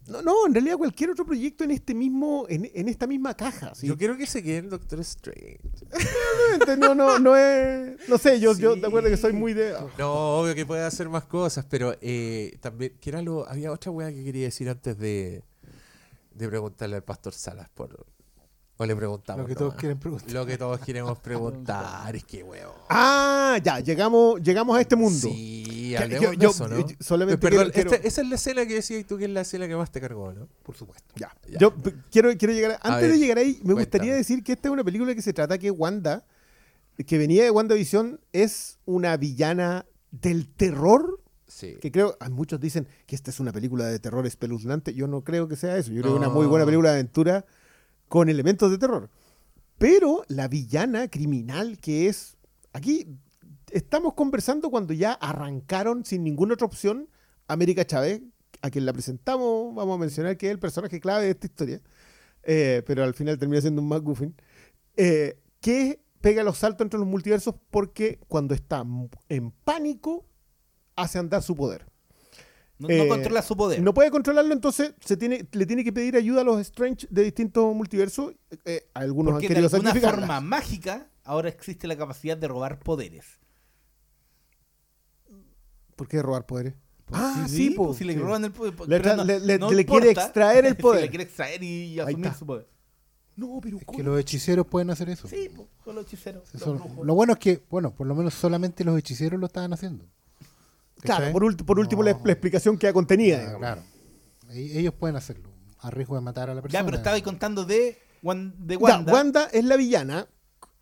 No, 0.09 0.23
no, 0.23 0.47
en 0.47 0.55
realidad 0.55 0.77
cualquier 0.77 1.11
otro 1.11 1.25
proyecto 1.27 1.65
en 1.65 1.73
este 1.73 1.95
mismo, 1.95 2.47
en, 2.49 2.71
en 2.73 2.89
esta 2.89 3.07
misma 3.07 3.35
caja. 3.35 3.75
¿sí? 3.75 3.87
Yo 3.89 3.97
quiero 3.97 4.17
que 4.17 4.27
se 4.27 4.43
quede 4.43 4.59
en 4.59 4.71
Doctor 4.71 5.01
Strange. 5.01 5.59
No, 6.79 6.95
no, 6.95 7.19
no 7.19 7.37
es. 7.37 8.09
No 8.09 8.19
sé, 8.19 8.39
yo, 8.39 8.57
yo 8.57 8.79
te 8.79 8.87
acuerdo 8.87 9.09
que 9.09 9.17
soy 9.17 9.33
muy 9.33 9.55
de. 9.55 9.75
No, 9.99 10.39
obvio 10.39 10.55
que 10.55 10.67
puede 10.67 10.85
hacer 10.85 11.09
más 11.09 11.25
cosas, 11.25 11.65
pero 11.69 11.97
eh, 12.01 12.57
también, 12.61 12.93
que 13.01 13.11
era 13.11 13.23
lo, 13.23 13.49
había 13.49 13.73
otra 13.73 13.91
weá 13.91 14.13
que 14.13 14.23
quería 14.25 14.45
decir 14.45 14.69
antes 14.69 14.99
de, 14.99 15.43
de 16.35 16.49
preguntarle 16.49 16.97
al 16.97 17.05
pastor 17.05 17.33
Salas 17.33 17.69
por... 17.71 18.07
O 18.79 18.85
le 18.85 18.95
preguntamos. 18.95 19.43
Lo 19.43 19.49
que 19.49 19.55
todos 19.55 19.69
nomás. 19.71 19.81
quieren 19.81 19.99
preguntar. 19.99 20.31
Lo 20.33 20.45
que 20.47 20.59
todos 20.59 20.81
queremos 20.81 21.19
preguntar. 21.21 22.15
es 22.15 22.25
que 22.25 22.43
weón. 22.43 22.73
Ah, 22.91 23.59
ya, 23.63 23.81
llegamos, 23.81 24.43
llegamos 24.43 24.77
a 24.77 24.81
este 24.83 24.97
mundo. 24.97 25.29
Sí, 25.33 25.95
hablemos 25.97 26.23
yo- 26.25 26.31
de 26.33 26.37
yo- 26.37 26.51
eso, 26.51 26.69
¿no? 26.69 26.81
yo 26.81 26.87
solamente 27.01 27.39
Perdón, 27.39 27.71
quiero- 27.73 27.91
esta- 27.93 28.07
esa 28.07 28.21
es 28.21 28.29
la 28.29 28.35
escena 28.35 28.67
que 28.67 28.75
decías 28.75 29.07
tú 29.07 29.17
que 29.17 29.25
es 29.25 29.31
la 29.31 29.41
escena 29.41 29.67
que 29.67 29.77
más 29.77 29.91
te 29.91 29.99
cargó, 30.01 30.33
¿no? 30.35 30.47
Por 30.63 30.77
supuesto. 30.77 31.15
Ya. 31.17 31.35
Ya. 31.49 31.59
Yo 31.59 31.73
quiero, 32.11 32.31
quiero 32.37 32.53
llegar. 32.53 32.73
a- 32.73 32.89
antes 32.89 33.03
ver, 33.03 33.13
de 33.13 33.19
llegar 33.19 33.39
ahí, 33.39 33.47
me 33.47 33.55
cuéntame. 33.73 33.81
gustaría 33.81 34.15
decir 34.15 34.45
que 34.45 34.53
esta 34.53 34.69
es 34.69 34.73
una 34.73 34.85
película 34.85 35.15
que 35.15 35.23
se 35.23 35.33
trata 35.33 35.57
que 35.57 35.71
Wanda, 35.71 36.27
que 37.07 37.17
venía 37.19 37.45
de 37.45 37.51
WandaVision, 37.51 38.21
es 38.33 38.79
una 38.85 39.17
villana 39.17 39.87
del 40.11 40.49
terror. 40.49 41.21
Sí. 41.47 41.77
Que 41.81 41.91
creo, 41.91 42.17
muchos 42.31 42.61
dicen 42.61 42.87
que 43.07 43.15
esta 43.17 43.31
es 43.31 43.41
una 43.41 43.53
película 43.53 43.87
de 43.87 43.99
terror 44.01 44.27
espeluznante. 44.27 44.93
Yo 44.93 45.07
no 45.07 45.23
creo 45.23 45.49
que 45.49 45.57
sea 45.57 45.79
eso. 45.79 45.93
Yo 45.93 46.03
creo 46.03 46.13
que 46.15 46.21
es 46.21 46.27
una 46.27 46.35
muy 46.35 46.47
buena 46.47 46.65
película 46.67 46.91
de 46.91 46.97
aventura 46.97 47.47
con 48.09 48.29
elementos 48.29 48.71
de 48.71 48.79
terror. 48.79 49.11
Pero 49.79 50.25
la 50.29 50.49
villana 50.49 51.09
criminal 51.09 51.79
que 51.79 52.09
es. 52.09 52.37
Aquí 52.73 53.07
estamos 53.71 54.15
conversando 54.15 54.71
cuando 54.71 54.93
ya 54.93 55.13
arrancaron 55.13 56.05
sin 56.05 56.25
ninguna 56.25 56.55
otra 56.55 56.67
opción 56.67 57.09
América 57.49 57.87
Chávez, 57.87 58.23
a 58.63 58.71
quien 58.71 58.87
la 58.87 58.93
presentamos, 58.93 59.75
vamos 59.75 59.97
a 59.97 60.01
mencionar 60.01 60.37
que 60.37 60.47
es 60.47 60.53
el 60.53 60.59
personaje 60.59 61.01
clave 61.01 61.25
de 61.25 61.31
esta 61.31 61.47
historia, 61.47 61.81
eh, 62.43 62.83
pero 62.87 63.05
al 63.05 63.15
final 63.15 63.39
termina 63.39 63.61
siendo 63.61 63.83
un 63.83 63.89
McGuffin, 63.89 64.35
eh, 64.97 65.39
que 65.61 66.01
pega 66.21 66.43
los 66.43 66.59
saltos 66.59 66.85
entre 66.85 66.99
los 66.99 67.09
multiversos 67.09 67.55
porque 67.71 68.19
cuando 68.29 68.55
está 68.55 68.85
en 69.29 69.51
pánico 69.51 70.27
hace 70.97 71.19
andar 71.19 71.43
su 71.43 71.55
poder. 71.55 71.87
No, 72.79 72.91
Eh, 72.91 72.99
no 72.99 73.09
controla 73.09 73.41
su 73.43 73.57
poder. 73.57 73.81
No 73.83 73.95
puede 73.95 74.11
controlarlo, 74.11 74.53
entonces 74.53 74.95
se 75.01 75.17
tiene, 75.17 75.47
le 75.51 75.65
tiene 75.67 75.83
que 75.83 75.93
pedir 75.93 76.15
ayuda 76.17 76.43
a 76.43 76.45
los 76.45 76.61
Strange 76.61 77.07
de 77.11 77.23
distintos 77.25 77.75
multiversos. 77.75 78.35
eh, 78.65 78.87
algunos 78.95 79.33
porque 79.33 79.47
han 79.47 79.49
de 79.49 79.55
querido 79.55 79.67
alguna 79.75 79.91
sacrificarla. 79.91 80.27
forma 80.27 80.41
mágica 80.43 81.09
ahora 81.25 81.49
existe 81.49 81.87
la 81.89 81.97
capacidad 81.97 82.37
de 82.37 82.49
robar 82.49 82.79
poderes. 82.79 83.25
¿Por 85.97 86.09
qué 86.09 86.21
robar 86.23 86.45
poderes? 86.47 86.75
Ah, 87.13 87.47
sí, 87.49 87.57
sí, 87.57 87.71
po, 87.71 87.87
pues, 87.87 87.99
si 87.99 88.05
le 88.05 88.15
sí. 88.15 88.19
roban 88.19 88.45
el 88.45 88.53
poder. 88.53 88.75
Le 88.89 88.99
le- 88.99 89.25
le- 89.25 89.41
le 89.41 89.55
importa 89.55 89.85
quiere 89.87 90.11
extraer 90.11 90.67
el 90.67 90.77
si 90.77 90.83
poder. 90.83 91.03
le 91.03 91.09
quiere 91.09 91.25
extraer 91.25 91.63
y 91.63 91.99
asumir 92.01 92.35
su 92.35 92.47
poder. 92.47 92.69
No, 93.37 93.59
pero 93.63 93.79
Es 93.79 93.85
¿cómo? 93.85 93.97
que 93.99 94.03
los 94.03 94.19
hechiceros 94.19 94.67
pueden 94.67 94.91
hacer 94.91 95.09
eso. 95.11 95.29
Sí, 95.29 95.49
pues, 95.55 95.69
con 95.85 95.95
los 95.95 96.07
hechiceros. 96.07 96.53
los 96.55 97.07
lo 97.07 97.15
bueno 97.15 97.35
es 97.35 97.39
que, 97.39 97.63
bueno, 97.71 97.95
por 97.95 98.07
lo 98.07 98.15
menos 98.15 98.35
solamente 98.35 98.83
los 98.85 98.99
hechiceros 98.99 99.39
lo 99.39 99.47
estaban 99.47 99.73
haciendo. 99.73 100.07
Claro, 101.01 101.33
por, 101.33 101.57
por 101.65 101.79
último 101.79 102.03
la, 102.03 102.13
No. 102.13 102.21
la 102.25 102.33
explicación 102.33 102.79
queda 102.79 102.93
contenida. 102.93 103.39
Digamos. 103.39 103.59
claro. 103.59 103.83
E- 104.51 104.79
Ellos 104.81 104.95
pueden 104.95 105.17
hacerlo, 105.17 105.51
a 105.79 105.91
riesgo 105.91 106.15
de 106.17 106.21
matar 106.23 106.51
a 106.51 106.55
la 106.55 106.63
persona. 106.63 106.81
Ya, 106.81 106.85
pero 106.85 106.97
estaba 106.97 107.17
ahí 107.17 107.23
contando 107.23 107.65
de, 107.65 107.99
Wan- 108.23 108.55
de 108.59 108.75
Ya, 108.75 108.81
Wanda. 108.81 109.13
Wanda. 109.13 109.49
es 109.53 109.65
la 109.65 109.77
villana, 109.77 110.29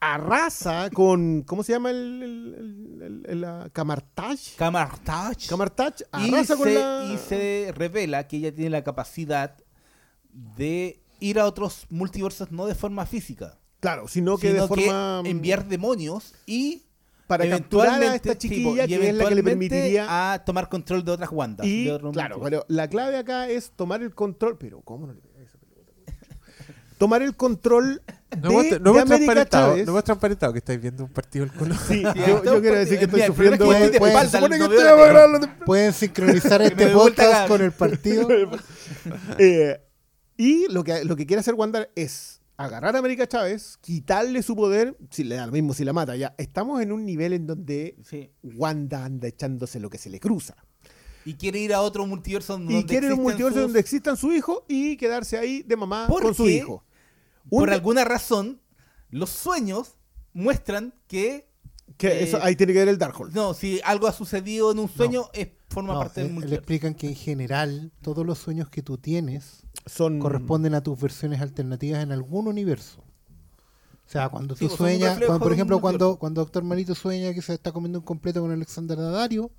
arrasa 0.01 0.91
con, 0.91 1.43
¿cómo 1.43 1.63
se 1.63 1.73
llama 1.73 1.91
el, 1.91 2.23
el, 2.23 2.55
el- 2.55 3.03
el- 3.03 3.27
el- 3.27 3.41
la 3.41 3.71
Camartage? 3.73 4.55
Camartage. 4.57 5.49
Camartage 5.49 6.05
y, 6.21 6.29
arrasa 6.35 6.57
con 6.57 6.69
se, 6.69 6.75
la... 6.75 7.11
y 7.13 7.19
se 7.19 7.73
revela 7.75 8.27
que 8.29 8.37
ella 8.37 8.55
tiene 8.55 8.71
la 8.71 8.85
capacidad 8.85 9.57
de 10.33 11.01
ir 11.21 11.39
a 11.39 11.47
otros 11.47 11.87
multiversos 11.91 12.51
no 12.53 12.67
de 12.67 12.75
forma 12.75 13.07
física, 13.07 13.59
Claro, 13.81 14.09
sino 14.09 14.37
que 14.39 14.49
sino 14.51 14.63
de 14.63 14.69
forma... 14.69 15.21
que 15.25 15.31
enviar 15.31 15.67
demonios 15.67 16.35
y 16.47 16.83
para 17.27 17.49
capturar 17.49 17.89
a 17.89 17.91
eventualmente- 17.97 18.17
esta 18.31 18.39
chiquilla 18.39 18.85
y 18.85 18.89
que 18.89 19.09
es 19.09 19.15
la 19.15 19.29
que 19.29 19.35
le 19.35 19.43
permitiría... 19.43 20.33
a 20.33 20.45
tomar 20.45 20.69
control 20.69 21.05
de 21.05 21.11
otras 21.13 21.31
Wandas. 21.33 21.67
Y, 21.67 21.85
de 21.87 21.99
claro, 22.13 22.41
pero 22.43 22.65
la 22.69 22.89
clave 22.89 23.17
acá 23.17 23.49
es 23.49 23.71
tomar 23.75 24.03
el 24.03 24.15
control... 24.15 24.57
Pero, 24.59 24.81
¿cómo 24.83 25.07
no 25.07 25.13
le 25.15 25.21
pegué 25.21 25.39
a 25.41 25.43
esa 25.43 25.59
pelota? 25.59 25.93
Tomar 26.99 27.23
el 27.23 27.35
control 27.37 28.03
No 28.41 28.49
de, 28.51 28.55
hemos, 28.55 28.65
no 28.65 28.69
de 28.71 28.71
hemos 28.75 28.83
América 28.83 29.07
transparentado, 29.07 29.77
no 29.77 29.83
hemos 29.83 30.05
transparentado 30.05 30.53
que 30.53 30.59
estáis 30.59 30.81
viendo 30.81 31.05
un 31.05 31.11
partido 31.13 31.47
del 31.47 31.55
color. 31.55 31.77
Sí, 31.79 31.95
Sí, 31.95 32.03
yo, 32.27 32.45
yo 32.45 32.61
quiero 32.61 32.77
decir 32.77 32.99
que 32.99 33.05
estoy 33.07 33.21
Mira, 33.21 33.27
sufriendo... 33.27 33.55
es 33.55 33.59
que 33.61 33.65
Puede- 33.67 33.85
estoy 33.85 33.93
de 33.93 33.99
puede- 33.99 34.13
espalda, 34.13 34.39
supone 34.39 34.57
que 34.59 34.63
estoy 34.65 35.39
tele. 35.41 35.55
Pueden 35.67 35.93
sincronizar 35.93 36.63
este 36.63 36.87
podcast 36.89 37.49
con 37.49 37.63
el 37.63 37.73
partido. 37.73 38.29
Eh, 39.39 39.81
y 40.37 40.67
lo 40.73 40.83
que, 40.85 41.05
lo 41.05 41.15
que 41.17 41.27
quiere 41.27 41.41
hacer 41.41 41.55
Wanda 41.55 41.89
es 41.95 42.34
agarrar 42.57 42.95
a 42.97 42.99
América 43.01 43.27
Chávez, 43.27 43.77
quitarle 43.81 44.43
su 44.43 44.55
poder, 44.57 44.97
si 45.11 45.25
le 45.25 45.35
da 45.37 45.47
lo 45.47 45.53
mismo 45.53 45.75
si 45.75 45.85
la 45.85 45.93
mata. 45.93 46.17
Ya 46.17 46.35
estamos 46.39 46.81
en 46.83 46.93
un 46.93 47.05
nivel 47.05 47.33
en 47.33 47.47
donde 47.47 47.97
Sí. 48.05 48.31
Wanda 48.43 49.05
anda 49.05 49.29
echándose 49.29 49.81
lo 49.81 49.91
que 49.91 49.99
se 49.99 50.11
le 50.11 50.21
cruza. 50.21 50.55
Y 51.25 51.35
quiere 51.35 51.59
ir 51.59 51.73
a 51.73 51.81
otro 51.81 52.07
multiverso 52.07 52.53
donde 52.55 52.75
Y 52.79 52.85
quiere 52.85 53.07
un 53.07 53.13
existen 53.13 53.23
multiverso 53.23 53.55
sus- 53.59 53.63
donde 53.63 53.81
existan 53.81 54.17
su 54.17 54.33
hijo 54.33 54.65
y 54.69 54.97
quedarse 54.97 55.39
ahí 55.39 55.63
de 55.63 55.77
mamá 55.77 56.07
¿Por 56.07 56.23
con 56.23 56.35
su 56.35 56.45
qué? 56.45 56.53
hijo. 56.57 56.85
Un- 57.51 57.61
Por 57.61 57.71
alguna 57.71 58.05
razón, 58.05 58.61
los 59.11 59.31
sueños 59.31 59.97
muestran 60.33 60.95
que 61.09 61.49
que 61.99 62.09
eh, 62.09 62.23
eso, 62.25 62.39
ahí 62.43 62.57
tiene 62.57 62.73
que 62.73 62.79
ver 62.81 62.89
el 62.89 62.99
Darkhold. 62.99 63.35
no, 63.35 63.53
si 63.55 63.81
algo 63.85 64.07
ha 64.07 64.13
sucedido 64.13 64.73
en 64.73 64.79
un 64.79 64.89
sueño, 64.89 65.29
es, 65.35 65.49
forma 65.75 65.95
No, 65.95 66.01
parte 66.01 66.21
él- 66.21 66.27
del 66.27 66.31
él 66.31 66.35
multiverso. 66.35 66.61
explican 66.61 66.95
que 66.95 67.09
en 67.09 67.15
general 67.17 67.93
todos 68.01 68.25
los 68.25 68.39
sueños 68.39 68.69
que 68.71 68.83
tú 68.83 68.97
tienes 68.99 69.63
Son 69.87 70.19
corresponden 70.21 70.75
a 70.75 70.83
tus 70.83 70.99
versiones 71.01 71.41
alternativas 71.41 72.03
en 72.03 72.13
algún 72.13 72.47
universo. 72.49 73.01
O 74.07 74.11
sea, 74.11 74.29
cuando 74.29 74.55
Sí, 74.55 74.61
tú 74.65 74.69
pues 74.69 74.79
sueñas, 74.79 75.19
cuando, 75.19 75.39
por 75.45 75.53
ejemplo, 75.53 75.81
cuando, 75.81 76.17
cuando 76.19 76.43
Doctor 76.43 76.63
Manito 76.63 76.95
sueña 76.95 77.33
que 77.35 77.43
se 77.43 77.55
está 77.55 77.73
comiendo 77.73 77.99
un 78.01 78.05
completo 78.05 78.41
con 78.41 78.51
Alexander 78.51 78.97
Daddario, 78.99 79.51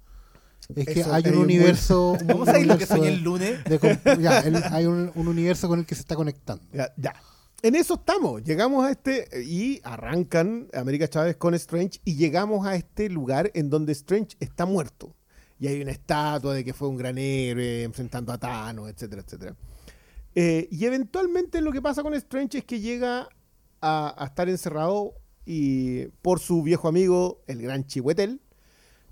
es 0.76 0.86
que 0.86 1.02
Eso, 1.02 1.14
hay 1.14 1.24
hay 1.26 1.32
un 1.32 1.38
un 1.40 1.44
universo. 1.46 2.12
un 2.22 2.28
¿Cómo 2.28 2.46
sabéis 2.46 2.68
lo 2.68 2.78
que 2.78 2.86
soñé 2.86 3.10
el 3.10 3.24
lunes? 3.24 3.64
de 3.64 3.80
com- 3.80 3.98
ya, 4.22 4.40
el- 4.42 4.56
hay 4.72 4.86
un, 4.86 5.12
un 5.16 5.28
universo 5.28 5.68
con 5.68 5.80
el 5.80 5.86
que 5.86 5.96
se 5.96 6.02
está 6.02 6.16
conectando. 6.16 6.64
Ya, 6.74 6.92
ya. 6.98 7.14
En 7.64 7.74
eso 7.74 7.96
estamos. 7.96 8.44
Llegamos 8.44 8.86
a 8.86 8.92
este 8.92 9.28
y 9.44 9.82
arrancan 9.84 10.68
América 10.74 11.08
Chávez 11.08 11.36
con 11.38 11.56
Strange 11.56 12.00
y 12.06 12.16
llegamos 12.16 12.68
a 12.68 12.76
este 12.76 13.10
lugar 13.10 13.50
en 13.56 13.72
donde 13.72 13.92
Strange 13.94 14.36
está 14.40 14.68
muerto. 14.68 15.15
Y 15.60 15.68
hay 15.68 15.82
una 15.82 15.92
estatua 15.92 16.54
de 16.54 16.64
que 16.64 16.74
fue 16.74 16.88
un 16.88 16.98
gran 16.98 17.18
héroe 17.18 17.84
enfrentando 17.84 18.34
a 18.34 18.38
Thanos, 18.38 18.90
etcétera, 18.90 19.22
etcétera. 19.26 19.56
Eh, 20.36 20.68
y 20.70 20.86
eventualmente 20.86 21.62
lo 21.62 21.72
que 21.72 21.82
pasa 21.82 22.04
con 22.04 22.14
Strange 22.14 22.58
es 22.60 22.66
que 22.66 22.80
llega 22.82 23.30
a, 23.82 24.24
a 24.24 24.26
estar 24.26 24.50
encerrado 24.50 25.14
y 25.46 26.08
por 26.22 26.40
su 26.40 26.62
viejo 26.64 26.88
amigo, 26.88 27.44
el 27.48 27.62
gran 27.62 27.86
Chihuetel, 27.86 28.42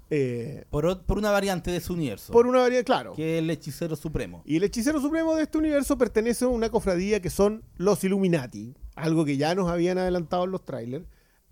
eh, 0.09 0.65
Por, 0.69 1.05
por 1.05 1.17
una 1.17 1.31
variante 1.31 1.71
de 1.71 1.79
su 1.79 1.93
universo. 1.93 2.33
por 2.33 2.45
una 2.45 2.59
variedad, 2.59 2.83
claro. 2.83 3.13
Que 3.13 3.37
es 3.37 3.43
el 3.43 3.49
hechicero 3.49 3.95
supremo. 3.95 4.43
Y 4.45 4.57
el 4.57 4.63
hechicero 4.63 5.01
supremo 5.01 5.35
de 5.35 5.43
este 5.43 5.57
universo 5.57 5.97
pertenece 5.97 6.45
a 6.45 6.49
una 6.49 6.69
cofradía 6.69 7.19
que 7.21 7.29
son 7.29 7.63
los 7.77 8.03
Illuminati, 8.03 8.75
algo 8.95 9.25
que 9.25 9.37
ya 9.37 9.55
nos 9.55 9.69
habían 9.69 9.97
adelantado 9.97 10.43
en 10.43 10.51
los 10.51 10.65
trailers, 10.65 11.05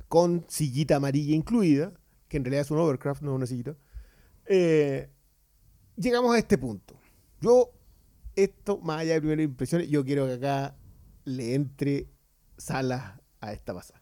con 0.08 0.46
sillita 0.48 0.98
amarilla 0.98 1.34
incluida, 1.34 1.94
que 2.28 2.38
en 2.38 2.44
realidad 2.44 2.66
es 2.66 2.72
un 2.72 2.78
overcraft, 2.80 3.22
no 3.24 3.34
una 3.34 3.48
sillita. 3.48 3.76
Eh, 4.54 5.10
llegamos 5.96 6.36
a 6.36 6.40
este 6.40 6.58
punto. 6.58 6.94
Yo, 7.40 7.72
esto, 8.36 8.80
más 8.80 9.00
allá 9.00 9.14
de 9.14 9.22
primeras 9.22 9.46
impresiones, 9.46 9.88
yo 9.90 10.04
quiero 10.04 10.26
que 10.28 10.34
acá 10.34 10.76
le 11.24 11.56
entre 11.56 12.08
salas 12.58 13.14
a 13.40 13.54
esta 13.54 13.74
pasada. 13.74 14.02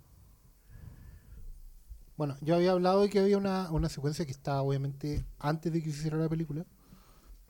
Bueno, 2.17 2.35
yo 2.41 2.55
había 2.55 2.71
hablado 2.71 3.03
de 3.03 3.09
que 3.09 3.19
había 3.19 3.37
una, 3.37 3.71
una 3.71 3.89
secuencia 3.89 4.25
que 4.25 4.31
estaba 4.31 4.61
obviamente 4.61 5.23
antes 5.37 5.71
de 5.71 5.81
que 5.81 5.91
se 5.91 5.99
hiciera 5.99 6.17
la 6.17 6.27
película. 6.27 6.65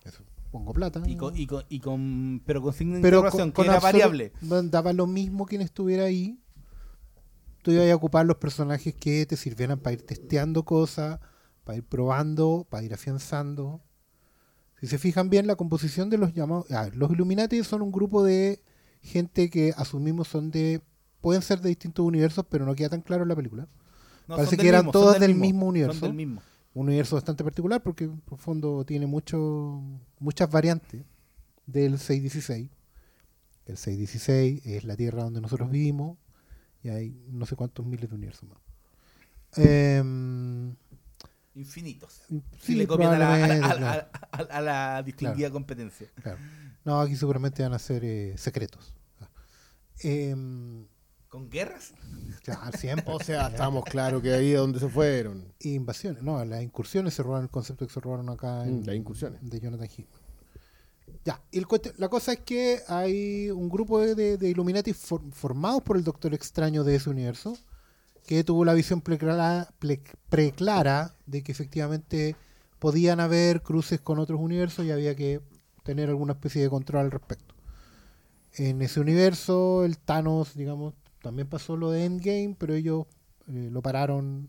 Eso, 0.03 0.21
pongo 0.51 0.73
plata. 0.73 1.01
Y 1.07 1.15
con, 1.15 1.35
y 1.35 1.47
con, 1.47 1.63
y 1.69 1.79
con- 1.79 2.41
pero 2.45 2.61
con 2.61 2.73
signo 2.73 2.95
de 2.95 3.01
pero 3.01 3.17
interrogación, 3.19 3.51
con, 3.51 3.63
que 3.65 3.71
era 3.71 3.79
variable. 3.79 4.33
Daba 4.41 4.93
lo 4.93 5.07
mismo 5.07 5.45
quien 5.45 5.61
estuviera 5.61 6.03
ahí. 6.03 6.37
Tú 7.63 7.71
ibas 7.71 7.89
a 7.89 7.95
ocupar 7.95 8.25
los 8.25 8.37
personajes 8.37 8.93
que 8.93 9.25
te 9.25 9.37
sirvieran 9.37 9.79
para 9.79 9.93
ir 9.93 10.05
testeando 10.05 10.63
cosas, 10.63 11.19
para 11.69 11.77
ir 11.77 11.83
probando, 11.83 12.65
para 12.67 12.83
ir 12.83 12.95
afianzando. 12.95 13.79
Si 14.81 14.87
se 14.87 14.97
fijan 14.97 15.29
bien, 15.29 15.45
la 15.45 15.55
composición 15.55 16.09
de 16.09 16.17
los 16.17 16.33
llamados. 16.33 16.65
ah, 16.71 16.89
los 16.95 17.11
Illuminati 17.11 17.63
son 17.63 17.83
un 17.83 17.91
grupo 17.91 18.23
de 18.23 18.63
gente 19.03 19.51
que 19.51 19.71
asumimos 19.77 20.27
son 20.29 20.49
de. 20.49 20.81
Pueden 21.21 21.43
ser 21.43 21.61
de 21.61 21.69
distintos 21.69 22.03
universos, 22.03 22.43
pero 22.49 22.65
no 22.65 22.73
queda 22.73 22.89
tan 22.89 23.01
claro 23.01 23.21
en 23.21 23.29
la 23.29 23.35
película. 23.35 23.67
No, 24.27 24.37
Parece 24.37 24.57
que 24.57 24.67
eran 24.67 24.85
mismo, 24.85 24.91
todos 24.93 25.19
del 25.19 25.35
mismo 25.35 25.67
universo. 25.67 26.07
del 26.07 26.15
mismo. 26.15 26.41
Un 26.73 26.87
universo 26.87 27.17
bastante 27.17 27.43
particular 27.43 27.83
porque, 27.83 28.07
por 28.07 28.39
fondo, 28.39 28.83
tiene 28.83 29.05
mucho, 29.05 29.79
muchas 30.17 30.49
variantes 30.49 31.05
del 31.67 31.99
616. 31.99 32.67
El 33.67 33.77
616 33.77 34.65
es 34.65 34.85
la 34.85 34.95
tierra 34.95 35.21
donde 35.21 35.39
nosotros 35.39 35.69
vivimos 35.69 36.17
y 36.81 36.89
hay 36.89 37.15
no 37.27 37.45
sé 37.45 37.55
cuántos 37.55 37.85
miles 37.85 38.09
de 38.09 38.15
universos 38.15 38.49
más. 38.49 38.57
Em, 39.55 40.75
Infinitos. 41.59 42.21
sí, 42.27 42.41
Si 42.61 42.75
le 42.75 42.87
copian 42.87 43.13
a 43.13 43.17
la, 43.19 43.33
a 43.33 43.37
la- 43.37 43.45
probablemente, 43.45 43.65
a 43.65 43.69
la- 43.69 43.77
claro, 43.79 44.07
a 44.31 44.41
la- 44.43 44.53
a 44.55 44.61
la 44.95 45.03
distinguida 45.03 45.51
competencia. 45.51 46.09
claro. 46.21 46.39
No, 46.85 47.01
aquí 47.01 47.15
seguramente 47.15 47.61
van 47.61 47.73
a 47.73 47.79
ser 47.79 48.03
eh, 48.05 48.33
secretos. 48.37 48.95
Em, 50.01 50.87
¿Con 51.27 51.49
guerras? 51.49 51.93
claro, 52.43 52.71
siempre. 52.77 53.05
O 53.13 53.19
sea, 53.19 53.47
estamos 53.49 53.83
claros 53.85 54.21
que 54.21 54.33
ahí 54.33 54.51
es 54.53 54.57
donde 54.57 54.79
se 54.79 54.87
fueron. 54.89 55.53
Invasiones. 55.59 56.23
No, 56.23 56.43
las 56.45 56.63
incursiones 56.63 57.13
se 57.13 57.21
robaron 57.21 57.43
el 57.45 57.51
concepto 57.51 57.85
que 57.85 57.93
se 57.93 57.99
robaron 57.99 58.29
acá 58.29 58.63
en, 58.65 58.81
Mm, 58.81 58.85
las 58.85 58.95
incursiones. 58.95 59.39
de 59.47 59.59
Jonathan 59.59 59.87
Hickman. 59.87 60.19
Ya, 61.25 61.41
y 61.51 61.57
el 61.59 61.65
la 61.97 62.07
cosa 62.07 62.33
es 62.33 62.39
que 62.39 62.79
hay 62.87 63.49
un 63.51 63.67
grupo 63.67 63.99
de, 63.99 64.15
de, 64.15 64.37
de 64.37 64.49
Illuminati 64.49 64.93
for- 64.93 65.21
formados 65.33 65.83
por 65.83 65.97
el 65.97 66.03
Doctor 66.03 66.33
Extraño 66.33 66.83
de 66.83 66.95
ese 66.95 67.09
universo 67.09 67.57
que 68.29 68.43
tuvo 68.43 68.63
la 68.63 68.75
visión 68.75 69.01
preclara, 69.01 69.73
preclara 70.29 71.15
de 71.25 71.41
que 71.41 71.51
efectivamente 71.51 72.35
podían 72.77 73.19
haber 73.19 73.63
cruces 73.63 73.99
con 73.99 74.19
otros 74.19 74.39
universos 74.39 74.85
y 74.85 74.91
había 74.91 75.15
que 75.15 75.41
tener 75.81 76.09
alguna 76.09 76.33
especie 76.33 76.61
de 76.61 76.69
control 76.69 77.05
al 77.05 77.11
respecto. 77.11 77.55
En 78.53 78.83
ese 78.83 78.99
universo, 78.99 79.83
el 79.83 79.97
Thanos, 79.97 80.53
digamos, 80.53 80.93
también 81.23 81.47
pasó 81.47 81.75
lo 81.75 81.89
de 81.89 82.05
Endgame, 82.05 82.55
pero 82.55 82.75
ellos 82.75 83.07
eh, 83.47 83.69
lo 83.71 83.81
pararon 83.81 84.47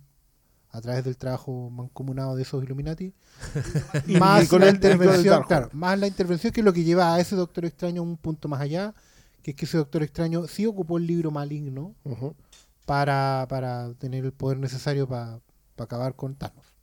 a 0.72 0.82
través 0.82 1.02
del 1.02 1.16
trabajo 1.16 1.70
mancomunado 1.70 2.36
de 2.36 2.42
esos 2.42 2.62
Illuminati. 2.62 3.14
Y- 4.06 4.18
más 4.18 4.46
con 4.50 4.60
la 4.60 4.68
intervención, 4.68 5.42
claro, 5.44 5.70
más 5.72 5.98
la 5.98 6.06
intervención 6.06 6.52
que 6.52 6.60
es 6.60 6.64
lo 6.66 6.74
que 6.74 6.84
lleva 6.84 7.14
a 7.14 7.18
ese 7.20 7.34
Doctor 7.34 7.64
Extraño 7.64 8.02
un 8.02 8.18
punto 8.18 8.46
más 8.46 8.60
allá, 8.60 8.92
que 9.42 9.52
es 9.52 9.56
que 9.56 9.64
ese 9.64 9.78
Doctor 9.78 10.02
Extraño 10.02 10.46
sí 10.48 10.66
ocupó 10.66 10.98
el 10.98 11.06
libro 11.06 11.30
maligno. 11.30 11.94
Para, 12.90 13.46
para 13.48 13.94
tener 13.94 14.24
el 14.24 14.32
poder 14.32 14.58
necesario 14.58 15.06
para 15.06 15.40
acabar 15.78 16.16
con 16.16 16.34
Thanos. 16.34 16.74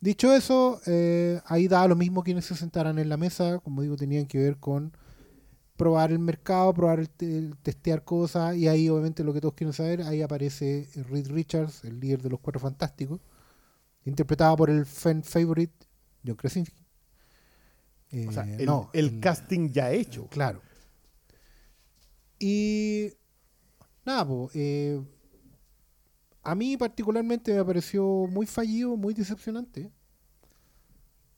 Dicho 0.00 0.34
eso, 0.34 0.80
eh, 0.86 1.38
ahí 1.44 1.68
da 1.68 1.86
lo 1.86 1.96
mismo 1.96 2.22
quienes 2.22 2.46
se 2.46 2.54
sentaran 2.54 2.98
en 2.98 3.10
la 3.10 3.18
mesa, 3.18 3.58
como 3.58 3.82
digo, 3.82 3.96
tenían 3.96 4.24
que 4.24 4.38
ver 4.38 4.56
con 4.56 4.96
probar 5.76 6.12
el 6.12 6.18
mercado, 6.18 6.72
probar 6.72 6.98
el 7.18 7.56
testear 7.62 8.04
cosas, 8.04 8.56
y 8.56 8.68
ahí 8.68 8.88
obviamente 8.88 9.22
lo 9.22 9.34
que 9.34 9.42
todos 9.42 9.52
quieren 9.52 9.74
saber, 9.74 10.00
ahí 10.00 10.22
aparece 10.22 10.88
Reed 11.10 11.30
Richards, 11.30 11.84
el 11.84 12.00
líder 12.00 12.22
de 12.22 12.30
los 12.30 12.40
Cuatro 12.40 12.58
Fantásticos, 12.58 13.20
interpretado 14.06 14.56
por 14.56 14.70
el 14.70 14.86
fan 14.86 15.22
favorite 15.22 15.74
John 16.26 16.36
Krasinski. 16.36 16.86
O 18.26 18.32
sea, 18.32 18.46
Eh, 18.46 18.56
el, 18.60 18.64
no, 18.64 18.88
el 18.94 19.20
casting 19.20 19.68
ya 19.68 19.92
hecho. 19.92 20.26
Claro. 20.28 20.62
Y 22.38 23.12
nada, 24.04 24.26
po, 24.26 24.50
eh, 24.54 25.00
a 26.42 26.54
mí 26.54 26.76
particularmente 26.76 27.54
me 27.54 27.64
pareció 27.64 28.04
muy 28.28 28.46
fallido, 28.46 28.96
muy 28.96 29.14
decepcionante. 29.14 29.90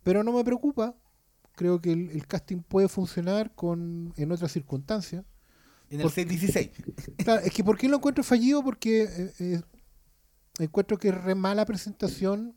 Pero 0.03 0.23
no 0.23 0.33
me 0.33 0.45
preocupa. 0.45 0.95
Creo 1.55 1.81
que 1.81 1.93
el, 1.93 2.11
el 2.11 2.27
casting 2.27 2.63
puede 2.63 2.89
funcionar 2.89 3.55
con 3.55 4.13
en 4.17 4.33
otras 4.33 4.53
circunstancias. 4.53 5.25
En 5.91 6.01
el 6.01 6.05
¿Por 6.05 6.13
616. 6.13 6.71
Claro, 7.19 7.43
es 7.43 7.53
que 7.53 7.63
¿por 7.63 7.77
qué 7.77 7.89
lo 7.89 7.97
encuentro 7.97 8.25
fallido? 8.25 8.63
Porque 8.65 9.03
eh, 9.03 9.33
eh, 9.39 9.61
encuentro 10.59 10.99
que 10.99 11.09
es 11.09 11.15
re 11.15 11.35
mala 11.35 11.67
presentación. 11.67 12.57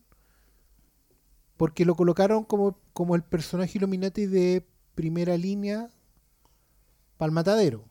Porque 1.56 1.84
lo 1.84 1.94
colocaron 1.94 2.44
como, 2.44 2.78
como 2.92 3.14
el 3.14 3.22
personaje 3.22 3.78
Illuminati 3.78 4.26
de 4.26 4.66
primera 4.94 5.36
línea 5.36 5.88
para 7.16 7.28
el 7.28 7.32
matadero. 7.32 7.88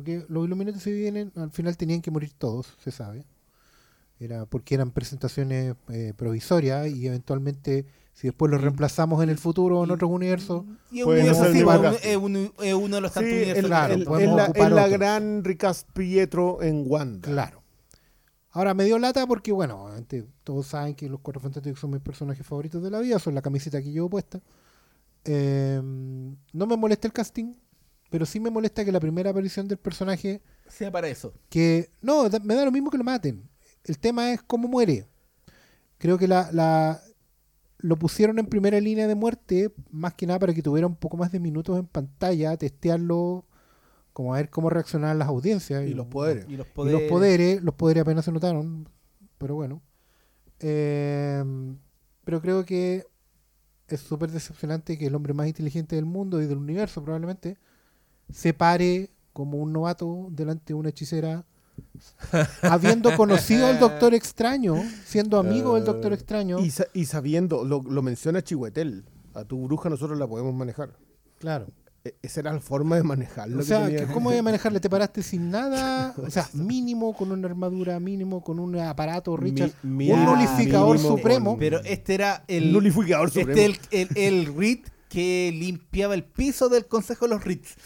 Porque 0.00 0.24
los 0.28 0.46
Illuminati 0.46 0.80
se 0.80 0.92
vienen, 0.92 1.30
al 1.36 1.50
final 1.50 1.76
tenían 1.76 2.00
que 2.00 2.10
morir 2.10 2.32
todos, 2.38 2.74
se 2.82 2.90
sabe. 2.90 3.26
Era 4.18 4.46
porque 4.46 4.74
eran 4.74 4.90
presentaciones 4.92 5.74
eh, 5.90 6.14
provisorias 6.16 6.88
y 6.88 7.06
eventualmente 7.06 7.84
si 8.14 8.26
después 8.28 8.50
los 8.50 8.60
reemplazamos 8.62 9.22
en 9.22 9.28
el 9.30 9.36
futuro 9.38 9.84
en 9.84 9.90
otros 9.90 10.10
universos, 10.10 10.64
Y 10.90 11.02
un- 11.02 11.14
ser 11.16 11.18
es 11.26 11.38
el 12.04 12.16
uno- 12.16 12.52
es 12.62 12.74
de 12.96 13.00
los 13.00 13.12
Sí, 13.12 13.14
tantos 13.14 13.32
el- 13.32 13.36
universos. 13.36 13.66
claro, 13.66 13.94
el- 13.94 14.02
es 14.02 14.08
la, 14.36 14.44
es 14.46 14.70
gran 14.88 15.44
Ricas 15.44 15.86
Pietro 15.92 16.62
en 16.62 16.84
Wanda. 16.86 17.28
Claro. 17.30 17.62
Ahora 18.52 18.72
me 18.74 18.84
dio 18.84 18.98
lata 18.98 19.26
porque, 19.26 19.52
bueno, 19.52 19.84
obviamente 19.84 20.26
todos 20.44 20.66
saben 20.66 20.94
que 20.94 21.08
los 21.10 21.20
Cuatro 21.20 21.40
Fantásticos 21.40 21.78
son 21.78 21.90
mis 21.90 22.00
personajes 22.00 22.44
favoritos 22.46 22.82
de 22.82 22.90
la 22.90 23.00
vida, 23.00 23.18
son 23.18 23.34
la 23.34 23.42
camiseta 23.42 23.80
que 23.82 23.90
llevo 23.90 24.08
puesta. 24.10 24.40
Eh, 25.24 25.80
no 25.82 26.66
me 26.66 26.76
molesta 26.76 27.06
el 27.06 27.12
casting, 27.12 27.52
pero 28.10 28.26
sí 28.26 28.38
me 28.40 28.50
molesta 28.50 28.84
que 28.84 28.92
la 28.92 29.00
primera 29.00 29.30
aparición 29.30 29.66
del 29.68 29.78
personaje, 29.78 30.42
sea 30.68 30.90
para 30.90 31.08
eso. 31.08 31.32
que 31.48 31.90
no, 32.02 32.28
da- 32.28 32.40
me 32.40 32.54
da 32.54 32.64
lo 32.64 32.70
mismo 32.72 32.90
que 32.90 32.98
lo 32.98 33.04
maten. 33.04 33.48
El 33.84 33.98
tema 33.98 34.32
es 34.32 34.42
cómo 34.42 34.68
muere. 34.68 35.06
Creo 35.98 36.18
que 36.18 36.28
la, 36.28 36.50
la- 36.52 37.00
lo 37.78 37.96
pusieron 37.96 38.38
en 38.38 38.46
primera 38.46 38.78
línea 38.80 39.06
de 39.08 39.14
muerte, 39.14 39.72
más 39.90 40.12
que 40.14 40.26
nada 40.26 40.38
para 40.38 40.52
que 40.52 40.62
tuviera 40.62 40.86
un 40.86 40.96
poco 40.96 41.16
más 41.16 41.32
de 41.32 41.40
minutos 41.40 41.78
en 41.78 41.86
pantalla, 41.86 42.56
testearlo, 42.58 43.46
como 44.12 44.34
a 44.34 44.38
ver 44.38 44.50
cómo 44.50 44.68
reaccionaban 44.68 45.18
las 45.18 45.28
audiencias. 45.28 45.86
Y 45.88 45.94
los 45.94 46.06
poderes. 46.06 46.44
Y 46.48 46.56
los 46.56 46.66
Y 46.66 46.70
poderes. 46.70 47.00
los 47.00 47.08
poderes, 47.10 47.62
los 47.62 47.74
poderes 47.74 48.02
apenas 48.02 48.24
se 48.26 48.32
notaron, 48.32 48.86
pero 49.38 49.54
bueno. 49.54 49.80
Eh, 50.58 51.42
pero 52.24 52.40
creo 52.42 52.64
que 52.64 53.06
es 53.88 54.00
súper 54.00 54.30
decepcionante 54.30 54.98
que 54.98 55.06
el 55.06 55.14
hombre 55.14 55.32
más 55.32 55.46
inteligente 55.48 55.96
del 55.96 56.04
mundo 56.04 56.40
y 56.42 56.46
del 56.46 56.58
universo 56.58 57.02
probablemente 57.02 57.56
se 58.32 58.52
pare 58.54 59.10
como 59.32 59.58
un 59.58 59.72
novato 59.72 60.28
delante 60.30 60.72
de 60.72 60.74
una 60.74 60.88
hechicera, 60.90 61.44
habiendo 62.62 63.14
conocido 63.16 63.66
al 63.66 63.78
Doctor 63.78 64.14
Extraño, 64.14 64.74
siendo 65.04 65.38
amigo 65.38 65.74
del 65.76 65.84
Doctor 65.84 66.12
Extraño. 66.12 66.58
Y, 66.60 66.70
sa- 66.70 66.86
y 66.92 67.06
sabiendo, 67.06 67.64
lo, 67.64 67.82
lo 67.82 68.02
menciona 68.02 68.42
Chihuetel, 68.42 69.04
a 69.34 69.44
tu 69.44 69.64
bruja 69.66 69.88
nosotros 69.88 70.18
la 70.18 70.26
podemos 70.26 70.54
manejar. 70.54 70.96
Claro. 71.38 71.66
E- 72.04 72.14
esa 72.22 72.40
era 72.40 72.52
la 72.52 72.60
forma 72.60 72.96
de 72.96 73.02
manejarlo. 73.02 73.56
O 73.56 73.60
que 73.60 73.66
sea, 73.66 73.86
tenía. 73.86 74.06
¿cómo 74.12 74.30
voy 74.30 74.38
a 74.38 74.42
manejarle? 74.42 74.80
¿Te 74.80 74.88
paraste 74.90 75.22
sin 75.22 75.50
nada? 75.50 76.14
O 76.26 76.30
sea, 76.30 76.48
mínimo 76.54 77.14
con 77.14 77.30
una 77.32 77.46
armadura, 77.48 78.00
mínimo 78.00 78.42
con 78.42 78.58
un 78.58 78.76
aparato, 78.78 79.36
Richard. 79.36 79.72
Mi- 79.82 80.10
un 80.10 80.24
nulificador 80.24 80.96
mínimo 80.96 81.16
supremo. 81.16 81.56
Pero 81.58 81.80
este 81.84 82.14
era 82.14 82.44
el. 82.48 82.72
Nulificador 82.72 83.28
este 83.28 83.40
supremo. 83.40 83.60
el, 83.90 84.08
el, 84.16 84.16
el 84.16 84.54
RIT 84.56 84.86
que 85.08 85.50
limpiaba 85.54 86.14
el 86.14 86.24
piso 86.24 86.68
del 86.68 86.86
Consejo 86.86 87.26
de 87.26 87.34
los 87.34 87.44
RITs. 87.44 87.76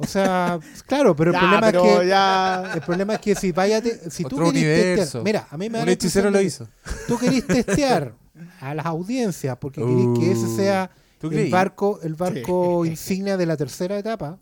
O 0.00 0.06
sea, 0.06 0.58
claro, 0.86 1.14
pero 1.16 1.30
el 1.30 1.34
Ya, 1.34 1.40
problema 1.40 1.66
pero 1.66 1.84
es 1.84 2.00
que 2.00 2.06
ya- 2.08 2.72
el 2.74 2.80
problema 2.82 3.14
es 3.14 3.20
que 3.20 3.34
si 3.34 3.50
vaya 3.52 3.82
te- 3.82 4.10
si 4.10 4.22
tú 4.24 4.36
Otro 4.36 4.48
universo. 4.48 5.18
testear- 5.18 5.24
mira, 5.24 5.48
a 5.50 5.56
mí 5.58 5.68
me 5.68 5.82
Un 5.82 5.88
hechicero 5.88 6.30
lo 6.30 6.40
hizo. 6.40 6.68
Tú 7.08 7.18
querís 7.18 7.44
testear 7.46 8.14
a 8.60 8.74
las 8.74 8.86
audiencias 8.86 9.56
porque 9.58 9.80
querís 9.80 10.08
que 10.16 10.30
ese 10.32 10.46
Uh, 10.46 10.56
sea 10.56 10.90
¿tú 11.18 11.26
el 11.26 11.32
creí? 11.32 11.50
barco, 11.50 11.98
el 12.02 12.14
barco 12.14 12.84
insignia 12.86 13.36
de 13.36 13.46
la 13.46 13.56
tercera 13.56 13.98
etapa. 13.98 14.38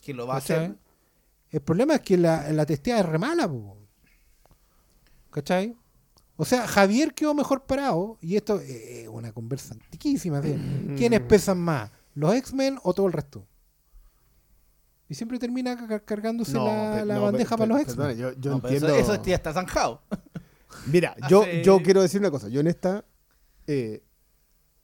Que 0.00 0.14
lo 0.14 0.26
va 0.26 0.34
a 0.34 0.38
hacer. 0.38 0.74
El 1.50 1.60
problema 1.60 1.96
es 1.96 2.00
que 2.00 2.16
la, 2.16 2.50
la 2.50 2.64
testeada 2.64 3.00
es 3.02 3.06
re 3.06 3.18
mala, 3.18 3.46
po. 3.46 3.76
¿cachai? 5.30 5.76
O 6.36 6.44
sea, 6.46 6.66
Javier 6.66 7.12
quedó 7.14 7.34
mejor 7.34 7.64
parado, 7.66 8.16
y 8.22 8.36
esto 8.36 8.58
es 8.60 9.06
una 9.08 9.32
conversa 9.32 9.74
antiquísima. 9.74 10.40
de 10.40 10.58
¿Quiénes 10.96 11.20
pesan 11.20 11.58
más? 11.60 11.90
¿Los 12.14 12.34
X-Men 12.34 12.78
o 12.82 12.94
todo 12.94 13.06
el 13.06 13.12
resto? 13.12 13.46
Y 15.12 15.14
siempre 15.14 15.38
termina 15.38 15.76
ca- 15.86 16.00
cargándose 16.00 16.54
No, 16.54 16.64
la, 16.64 16.96
pe- 17.00 17.04
la 17.04 17.14
no, 17.16 17.22
bandeja 17.24 17.56
pe- 17.56 17.66
para 17.66 17.82
los 17.84 18.16
yo, 18.16 18.32
yo 18.32 18.50
No, 18.52 18.56
entiendo. 18.56 18.88
Eso, 18.88 19.12
eso 19.14 19.22
ya 19.24 19.34
está 19.34 19.52
zanjado. 19.52 20.00
Mira, 20.86 21.14
yo, 21.28 21.42
Hace- 21.42 21.62
yo 21.62 21.82
quiero 21.82 22.00
decir 22.00 22.18
una 22.20 22.30
cosa. 22.30 22.48
Yo 22.48 22.60
en 22.60 22.66
esta 22.66 23.04
eh, 23.66 24.02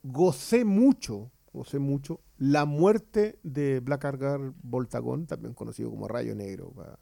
gocé 0.03 0.63
mucho, 0.65 1.31
gocé 1.51 1.79
mucho 1.79 2.21
la 2.37 2.65
muerte 2.65 3.39
de 3.41 3.79
Black 3.79 4.05
Argar 4.05 4.53
Voltagón, 4.61 5.25
también 5.25 5.55
conocido 5.55 5.89
como 5.89 6.07
Rayo 6.07 6.35
Negro. 6.35 6.71
Para, 6.73 6.99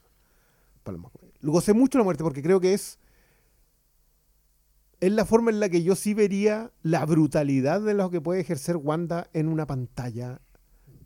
para 0.84 0.98
los. 0.98 1.12
Gocé 1.42 1.74
mucho 1.74 1.98
la 1.98 2.06
muerte 2.06 2.24
porque 2.24 2.42
creo 2.42 2.62
que 2.62 2.74
es 2.74 2.98
es 5.00 5.12
la 5.12 5.26
forma 5.26 5.52
en 5.52 5.60
la 5.60 5.70
que 5.70 5.84
yo 5.84 5.96
sí 5.96 6.14
vería 6.16 6.72
la 6.82 7.06
brutalidad 7.06 7.82
de 7.82 7.94
lo 7.94 8.10
que 8.10 8.20
puede 8.20 8.40
ejercer 8.42 8.78
Wanda 8.78 9.30
en 9.34 9.48
una 9.48 9.68
pantalla. 9.68 10.42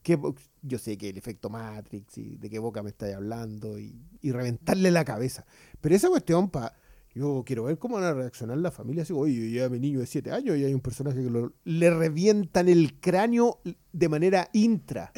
Que 0.04 0.20
yo 0.64 0.80
sé 0.80 0.98
que 0.98 1.10
el 1.10 1.18
efecto 1.18 1.50
Matrix 1.50 2.18
y 2.18 2.38
de 2.38 2.50
qué 2.50 2.58
boca 2.60 2.82
me 2.82 2.90
estáis 2.90 3.16
hablando 3.16 3.78
y, 3.78 3.96
y 4.22 4.32
reventarle 4.32 4.90
la 4.92 5.06
cabeza. 5.06 5.46
Pero 5.80 5.94
esa 5.96 6.10
cuestión, 6.10 6.50
pa, 6.50 6.74
yo 7.14 7.44
quiero 7.46 7.66
ver 7.66 7.78
cómo 7.78 7.96
van 7.96 8.06
a 8.06 8.14
reaccionar 8.14 8.58
la 8.58 8.72
familia. 8.72 9.04
Así, 9.04 9.14
oye, 9.14 9.52
ya 9.52 9.70
mi 9.70 9.80
niño 9.80 10.00
de 10.00 10.08
7 10.08 10.32
años 10.32 10.58
y 10.58 10.64
hay 10.66 10.74
un 10.74 10.80
personaje 10.82 11.22
que 11.24 11.30
lo- 11.30 11.54
le 11.66 11.90
revientan 11.92 12.68
el 12.70 13.00
cráneo 13.00 13.60
de 13.92 14.10
manera 14.10 14.50
intra. 14.54 15.12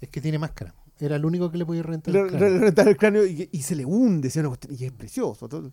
Es 0.00 0.08
que 0.10 0.20
tiene 0.20 0.38
máscara. 0.38 0.74
Era 1.00 1.16
el 1.16 1.24
único 1.24 1.50
que 1.50 1.56
le 1.58 1.64
podía 1.66 1.82
rentar. 1.82 2.12
Le, 2.12 2.20
el 2.20 2.26
le 2.26 2.30
cráneo. 2.38 2.58
reventan 2.58 2.88
el 2.88 2.96
cráneo 2.96 3.26
y, 3.26 3.48
y 3.50 3.62
se 3.62 3.74
le 3.74 3.84
hunde. 3.86 4.30
y 4.70 4.84
es 4.84 4.92
precioso. 4.92 5.48
todo. 5.48 5.72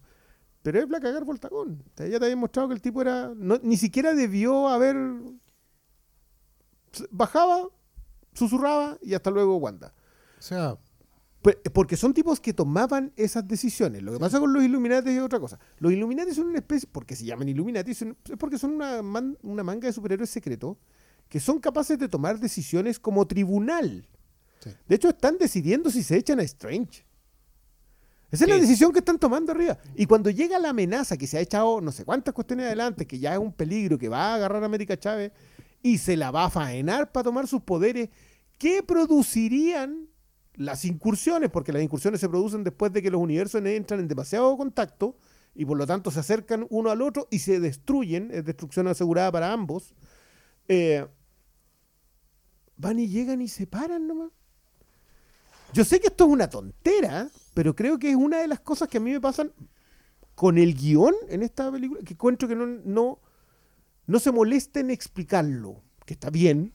Pero 0.62 0.80
es 0.80 0.88
Black 0.88 1.04
Agar 1.06 1.26
Voltagón. 1.26 1.84
O 1.86 1.98
sea, 1.98 2.08
Ya 2.08 2.18
te 2.20 2.26
habían 2.26 2.40
mostrado 2.40 2.70
que 2.70 2.76
el 2.76 2.82
tipo 2.82 3.02
era. 3.02 3.34
no- 3.36 3.60
ni 3.62 3.76
siquiera 3.78 4.14
debió 4.14 4.70
haber. 4.70 4.96
Bajaba, 7.10 7.68
susurraba 8.34 8.98
y 9.02 9.14
hasta 9.14 9.30
luego 9.32 9.58
Wanda. 9.58 9.94
O 10.40 10.42
sea, 10.42 10.78
Porque 11.74 11.98
son 11.98 12.14
tipos 12.14 12.40
que 12.40 12.54
tomaban 12.54 13.12
esas 13.16 13.48
decisiones. 13.48 14.04
Lo 14.04 14.14
que 14.14 14.20
pasa 14.20 14.40
con 14.40 14.54
los 14.54 14.64
Illuminati 14.64 15.10
es 15.10 15.22
otra 15.22 15.40
cosa. 15.40 15.58
Los 15.80 15.92
Illuminati 15.92 16.36
son 16.36 16.48
una 16.48 16.60
especie, 16.60 16.88
porque 16.92 17.16
se 17.16 17.26
llaman 17.26 17.50
Illuminati, 17.50 17.96
son- 17.96 18.16
es 18.30 18.38
porque 18.38 18.60
son 18.60 18.74
una, 18.74 19.02
man- 19.02 19.36
una 19.42 19.64
manga 19.64 19.88
de 19.88 19.94
superhéroes 19.94 20.30
secretos 20.30 20.78
que 21.28 21.40
son 21.40 21.60
capaces 21.60 21.98
de 21.98 22.08
tomar 22.08 22.40
decisiones 22.40 23.00
como 23.00 23.26
tribunal. 23.26 24.08
Sí. 24.64 24.70
De 24.88 24.96
hecho, 24.96 25.10
están 25.10 25.40
decidiendo 25.40 25.90
si 25.90 26.04
se 26.04 26.16
echan 26.18 26.40
a 26.40 26.44
Strange. 26.44 27.06
Esa 28.30 28.46
es 28.46 28.50
la 28.50 28.56
decisión 28.58 28.94
que 28.94 29.00
están 29.00 29.18
tomando 29.20 29.52
arriba. 29.52 29.78
Y 29.96 30.06
cuando 30.06 30.30
llega 30.30 30.58
la 30.60 30.70
amenaza 30.70 31.18
que 31.18 31.28
se 31.28 31.38
ha 31.38 31.42
echado 31.42 31.82
no 31.82 31.92
sé 31.92 32.06
cuántas 32.06 32.34
cuestiones 32.34 32.68
adelante, 32.68 33.06
que 33.06 33.20
ya 33.20 33.34
es 33.34 33.40
un 33.40 33.52
peligro, 33.52 33.98
que 33.98 34.08
va 34.08 34.32
a 34.32 34.36
agarrar 34.36 34.62
a 34.64 34.66
América 34.68 34.96
Chávez 34.98 35.32
y 35.84 35.98
se 35.98 36.18
la 36.18 36.32
va 36.32 36.46
a 36.46 36.50
faenar 36.50 37.12
para 37.12 37.24
tomar 37.24 37.48
sus 37.48 37.62
poderes, 37.62 38.10
¿qué 38.58 38.84
producirían 38.84 40.08
las 40.56 40.86
incursiones? 40.86 41.50
Porque 41.50 41.74
las 41.74 41.82
incursiones 41.82 42.20
se 42.20 42.30
producen 42.30 42.64
después 42.64 42.94
de 42.94 43.02
que 43.02 43.12
los 43.12 43.22
universos 43.22 43.64
entran 43.66 44.00
en 44.00 44.08
demasiado 44.08 44.56
contacto 44.58 45.18
y 45.54 45.66
por 45.66 45.78
lo 45.78 45.86
tanto 45.86 46.12
se 46.12 46.20
acercan 46.20 46.66
uno 46.70 46.90
al 46.92 47.02
otro 47.02 47.28
y 47.30 47.40
se 47.40 47.60
destruyen, 47.60 48.30
es 48.32 48.46
destrucción 48.46 48.88
asegurada 48.88 49.32
para 49.32 49.52
ambos. 49.52 49.94
Eh, 50.68 51.06
van 52.78 53.00
y 53.00 53.08
llegan 53.08 53.42
y 53.42 53.48
se 53.48 53.68
paran 53.68 54.08
nomás. 54.08 54.32
Yo 55.74 55.86
sé 55.86 56.00
que 56.00 56.08
esto 56.08 56.26
es 56.26 56.32
una 56.32 56.50
tontera, 56.50 57.30
pero 57.54 57.76
creo 57.76 57.98
que 57.98 58.10
es 58.10 58.16
una 58.16 58.40
de 58.40 58.48
las 58.48 58.60
cosas 58.60 58.88
que 58.88 58.98
a 58.98 59.02
mí 59.02 59.12
me 59.12 59.22
pasan 59.22 59.52
con 60.36 60.58
el 60.58 60.74
guion 60.74 61.14
en 61.30 61.44
esta 61.44 61.72
película, 61.72 62.02
que 62.04 62.14
encuentro 62.14 62.48
que 62.48 62.56
no, 62.56 62.66
no, 62.66 63.20
no 64.12 64.20
se 64.20 64.32
molesta 64.32 64.80
en 64.80 64.92
explicarlo, 64.92 65.82
que 66.06 66.14
está 66.14 66.30
bien, 66.30 66.74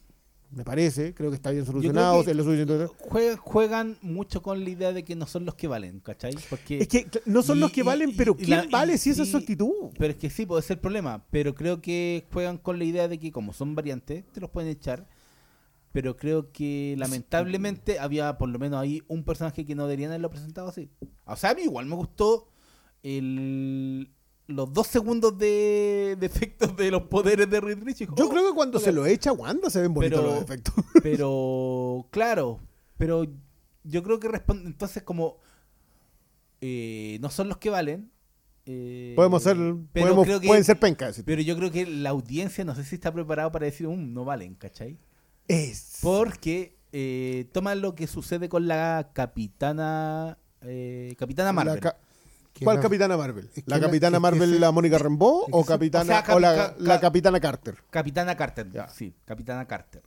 me 0.52 0.64
parece, 0.64 1.12
creo 1.12 1.30
que 1.30 1.36
está 1.36 1.50
bien 1.50 1.66
solucionado, 1.66 2.22
lo 2.22 2.44
Jue- 3.10 3.36
juegan 3.36 3.98
mucho 4.00 4.42
con 4.42 4.62
la 4.62 4.70
idea 4.70 4.92
de 4.92 5.02
que 5.04 5.16
no 5.16 5.26
son 5.26 5.44
los 5.44 5.54
que 5.56 5.66
valen, 5.66 5.98
¿cachai? 6.00 6.34
Porque 6.48 6.78
Es 6.78 6.88
que 6.88 7.08
no 7.26 7.42
son 7.42 7.58
Y- 7.58 7.60
los 7.60 7.72
que 7.72 7.80
y- 7.80 7.84
valen, 7.84 8.16
pero 8.16 8.36
y 8.38 8.44
¿quién 8.44 8.58
la- 8.62 8.66
vale 8.70 8.96
si 8.96 9.10
esa 9.10 9.24
es 9.24 9.30
su 9.30 9.36
actitud? 9.38 9.70
Pero 9.98 10.12
es 10.12 10.16
que 10.18 10.30
sí, 10.30 10.46
puede 10.46 10.62
ser 10.62 10.76
el 10.76 10.80
problema. 10.80 11.26
Pero 11.30 11.54
creo 11.54 11.82
que 11.82 12.24
juegan 12.32 12.58
con 12.58 12.78
la 12.78 12.84
idea 12.84 13.08
de 13.08 13.18
que 13.18 13.32
como 13.32 13.52
son 13.52 13.74
variantes, 13.74 14.24
te 14.32 14.40
los 14.40 14.48
pueden 14.50 14.70
echar. 14.70 15.08
Pero 15.92 16.16
creo 16.16 16.52
que 16.52 16.94
lamentablemente 16.98 17.98
había 17.98 18.38
por 18.38 18.48
lo 18.48 18.58
menos 18.58 18.80
ahí 18.80 19.02
un 19.08 19.24
personaje 19.24 19.64
que 19.66 19.74
no 19.74 19.84
deberían 19.86 20.10
haberlo 20.12 20.30
presentado 20.30 20.68
así. 20.68 20.90
O 21.24 21.34
sea, 21.36 21.50
a 21.50 21.54
mí 21.54 21.62
igual 21.62 21.86
me 21.86 21.96
gustó 21.96 22.48
el, 23.02 24.10
los 24.48 24.72
dos 24.72 24.86
segundos 24.86 25.36
de, 25.38 26.16
de 26.18 26.26
efectos 26.26 26.76
de 26.76 26.90
los 26.90 27.02
poderes 27.02 27.48
de 27.50 27.60
Reed 27.60 27.82
Richards. 27.82 28.12
Yo 28.16 28.26
Oh, 28.26 28.28
creo 28.30 28.48
que 28.48 28.54
cuando 28.54 28.78
se 28.78 28.92
lo 28.92 29.04
echa 29.06 29.32
Wanda 29.32 29.68
se 29.70 29.80
ven 29.82 29.92
bonitos 29.94 30.20
Pero- 30.20 30.32
los 30.34 30.42
efectos. 30.42 30.74
Pero, 31.02 32.06
claro, 32.10 32.60
pero 32.96 33.26
yo 33.84 34.02
creo 34.02 34.18
que 34.20 34.28
responde, 34.28 34.66
entonces 34.68 35.02
como 35.02 35.38
eh, 36.60 37.18
no 37.20 37.30
son 37.30 37.48
los 37.48 37.58
que 37.58 37.70
valen. 37.70 38.10
eh, 38.66 39.12
Podemos 39.16 39.42
ser, 39.42 39.56
pero 39.92 40.06
podemos, 40.06 40.24
creo 40.26 40.40
que- 40.40 40.46
pueden 40.48 40.64
ser 40.64 40.78
pencas. 40.78 41.22
Pero 41.24 41.42
yo 41.42 41.56
creo 41.56 41.70
que 41.70 41.86
la 41.86 42.10
audiencia 42.10 42.64
no 42.64 42.74
sé 42.74 42.84
si 42.84 42.94
está 42.96 43.12
preparada 43.12 43.50
para 43.52 43.66
decir, 43.66 43.86
um, 43.86 44.12
no 44.12 44.24
valen, 44.24 44.54
¿cachai? 44.54 44.98
Es. 45.48 45.98
Porque 46.02 46.76
eh, 46.92 47.48
toma 47.52 47.74
lo 47.74 47.94
que 47.94 48.06
sucede 48.06 48.48
con 48.48 48.66
la 48.66 49.10
capitana 49.12 50.38
eh, 50.62 51.14
capitana 51.18 51.48
La 51.50 51.52
Marvel. 51.52 51.80
ca- 51.80 51.98
¿Cuál 52.64 52.76
la- 52.76 52.82
capitana 52.82 53.16
Marvel? 53.16 53.50
¿La 53.66 53.80
capitana 53.80 54.20
Marvel, 54.20 54.60
la 54.60 54.70
Mónica 54.72 54.98
Rambeau 54.98 55.46
o 55.50 55.64
capitana 55.64 56.02
o 56.04 56.06
sea, 56.06 56.24
capi- 56.24 56.34
o 56.36 56.40
la, 56.40 56.54
ca- 56.54 56.74
la 56.78 56.94
ca- 56.94 57.00
capitana 57.00 57.40
Carter? 57.40 57.76
Capitana 57.90 58.36
Carter, 58.36 58.70
Ya. 58.72 58.88
sí, 58.88 59.14
Capitana 59.24 59.66
Carter. 59.66 60.02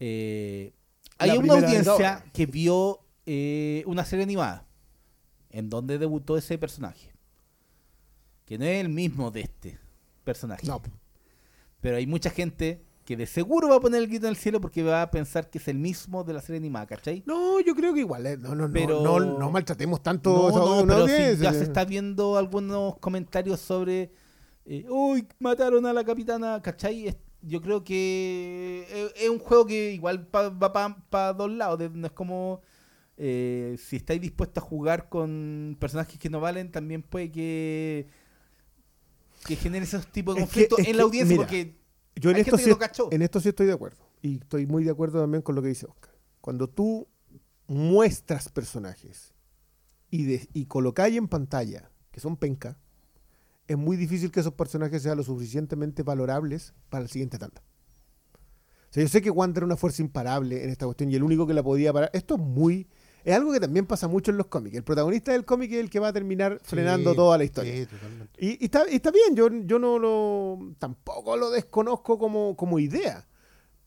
Eh, 0.00 0.72
hay 1.18 1.30
una 1.38 1.54
audiencia 1.54 2.24
que 2.32 2.46
vio 2.46 3.00
eh, 3.26 3.82
una 3.86 4.04
serie 4.04 4.24
animada 4.24 4.66
en 5.50 5.70
donde 5.70 5.98
debutó 5.98 6.36
ese 6.36 6.58
personaje. 6.58 7.12
Que 8.44 8.58
no 8.58 8.64
es 8.66 8.80
el 8.80 8.88
mismo 8.90 9.30
de 9.30 9.40
este 9.42 9.78
personaje. 10.24 10.66
No. 10.66 10.82
Pero 11.80 11.96
hay 11.96 12.06
mucha 12.06 12.30
gente 12.30 12.84
que 13.04 13.16
de 13.16 13.26
seguro 13.26 13.68
va 13.68 13.76
a 13.76 13.80
poner 13.80 14.00
el 14.00 14.08
grito 14.08 14.26
en 14.26 14.30
el 14.30 14.36
cielo 14.36 14.60
porque 14.60 14.82
va 14.82 15.02
a 15.02 15.10
pensar 15.10 15.50
que 15.50 15.58
es 15.58 15.68
el 15.68 15.78
mismo 15.78 16.24
de 16.24 16.32
la 16.32 16.40
serie 16.40 16.58
animada, 16.58 16.86
¿cachai? 16.86 17.22
No, 17.26 17.60
yo 17.60 17.74
creo 17.74 17.92
que 17.92 18.00
igual. 18.00 18.26
eh, 18.26 18.36
No, 18.38 18.54
no, 18.54 18.66
no, 18.66 18.72
Pero- 18.72 19.02
no, 19.02 19.20
no 19.20 19.50
maltratemos 19.50 20.02
tanto 20.02 20.30
No, 20.50 20.80
no, 20.80 20.86
pero 20.86 21.02
audiencia. 21.02 21.50
ya 21.50 21.52
se 21.52 21.64
está 21.64 21.84
viendo 21.84 22.36
algunos 22.38 22.96
comentarios 22.98 23.60
sobre. 23.60 24.10
eh, 24.64 24.86
Uy, 24.88 25.28
mataron 25.38 25.84
a 25.84 25.92
la 25.92 26.02
capitana, 26.04 26.60
¿cachai? 26.62 27.14
Yo 27.42 27.60
creo 27.60 27.84
que 27.84 28.86
es, 29.14 29.22
es 29.24 29.28
un 29.28 29.38
juego 29.38 29.66
que 29.66 29.92
igual 29.92 30.26
pa- 30.26 30.48
va 30.48 30.72
para 31.10 31.32
dos 31.34 31.50
lados. 31.50 31.78
No 31.92 32.06
es 32.06 32.12
como. 32.12 32.62
eh, 33.18 33.76
si 33.78 33.96
estáis 33.96 34.20
dispuestos 34.20 34.64
a 34.64 34.66
jugar 34.66 35.08
con 35.10 35.76
personajes 35.78 36.18
que 36.18 36.30
no 36.30 36.40
valen, 36.40 36.70
también 36.72 37.02
puede 37.02 37.30
que. 37.30 38.06
que 39.46 39.56
genere 39.56 39.84
esos 39.84 40.06
tipos 40.06 40.34
de 40.34 40.42
Es 40.42 40.48
que- 40.48 40.66
conflictos 40.68 40.88
en 40.88 40.96
la 40.96 41.02
audiencia. 41.02 41.34
mira, 41.36 41.46
porque 41.46 41.76
Yo 42.16 42.30
en 42.30 42.36
esto, 42.36 42.58
sí, 42.58 42.70
en 43.10 43.22
esto 43.22 43.40
sí 43.40 43.48
estoy 43.48 43.66
de 43.66 43.72
acuerdo. 43.72 44.04
Y 44.22 44.36
estoy 44.36 44.66
muy 44.66 44.84
de 44.84 44.90
acuerdo 44.90 45.20
también 45.20 45.42
con 45.42 45.54
lo 45.54 45.62
que 45.62 45.68
dice 45.68 45.86
Oscar. 45.86 46.14
Cuando 46.40 46.68
tú 46.68 47.08
muestras 47.66 48.48
personajes 48.48 49.34
y, 50.10 50.24
de, 50.24 50.48
y 50.52 50.66
colocáis 50.66 51.16
en 51.16 51.28
pantalla 51.28 51.90
que 52.10 52.20
son 52.20 52.36
penca, 52.36 52.78
es 53.66 53.76
muy 53.76 53.96
difícil 53.96 54.30
que 54.30 54.40
esos 54.40 54.52
personajes 54.52 55.02
sean 55.02 55.16
lo 55.16 55.24
suficientemente 55.24 56.02
valorables 56.02 56.74
para 56.90 57.02
el 57.02 57.10
siguiente 57.10 57.38
tanda. 57.38 57.62
O 58.90 58.92
sea, 58.94 59.02
yo 59.02 59.08
sé 59.08 59.20
que 59.22 59.30
Wanda 59.30 59.58
era 59.58 59.66
una 59.66 59.76
fuerza 59.76 60.02
imparable 60.02 60.62
en 60.62 60.70
esta 60.70 60.86
cuestión 60.86 61.10
y 61.10 61.16
el 61.16 61.24
único 61.24 61.46
que 61.46 61.54
la 61.54 61.62
podía 61.62 61.92
parar. 61.92 62.10
Esto 62.12 62.34
es 62.36 62.40
muy. 62.40 62.86
Es 63.24 63.34
algo 63.34 63.52
que 63.52 63.60
también 63.60 63.86
pasa 63.86 64.06
mucho 64.06 64.30
en 64.30 64.36
los 64.36 64.46
cómics. 64.48 64.76
El 64.76 64.84
protagonista 64.84 65.32
del 65.32 65.44
cómic 65.46 65.72
es 65.72 65.80
el 65.80 65.88
que 65.88 65.98
va 65.98 66.08
a 66.08 66.12
terminar 66.12 66.60
frenando 66.62 67.10
Sí, 67.10 67.16
toda 67.16 67.38
la 67.38 67.44
historia. 67.44 67.72
Sí, 67.74 67.86
totalmente. 67.86 68.44
Y, 68.44 68.62
y 68.62 68.64
está, 68.66 68.84
y 68.90 68.96
está 68.96 69.10
bien, 69.10 69.34
yo, 69.34 69.48
yo 69.50 69.78
no 69.78 69.98
lo. 69.98 70.74
tampoco 70.78 71.36
lo 71.36 71.50
desconozco 71.50 72.18
como, 72.18 72.54
como 72.54 72.78
idea. 72.78 73.26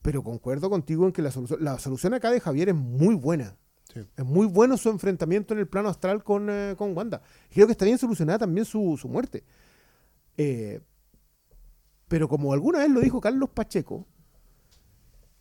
Pero 0.01 0.23
concuerdo 0.23 0.69
contigo 0.69 1.05
en 1.05 1.11
que 1.11 1.21
la 1.21 1.31
solución, 1.31 1.63
la 1.63 1.77
solución 1.77 2.13
acá 2.15 2.31
de 2.31 2.39
Javier 2.39 2.69
es 2.69 2.75
muy 2.75 3.13
buena. 3.13 3.57
Sí. 3.93 4.01
Es 4.17 4.25
muy 4.25 4.47
bueno 4.47 4.75
su 4.77 4.89
enfrentamiento 4.89 5.53
en 5.53 5.59
el 5.59 5.67
plano 5.67 5.89
astral 5.89 6.23
con, 6.23 6.49
eh, 6.49 6.75
con 6.77 6.95
Wanda. 6.97 7.21
Creo 7.51 7.67
que 7.67 7.73
está 7.73 7.85
bien 7.85 7.97
solucionada 7.97 8.39
también 8.39 8.65
su, 8.65 8.97
su 8.99 9.07
muerte. 9.07 9.43
Eh, 10.37 10.81
pero 12.07 12.27
como 12.27 12.53
alguna 12.53 12.79
vez 12.79 12.89
lo 12.89 13.01
dijo 13.01 13.19
Carlos 13.21 13.49
Pacheco, 13.49 14.07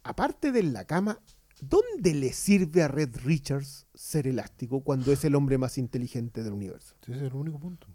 aparte 0.03 0.53
de 0.53 0.63
la 0.63 0.85
cama, 0.85 1.21
¿dónde 1.61 2.15
le 2.15 2.33
sirve 2.33 2.83
a 2.83 2.89
Red 2.89 3.17
Richards 3.25 3.87
ser 3.95 4.27
elástico 4.27 4.81
cuando 4.81 5.13
es 5.13 5.25
el 5.25 5.35
hombre 5.35 5.59
más 5.59 5.79
inteligente 5.79 6.43
del 6.43 6.53
universo? 6.53 6.95
Ese 7.03 7.13
es 7.17 7.23
el 7.23 7.35
único 7.35 7.59
punto. 7.59 7.87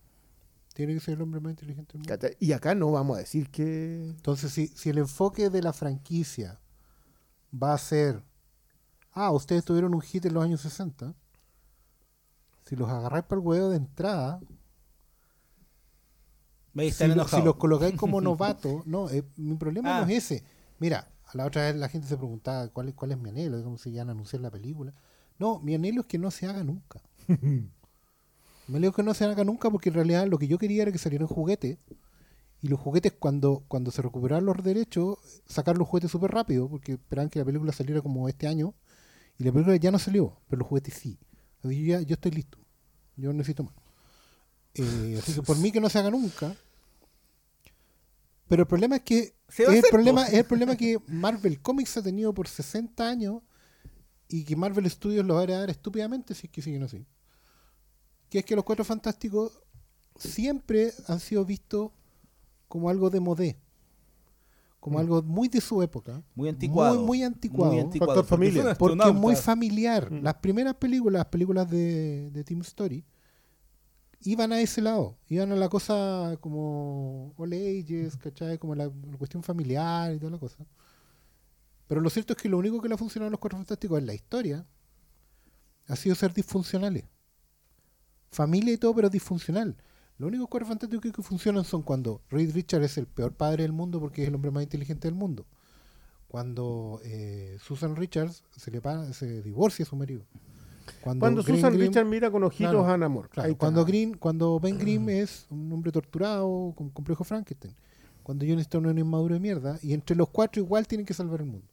Tiene 0.74 0.94
que 0.94 1.00
ser 1.00 1.16
el 1.16 1.22
hombre 1.22 1.40
más 1.42 1.52
inteligente 1.52 1.98
del 1.98 2.08
mundo. 2.08 2.28
Y 2.40 2.54
acá 2.54 2.76
no 2.76 2.92
vamos 2.92 3.18
a 3.18 3.20
decir 3.20 3.50
que. 3.50 4.06
Entonces, 4.10 4.52
si, 4.52 4.68
si 4.68 4.90
el 4.90 4.98
enfoque 5.00 5.50
de 5.50 5.62
la 5.62 5.74
franquicia 5.74 6.60
va 7.52 7.74
a 7.74 7.78
ser, 7.78 8.24
ah, 9.12 9.32
ustedes 9.32 9.66
tuvieron 9.66 9.94
un 9.94 10.02
hit 10.02 10.26
en 10.26 10.34
los 10.34 10.44
años 10.44 10.62
60, 10.62 11.14
si 12.66 12.76
los 12.76 12.90
agarráis 12.90 13.26
para 13.26 13.42
el 13.42 13.46
huevo 13.46 13.70
de 13.70 13.78
entrada, 13.78 14.40
si, 16.74 17.08
los 17.44 17.56
colocáis 17.58 17.96
como 17.96 18.22
novatos, 18.22 18.86
no, 18.88 19.10
eh, 19.10 19.24
mi 19.36 19.56
problema 19.56 19.98
Ah. 19.98 20.02
no 20.02 20.08
es 20.08 20.32
ese. 20.32 20.44
Mira, 20.80 21.11
a 21.34 21.38
la 21.38 21.46
otra 21.46 21.64
vez 21.64 21.76
la 21.76 21.90
gente 21.90 22.08
se 22.08 22.18
preguntaba 22.18 22.68
cuál 22.70 22.90
es, 22.90 22.96
cuál 22.96 23.12
es 23.12 23.18
mi 23.18 23.30
anhelo, 23.30 23.58
de 23.58 23.64
cómo 23.64 23.78
se 23.78 23.90
iban 23.90 24.10
a 24.10 24.12
anunciar 24.12 24.42
la 24.42 24.52
película. 24.52 24.94
No, 25.40 25.60
mi 25.60 25.76
anhelo 25.76 26.02
es 26.02 26.08
que 26.08 26.18
no 26.18 26.30
se 26.32 26.46
haga 26.46 26.64
nunca. 26.64 27.02
mi 27.28 27.70
anhelo 28.68 28.90
es 28.90 28.96
que 28.96 29.04
no 29.04 29.14
se 29.14 29.26
haga 29.26 29.44
nunca 29.44 29.70
porque 29.70 29.90
en 29.90 29.96
realidad 29.96 30.28
lo 30.28 30.38
que 30.38 30.48
yo 30.48 30.58
quería 30.58 30.84
era 30.84 30.92
que 30.92 30.98
salieran 30.98 31.28
juguetes 31.28 31.78
y 32.62 32.68
los 32.68 32.80
juguetes 32.80 33.14
cuando, 33.18 33.64
cuando 33.68 33.92
se 33.92 34.02
recuperaron 34.02 34.46
los 34.46 34.64
derechos, 34.64 35.18
sacar 35.48 35.78
los 35.78 35.88
juguetes 35.88 36.12
súper 36.12 36.32
rápido 36.32 36.70
porque 36.70 36.94
esperaban 36.94 37.30
que 37.30 37.40
la 37.40 37.46
película 37.46 37.72
saliera 37.72 38.02
como 38.02 38.30
este 38.30 38.48
año 38.48 38.76
y 39.40 39.44
la 39.44 39.52
película 39.52 39.76
ya 39.78 39.92
no 39.92 39.98
salió, 39.98 40.38
pero 40.48 40.60
los 40.60 40.68
juguetes 40.68 40.94
sí. 40.94 41.18
Así 41.64 41.76
que 41.76 41.86
yo, 41.86 42.00
ya, 42.00 42.02
yo 42.06 42.14
estoy 42.14 42.32
listo. 42.32 42.60
Yo 43.16 43.30
no 43.30 43.34
necesito 43.34 43.64
más. 43.64 43.74
Eh, 44.76 45.18
así 45.18 45.34
que 45.34 45.42
por 45.42 45.58
mí 45.58 45.72
que 45.72 45.82
no 45.82 45.90
se 45.90 46.00
haga 46.00 46.12
nunca. 46.12 46.56
Pero 48.52 48.64
el 48.64 48.68
problema 48.68 48.98
es 48.98 49.04
que 49.04 49.34
es 49.48 49.60
el 49.62 49.70
hacer, 49.70 49.84
problema, 49.90 50.28
es 50.28 50.34
el 50.34 50.44
problema 50.44 50.76
que 50.76 51.00
Marvel 51.08 51.62
Comics 51.62 51.96
ha 51.96 52.04
tenido 52.04 52.34
por 52.34 52.50
60 52.50 53.08
años 53.08 53.42
y 54.28 54.44
que 54.44 54.58
Marvel 54.58 54.92
Studios 54.92 55.26
lo 55.26 55.36
va 55.36 55.40
a 55.40 55.44
heredar 55.44 55.70
estúpidamente 55.70 56.36
si 56.36 56.48
es 56.48 56.52
que 56.52 56.62
siguen 56.62 56.84
así. 56.84 57.08
Que 58.30 58.40
es 58.40 58.46
que 58.46 58.54
los 58.54 58.66
Cuatro 58.66 58.84
Fantásticos 58.84 59.62
siempre 60.18 60.92
han 61.08 61.22
sido 61.22 61.46
vistos 61.46 61.92
como 62.68 62.90
algo 62.90 63.10
de 63.10 63.22
modé. 63.22 63.58
Como 64.82 65.00
algo 65.00 65.24
muy 65.24 65.48
de 65.48 65.62
su 65.62 65.82
época. 65.82 66.22
Muy 66.36 66.50
anticuado. 66.50 66.96
Muy, 66.98 67.06
muy 67.06 67.24
anticuado. 67.24 67.72
Muy 67.72 67.82
anticuado. 67.82 68.16
Factor 68.16 68.38
porque 68.38 68.52
familia. 68.52 68.76
son 68.76 68.78
Porque 68.78 69.08
es 69.08 69.16
muy 69.16 69.36
familiar. 69.38 70.12
Mm. 70.12 70.24
Las 70.24 70.34
primeras 70.34 70.76
películas, 70.76 71.20
las 71.20 71.28
películas 71.28 71.70
de, 71.70 72.30
de 72.32 72.44
Team 72.44 72.60
Story, 72.64 73.06
iban 74.24 74.52
a 74.54 74.62
ese 74.62 74.82
lado. 74.82 75.18
Iban 75.28 75.52
a 75.52 75.56
la 75.56 75.70
cosa 75.70 76.38
como 76.40 77.34
All 77.38 77.54
Ages, 77.54 78.18
¿cachai? 78.18 78.58
Como 78.58 78.76
la, 78.76 78.90
cuestión 79.18 79.44
familiar 79.44 80.14
y 80.14 80.20
toda 80.20 80.32
la 80.32 80.40
cosa. 80.40 80.66
Pero 81.88 82.02
lo 82.02 82.10
cierto 82.10 82.34
es 82.34 82.40
que 82.40 82.50
lo 82.50 82.58
único 82.58 82.82
que 82.82 82.88
le 82.88 82.96
ha 82.96 82.98
funcionado 82.98 83.28
a 83.28 83.32
los 83.32 83.40
Cuatro 83.40 83.58
Fantásticos 83.58 84.00
en 84.00 84.06
la 84.06 84.14
historia 84.14 84.66
ha 85.88 85.96
sido 85.96 86.16
ser 86.16 86.34
disfuncionales. 86.34 87.06
Familia 88.32 88.74
y 88.74 88.78
todo, 88.78 88.96
pero 88.96 89.10
disfuncional. 89.10 89.76
Los 90.18 90.28
únicos 90.28 90.48
Cuatro 90.50 90.68
Fantásticos 90.68 91.12
que, 91.12 91.24
funcionan 91.24 91.66
son 91.66 91.82
cuando 91.82 92.22
Reed 92.30 92.54
Richards 92.54 92.86
es 92.86 92.98
el 92.98 93.08
peor 93.08 93.34
padre 93.34 93.64
del 93.64 93.74
mundo 93.74 94.00
porque 94.00 94.22
es 94.22 94.28
el 94.30 94.36
hombre 94.36 94.52
más 94.52 94.64
inteligente 94.64 95.08
del 95.08 95.16
mundo 95.16 95.46
Cuando 96.28 97.02
eh, 97.04 97.58
Susan 97.62 97.96
Richards 97.96 98.44
se 98.56 98.72
le 98.72 98.82
para, 98.82 99.12
se 99.14 99.42
divorcia 99.42 99.84
a 99.84 99.88
su 99.88 99.96
marido. 99.96 100.26
Cuando 101.02 101.44
Green 101.44 101.58
Susan 101.58 101.74
Grimm- 101.74 101.88
Richard 101.88 102.06
mira 102.06 102.32
con 102.32 102.44
ojitos 102.44 102.72
Claro, 102.72 102.86
a. 102.88 103.28
Claro, 103.30 103.50
está. 103.50 103.58
cuando 103.58 103.86
Green, 103.86 104.14
cuando 104.18 104.60
Ben 104.60 104.78
Grimm 104.80 105.10
es 105.10 105.48
un 105.50 105.72
hombre 105.72 105.92
torturado 105.92 106.74
con 106.76 106.90
complejo 106.90 107.24
Frankenstein. 107.24 107.76
Cuando 108.24 108.46
John 108.48 108.60
Stone 108.60 108.88
es 108.88 108.92
un 108.94 109.00
inmaduro 109.00 109.34
de 109.34 109.40
mierda. 109.40 109.80
Y 109.82 109.94
entre 109.94 110.16
los 110.16 110.30
cuatro 110.30 110.62
igual 110.62 110.88
tienen 110.88 111.06
que 111.06 111.14
salvar 111.14 111.42
el 111.42 111.48
mundo. 111.48 111.68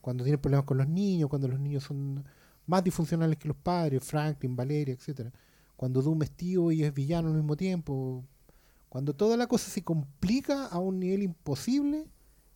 Cuando 0.00 0.24
tienen 0.24 0.40
problemas 0.40 0.66
con 0.66 0.78
los 0.78 0.88
niños, 0.88 1.30
cuando 1.30 1.48
los 1.48 1.58
niños 1.60 1.84
son 1.84 2.24
más 2.66 2.82
disfuncionales 2.84 3.38
que 3.38 3.48
los 3.48 3.56
padres, 3.56 4.02
Franklin, 4.04 4.54
Valeria, 4.56 4.94
etcétera. 4.94 5.32
Cuando 5.76 6.02
Doom 6.02 6.22
es 6.22 6.30
tío 6.32 6.70
y 6.70 6.84
es 6.84 6.92
villano 6.92 7.28
al 7.28 7.34
mismo 7.34 7.56
tiempo. 7.56 8.24
Cuando 8.88 9.14
toda 9.14 9.36
la 9.36 9.46
cosa 9.46 9.70
se 9.70 9.82
complica 9.82 10.66
a 10.66 10.78
un 10.78 11.00
nivel 11.00 11.22
imposible 11.22 12.04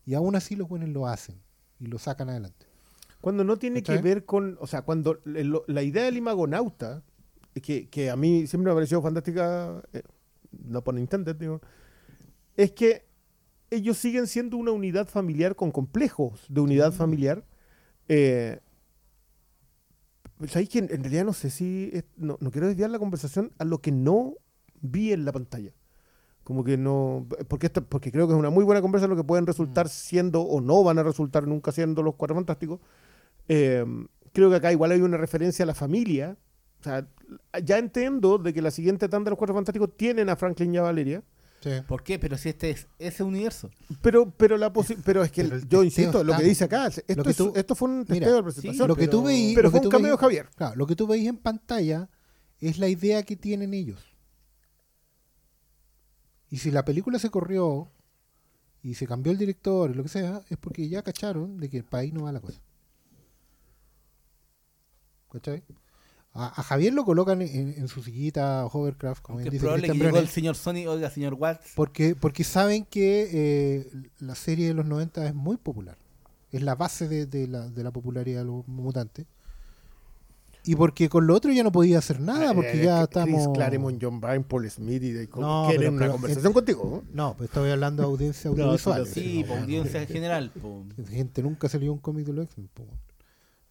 y 0.05 0.15
aún 0.15 0.37
así 0.37 0.55
los 0.55 0.69
buenos 0.69 0.91
lo 0.91 1.07
hacen 1.07 1.41
y 1.81 1.87
lo 1.87 1.99
sacan 1.99 2.29
adelante. 2.29 2.66
Cuando 3.27 3.43
no 3.43 3.57
tiene 3.59 3.83
que 3.83 3.87
¿Cachai? 3.95 4.03
ver 4.05 4.25
con. 4.25 4.57
O 4.61 4.69
sea, 4.69 4.83
cuando 4.83 5.19
lo- 5.25 5.65
la 5.67 5.83
idea 5.83 6.05
del 6.05 6.17
imagonauta, 6.17 7.03
que, 7.61 7.89
que 7.89 8.09
a 8.09 8.15
mí 8.15 8.47
siempre 8.47 8.67
me 8.67 8.71
ha 8.71 8.75
parecido 8.75 9.03
fantástica, 9.03 9.83
eh, 9.93 10.03
no 10.53 10.85
por 10.85 10.97
intended, 10.97 11.35
digo, 11.35 11.61
es 12.57 12.71
que 12.71 13.05
ellos 13.69 13.97
siguen 13.99 14.29
siendo 14.29 14.57
una 14.57 14.71
unidad 14.71 15.09
familiar 15.09 15.57
con 15.57 15.73
complejos 15.73 16.47
de 16.49 16.61
unidad 16.61 16.93
familiar. 16.93 17.45
Eh, 18.07 18.61
¿Sabéis 20.47 20.69
que 20.69 20.79
en, 20.79 20.85
en 20.93 21.03
realidad 21.03 21.25
no 21.25 21.33
sé 21.33 21.51
si. 21.51 21.91
es- 21.95 22.05
no, 22.17 22.37
no 22.41 22.53
quiero 22.53 22.69
desviar 22.69 22.91
la 22.91 23.01
conversación 23.01 23.51
a 23.59 23.65
lo 23.65 23.81
que 23.81 23.91
no 23.91 24.35
vi 24.81 25.13
en 25.13 25.25
la 25.25 25.33
pantalla. 25.33 25.73
Como 26.45 26.63
que 26.63 26.77
no. 26.77 27.27
Porque, 27.49 27.67
esta- 27.67 27.81
porque 27.81 28.13
creo 28.13 28.29
que 28.29 28.35
es 28.35 28.39
una 28.39 28.51
muy 28.51 28.63
buena 28.63 28.81
conversa 28.83 29.09
lo 29.09 29.17
que 29.17 29.25
pueden 29.25 29.49
resultar 29.49 29.89
siendo 29.89 30.43
o 30.43 30.61
no 30.61 30.85
van 30.85 31.01
a 31.01 31.03
resultar 31.03 31.49
nunca 31.49 31.73
siendo 31.73 32.05
los 32.05 32.15
cuatro 32.15 32.37
fantásticos. 32.37 32.79
Eh, 33.49 33.85
creo 34.33 34.51
que 34.51 34.57
acá 34.57 34.73
igual 34.73 34.93
hay 34.93 35.01
una 35.01 35.17
referencia 35.17 35.63
a 35.63 35.67
la 35.67 35.75
familia. 35.75 36.37
O 36.81 36.83
sea, 36.85 37.09
ya 37.65 37.79
entiendo 37.79 38.39
de 38.39 38.53
que 38.53 38.63
la 38.63 38.71
siguiente 38.71 39.09
tanda 39.09 39.25
de 39.25 39.31
los 39.31 39.39
cuatro 39.39 39.55
fantásticos 39.55 39.97
tienen 39.97 40.29
a 40.29 40.37
Franklin 40.37 40.75
y 40.75 40.79
a 40.79 40.83
Valeria. 40.83 41.23
¿Por 41.89 42.05
qué? 42.05 42.17
Pero 42.21 42.39
si 42.39 42.51
este 42.51 42.71
es 42.71 42.87
ese 43.01 43.25
universo. 43.25 43.71
Pero, 44.01 44.31
pero, 44.31 44.57
la 44.57 44.73
posi- 44.73 44.97
pero 45.05 45.25
es 45.25 45.33
que 45.33 45.43
Pero 45.43 45.57
el 45.57 45.69
yo 45.69 45.83
insisto, 45.83 46.23
lo 46.23 46.37
que 46.37 46.45
dice 46.45 46.63
acá, 46.65 46.87
esto, 46.87 47.29
es- 47.29 47.37
tú- 47.37 47.53
esto 47.57 47.75
fue 47.75 47.89
un 47.89 48.05
testeo 48.05 48.21
Mira, 48.29 48.37
de 48.37 48.43
presentación. 48.45 48.87
lo 48.87 48.95
que 48.95 49.09
tú 49.09 49.17
pero- 49.19 49.29
veí- 49.29 49.55
pero 49.55 49.71
fue 49.73 49.81
un 49.81 49.85
tú 49.85 49.89
cameo 49.91 50.13
veí- 50.17 50.21
Javier. 50.21 50.49
Claro, 50.55 50.77
lo 50.77 50.87
que 50.87 50.95
tú 50.95 51.09
veis 51.09 51.27
en 51.27 51.39
pantalla 51.39 52.09
es 52.61 52.79
la 52.79 52.87
idea 52.89 53.25
que 53.25 53.35
tienen 53.35 53.75
ellos. 53.75 54.01
Y 56.51 56.59
si 56.59 56.71
la 56.71 56.85
película 56.85 57.19
se 57.19 57.31
corrió 57.31 57.91
y 58.83 58.95
se 58.95 59.07
cambió 59.09 59.33
el 59.33 59.39
director 59.39 59.91
y 59.91 59.95
lo 59.95 60.05
que 60.05 60.09
sea, 60.09 60.43
es 60.49 60.57
porque 60.59 60.89
ya 60.89 61.03
cacharon 61.03 61.59
de 61.59 61.69
que 61.69 61.79
el 61.79 61.85
país 61.85 62.13
no 62.13 62.25
va 62.25 62.29
a 62.31 62.33
la 62.33 62.41
cosa. 62.41 62.61
¿Cachai? 65.41 65.63
A, 66.39 66.49
a 66.61 66.63
Javier 66.63 66.93
lo 66.93 67.05
colocan 67.07 67.41
en, 67.41 67.75
en 67.79 67.89
su 67.89 68.03
sillita 68.03 68.67
hovercraft, 68.67 69.23
como 69.23 69.39
bien 69.39 69.51
dice 69.51 69.63
probable 69.63 69.89
que 69.89 69.95
llegó 69.99 70.19
el 70.19 70.29
señor 70.29 70.55
Sony, 70.55 70.87
oiga, 70.87 71.09
señor 71.09 71.33
Watts. 71.35 71.73
porque, 71.75 72.15
porque 72.15 72.45
saben 72.45 72.85
que 72.85 73.29
eh, 73.33 73.91
la 74.21 74.35
serie 74.35 74.69
de 74.69 74.75
los 74.75 74.85
90 74.85 75.27
es 75.27 75.35
muy 75.35 75.57
popular. 75.57 75.97
Es 76.53 76.63
la 76.63 76.75
base 76.75 77.09
de, 77.09 77.25
de 77.27 77.49
la, 77.49 77.69
de 77.69 77.83
la 77.83 77.91
popularidad 77.91 78.41
de 78.41 78.45
los 78.47 78.69
mutantes. 78.69 79.27
Y 80.65 80.75
porque 80.75 81.09
con 81.09 81.27
lo 81.29 81.35
otro 81.35 81.53
ya 81.53 81.63
no 81.63 81.71
podía 81.71 81.99
hacer 81.99 82.21
nada, 82.21 82.53
porque 82.53 82.81
Eh, 82.83 82.85
ya 82.85 83.07
Chris 83.07 83.25
estamos... 83.35 83.49
Claremont, 83.57 83.99
John 84.03 84.21
Byrne, 84.21 84.41
Paul 84.45 84.69
Smith 84.69 85.03
y 85.03 85.13
de 85.13 85.29
No, 85.39 85.67
quieren 85.69 85.79
pero- 85.79 85.91
una 85.93 85.99
pero- 86.01 86.13
conversación 86.13 86.53
contigo. 86.53 87.03
¿no? 87.15 87.29
No, 87.29 87.35
pues 87.37 87.49
estoy 87.51 87.71
hablando 87.71 88.03
de 88.03 88.09
audiencia 88.09 88.51
No, 88.55 88.57
audiovisual. 88.65 89.07
Sí, 89.07 89.45
por 89.47 89.59
audiencia 89.59 90.03
en 90.03 90.09
general. 90.09 90.51
po. 90.61 90.85
Gente 91.09 91.43
nunca 91.43 91.69
se 91.69 91.79
leyó 91.79 91.93
un 91.93 91.99
cómic 92.01 92.27
de 92.27 92.33
los 92.33 92.45
X-Men. 92.47 92.69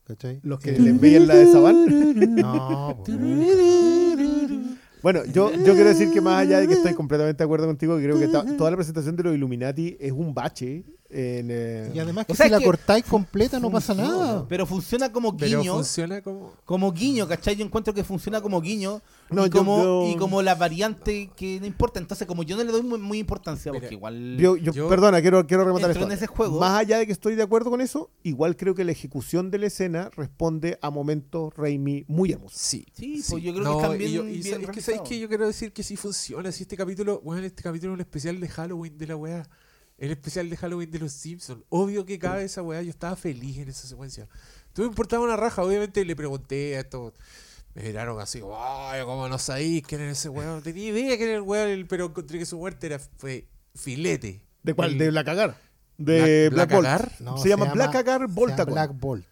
¿Cachai? 0.05 0.39
Los 0.43 0.59
que 0.59 0.71
Eh, 0.75 0.79
le 0.79 0.91
envían 0.91 1.27
la 1.27 1.35
de 1.35 1.47
Saban. 1.47 1.85
No, 2.35 3.03
nunca. 3.07 4.65
Bueno, 5.01 5.23
yo, 5.25 5.51
yo 5.51 5.73
quiero 5.73 5.89
decir 5.89 6.09
que 6.11 6.19
más 6.19 6.41
allá 6.41 6.59
de 6.59 6.67
que 6.67 6.73
estoy 6.73 6.93
completamente 6.93 7.37
de 7.39 7.43
acuerdo 7.43 7.67
contigo, 7.67 7.97
que 7.97 8.03
creo 8.03 8.19
que 8.19 8.27
toda 8.27 8.71
la 8.71 8.77
presentación 8.77 9.15
de 9.15 9.23
los 9.23 9.35
Illuminati 9.35 9.97
es 9.99 10.11
un 10.11 10.33
bache. 10.33 10.83
Eh, 11.09 11.91
Y 11.93 11.99
además 11.99 12.25
que 12.25 12.33
O 12.33 12.35
sea, 12.35 12.47
si 12.47 12.51
la 12.51 12.57
que 12.59 12.65
cortáis 12.65 13.05
completa 13.05 13.59
no 13.59 13.69
pasa 13.69 13.93
nada. 13.93 14.45
Pero 14.47 14.65
funciona 14.65 15.11
como 15.11 15.37
Pero 15.37 15.59
guiño. 15.59 15.75
funciona 15.75 16.21
como. 16.21 16.53
Como 16.65 16.91
guiño, 16.91 17.27
¿cachai? 17.27 17.55
Yo 17.55 17.63
encuentro 17.63 17.93
que 17.93 18.03
funciona 18.03 18.41
como 18.41 18.59
guiño 18.59 19.01
No, 19.29 19.45
y, 19.45 19.49
como, 19.51 19.83
yo- 19.83 20.07
y 20.11 20.15
como 20.17 20.41
la 20.41 20.55
variante 20.55 21.29
que 21.35 21.59
no 21.59 21.67
importa. 21.67 21.99
Entonces, 21.99 22.27
como 22.27 22.41
yo 22.43 22.57
no 22.57 22.63
le 22.63 22.71
doy 22.71 22.81
muy, 22.81 22.97
muy 22.99 23.19
importancia, 23.19 23.71
Mira, 23.71 23.81
porque 23.81 23.95
igual 23.95 24.37
yo, 24.37 24.57
yo- 24.57 24.73
Yo- 24.73 24.89
perdona, 24.89 25.21
quiero, 25.21 25.45
quiero 25.45 25.63
rematar 25.63 25.91
esto. 25.91 26.03
en 26.05 26.11
ese 26.11 26.25
juego. 26.27 26.59
Más 26.59 26.79
allá 26.79 26.97
de 26.97 27.05
que 27.05 27.11
estoy 27.13 27.35
de 27.35 27.43
acuerdo 27.43 27.69
con 27.69 27.81
eso, 27.81 28.09
igual 28.23 28.57
creo 28.57 28.73
que 28.73 28.83
la 28.83 28.91
ejecución 28.91 29.51
de 29.51 29.59
la 29.59 29.67
escena 29.67 30.09
responde 30.17 30.79
a 30.81 30.89
momentos 30.89 31.53
Raimi 31.55 32.03
muy 32.07 32.31
hermosos. 32.31 32.59
Sí. 32.59 32.85
Sí, 32.93 33.23
pues 33.29 33.43
yo 33.43 33.53
creo 33.53 33.63
que 33.63 33.75
están 33.83 33.97
bien- 33.97 34.09
y 34.09 34.13
yo- 34.13 34.27
y 34.27 34.31
bien 34.41 34.43
sa- 34.43 34.49
es 34.49 34.55
que 34.55 34.81
sabéis 34.81 34.85
realizados. 34.85 35.09
que 35.09 35.19
yo 35.19 35.27
quiero 35.29 35.47
decir 35.47 35.71
que 35.71 35.83
sí 35.83 35.95
funciona. 35.95 36.51
Si 36.51 36.63
este 36.63 36.75
capítulo, 36.75 37.21
bueno, 37.23 37.43
este 37.45 37.61
capítulo 37.61 37.93
es 37.93 37.95
un 37.95 38.01
especial 38.01 38.39
de 38.39 38.49
Halloween 38.49 38.97
de 38.97 39.07
la 39.07 39.15
weá. 39.15 39.47
El 39.97 40.11
especial 40.11 40.49
de 40.49 40.57
Halloween 40.57 40.91
de 40.91 40.99
los 40.99 41.13
Simpsons. 41.13 41.63
Obvio 41.69 42.05
que 42.05 42.19
cabe 42.19 42.43
esa 42.43 42.61
weá. 42.61 42.81
Yo 42.81 42.89
estaba 42.89 43.15
feliz 43.15 43.57
en 43.59 43.69
esa 43.69 43.87
secuencia. 43.87 44.27
Tú 44.73 44.81
me 44.81 44.89
importaba 44.89 45.23
una 45.23 45.37
raja. 45.37 45.63
Obviamente 45.63 46.03
le 46.03 46.15
pregunté 46.15 46.75
a 46.75 46.81
estos. 46.81 47.13
Me 47.73 47.83
miraron 47.83 48.19
así, 48.21 48.41
ay, 48.57 49.03
¿cómo 49.03 49.27
no 49.27 49.37
sabéis 49.37 49.83
quién 49.85 49.99
era 50.01 50.11
ese 50.11 50.29
weón? 50.29 50.55
No 50.55 50.61
tenía 50.61 50.89
idea 50.89 51.17
quién 51.17 51.29
era 51.29 51.37
el 51.37 51.43
weón, 51.43 51.85
pero 51.89 52.05
encontré 52.05 52.39
que 52.39 52.45
su 52.45 52.57
muerte 52.57 52.87
era, 52.87 52.99
fue 52.99 53.47
filete. 53.73 54.41
¿De 54.63 54.73
cuál? 54.73 54.91
El- 54.93 54.97
de 54.97 55.09
Black 55.09 55.27
Agar. 55.27 55.57
De 55.97 56.49
Black- 56.49 56.69
Black, 56.69 56.71
Bolt. 56.71 56.81
Black? 56.87 57.19
No, 57.19 57.37
se, 57.37 57.49
llama 57.49 57.65
Black 57.73 57.95
Agar 57.95 58.21
se 58.21 58.27
Voltagon. 58.33 58.73
Black 58.73 58.91
Bolt. 58.97 59.25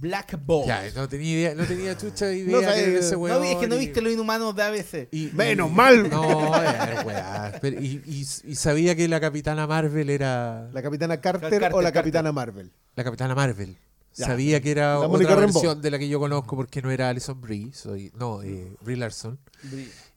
Black 0.00 0.38
Ball. 0.44 0.66
Ya, 0.66 0.82
no 0.94 1.08
tenía 1.08 1.32
idea, 1.32 1.54
no 1.54 1.64
tenía 1.64 1.96
chucha 1.96 2.32
idea 2.32 2.52
No 2.52 2.60
era 2.60 2.76
ese 2.76 3.12
no, 3.14 3.18
weón. 3.18 3.42
vi- 3.42 3.48
es 3.48 3.56
que 3.56 3.66
no 3.66 3.74
y- 3.76 3.78
viste 3.80 4.00
los 4.00 4.12
inhumanos 4.12 4.54
de 4.54 4.62
ABC. 4.62 5.08
y- 5.10 5.30
Menos 5.34 5.70
y- 5.70 5.74
mal. 5.74 6.08
No, 6.10 6.54
era 6.62 7.02
weá. 7.04 7.58
Pero- 7.60 7.80
y, 7.80 8.00
y- 8.06 8.20
y 8.50 8.54
sabía 8.54 8.94
que 8.94 9.08
la 9.08 9.20
capitana 9.20 9.66
Marvel 9.66 10.08
era. 10.10 10.70
La 10.72 10.82
capitana 10.82 11.20
Carter, 11.20 11.50
Carter, 11.50 11.72
o 11.74 11.82
la 11.82 11.88
Carter. 11.92 11.92
capitana 12.12 12.32
Marvel. 12.32 12.70
La 12.94 13.04
capitana 13.04 13.34
Marvel. 13.34 13.76
Ya. 14.14 14.26
Sabía 14.26 14.60
que 14.60 14.70
era 14.72 14.98
La 14.98 15.06
otra 15.06 15.36
versión 15.36 15.80
de 15.80 15.90
la 15.92 15.98
que 15.98 16.08
yo 16.08 16.18
conozco 16.18 16.56
porque 16.56 16.82
no 16.82 16.90
era 16.90 17.08
Alison 17.08 17.40
Brie, 17.40 17.72
soy, 17.72 18.10
no, 18.18 18.42
eh, 18.42 18.72
Brie 18.80 18.96
Larson. 18.96 19.38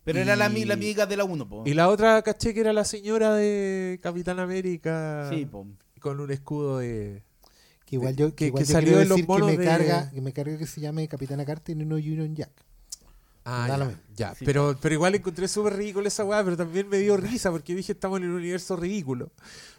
Pero 0.04 0.20
era 0.20 0.34
Y- 0.34 0.66
la 0.66 0.74
amiga 0.74 1.06
de 1.06 1.18
la 1.18 1.24
1, 1.24 1.48
po. 1.48 1.64
Y 1.68 1.74
la 1.76 1.88
otra 1.90 2.20
caché 2.24 2.54
que 2.54 2.62
era 2.62 2.74
la 2.74 2.84
señora 2.84 3.36
de 3.36 4.00
Capitán 4.02 4.40
América 4.40 5.28
Sí, 5.32 5.46
po. 5.46 5.68
con 6.00 6.20
un 6.20 6.32
escudo 6.32 6.80
de... 6.80 7.22
Igual 7.92 8.16
yo, 8.16 8.30
que, 8.30 8.36
que- 8.36 8.46
igual 8.48 8.64
que 8.64 8.68
yo 8.68 8.74
salió 8.74 8.94
en 9.02 9.10
los 9.10 9.18
decir 9.18 9.26
que 9.26 9.28
monos 9.28 9.48
me, 9.52 9.58
de- 9.58 9.66
carga, 9.66 10.12
que 10.12 10.22
me 10.22 10.34
carga 10.34 10.58
que 10.58 10.66
se 10.68 10.82
llame 10.82 11.08
Capitana 11.08 11.46
Carter 11.46 11.78
y 11.78 11.86
no 11.86 11.96
Union 11.96 12.36
Jack. 12.36 12.52
Ah, 13.44 13.66
ya, 13.68 13.76
ya. 14.16 14.36
Sí. 14.36 14.46
Pero, 14.46 14.78
pero 14.82 14.94
igual 14.96 15.16
encontré 15.16 15.48
súper 15.48 15.76
ridículo 15.76 16.08
esa 16.08 16.24
weá, 16.24 16.44
pero 16.44 16.56
también 16.58 16.88
me 16.88 16.98
dio 17.00 17.18
risa 17.18 17.50
porque 17.52 17.74
dije 17.76 17.92
estamos 17.94 18.20
en 18.20 18.26
un 18.30 18.36
universo 18.36 18.76
ridículo. 18.76 19.32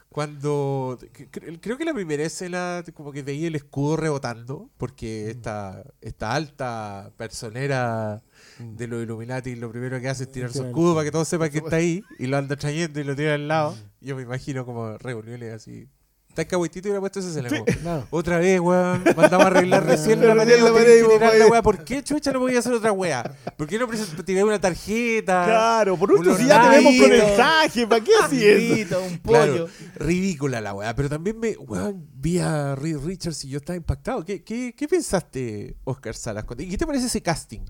Cuando 0.09 0.99
cre- 1.15 1.31
cre- 1.31 1.59
creo 1.63 1.79
que 1.79 1.87
la 1.87 1.95
primera 1.95 2.23
escena 2.23 2.85
como 2.93 3.13
que 3.13 3.23
veía 3.23 3.49
el 3.49 3.55
escudo 3.55 3.97
rebotando, 3.97 4.69
porque 4.77 5.31
esta, 5.31 5.83
esta 6.03 6.35
alta 6.35 7.13
personera 7.17 8.23
de 8.59 8.87
los 8.89 9.03
Illuminati 9.03 9.55
lo 9.57 9.71
primero 9.71 9.99
que 10.01 10.09
hace 10.11 10.25
es 10.25 10.33
tirar 10.33 10.53
su 10.53 10.65
escudo 10.67 10.95
para 10.95 11.05
que 11.07 11.13
todos 11.13 11.29
sepan 11.29 11.51
que 11.51 11.59
está 11.59 11.77
ahí 11.77 12.03
y 12.19 12.27
lo 12.27 12.37
anda 12.37 12.57
trayendo 12.57 13.01
y 13.01 13.05
lo 13.05 13.17
tira 13.17 13.35
al 13.35 13.49
lado. 13.49 13.75
Yo 14.03 14.15
me 14.17 14.23
imagino 14.23 14.67
como 14.67 14.99
reuniones 14.99 15.55
así. 15.55 15.89
Taika 16.35 16.57
Waititi 16.57 16.89
hubiera 16.89 17.01
puesto 17.01 17.21
esa 17.21 17.29
escena. 17.29 17.49
como, 17.49 17.65
Claro. 17.65 18.07
Otra 18.11 18.39
vez, 18.39 18.59
weón. 18.61 19.05
Mandamos 19.17 19.45
a 19.45 19.49
arreglar 19.49 19.85
recién 19.87 20.27
la 20.27 20.35
pared. 20.35 20.63
la 20.63 20.73
pared, 20.73 21.39
la 21.39 21.47
weá. 21.47 21.63
¿Por 21.63 21.85
qué, 21.85 22.03
chucha, 22.03 22.33
no 22.33 22.39
podía 22.41 22.61
hacer 22.61 22.73
otra 22.73 22.91
weá? 22.93 23.23
¿Por 23.57 23.67
qué 23.67 23.79
no 23.79 23.87
tiré 24.25 24.43
una 24.43 24.59
tarjeta? 24.61 25.45
Claro, 25.45 25.97
por 25.99 26.11
último, 26.13 26.35
si 26.37 26.47
ya 26.47 26.71
tenemos 26.71 26.95
con 26.99 27.11
traje, 27.37 27.87
¿para 27.87 28.03
qué 28.05 28.13
así 28.23 28.47
eso? 28.47 28.75
Pito, 28.75 29.03
un 29.03 29.19
Claro, 29.19 29.53
pollo. 29.53 29.69
ridícula 29.97 30.61
la 30.61 30.73
weá. 30.75 30.95
Pero 30.95 31.09
también 31.11 31.39
me, 31.39 31.57
weón, 31.59 32.09
vi 32.15 32.39
a 32.39 32.75
Reed 32.77 32.99
Richards 32.99 33.45
y 33.45 33.49
yo 33.51 33.59
estaba 33.59 33.77
impactado. 33.77 34.25
¿Qué, 34.25 34.43
qué, 34.43 34.75
qué 34.77 34.89
pensaste, 34.89 35.77
Oscar 35.85 36.15
Salas? 36.15 36.45
¿Y 36.59 36.69
qué 36.69 36.79
te 36.79 36.87
parece 36.87 37.07
ese 37.07 37.21
casting? 37.23 37.61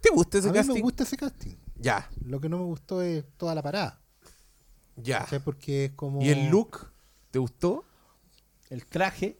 ¿Te 0.00 0.10
gusta 0.10 0.38
ese 0.38 0.48
A 0.48 0.52
mí 0.52 0.58
casting? 0.58 0.74
me 0.74 0.80
gusta 0.80 1.02
ese 1.02 1.16
casting. 1.16 1.54
Ya, 1.78 2.08
Lo 2.24 2.40
que 2.40 2.48
no 2.48 2.56
me 2.58 2.64
gustó 2.64 3.02
es 3.02 3.24
toda 3.36 3.54
la 3.54 3.62
parada. 3.62 4.00
ya. 4.96 5.20
¿cachai? 5.20 5.40
Porque 5.40 5.86
es 5.86 5.92
como... 5.92 6.22
¿Y 6.22 6.30
el 6.30 6.48
look? 6.48 6.90
¿Te 7.30 7.38
gustó? 7.38 7.84
El 8.70 8.84
traje. 8.86 9.38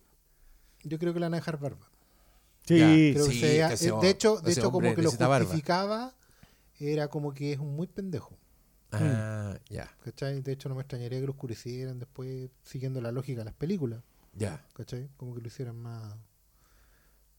Yo 0.83 0.99
creo 0.99 1.13
que 1.13 1.21
la 1.21 1.27
van 1.27 1.35
a 1.35 1.39
dejar 1.39 1.59
barba. 1.59 1.89
Sí, 2.67 2.79
Ya. 2.79 2.87
Creo 3.15 3.27
que 3.27 3.33
Sí, 3.33 3.39
ese 3.45 3.89
eh, 3.89 3.93
de 4.01 4.11
hecho, 4.11 4.37
de 4.41 4.51
ese 4.51 4.61
hecho 4.61 4.71
como 4.73 4.95
que 4.95 5.03
lo 5.03 5.11
barba. 5.13 5.39
justificaba, 5.41 6.15
era 6.79 7.09
como 7.09 7.33
que 7.35 7.53
es 7.53 7.59
un 7.59 7.75
muy 7.77 7.87
pendejo. 7.87 8.37
Ah, 8.93 9.59
ya, 9.69 9.91
¿Cachai? 10.05 10.41
De 10.43 10.53
hecho, 10.53 10.69
no 10.69 10.75
me 10.77 10.81
extrañaría 10.83 11.21
que 11.21 11.27
lo 11.27 11.33
oscurecieran 11.33 11.99
después, 11.99 12.49
siguiendo 12.63 13.01
la 13.01 13.13
lógica 13.13 13.41
de 13.41 13.45
las 13.47 13.55
películas. 13.55 14.03
ya. 14.35 14.65
¿Cachai? 14.75 15.09
Como 15.17 15.35
que 15.35 15.41
lo 15.41 15.49
hicieran 15.49 15.77
más. 15.77 16.17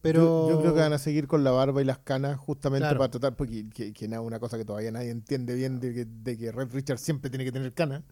Pero 0.01 0.49
yo, 0.49 0.61
creo 0.61 0.73
que 0.73 0.79
van 0.81 0.93
a 0.93 0.99
seguir 0.99 1.27
con 1.27 1.43
la 1.43 1.51
barba 1.51 1.81
y 1.81 1.85
las 1.85 1.97
canas 1.97 2.37
justamente 2.37 2.83
Claro. 2.83 2.99
para 2.99 3.11
tratar, 3.11 3.35
porque 3.35 3.67
que, 3.69 3.93
que 3.93 4.07
nada, 4.07 4.21
una 4.21 4.39
cosa 4.39 4.57
que 4.57 4.63
todavía 4.65 4.91
nadie 4.91 5.09
entiende 5.09 5.55
bien 5.55 5.79
de 5.79 5.93
que, 5.93 6.05
de 6.05 6.37
que 6.37 6.51
Red 6.51 6.71
Richard 6.71 6.99
siempre 6.99 7.29
tiene 7.29 7.43
que 7.45 7.51
tener 7.51 7.73
canas. 7.73 8.03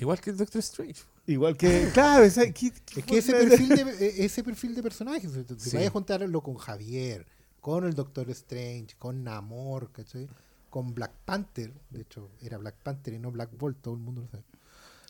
Igual 0.00 0.20
que 0.20 0.30
el 0.30 0.36
Doctor 0.38 0.60
Strange. 0.60 1.02
Igual 1.26 1.56
que, 1.56 1.88
claro, 1.92 2.24
esa- 2.24 2.50
¿qué- 2.52 2.72
qué 2.84 3.00
Es 3.00 3.06
que 3.06 3.18
ese 3.18 3.32
perfil 3.32 3.68
de, 3.70 3.82
e- 4.06 4.24
ese 4.24 4.44
perfil 4.44 4.74
de 4.74 4.82
personajes, 4.82 5.30
si 5.58 5.70
Sí. 5.70 5.76
vayas 5.76 5.90
a 5.90 5.92
juntarlo 5.92 6.40
con 6.40 6.54
Javier, 6.56 7.26
con 7.60 7.84
el 7.84 7.94
Doctor 7.94 8.30
Strange, 8.30 8.94
con 8.98 9.24
Namor, 9.24 9.90
¿cachai? 9.90 10.28
Con 10.70 10.94
Black 10.94 11.12
Panther, 11.24 11.72
de 11.90 12.02
hecho 12.02 12.30
era 12.40 12.58
Black 12.58 12.76
Panther 12.82 13.14
y 13.14 13.18
no 13.18 13.32
Black 13.32 13.50
Bolt, 13.58 13.78
todo 13.80 13.94
el 13.94 14.00
mundo 14.00 14.20
lo 14.22 14.28
sabe. 14.28 14.44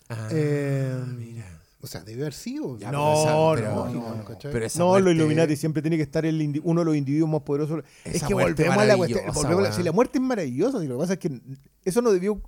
Ah, 0.08 0.28
Eh, 0.30 1.04
mira. 1.18 1.62
O 1.82 1.86
sea, 1.86 2.02
debe 2.02 2.22
haber 2.22 2.32
sido. 2.32 2.78
Ya, 2.78 2.90
No, 2.90 3.12
pero 3.12 3.20
esa- 3.22 3.32
no, 3.32 3.52
pero- 3.54 3.92
no, 3.92 4.16
no. 4.16 4.24
¿cachai? 4.24 4.50
pero 4.52 4.64
esa 4.66 4.78
No, 4.78 4.88
muerte- 4.88 5.10
Illuminati 5.10 5.56
siempre 5.56 5.82
tiene 5.82 5.96
que 5.98 6.02
estar 6.02 6.24
el 6.24 6.60
uno 6.64 6.80
de 6.80 6.84
los 6.86 6.96
individuos 6.96 7.28
más 7.30 7.42
poderosos. 7.42 7.84
Es 8.04 8.22
que 8.22 8.32
volvemos 8.32 8.76
a 8.78 8.84
la 8.86 8.96
cuestión. 8.96 9.72
si 9.74 9.82
la 9.82 9.92
muerte 9.92 10.18
es 10.18 10.24
maravillosa, 10.24 10.80
si 10.80 10.86
lo 10.86 10.96
que 10.96 11.00
pasa 11.00 11.12
es 11.12 11.18
que 11.18 11.40
eso 11.84 12.00
no 12.00 12.10
debió. 12.10 12.40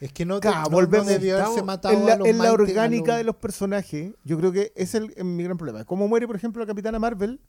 Es 0.00 0.12
que 0.12 0.24
no, 0.24 0.40
Claro, 0.40 0.56
no- 0.56 0.64
no 0.64 0.70
volvemos. 0.70 1.06
debió 1.06 1.34
haberse 1.34 1.50
Estamos 1.50 1.66
matado 1.66 1.94
en 1.94 2.06
la, 2.06 2.12
a 2.14 2.16
los 2.16 2.26
en 2.28 2.38
la 2.38 2.44
Mighty- 2.44 2.48
a 2.48 2.52
orgánica 2.54 3.12
los- 3.12 3.18
de 3.18 3.24
los 3.24 3.36
personajes. 3.36 4.12
Yo 4.24 4.38
creo 4.38 4.50
que 4.52 4.72
ese 4.74 4.98
es, 4.98 5.04
el, 5.16 5.24
mi 5.24 5.44
gran 5.44 5.58
problema. 5.58 5.84
Cómo 5.84 6.08
muere, 6.08 6.26
por 6.26 6.36
ejemplo, 6.36 6.60
la 6.60 6.66
Capitana 6.66 6.98
Marvel, 6.98 7.40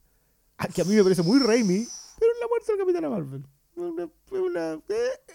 ah, 0.58 0.68
que 0.68 0.82
a 0.82 0.86
mí 0.86 0.94
me 0.94 1.04
parece 1.04 1.24
muy 1.24 1.40
Raimi, 1.40 1.88
pero 2.20 2.32
es 2.34 2.40
la 2.42 2.48
muerte 2.48 2.72
de 2.72 2.78
la 2.78 2.84
Capitana 2.84 3.10
Marvel. 3.10 3.46
Una, 3.74 4.10
una- 4.32 4.74
eh, 4.74 4.80
eh, 4.90 5.34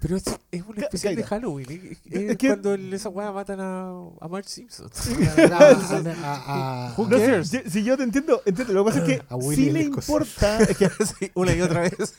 Pero 0.00 0.16
es, 0.16 0.24
es 0.50 0.62
una 0.66 0.82
especial 0.82 1.14
de. 1.14 1.22
Halloween. 1.22 1.98
Es, 2.04 2.30
es 2.30 2.36
cuando 2.36 2.74
en 2.74 2.92
esa 2.92 3.08
weá 3.10 3.30
matan 3.30 3.60
a, 3.60 3.90
a 4.20 4.28
Marge 4.28 4.48
Simpson. 4.50 4.90
a- 6.24 6.88
a- 6.88 6.94
no 6.98 7.08
sé, 7.08 7.26
cares? 7.26 7.48
si, 7.48 7.58
si 7.70 7.84
yo 7.84 7.96
te 7.96 8.02
entiendo, 8.02 8.42
entiendo. 8.44 8.72
Lo 8.74 8.84
que 8.84 8.90
pasa 8.90 9.04
es 9.04 9.04
que 9.20 9.22
A 9.32 9.40
sí 9.54 9.68
el 9.68 9.74
le 9.74 9.82
importa. 9.84 10.58
es 10.64 10.76
que 10.78 10.88
Sí, 11.18 11.30
una 11.34 11.54
y 11.54 11.62
otra 11.62 11.82
vez. 11.82 12.14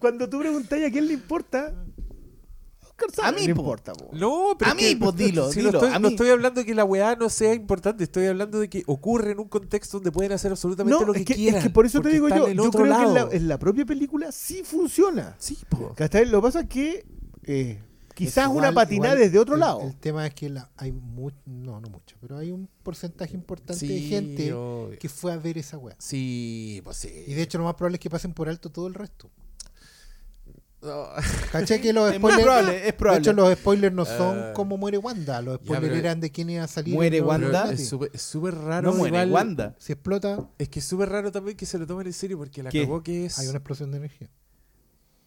cuando 0.00 0.28
tú 0.28 0.40
preguntas 0.40 0.80
a 0.84 0.90
quién 0.90 1.06
le 1.06 1.14
importa, 1.14 1.72
Oscar 3.08 3.26
A 3.26 3.32
mí, 3.32 3.44
po. 3.44 3.50
importa. 3.50 3.92
po. 3.92 4.10
No, 4.12 4.54
pero 4.58 4.70
A 4.70 4.74
mí, 4.74 4.94
pues, 4.96 5.16
dilo, 5.16 5.50
si 5.52 5.62
no 5.62 5.70
estoy, 5.70 5.90
a 5.90 5.98
no 5.98 6.08
mí. 6.08 6.14
estoy 6.14 6.30
hablando 6.30 6.60
de 6.60 6.66
que 6.66 6.74
la 6.74 6.84
weá 6.84 7.16
no 7.16 7.28
sea 7.28 7.54
importante, 7.54 8.04
estoy 8.04 8.26
hablando 8.26 8.58
de 8.60 8.68
que 8.68 8.82
ocurre 8.86 9.32
en 9.32 9.38
un 9.40 9.48
contexto 9.48 9.98
donde 9.98 10.12
pueden 10.12 10.32
hacer 10.32 10.50
absolutamente 10.50 10.98
No, 11.00 11.06
lo 11.06 11.12
que, 11.12 11.20
es 11.20 11.26
que, 11.26 11.34
quieran. 11.34 11.58
es 11.58 11.64
que 11.64 11.70
por 11.70 11.86
eso 11.86 12.00
te 12.00 12.08
digo 12.10 12.28
yo, 12.28 12.48
yo 12.48 12.70
creo 12.70 12.84
que 12.96 13.02
en 13.04 13.14
la, 13.14 13.28
en 13.32 13.48
la 13.48 13.58
propia 13.58 13.84
película 13.84 14.32
sí 14.32 14.62
funciona. 14.64 15.34
Sí, 15.38 15.58
po. 15.68 15.92
¿Cachai? 15.94 16.26
Lo 16.26 16.40
que 16.40 16.42
pasa 16.46 16.60
es 16.60 16.68
que 16.68 17.04
eh, 17.44 17.78
quizás 18.14 18.48
una 18.48 18.72
patinada 18.72 19.14
igual 19.14 19.18
desde 19.26 19.38
otro 19.38 19.54
el- 19.54 19.60
lado. 19.60 19.80
El 19.82 19.96
tema 19.96 20.26
es 20.26 20.34
que 20.34 20.48
la- 20.50 20.70
hay 20.76 20.92
mucho, 20.92 21.36
no, 21.46 21.80
no 21.80 21.88
mucho, 21.88 22.16
pero 22.20 22.36
hay 22.38 22.50
un 22.52 22.68
porcentaje 22.82 23.34
importante 23.34 23.86
de 23.86 24.00
gente 24.00 24.52
obvio. 24.52 24.98
que 24.98 25.08
fue 25.08 25.32
a 25.32 25.36
ver 25.38 25.58
esa 25.58 25.78
weá. 25.78 25.96
Sí, 25.98 26.80
pues 26.84 26.98
sí. 26.98 27.08
Y 27.26 27.34
de 27.34 27.42
hecho 27.42 27.58
lo 27.58 27.64
más 27.64 27.74
probable 27.74 27.96
es 27.96 28.00
que 28.00 28.10
pasen 28.10 28.32
por 28.34 28.48
alto 28.48 28.70
todo 28.70 28.86
el 28.86 28.94
resto. 28.94 29.30
No. 30.82 31.06
¿Cachai 31.52 31.80
que 31.80 31.92
los 31.92 32.10
Es 32.10 32.16
spoilers? 32.18 32.42
probable, 32.42 32.76
es 32.78 32.84
De 32.86 32.92
probable. 32.92 33.20
hecho 33.20 33.32
los 33.32 33.52
spoilers 33.58 33.94
no 33.94 34.04
son 34.04 34.38
Ah. 34.38 34.52
como 34.52 34.76
muere 34.76 34.98
Wanda, 34.98 35.40
los 35.40 35.56
spoilers 35.60 35.94
eran 35.96 36.20
de 36.20 36.30
quién 36.32 36.50
iba 36.50 36.64
a 36.64 36.68
salir. 36.68 36.94
Muere 36.94 37.20
Wanda. 37.20 37.72
Es 37.72 37.88
súper- 37.88 38.54
raro. 38.56 38.90
No 38.90 38.96
muere 38.98 39.16
igual- 39.18 39.30
Wanda. 39.32 39.76
Si 39.78 39.92
explota, 39.92 40.48
Es 40.58 40.68
que 40.68 40.80
es 40.80 40.84
súper 40.84 41.08
raro 41.10 41.30
también 41.30 41.56
que 41.56 41.66
se 41.66 41.78
lo 41.78 41.86
tomen 41.86 42.06
en 42.08 42.12
serio 42.12 42.36
porque 42.36 42.62
la 42.62 42.70
¿Qué? 42.70 42.82
cagó 42.82 43.02
que 43.02 43.26
es. 43.26 43.38
hay 43.38 43.46
una 43.48 43.58
explosión 43.58 43.90
de 43.92 43.98
energía. 43.98 44.28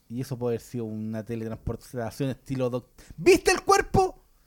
Y 0.07 0.21
eso 0.21 0.37
puede 0.37 0.55
haber 0.57 0.61
sido 0.61 0.85
una 0.85 1.23
teletransportación 1.23 2.29
estilo 2.29 2.69
doc. 2.69 2.87
¿Viste 3.17 3.51
el 3.51 3.61
cuerpo? 3.61 3.94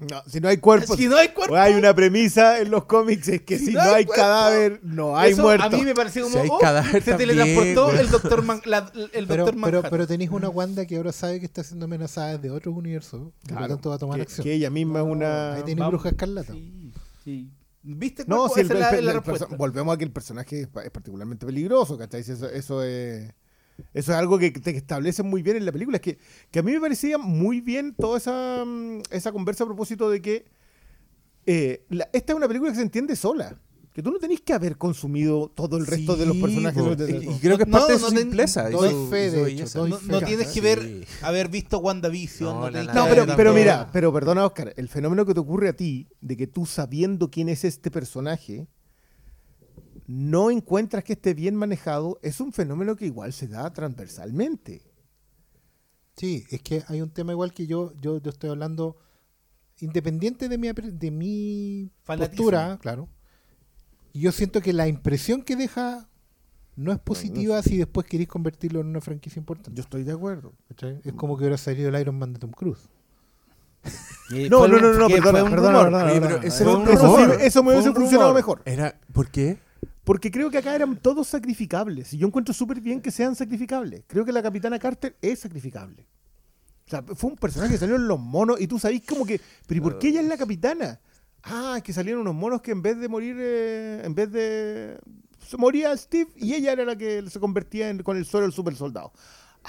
No, 0.01 0.23
si 0.29 0.39
no 0.41 0.49
hay 0.49 0.59
cuerpo, 0.59 0.97
Si 0.97 1.09
no 1.09 1.17
hay 1.17 1.31
cuerpo. 1.31 1.57
hay 1.57 1.75
una 1.75 1.93
premisa 1.93 2.61
en 2.61 2.71
los 2.71 2.85
cómics 2.85 3.27
es 3.27 3.43
que 3.43 3.59
si, 3.59 3.73
no 3.73 3.81
hay, 3.81 4.07
cadáver, 4.07 4.79
no 4.85 5.17
hay 5.17 5.33
eso 5.33 5.43
muerto. 5.43 5.67
A 5.67 5.71
mí 5.71 5.83
me 5.85 5.93
pareció 5.93 6.23
como. 6.23 6.35
Si 6.37 6.41
hay 6.41 6.49
oh, 6.53 6.59
cadáver 6.59 7.03
se 7.03 7.11
también, 7.11 7.31
teletransportó 7.31 7.99
el 7.99 8.09
doctor, 8.11 8.43
Man- 8.43 8.61
la- 8.65 8.93
el 8.95 9.27
Pero, 9.27 9.45
doctor 9.45 9.61
pero, 9.65 9.83
pero 9.91 10.07
tenéis 10.07 10.31
una 10.31 10.49
Wanda 10.49 10.87
que 10.87 10.97
ahora 10.97 11.11
sabe 11.11 11.41
que 11.41 11.47
está 11.47 11.65
siendo 11.65 11.87
amenazada 11.87 12.39
desde 12.39 12.51
otros 12.51 12.77
universos, 12.77 13.21
por 13.23 13.49
Claro, 13.49 13.63
lo 13.63 13.69
tanto 13.75 13.89
va 13.89 13.97
a 13.97 13.99
tomar 13.99 14.17
que, 14.19 14.23
acción. 14.23 14.45
que 14.45 14.53
ella 14.55 14.71
misma 14.71 15.01
es 15.01 15.07
una. 15.07 15.55
Ahí 15.55 15.61
tenéis 15.63 15.79
Vamos. 15.79 15.93
Bruja 15.95 16.09
Escarlata. 16.11 16.53
Sí, 16.53 16.93
sí. 17.25 17.51
¿Viste 17.83 18.25
No, 18.29 18.49
si 18.49 18.61
el, 18.61 18.69
la, 18.69 18.91
el- 18.91 19.05
la 19.05 19.21
volvemos 19.57 19.95
a 19.95 19.99
que 19.99 20.05
el 20.05 20.13
personaje 20.13 20.61
es, 20.61 20.69
pa- 20.69 20.85
es 20.85 20.91
particularmente 20.93 21.45
peligroso, 21.45 21.99
¿cachai? 21.99 22.21
Eso, 22.21 22.49
eso 22.49 22.85
es. 22.85 23.33
Eso 23.95 24.13
es 24.13 24.19
algo 24.19 24.39
que 24.39 24.51
te 24.51 24.77
establece 24.77 25.23
muy 25.23 25.43
bien 25.43 25.57
en 25.57 25.65
la 25.67 25.73
película. 25.73 25.97
Es 25.97 26.03
que, 26.03 26.19
que 26.51 26.59
a 26.59 26.63
mí 26.63 26.73
me 26.73 26.81
parecía 26.81 27.17
muy 27.19 27.61
bien 27.61 27.95
toda 27.95 28.19
esa, 28.19 28.65
mm, 28.65 29.03
esa 29.11 29.33
conversa 29.33 29.65
a 29.65 29.67
propósito 29.67 30.11
de 30.11 30.21
que 30.23 30.45
eh, 31.47 31.85
la- 31.89 32.09
esta 32.13 32.33
es 32.33 32.37
una 32.37 32.47
película 32.49 32.71
que 32.71 32.77
se 32.77 32.83
entiende 32.83 33.17
sola. 33.17 33.59
Que 33.95 34.03
tú 34.03 34.13
no 34.13 34.19
tenés 34.19 34.41
que 34.43 34.53
haber 34.53 34.77
consumido 34.77 35.51
todo 35.53 35.77
el 35.77 35.87
resto 35.87 36.15
de 36.17 36.27
los 36.27 36.37
personajes. 36.37 36.81
po. 36.83 36.95
de- 36.95 37.07
de- 37.07 37.25
Y, 37.25 37.31
y 37.31 37.39
creo 37.41 37.57
que 37.57 37.65
es 37.65 37.69
No, 37.69 37.79
parte 37.79 37.95
de 37.95 37.99
no 37.99 38.07
su 38.07 38.13
ten- 38.15 38.23
simpleza. 38.25 38.71
doy 38.71 38.91
su- 38.91 39.09
fe, 39.09 39.27
y 39.27 39.31
su 39.31 39.37
de 39.37 39.43
belleza. 39.43 39.65
hecho, 39.65 39.79
doy 39.81 39.91
No, 39.91 39.97
fe. 39.99 40.07
no 40.13 40.21
tienes 40.23 40.49
que 40.49 40.61
ver, 40.61 40.83
Sí. 40.83 41.05
haber 41.23 41.49
visto 41.49 41.79
WandaVision. 41.79 42.49
No, 42.61 42.71
No, 42.71 42.93
No, 42.95 43.07
pero, 43.09 43.27
pero 43.37 43.53
mira, 43.55 43.89
pero 43.93 44.13
perdona, 44.13 44.47
Oscar, 44.47 44.73
el 44.77 44.89
fenómeno 44.89 45.25
que 45.27 45.35
te 45.35 45.41
ocurre 45.41 45.69
a 45.71 45.73
ti, 45.73 46.07
de 46.21 46.37
que 46.37 46.47
tú 46.47 46.65
sabiendo 46.67 47.29
quién 47.31 47.49
es 47.49 47.65
este 47.65 47.91
personaje, 47.91 48.69
no 50.09 50.51
encuentras 50.51 51.05
que 51.05 51.13
esté 51.13 51.35
bien 51.35 51.55
manejado, 51.55 52.19
es 52.23 52.41
un 52.41 52.53
fenómeno 52.53 52.97
que 52.97 53.05
igual 53.05 53.33
se 53.35 53.47
da 53.47 53.71
transversalmente. 53.73 54.83
Sí, 56.17 56.47
es 56.51 56.63
que 56.63 56.83
hay 56.89 57.03
un 57.03 57.11
tema 57.11 57.33
igual 57.33 57.53
que 57.53 57.67
yo, 57.67 57.93
yo, 58.01 58.19
yo 58.19 58.31
estoy 58.31 58.49
hablando 58.49 58.97
independiente 59.81 60.49
de 60.49 60.57
mi, 60.57 60.69
de 60.73 61.11
mi 61.11 61.91
Fanatismo. 62.05 62.37
postura, 62.37 62.79
claro. 62.81 63.09
Yo 64.15 64.33
siento 64.33 64.63
que 64.63 64.73
la 64.73 64.89
impresión 64.89 65.43
que 65.43 65.57
deja 65.57 66.09
no 66.75 66.91
es 66.91 66.99
positiva 66.99 67.61
si 67.63 67.77
después 67.77 68.07
queréis 68.07 68.31
convertirlo 68.31 68.81
en 68.81 68.87
una 68.87 69.03
franquicia 69.03 69.39
importante. 69.39 69.77
Yo 69.77 69.83
estoy 69.83 70.05
de 70.05 70.13
acuerdo. 70.13 70.55
¿cachai? 70.69 71.01
Es 71.05 71.13
como 71.13 71.37
que 71.37 71.43
hubiera 71.43 71.59
salido 71.59 71.91
el 71.91 72.01
Iron 72.01 72.19
Man 72.19 72.33
de 72.33 72.39
Tom 72.39 72.51
Cruise. 72.51 72.89
No, 74.51 74.69
no, 74.69 74.79
no, 74.79 74.93
no, 74.93 75.09
era 75.09 75.43
un 75.43 76.83
un 76.83 77.41
eso, 77.41 77.63
me 77.63 77.73
hubiese 77.73 77.89
un 77.89 77.95
funcionado 77.95 78.35
mejor. 78.35 78.61
Era, 78.67 79.01
¿Por 79.11 79.31
qué? 79.31 79.59
Porque 80.09 80.31
creo 80.31 80.51
que 80.51 80.57
acá 80.57 80.75
eran 80.75 80.97
todos 80.97 81.29
sacrificables. 81.29 82.15
Y 82.15 82.17
yo 82.17 82.27
encuentro 82.27 82.55
súper 82.55 82.81
bien 82.81 83.03
que 83.03 83.11
sean 83.11 83.35
sacrificables. 83.37 84.05
Creo 84.07 84.25
que 84.25 84.33
la 84.33 84.43
Capitana 84.43 84.79
Carter 84.79 85.15
es 85.21 85.41
sacrificable. 85.41 86.07
O 86.87 86.91
sea, 86.91 87.03
fue 87.03 87.29
un 87.29 87.37
personaje 87.37 87.73
que 87.73 87.79
salió 87.79 87.97
en 87.97 88.09
los 88.09 88.19
monos 88.19 88.59
y 88.59 88.67
tú 88.67 88.79
sabís 88.79 89.05
como 89.05 89.27
que, 89.27 89.39
pero 89.67 89.77
¿y 89.77 89.81
por 89.83 89.99
qué 89.99 90.09
ella 90.09 90.23
es 90.23 90.27
la 90.27 90.39
capitana? 90.39 90.99
Ah, 91.43 91.75
es 91.77 91.83
que 91.83 91.93
salieron 91.93 92.23
unos 92.23 92.35
monos 92.35 92.63
que 92.63 92.71
en 92.71 92.81
vez 92.81 92.99
de 92.99 93.07
morir, 93.07 93.37
eh, 93.39 94.01
en 94.03 94.15
vez 94.15 94.33
de... 94.33 94.99
Moría 95.59 95.95
Steve 95.95 96.31
y 96.37 96.55
ella 96.55 96.73
era 96.73 96.87
la 96.87 96.97
que 96.97 97.29
se 97.29 97.39
convertía 97.39 97.91
en- 97.91 98.03
con 98.03 98.17
el 98.17 98.25
suelo 98.25 98.47
del 98.47 98.55
super 98.55 98.75
soldado. 98.77 99.13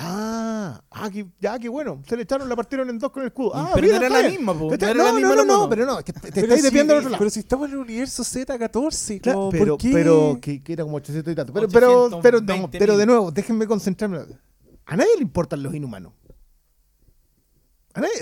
Ah, 0.02 0.82
ah 0.92 1.10
que, 1.10 1.28
ya, 1.42 1.60
qué 1.60 1.68
bueno. 1.68 2.02
Se 2.08 2.16
le 2.16 2.24
echaron, 2.24 2.48
la 2.48 2.56
partieron 2.56 2.90
en 2.90 2.98
dos 2.98 3.12
con 3.12 3.22
el 3.22 3.28
escudo. 3.28 3.52
Ah, 3.54 3.72
Pero 3.76 3.86
mira, 3.88 4.00
no 4.00 4.06
era 4.06 4.22
la 4.22 4.30
misma, 4.30 4.58
po. 4.58 4.70
¿Cachai? 4.70 4.94
No 4.94 5.02
era 5.02 5.04
la 5.04 5.10
No, 5.12 5.16
misma 5.18 5.36
no, 5.36 5.44
no, 5.44 5.54
monos. 5.56 5.68
pero 5.70 5.86
no, 5.86 5.98
que 6.04 6.14
te, 6.14 6.20
te 6.22 6.32
Pero 6.32 6.42
estáis 6.44 6.62
si- 6.62 6.64
desviando 6.68 6.94
del 6.94 7.00
otro 7.02 7.10
lado. 7.12 7.20
Pero 7.20 7.30
si 7.30 7.40
estamos 7.42 7.68
en 7.68 7.74
el 7.74 7.80
universo 7.80 8.24
Z14, 8.24 9.20
Claro, 9.22 9.38
como, 9.40 9.52
pero, 9.52 9.66
¿por 9.74 9.78
qué? 9.82 9.92
pero 9.92 10.38
que, 10.42 10.64
que 10.64 10.72
era 10.74 10.84
como 10.86 10.96
800 10.98 11.34
y 11.34 11.36
tanto. 11.36 11.52
Pero, 11.52 11.68
pero, 11.68 12.10
pero, 12.22 12.40
no, 12.40 12.54
820.000. 12.56 12.80
pero 12.80 12.98
de 12.98 13.06
nuevo, 13.06 13.30
déjenme 13.32 13.68
concentrarme. 13.68 14.20
A 14.86 14.96
nadie 14.96 15.12
le 15.18 15.22
importan 15.22 15.62
los 15.62 15.76
inhumanos. 15.76 16.14
A 17.94 18.00
nadie, 18.00 18.14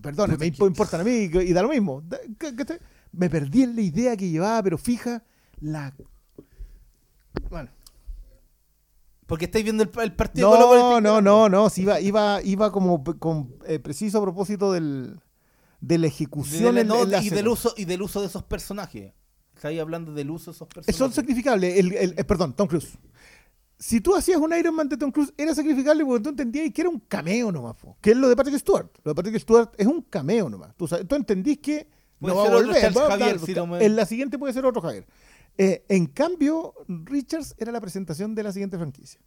perdón, 0.00 0.36
me 0.38 0.46
imp- 0.46 0.64
importan 0.66 1.00
a 1.00 1.04
mí 1.04 1.10
y, 1.10 1.52
da 1.52 1.62
lo 1.62 1.70
mismo. 1.70 2.02
Da- 2.06 2.20
¿qué- 2.38 2.54
qué 2.54 2.64
te- 2.64 2.80
Me 3.10 3.28
perdí 3.28 3.62
en 3.64 3.74
la 3.74 3.80
idea 3.82 4.16
que 4.16 4.28
llevaba, 4.30 4.62
pero 4.62 4.78
fija, 4.78 5.24
la. 5.60 5.92
Bueno. 7.50 7.70
Porque 9.26 9.46
estáis 9.46 9.64
viendo 9.64 9.82
el, 9.82 9.90
el 10.02 10.14
partido 10.14 10.50
No, 10.50 10.56
Colo 10.68 11.00
no, 11.00 11.20
no, 11.20 11.48
no. 11.48 11.68
si 11.70 11.82
iba, 11.82 12.00
iba, 12.00 12.40
iba 12.42 12.70
como 12.72 13.02
con 13.18 13.56
eh, 13.66 13.78
preciso 13.80 14.18
a 14.18 14.22
propósito 14.22 14.72
del, 14.72 15.18
de 15.80 15.98
la 15.98 16.02
De 16.02 16.08
ejecución 16.08 16.74
la- 16.76 16.80
en- 16.82 16.86
no, 16.88 17.02
y, 17.20 17.30
del 17.30 17.48
uso, 17.48 17.74
y 17.76 17.84
del 17.86 18.02
uso 18.02 18.20
de 18.20 18.28
esos 18.28 18.44
personajes. 18.44 19.12
Estáis 19.54 19.80
hablando 19.80 20.12
del 20.12 20.30
uso 20.30 20.50
de 20.50 20.54
esos 20.56 20.68
personajes. 20.68 20.96
Son 20.96 21.12
sacrificables. 21.12 21.76
El, 21.78 21.92
el- 21.94 22.14
eh, 22.16 22.24
perdón, 22.24 22.54
Tom 22.54 22.68
Cruise. 22.68 22.96
Si 23.78 24.00
tú 24.00 24.14
hacías 24.14 24.38
un 24.38 24.54
Iron 24.56 24.74
Man 24.74 24.88
de 24.88 24.96
Tom 24.96 25.10
Cruise, 25.10 25.32
era 25.36 25.54
sacrificable 25.54 26.04
porque 26.04 26.22
tú 26.22 26.28
entendías 26.30 26.70
que 26.72 26.80
era 26.80 26.88
un 26.90 27.00
cameo 27.00 27.50
nomás. 27.52 27.74
po. 27.76 27.96
Que 28.00 28.12
es 28.12 28.16
lo 28.16 28.28
de 28.28 28.36
Patrick 28.36 28.58
Stewart. 28.58 28.88
Lo 29.04 29.10
de 29.10 29.14
Patrick 29.14 29.38
Stewart 29.40 29.70
es 29.76 29.86
un 29.86 30.02
cameo 30.02 30.48
nomás. 30.48 30.74
Tú, 30.76 30.86
sabes- 30.86 31.06
tú 31.08 31.14
entendís 31.14 31.58
que 31.58 31.88
no 32.20 32.34
va 32.36 32.46
a 32.46 32.50
volver. 32.50 32.96
Va 32.96 33.06
a- 33.06 33.10
Javier, 33.10 33.38
si 33.40 33.54
no 33.54 33.66
me- 33.66 33.84
En 33.84 33.96
la 33.96 34.06
siguiente 34.06 34.38
puede 34.38 34.52
ser 34.54 34.64
otro 34.64 34.80
Javier. 34.80 35.06
Eh, 35.58 35.84
en 35.88 36.06
cambio, 36.06 36.74
Richards 36.88 37.54
era 37.58 37.72
la 37.72 37.80
presentación 37.80 38.34
de 38.34 38.42
la 38.42 38.52
siguiente 38.52 38.76
franquicia. 38.76 39.20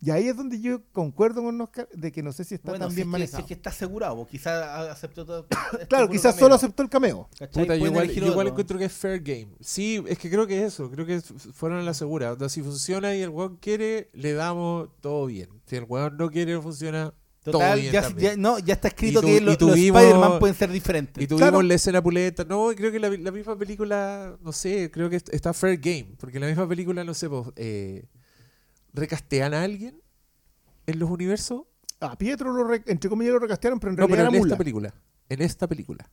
Y 0.00 0.12
ahí 0.12 0.28
es 0.28 0.36
donde 0.36 0.60
yo 0.60 0.84
concuerdo 0.92 1.42
con 1.42 1.60
Oscar 1.60 1.88
de 1.92 2.12
que 2.12 2.22
no 2.22 2.30
sé 2.30 2.44
si 2.44 2.54
está 2.54 2.70
Bueno, 2.70 2.86
tan 2.86 2.94
si 2.94 3.02
bien 3.02 3.08
es, 3.08 3.10
que, 3.10 3.10
si 3.10 3.10
manejado. 3.10 3.40
es 3.40 3.46
que 3.48 3.54
está 3.54 3.70
asegurado, 3.70 4.26
quizás 4.26 4.90
aceptó 4.90 5.26
todo. 5.26 5.46
este 5.72 5.88
claro, 5.88 6.08
quizás 6.08 6.36
solo 6.36 6.54
aceptó 6.54 6.84
el 6.84 6.88
cameo. 6.88 7.28
Yo 7.52 7.74
igual, 7.74 8.08
yo 8.08 8.42
encuentro 8.46 8.78
que 8.78 8.84
es 8.84 8.92
fair 8.92 9.20
game. 9.20 9.48
Sí, 9.60 10.02
es 10.06 10.18
que 10.18 10.30
creo 10.30 10.46
que 10.46 10.58
es 10.64 10.74
eso. 10.74 10.88
Creo 10.90 11.04
que 11.04 11.20
fueron 11.20 11.78
a 11.78 11.82
la 11.82 11.94
segura. 11.94 12.32
O 12.32 12.38
sea, 12.38 12.48
si 12.48 12.62
funciona 12.62 13.14
y 13.16 13.22
el 13.22 13.30
weón 13.30 13.56
quiere, 13.56 14.08
le 14.12 14.34
damos 14.34 14.88
todo 15.00 15.26
bien. 15.26 15.48
Si 15.66 15.74
el 15.74 15.84
weón 15.84 16.16
no 16.16 16.30
quiere, 16.30 16.52
no 16.52 16.62
funciona 16.62 17.12
todo 17.50 17.62
Total, 17.62 17.80
bien 17.80 17.92
ya, 18.18 18.36
no, 18.36 18.58
ya 18.58 18.74
está 18.74 18.88
escrito 18.88 19.20
tu- 19.20 19.26
que 19.26 19.40
los 19.40 19.54
Spider-Man 19.60 20.38
pueden 20.38 20.54
ser 20.56 20.70
diferentes. 20.70 21.22
Y 21.22 21.26
tuvimos 21.26 21.48
Claro. 21.50 21.62
la 21.62 21.74
escena 21.74 22.02
puleta. 22.02 22.44
No, 22.44 22.68
creo 22.76 22.90
que 22.92 22.98
la, 22.98 23.08
la 23.10 23.30
misma 23.30 23.56
película, 23.58 24.36
no 24.42 24.52
sé, 24.52 24.90
creo 24.90 25.08
que 25.10 25.16
est- 25.16 25.32
está 25.32 25.52
fair 25.52 25.78
game. 25.78 26.14
Porque 26.18 26.38
la 26.40 26.46
misma 26.46 26.68
película, 26.68 27.04
no 27.04 27.14
sé, 27.14 27.28
pues, 27.28 27.48
eh, 27.56 28.06
recastean 28.92 29.54
a 29.54 29.62
alguien 29.62 30.00
en 30.86 30.98
los 30.98 31.10
universos. 31.10 31.62
A 32.00 32.16
Pietro, 32.16 32.52
lo 32.52 32.64
re- 32.64 32.82
entre 32.86 33.10
comillas, 33.10 33.32
lo 33.34 33.40
recastearon, 33.40 33.80
pero 33.80 33.90
en 33.90 33.96
No, 33.96 34.06
realidad 34.06 34.16
pero 34.16 34.28
en 34.28 34.34
era 34.34 34.38
esta 34.38 34.46
mula. 34.46 34.58
película. 34.58 34.94
En 35.28 35.42
esta 35.42 35.66
película. 35.66 36.08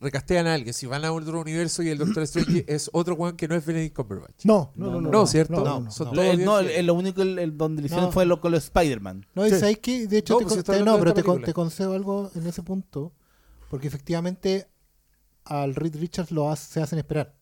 Recastean 0.00 0.46
a 0.46 0.54
alguien, 0.54 0.72
si 0.72 0.86
van 0.86 1.04
a 1.04 1.12
otro 1.12 1.40
universo 1.40 1.82
y 1.82 1.90
el 1.90 1.98
Doctor 1.98 2.22
Strange 2.22 2.64
es 2.68 2.88
otro 2.92 3.14
weón 3.14 3.36
que 3.36 3.46
no 3.48 3.54
es 3.54 3.64
Benedict 3.66 3.94
Cumberbatch. 3.94 4.44
No, 4.44 4.72
no, 4.74 4.90
no. 4.92 5.00
No, 5.02 5.10
No, 5.10 5.26
¿cierto? 5.26 5.62
no, 5.64 5.80
no, 5.80 5.90
Son 5.90 6.06
no. 6.08 6.12
todos 6.14 6.26
Eh, 6.26 6.36
no, 6.38 6.58
el- 6.60 6.86
lo 6.86 6.94
único 6.94 7.20
el, 7.22 7.38
el 7.38 7.56
donde 7.58 7.82
le 7.82 7.86
hicieron 7.86 8.06
No. 8.06 8.12
fue 8.12 8.24
lo 8.26 8.40
con 8.40 8.52
los 8.52 8.64
Spider-Man. 8.64 9.26
No, 9.34 9.44
Sí. 9.44 9.50
sabéis 9.58 9.78
que, 9.78 10.06
de 10.06 10.18
hecho, 10.18 10.34
No, 10.34 10.38
te, 10.40 10.44
pues 10.46 10.64
te- 10.64 10.82
no, 10.84 10.98
pero 10.98 11.12
te, 11.14 11.22
con- 11.22 11.42
te 11.42 11.52
concedo 11.52 11.92
algo 11.94 12.30
en 12.34 12.46
ese 12.46 12.62
punto, 12.62 13.12
porque 13.68 13.88
efectivamente 13.88 14.66
al 15.44 15.74
Reed 15.74 15.96
Richards 15.96 16.30
lo 16.30 16.50
hace- 16.50 16.72
se 16.72 16.80
hacen 16.82 16.98
esperar. 16.98 17.34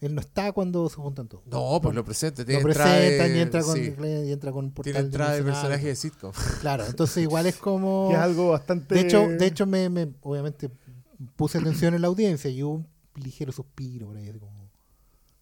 Él 0.00 0.14
no 0.14 0.20
está 0.20 0.52
cuando 0.52 0.88
se 0.88 0.94
juntan 0.94 1.26
todos. 1.26 1.44
No, 1.48 1.80
pues 1.82 1.92
lo 1.92 2.04
presenta. 2.04 2.42
Lo 2.42 2.46
Tiene 2.46 2.62
entrada 2.62 2.94
presentan 2.96 3.32
de- 3.32 3.36
y 3.36 3.40
entra 3.40 3.62
con, 3.62 3.74
sí, 3.74 3.94
y 4.28 4.32
entra 4.32 4.52
con 4.52 4.64
un 4.66 4.70
portal 4.72 4.92
Tiene 4.92 5.06
entrada 5.06 5.32
de 5.32 5.42
personaje 5.42 5.86
de 5.88 5.96
sitcom. 5.96 6.30
Claro, 6.60 6.86
entonces 6.86 7.20
igual 7.24 7.46
es 7.46 7.56
como... 7.60 8.06
Que 8.08 8.14
es 8.14 8.20
algo 8.20 8.50
bastante. 8.50 8.94
De 8.94 9.00
hecho, 9.00 9.26
de 9.26 9.44
hecho 9.46 9.66
me, 9.66 9.88
me- 9.88 10.12
obviamente 10.22 10.70
puse 11.36 11.58
atención 11.58 11.94
en 11.94 12.02
la 12.02 12.08
audiencia 12.08 12.50
y 12.50 12.62
hubo 12.62 12.74
un 12.74 12.88
ligero 13.14 13.52
suspiro 13.52 14.06
por 14.08 14.16
ahí, 14.16 14.30
como, 14.38 14.70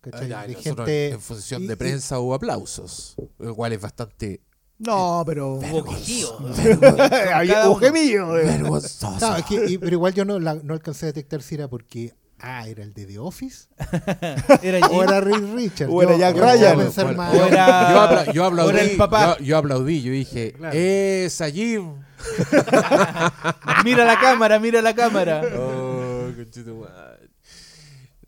¿cachai? 0.01 0.29
De 0.49 0.55
gente... 0.55 1.09
en 1.11 1.21
función 1.21 1.63
y- 1.63 1.67
de 1.67 1.73
y- 1.75 1.77
prensa 1.77 2.19
hubo 2.21 2.35
aplausos, 2.35 3.17
lo 3.39 3.55
cual 3.55 3.73
es 3.73 3.81
bastante 3.81 4.41
No, 4.79 5.23
pero. 5.27 5.55
Hubo. 5.55 5.87
Había 7.35 7.75
gemido. 7.79 8.29
vergonzoso. 8.33 9.19
No, 9.21 9.37
es 9.37 9.45
que- 9.45 9.71
y- 9.71 9.79
pero 9.79 9.93
igual 9.93 10.15
yo 10.15 10.25
no, 10.25 10.39
la- 10.39 10.55
no 10.55 10.75
alcancé 10.75 11.07
a 11.07 11.09
detectar 11.09 11.43
si 11.43 11.55
era 11.57 11.69
porque, 11.69 12.15
ah, 12.41 12.67
era 12.69 12.83
el 12.83 12.93
de 12.93 13.07
The 13.07 13.19
Office 13.19 13.69
Era 14.63 14.87
o 14.89 15.03
era 15.03 15.21
Reed 15.21 15.55
Richards. 15.55 15.93
O 15.93 16.03
era 16.03 16.17
Jack 16.17 16.37
Ryan. 16.37 16.79
yo, 16.79 18.01
apla- 18.01 18.33
yo 18.33 18.45
aplaudí, 18.45 18.69
o 18.69 18.71
era 18.71 18.83
el 18.83 18.97
papá. 18.97 19.39
Yo, 19.39 19.45
yo 19.45 19.59
aplaudí, 19.59 20.03
yo 20.03 20.13
dije, 20.13 20.55
¡Esa 20.73 21.51
Jim! 21.51 21.95
Mira 23.85 24.05
la 24.05 24.19
cámara, 24.19 24.59
mira 24.59 24.83
la 24.83 24.95
cámara. 24.95 25.43
Oh, 25.57 26.31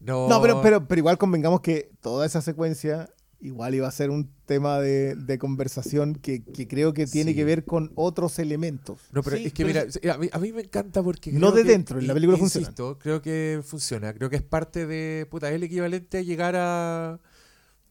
no, 0.01 0.28
No, 0.28 0.41
pero, 0.43 0.62
pero, 0.62 0.87
pero 0.87 0.99
igual 0.99 1.19
convengamos 1.19 1.61
que 1.61 1.91
toda 2.01 2.25
esa 2.27 2.41
secuencia 2.41 3.09
igual 3.41 3.75
iba 3.75 3.86
a 3.86 3.91
ser 3.92 4.10
un 4.10 4.31
tema 4.47 4.81
de, 4.81 5.15
de 5.15 5.39
conversación 5.39 6.15
que, 6.17 6.42
que 6.42 6.67
creo 6.67 6.92
que 6.92 7.07
tiene 7.07 7.31
Sí. 7.33 7.36
que 7.36 7.44
ver 7.44 7.65
con 7.65 7.92
otros 7.94 8.39
elementos. 8.39 9.00
No, 9.12 9.23
pero 9.23 9.36
Sí, 9.36 9.47
es 9.47 9.52
que 9.52 9.65
pero 9.65 9.86
mira, 9.86 10.15
a 10.15 10.18
mí, 10.18 10.28
a 10.33 10.39
mí 10.39 10.52
me 10.52 10.62
encanta 10.62 11.02
porque. 11.02 11.31
No 11.33 11.52
de 11.52 11.62
que- 11.62 11.68
dentro, 11.70 11.99
en 12.00 12.07
la 12.08 12.15
película 12.15 12.39
insisto, 12.39 12.99
creo 12.99 13.23
que 13.23 13.60
funciona. 13.65 14.12
Creo 14.12 14.28
que 14.31 14.36
es 14.36 14.42
parte 14.42 14.86
de. 14.86 15.26
Puta, 15.31 15.49
es 15.49 15.55
el 15.55 15.62
equivalente 15.62 16.18
a 16.18 16.23
llegar 16.23 16.55
a. 16.57 17.20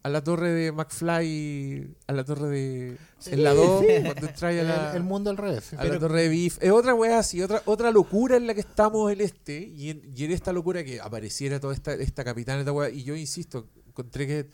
A 0.03 0.09
la 0.09 0.23
torre 0.23 0.51
de 0.51 0.71
McFly. 0.71 1.95
A 2.07 2.13
la 2.13 2.23
torre 2.23 2.47
de. 2.49 2.97
en 3.25 3.43
la 3.43 3.53
2, 3.53 3.83
cuando 4.03 4.27
entras 4.27 4.43
a 4.43 4.51
el, 4.51 4.67
la. 4.67 4.95
el 4.95 5.03
mundo 5.03 5.29
al 5.29 5.37
revés. 5.37 5.65
sí. 5.69 5.75
a 5.77 5.83
la 5.83 5.99
torre 5.99 6.21
de 6.23 6.29
Beef. 6.29 6.57
Es 6.61 6.71
otra 6.71 6.93
weá 6.93 7.19
así, 7.19 7.41
otra, 7.41 7.61
otra 7.65 7.91
locura 7.91 8.37
en 8.37 8.47
la 8.47 8.53
que 8.53 8.61
estamos 8.61 9.11
en 9.11 9.21
este. 9.21 9.59
Y 9.59 9.89
en, 9.89 10.01
y 10.15 10.23
en 10.25 10.31
esta 10.31 10.53
locura 10.53 10.83
que 10.83 11.01
apareciera 11.01 11.59
toda 11.59 11.73
esta, 11.73 11.93
esta 11.93 12.23
capitana, 12.23 12.59
esta 12.59 12.71
weá. 12.71 12.89
Y 12.89 13.03
yo 13.03 13.15
insisto, 13.15 13.67
encontré 13.87 14.27
que 14.27 14.47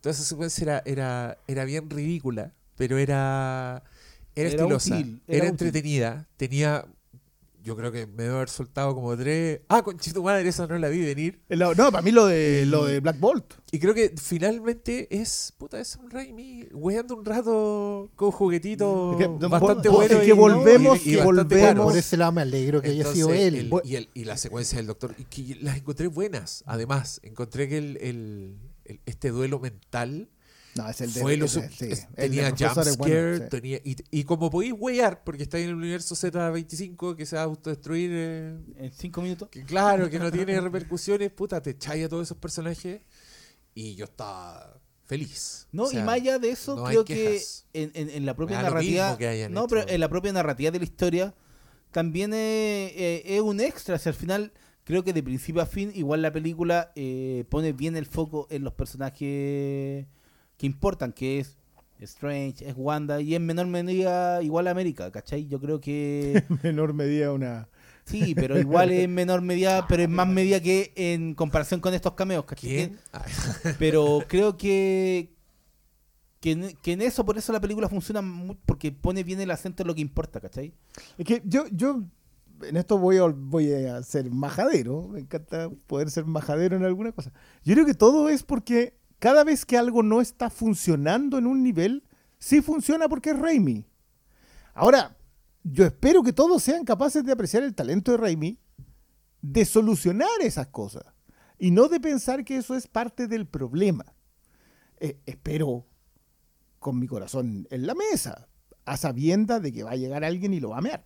toda 0.00 0.12
esa 0.12 0.24
secuencia 0.24 0.62
era, 0.64 0.82
era, 0.86 1.38
era 1.46 1.64
bien 1.64 1.88
ridícula, 1.90 2.52
pero 2.76 2.98
era. 2.98 3.82
Era, 4.34 4.48
Era 4.50 4.60
estilosa, 4.62 4.94
útil, 4.96 5.22
era, 5.26 5.36
era 5.44 5.52
útil. 5.52 5.66
entretenida, 5.66 6.28
tenía. 6.36 6.84
Yo 7.64 7.74
creo 7.74 7.90
que 7.90 8.06
me 8.06 8.22
debo 8.24 8.36
haber 8.36 8.48
soltado 8.48 8.94
como 8.94 9.16
tres. 9.16 9.60
Ah, 9.68 9.82
conchito 9.82 10.22
madre, 10.22 10.48
esa 10.48 10.68
no 10.68 10.78
la 10.78 10.88
vi 10.88 11.00
venir. 11.04 11.40
No, 11.48 11.74
para 11.74 12.00
mí 12.00 12.12
lo 12.12 12.26
de, 12.26 12.64
lo 12.66 12.84
de 12.84 13.00
Black 13.00 13.18
Bolt. 13.18 13.54
Y 13.72 13.80
creo 13.80 13.92
que 13.92 14.14
finalmente 14.22 15.08
es. 15.10 15.52
Puta, 15.58 15.80
es 15.80 15.96
un 15.96 16.08
Raimi 16.10 16.68
weando 16.72 17.16
un 17.16 17.24
rato 17.24 18.08
con 18.14 18.30
juguetitos 18.30 19.20
Es 19.20 19.26
que- 19.26 19.46
bastante 19.48 19.88
es 19.88 20.08
que 20.20 20.26
y- 20.28 20.30
volvemos- 20.32 21.04
y- 21.04 21.14
y 21.14 21.16
volvemos- 21.16 21.66
caros. 21.66 21.84
Por 21.86 21.96
ese 21.96 22.16
lado 22.16 22.30
me 22.32 22.42
alegro 22.42 22.80
que 22.82 22.90
haya 22.90 23.12
sido 23.12 23.32
él. 23.32 23.54
el- 23.56 23.70
y, 23.84 23.96
el- 23.96 24.10
y 24.14 24.24
la 24.26 24.36
secuencia 24.36 24.76
del 24.76 24.86
doctor, 24.86 25.14
y 25.18 25.24
que 25.24 25.56
las 25.60 25.76
encontré 25.78 26.06
buenas. 26.06 26.62
Además, 26.66 27.20
encontré 27.24 27.68
que 27.68 27.78
el, 27.78 27.96
el- 28.00 28.56
el- 28.88 29.00
este 29.06 29.30
duelo 29.30 29.58
mental 29.60 30.28
No, 30.74 30.88
es 30.88 31.00
el 31.00 31.12
de. 31.12 31.20
fue 31.20 31.36
lo 31.36 31.46
ese, 31.46 31.68
sí, 31.70 31.88
tenía 32.14 32.44
del 32.44 32.54
profesor 32.54 32.84
jump 32.84 32.86
es 32.88 32.96
bueno, 32.98 33.36
sí. 33.38 33.48
tenía, 33.50 33.80
y, 33.84 33.96
y 34.10 34.24
como 34.24 34.50
podéis 34.50 34.74
huear, 34.76 35.24
porque 35.24 35.42
está 35.44 35.58
en 35.58 35.68
el 35.70 35.74
universo 35.74 36.14
Z25 36.14 37.16
que 37.16 37.26
se 37.26 37.36
va 37.36 37.42
a 37.42 37.44
autodestruir, 37.46 38.10
eh, 38.12 38.58
En 38.76 38.92
cinco 38.92 39.22
minutos. 39.22 39.48
que 39.48 39.64
claro, 39.64 40.08
que 40.10 40.18
no 40.18 40.30
tiene 40.30 40.60
repercusiones, 40.60 41.30
puta, 41.32 41.60
te 41.62 41.70
echáis 41.70 42.04
a 42.04 42.08
todos 42.08 42.26
esos 42.26 42.36
personajes 42.38 43.00
y 43.74 43.94
yo 43.94 44.04
estaba 44.06 44.80
feliz. 45.04 45.66
No, 45.72 45.84
O 45.84 45.86
sea, 45.86 46.00
y 46.00 46.02
más 46.02 46.16
allá 46.16 46.38
de 46.38 46.50
eso, 46.50 46.76
no 46.76 46.84
creo 46.84 47.04
que 47.04 47.40
en, 47.72 47.90
en- 47.94 48.10
en 48.10 48.26
la 48.26 48.34
propia 48.34 48.60
narrativa. 48.60 49.04
mismo 49.06 49.18
que 49.18 49.28
hayan 49.28 49.52
No, 49.52 49.60
hecho. 49.60 49.68
pero 49.68 49.88
en 49.88 50.00
la 50.00 50.08
propia 50.08 50.32
narrativa 50.32 50.70
de 50.70 50.78
la 50.78 50.84
historia 50.84 51.34
también 51.92 52.32
es, 52.34 52.38
eh, 52.92 53.22
es 53.24 53.40
un 53.40 53.60
extra. 53.60 53.98
Si 53.98 54.08
al 54.08 54.14
final, 54.14 54.52
creo 54.86 55.02
que 55.02 55.12
de 55.12 55.22
principio 55.22 55.60
a 55.60 55.66
fin, 55.66 55.90
igual 55.94 56.22
la 56.22 56.32
película 56.32 56.92
eh, 56.94 57.44
pone 57.50 57.72
bien 57.72 57.96
el 57.96 58.06
foco 58.06 58.46
en 58.50 58.62
los 58.62 58.72
personajes 58.72 59.18
que 59.18 60.66
importan, 60.66 61.12
que 61.12 61.40
es 61.40 61.58
Strange, 61.98 62.68
es 62.68 62.74
Wanda 62.76 63.20
y 63.20 63.34
en 63.34 63.44
menor 63.44 63.66
medida 63.66 64.40
igual 64.42 64.68
América, 64.68 65.10
¿cachai? 65.10 65.48
Yo 65.48 65.60
creo 65.60 65.80
que. 65.80 66.44
En 66.48 66.60
menor 66.62 66.94
medida 66.94 67.32
una. 67.32 67.68
Sí, 68.06 68.36
pero 68.36 68.56
igual 68.56 68.92
en 68.92 69.12
menor 69.12 69.40
medida, 69.40 69.88
pero 69.88 70.04
en 70.04 70.12
más 70.12 70.28
medida 70.28 70.60
que 70.60 70.92
en 70.94 71.34
comparación 71.34 71.80
con 71.80 71.92
estos 71.92 72.12
cameos, 72.12 72.44
¿cachai? 72.44 72.70
¿Quién? 72.70 72.98
Ah, 73.12 73.24
Pero 73.80 74.22
creo 74.28 74.56
que, 74.56 75.34
que, 76.38 76.52
en, 76.52 76.76
que 76.76 76.92
en 76.92 77.02
eso, 77.02 77.24
por 77.24 77.36
eso 77.36 77.52
la 77.52 77.60
película 77.60 77.88
funciona 77.88 78.22
porque 78.64 78.92
pone 78.92 79.24
bien 79.24 79.40
el 79.40 79.50
acento 79.50 79.82
en 79.82 79.88
lo 79.88 79.94
que 79.96 80.02
importa, 80.02 80.40
¿cachai? 80.40 80.72
Es 81.18 81.26
que 81.26 81.42
yo, 81.44 81.64
yo 81.72 82.04
en 82.62 82.76
esto 82.76 82.98
voy 82.98 83.18
a, 83.18 83.26
voy 83.26 83.72
a 83.72 84.02
ser 84.02 84.30
majadero. 84.30 85.08
Me 85.08 85.20
encanta 85.20 85.70
poder 85.86 86.10
ser 86.10 86.24
majadero 86.24 86.76
en 86.76 86.84
alguna 86.84 87.12
cosa. 87.12 87.32
Yo 87.64 87.74
creo 87.74 87.86
que 87.86 87.94
todo 87.94 88.28
es 88.28 88.42
porque 88.42 88.98
cada 89.18 89.44
vez 89.44 89.64
que 89.64 89.78
algo 89.78 90.02
no 90.02 90.20
está 90.20 90.50
funcionando 90.50 91.38
en 91.38 91.46
un 91.46 91.62
nivel, 91.62 92.04
sí 92.38 92.60
funciona 92.62 93.08
porque 93.08 93.30
es 93.30 93.38
Raimi. 93.38 93.86
Ahora, 94.74 95.16
yo 95.62 95.84
espero 95.84 96.22
que 96.22 96.32
todos 96.32 96.62
sean 96.62 96.84
capaces 96.84 97.24
de 97.24 97.32
apreciar 97.32 97.62
el 97.62 97.74
talento 97.74 98.12
de 98.12 98.18
Raimi, 98.18 98.58
de 99.40 99.64
solucionar 99.64 100.28
esas 100.40 100.68
cosas 100.68 101.04
y 101.58 101.70
no 101.70 101.88
de 101.88 102.00
pensar 102.00 102.44
que 102.44 102.56
eso 102.56 102.74
es 102.74 102.86
parte 102.86 103.26
del 103.26 103.46
problema. 103.46 104.04
Eh, 104.98 105.20
espero 105.26 105.86
con 106.78 106.98
mi 106.98 107.06
corazón 107.06 107.66
en 107.70 107.86
la 107.86 107.94
mesa, 107.94 108.48
a 108.84 108.96
sabiendas 108.96 109.62
de 109.62 109.72
que 109.72 109.82
va 109.82 109.92
a 109.92 109.96
llegar 109.96 110.24
alguien 110.24 110.54
y 110.54 110.60
lo 110.60 110.70
va 110.70 110.78
a 110.78 110.82
mear. 110.82 111.02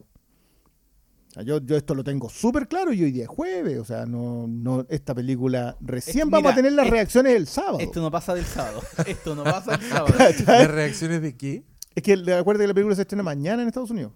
Yo, 1.44 1.58
yo 1.60 1.76
esto 1.76 1.94
lo 1.94 2.02
tengo 2.02 2.28
súper 2.28 2.66
claro 2.66 2.92
y 2.92 3.04
hoy 3.04 3.12
día 3.12 3.22
es 3.22 3.28
jueves, 3.28 3.78
o 3.78 3.84
sea, 3.84 4.04
no, 4.04 4.46
no, 4.48 4.84
esta 4.88 5.14
película 5.14 5.76
recién 5.80 6.18
Es- 6.26 6.30
vamos 6.30 6.40
mira, 6.42 6.52
a 6.52 6.56
tener 6.56 6.72
las 6.72 6.86
es- 6.86 6.90
reacciones 6.90 7.36
el 7.36 7.46
sábado. 7.46 7.78
Esto 7.78 8.00
no 8.00 8.10
pasa 8.10 8.34
del 8.34 8.44
sábado. 8.44 8.82
Esto 9.06 9.34
no 9.36 9.44
pasa 9.44 9.76
del 9.76 9.88
sábado. 9.88 10.14
¿Las 10.18 10.70
reacciones 10.70 11.22
de 11.22 11.36
qué? 11.36 11.64
Es 11.94 12.02
que 12.02 12.16
recuerda 12.16 12.62
que 12.64 12.68
la 12.68 12.74
película 12.74 12.96
se 12.96 13.02
estrena 13.02 13.22
mañana 13.22 13.62
en 13.62 13.68
Estados 13.68 13.90
Unidos. 13.90 14.12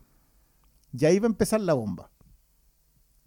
Ya 0.93 1.11
iba 1.11 1.27
a 1.27 1.31
empezar 1.31 1.61
la 1.61 1.75
bomba. 1.75 2.11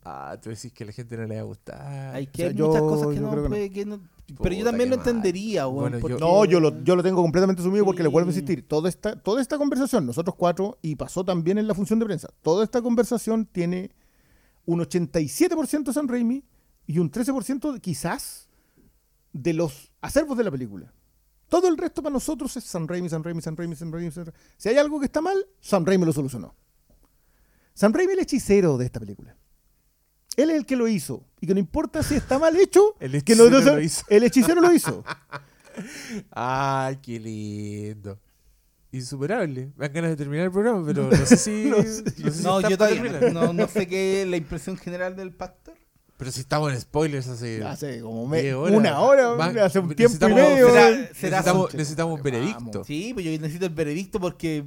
Ah, 0.10 0.38
tú 0.42 0.50
decís 0.50 0.72
que 0.72 0.84
a 0.84 0.88
la 0.88 0.94
gente 0.94 1.18
no 1.18 1.26
le 1.28 1.36
va 1.36 1.42
a 1.42 1.44
gustar. 1.44 2.16
Hay 2.16 2.28
que 2.28 2.32
O 2.32 2.38
sea, 2.38 2.48
hay 2.50 2.56
yo- 2.56 2.68
muchas 2.68 2.82
cosas 2.82 3.08
que 3.14 3.20
no, 3.20 3.30
puede- 3.50 3.70
que 3.70 3.86
no- 3.86 4.00
Pero 4.42 4.56
yo 4.56 4.64
también 4.66 4.90
lo 4.90 4.98
mal. 4.98 5.06
entendería, 5.08 5.66
Bueno, 5.66 6.00
yo- 6.00 6.18
No, 6.18 6.46
yo 6.46 6.60
lo, 6.60 6.82
yo 6.84 6.96
lo 6.96 7.04
tengo 7.04 7.22
completamente 7.22 7.62
asumido 7.62 7.84
porque 7.86 8.04
le 8.04 8.10
vuelvo 8.10 8.30
a 8.30 8.32
insistir. 8.32 8.66
Toda 8.68 8.88
esta, 8.90 9.16
toda 9.22 9.42
esta 9.42 9.58
conversación, 9.58 10.06
nosotros 10.06 10.36
cuatro, 10.38 10.78
y 10.82 10.96
pasó 10.96 11.26
también 11.26 11.58
en 11.58 11.68
la 11.68 11.74
función 11.74 12.00
de 12.00 12.06
prensa, 12.06 12.30
toda 12.42 12.64
esta 12.64 12.82
conversación 12.82 13.46
tiene 13.46 13.92
un 14.66 14.80
87% 14.82 15.92
de 15.92 15.94
San 15.94 16.08
Raimi 16.08 16.44
y 16.86 17.00
un 17.00 17.10
13% 17.12 17.74
de- 17.74 17.80
quizás 17.82 18.48
de 19.34 19.54
los 19.54 19.92
acervos 20.02 20.38
de 20.38 20.44
la 20.46 20.52
película. 20.52 20.94
Todo 21.50 21.68
el 21.70 21.78
resto 21.78 22.02
para 22.02 22.12
nosotros 22.14 22.56
es 22.58 22.64
San 22.66 22.88
Raimi, 22.88 23.08
San 23.10 23.24
Raimi, 23.24 23.42
San 23.42 23.56
Raimi, 23.56 23.76
San 23.76 23.92
Raimi, 23.92 24.12
San 24.12 24.26
Raimi. 24.26 24.40
Si 24.58 24.70
hay 24.70 24.78
algo 24.78 25.00
que 25.00 25.06
está 25.06 25.22
mal, 25.22 25.38
San 25.62 25.86
Raimi 25.86 26.06
lo 26.06 26.12
solucionó. 26.14 26.54
San 27.74 27.94
Raimi 27.94 28.12
es 28.14 28.18
el 28.18 28.24
hechicero 28.24 28.78
de 28.78 28.86
esta 28.86 29.00
película. 29.00 29.38
Él 30.38 30.52
es 30.52 30.56
el 30.58 30.66
que 30.66 30.76
lo 30.78 30.88
hizo. 30.88 31.24
Y 31.42 31.48
que 31.48 31.54
no 31.54 31.60
importa 31.60 32.02
si 32.04 32.16
está 32.16 32.40
mal 32.40 32.56
hecho, 32.56 32.96
El 33.02 33.12
que 33.24 33.34
hechicero 33.34 33.50
no- 33.62 33.72
lo 33.74 33.82
hizo. 33.82 34.06
el 34.10 34.24
hechicero 34.24 34.62
lo 34.62 34.74
hizo. 34.74 35.04
Ay, 36.32 36.98
qué 37.02 37.20
lindo. 37.20 38.20
Insuperable. 38.92 39.72
Me 39.76 39.86
dan 39.86 39.94
ganas 39.94 40.10
de 40.12 40.16
terminar 40.16 40.46
el 40.46 40.52
programa, 40.52 40.84
pero 40.86 41.10
no 41.10 41.26
sé 41.26 41.38
si. 41.38 41.66
no 41.70 41.82
sé 41.84 42.10
si 42.12 42.44
No, 42.44 42.62
yo 42.62 42.78
todavía 42.78 43.32
no, 43.32 43.54
no 43.54 43.68
sé 43.68 43.86
qué 43.88 44.22
es 44.24 44.28
la 44.28 44.38
impresión 44.38 44.78
general 44.78 45.16
del 45.16 45.34
Pastor. 45.34 45.76
Pero 46.18 46.32
si 46.32 46.40
estamos 46.40 46.74
en 46.74 46.82
spoilers 46.82 47.28
hace. 47.28 47.64
Hace 47.64 48.02
como 48.02 48.26
me- 48.26 48.54
horas. 48.54 48.76
una 48.76 49.00
hora, 49.02 49.28
Va- 49.34 49.66
hace 49.66 49.80
un 49.80 49.94
tiempo 49.94 50.16
y 50.16 50.18
necesitamos- 50.20 50.36
medio. 50.36 50.68
será- 50.70 50.82
será- 51.14 51.38
necesitamos, 51.38 51.74
necesitamos 51.76 52.18
un 52.18 52.24
veredicto. 52.24 52.84
Sí, 52.86 53.12
pues 53.14 53.26
yo 53.26 53.32
necesito 53.34 53.66
el 53.68 53.74
veredicto 53.74 54.20
porque 54.20 54.66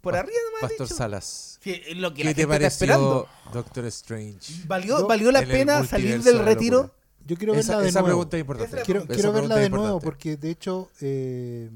por 0.00 0.16
arriba 0.16 0.36
no 0.50 0.56
me 0.56 0.60
Pastor 0.68 0.86
dicho. 0.86 0.96
Salas. 0.96 1.58
Sí, 1.62 1.80
es 1.86 1.96
lo 1.96 2.10
que 2.14 2.22
¿Qué 2.22 2.24
la 2.28 2.34
te 2.34 2.40
gente 2.42 2.54
está 2.54 2.66
esperando. 2.66 3.24
pareció 3.26 3.52
Doctor 3.52 3.84
Strange? 3.86 4.62
¿Valió, 4.66 5.00
Yo- 5.00 5.06
¿Valió 5.06 5.30
la 5.32 5.40
en 5.40 5.44
el 5.44 5.50
pena 5.50 5.84
salir 5.84 6.06
multiverso 6.16 6.24
del 6.28 6.38
de 6.38 6.44
la 6.44 6.44
retiro? 6.54 6.76
locura? 6.82 6.94
Yo 7.26 7.36
quiero 7.36 7.54
esa 7.54 7.72
verla 7.72 7.82
de 7.82 7.88
esa 7.90 8.00
nuevo. 8.00 8.06
pregunta 8.16 8.36
es 8.36 8.40
importante. 8.40 8.82
Quiero, 8.84 9.00
Esa 9.00 9.06
quiero 9.14 9.32
pregunta 9.32 9.54
verla 9.54 9.54
es 9.56 9.62
de 9.62 9.70
nuevo 9.70 9.84
importante. 9.96 10.04
porque 10.04 10.36
de 10.36 10.50
hecho 10.50 10.90
eh, 11.00 11.70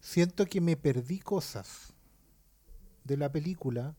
siento 0.00 0.46
que 0.46 0.60
me 0.60 0.76
perdí 0.76 1.18
cosas 1.20 1.92
de 3.04 3.16
la 3.16 3.32
película 3.32 3.94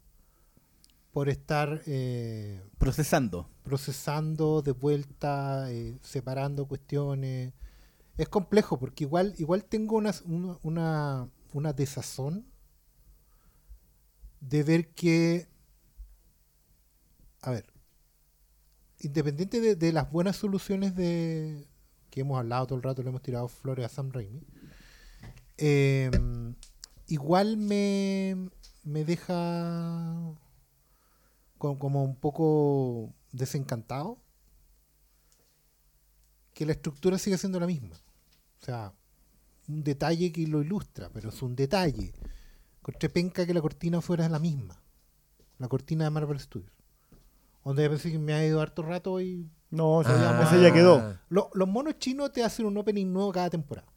por 1.12 1.30
estar 1.30 1.82
eh, 1.88 2.62
Procesando. 2.78 3.50
procesando 3.64 4.62
de 4.62 4.72
vuelta, 4.72 5.72
eh, 5.72 5.98
separando 6.04 6.68
cuestiones. 6.68 7.54
Es 8.18 8.30
complejo 8.30 8.78
porque 8.78 9.04
igual, 9.06 9.34
igual 9.38 9.64
tengo 9.66 9.96
una, 9.98 10.14
una, 10.26 10.58
una, 10.62 11.30
una 11.54 11.74
desazón 11.74 12.46
de 14.42 14.64
ver 14.64 14.90
que, 14.94 15.48
a 17.42 17.52
ver, 17.52 17.66
independiente 19.00 19.60
de, 19.62 19.76
de 19.76 19.92
las 19.94 20.12
buenas 20.12 20.36
soluciones 20.36 20.96
de 20.96 21.68
que 22.10 22.22
hemos 22.22 22.40
hablado 22.40 22.68
todo 22.68 22.78
el 22.78 22.84
rato, 22.84 23.04
le 23.04 23.10
hemos 23.10 23.22
tirado 23.22 23.48
flores 23.48 23.86
a 23.86 23.90
Sam 23.90 24.12
Raimi, 24.12 24.42
eh, 25.58 26.10
igual 27.08 27.58
me, 27.58 28.50
me 28.84 29.04
deja 29.06 30.34
co- 31.58 31.78
como 31.80 32.04
un 32.04 32.16
poco 32.16 33.14
desencantado 33.32 34.18
que 36.54 36.66
la 36.66 36.72
estructura 36.72 37.18
sigue 37.18 37.38
siendo 37.38 37.60
la 37.60 37.68
misma. 37.68 37.96
O 38.62 38.66
sea, 38.66 38.94
un 39.68 39.84
detalle 39.84 40.32
que 40.32 40.48
lo 40.48 40.62
ilustra, 40.62 41.10
pero 41.14 41.30
es 41.30 41.42
un 41.42 41.56
detalle. 41.56 42.14
Encontré 42.88 43.10
penca 43.10 43.46
que 43.48 43.54
la 43.54 43.62
cortina 43.62 44.00
fuera 44.00 44.30
la 44.30 44.38
misma. 44.38 44.80
La 45.58 45.68
cortina 45.68 46.04
de 46.04 46.12
Marvel 46.12 46.40
Studios. 46.40 46.72
Donde 47.64 47.84
yo 47.84 47.90
pensé 47.90 48.12
que 48.12 48.20
me 48.20 48.34
ha 48.34 48.46
ido 48.46 48.62
harto 48.62 48.84
rato 48.84 49.20
y... 49.20 49.50
No, 49.72 50.04
ya, 50.04 50.10
Ah. 50.40 50.44
ese 50.44 50.62
ya 50.62 50.72
quedó. 50.72 51.18
Lo- 51.30 51.50
los 51.56 51.68
monos 51.68 51.98
chinos 51.98 52.32
te 52.32 52.44
hacen 52.44 52.66
un 52.68 52.78
opening 52.78 53.12
nuevo 53.12 53.32
cada 53.32 53.50
temporada. 53.50 53.88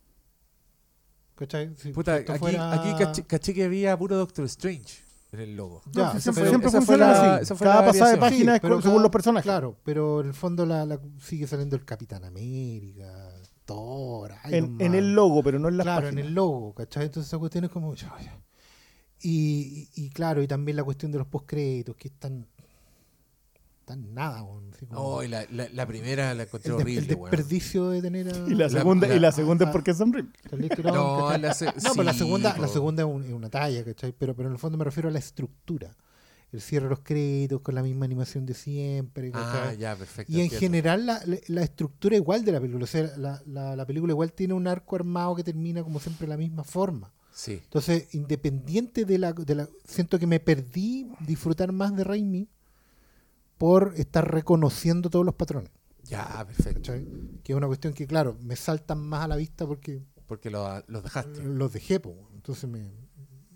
¿Cachai? 1.34 1.74
Si 1.76 1.92
Puta, 1.92 2.14
aquí, 2.14 2.32
fuera- 2.38 2.72
aquí 2.72 2.94
caché, 3.04 3.22
caché 3.24 3.54
que 3.54 3.64
había 3.64 3.96
puro 3.96 4.16
Doctor 4.16 4.44
Strange 4.46 5.04
en 5.32 5.40
el 5.40 5.54
logo. 5.56 5.82
Ya, 5.92 6.04
No, 6.04 6.08
si 6.08 6.12
pero 6.12 6.22
siempre, 6.22 6.48
siempre 6.48 6.70
funciona 6.70 7.06
la- 7.12 7.34
así. 7.36 7.54
Cada 7.58 7.80
la 7.82 7.86
pasada 7.86 8.10
de 8.12 8.16
página 8.16 8.52
Sí, 8.52 8.56
es 8.56 8.60
pero 8.62 8.74
con- 8.76 8.82
según 8.82 8.96
cada- 8.96 9.02
los 9.02 9.12
personajes. 9.12 9.44
Claro, 9.44 9.76
pero 9.84 10.20
en 10.22 10.28
el 10.28 10.34
fondo 10.34 10.64
la, 10.66 10.84
la- 10.86 11.00
sigue 11.20 11.46
saliendo 11.46 11.76
el 11.76 11.84
Capitán 11.84 12.24
América, 12.24 13.34
Thor, 13.66 14.32
En, 14.44 14.76
en 14.80 14.94
el 14.94 15.14
logo, 15.14 15.42
pero 15.42 15.58
no 15.58 15.68
en 15.68 15.76
las 15.76 15.84
Claro, 15.84 16.06
páginas. 16.06 16.22
en 16.22 16.26
el 16.28 16.34
logo, 16.34 16.74
¿cachai? 16.74 17.04
Entonces 17.04 17.28
esa 17.28 17.38
cuestión 17.38 17.64
es 17.64 17.70
como... 17.70 17.94
ya, 17.94 18.16
ya. 18.20 18.40
Y, 19.20 19.88
y, 19.94 20.04
y 20.06 20.10
claro, 20.10 20.42
y 20.42 20.46
también 20.46 20.76
la 20.76 20.84
cuestión 20.84 21.10
de 21.12 21.18
los 21.18 21.26
postcréditos, 21.26 21.96
que 21.96 22.08
están... 22.08 22.46
Tan 23.84 24.12
nada, 24.12 24.42
weón, 24.42 24.70
así 24.74 24.84
como- 24.84 25.00
Oh, 25.00 25.22
y 25.22 25.28
la, 25.28 25.46
la, 25.50 25.66
la 25.70 25.86
primera 25.86 26.34
la 26.34 26.42
encontré 26.42 26.70
el, 26.72 26.76
de- 26.76 26.82
el 26.82 26.98
horrible, 26.98 27.14
weón. 27.14 27.30
desperdicio 27.30 27.88
de 27.88 28.02
tener 28.02 28.28
a... 28.28 28.36
Y 28.46 28.50
la 28.50 28.64
La- 28.64 28.68
segunda, 28.68 29.14
y 29.14 29.18
la- 29.18 29.32
segunda 29.32 29.64
es 29.64 29.68
ah, 29.70 29.72
porque 29.72 29.94
Theron, 30.68 30.94
No, 30.94 31.26
¿cachai? 31.28 31.40
la 31.40 31.54
se- 31.54 31.64
No, 31.66 31.72
pero 31.92 32.02
la 32.02 32.12
segunda, 32.12 32.58
la 32.58 32.68
segunda 32.68 33.02
es, 33.02 33.08
un- 33.08 33.24
es 33.24 33.32
una 33.32 33.48
talla, 33.48 33.82
¿cachai? 33.84 34.12
Pero, 34.12 34.36
pero 34.36 34.48
en 34.48 34.52
el 34.52 34.58
fondo 34.58 34.76
me 34.76 34.84
refiero 34.84 35.08
a 35.08 35.12
la 35.12 35.18
estructura. 35.18 35.96
El 36.52 36.60
cierre 36.60 36.84
de 36.84 36.90
los 36.90 37.00
créditos 37.00 37.60
con 37.62 37.74
la 37.74 37.82
misma 37.82 38.04
animación 38.04 38.44
de 38.46 38.52
siempre, 38.54 39.30
Ah, 39.34 39.72
ya, 39.78 39.96
perfecto. 39.96 40.32
Y 40.32 40.36
en 40.36 40.40
entiendo. 40.42 40.60
general 40.60 41.06
la, 41.06 41.22
la- 41.24 41.38
la 41.46 41.62
estructura 41.62 42.14
igual 42.16 42.44
de 42.44 42.52
la 42.52 42.60
película. 42.60 42.84
O 42.84 42.86
sea, 42.86 43.10
la, 43.16 43.42
la- 43.46 43.74
la 43.74 43.86
película 43.86 44.12
igual 44.12 44.34
tiene 44.34 44.52
un 44.52 44.66
arco 44.66 44.96
armado 44.96 45.34
que 45.34 45.44
termina 45.44 45.82
como 45.82 45.98
siempre 45.98 46.26
de 46.26 46.30
la 46.30 46.36
misma 46.36 46.62
forma. 46.62 47.10
Sí. 47.38 47.60
Entonces, 47.62 48.12
independiente 48.16 49.04
de 49.04 49.16
la, 49.16 49.32
de 49.32 49.54
la... 49.54 49.68
Siento 49.84 50.18
que 50.18 50.26
me 50.26 50.40
perdí 50.40 51.06
disfrutar 51.20 51.70
más 51.70 51.94
de 51.94 52.02
Raimi 52.02 52.48
por 53.58 53.92
estar 53.96 54.28
reconociendo 54.28 55.08
todos 55.08 55.24
los 55.24 55.36
patrones. 55.36 55.70
Ya, 56.02 56.44
perfecto. 56.44 56.80
¿cachai? 56.80 57.06
Que 57.44 57.52
es 57.52 57.56
una 57.56 57.68
cuestión 57.68 57.92
que, 57.94 58.08
claro, 58.08 58.36
me 58.42 58.56
saltan 58.56 58.98
más 58.98 59.22
a 59.24 59.28
la 59.28 59.36
vista 59.36 59.68
porque 59.68 60.02
Porque 60.26 60.50
lo- 60.50 60.82
los 60.88 61.04
dejaste. 61.04 61.44
los 61.44 61.72
dejé, 61.72 62.00
po. 62.00 62.16
Entonces 62.34 62.68
me... 62.68 62.90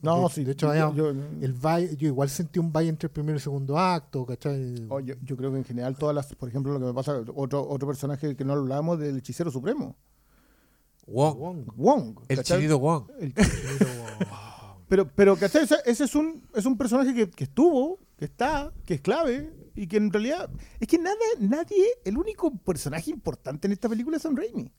No, 0.00 0.28
de, 0.28 0.34
sí. 0.34 0.44
de 0.44 0.52
hecho, 0.52 0.72
yo- 0.94 1.10
el 1.10 1.52
valle- 1.54 1.96
yo 1.96 2.06
igual 2.06 2.30
sentí 2.30 2.60
un 2.60 2.72
valle 2.72 2.88
entre 2.88 3.08
el 3.08 3.12
primero 3.12 3.34
y 3.34 3.38
el 3.38 3.42
segundo 3.42 3.78
acto, 3.78 4.24
¿cachai? 4.24 4.86
oh, 4.90 5.00
yo- 5.00 5.14
yo 5.22 5.36
creo 5.36 5.50
que 5.50 5.58
en 5.58 5.64
general 5.64 5.96
todas 5.96 6.14
las, 6.14 6.32
por 6.36 6.48
ejemplo, 6.48 6.72
lo 6.72 6.78
que 6.78 6.86
me 6.86 6.94
pasa, 6.94 7.20
otro, 7.34 7.68
otro 7.68 7.88
personaje 7.88 8.36
que 8.36 8.44
no 8.44 8.52
hablábamos 8.52 9.00
del 9.00 9.18
hechicero 9.18 9.50
supremo, 9.50 9.96
Wong. 11.12 11.36
Wong. 11.38 11.64
Wong. 11.76 12.18
El 12.28 12.42
chinito 12.42 12.78
Wong. 12.78 13.04
El- 13.20 13.34
Pero, 14.88 15.08
pero 15.08 15.36
¿cachai? 15.38 15.62
Ese, 15.64 15.76
ese 15.86 16.04
es 16.04 16.14
un, 16.14 16.46
es 16.54 16.66
un 16.66 16.76
personaje 16.76 17.14
que, 17.14 17.30
que 17.30 17.44
estuvo, 17.44 17.98
que 18.18 18.26
está, 18.26 18.74
que 18.84 18.92
es 18.94 19.00
clave, 19.00 19.50
y 19.74 19.86
que 19.86 19.96
en 19.96 20.12
realidad. 20.12 20.50
Es 20.80 20.86
que 20.86 20.98
nada, 20.98 21.16
nadie, 21.40 21.82
el 22.04 22.18
único 22.18 22.50
personaje 22.58 23.10
importante 23.10 23.66
en 23.66 23.72
esta 23.72 23.88
película 23.88 24.18
es 24.18 24.22
Sam 24.22 24.36
Raimi. 24.36 24.70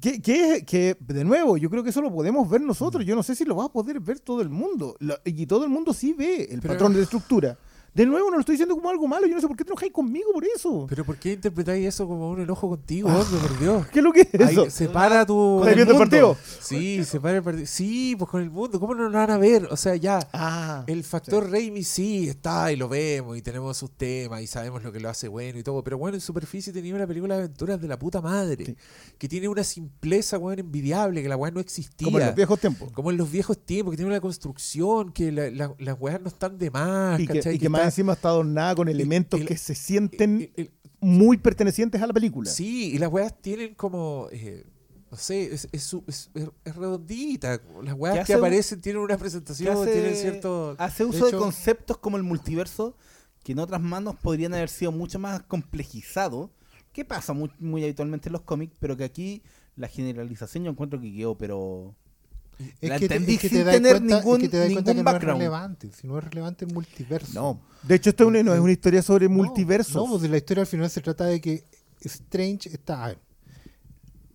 Que, 0.00 0.22
que, 0.22 0.64
que, 0.66 0.96
de 1.00 1.24
nuevo, 1.24 1.56
yo 1.58 1.68
creo 1.68 1.82
que 1.82 1.90
eso 1.90 2.00
lo 2.00 2.10
podemos 2.12 2.48
ver 2.48 2.60
nosotros. 2.60 3.04
Yo 3.04 3.14
no 3.14 3.22
sé 3.22 3.34
si 3.34 3.44
lo 3.44 3.56
va 3.56 3.64
a 3.66 3.72
poder 3.72 4.00
ver 4.00 4.20
todo 4.20 4.40
el 4.42 4.48
mundo. 4.48 4.96
Lo- 5.00 5.18
y 5.24 5.44
todo 5.46 5.64
el 5.64 5.70
mundo 5.70 5.92
sí 5.92 6.12
ve 6.14 6.44
el 6.50 6.60
Pero- 6.60 6.74
patrón 6.74 6.94
de 6.94 7.02
estructura. 7.02 7.58
De 7.98 8.06
nuevo, 8.06 8.30
no 8.30 8.36
lo 8.36 8.40
estoy 8.40 8.54
diciendo 8.54 8.76
como 8.76 8.88
algo 8.90 9.06
malo. 9.08 9.26
Yo 9.26 9.34
no 9.34 9.40
sé 9.40 9.48
por 9.48 9.56
qué 9.56 9.64
te 9.64 9.70
enojáis 9.70 9.92
conmigo 9.92 10.30
por 10.32 10.44
eso. 10.44 10.86
Pero 10.88 11.04
¿por 11.04 11.16
qué 11.16 11.32
interpretáis 11.32 11.84
eso 11.86 12.06
como 12.06 12.30
un 12.30 12.40
enojo 12.40 12.68
contigo, 12.68 13.08
hombre, 13.08 13.38
por 13.40 13.58
Dios? 13.58 13.86
¿Qué 13.88 13.98
es 13.98 14.04
lo 14.04 14.12
que 14.12 14.20
es 14.32 14.40
Ahí 14.40 14.52
eso? 14.52 14.70
separa 14.70 15.26
tu. 15.26 15.58
¿Estás 15.62 15.74
viendo 15.74 15.92
el 15.94 15.98
partido? 15.98 16.36
Sí, 16.60 17.04
separa 17.04 17.38
el 17.38 17.42
partido. 17.42 17.66
Sí, 17.66 18.14
pues 18.16 18.30
con 18.30 18.40
el 18.40 18.50
mundo. 18.50 18.78
¿Cómo 18.78 18.94
no 18.94 19.08
lo 19.08 19.18
van 19.18 19.30
a 19.32 19.36
ver? 19.38 19.66
O 19.70 19.76
sea, 19.76 19.96
ya. 19.96 20.20
Ah, 20.32 20.84
El 20.86 21.02
factor 21.02 21.50
Raimi 21.50 21.82
sí 21.82 22.28
está 22.28 22.70
y 22.72 22.76
lo 22.76 22.88
vemos 22.88 23.36
y 23.36 23.42
tenemos 23.42 23.76
sus 23.76 23.90
temas 23.90 24.42
y 24.42 24.46
sabemos 24.46 24.82
lo 24.84 24.92
que 24.92 25.00
lo 25.00 25.08
hace 25.08 25.26
bueno 25.26 25.58
y 25.58 25.62
todo. 25.64 25.82
Pero 25.82 25.98
bueno, 25.98 26.14
en 26.14 26.20
superficie 26.20 26.72
tenía 26.72 26.94
una 26.94 27.06
película 27.06 27.34
de 27.36 27.42
aventuras 27.44 27.80
de 27.80 27.88
la 27.88 27.98
puta 27.98 28.20
madre. 28.20 28.64
Sí. 28.64 28.76
Que 29.18 29.28
tiene 29.28 29.48
una 29.48 29.64
simpleza, 29.64 30.38
weón, 30.38 30.60
envidiable, 30.60 31.20
que 31.20 31.28
la 31.28 31.36
weá 31.36 31.50
no 31.50 31.58
existía. 31.58 32.04
como 32.06 32.20
en 32.20 32.26
los 32.26 32.34
viejos 32.36 32.60
tiempos. 32.60 32.92
Como 32.92 33.10
en 33.10 33.16
los 33.16 33.28
viejos 33.30 33.58
tiempos, 33.58 33.90
que 33.92 33.96
tiene 33.96 34.10
una 34.12 34.20
construcción, 34.20 35.10
que 35.12 35.32
la- 35.32 35.50
la- 35.50 35.74
las 35.78 35.96
weas 36.00 36.20
no 36.20 36.28
están 36.28 36.58
de 36.58 36.70
más. 36.70 37.18
Y 37.18 37.26
que, 37.26 37.34
¿cachai? 37.34 37.56
y 37.56 37.58
que 37.58 37.68
más 37.68 37.87
encima 37.88 38.12
está 38.14 38.28
adornada 38.28 38.74
con 38.74 38.88
elementos 38.88 39.40
el- 39.40 39.46
que 39.46 39.56
se 39.56 39.74
sienten 39.74 40.50
el- 40.56 40.70
muy 41.00 41.36
pertenecientes 41.36 42.00
a 42.02 42.06
la 42.06 42.12
película. 42.12 42.50
Sí, 42.50 42.92
y 42.94 42.98
las 42.98 43.10
weas 43.10 43.36
tienen 43.40 43.74
como. 43.74 44.28
eh, 44.32 44.64
no 45.10 45.16
sé, 45.16 45.54
es, 45.54 45.68
es, 45.72 45.82
su- 45.84 46.04
es- 46.06 46.30
redondita. 46.64 47.60
Las 47.82 47.94
weas 47.94 48.18
¿Qué 48.18 48.24
que 48.24 48.32
un- 48.34 48.38
aparecen 48.38 48.80
tienen 48.80 49.02
una 49.02 49.16
presentación, 49.16 49.76
hace- 49.76 49.92
tienen 49.92 50.16
cierto. 50.16 50.74
Hace 50.78 51.04
uso 51.04 51.24
de, 51.24 51.30
hecho- 51.30 51.38
conceptos 51.38 51.98
como 51.98 52.16
el 52.16 52.22
multiverso 52.22 52.96
que 53.42 53.52
en 53.52 53.58
otras 53.60 53.80
manos 53.80 54.16
podrían 54.16 54.54
haber 54.54 54.68
sido 54.68 54.92
mucho 54.92 55.18
más 55.18 55.42
complejizados. 55.42 56.50
Que 56.92 57.04
pasa 57.04 57.32
muy, 57.32 57.50
muy 57.60 57.84
habitualmente 57.84 58.28
en 58.28 58.32
los 58.32 58.42
cómics, 58.42 58.74
pero 58.80 58.96
que 58.96 59.04
aquí 59.04 59.42
la 59.76 59.86
generalización 59.88 60.64
yo 60.64 60.70
encuentro 60.70 61.00
que 61.00 61.12
quedó, 61.12 61.36
pero. 61.38 61.94
Es 62.80 62.88
La 62.90 62.98
que, 62.98 63.08
te, 63.08 63.14
entendí 63.14 63.34
es 63.34 63.40
que 63.40 63.48
sin 63.48 63.58
te 63.58 63.64
tener 63.70 63.92
cuenta, 63.98 64.18
es 64.18 64.24
ningún- 64.24 64.40
que 64.40 64.48
te 64.48 64.68
ningún 64.68 64.84
que 64.84 64.94
no 64.94 64.98
es 65.00 65.04
background. 65.04 65.38
relevante. 65.38 65.92
Si 65.92 66.06
no 66.08 66.18
es 66.18 66.24
relevante 66.24 66.64
el 66.64 66.74
multiverso. 66.74 67.32
No. 67.34 67.60
De 67.84 67.94
hecho, 67.94 68.10
esto 68.10 68.24
es 68.24 68.28
una- 68.28 68.42
no 68.42 68.52
es 68.54 68.60
una 68.60 68.72
historia 68.72 69.00
sobre 69.02 69.28
No, 69.28 69.34
multiversos. 69.36 69.94
No, 69.94 70.18
pues 70.18 70.28
la 70.30 70.36
historia 70.36 70.62
al 70.62 70.66
final 70.66 70.90
se 70.90 71.00
trata 71.00 71.24
de 71.26 71.40
que 71.40 71.64
Strange 72.00 72.68
está. 72.70 73.04
A 73.04 73.08
ver, 73.08 73.18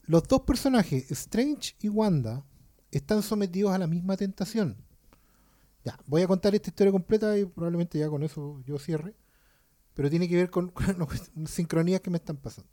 los 0.06 0.24
dos 0.28 0.42
personajes, 0.42 1.12
Strange 1.12 1.76
y 1.82 1.90
Wanda, 1.90 2.46
están 2.92 3.22
sometidos 3.24 3.74
a 3.74 3.78
la 3.78 3.88
misma 3.88 4.16
tentación. 4.18 4.78
Ya, 5.84 6.00
voy 6.06 6.22
a 6.22 6.28
contar 6.28 6.56
esta 6.56 6.70
historia 6.70 6.92
completa 6.94 7.38
y 7.38 7.46
probablemente 7.46 8.00
ya 8.00 8.08
con 8.08 8.24
eso 8.24 8.62
yo 8.66 8.80
cierre. 8.80 9.16
Pero 9.94 10.10
tiene 10.10 10.30
que 10.30 10.36
ver 10.38 10.50
con, 10.50 10.70
con 11.36 11.48
sincronías 11.48 12.00
que 12.02 12.10
me 12.10 12.18
están 12.18 12.38
pasando. 12.38 12.70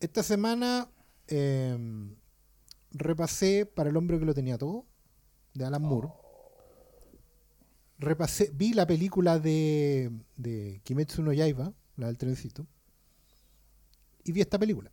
Esta 0.00 0.22
semana 0.22 0.88
eh, 1.28 1.76
repasé 2.92 3.66
para 3.66 3.90
el 3.90 3.96
hombre 3.96 4.18
que 4.18 4.24
lo 4.24 4.34
tenía 4.34 4.58
todo, 4.58 4.86
de 5.54 5.64
Alan 5.64 5.82
Moore. 5.82 6.08
Repasé, 7.98 8.50
vi 8.52 8.74
la 8.74 8.86
película 8.86 9.38
de, 9.38 10.10
de 10.36 10.80
Kimetsu 10.84 11.22
no 11.22 11.32
Yaiba, 11.32 11.72
la 11.96 12.08
del 12.08 12.18
trencito, 12.18 12.66
y 14.24 14.32
vi 14.32 14.42
esta 14.42 14.58
película. 14.58 14.90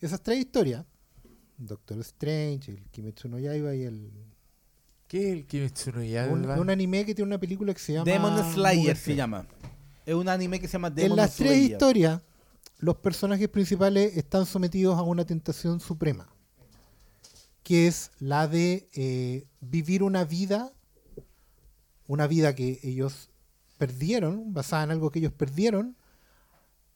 Esas 0.00 0.22
tres 0.22 0.38
historias, 0.38 0.84
Doctor 1.56 1.98
Strange, 2.00 2.70
el 2.70 2.84
Kimetsu 2.90 3.28
no 3.28 3.38
Yaiba 3.38 3.74
y 3.74 3.82
el... 3.82 4.12
¿Qué 5.08 5.26
es 5.26 5.32
el 5.32 5.46
Kimetsu 5.46 5.90
no 5.90 6.04
Yaiba? 6.04 6.32
Un, 6.32 6.44
un 6.48 6.70
anime 6.70 7.04
que 7.04 7.14
tiene 7.14 7.26
una 7.26 7.40
película 7.40 7.74
que 7.74 7.80
se 7.80 7.94
llama... 7.94 8.04
Demon 8.04 8.52
Slayer 8.52 8.96
se 8.96 9.16
llama. 9.16 9.48
Es 10.06 10.14
un 10.14 10.28
anime 10.28 10.60
que 10.60 10.68
se 10.68 10.74
llama 10.74 10.90
Demon 10.90 11.12
En 11.12 11.16
las 11.16 11.34
tres 11.34 11.50
Slayer. 11.50 11.72
historias, 11.72 12.22
los 12.78 12.96
personajes 12.98 13.48
principales 13.48 14.16
están 14.16 14.46
sometidos 14.46 14.96
a 14.96 15.02
una 15.02 15.24
tentación 15.24 15.80
suprema, 15.80 16.32
que 17.68 17.86
es 17.86 18.12
la 18.18 18.48
de 18.48 18.88
eh, 18.94 19.46
vivir 19.60 20.02
una 20.02 20.24
vida, 20.24 20.72
una 22.06 22.26
vida 22.26 22.54
que 22.54 22.80
ellos 22.82 23.28
perdieron, 23.76 24.54
basada 24.54 24.84
en 24.84 24.90
algo 24.92 25.10
que 25.10 25.18
ellos 25.18 25.34
perdieron, 25.34 25.94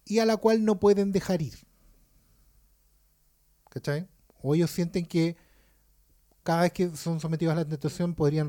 y 0.07 0.20
a 0.20 0.25
la 0.25 0.39
cual 0.39 0.65
no 0.65 0.81
pueden 0.81 1.12
dejar 1.12 1.42
ir. 1.42 1.59
¿Cachai? 3.68 4.09
O 4.41 4.55
ellos 4.55 4.70
sienten 4.70 5.05
que 5.05 5.36
cada 6.42 6.62
vez 6.62 6.73
que 6.73 6.97
son 6.97 7.20
sometidos 7.20 7.52
a 7.52 7.57
la 7.57 7.68
tentación 7.68 8.15
podrían. 8.15 8.49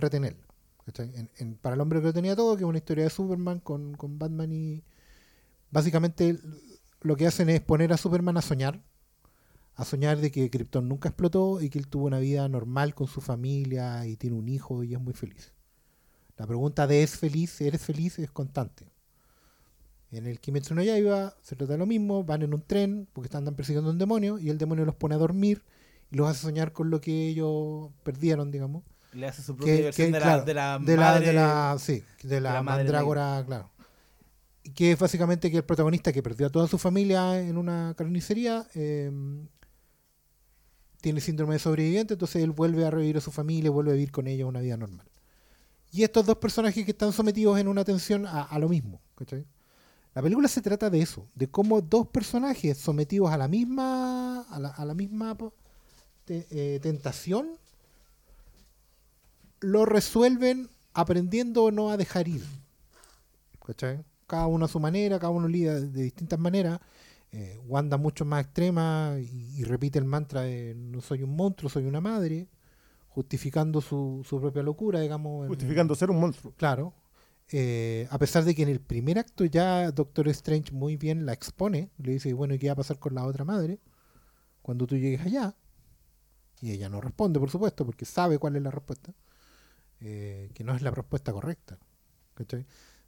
En- 0.97 1.29
en- 1.39 1.55
para 1.57 1.75
el 1.75 1.81
hombre 1.81 1.99
que 1.99 2.07
lo 2.07 2.13
tenía 2.13 2.37
todo, 2.37 2.55
que 2.55 2.63
es 2.63 2.69
una 2.69 2.77
historia 2.77 3.03
de 3.03 3.09
Superman 3.09 3.59
con, 3.59 3.95
con 3.95 4.17
Batman 4.17 4.49
y... 4.53 4.81
Básicamente 5.71 6.39
lo 7.01 7.17
que 7.17 7.27
hacen 7.27 7.49
es 7.49 7.59
poner 7.59 7.91
a 7.91 7.97
Superman 7.97 8.37
a 8.37 8.41
soñar, 8.41 8.81
a 9.75 9.85
soñar 9.85 10.19
de 10.19 10.31
que 10.31 10.49
Krypton 10.49 10.87
nunca 10.87 11.09
explotó 11.09 11.61
y 11.61 11.69
que 11.69 11.79
él 11.79 11.87
tuvo 11.87 12.05
una 12.05 12.19
vida 12.19 12.47
normal 12.47 12.93
con 12.93 13.07
su 13.07 13.21
familia 13.21 14.05
y 14.05 14.15
tiene 14.17 14.35
un 14.37 14.47
hijo 14.47 14.83
y 14.83 14.93
es 14.93 14.99
muy 14.99 15.13
feliz. 15.13 15.51
La 16.37 16.45
pregunta 16.47 16.87
de 16.87 17.03
¿es 17.03 17.17
feliz? 17.17 17.59
¿Eres 17.61 17.81
feliz? 17.81 18.19
es 18.19 18.31
constante. 18.31 18.85
En 20.11 20.27
el 20.27 20.39
Kimetsu 20.39 20.75
no 20.75 20.83
Yaiba 20.83 21.35
se 21.41 21.55
trata 21.55 21.73
de 21.73 21.79
lo 21.79 21.87
mismo, 21.87 22.23
van 22.23 22.43
en 22.43 22.53
un 22.53 22.61
tren 22.61 23.07
porque 23.13 23.27
están 23.27 23.39
andan 23.39 23.55
persiguiendo 23.55 23.89
a 23.89 23.93
un 23.93 23.97
demonio 23.99 24.37
y 24.37 24.49
el 24.49 24.59
demonio 24.59 24.85
los 24.85 24.95
pone 24.95 25.15
a 25.15 25.17
dormir 25.17 25.63
y 26.11 26.17
los 26.17 26.27
hace 26.29 26.41
soñar 26.41 26.71
con 26.71 26.91
lo 26.91 27.01
que 27.01 27.27
ellos 27.29 27.89
perdieron, 28.03 28.51
digamos. 28.51 28.83
Le 29.13 29.27
hace 29.27 29.41
su 29.41 29.55
propia 29.55 29.75
Que, 29.75 29.81
versión 29.83 30.07
que, 30.07 30.13
de, 30.13 30.19
claro, 30.19 30.37
la, 30.39 30.45
de 30.45 30.53
la 30.53 30.79
de 30.79 30.97
la, 30.97 31.19
de 31.19 31.33
la- 31.33 31.75
sí, 31.79 32.03
de 32.23 32.41
la, 32.41 32.53
la 32.53 32.63
madre 32.63 32.83
mandrágora, 32.83 33.43
claro. 33.45 33.71
Y 34.63 34.69
que 34.71 34.91
es 34.91 34.99
básicamente 34.99 35.49
que 35.51 35.57
el 35.57 35.63
protagonista 35.65 36.13
que 36.13 36.21
perdió 36.23 36.47
a 36.47 36.49
toda 36.51 36.67
su 36.67 36.77
familia 36.77 37.39
en 37.39 37.57
una 37.57 37.93
carnicería 37.97 38.67
eh, 38.75 39.11
tiene 41.03 41.19
síndrome 41.19 41.55
de 41.55 41.59
sobreviviente, 41.59 42.13
entonces 42.13 42.41
él 42.41 42.51
vuelve 42.51 42.85
a 42.85 42.89
revivir 42.89 43.17
a 43.17 43.21
su 43.21 43.29
familia, 43.29 43.69
vuelve 43.69 43.91
a 43.91 43.95
vivir 43.95 44.09
con 44.13 44.25
ellos 44.25 44.47
una 44.47 44.61
vida 44.61 44.77
normal. 44.77 45.05
Y 45.91 46.03
estos 46.03 46.25
dos 46.25 46.37
personajes 46.37 46.85
que 46.85 46.91
están 46.91 47.11
sometidos 47.11 47.59
en 47.59 47.67
una 47.67 47.83
tensión 47.83 48.25
a, 48.25 48.57
lo 48.57 48.69
mismo. 48.69 49.01
¿cachai? 49.15 49.45
La 50.15 50.21
película 50.21 50.47
se 50.47 50.61
trata 50.61 50.89
de 50.89 51.01
eso, 51.01 51.27
de 51.35 51.49
cómo 51.49 51.81
dos 51.81 52.07
personajes 52.07 52.77
sometidos 52.77 53.31
a 53.31 53.37
la 53.37 53.49
misma, 53.49 54.43
a 54.43 54.59
la, 54.59 54.69
a 54.69 54.85
la 54.85 54.93
misma 54.93 55.37
eh, 56.27 56.79
tentación 56.81 57.49
lo 59.59 59.85
resuelven 59.85 60.69
aprendiendo 60.93 61.69
no 61.69 61.89
a 61.91 61.97
dejar 61.97 62.29
ir. 62.29 62.45
Cada 64.25 64.47
uno 64.47 64.63
a 64.63 64.69
su 64.69 64.79
manera, 64.79 65.19
cada 65.19 65.31
uno 65.31 65.49
lidia 65.49 65.73
de 65.73 66.03
distintas 66.03 66.39
maneras. 66.39 66.79
Eh, 67.33 67.57
Wanda 67.65 67.97
mucho 67.97 68.25
más 68.25 68.45
extrema 68.45 69.15
y, 69.19 69.59
y 69.59 69.63
repite 69.63 69.97
el 69.99 70.05
mantra 70.05 70.41
de 70.41 70.75
no 70.75 71.01
soy 71.01 71.23
un 71.23 71.35
monstruo, 71.35 71.69
soy 71.69 71.85
una 71.85 71.99
madre, 71.99 72.47
justificando 73.09 73.81
su, 73.81 74.23
su 74.27 74.39
propia 74.39 74.61
locura, 74.63 74.99
digamos. 74.99 75.43
en- 75.43 75.49
Justificando 75.49 75.95
ser 75.95 76.11
un 76.11 76.19
monstruo. 76.19 76.53
Claro. 76.55 76.93
Eh, 77.51 78.07
a 78.11 78.17
pesar 78.19 78.43
de 78.45 78.53
que 78.55 78.61
en 78.63 78.69
el 78.69 78.79
primer 78.79 79.19
acto 79.19 79.45
ya 79.45 79.91
Doctor 79.91 80.27
Strange 80.29 80.71
muy 80.71 80.95
bien 80.95 81.25
la 81.25 81.33
expone, 81.33 81.89
le 81.97 82.11
dice, 82.13 82.33
bueno, 82.33 82.53
¿y 82.53 82.59
qué 82.59 82.67
va 82.67 82.73
a 82.73 82.77
pasar 82.77 82.99
con 82.99 83.13
la 83.15 83.25
otra 83.25 83.43
madre? 83.45 83.79
Cuando 84.61 84.85
tú 84.87 84.95
llegues 84.97 85.21
allá. 85.21 85.55
Y 86.61 86.71
ella 86.71 86.87
no 86.87 87.01
responde, 87.01 87.39
por 87.39 87.49
supuesto, 87.49 87.85
porque 87.85 88.05
sabe 88.05 88.37
cuál 88.37 88.55
es 88.55 88.61
la 88.61 88.71
respuesta. 88.71 89.11
eh, 90.01 90.49
que 90.53 90.63
no 90.63 90.75
es 90.75 90.81
la 90.81 90.91
respuesta 90.91 91.31
correcta. 91.33 91.77
¿cachai? 92.35 92.65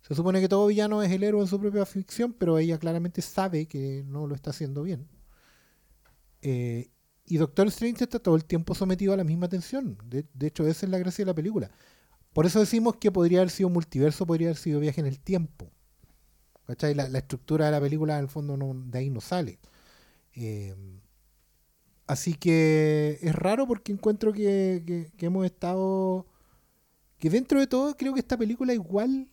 Se 0.07 0.13
supone 0.13 0.39
que 0.39 0.47
todo 0.47 0.67
villano 0.67 1.01
es 1.01 1.11
el 1.11 1.23
héroe 1.23 1.41
en 1.41 1.47
su 1.47 1.59
propia 1.59 1.83
ficción, 1.85 2.33
pero 2.33 2.59
ella 2.59 2.77
claramente 2.77 3.23
sabe 3.23 3.67
que 3.67 4.03
no 4.05 4.27
lo 4.27 4.35
está 4.35 4.51
haciendo 4.51 4.83
bien. 4.83 5.07
Eh, 6.43 6.91
y 7.25 7.37
Doctor 7.37 7.67
Strange 7.67 8.03
está 8.03 8.19
todo 8.19 8.35
el 8.35 8.45
tiempo 8.45 8.75
sometido 8.75 9.13
a 9.13 9.17
la 9.17 9.23
misma 9.23 9.49
tensión. 9.49 9.97
De, 10.05 10.27
hecho, 10.45 10.67
esa 10.67 10.85
es 10.85 10.91
la 10.91 10.99
gracia 10.99 11.25
de 11.25 11.31
la 11.31 11.33
película. 11.33 11.71
Por 12.33 12.45
eso 12.45 12.59
decimos 12.59 12.97
que 12.97 13.11
podría 13.11 13.39
haber 13.39 13.49
sido 13.49 13.69
multiverso, 13.69 14.27
podría 14.27 14.49
haber 14.49 14.57
sido 14.57 14.79
viaje 14.79 15.01
en 15.01 15.07
el 15.07 15.19
tiempo. 15.19 15.71
¿Cachai? 16.67 16.93
La, 16.93 17.05
estructura 17.17 17.65
de 17.65 17.71
la 17.71 17.81
película, 17.81 18.15
en 18.17 18.25
el 18.25 18.29
fondo, 18.29 18.57
no, 18.57 18.73
de 18.75 18.99
ahí 18.99 19.09
no 19.09 19.21
sale. 19.21 19.59
Eh, 20.33 20.75
así 22.05 22.35
que 22.35 23.17
es 23.23 23.33
raro 23.35 23.65
porque 23.67 23.91
encuentro 23.91 24.31
que- 24.33 25.11
que 25.17 25.25
hemos 25.25 25.45
estado. 25.47 26.27
Que 27.17 27.29
dentro 27.31 27.59
de 27.59 27.65
todo, 27.67 27.97
creo 27.97 28.13
que 28.13 28.19
esta 28.19 28.37
película, 28.37 28.73
igual. 28.73 29.29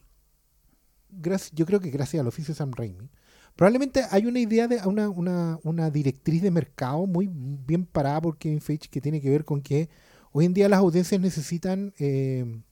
Yo 1.52 1.66
creo 1.66 1.80
que 1.80 1.90
gracias 1.90 2.20
al 2.20 2.26
oficio 2.26 2.54
Sam 2.54 2.72
Raimi. 2.72 3.10
Probablemente 3.56 4.04
hay 4.10 4.26
una 4.26 4.40
idea 4.40 4.66
de 4.66 4.80
una, 4.86 5.90
directriz 5.90 6.42
de 6.42 6.50
mercado 6.50 7.06
muy 7.06 7.28
bien 7.30 7.84
parada 7.84 8.20
por 8.20 8.38
Kevin 8.38 8.60
Feige 8.60 8.88
que 8.88 9.00
tiene 9.00 9.20
que 9.20 9.30
ver 9.30 9.44
con 9.44 9.60
que 9.60 9.90
hoy 10.32 10.46
en 10.46 10.54
día 10.54 10.68
las 10.68 10.78
audiencias 10.78 11.20
necesitan 11.20 11.92
eh, 11.98 12.62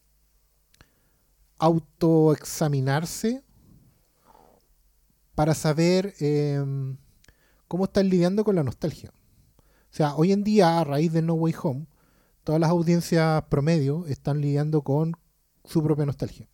autoexaminarse 1.59 3.43
para 5.35 5.53
saber 5.53 6.15
eh, 6.19 6.63
cómo 7.67 7.85
están 7.85 8.09
lidiando 8.09 8.43
con 8.43 8.55
la 8.55 8.63
nostalgia. 8.63 9.13
O 9.91 9.93
sea, 9.93 10.15
hoy 10.15 10.31
en 10.31 10.43
día, 10.43 10.79
a 10.79 10.83
raíz 10.83 11.11
de 11.13 11.21
No 11.21 11.33
Way 11.35 11.53
Home, 11.61 11.87
todas 12.43 12.59
las 12.59 12.69
audiencias 12.69 13.43
promedio 13.49 14.05
están 14.07 14.41
lidiando 14.41 14.81
con 14.81 15.13
su 15.63 15.83
propia 15.83 16.05
nostalgia. 16.05 16.49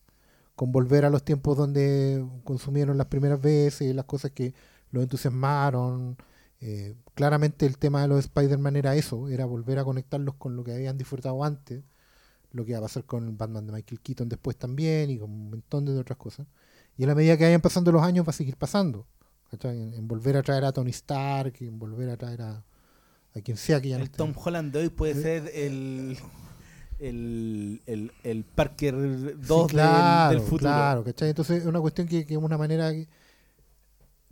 Con 0.57 0.71
volver 0.73 1.05
a 1.05 1.09
los 1.09 1.23
tiempos 1.23 1.55
donde 1.55 2.25
consumieron 2.43 2.97
las 2.97 3.07
primeras 3.07 3.39
veces, 3.39 3.95
las 3.95 4.05
cosas 4.05 4.31
que 4.31 4.53
los 4.91 5.03
entusiasmaron. 5.03 6.17
Eh, 6.59 6.95
claramente 7.13 7.67
el 7.67 7.77
tema 7.77 8.01
de 8.01 8.07
los 8.07 8.19
Spider-Man 8.21 8.75
era 8.75 8.95
eso, 8.95 9.29
era 9.29 9.45
volver 9.45 9.77
a 9.77 9.83
conectarlos 9.85 10.33
con 10.35 10.55
lo 10.55 10.63
que 10.63 10.73
habían 10.73 10.97
disfrutado 10.97 11.43
antes, 11.43 11.83
lo 12.51 12.65
que 12.65 12.71
iba 12.71 12.79
a 12.79 12.81
pasar 12.81 13.03
con 13.05 13.27
el 13.27 13.35
Batman 13.35 13.67
de 13.67 13.73
Michael 13.73 14.01
Keaton 14.01 14.27
después 14.27 14.57
también 14.57 15.11
y 15.11 15.19
con 15.19 15.29
un 15.29 15.51
montón 15.51 15.85
de 15.85 15.95
otras 15.97 16.17
cosas. 16.17 16.47
Y 16.97 17.03
a 17.03 17.07
la 17.07 17.13
medida 17.13 17.37
que 17.37 17.43
vayan 17.43 17.61
pasando 17.61 17.91
los 17.91 18.01
años 18.01 18.25
va 18.25 18.31
a 18.31 18.33
seguir 18.33 18.55
pasando. 18.57 19.05
En, 19.61 19.93
en 19.93 20.07
volver 20.07 20.35
a 20.37 20.41
traer 20.41 20.65
a 20.65 20.71
Tony 20.73 20.89
Stark, 20.89 21.53
en 21.61 21.77
volver 21.77 22.09
a 22.09 22.17
traer 22.17 22.41
a, 22.41 22.65
a 23.35 23.41
quien 23.41 23.55
sea 23.55 23.79
que 23.79 23.89
ya 23.89 23.97
no 23.97 24.01
El 24.01 24.05
esté. 24.07 24.17
Tom 24.17 24.33
Holland 24.35 24.73
de 24.73 24.79
hoy 24.79 24.89
puede 24.89 25.11
Eh. 25.13 25.21
ser 25.21 25.51
el. 25.53 26.17
El, 26.99 27.81
el, 27.85 28.11
el 28.23 28.43
Parker 28.43 28.95
2 29.39 29.47
Sí, 29.47 29.61
del- 29.61 29.67
claro, 29.67 30.29
del, 30.39 30.39
futuro. 30.47 30.57
Claro, 30.73 31.03
¿cachai? 31.03 31.29
Entonces 31.29 31.61
es 31.61 31.65
una 31.67 31.79
cuestión 31.79 32.07
que, 32.07 32.25
que 32.25 32.33
es 32.33 32.39
una 32.39 32.57
manera 32.57 32.91
que, 32.91 33.07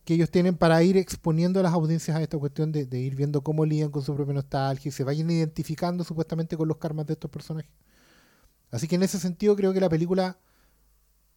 que 0.04 0.14
ellos 0.16 0.30
tienen 0.32 0.56
para 0.58 0.82
ir 0.84 0.98
exponiendo 0.98 1.60
a 1.60 1.64
las 1.64 1.74
audiencias 1.74 2.16
a 2.18 2.22
esta 2.22 2.38
cuestión 2.38 2.72
de, 2.72 2.86
de 2.86 3.00
ir 3.00 3.16
viendo 3.16 3.42
cómo 3.44 3.66
lidian 3.66 3.92
con 3.92 4.02
su 4.04 4.16
propia 4.16 4.34
nostalgia 4.34 4.90
y 4.90 4.92
se 4.92 5.04
vayan 5.04 5.30
identificando 5.30 6.04
supuestamente 6.04 6.58
con 6.58 6.68
los 6.68 6.78
karmas 6.78 7.06
de 7.06 7.14
estos 7.14 7.30
personajes. 7.30 7.72
Así 8.72 8.88
que 8.88 8.96
en 8.96 9.04
ese 9.04 9.20
sentido 9.20 9.56
creo 9.56 9.74
que 9.74 9.80
la 9.80 9.90
película 9.90 10.38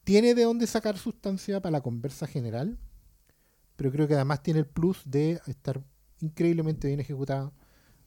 tiene 0.05 0.35
de 0.35 0.45
dónde 0.45 0.67
sacar 0.67 0.97
sustancia 0.99 1.61
para 1.61 1.73
la 1.73 1.81
conversa 1.83 2.27
general, 2.27 2.79
pero 3.77 3.93
creo 3.93 4.09
que 4.09 4.15
además 4.15 4.43
tiene 4.43 4.61
el 4.61 4.67
plus 4.67 5.03
de 5.05 5.41
estar 5.47 5.83
increíblemente 6.21 6.89
bien 6.89 7.01
ejecutada, 7.01 7.53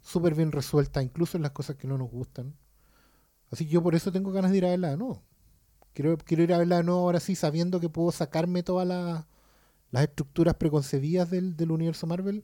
súper 0.01 0.33
bien 0.35 0.51
resuelta, 0.51 1.01
incluso 1.03 1.37
en 1.37 1.43
las 1.43 1.51
cosas 1.51 1.75
que 1.75 1.87
no 1.87 1.97
nos 1.97 2.09
gustan. 2.09 2.55
Así 3.51 3.65
que 3.65 3.71
yo 3.71 3.83
por 3.83 3.95
eso 3.95 4.11
tengo 4.11 4.31
ganas 4.31 4.51
de 4.51 4.57
ir 4.57 4.65
a 4.65 4.69
verla 4.69 4.89
de 4.91 4.97
nuevo. 4.97 5.21
Quiero, 5.93 6.17
quiero 6.17 6.43
ir 6.43 6.53
a 6.53 6.57
verla 6.57 6.77
de 6.77 6.83
nuevo 6.83 7.01
ahora 7.01 7.19
sí, 7.19 7.35
sabiendo 7.35 7.79
que 7.79 7.89
puedo 7.89 8.11
sacarme 8.11 8.63
todas 8.63 8.87
las, 8.87 9.25
las 9.91 10.03
estructuras 10.03 10.55
preconcebidas 10.55 11.29
del, 11.29 11.57
del 11.57 11.71
universo 11.71 12.07
Marvel 12.07 12.43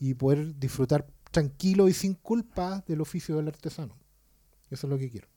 y 0.00 0.14
poder 0.14 0.58
disfrutar 0.58 1.06
tranquilo 1.30 1.88
y 1.88 1.92
sin 1.92 2.14
culpa 2.14 2.82
del 2.86 3.02
oficio 3.02 3.36
del 3.36 3.48
artesano. 3.48 3.94
Eso 4.70 4.86
es 4.86 4.90
lo 4.90 4.98
que 4.98 5.10
quiero. 5.10 5.28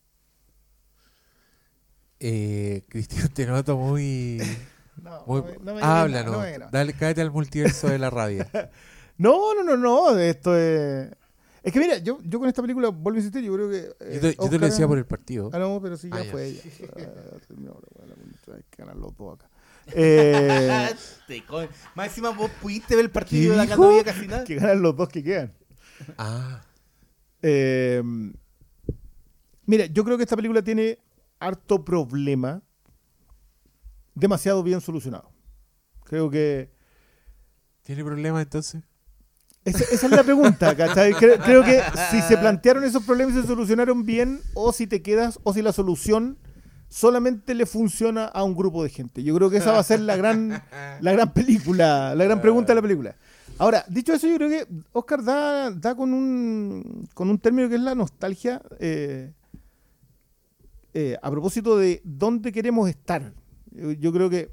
Eh, 2.19 2.83
Cristian, 2.87 3.29
te 3.29 3.45
noto 3.45 3.77
muy. 3.77 4.39
No, 5.01 5.23
muy 5.25 5.41
no 5.41 5.47
me- 5.47 5.57
no 5.65 5.73
me- 5.75 5.81
háblanos. 5.81 6.31
no 6.33 6.39
me- 6.41 6.57
no. 6.59 6.69
Dale, 6.69 6.93
cállate 6.93 7.21
al 7.21 7.31
multiverso 7.31 7.87
de 7.87 7.97
la 7.99 8.09
rabia. 8.09 8.49
No, 9.17 9.53
no, 9.53 9.63
no, 9.63 9.77
no. 9.77 10.17
Esto 10.17 10.57
es. 10.57 11.11
Es 11.63 11.71
que 11.71 11.79
mira, 11.79 11.97
yo, 11.99 12.17
yo 12.23 12.39
con 12.39 12.49
esta 12.49 12.61
película, 12.63 12.89
vuelvo 12.89 13.17
a 13.17 13.19
insistir, 13.19 13.43
yo 13.43 13.53
creo 13.53 13.69
que. 13.69 13.77
eh, 13.99 14.11
Yo 14.15 14.19
te, 14.21 14.27
yo 14.31 14.35
te 14.35 14.41
Oscar- 14.45 14.59
lo 14.61 14.65
decía 14.67 14.87
por 14.87 14.97
el 14.97 15.05
partido. 15.05 15.49
Ah, 15.53 15.59
no, 15.59 15.79
pero 15.81 15.95
sí, 15.95 16.09
ya 16.09 16.21
Ah, 16.21 16.23
fue 16.29 16.47
ella. 16.47 16.61
Ah, 16.95 16.99
la 17.99 18.05
la 18.07 18.55
Hay 18.55 18.63
que 18.69 18.77
ganar 18.77 18.95
los 18.97 19.15
dos 19.15 19.35
acá. 19.35 19.49
Eh, 19.93 20.89
Más 21.95 22.07
encima 22.07 22.29
vos 22.31 22.49
pudiste 22.61 22.95
ver 22.95 23.05
el 23.05 23.11
partido 23.11 23.53
¿Qué 23.53 23.59
de 23.61 23.75
no 23.75 23.87
había 23.89 24.03
casi 24.03 24.27
nada. 24.27 24.43
que 24.43 24.55
ganan 24.55 24.81
los 24.81 24.95
dos 24.95 25.09
que 25.09 25.23
quedan. 25.23 25.53
Ah, 26.17 26.63
Eh, 27.43 28.01
mira, 29.65 29.85
yo 29.85 30.03
creo 30.03 30.17
que 30.17 30.23
esta 30.23 30.35
película 30.35 30.61
tiene 30.63 30.99
harto 31.39 31.83
problema 31.85 32.61
demasiado 34.15 34.63
bien 34.63 34.81
solucionado. 34.81 35.31
Creo 36.03 36.29
que 36.29 36.71
¿tiene 37.83 38.03
problemas 38.03 38.43
entonces? 38.43 38.83
Esa, 39.65 39.83
es 40.07 40.11
la 40.11 40.23
pregunta, 40.23 40.75
¿cachai? 40.75 41.13
Creo, 41.13 41.37
creo 41.39 41.63
que 41.63 41.81
si 42.09 42.21
se 42.21 42.37
plantearon 42.37 42.83
esos 42.83 43.03
problemas 43.03 43.35
y 43.35 43.41
se 43.41 43.47
solucionaron 43.47 44.05
bien, 44.05 44.41
o 44.53 44.71
si 44.73 44.87
te 44.87 45.01
quedas, 45.01 45.39
o 45.43 45.53
si 45.53 45.61
la 45.61 45.71
solución 45.71 46.37
solamente 46.89 47.53
le 47.55 47.65
funciona 47.65 48.25
a 48.25 48.43
un 48.43 48.53
grupo 48.53 48.83
de 48.83 48.89
gente. 48.89 49.23
Yo 49.23 49.33
creo 49.35 49.49
que 49.49 49.57
esa 49.57 49.71
va 49.71 49.79
a 49.79 49.83
ser 49.83 50.01
la 50.01 50.17
gran, 50.17 50.61
la 50.99 51.11
gran 51.13 51.33
película, 51.33 52.13
la 52.15 52.23
gran 52.25 52.41
pregunta 52.41 52.71
de 52.73 52.75
la 52.75 52.81
película. 52.81 53.15
Ahora, 53.57 53.85
dicho 53.87 54.13
eso, 54.13 54.27
yo 54.27 54.35
creo 54.35 54.49
que 54.49 54.67
Oscar 54.91 55.23
da, 55.23 55.71
da 55.71 55.95
con 55.95 56.13
un 56.13 57.07
con 57.13 57.29
un 57.29 57.37
término 57.37 57.69
que 57.69 57.75
es 57.75 57.81
la 57.81 57.95
nostalgia 57.95 58.61
eh, 58.79 59.31
eh, 60.93 61.17
a 61.21 61.29
propósito 61.29 61.77
de 61.77 62.01
dónde 62.03 62.51
queremos 62.51 62.89
estar. 62.89 63.33
Yo, 63.69 63.91
yo 63.91 64.11
creo 64.11 64.29
que 64.29 64.51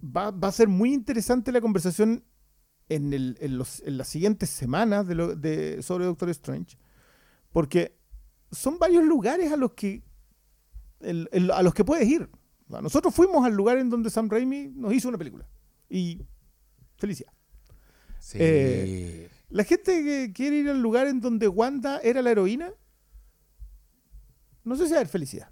va, 0.00 0.30
va 0.30 0.48
a 0.48 0.52
ser 0.52 0.68
muy 0.68 0.94
interesante 0.94 1.52
la 1.52 1.60
conversación 1.60 2.22
en, 2.88 3.12
el- 3.12 3.36
en 3.40 3.58
los- 3.58 3.82
en 3.84 3.98
las 3.98 4.08
siguientes 4.08 4.50
semanas 4.50 5.06
de 5.06 5.14
lo- 5.14 5.34
de- 5.34 5.82
sobre 5.82 6.04
Doctor 6.04 6.28
Strange, 6.30 6.76
porque 7.52 7.96
son 8.52 8.78
varios 8.78 9.04
lugares 9.04 9.52
a 9.52 9.56
los 9.56 9.72
que 9.72 10.02
el- 11.00 11.28
el- 11.32 11.50
a 11.50 11.62
los 11.62 11.74
que 11.74 11.84
puedes 11.84 12.08
ir. 12.08 12.28
Nosotros 12.68 13.14
fuimos 13.14 13.44
al 13.46 13.54
lugar 13.54 13.78
en 13.78 13.90
donde 13.90 14.10
Sam 14.10 14.28
Raimi 14.28 14.68
nos 14.74 14.92
hizo 14.92 15.08
una 15.08 15.18
película. 15.18 15.46
Y 15.88 16.26
felicidad. 16.96 17.32
Sí. 18.18 18.38
Eh, 18.40 19.30
La 19.50 19.62
gente 19.62 20.02
que 20.02 20.32
quiere 20.34 20.56
ir 20.56 20.68
al 20.68 20.82
lugar 20.82 21.06
en 21.06 21.20
donde 21.20 21.46
Wanda 21.46 22.00
era 22.02 22.20
la 22.22 22.32
heroína, 22.32 22.72
no 24.64 24.74
sé 24.76 24.86
si 24.86 24.90
va 24.90 24.96
a 24.96 25.00
haber 25.00 25.08
felicidad. 25.08 25.48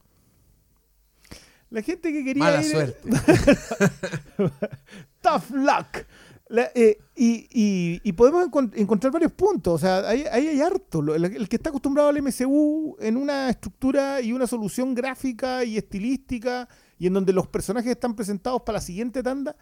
La 1.70 1.82
gente 1.82 2.12
que 2.12 2.24
quería 2.24 2.42
Mala 2.42 2.62
ir- 2.62 2.70
suerte. 2.72 3.10
Tough 5.22 5.50
luck. 5.50 6.04
La- 6.48 6.70
eh, 6.74 6.98
y, 7.16 7.48
y- 7.50 8.00
y 8.04 8.12
podemos 8.12 8.46
encon- 8.46 8.72
encontrar 8.76 9.12
varios 9.12 9.32
puntos. 9.32 9.74
O 9.74 9.78
sea, 9.78 10.06
ahí, 10.08 10.24
ahí 10.30 10.46
hay 10.48 10.60
harto. 10.60 11.00
El, 11.14 11.24
el 11.24 11.48
que 11.48 11.56
está 11.56 11.70
acostumbrado 11.70 12.10
al 12.10 12.18
MCU 12.22 12.96
en 13.00 13.16
una 13.16 13.48
estructura 13.50 14.20
y 14.20 14.32
una 14.32 14.46
solución 14.46 14.94
gráfica 14.94 15.64
y 15.64 15.78
estilística 15.78 16.68
y 16.98 17.06
en 17.06 17.14
donde 17.14 17.32
los 17.32 17.46
personajes 17.46 17.90
están 17.90 18.14
presentados 18.14 18.60
para 18.62 18.78
la 18.78 18.82
siguiente 18.82 19.22
tanda. 19.22 19.56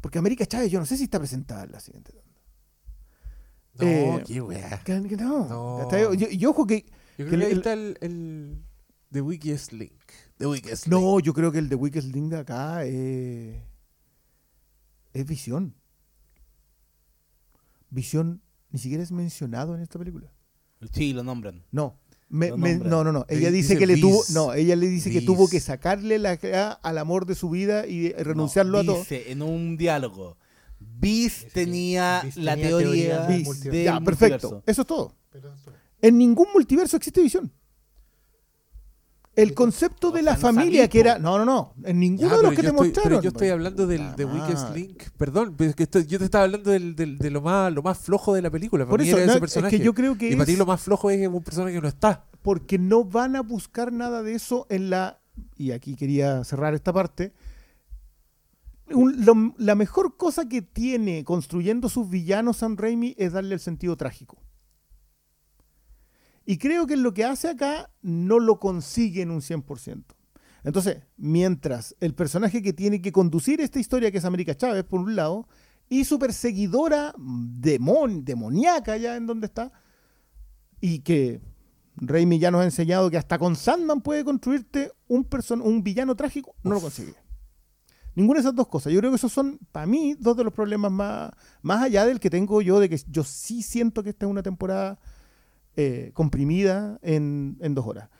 Porque 0.00 0.18
América 0.18 0.44
Chávez, 0.44 0.70
yo 0.70 0.80
no 0.80 0.86
sé 0.86 0.96
si 0.96 1.04
está 1.04 1.18
presentada 1.18 1.64
en 1.64 1.72
la 1.72 1.80
siguiente 1.80 2.12
tanda. 2.12 2.24
No, 3.80 3.86
Eh, 4.18 4.24
qué 4.26 4.40
weá. 4.40 4.82
Que- 4.84 5.02
que 5.08 5.16
no. 5.16 5.46
No. 5.48 5.82
Está- 5.82 6.00
Y, 6.32 6.44
ojo 6.46 6.66
que. 6.66 6.84
Yo 7.16 7.26
creo 7.26 7.38
que 7.38 7.44
ahí 7.46 7.52
el- 7.52 7.58
está 7.58 7.72
el, 7.74 7.96
el 8.00 8.62
The 9.12 9.20
Weakest 9.20 9.72
Link. 9.72 9.92
The 10.38 10.46
Weakest 10.48 10.86
Link. 10.86 11.00
No, 11.00 11.20
yo 11.20 11.32
creo 11.32 11.52
que 11.52 11.58
el 11.58 11.68
de 11.68 11.76
Weakest 11.76 12.08
Link 12.12 12.32
acá 12.34 12.80
eh, 12.84 13.62
es 15.12 15.24
visión. 15.26 15.74
Visión 17.90 18.42
ni 18.70 18.78
siquiera 18.78 19.02
es 19.02 19.12
mencionado 19.12 19.74
en 19.74 19.80
esta 19.82 19.98
película. 19.98 20.32
Sí, 20.92 21.12
lo 21.12 21.22
nombran. 21.24 21.64
No. 21.72 21.98
me- 22.28 22.50
Lo 22.50 22.58
me- 22.58 22.72
nombran. 22.72 22.90
no, 22.90 23.04
no, 23.04 23.12
no. 23.12 23.26
Ella 23.28 23.50
dice, 23.50 23.74
dice 23.74 23.78
que 23.78 23.86
le 23.86 23.96
tuvo. 23.96 24.22
No, 24.34 24.52
ella 24.52 24.76
le 24.76 24.86
dice 24.88 25.10
que 25.10 25.22
tuvo 25.22 25.48
que 25.48 25.60
sacarle 25.60 26.18
la 26.18 26.32
al 26.82 26.98
amor 26.98 27.24
de 27.26 27.34
su 27.34 27.48
vida 27.50 27.86
y 27.86 28.12
renunciarlo 28.12 28.72
No, 28.72 28.78
a 28.78 28.84
todo. 28.84 28.98
Dice 29.00 29.32
en 29.32 29.42
un 29.42 29.76
diálogo. 29.76 30.36
Bis 30.78 31.46
tenía 31.52 32.22
la 32.36 32.54
tenía 32.54 32.68
teoría 32.68 32.78
teoría 32.78 33.20
del 33.26 33.38
Vis. 33.38 33.46
multiverso. 33.46 33.76
del 33.76 33.84
Ya, 33.84 34.00
perfecto. 34.00 34.50
multiverso. 34.50 34.62
Eso 34.66 34.82
es 34.82 34.86
todo. 34.86 35.14
En 36.00 36.18
ningún 36.18 36.46
multiverso 36.54 36.96
existe 36.96 37.20
visión. 37.20 37.50
El 39.38 39.54
concepto 39.54 40.10
de 40.10 40.22
la 40.22 40.36
familia 40.36 40.88
que 40.88 41.00
era. 41.00 41.18
No, 41.18 41.38
no, 41.38 41.44
no. 41.44 41.72
En 41.84 42.00
ninguno 42.00 42.36
de 42.36 42.42
los 42.42 42.50
que 42.54 42.62
te 42.62 42.68
estoy- 42.68 42.86
mostraron. 42.88 43.10
Pero 43.10 43.22
yo 43.22 43.28
estoy 43.28 43.48
hablando 43.48 43.86
del 43.86 44.02
Puta 44.10 44.26
Weakest. 44.26 44.74
Link. 44.74 45.02
Perdón, 45.16 45.54
pero 45.56 45.70
es 45.70 45.76
que 45.76 45.84
estoy- 45.84 46.06
yo 46.06 46.18
te 46.18 46.24
estaba 46.24 46.44
hablando 46.44 46.70
del, 46.70 46.96
del- 46.96 47.18
de 47.18 47.30
lo 47.30 47.40
más, 47.40 47.72
lo 47.72 47.82
más 47.82 47.98
flojo 47.98 48.34
de 48.34 48.42
la 48.42 48.50
película. 48.50 48.84
Para 48.84 48.90
Por 48.90 49.00
mí 49.00 49.08
eso, 49.08 49.16
era 49.16 49.26
no, 49.26 49.32
ese 49.32 49.36
es 49.38 49.40
personaje. 49.40 49.78
que 49.78 49.84
yo 49.84 49.94
creo 49.94 50.18
que 50.18 50.30
y 50.30 50.32
para 50.34 50.46
ti 50.46 50.56
lo 50.56 50.66
más 50.66 50.80
flojo 50.82 51.10
es 51.10 51.26
un 51.28 51.42
personaje 51.42 51.74
que 51.74 51.80
no 51.80 51.88
está. 51.88 52.24
porque 52.42 52.78
no 52.78 53.04
van 53.04 53.36
a 53.36 53.42
buscar 53.42 53.92
nada 53.92 54.22
de 54.22 54.34
eso 54.34 54.66
en 54.70 54.90
la 54.90 55.20
y 55.56 55.70
aquí 55.72 55.94
quería 55.96 56.42
cerrar 56.44 56.74
esta 56.74 56.92
parte 56.92 57.32
un- 58.90 59.24
lo- 59.24 59.54
la 59.58 59.74
mejor 59.74 60.16
cosa 60.16 60.48
que 60.48 60.62
tiene 60.62 61.24
construyendo 61.24 61.88
sus 61.88 62.08
villanos 62.08 62.56
Sam 62.58 62.76
Raimi 62.76 63.14
es 63.18 63.32
darle 63.32 63.54
el 63.54 63.60
sentido 63.60 63.96
trágico 63.96 64.38
y 66.48 66.56
creo 66.56 66.86
que 66.86 66.96
lo 66.96 67.12
que 67.12 67.26
hace 67.26 67.50
acá 67.50 67.90
no 68.00 68.38
lo 68.38 68.58
consigue 68.58 69.20
en 69.20 69.30
un 69.30 69.42
100% 69.42 70.02
entonces 70.64 71.02
mientras 71.18 71.94
el 72.00 72.14
personaje 72.14 72.62
que 72.62 72.72
tiene 72.72 73.02
que 73.02 73.12
conducir 73.12 73.60
esta 73.60 73.78
historia 73.78 74.10
que 74.10 74.18
es 74.18 74.24
América 74.24 74.56
Chávez 74.56 74.84
por 74.84 75.00
un 75.00 75.14
lado 75.14 75.46
y 75.90 76.04
su 76.04 76.18
perseguidora 76.18 77.14
demon, 77.18 78.24
demoníaca 78.24 78.96
ya 78.96 79.16
en 79.16 79.26
donde 79.26 79.46
está 79.46 79.72
y 80.80 81.00
que 81.00 81.42
Raimi 81.96 82.38
ya 82.38 82.50
nos 82.50 82.62
ha 82.62 82.64
enseñado 82.64 83.10
que 83.10 83.18
hasta 83.18 83.38
con 83.38 83.54
Sandman 83.54 84.00
puede 84.00 84.24
construirte 84.24 84.92
un, 85.08 85.24
person 85.24 85.60
un 85.60 85.82
villano 85.82 86.14
trágico, 86.16 86.54
no 86.62 86.74
lo 86.74 86.80
consigue. 86.80 87.14
Ninguna 88.14 88.38
de 88.38 88.40
esas 88.40 88.54
dos 88.54 88.68
cosas. 88.68 88.92
Yo 88.92 88.98
creo 89.00 89.10
que 89.10 89.16
esos 89.16 89.32
son, 89.32 89.58
para 89.70 89.86
mí, 89.86 90.16
dos 90.18 90.36
de 90.36 90.44
los 90.44 90.52
problemas 90.52 90.90
más, 90.90 91.30
más 91.62 91.82
allá 91.82 92.04
del 92.04 92.18
que 92.20 92.30
tengo 92.30 92.60
yo, 92.62 92.80
de 92.80 92.88
que 92.88 93.00
yo 93.08 93.22
sí 93.22 93.62
siento 93.62 94.02
que 94.02 94.10
esta 94.10 94.26
es 94.26 94.30
una 94.30 94.42
temporada 94.42 94.98
eh, 95.80 96.10
comprimida 96.12 96.98
en, 97.02 97.56
en 97.60 97.72
dos 97.76 97.86
horas. 97.86 98.10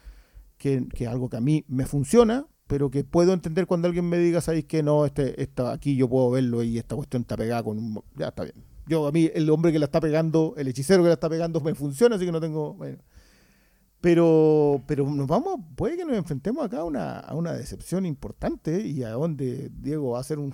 Que, 0.59 0.87
que 0.95 1.09
algo 1.09 1.29
que 1.29 1.39
a 1.39 1.41
mí 1.41 1.65
me 1.67 1.87
funciona, 1.87 2.47
pero 2.69 2.89
que 2.89 3.03
puedo 3.03 3.33
entender 3.33 3.67
cuando 3.67 3.89
alguien 3.89 4.09
me 4.09 4.17
diga, 4.17 4.41
¿sabéis 4.41 4.67
que 4.67 4.85
no? 4.85 5.05
Este, 5.05 5.43
esta, 5.43 5.73
aquí 5.73 5.97
yo 5.97 6.09
puedo 6.09 6.31
verlo 6.31 6.63
y 6.63 6.79
esta 6.79 6.95
cuestión 6.95 7.23
está 7.23 7.37
pegada 7.37 7.65
con 7.65 7.77
un... 7.77 8.01
Ya 8.15 8.29
está 8.29 8.45
bien. 8.45 8.55
Yo, 8.87 9.09
a 9.09 9.11
mí, 9.11 9.29
el 9.35 9.51
hombre 9.51 9.73
que 9.73 9.81
la 9.81 9.87
está 9.87 10.01
pegando, 10.01 10.55
el 10.57 10.69
hechicero 10.69 11.03
que 11.03 11.09
la 11.09 11.15
está 11.15 11.29
pegando, 11.29 11.61
me 11.61 11.75
funciona, 11.75 12.15
así 12.15 12.27
que 12.27 12.31
no 12.31 12.41
tengo... 12.41 12.75
bueno. 12.75 12.99
Pero, 14.01 14.85
pero 14.87 15.11
nos 15.11 15.27
vamos, 15.27 15.59
puede 15.75 15.97
que 15.97 16.05
nos 16.05 16.17
enfrentemos 16.17 16.65
acá 16.65 16.79
a 16.79 16.85
una, 16.85 17.19
a 17.19 17.35
una 17.35 17.55
decepción 17.55 18.07
importante 18.07 18.87
y 18.87 19.03
a 19.03 19.11
donde 19.11 19.69
Diego 19.81 20.11
va 20.11 20.19
a 20.19 20.21
hacer 20.21 20.39
un 20.39 20.53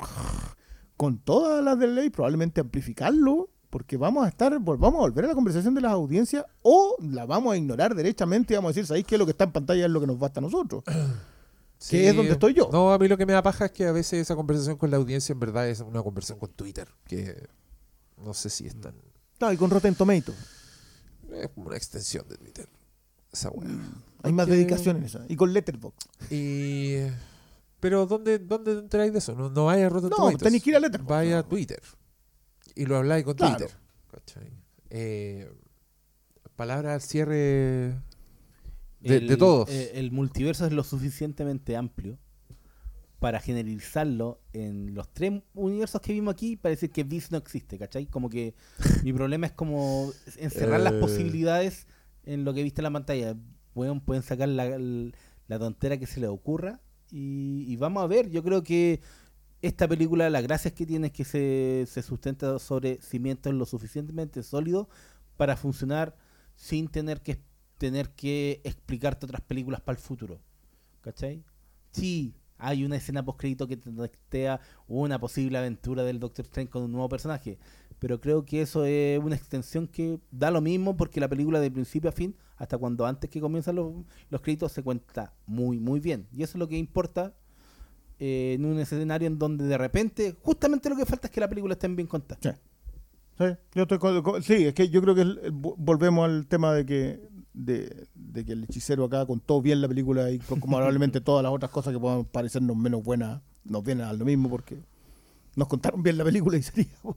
con 0.96 1.18
todas 1.18 1.62
las 1.62 1.78
de 1.78 1.88
ley, 1.88 2.08
probablemente 2.08 2.62
amplificarlo, 2.62 3.50
porque 3.74 3.96
vamos 3.96 4.24
a 4.24 4.28
estar, 4.28 4.56
vamos 4.60 4.94
a 4.94 4.98
volver 4.98 5.24
a 5.24 5.28
la 5.28 5.34
conversación 5.34 5.74
de 5.74 5.80
las 5.80 5.90
audiencias 5.90 6.44
o 6.62 6.94
la 7.00 7.26
vamos 7.26 7.52
a 7.52 7.56
ignorar 7.56 7.92
derechamente 7.92 8.54
y 8.54 8.56
vamos 8.56 8.68
a 8.68 8.70
decir, 8.70 8.86
¿sabéis 8.86 9.04
que 9.04 9.18
lo 9.18 9.24
que 9.26 9.32
está 9.32 9.42
en 9.42 9.50
pantalla 9.50 9.84
es 9.86 9.90
lo 9.90 10.00
que 10.00 10.06
nos 10.06 10.16
basta 10.16 10.38
a 10.38 10.42
nosotros? 10.42 10.84
Que 11.90 12.08
es 12.08 12.14
donde 12.14 12.30
estoy 12.32 12.54
yo. 12.54 12.70
No, 12.72 12.92
a 12.92 12.98
mí 13.00 13.08
lo 13.08 13.18
que 13.18 13.26
me 13.26 13.32
da 13.32 13.42
paja 13.42 13.64
es 13.66 13.72
que 13.72 13.84
a 13.86 13.90
veces 13.92 14.20
esa 14.20 14.36
conversación 14.36 14.76
con 14.76 14.92
la 14.92 14.96
audiencia 14.96 15.32
en 15.32 15.40
verdad 15.40 15.68
es 15.68 15.80
una 15.80 16.02
conversación 16.04 16.38
con 16.38 16.50
Twitter. 16.52 16.88
Que 17.04 17.48
no 18.24 18.32
sé 18.32 18.48
si 18.48 18.64
es 18.68 18.80
tan. 18.80 18.94
No, 19.40 19.52
y 19.52 19.56
con 19.56 19.68
Rotten 19.70 19.96
Tomatoes. 19.96 20.38
Es 21.32 21.50
como 21.50 21.66
una 21.66 21.76
extensión 21.76 22.26
de 22.28 22.36
Twitter. 22.38 22.68
Esa 23.32 23.50
weá. 23.50 23.68
Hay 24.22 24.32
más 24.32 24.46
Porque- 24.46 24.56
dedicación 24.56 24.98
en 24.98 25.02
eso. 25.02 25.20
Y 25.28 25.34
con 25.36 25.52
Letterboxd. 25.52 26.08
Y. 26.32 27.00
Pero 27.80 28.06
¿dónde, 28.06 28.38
dónde 28.38 28.78
enteráis 28.78 29.12
de 29.12 29.18
eso? 29.18 29.34
No, 29.34 29.50
no 29.50 29.64
vaya 29.66 29.86
a 29.86 29.88
Rotten 29.90 30.10
No, 30.10 30.16
Tomatoes. 30.16 30.42
tenéis 30.42 30.62
que 30.62 30.70
ir 30.70 30.76
a 30.76 30.80
Letterboxd. 30.80 31.10
Vaya 31.10 31.38
a 31.40 31.42
Twitter. 31.42 31.82
Y 32.74 32.86
lo 32.86 32.96
habláis 32.96 33.24
con 33.24 33.34
Claro. 33.34 33.56
Twitter. 33.56 33.76
¿cachai? 34.10 34.50
Eh, 34.90 35.50
palabra 36.56 36.94
al 36.94 37.00
cierre 37.00 37.94
de, 39.00 39.16
El- 39.16 39.28
de 39.28 39.36
todos. 39.36 39.68
eh, 39.70 39.92
el 39.94 40.12
multiverso 40.12 40.66
es 40.66 40.72
lo 40.72 40.84
suficientemente 40.84 41.76
amplio 41.76 42.18
para 43.18 43.40
generalizarlo 43.40 44.40
en 44.52 44.94
los 44.94 45.08
tres 45.12 45.32
universos 45.54 46.00
que 46.00 46.12
vimos 46.12 46.34
aquí 46.34 46.56
para 46.56 46.70
decir 46.70 46.90
que 46.90 47.04
Beast 47.04 47.32
no 47.32 47.38
existe, 47.38 47.78
¿cachai? 47.78 48.06
Como 48.06 48.28
que 48.28 48.54
mi 49.02 49.12
problema 49.12 49.46
es 49.46 49.52
como 49.52 50.12
encerrar 50.36 50.80
las 50.80 50.92
Eh. 50.94 51.00
posibilidades 51.00 51.86
en 52.24 52.44
lo 52.44 52.52
que 52.54 52.62
viste 52.62 52.80
en 52.80 52.84
la 52.84 52.90
pantalla. 52.92 53.36
Pueden, 53.72 54.00
pueden 54.00 54.22
sacar 54.22 54.48
la, 54.48 54.78
la 54.78 55.58
tontera 55.58 55.96
que 55.98 56.06
se 56.06 56.20
les 56.20 56.28
ocurra 56.28 56.80
y, 57.10 57.64
y 57.66 57.76
vamos 57.76 58.02
a 58.02 58.06
ver. 58.06 58.30
Yo 58.30 58.42
creo 58.44 58.62
que 58.62 59.00
esta 59.66 59.88
película, 59.88 60.28
la 60.30 60.40
gracia 60.40 60.72
que 60.72 60.84
tiene 60.84 61.06
es 61.08 61.12
que 61.12 61.24
se, 61.24 61.84
se 61.88 62.02
sustenta 62.02 62.58
sobre 62.58 63.00
cimientos 63.00 63.54
lo 63.54 63.64
suficientemente 63.64 64.42
sólidos 64.42 64.88
para 65.36 65.56
funcionar 65.56 66.16
sin 66.54 66.88
tener 66.88 67.22
que 67.22 67.40
tener 67.78 68.10
que 68.10 68.60
explicarte 68.64 69.26
otras 69.26 69.40
películas 69.40 69.80
para 69.80 69.98
el 69.98 70.02
futuro. 70.02 70.40
¿Cachai? 71.00 71.44
Sí, 71.90 72.34
hay 72.58 72.84
una 72.84 72.96
escena 72.96 73.24
post 73.24 73.40
crédito 73.40 73.66
que 73.66 73.76
te 73.76 74.48
una 74.86 75.18
posible 75.18 75.58
aventura 75.58 76.04
del 76.04 76.20
Doctor 76.20 76.44
Strange 76.44 76.70
con 76.70 76.82
un 76.82 76.92
nuevo 76.92 77.08
personaje. 77.08 77.58
Pero 77.98 78.20
creo 78.20 78.44
que 78.44 78.62
eso 78.62 78.84
es 78.84 79.18
una 79.18 79.36
extensión 79.36 79.86
que 79.88 80.20
da 80.30 80.50
lo 80.50 80.60
mismo 80.60 80.96
porque 80.96 81.20
la 81.20 81.28
película 81.28 81.60
de 81.60 81.70
principio 81.70 82.10
a 82.10 82.12
fin, 82.12 82.36
hasta 82.56 82.76
cuando 82.76 83.06
antes 83.06 83.30
que 83.30 83.40
comienzan 83.40 83.76
los, 83.76 83.92
los 84.30 84.40
créditos, 84.40 84.72
se 84.72 84.82
cuenta 84.82 85.34
muy, 85.46 85.78
muy 85.78 86.00
bien. 86.00 86.26
Y 86.32 86.42
eso 86.42 86.52
es 86.56 86.60
lo 86.60 86.68
que 86.68 86.76
importa 86.76 87.34
eh, 88.18 88.54
en 88.54 88.64
un 88.64 88.78
escenario 88.78 89.26
en 89.26 89.38
donde 89.38 89.64
de 89.64 89.76
repente, 89.78 90.36
justamente 90.42 90.88
lo 90.88 90.96
que 90.96 91.06
falta 91.06 91.26
es 91.28 91.32
que 91.32 91.40
la 91.40 91.48
película 91.48 91.74
esté 91.74 91.88
bien 91.88 92.06
contada. 92.06 92.38
Sí. 92.42 92.50
Sí, 93.36 93.44
yo 93.74 93.82
estoy 93.82 93.98
con- 93.98 94.22
con- 94.22 94.42
sí, 94.44 94.64
es 94.66 94.74
que 94.74 94.88
yo 94.88 95.02
creo 95.02 95.14
que 95.16 95.22
el- 95.22 95.40
el- 95.42 95.52
vo- 95.52 95.74
volvemos 95.76 96.24
al 96.24 96.46
tema 96.46 96.72
de 96.72 96.86
que 96.86 97.20
de, 97.52 98.06
de 98.14 98.44
que 98.44 98.52
el 98.52 98.64
hechicero 98.64 99.04
acá 99.04 99.24
contó 99.26 99.60
bien 99.62 99.80
la 99.80 99.86
película 99.88 100.30
y 100.30 100.38
co- 100.38 100.58
como 100.58 100.76
probablemente 100.76 101.20
todas 101.20 101.42
las 101.42 101.52
otras 101.52 101.70
cosas 101.70 101.92
que 101.92 101.98
puedan 102.00 102.24
parecernos 102.24 102.76
menos 102.76 103.02
buenas 103.04 103.42
nos 103.64 103.82
vienen 103.84 104.06
a 104.06 104.12
lo 104.12 104.24
mismo 104.24 104.48
porque 104.48 104.76
nos 105.56 105.68
contaron 105.68 106.02
bien 106.02 106.18
la 106.18 106.24
película 106.24 106.56
y 106.56 106.62
sería 106.62 106.86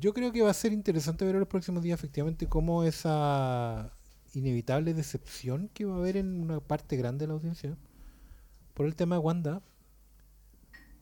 Yo 0.00 0.14
creo 0.14 0.32
que 0.32 0.42
va 0.42 0.50
a 0.50 0.54
ser 0.54 0.72
interesante 0.72 1.24
ver 1.24 1.34
en 1.34 1.40
los 1.40 1.48
próximos 1.48 1.82
días 1.82 1.98
efectivamente 1.98 2.46
cómo 2.46 2.84
esa 2.84 3.92
inevitable 4.34 4.94
decepción 4.94 5.68
que 5.74 5.84
va 5.84 5.94
a 5.96 5.98
haber 5.98 6.16
en 6.16 6.40
una 6.40 6.60
parte 6.60 6.96
grande 6.96 7.24
de 7.24 7.26
la 7.28 7.34
audiencia 7.34 7.76
por 8.80 8.86
el 8.86 8.96
tema 8.96 9.16
de 9.16 9.18
Wanda 9.20 9.60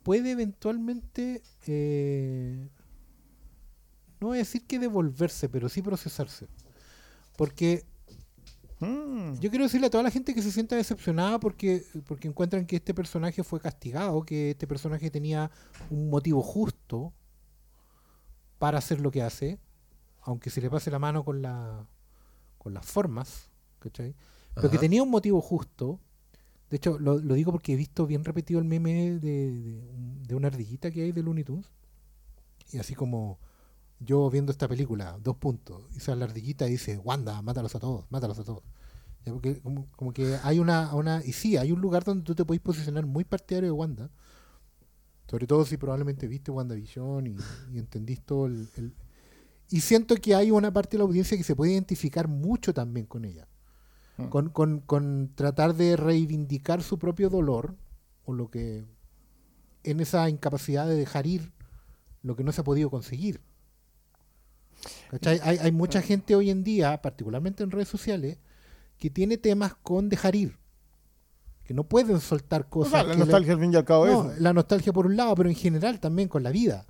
puede 0.03 0.33
eventualmente 0.33 1.45
eh, 1.69 2.69
no 4.19 4.27
voy 4.27 4.39
a 4.39 4.41
decir 4.41 4.67
que 4.67 4.81
devolverse, 4.81 5.49
pero 5.49 5.69
sí 5.69 5.81
procesarse. 5.81 6.49
Porque 7.37 7.85
Mm. 8.81 9.35
yo 9.39 9.49
quiero 9.51 9.65
decirle 9.65 9.87
a 9.87 9.91
toda 9.91 10.03
la 10.03 10.11
gente 10.11 10.35
que 10.35 10.43
se 10.43 10.51
sienta 10.51 10.75
decepcionada 10.75 11.39
porque, 11.39 11.85
porque 12.09 12.27
encuentran 12.27 12.67
que 12.67 12.75
este 12.77 12.95
personaje 12.95 13.45
fue 13.45 13.61
castigado, 13.61 14.25
que 14.25 14.51
este 14.51 14.67
personaje 14.67 15.09
tenía 15.09 15.49
un 15.89 16.11
motivo 16.11 16.43
justo 16.43 17.13
para 18.59 18.79
hacer 18.79 19.01
lo 19.01 19.13
que 19.13 19.23
hace, 19.23 19.61
aunque 20.23 20.51
se 20.51 20.61
le 20.61 20.69
pase 20.69 20.91
la 20.91 20.99
mano 20.99 21.25
con 21.25 21.43
la 21.43 21.87
con 22.59 22.75
las 22.75 22.87
formas, 22.87 23.51
¿cachai? 23.79 24.17
Pero 24.57 24.69
que 24.69 24.79
tenía 24.79 25.01
un 25.05 25.11
motivo 25.11 25.41
justo. 25.41 26.01
De 26.71 26.77
hecho, 26.77 26.99
lo, 26.99 27.19
lo 27.19 27.35
digo 27.35 27.53
porque 27.53 27.73
he 27.75 27.77
visto 27.77 28.07
bien 28.07 28.25
repetido 28.25 28.61
el 28.61 28.67
meme 28.67 29.19
de, 29.21 29.21
de, 29.21 29.91
un- 29.91 30.23
de 30.25 30.35
una 30.35 30.49
ardillita 30.49 30.91
que 30.91 31.03
hay 31.05 31.13
de 31.13 31.23
Looney 31.23 31.45
Tunes. 31.45 31.67
Y 32.73 32.79
así 32.79 32.95
como 32.95 33.39
yo 34.01 34.31
viendo 34.31 34.53
esta 34.53 34.69
película, 34.69 35.19
dos 35.23 35.37
puntos, 35.37 35.85
y 35.97 36.01
sale 36.01 36.21
la 36.21 36.27
ardillita 36.27 36.69
y 36.69 36.73
dice, 36.73 36.99
Wanda, 36.99 37.43
mátalos 37.43 37.75
a 37.77 37.81
todos, 37.81 38.07
mátalos 38.11 38.39
a 38.41 38.45
todos. 38.45 38.63
Porque 39.25 39.61
como, 39.61 39.89
como 39.97 40.13
que 40.13 40.37
hay 40.45 40.59
una, 40.61 40.95
una... 40.95 41.23
Y 41.25 41.33
sí, 41.33 41.57
hay 41.59 41.73
un 41.73 41.81
lugar 41.81 42.05
donde 42.05 42.25
tú 42.25 42.35
te 42.35 42.45
podés 42.45 42.63
posicionar 42.63 43.07
muy 43.07 43.25
partidario 43.25 43.69
de 43.69 43.73
Wanda. 43.73 44.11
Sobre 45.31 45.47
todo 45.47 45.65
si 45.65 45.77
probablemente 45.77 46.27
viste 46.27 46.51
WandaVision 46.51 47.27
y, 47.27 47.37
y 47.73 47.79
entendiste 47.79 48.25
todo 48.27 48.47
el- 48.47 48.95
Y 49.71 49.81
siento 49.81 50.17
que 50.17 50.35
hay 50.35 50.51
una 50.51 50.73
parte 50.73 50.93
de 50.93 50.99
la 50.99 51.05
audiencia 51.05 51.37
que 51.37 51.45
se 51.45 51.57
puede 51.57 51.73
identificar 51.73 52.29
mucho 52.29 52.75
también 52.75 53.07
con 53.07 53.25
ella. 53.25 53.49
Mm. 54.19 54.27
Con, 54.27 54.51
con, 54.51 54.81
con 54.81 55.33
tratar 55.35 55.75
de 55.75 55.97
reivindicar 55.97 56.83
su 56.83 56.99
propio 56.99 57.31
dolor 57.31 57.77
o 58.25 58.33
lo 58.35 58.51
que... 58.51 58.85
En 59.85 60.01
esa 60.01 60.29
incapacidad 60.29 60.87
de 60.87 60.97
dejar 60.97 61.27
ir 61.27 61.53
lo 62.23 62.37
que 62.37 62.45
no 62.45 62.53
se 62.53 62.61
ha 62.61 62.65
podido 62.65 62.91
conseguir. 62.91 63.41
Hay, 65.25 65.59
hay 65.59 65.73
mucha 65.73 66.03
gente 66.03 66.35
hoy 66.37 66.51
en 66.51 66.63
día, 66.63 67.01
particularmente 67.01 67.63
en 67.63 67.71
redes 67.71 67.89
sociales, 67.89 68.39
que 68.99 69.09
tiene 69.09 69.39
temas 69.39 69.75
con 69.77 70.09
dejar 70.09 70.35
ir. 70.35 70.59
Que 71.65 71.75
no 71.75 71.85
pueden 71.85 72.21
soltar 72.21 72.63
O 72.63 72.71
cosas. 72.71 72.93
sea, 72.93 73.03
la 73.05 73.13
que 73.13 73.19
nostalgia 73.19 73.53
al 73.55 73.61
fin 73.61 73.73
y 73.73 73.77
al 73.77 73.85
cabo 73.85 74.07
no, 74.07 74.25
es 74.25 74.33
eso. 74.33 74.43
la 74.43 74.53
nostalgia 74.53 74.93
por 74.93 75.07
un 75.07 75.17
lado, 75.17 75.35
pero 75.37 75.49
en 75.49 75.55
general 75.55 76.01
también 76.01 76.29
con 76.29 76.43
la 76.43 76.51
vida. 76.51 76.87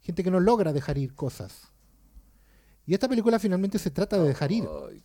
Gente 0.00 0.24
que 0.24 0.30
no 0.30 0.40
logra 0.40 0.72
dejar 0.72 0.98
ir 0.98 1.14
cosas. 1.14 1.68
Y 2.86 2.94
esta 2.94 3.08
película 3.08 3.38
finalmente 3.38 3.78
se 3.78 3.90
trata 3.90 4.16
de 4.18 4.28
dejar 4.28 4.50
ir. 4.50 4.66
Ay. 4.88 5.02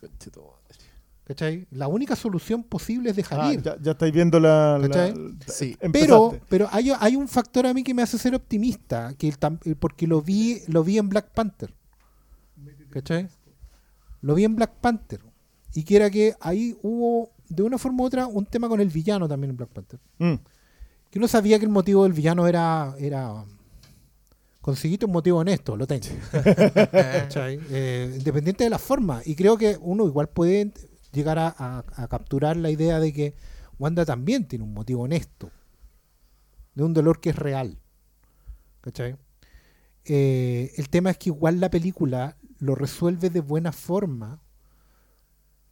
¿Cachai? 1.24 1.66
La 1.70 1.88
única 1.88 2.14
solución 2.16 2.62
posible 2.62 3.08
es 3.10 3.16
dejar 3.16 3.40
Ah, 3.40 3.52
ir. 3.54 3.62
ya, 3.62 3.76
ya 3.80 3.92
estáis 3.92 4.12
viendo 4.12 4.38
la... 4.38 4.78
la- 4.78 4.88
¿Cachai? 4.88 5.14
Sí. 5.46 5.76
Pero, 5.92 6.38
pero 6.50 6.68
hay, 6.70 6.92
hay 7.00 7.16
un 7.16 7.28
factor 7.28 7.66
a 7.66 7.72
mí 7.72 7.82
que 7.82 7.94
me 7.94 8.02
hace 8.02 8.18
ser 8.18 8.34
optimista, 8.34 9.14
que 9.16 9.28
el 9.28 9.76
porque 9.76 10.06
lo 10.06 10.20
vi, 10.20 10.60
lo 10.68 10.84
vi 10.84 10.98
en 10.98 11.08
Black 11.08 11.30
Panther. 11.32 11.72
¿Cachai? 12.90 13.28
Lo 14.20 14.34
vi 14.34 14.44
en 14.44 14.54
Black 14.56 14.72
Panther. 14.80 15.20
Y 15.74 15.82
que 15.82 15.96
era 15.96 16.10
que 16.10 16.34
ahí 16.40 16.76
hubo, 16.82 17.30
de 17.48 17.62
una 17.62 17.78
forma 17.78 18.02
u 18.02 18.06
otra, 18.06 18.26
un 18.26 18.44
tema 18.46 18.68
con 18.68 18.80
el 18.80 18.88
villano 18.88 19.26
también 19.26 19.50
en 19.50 19.56
Black 19.56 19.70
Panther. 19.70 19.98
Mm. 20.18 20.34
Que 21.10 21.18
uno 21.18 21.26
sabía 21.26 21.58
que 21.58 21.64
el 21.64 21.70
motivo 21.70 22.04
del 22.04 22.12
villano 22.12 22.46
era. 22.46 22.94
era 22.98 23.44
conseguiste 24.60 25.04
un 25.06 25.12
motivo 25.12 25.38
honesto, 25.38 25.76
lo 25.76 25.86
tengo. 25.86 26.06
¿Cachai? 26.92 27.58
Eh, 27.70 28.12
independiente 28.16 28.64
de 28.64 28.70
la 28.70 28.78
forma. 28.78 29.20
Y 29.24 29.34
creo 29.34 29.56
que 29.58 29.76
uno 29.80 30.06
igual 30.06 30.28
puede 30.28 30.72
llegar 31.14 31.38
a, 31.38 31.84
capturar 32.10 32.56
la 32.56 32.70
idea 32.70 33.00
de 33.00 33.12
que 33.12 33.34
Wanda 33.78 34.04
también 34.04 34.46
tiene 34.46 34.64
un 34.64 34.74
motivo 34.74 35.02
honesto. 35.02 35.50
De 36.74 36.82
un 36.82 36.92
dolor 36.92 37.20
que 37.20 37.30
es 37.30 37.36
real. 37.36 37.78
¿Cachai? 38.80 39.16
Eh, 40.04 40.72
el 40.76 40.90
tema 40.90 41.10
es 41.10 41.18
que 41.18 41.30
igual 41.30 41.60
la 41.60 41.70
película 41.70 42.36
lo 42.58 42.74
resuelve 42.74 43.30
de 43.30 43.40
buena 43.40 43.72
forma. 43.72 44.42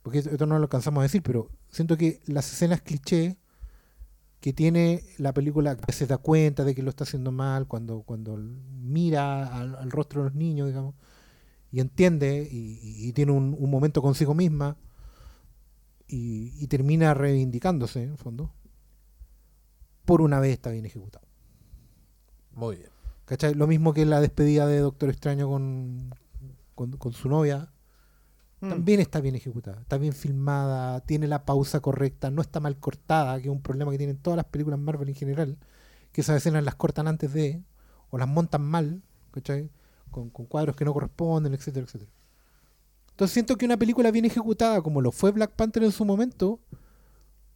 Porque 0.02 0.18
esto 0.18 0.46
no 0.46 0.58
lo 0.58 0.64
alcanzamos 0.64 1.00
a 1.00 1.02
decir, 1.02 1.22
pero 1.22 1.50
siento 1.68 1.96
que 1.96 2.20
las 2.26 2.50
escenas 2.52 2.80
cliché 2.80 3.36
que 4.40 4.52
tiene 4.52 5.04
la 5.18 5.32
película 5.32 5.76
que 5.76 5.92
se 5.92 6.06
da 6.06 6.18
cuenta 6.18 6.64
de 6.64 6.74
que 6.74 6.82
lo 6.82 6.90
está 6.90 7.04
haciendo 7.04 7.30
mal 7.30 7.68
cuando, 7.68 8.02
cuando 8.02 8.36
mira 8.36 9.56
al, 9.56 9.90
rostro 9.92 10.22
de 10.22 10.30
los 10.30 10.34
niños, 10.34 10.66
digamos, 10.66 10.96
y 11.70 11.78
entiende 11.78 12.48
y, 12.50 13.12
tiene 13.12 13.30
un 13.30 13.70
momento 13.70 14.02
consigo 14.02 14.34
misma 14.34 14.76
y, 16.12 16.52
y 16.62 16.66
termina 16.66 17.14
reivindicándose, 17.14 18.02
en 18.02 18.10
el 18.10 18.18
fondo, 18.18 18.52
por 20.04 20.20
una 20.20 20.40
vez 20.40 20.52
está 20.52 20.70
bien 20.70 20.84
ejecutado. 20.84 21.26
Muy 22.52 22.76
bien. 22.76 22.90
¿Cachai? 23.24 23.54
Lo 23.54 23.66
mismo 23.66 23.94
que 23.94 24.04
la 24.04 24.20
despedida 24.20 24.66
de 24.66 24.78
Doctor 24.78 25.08
Extraño 25.08 25.48
con, 25.48 26.14
con, 26.74 26.92
con 26.98 27.12
su 27.14 27.30
novia. 27.30 27.72
Mm. 28.60 28.68
También 28.68 29.00
está 29.00 29.20
bien 29.20 29.34
ejecutada, 29.36 29.80
está 29.80 29.96
bien 29.96 30.12
filmada, 30.12 31.00
tiene 31.00 31.26
la 31.28 31.46
pausa 31.46 31.80
correcta, 31.80 32.30
no 32.30 32.42
está 32.42 32.60
mal 32.60 32.76
cortada, 32.78 33.36
que 33.40 33.48
es 33.48 33.52
un 33.52 33.62
problema 33.62 33.90
que 33.90 33.98
tienen 33.98 34.18
todas 34.18 34.36
las 34.36 34.46
películas 34.46 34.78
Marvel 34.78 35.08
en 35.08 35.14
general, 35.14 35.58
que 36.12 36.20
esas 36.20 36.36
escenas 36.36 36.62
las 36.62 36.74
cortan 36.74 37.08
antes 37.08 37.32
de, 37.32 37.64
o 38.10 38.18
las 38.18 38.28
montan 38.28 38.62
mal, 38.62 39.02
¿cachai? 39.30 39.70
Con, 40.10 40.28
con 40.28 40.44
cuadros 40.44 40.76
que 40.76 40.84
no 40.84 40.92
corresponden, 40.92 41.54
etcétera, 41.54 41.86
etcétera. 41.86 42.12
Entonces 43.12 43.32
siento 43.32 43.56
que 43.56 43.64
una 43.64 43.76
película 43.76 44.10
bien 44.10 44.24
ejecutada, 44.24 44.80
como 44.82 45.00
lo 45.00 45.12
fue 45.12 45.30
Black 45.30 45.52
Panther 45.52 45.84
en 45.84 45.92
su 45.92 46.04
momento, 46.04 46.60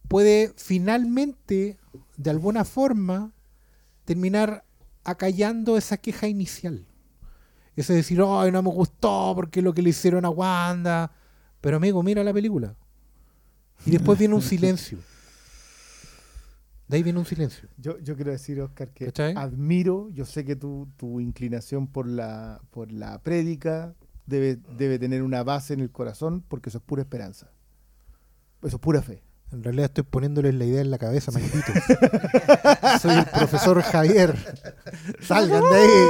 puede 0.07 0.53
finalmente, 0.55 1.77
de 2.15 2.29
alguna 2.29 2.63
forma, 2.63 3.31
terminar 4.05 4.63
acallando 5.03 5.77
esa 5.77 5.97
queja 5.97 6.27
inicial. 6.27 6.85
Ese 7.75 7.93
decir, 7.93 8.19
ay, 8.25 8.51
no 8.51 8.61
me 8.63 8.69
gustó 8.69 9.33
porque 9.35 9.61
lo 9.61 9.73
que 9.73 9.81
le 9.81 9.89
hicieron 9.89 10.25
a 10.25 10.29
Wanda. 10.29 11.11
Pero 11.61 11.77
amigo, 11.77 12.01
mira 12.03 12.23
la 12.23 12.33
película. 12.33 12.75
Y 13.85 13.91
después 13.91 14.17
viene 14.17 14.35
un 14.35 14.41
silencio. 14.43 14.99
De 16.87 16.97
ahí 16.97 17.03
viene 17.03 17.19
un 17.19 17.25
silencio. 17.25 17.67
Yo, 17.77 17.99
yo 17.99 18.15
quiero 18.15 18.31
decir, 18.31 18.61
Oscar, 18.61 18.89
que 18.93 19.07
¿Cachai? 19.07 19.33
admiro, 19.35 20.09
yo 20.09 20.23
sé 20.25 20.45
que 20.45 20.55
tu, 20.55 20.87
tu 20.97 21.19
inclinación 21.19 21.87
por 21.87 22.07
la, 22.07 22.61
por 22.71 22.91
la 22.91 23.19
prédica 23.21 23.93
debe, 24.27 24.59
debe 24.77 24.99
tener 24.99 25.23
una 25.23 25.43
base 25.43 25.73
en 25.73 25.79
el 25.79 25.91
corazón, 25.91 26.43
porque 26.47 26.69
eso 26.69 26.77
es 26.77 26.83
pura 26.83 27.01
esperanza. 27.01 27.51
Eso 28.61 28.75
es 28.75 28.81
pura 28.81 29.01
fe. 29.01 29.23
En 29.51 29.63
realidad 29.63 29.85
estoy 29.85 30.03
poniéndoles 30.03 30.53
la 30.55 30.65
idea 30.65 30.81
en 30.81 30.91
la 30.91 30.97
cabeza, 30.97 31.31
malditos. 31.31 31.73
Soy 33.01 33.15
el 33.15 33.25
profesor 33.25 33.81
Javier. 33.81 34.35
Salgan 35.21 35.63
de 35.63 35.75
ahí. 35.75 36.07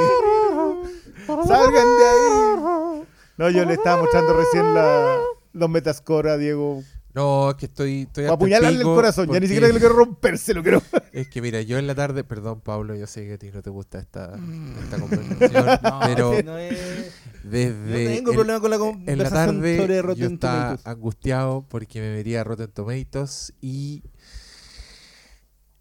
¡Salgan 1.27 1.85
de 1.85 2.05
ahí! 2.05 3.03
No, 3.37 3.49
yo 3.51 3.63
le 3.65 3.73
estaba 3.73 4.01
mostrando 4.01 4.33
recién 4.33 4.73
la, 4.73 5.17
los 5.53 5.69
metascore 5.69 6.31
a 6.31 6.37
Diego. 6.37 6.83
No, 7.17 7.49
es 7.49 7.55
que 7.57 7.65
estoy. 7.65 8.01
estoy 8.03 8.25
hasta 8.25 8.35
apuñalarle 8.35 8.69
el 8.77 8.77
pico 8.83 8.95
corazón. 8.95 9.25
Ya 9.27 9.33
ni 9.33 9.39
porque- 9.39 9.47
siquiera 9.47 9.67
lo 9.73 9.79
quiero 9.79 9.95
romper, 9.95 10.37
se 10.37 10.53
lo 10.53 10.61
quiero. 10.61 10.81
Es 11.11 11.27
que 11.29 11.41
mira, 11.41 11.61
yo 11.63 11.79
en 11.79 11.87
la 11.87 11.95
tarde, 11.95 12.23
perdón 12.23 12.61
Pablo, 12.61 12.93
yo 12.95 13.07
sé 13.07 13.25
que 13.25 13.33
a 13.33 13.37
ti 13.39 13.49
no 13.51 13.63
te 13.63 13.71
gusta 13.71 13.97
esta, 13.99 14.35
esta 14.83 14.99
conversación, 14.99 15.79
No, 15.83 15.99
pero 16.05 16.33
ese 16.33 16.43
no 16.43 16.57
es- 16.59 17.11
desde 17.43 17.73
no 17.75 17.95
tengo 18.15 18.31
el- 18.31 18.35
problema 18.37 18.59
con 18.59 18.69
la 18.69 18.75
en 18.75 18.81
la 18.83 18.87
conversación 18.93 19.55
tarde 19.55 19.77
sobre 19.77 19.95
yo 19.95 20.01
Rotten 20.03 20.33
estaba 20.33 20.59
Tomatoes. 20.77 20.87
angustiado 20.87 21.65
porque 21.69 21.99
me 22.01 22.15
metía 22.15 22.41
a 22.41 22.43
Rotten 22.43 22.67
Tomatoes 22.71 23.53
y 23.61 24.03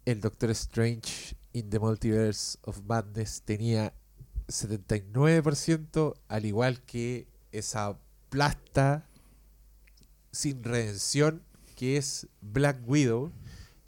el 0.05 0.21
Doctor 0.21 0.49
Strange 0.51 1.35
in 1.53 1.69
the 1.69 1.77
Multiverse 1.79 2.57
of 2.63 2.79
Madness 2.87 3.43
tenía 3.43 3.93
79%, 4.47 6.13
al 6.29 6.45
igual 6.45 6.81
que 6.81 7.27
esa 7.51 7.97
plasta 8.29 9.05
sin 10.37 10.63
redención 10.63 11.41
que 11.75 11.97
es 11.97 12.27
Black 12.41 12.77
Widow. 12.85 13.31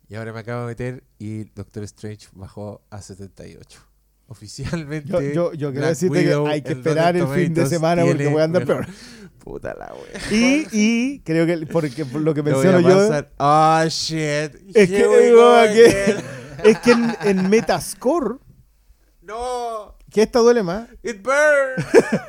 Y 0.07 0.15
ahora 0.15 0.33
me 0.33 0.39
acabo 0.39 0.61
de 0.61 0.67
meter 0.67 1.03
y 1.19 1.43
Doctor 1.55 1.83
Strange 1.83 2.27
bajó 2.33 2.81
a 2.89 3.01
78. 3.01 3.79
Oficialmente. 4.27 5.09
Yo, 5.11 5.21
yo, 5.21 5.53
yo 5.53 5.69
quiero 5.71 5.71
Black 5.73 5.89
decente 5.89 6.19
Widow 6.19 6.45
que 6.45 6.51
hay 6.51 6.61
que 6.63 6.71
esperar 6.73 7.15
el 7.15 7.27
fin 7.27 7.53
de 7.53 7.65
semana 7.67 8.03
porque 8.05 8.27
voy 8.27 8.41
a 8.41 8.45
andar 8.45 8.65
peor. 8.65 8.87
Puta 9.39 9.73
la 9.75 9.93
wea. 9.93 10.21
Y, 10.31 10.67
y 10.71 11.19
creo 11.19 11.45
que 11.45 11.65
porque 11.67 12.05
por 12.05 12.21
lo 12.21 12.33
que 12.33 12.41
Lo 12.43 12.51
menciono 12.51 12.79
yo. 12.81 13.09
Ah, 13.37 13.85
shit. 13.89 14.17
es 14.73 14.89
que, 14.89 14.97
Here 14.99 15.25
digo, 15.27 15.41
go 15.41 15.61
que- 15.73 15.85
again. 15.85 16.23
es 16.65 16.79
que 16.79 16.91
en, 16.91 17.15
en 17.23 17.49
Metascore, 17.49 18.35
No. 19.21 19.95
que 20.11 20.23
esta 20.23 20.39
duele 20.39 20.61
más, 20.63 20.89
It 21.03 21.21
burns. 21.23 21.85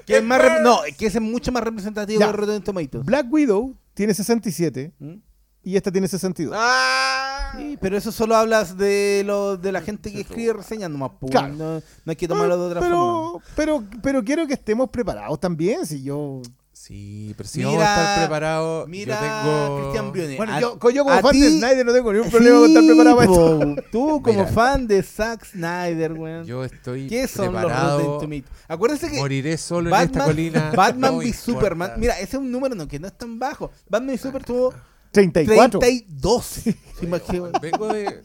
Que 0.06 0.18
es 0.18 0.22
más 0.22 0.40
no, 0.62 0.80
que 0.96 1.06
es 1.06 1.20
mucho 1.20 1.50
más 1.52 1.64
representativo 1.64 2.20
Ya. 2.20 2.26
de 2.28 2.32
Rotten 2.32 2.62
Tomatoes. 2.62 3.04
Black 3.04 3.26
Widow 3.30 3.74
tiene 3.94 4.14
67 4.14 4.92
¿Mm? 4.98 5.14
y 5.62 5.76
esta 5.76 5.90
tiene 5.92 6.08
62. 6.08 6.54
Ah. 6.58 7.52
Sí, 7.56 7.76
pero 7.80 7.96
eso 7.96 8.12
solo 8.12 8.36
hablas 8.36 8.76
de 8.76 9.22
lo 9.26 9.56
de 9.56 9.72
la 9.72 9.80
gente 9.80 10.12
que 10.12 10.20
escribe 10.20 10.52
reseñas 10.52 10.88
nomás, 10.88 11.10
po, 11.20 11.26
Claro. 11.26 11.52
no, 11.54 11.74
no 11.74 11.82
hay 12.06 12.14
que 12.16 12.28
tomarlo 12.28 12.56
de 12.56 12.64
otra 12.66 12.80
forma. 12.80 13.42
pero, 13.56 13.82
pero, 13.82 14.00
pero 14.02 14.24
quiero 14.24 14.46
que 14.46 14.54
estemos 14.54 14.88
preparados 14.90 15.40
también. 15.40 15.84
Si 15.84 16.00
yo, 16.02 16.42
Sí, 16.82 17.34
pero 17.36 17.46
si 17.46 17.58
Mira, 17.58 17.68
vamos 17.70 17.84
a 17.84 17.90
estar 17.92 18.18
preparados, 18.20 18.88
Mira, 18.88 19.14
yo 19.14 19.20
tengo... 19.50 19.80
Cristian 19.82 20.12
Briones. 20.12 20.36
bueno, 20.38 20.52
a- 20.54 20.60
yo, 20.60 20.78
co- 20.78 20.90
yo 20.90 21.04
como 21.04 21.20
fan 21.20 21.32
ti- 21.32 21.40
de 21.40 21.50
Snyder 21.50 21.86
no 21.86 21.92
tengo 21.92 22.12
ningún 22.12 22.30
problema 22.30 22.58
con 22.58 22.68
estar 22.68 22.82
Sí, 22.82 22.88
preparado 22.88 23.16
para 23.16 23.30
esto. 23.30 23.82
Tú 23.92 24.22
como 24.22 24.38
Mira. 24.40 24.46
fan 24.46 24.86
de 24.86 25.02
Zack 25.02 25.44
Snyder, 25.44 26.12
weón. 26.14 26.46
Yo 26.46 26.64
estoy 26.64 27.06
¿Qué 27.06 27.28
son 27.28 27.52
los 27.52 27.62
preparado. 27.62 27.98
Rotten 27.98 28.30
Tomatoes? 28.30 28.64
Acuérdense 28.66 29.10
que 29.10 29.18
Moriré 29.18 29.58
solo 29.58 29.94
en 29.94 30.02
esta 30.02 30.24
colina. 30.24 30.72
Batman 30.76 31.12
no 31.12 31.18
v 31.18 31.24
importa. 31.26 31.44
Superman. 31.44 31.90
Mira, 31.98 32.14
ese 32.14 32.24
es 32.24 32.34
un 32.42 32.50
número 32.50 32.74
no, 32.74 32.88
que 32.88 32.98
no 32.98 33.08
es 33.08 33.18
tan 33.18 33.38
bajo. 33.38 33.70
Batman 33.88 34.10
v 34.14 34.18
Superman 34.18 34.44
tuvo 34.46 34.74
34. 35.12 35.80
32. 35.80 36.44
¿Se 36.46 36.74
imagina? 37.02 37.50
Vengo 37.60 37.92
de... 37.92 38.22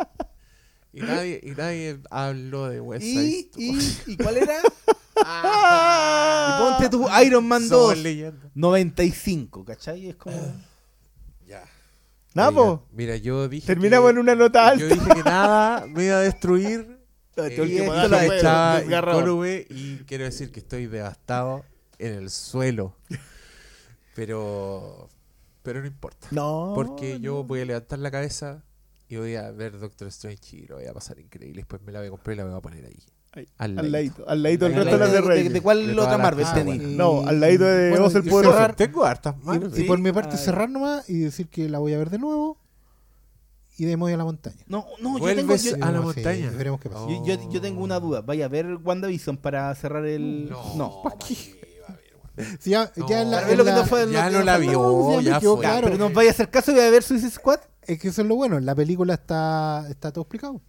Y 0.93 1.01
nadie, 1.01 1.41
y 1.43 1.49
nadie 1.51 1.99
habló 2.09 2.69
de 2.69 2.79
West 2.79 3.03
Side 3.03 3.49
¿Y, 3.57 3.77
Story. 3.77 4.03
y, 4.07 4.11
¿Y 4.13 4.17
cuál 4.17 4.37
era? 4.37 4.59
Y 5.17 6.61
ponte 6.61 6.89
tu 6.89 7.07
Iron 7.23 7.47
Man 7.47 7.67
Somos 7.67 7.95
2. 7.95 7.97
leyenda. 7.99 8.49
95, 8.53 9.65
¿cachai? 9.65 10.09
Es 10.09 10.15
como. 10.15 10.35
Ya. 11.47 11.63
Nada, 12.33 12.49
Oiga, 12.49 12.61
po. 12.61 12.85
Mira, 12.91 13.15
yo 13.15 13.47
dije 13.47 13.65
Terminamos 13.67 14.07
que- 14.07 14.11
en 14.11 14.17
una 14.19 14.35
nota 14.35 14.75
Yo 14.75 14.85
alta. 14.85 14.95
dije 14.95 15.09
que 15.15 15.23
nada 15.23 15.85
me 15.87 16.05
iba 16.05 16.15
a 16.17 16.21
destruir. 16.21 16.95
Eh, 17.37 17.53
y 17.67 17.79
la 18.07 18.25
echaba 18.27 18.81
y 19.69 19.97
quiero 20.07 20.23
decir 20.23 20.53
que 20.53 20.61
estoy 20.61 20.85
devastado 20.85 21.65
en 21.99 22.13
el 22.13 22.29
suelo. 22.29 22.95
Pero 24.15 25.09
pero 25.63 25.81
no 25.81 25.85
importa. 25.87 26.27
No. 26.31 26.71
Porque 26.75 27.19
yo 27.19 27.43
voy 27.43 27.59
a 27.59 27.65
levantar 27.65 27.99
la 27.99 28.09
cabeza 28.09 28.63
y 29.09 29.17
voy 29.17 29.35
a 29.35 29.51
ver 29.51 29.77
Doctor 29.79 30.07
Strange 30.07 30.55
y 30.55 30.67
lo 30.67 30.75
voy 30.75 30.85
a 30.85 30.93
pasar 30.93 31.19
increíble. 31.19 31.57
Después 31.57 31.81
me 31.81 31.91
la 31.91 31.99
voy 31.99 32.07
a 32.07 32.11
comprar 32.11 32.35
y 32.35 32.37
la 32.37 32.45
voy 32.45 32.53
a 32.55 32.61
poner 32.61 32.85
ahí. 32.85 33.03
Al 33.57 33.77
Al 33.79 33.91
ladito. 33.91 34.23
al 34.29 34.43
ladito, 34.43 34.65
el 34.65 34.73
Al 34.73 34.77
resto 34.85 34.91
de 34.93 34.97
las 34.99 35.11
de 35.11 35.21
¿De, 35.21 35.27
Rey. 35.27 35.47
de 35.49 35.61
cuál 35.61 35.87
De 35.87 35.99
otra 35.99 36.17
Marvel 36.17 36.45
y- 36.67 36.95
No, 36.95 37.27
al 37.27 37.39
ladito 37.39 37.65
de 37.65 37.89
bueno, 37.89 38.05
Oz 38.05 38.15
el 38.15 38.23
Poderoso. 38.23 38.57
cerrar- 38.57 38.75
Tengo 38.75 39.03
hartas. 39.05 39.35
Y 39.75 39.83
por 39.83 39.99
mi 39.99 40.11
parte 40.11 40.37
cerrar 40.37 40.69
nomás 40.69 41.09
y 41.09 41.19
decir 41.19 41.47
que 41.49 41.67
la 41.69 41.79
voy 41.79 41.93
a 41.93 41.97
ver 41.97 42.09
de 42.09 42.17
nuevo 42.19 42.57
y 43.77 43.83
de 43.85 43.97
voy 43.97 44.13
a 44.13 44.17
la 44.17 44.23
montaña. 44.23 44.55
No, 44.67 44.85
no, 45.01 45.19
yo 45.19 45.25
tengo, 45.25 45.47
Vuelves 45.47 45.63
yo, 45.65 45.75
a 45.81 45.91
la 45.91 45.99
Sí, 45.99 46.05
montaña. 46.05 46.51
veremos 46.51 46.79
qué 46.79 46.89
pasa. 46.89 47.01
Oh. 47.03 47.25
yo, 47.25 47.35
yo- 47.35 47.51
yo 47.51 47.59
tengo 47.61 47.83
una 47.83 47.99
duda. 47.99 48.21
¿Vaya 48.21 48.45
a 48.45 48.47
ver 48.47 48.77
WandaVision 48.83 49.35
para 49.37 49.73
cerrar 49.75 50.05
el...? 50.05 50.49
No. 50.77 51.03
Si 52.59 52.69
ya, 52.71 52.91
ya 53.07 53.21
en 53.21 53.31
la- 53.31 53.37
Para 53.37 53.47
ver 53.47 53.51
en 53.53 53.57
lo 53.59 53.63
que 53.65 53.69
la- 53.71 53.75
no 53.77 53.85
fue- 53.85 54.11
Ya 54.11 54.29
no 54.29 54.43
la 54.43 54.57
vio, 54.57 54.71
No, 54.81 55.21
ya 55.21 55.31
ya 55.31 55.39
fue. 55.39 55.59
claro. 55.59 55.87
Pero 55.87 55.97
nos 55.97 56.13
vaya 56.13 56.29
a 56.29 56.33
hacer 56.33 56.49
caso 56.49 56.71
y 56.71 56.75
voy 56.75 56.83
a 56.83 56.89
ver 56.89 57.01
Suicide 57.03 57.31
Squad. 57.31 57.59
Es 57.81 57.99
que 57.99 58.07
eso 58.09 58.21
es 58.23 58.27
lo 58.27 58.35
bueno, 58.35 58.57
en 58.57 58.65
la 58.65 58.75
película 58.75 59.13
está, 59.13 59.85
está 59.89 60.11
todo 60.11 60.23
explicado. 60.23 60.59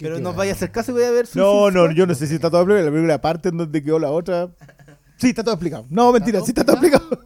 ¿Qué 0.00 0.06
Pero 0.06 0.18
nos 0.18 0.34
vaya 0.34 0.52
a 0.52 0.54
hacer 0.54 0.72
caso 0.72 0.92
y 0.92 0.94
voy 0.94 1.02
a 1.02 1.10
ver 1.10 1.26
Suicide 1.26 1.44
No, 1.44 1.70
no, 1.70 1.92
yo 1.92 2.06
no 2.06 2.14
sé 2.14 2.26
si 2.26 2.36
está 2.36 2.48
todo 2.48 2.62
explicado. 2.62 2.86
La 2.86 2.90
película 2.90 3.14
aparte 3.16 3.50
en 3.50 3.58
donde 3.58 3.82
quedó 3.82 3.98
la 3.98 4.10
otra. 4.10 4.48
Sí, 5.18 5.28
está 5.28 5.44
todo 5.44 5.52
explicado. 5.52 5.84
No, 5.90 6.10
mentira, 6.10 6.40
sí 6.40 6.52
está 6.52 6.64
todo 6.64 6.76
explicado. 6.76 7.22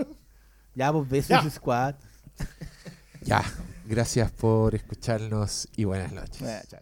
Ya, 0.74 0.92
pues 0.92 1.28
Ya. 1.28 1.40
Suicide 1.40 1.50
Squad. 1.54 1.94
Ya. 3.22 3.44
Gracias 3.86 4.28
por 4.32 4.74
escucharnos 4.74 5.68
y 5.76 5.84
buenas 5.84 6.10
noches. 6.12 6.40
Chao. 6.68 6.80